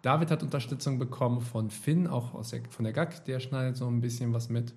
David 0.00 0.30
hat 0.30 0.42
Unterstützung 0.42 0.98
bekommen 0.98 1.42
von 1.42 1.68
Finn, 1.68 2.06
auch 2.06 2.32
aus 2.32 2.52
der, 2.52 2.62
von 2.70 2.84
der 2.84 2.94
GAG. 2.94 3.22
Der 3.26 3.38
schneidet 3.38 3.76
so 3.76 3.86
ein 3.86 4.00
bisschen 4.00 4.32
was 4.32 4.48
mit. 4.48 4.72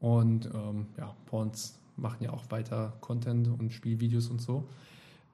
Und 0.00 0.46
ähm, 0.52 0.86
ja, 0.96 1.14
Porns 1.26 1.77
machen 1.98 2.22
ja 2.22 2.32
auch 2.32 2.50
weiter 2.50 2.94
Content 3.00 3.48
und 3.48 3.72
Spielvideos 3.72 4.28
und 4.28 4.40
so. 4.40 4.68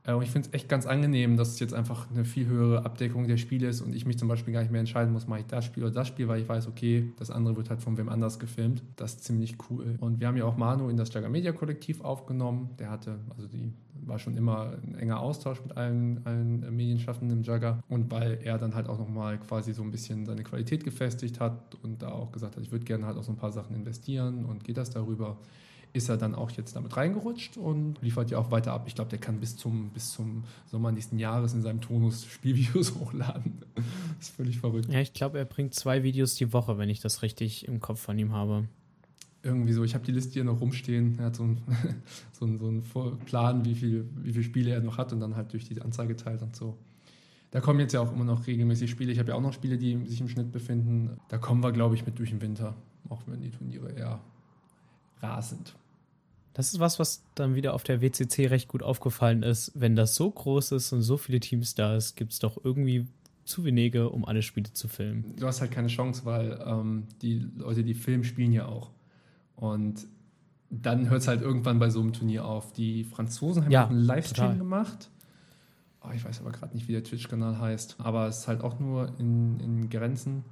Und 0.07 0.23
ich 0.23 0.31
finde 0.31 0.49
es 0.49 0.55
echt 0.55 0.69
ganz 0.69 0.85
angenehm, 0.85 1.39
dass 1.39 1.49
es 1.49 1.61
jetzt 1.61 1.73
einfach 1.73 2.11
eine 2.11 2.27
viel 2.27 2.47
höhere 2.47 2.85
Abdeckung 2.85 3.27
der 3.27 3.39
Spiele 3.39 3.69
ist 3.69 3.81
und 3.81 3.95
ich 3.95 4.05
mich 4.05 4.19
zum 4.19 4.29
Beispiel 4.29 4.53
gar 4.53 4.61
nicht 4.61 4.71
mehr 4.71 4.81
entscheiden 4.81 5.15
muss, 5.15 5.27
mache 5.27 5.41
ich 5.41 5.47
das 5.47 5.65
Spiel 5.65 5.83
oder 5.83 5.95
das 5.95 6.09
Spiel, 6.09 6.29
weil 6.29 6.43
ich 6.43 6.49
weiß, 6.49 6.69
okay, 6.69 7.11
das 7.19 7.31
andere 7.31 7.57
wird 7.57 7.71
halt 7.71 7.81
von 7.81 7.97
wem 7.97 8.11
anders 8.11 8.39
gefilmt. 8.39 8.83
Das 8.97 9.15
ist 9.15 9.25
ziemlich 9.25 9.57
cool. 9.71 9.97
Und 10.01 10.21
wir 10.21 10.27
haben 10.29 10.37
ja 10.37 10.45
auch 10.45 10.59
Manu 10.59 10.91
in 10.91 10.99
das 10.99 11.13
Jagger 11.15 11.31
Media 11.31 11.53
Kollektiv 11.53 12.03
aufgenommen. 12.03 12.69
Der 12.79 12.91
hatte, 12.91 13.19
also 13.35 13.49
die 13.49 13.73
war 14.07 14.19
schon 14.19 14.37
immer 14.37 14.75
ein 14.83 14.95
enger 14.95 15.21
Austausch 15.21 15.63
mit 15.63 15.75
allen, 15.75 16.21
allen 16.27 16.77
Medienschaffenden 16.77 17.39
im 17.39 17.43
Jagger. 17.43 17.83
Und 17.89 18.11
weil 18.11 18.41
er 18.43 18.59
dann 18.59 18.75
halt 18.75 18.91
auch 18.91 18.99
nochmal 18.99 19.39
quasi 19.39 19.73
so 19.73 19.83
ein 19.83 19.91
bisschen 19.91 20.27
seine 20.27 20.43
Qualität 20.43 20.85
gefestigt 20.85 21.41
hat 21.41 21.77
und 21.83 22.03
da 22.03 22.09
auch 22.11 22.31
gesagt 22.31 22.57
hat, 22.57 22.63
ich 22.63 22.73
würde 22.73 22.85
gerne 22.85 23.07
halt 23.07 23.17
auch 23.17 23.25
so 23.25 23.33
ein 23.33 23.39
paar 23.39 23.53
Sachen 23.53 23.75
investieren 23.75 24.45
und 24.45 24.65
geht 24.65 24.77
das 24.77 24.91
darüber, 24.91 25.39
ist 25.95 26.09
er 26.09 26.17
dann 26.17 26.35
auch 26.35 26.51
jetzt 26.51 26.75
damit 26.75 26.97
reingerutscht 26.97 27.57
und 27.57 28.03
liefert 28.03 28.31
ja 28.31 28.39
auch 28.39 28.51
weiter 28.51 28.73
ab. 28.73 28.85
Ich 28.89 28.97
glaube, 28.97 29.11
der 29.11 29.21
kann 29.21 29.39
bis 29.39 29.57
zum, 29.57 29.91
bis 29.91 30.11
zum 30.11 30.43
Sommer 30.67 30.91
nächsten 30.91 31.21
Jahres 31.21 31.55
in 31.55 31.63
seinem 31.63 31.81
Tonus 31.81 32.25
Spielvideos 32.27 32.95
hochladen. 33.01 33.63
das 33.77 34.29
ist 34.29 34.37
völlig 34.37 34.59
verrückt. 34.59 34.93
Ja, 34.93 35.01
ich 35.01 35.13
glaube, 35.13 35.39
er 35.39 35.45
bringt 35.45 35.73
zwei 35.73 36.03
Videos 36.03 36.35
die 36.35 36.53
Woche, 36.53 36.79
wenn 36.79 36.91
ich 36.91 37.01
das 37.01 37.23
richtig 37.23 37.69
im 37.69 37.81
Kopf 37.81 38.01
von 38.01 38.19
ihm 38.19 38.33
habe. 38.33 38.69
Irgendwie 39.45 39.73
so, 39.73 39.85
ich 39.85 39.95
habe 39.95 40.05
die 40.05 40.11
Liste 40.11 40.33
hier 40.33 40.45
noch 40.45 40.61
rumstehen. 40.61 41.17
Er 41.19 41.27
hat 41.27 41.37
so 41.37 41.45
einen 41.45 41.63
so 42.33 42.45
einen, 42.45 42.59
so 42.59 42.67
einen 42.67 43.19
Plan, 43.21 43.65
wie 43.65 43.77
viel, 43.77 44.09
wie 44.17 44.33
viele 44.33 44.45
Spiele 44.45 44.73
er 44.73 44.81
noch 44.81 44.99
hat 44.99 45.13
und 45.13 45.21
dann 45.21 45.37
halt 45.37 45.53
durch 45.53 45.65
die 45.65 45.81
Anzeige 45.81 46.17
teilt 46.17 46.43
und 46.43 46.57
so. 46.57 46.77
Da 47.53 47.61
kommen 47.61 47.79
jetzt 47.79 47.93
ja 47.93 48.01
auch 48.01 48.13
immer 48.13 48.25
noch 48.25 48.49
regelmäßig 48.49 48.91
Spiele. 48.91 49.13
Ich 49.13 49.21
habe 49.21 49.29
ja 49.29 49.37
auch 49.37 49.41
noch 49.41 49.53
Spiele, 49.53 49.79
die 49.79 50.05
sich 50.07 50.21
im 50.21 50.29
Schnitt 50.29 50.51
befinden. 50.51 51.21
Da 51.29 51.39
kommen 51.39 51.63
wir, 51.63 51.71
glaube 51.71 51.95
ich, 51.95 52.05
mit 52.05 52.19
durch 52.19 52.31
den 52.31 52.41
Winter, 52.41 52.75
auch 53.09 53.23
wenn 53.27 53.43
die 53.43 53.51
Turniere 53.51 53.93
eher 53.93 54.19
rar 55.21 55.41
sind. 55.41 55.77
Das 56.55 56.73
ist 56.73 56.81
was, 56.81 56.99
was 56.99 57.23
dann 57.35 57.55
wieder 57.57 57.75
auf 57.75 57.83
der 57.83 58.01
WCC 58.01 58.47
recht 58.47 58.69
gut 58.69 58.83
aufgefallen 58.83 59.43
ist. 59.43 59.73
Wenn 59.75 59.97
das 59.97 60.15
so 60.15 60.31
groß 60.31 60.73
ist 60.73 60.93
und 60.93 61.03
so 61.03 61.17
viele 61.17 61.41
Teams 61.41 61.75
da 61.75 61.97
ist, 61.97 62.15
gibt 62.17 62.33
es 62.33 62.39
doch 62.39 62.59
irgendwie 62.65 63.07
zu 63.45 63.65
wenige, 63.65 64.09
um 64.09 64.25
alle 64.25 64.41
Spiele 64.41 64.73
zu 64.73 64.89
filmen. 64.89 65.35
Du 65.37 65.47
hast 65.47 65.61
halt 65.61 65.71
keine 65.73 65.89
Chance, 65.89 66.25
weil 66.25 66.59
ähm, 66.65 67.05
die 67.21 67.47
Leute, 67.57 67.85
die 67.85 67.95
filmen, 67.95 68.25
spielen 68.25 68.53
ja 68.53 68.67
auch. 68.67 68.91
Und 69.57 70.07
dann 70.71 71.11
hört 71.11 71.21
es 71.23 71.29
halt 71.29 71.43
irgendwann 71.43 71.79
bei 71.79 71.91
so 71.91 72.01
einem 72.01 72.13
Turnier 72.13 72.45
auf. 72.47 72.73
Die 72.73 73.05
Franzosen 73.05 73.65
haben 73.65 73.71
Ja, 73.73 73.85
auch 73.87 73.91
einen 73.91 73.99
Livestream 74.01 74.47
total. 74.47 74.59
gemacht. 74.59 75.11
Oh, 76.03 76.11
ich 76.15 76.25
weiß 76.25 76.41
aber 76.41 76.53
gerade 76.53 76.75
nicht, 76.75 76.87
wie 76.89 76.93
der 76.93 77.03
Twitch-Kanal 77.05 77.59
heißt. 77.59 77.97
Aber 77.99 78.29
es 78.29 78.39
ist 78.39 78.49
halt 78.49 78.63
auch 78.63 78.79
nur 78.79 79.13
in, 79.19 79.59
in 79.61 79.91
Grenzen. 79.91 80.45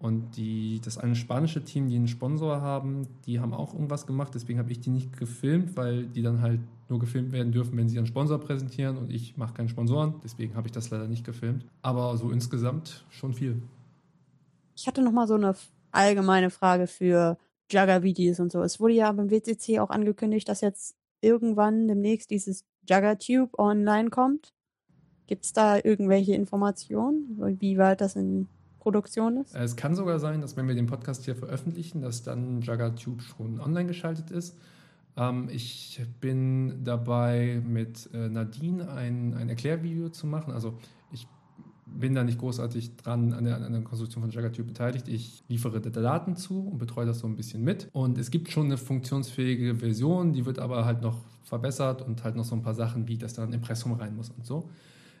Und 0.00 0.38
die, 0.38 0.80
das 0.82 0.96
eine 0.96 1.14
spanische 1.14 1.62
Team, 1.62 1.88
die 1.88 1.96
einen 1.96 2.08
Sponsor 2.08 2.62
haben, 2.62 3.06
die 3.26 3.38
haben 3.38 3.52
auch 3.52 3.74
irgendwas 3.74 4.06
gemacht. 4.06 4.34
Deswegen 4.34 4.58
habe 4.58 4.72
ich 4.72 4.80
die 4.80 4.88
nicht 4.88 5.18
gefilmt, 5.18 5.76
weil 5.76 6.06
die 6.06 6.22
dann 6.22 6.40
halt 6.40 6.60
nur 6.88 6.98
gefilmt 6.98 7.32
werden 7.32 7.52
dürfen, 7.52 7.76
wenn 7.76 7.86
sie 7.86 7.96
ihren 7.96 8.06
Sponsor 8.06 8.38
präsentieren. 8.40 8.96
Und 8.96 9.12
ich 9.12 9.36
mache 9.36 9.52
keinen 9.52 9.68
Sponsoren. 9.68 10.14
Deswegen 10.24 10.54
habe 10.54 10.68
ich 10.68 10.72
das 10.72 10.88
leider 10.88 11.06
nicht 11.06 11.24
gefilmt. 11.24 11.66
Aber 11.82 12.16
so 12.16 12.30
insgesamt 12.30 13.04
schon 13.10 13.34
viel. 13.34 13.60
Ich 14.74 14.86
hatte 14.86 15.02
noch 15.02 15.12
mal 15.12 15.28
so 15.28 15.34
eine 15.34 15.54
allgemeine 15.92 16.48
Frage 16.48 16.86
für 16.86 17.36
Jugger-Videos 17.70 18.40
und 18.40 18.50
so. 18.50 18.62
Es 18.62 18.80
wurde 18.80 18.94
ja 18.94 19.12
beim 19.12 19.30
WCC 19.30 19.80
auch 19.80 19.90
angekündigt, 19.90 20.48
dass 20.48 20.62
jetzt 20.62 20.96
irgendwann 21.20 21.88
demnächst 21.88 22.30
dieses 22.30 22.64
Jugger-Tube 22.88 23.58
online 23.58 24.08
kommt. 24.08 24.54
Gibt 25.26 25.44
es 25.44 25.52
da 25.52 25.76
irgendwelche 25.76 26.34
Informationen, 26.34 27.36
wie 27.60 27.76
weit 27.76 28.00
das 28.00 28.16
in 28.16 28.48
Produktion 28.80 29.36
ist? 29.36 29.54
Es 29.54 29.76
kann 29.76 29.94
sogar 29.94 30.18
sein, 30.18 30.40
dass 30.40 30.56
wenn 30.56 30.66
wir 30.66 30.74
den 30.74 30.86
Podcast 30.86 31.24
hier 31.24 31.36
veröffentlichen, 31.36 32.00
dass 32.02 32.22
dann 32.22 32.62
JuggerTube 32.62 33.22
schon 33.22 33.60
online 33.60 33.86
geschaltet 33.86 34.30
ist. 34.30 34.56
Ähm, 35.16 35.48
ich 35.50 36.02
bin 36.20 36.82
dabei, 36.82 37.62
mit 37.64 38.08
äh, 38.12 38.28
Nadine 38.28 38.90
ein, 38.90 39.34
ein 39.34 39.48
Erklärvideo 39.48 40.08
zu 40.08 40.26
machen. 40.26 40.52
Also 40.52 40.78
ich 41.12 41.28
bin 41.86 42.14
da 42.14 42.24
nicht 42.24 42.38
großartig 42.38 42.96
dran 42.96 43.32
an 43.32 43.44
der, 43.44 43.56
an 43.56 43.72
der 43.72 43.82
Konstruktion 43.82 44.22
von 44.22 44.30
JavaTube 44.30 44.66
beteiligt. 44.66 45.08
Ich 45.08 45.42
liefere 45.48 45.80
Daten 45.80 46.36
zu 46.36 46.68
und 46.68 46.78
betreue 46.78 47.06
das 47.06 47.18
so 47.20 47.26
ein 47.26 47.36
bisschen 47.36 47.62
mit. 47.62 47.88
Und 47.92 48.18
es 48.18 48.30
gibt 48.30 48.50
schon 48.50 48.66
eine 48.66 48.78
funktionsfähige 48.78 49.74
Version, 49.76 50.32
die 50.32 50.46
wird 50.46 50.58
aber 50.58 50.84
halt 50.84 51.02
noch 51.02 51.18
verbessert 51.42 52.00
und 52.02 52.24
halt 52.24 52.36
noch 52.36 52.44
so 52.44 52.54
ein 52.54 52.62
paar 52.62 52.74
Sachen, 52.74 53.08
wie 53.08 53.18
dass 53.18 53.34
da 53.34 53.42
ein 53.42 53.52
Impressum 53.52 53.92
rein 53.92 54.16
muss 54.16 54.30
und 54.30 54.46
so. 54.46 54.70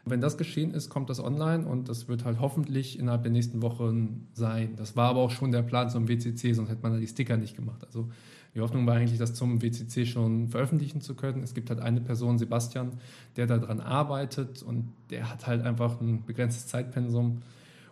Wenn 0.04 0.20
das 0.20 0.38
geschehen 0.38 0.72
ist, 0.72 0.88
kommt 0.88 1.10
das 1.10 1.22
online 1.22 1.66
und 1.66 1.88
das 1.88 2.08
wird 2.08 2.24
halt 2.24 2.40
hoffentlich 2.40 2.98
innerhalb 2.98 3.22
der 3.22 3.32
nächsten 3.32 3.60
Wochen 3.60 4.28
sein. 4.32 4.74
Das 4.76 4.96
war 4.96 5.10
aber 5.10 5.20
auch 5.20 5.30
schon 5.30 5.52
der 5.52 5.62
Plan 5.62 5.90
zum 5.90 6.08
WCC, 6.08 6.54
sonst 6.54 6.70
hätte 6.70 6.82
man 6.82 6.92
da 6.92 6.98
die 6.98 7.06
Sticker 7.06 7.36
nicht 7.36 7.54
gemacht. 7.54 7.84
Also 7.84 8.08
die 8.54 8.60
Hoffnung 8.60 8.86
war 8.86 8.96
eigentlich, 8.96 9.18
das 9.18 9.34
zum 9.34 9.62
WCC 9.62 10.06
schon 10.06 10.48
veröffentlichen 10.48 11.00
zu 11.00 11.14
können. 11.14 11.42
Es 11.42 11.54
gibt 11.54 11.70
halt 11.70 11.80
eine 11.80 12.00
Person, 12.00 12.38
Sebastian, 12.38 12.92
der 13.36 13.46
daran 13.46 13.80
arbeitet 13.80 14.62
und 14.62 14.88
der 15.10 15.30
hat 15.30 15.46
halt 15.46 15.62
einfach 15.62 16.00
ein 16.00 16.24
begrenztes 16.24 16.66
Zeitpensum 16.66 17.42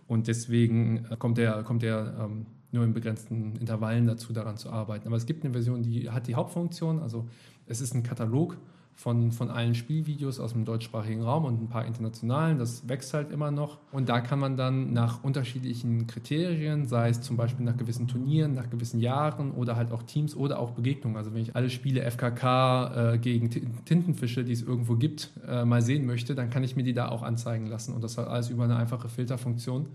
und 0.06 0.26
deswegen 0.26 1.04
äh, 1.10 1.16
kommt 1.16 1.38
er, 1.38 1.62
kommt 1.62 1.84
er 1.84 2.14
ähm, 2.18 2.46
nur 2.72 2.84
in 2.84 2.92
begrenzten 2.92 3.56
Intervallen 3.56 4.06
dazu, 4.06 4.32
daran 4.32 4.56
zu 4.56 4.70
arbeiten. 4.70 5.06
Aber 5.06 5.16
es 5.16 5.26
gibt 5.26 5.44
eine 5.44 5.52
Version, 5.52 5.82
die 5.82 6.10
hat 6.10 6.26
die 6.26 6.34
Hauptfunktion, 6.34 6.98
also 7.00 7.28
es 7.66 7.80
ist 7.80 7.94
ein 7.94 8.02
Katalog 8.02 8.56
von, 8.98 9.30
von 9.30 9.48
allen 9.48 9.76
Spielvideos 9.76 10.40
aus 10.40 10.54
dem 10.54 10.64
deutschsprachigen 10.64 11.22
Raum 11.22 11.44
und 11.44 11.62
ein 11.62 11.68
paar 11.68 11.86
internationalen. 11.86 12.58
Das 12.58 12.88
wächst 12.88 13.14
halt 13.14 13.30
immer 13.30 13.52
noch. 13.52 13.78
Und 13.92 14.08
da 14.08 14.20
kann 14.20 14.40
man 14.40 14.56
dann 14.56 14.92
nach 14.92 15.22
unterschiedlichen 15.22 16.08
Kriterien, 16.08 16.84
sei 16.88 17.10
es 17.10 17.20
zum 17.20 17.36
Beispiel 17.36 17.64
nach 17.64 17.76
gewissen 17.76 18.08
Turnieren, 18.08 18.54
nach 18.54 18.68
gewissen 18.70 18.98
Jahren 18.98 19.52
oder 19.52 19.76
halt 19.76 19.92
auch 19.92 20.02
Teams 20.02 20.34
oder 20.34 20.58
auch 20.58 20.72
Begegnungen. 20.72 21.16
Also 21.16 21.32
wenn 21.32 21.42
ich 21.42 21.54
alle 21.54 21.70
Spiele 21.70 22.02
FKK 22.10 23.12
äh, 23.12 23.18
gegen 23.18 23.50
Tintenfische, 23.84 24.42
die 24.42 24.52
es 24.52 24.62
irgendwo 24.62 24.96
gibt, 24.96 25.30
äh, 25.46 25.64
mal 25.64 25.80
sehen 25.80 26.04
möchte, 26.04 26.34
dann 26.34 26.50
kann 26.50 26.64
ich 26.64 26.74
mir 26.74 26.82
die 26.82 26.92
da 26.92 27.08
auch 27.08 27.22
anzeigen 27.22 27.66
lassen. 27.66 27.94
Und 27.94 28.02
das 28.02 28.18
halt 28.18 28.26
alles 28.26 28.50
über 28.50 28.64
eine 28.64 28.74
einfache 28.74 29.08
Filterfunktion. 29.08 29.86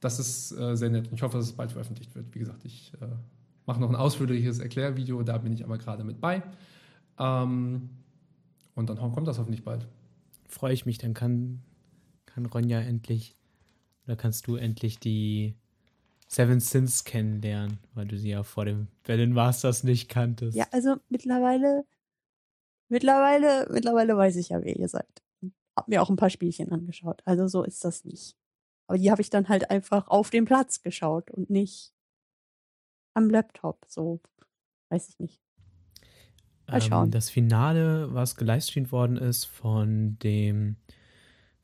Das 0.00 0.18
ist 0.18 0.50
äh, 0.58 0.76
sehr 0.76 0.90
nett. 0.90 1.06
Und 1.06 1.14
ich 1.14 1.22
hoffe, 1.22 1.36
dass 1.36 1.46
es 1.46 1.52
bald 1.52 1.70
veröffentlicht 1.70 2.12
wird. 2.16 2.34
Wie 2.34 2.40
gesagt, 2.40 2.64
ich 2.64 2.92
äh, 3.00 3.06
mache 3.66 3.80
noch 3.80 3.88
ein 3.88 3.94
ausführliches 3.94 4.58
Erklärvideo, 4.58 5.22
da 5.22 5.38
bin 5.38 5.52
ich 5.52 5.62
aber 5.62 5.78
gerade 5.78 6.02
mit 6.02 6.20
bei. 6.20 6.42
Ähm, 7.20 7.88
und 8.74 8.88
dann 8.88 8.98
kommt 8.98 9.28
das 9.28 9.38
hoffentlich 9.38 9.64
bald. 9.64 9.86
Freue 10.48 10.72
ich 10.72 10.86
mich, 10.86 10.98
dann 10.98 11.14
kann, 11.14 11.62
kann 12.26 12.46
Ronja 12.46 12.80
endlich, 12.80 13.36
oder 14.06 14.16
kannst 14.16 14.46
du 14.46 14.56
endlich 14.56 14.98
die 14.98 15.54
Seven 16.28 16.60
Sins 16.60 17.04
kennenlernen, 17.04 17.78
weil 17.94 18.06
du 18.06 18.16
sie 18.16 18.30
ja 18.30 18.42
vor 18.42 18.64
dem 18.64 18.88
Berlin 19.02 19.32
Masters 19.32 19.84
nicht 19.84 20.08
kanntest. 20.08 20.56
Ja, 20.56 20.66
also 20.70 20.96
mittlerweile, 21.10 21.84
mittlerweile, 22.88 23.68
mittlerweile 23.70 24.16
weiß 24.16 24.36
ich 24.36 24.48
ja, 24.48 24.62
wer 24.62 24.74
ihr 24.74 24.88
seid. 24.88 25.22
Hab 25.76 25.88
mir 25.88 26.02
auch 26.02 26.10
ein 26.10 26.16
paar 26.16 26.30
Spielchen 26.30 26.72
angeschaut. 26.72 27.22
Also 27.26 27.48
so 27.48 27.62
ist 27.62 27.84
das 27.84 28.04
nicht. 28.04 28.36
Aber 28.86 28.98
die 28.98 29.10
habe 29.10 29.20
ich 29.22 29.30
dann 29.30 29.48
halt 29.48 29.70
einfach 29.70 30.08
auf 30.08 30.30
dem 30.30 30.44
Platz 30.44 30.82
geschaut 30.82 31.30
und 31.30 31.50
nicht 31.50 31.92
am 33.14 33.28
Laptop. 33.28 33.84
So, 33.88 34.20
weiß 34.88 35.08
ich 35.10 35.18
nicht. 35.18 35.42
Mal 36.72 36.82
schauen. 36.82 37.04
Ähm, 37.06 37.10
das 37.10 37.30
Finale, 37.30 38.12
was 38.12 38.36
gelivestreamt 38.36 38.92
worden 38.92 39.16
ist 39.16 39.44
von 39.44 40.18
dem 40.20 40.76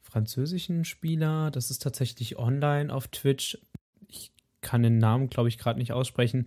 französischen 0.00 0.84
Spieler, 0.84 1.50
das 1.50 1.70
ist 1.70 1.82
tatsächlich 1.82 2.38
online 2.38 2.92
auf 2.92 3.08
Twitch. 3.08 3.58
Ich 4.06 4.32
kann 4.60 4.82
den 4.82 4.98
Namen, 4.98 5.28
glaube 5.28 5.48
ich, 5.48 5.58
gerade 5.58 5.78
nicht 5.78 5.92
aussprechen, 5.92 6.46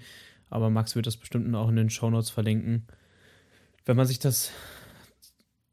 aber 0.49 0.69
Max 0.69 0.95
wird 0.95 1.07
das 1.07 1.17
bestimmt 1.17 1.53
auch 1.55 1.69
in 1.69 1.75
den 1.75 1.89
Shownotes 1.89 2.29
verlinken. 2.29 2.87
Wenn 3.85 3.97
man 3.97 4.07
sich 4.07 4.19
das 4.19 4.51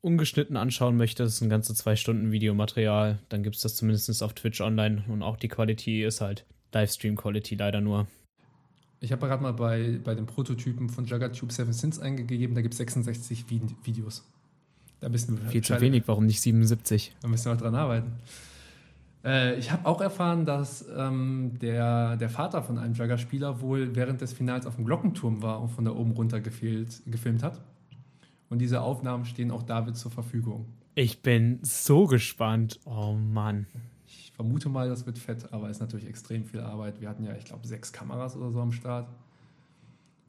ungeschnitten 0.00 0.56
anschauen 0.56 0.96
möchte, 0.96 1.22
das 1.22 1.34
ist 1.34 1.40
ein 1.40 1.50
ganze 1.50 1.74
zwei 1.74 1.96
Stunden 1.96 2.30
Videomaterial, 2.30 3.18
dann 3.28 3.42
gibt 3.42 3.56
es 3.56 3.62
das 3.62 3.74
zumindest 3.74 4.22
auf 4.22 4.34
Twitch 4.34 4.60
online 4.60 5.04
und 5.08 5.22
auch 5.22 5.36
die 5.36 5.48
Qualität 5.48 6.06
ist 6.06 6.20
halt 6.20 6.46
Livestream-Quality 6.72 7.56
leider 7.56 7.80
nur. 7.80 8.06
Ich 9.00 9.12
habe 9.12 9.26
gerade 9.26 9.42
mal 9.42 9.52
bei, 9.52 10.00
bei 10.02 10.14
den 10.14 10.26
Prototypen 10.26 10.88
von 10.88 11.04
JagaTube 11.04 11.52
7 11.52 11.72
Sins 11.72 11.98
eingegeben, 12.00 12.54
da 12.54 12.62
gibt 12.62 12.74
es 12.74 12.78
66 12.78 13.46
Videos. 13.48 14.24
Da 15.00 15.08
müssen 15.08 15.40
wir 15.40 15.48
Viel 15.48 15.62
zu 15.62 15.80
wenig, 15.80 16.02
warum 16.06 16.26
nicht 16.26 16.40
77? 16.40 17.14
Da 17.20 17.28
müssen 17.28 17.44
wir 17.46 17.54
noch 17.54 17.60
dran 17.60 17.76
arbeiten. 17.76 18.12
Äh, 19.24 19.56
ich 19.56 19.70
habe 19.70 19.86
auch 19.86 20.00
erfahren, 20.00 20.44
dass 20.44 20.84
ähm, 20.96 21.52
der, 21.60 22.16
der 22.16 22.28
Vater 22.28 22.62
von 22.64 22.78
einem 22.78 22.94
Jagger-Spieler 22.94 23.60
wohl 23.60 23.94
während 23.94 24.20
des 24.20 24.32
Finals 24.32 24.66
auf 24.66 24.74
dem 24.74 24.84
Glockenturm 24.84 25.42
war 25.42 25.60
und 25.60 25.68
von 25.68 25.84
da 25.84 25.92
oben 25.92 26.10
runter 26.12 26.40
gefehlt, 26.40 27.00
gefilmt 27.06 27.44
hat. 27.44 27.60
Und 28.50 28.58
diese 28.58 28.80
Aufnahmen 28.80 29.24
stehen 29.24 29.52
auch 29.52 29.62
David 29.62 29.96
zur 29.96 30.10
Verfügung. 30.10 30.66
Ich 30.96 31.22
bin 31.22 31.60
so 31.62 32.06
gespannt. 32.06 32.80
Oh 32.84 33.12
Mann 33.12 33.66
vermute 34.38 34.68
mal, 34.68 34.88
das 34.88 35.04
wird 35.04 35.18
fett, 35.18 35.52
aber 35.52 35.68
ist 35.68 35.80
natürlich 35.80 36.06
extrem 36.06 36.44
viel 36.44 36.60
Arbeit. 36.60 37.00
Wir 37.00 37.08
hatten 37.08 37.24
ja, 37.24 37.34
ich 37.34 37.44
glaube, 37.44 37.66
sechs 37.66 37.92
Kameras 37.92 38.36
oder 38.36 38.52
so 38.52 38.60
am 38.60 38.70
Start. 38.70 39.08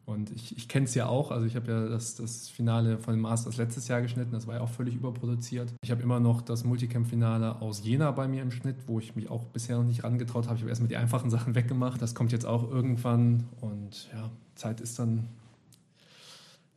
Und 0.08 0.32
ich, 0.32 0.58
ich 0.58 0.68
kenne 0.68 0.86
es 0.86 0.96
ja 0.96 1.06
auch, 1.06 1.30
also 1.30 1.46
ich 1.46 1.56
habe 1.56 1.72
ja 1.72 1.88
das, 1.88 2.16
das 2.16 2.50
Finale 2.50 2.98
von 2.98 3.14
den 3.14 3.22
Masters 3.22 3.58
letztes 3.58 3.88
Jahr 3.88 4.02
geschnitten, 4.02 4.32
das 4.32 4.48
war 4.48 4.56
ja 4.56 4.62
auch 4.62 4.70
völlig 4.70 4.96
überproduziert. 4.96 5.72
Ich 5.84 5.92
habe 5.92 6.02
immer 6.02 6.20
noch 6.20 6.42
das 6.42 6.64
Multicam-Finale 6.64 7.62
aus 7.62 7.84
Jena 7.84 8.10
bei 8.10 8.28
mir 8.28 8.42
im 8.42 8.50
Schnitt, 8.50 8.78
wo 8.88 8.98
ich 8.98 9.16
mich 9.16 9.30
auch 9.30 9.44
bisher 9.44 9.78
noch 9.78 9.84
nicht 9.84 10.04
rangetraut 10.04 10.48
habe. 10.48 10.56
Ich 10.56 10.62
habe 10.62 10.70
erstmal 10.70 10.90
die 10.90 10.98
einfachen 10.98 11.30
Sachen 11.30 11.54
weggemacht. 11.56 12.02
Das 12.02 12.16
kommt 12.16 12.32
jetzt 12.32 12.48
auch 12.48 12.68
irgendwann 12.68 13.44
und 13.62 14.10
ja, 14.12 14.32
Zeit 14.56 14.82
ist 14.82 14.98
dann 14.98 15.28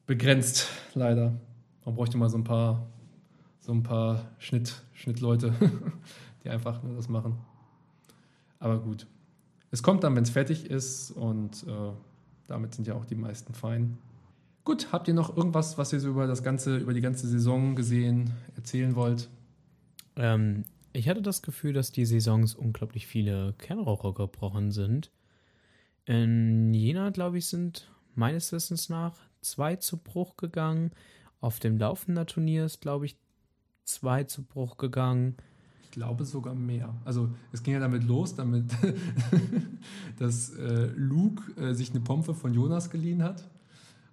begrenzt, 0.05 0.69
leider. 0.93 1.33
Man 1.87 1.95
bräuchte 1.95 2.19
mal 2.19 2.29
so 2.29 2.37
ein 2.37 2.45
paar, 2.45 2.87
so 3.61 3.73
ein 3.73 3.83
paar 3.83 4.27
Schnitt, 4.39 4.83
Schnittleute, 4.93 5.55
die 6.45 6.51
einfach 6.51 6.83
nur 6.83 6.95
das 6.95 7.09
machen. 7.09 7.39
Aber 8.59 8.79
gut. 8.79 9.07
Es 9.71 9.83
kommt 9.83 10.05
dann, 10.05 10.15
wenn 10.15 10.25
es 10.25 10.31
fertig 10.31 10.71
ist 10.71 11.11
und 11.13 11.67
äh, 11.67 11.93
damit 12.47 12.75
sind 12.75 12.87
ja 12.87 12.95
auch 12.95 13.05
die 13.05 13.15
meisten 13.15 13.55
fein. 13.55 13.99
Gut, 14.65 14.93
habt 14.93 15.09
ihr 15.09 15.15
noch 15.15 15.37
irgendwas, 15.37 15.79
was 15.79 15.93
ihr 15.93 16.01
so 16.01 16.09
über 16.09 16.27
das 16.27 16.43
ganze, 16.43 16.77
über 16.77 16.93
die 16.93 17.01
ganze 17.01 17.27
Saison 17.27 17.75
gesehen 17.75 18.31
erzählen 18.55 18.95
wollt? 18.95 19.29
Ähm, 20.17 20.65
ich 20.93 21.09
hatte 21.09 21.23
das 21.23 21.43
Gefühl, 21.43 21.73
dass 21.73 21.91
die 21.91 22.05
Saisons 22.05 22.55
unglaublich 22.55 23.07
viele 23.07 23.55
Kernraucher 23.59 24.13
gebrochen 24.13 24.71
sind. 24.71 25.11
In 26.05 26.75
Jena, 26.75 27.11
glaube 27.11 27.39
ich, 27.39 27.47
sind 27.47 27.91
meines 28.15 28.53
Wissens 28.53 28.89
nach 28.89 29.17
zwei 29.41 29.77
zu 29.77 29.97
Bruch 29.97 30.37
gegangen. 30.37 30.93
Auf 31.41 31.59
dem 31.59 31.79
laufenden 31.79 32.27
Turnier 32.27 32.67
ist, 32.67 32.81
glaube 32.81 33.07
ich, 33.07 33.17
zwei 33.85 34.25
zu 34.25 34.45
Bruch 34.45 34.77
gegangen 34.77 35.37
glaube 35.93 36.25
sogar 36.25 36.55
mehr. 36.55 36.93
Also 37.05 37.31
es 37.53 37.63
ging 37.63 37.75
ja 37.75 37.81
damit 37.81 38.03
los, 38.03 38.35
damit 38.35 38.73
dass 40.19 40.51
äh, 40.57 40.91
Luke 40.97 41.53
äh, 41.61 41.75
sich 41.75 41.91
eine 41.91 42.01
Pompe 42.01 42.35
von 42.35 42.53
Jonas 42.53 42.91
geliehen 42.91 43.23
hat 43.23 43.49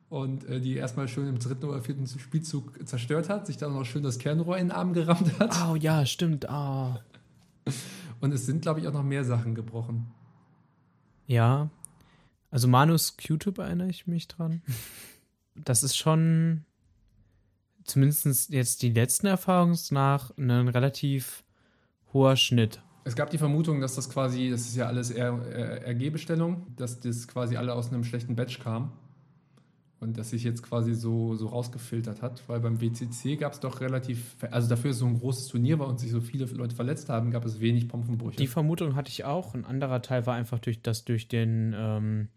und 0.10 0.44
äh, 0.46 0.60
die 0.60 0.76
erstmal 0.76 1.08
schön 1.08 1.28
im 1.28 1.40
dritten 1.40 1.66
oder 1.66 1.82
vierten 1.82 2.06
Spielzug 2.08 2.88
zerstört 2.88 3.30
hat, 3.30 3.48
sich 3.48 3.58
dann 3.58 3.74
noch 3.74 3.86
schön 3.86 4.04
das 4.04 4.20
Kernrohr 4.20 4.58
in 4.58 4.68
den 4.68 4.72
Arm 4.72 4.94
gerammt 4.94 5.40
hat. 5.40 5.56
Oh 5.68 5.76
ja, 5.76 6.06
stimmt. 6.06 6.46
Oh. 6.50 6.96
Und 8.22 8.34
es 8.34 8.46
sind, 8.46 8.62
glaube 8.62 8.82
ich, 8.82 8.88
auch 8.88 8.94
noch 8.94 9.04
mehr 9.04 9.24
Sachen 9.24 9.56
gebrochen. 9.56 10.08
Ja. 11.26 11.70
Also 12.52 12.68
Manus 12.68 13.16
Q-Tube 13.16 13.60
erinnere 13.60 13.90
ich 13.90 14.08
mich 14.08 14.28
dran. 14.28 14.62
Das 15.56 15.84
ist 15.84 15.96
schon 15.96 16.66
zumindest 17.86 18.50
jetzt 18.50 18.82
die 18.82 18.92
letzten 18.92 19.28
Erfahrungen 19.28 19.78
nach 19.92 20.36
ein 20.38 20.68
relativ 20.68 21.44
hoher 22.14 22.36
Schnitt. 22.36 22.82
Es 23.04 23.16
gab 23.16 23.30
die 23.30 23.38
Vermutung, 23.38 23.82
dass 23.82 23.96
das 23.96 24.10
quasi, 24.10 24.50
das 24.50 24.62
ist 24.62 24.76
ja 24.76 24.86
alles 24.86 25.12
RG-Bestellung, 25.12 26.68
dass 26.76 27.00
das 27.00 27.28
quasi 27.28 27.56
alle 27.56 27.74
aus 27.74 27.92
einem 27.92 28.04
schlechten 28.04 28.36
Batch 28.36 28.60
kam 28.60 28.92
und 30.00 30.18
dass 30.18 30.30
sich 30.30 30.44
jetzt 30.44 30.64
quasi 30.64 30.94
so, 30.94 31.36
so 31.36 31.48
rausgefiltert 31.48 32.22
hat, 32.22 32.44
weil 32.48 32.60
beim 32.60 32.80
WCC 32.82 33.36
gab 33.38 33.54
es 33.54 33.60
doch 33.60 33.82
relativ, 33.82 34.36
also 34.52 34.70
dafür 34.70 34.92
es 34.92 35.00
so 35.00 35.06
ein 35.06 35.20
großes 35.20 35.48
Turnier 35.48 35.80
war 35.80 35.88
und 35.88 36.00
sich 36.00 36.12
so 36.12 36.22
viele 36.22 36.46
Leute 36.46 36.76
verletzt 36.76 37.10
haben, 37.10 37.32
gab 37.32 37.46
es 37.46 37.60
wenig 37.60 37.88
Pompenbrüche. 37.88 38.38
Die 38.38 38.48
Vermutung 38.48 38.96
hatte 38.96 39.10
ich 39.10 39.26
auch. 39.26 39.54
Ein 39.54 39.66
anderer 39.66 40.02
Teil 40.02 40.26
war 40.26 40.36
einfach 40.36 40.60
durch 40.60 40.82
das 40.82 41.04
durch 41.06 41.28
den 41.28 41.76
ähm, 41.78 42.28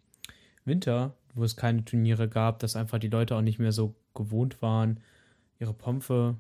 Winter, 0.65 1.15
wo 1.35 1.45
es 1.45 1.57
keine 1.57 1.85
Turniere 1.85 2.29
gab, 2.29 2.59
dass 2.59 2.77
einfach 2.77 2.99
die 2.99 3.09
Leute 3.09 3.37
auch 3.37 3.43
nicht 3.43 3.59
mehr 3.59 3.73
so 3.73 3.95
gewohnt 4.15 4.61
waren, 4.61 5.01
ihre 5.59 5.73
Pompe 5.73 6.37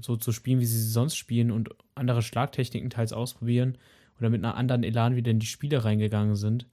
so 0.00 0.16
zu 0.16 0.32
spielen, 0.32 0.60
wie 0.60 0.66
sie 0.66 0.80
sie 0.80 0.90
sonst 0.90 1.16
spielen 1.16 1.50
und 1.50 1.70
andere 1.94 2.22
Schlagtechniken 2.22 2.90
teils 2.90 3.12
ausprobieren 3.12 3.78
oder 4.18 4.30
mit 4.30 4.44
einer 4.44 4.56
anderen 4.56 4.82
Elan 4.82 5.16
wieder 5.16 5.30
in 5.30 5.38
die 5.38 5.46
Spiele 5.46 5.84
reingegangen 5.84 6.36
sind. 6.36 6.66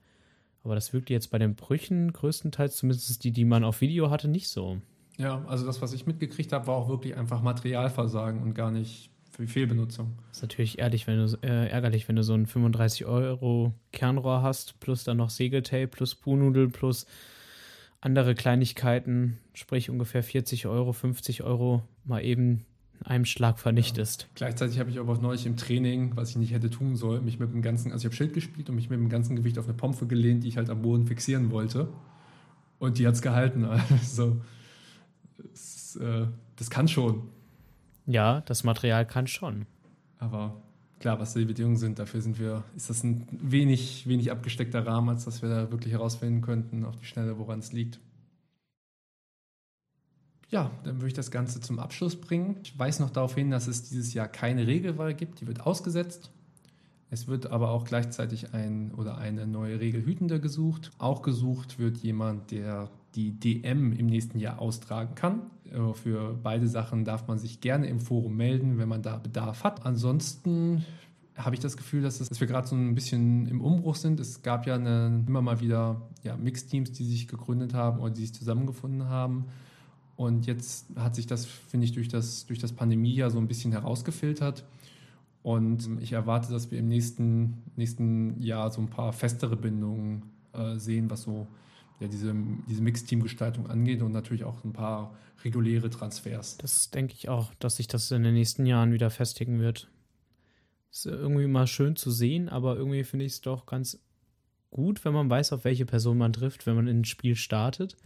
Aber 0.63 0.75
das 0.75 0.93
wirkte 0.93 1.13
jetzt 1.13 1.31
bei 1.31 1.39
den 1.39 1.55
Brüchen 1.55 2.13
größtenteils, 2.13 2.75
zumindest 2.75 3.23
die, 3.23 3.31
die 3.31 3.45
man 3.45 3.63
auf 3.63 3.81
Video 3.81 4.09
hatte, 4.09 4.27
nicht 4.27 4.49
so. 4.49 4.79
Ja, 5.17 5.43
also 5.47 5.65
das, 5.65 5.81
was 5.81 5.93
ich 5.93 6.05
mitgekriegt 6.05 6.53
habe, 6.53 6.67
war 6.67 6.75
auch 6.75 6.89
wirklich 6.89 7.15
einfach 7.15 7.41
Materialversagen 7.41 8.41
und 8.41 8.53
gar 8.53 8.71
nicht 8.71 9.09
für 9.31 9.47
Fehlbenutzung. 9.47 10.17
Das 10.29 10.37
ist 10.37 10.43
natürlich 10.43 10.79
ehrlich, 10.79 11.07
wenn 11.07 11.17
du, 11.17 11.37
äh, 11.41 11.69
ärgerlich, 11.69 12.07
wenn 12.07 12.15
du 12.15 12.23
so 12.23 12.33
ein 12.33 12.45
35 12.45 13.05
Euro 13.05 13.73
Kernrohr 13.91 14.41
hast, 14.41 14.79
plus 14.79 15.03
dann 15.03 15.17
noch 15.17 15.29
Segeltape, 15.29 15.87
plus 15.87 16.15
Puhnudel, 16.15 16.69
plus 16.69 17.05
andere 18.01 18.35
Kleinigkeiten, 18.35 19.37
sprich 19.53 19.89
ungefähr 19.89 20.23
40 20.23 20.67
Euro, 20.67 20.91
50 20.91 21.43
Euro, 21.43 21.83
mal 22.03 22.23
eben 22.23 22.65
einem 23.05 23.25
Schlag 23.25 23.59
vernichtest. 23.59 24.23
Ja. 24.23 24.27
Gleichzeitig 24.35 24.79
habe 24.79 24.89
ich 24.89 24.99
aber 24.99 25.13
auch 25.13 25.21
neulich 25.21 25.45
im 25.45 25.57
Training, 25.57 26.15
was 26.15 26.31
ich 26.31 26.35
nicht 26.37 26.53
hätte 26.53 26.69
tun 26.69 26.95
sollen, 26.95 27.25
mich 27.25 27.39
mit 27.39 27.51
dem 27.51 27.61
ganzen, 27.61 27.91
also 27.91 28.01
ich 28.01 28.05
habe 28.05 28.15
Schild 28.15 28.33
gespielt 28.33 28.69
und 28.69 28.75
mich 28.75 28.89
mit 28.89 28.99
dem 28.99 29.09
ganzen 29.09 29.35
Gewicht 29.35 29.57
auf 29.57 29.65
eine 29.65 29.73
Pompe 29.73 30.07
gelehnt, 30.07 30.43
die 30.43 30.47
ich 30.47 30.57
halt 30.57 30.69
am 30.69 30.81
Boden 30.81 31.07
fixieren 31.07 31.51
wollte. 31.51 31.87
Und 32.79 32.97
die 32.97 33.07
hat 33.07 33.15
es 33.15 33.21
gehalten. 33.21 33.65
Also, 33.89 34.41
es, 35.53 35.95
äh, 35.95 36.27
das 36.55 36.69
kann 36.69 36.87
schon. 36.87 37.29
Ja, 38.05 38.41
das 38.41 38.63
Material 38.63 39.05
kann 39.05 39.27
schon. 39.27 39.65
Aber 40.17 40.61
klar, 40.99 41.19
was 41.19 41.33
die 41.33 41.45
Bedingungen 41.45 41.77
sind, 41.77 41.99
dafür 41.99 42.21
sind 42.21 42.39
wir, 42.39 42.63
ist 42.75 42.89
das 42.89 43.03
ein 43.03 43.27
wenig, 43.31 44.07
wenig 44.07 44.31
abgesteckter 44.31 44.85
Rahmen, 44.85 45.09
als 45.09 45.25
dass 45.25 45.41
wir 45.41 45.49
da 45.49 45.71
wirklich 45.71 45.93
herausfinden 45.93 46.41
könnten, 46.41 46.85
auf 46.85 46.95
die 46.97 47.05
Schnelle, 47.05 47.37
woran 47.39 47.59
es 47.59 47.73
liegt. 47.73 47.99
Ja, 50.51 50.69
dann 50.83 50.97
würde 50.97 51.07
ich 51.07 51.13
das 51.13 51.31
Ganze 51.31 51.61
zum 51.61 51.79
Abschluss 51.79 52.17
bringen. 52.19 52.57
Ich 52.63 52.77
weise 52.77 53.01
noch 53.01 53.09
darauf 53.09 53.35
hin, 53.35 53.49
dass 53.49 53.67
es 53.67 53.83
dieses 53.83 54.13
Jahr 54.13 54.27
keine 54.27 54.67
Regelwahl 54.67 55.13
gibt, 55.13 55.39
die 55.39 55.47
wird 55.47 55.65
ausgesetzt. 55.65 56.29
Es 57.09 57.27
wird 57.27 57.47
aber 57.47 57.71
auch 57.71 57.85
gleichzeitig 57.85 58.53
ein 58.53 58.93
oder 58.93 59.17
eine 59.17 59.47
neue 59.47 59.79
Regelhütende 59.79 60.39
gesucht. 60.39 60.91
Auch 60.97 61.21
gesucht 61.21 61.79
wird 61.79 61.97
jemand, 61.97 62.51
der 62.51 62.89
die 63.15 63.31
DM 63.31 63.93
im 63.93 64.05
nächsten 64.05 64.39
Jahr 64.39 64.59
austragen 64.59 65.15
kann. 65.15 65.41
Äh, 65.65 65.93
für 65.93 66.37
beide 66.41 66.67
Sachen 66.67 67.05
darf 67.05 67.27
man 67.27 67.37
sich 67.37 67.61
gerne 67.61 67.87
im 67.87 67.99
Forum 67.99 68.35
melden, 68.35 68.77
wenn 68.77 68.89
man 68.89 69.01
da 69.01 69.17
Bedarf 69.17 69.63
hat. 69.63 69.85
Ansonsten 69.85 70.85
habe 71.35 71.55
ich 71.55 71.61
das 71.61 71.77
Gefühl, 71.77 72.01
dass, 72.01 72.19
es, 72.19 72.29
dass 72.29 72.39
wir 72.39 72.47
gerade 72.47 72.67
so 72.67 72.75
ein 72.75 72.93
bisschen 72.93 73.45
im 73.47 73.61
Umbruch 73.61 73.95
sind. 73.95 74.19
Es 74.19 74.41
gab 74.41 74.67
ja 74.67 74.75
eine, 74.75 75.23
immer 75.27 75.41
mal 75.41 75.59
wieder 75.59 76.01
ja, 76.23 76.35
Mixteams, 76.35 76.91
die 76.91 77.05
sich 77.05 77.27
gegründet 77.27 77.73
haben 77.73 77.99
oder 77.99 78.11
die 78.11 78.21
sich 78.21 78.33
zusammengefunden 78.33 79.05
haben. 79.05 79.45
Und 80.21 80.45
jetzt 80.45 80.85
hat 80.95 81.15
sich 81.15 81.25
das, 81.25 81.47
finde 81.47 81.85
ich, 81.85 81.93
durch 81.93 82.07
das, 82.07 82.45
durch 82.45 82.59
das 82.59 82.73
Pandemiejahr 82.73 83.31
so 83.31 83.39
ein 83.39 83.47
bisschen 83.47 83.71
herausgefiltert. 83.71 84.63
Und 85.41 85.89
ich 85.99 86.13
erwarte, 86.13 86.51
dass 86.53 86.69
wir 86.69 86.77
im 86.77 86.87
nächsten, 86.87 87.63
nächsten 87.75 88.39
Jahr 88.39 88.69
so 88.69 88.81
ein 88.81 88.89
paar 88.91 89.13
festere 89.13 89.55
Bindungen 89.55 90.21
äh, 90.53 90.75
sehen, 90.75 91.09
was 91.09 91.23
so 91.23 91.47
ja, 91.99 92.07
diese, 92.07 92.35
diese 92.69 92.83
Mixteam-Gestaltung 92.83 93.67
angeht 93.67 94.03
und 94.03 94.11
natürlich 94.11 94.43
auch 94.43 94.63
ein 94.63 94.73
paar 94.73 95.17
reguläre 95.43 95.89
Transfers. 95.89 96.59
Das 96.59 96.91
denke 96.91 97.15
ich 97.17 97.27
auch, 97.27 97.51
dass 97.55 97.77
sich 97.77 97.87
das 97.87 98.11
in 98.11 98.21
den 98.21 98.35
nächsten 98.35 98.67
Jahren 98.67 98.93
wieder 98.93 99.09
festigen 99.09 99.59
wird. 99.59 99.89
Ist 100.91 101.07
irgendwie 101.07 101.47
mal 101.47 101.65
schön 101.65 101.95
zu 101.95 102.11
sehen, 102.11 102.47
aber 102.47 102.75
irgendwie 102.75 103.03
finde 103.03 103.25
ich 103.25 103.31
es 103.31 103.41
doch 103.41 103.65
ganz 103.65 103.99
gut, 104.69 105.03
wenn 105.03 105.13
man 105.13 105.31
weiß, 105.31 105.51
auf 105.53 105.63
welche 105.63 105.87
Person 105.87 106.19
man 106.19 106.31
trifft, 106.31 106.67
wenn 106.67 106.75
man 106.75 106.85
in 106.85 106.99
ein 106.99 107.05
Spiel 107.05 107.35
startet. 107.35 107.97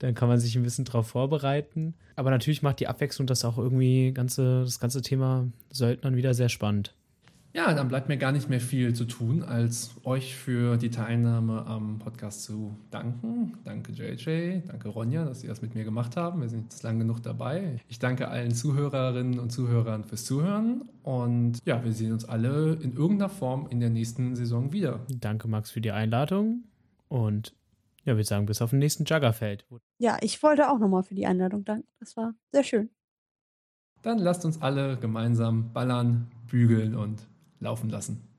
Dann 0.00 0.14
kann 0.14 0.28
man 0.28 0.40
sich 0.40 0.56
ein 0.56 0.62
bisschen 0.62 0.84
darauf 0.84 1.08
vorbereiten. 1.08 1.94
Aber 2.16 2.30
natürlich 2.30 2.62
macht 2.62 2.80
die 2.80 2.88
Abwechslung 2.88 3.26
das 3.26 3.44
auch 3.44 3.58
irgendwie 3.58 4.12
ganze, 4.12 4.62
das 4.62 4.80
ganze 4.80 5.02
Thema 5.02 5.46
Söldnern 5.70 6.16
wieder 6.16 6.34
sehr 6.34 6.48
spannend. 6.48 6.94
Ja, 7.52 7.74
dann 7.74 7.88
bleibt 7.88 8.08
mir 8.08 8.16
gar 8.16 8.30
nicht 8.30 8.48
mehr 8.48 8.60
viel 8.60 8.94
zu 8.94 9.04
tun, 9.04 9.42
als 9.42 9.90
euch 10.04 10.36
für 10.36 10.76
die 10.76 10.90
Teilnahme 10.90 11.66
am 11.66 11.98
Podcast 11.98 12.44
zu 12.44 12.76
danken. 12.92 13.54
Danke 13.64 13.92
JJ, 13.92 14.60
danke 14.68 14.88
Ronja, 14.88 15.24
dass 15.24 15.40
Sie 15.40 15.48
das 15.48 15.60
mit 15.60 15.74
mir 15.74 15.82
gemacht 15.82 16.16
haben. 16.16 16.42
Wir 16.42 16.48
sind 16.48 16.72
jetzt 16.72 16.84
lang 16.84 17.00
genug 17.00 17.22
dabei. 17.22 17.80
Ich 17.88 17.98
danke 17.98 18.28
allen 18.28 18.54
Zuhörerinnen 18.54 19.40
und 19.40 19.50
Zuhörern 19.50 20.04
fürs 20.04 20.24
Zuhören 20.24 20.82
und 21.02 21.58
ja, 21.64 21.82
wir 21.84 21.92
sehen 21.92 22.12
uns 22.12 22.24
alle 22.24 22.74
in 22.74 22.92
irgendeiner 22.92 23.28
Form 23.28 23.66
in 23.68 23.80
der 23.80 23.90
nächsten 23.90 24.36
Saison 24.36 24.72
wieder. 24.72 25.00
Danke 25.08 25.48
Max 25.48 25.72
für 25.72 25.80
die 25.80 25.90
Einladung 25.90 26.62
und 27.08 27.52
ja, 28.04 28.14
würde 28.14 28.24
sagen, 28.24 28.46
bis 28.46 28.62
auf 28.62 28.70
den 28.70 28.78
nächsten 28.78 29.04
Juggerfeld. 29.04 29.66
Ja, 29.98 30.18
ich 30.20 30.42
wollte 30.42 30.70
auch 30.70 30.78
nochmal 30.78 31.02
für 31.02 31.14
die 31.14 31.26
Einladung 31.26 31.64
danken. 31.64 31.88
Das 31.98 32.16
war 32.16 32.34
sehr 32.52 32.64
schön. 32.64 32.90
Dann 34.02 34.18
lasst 34.18 34.44
uns 34.44 34.62
alle 34.62 34.96
gemeinsam 34.98 35.72
ballern, 35.72 36.30
bügeln 36.46 36.94
und 36.94 37.26
laufen 37.58 37.90
lassen. 37.90 38.29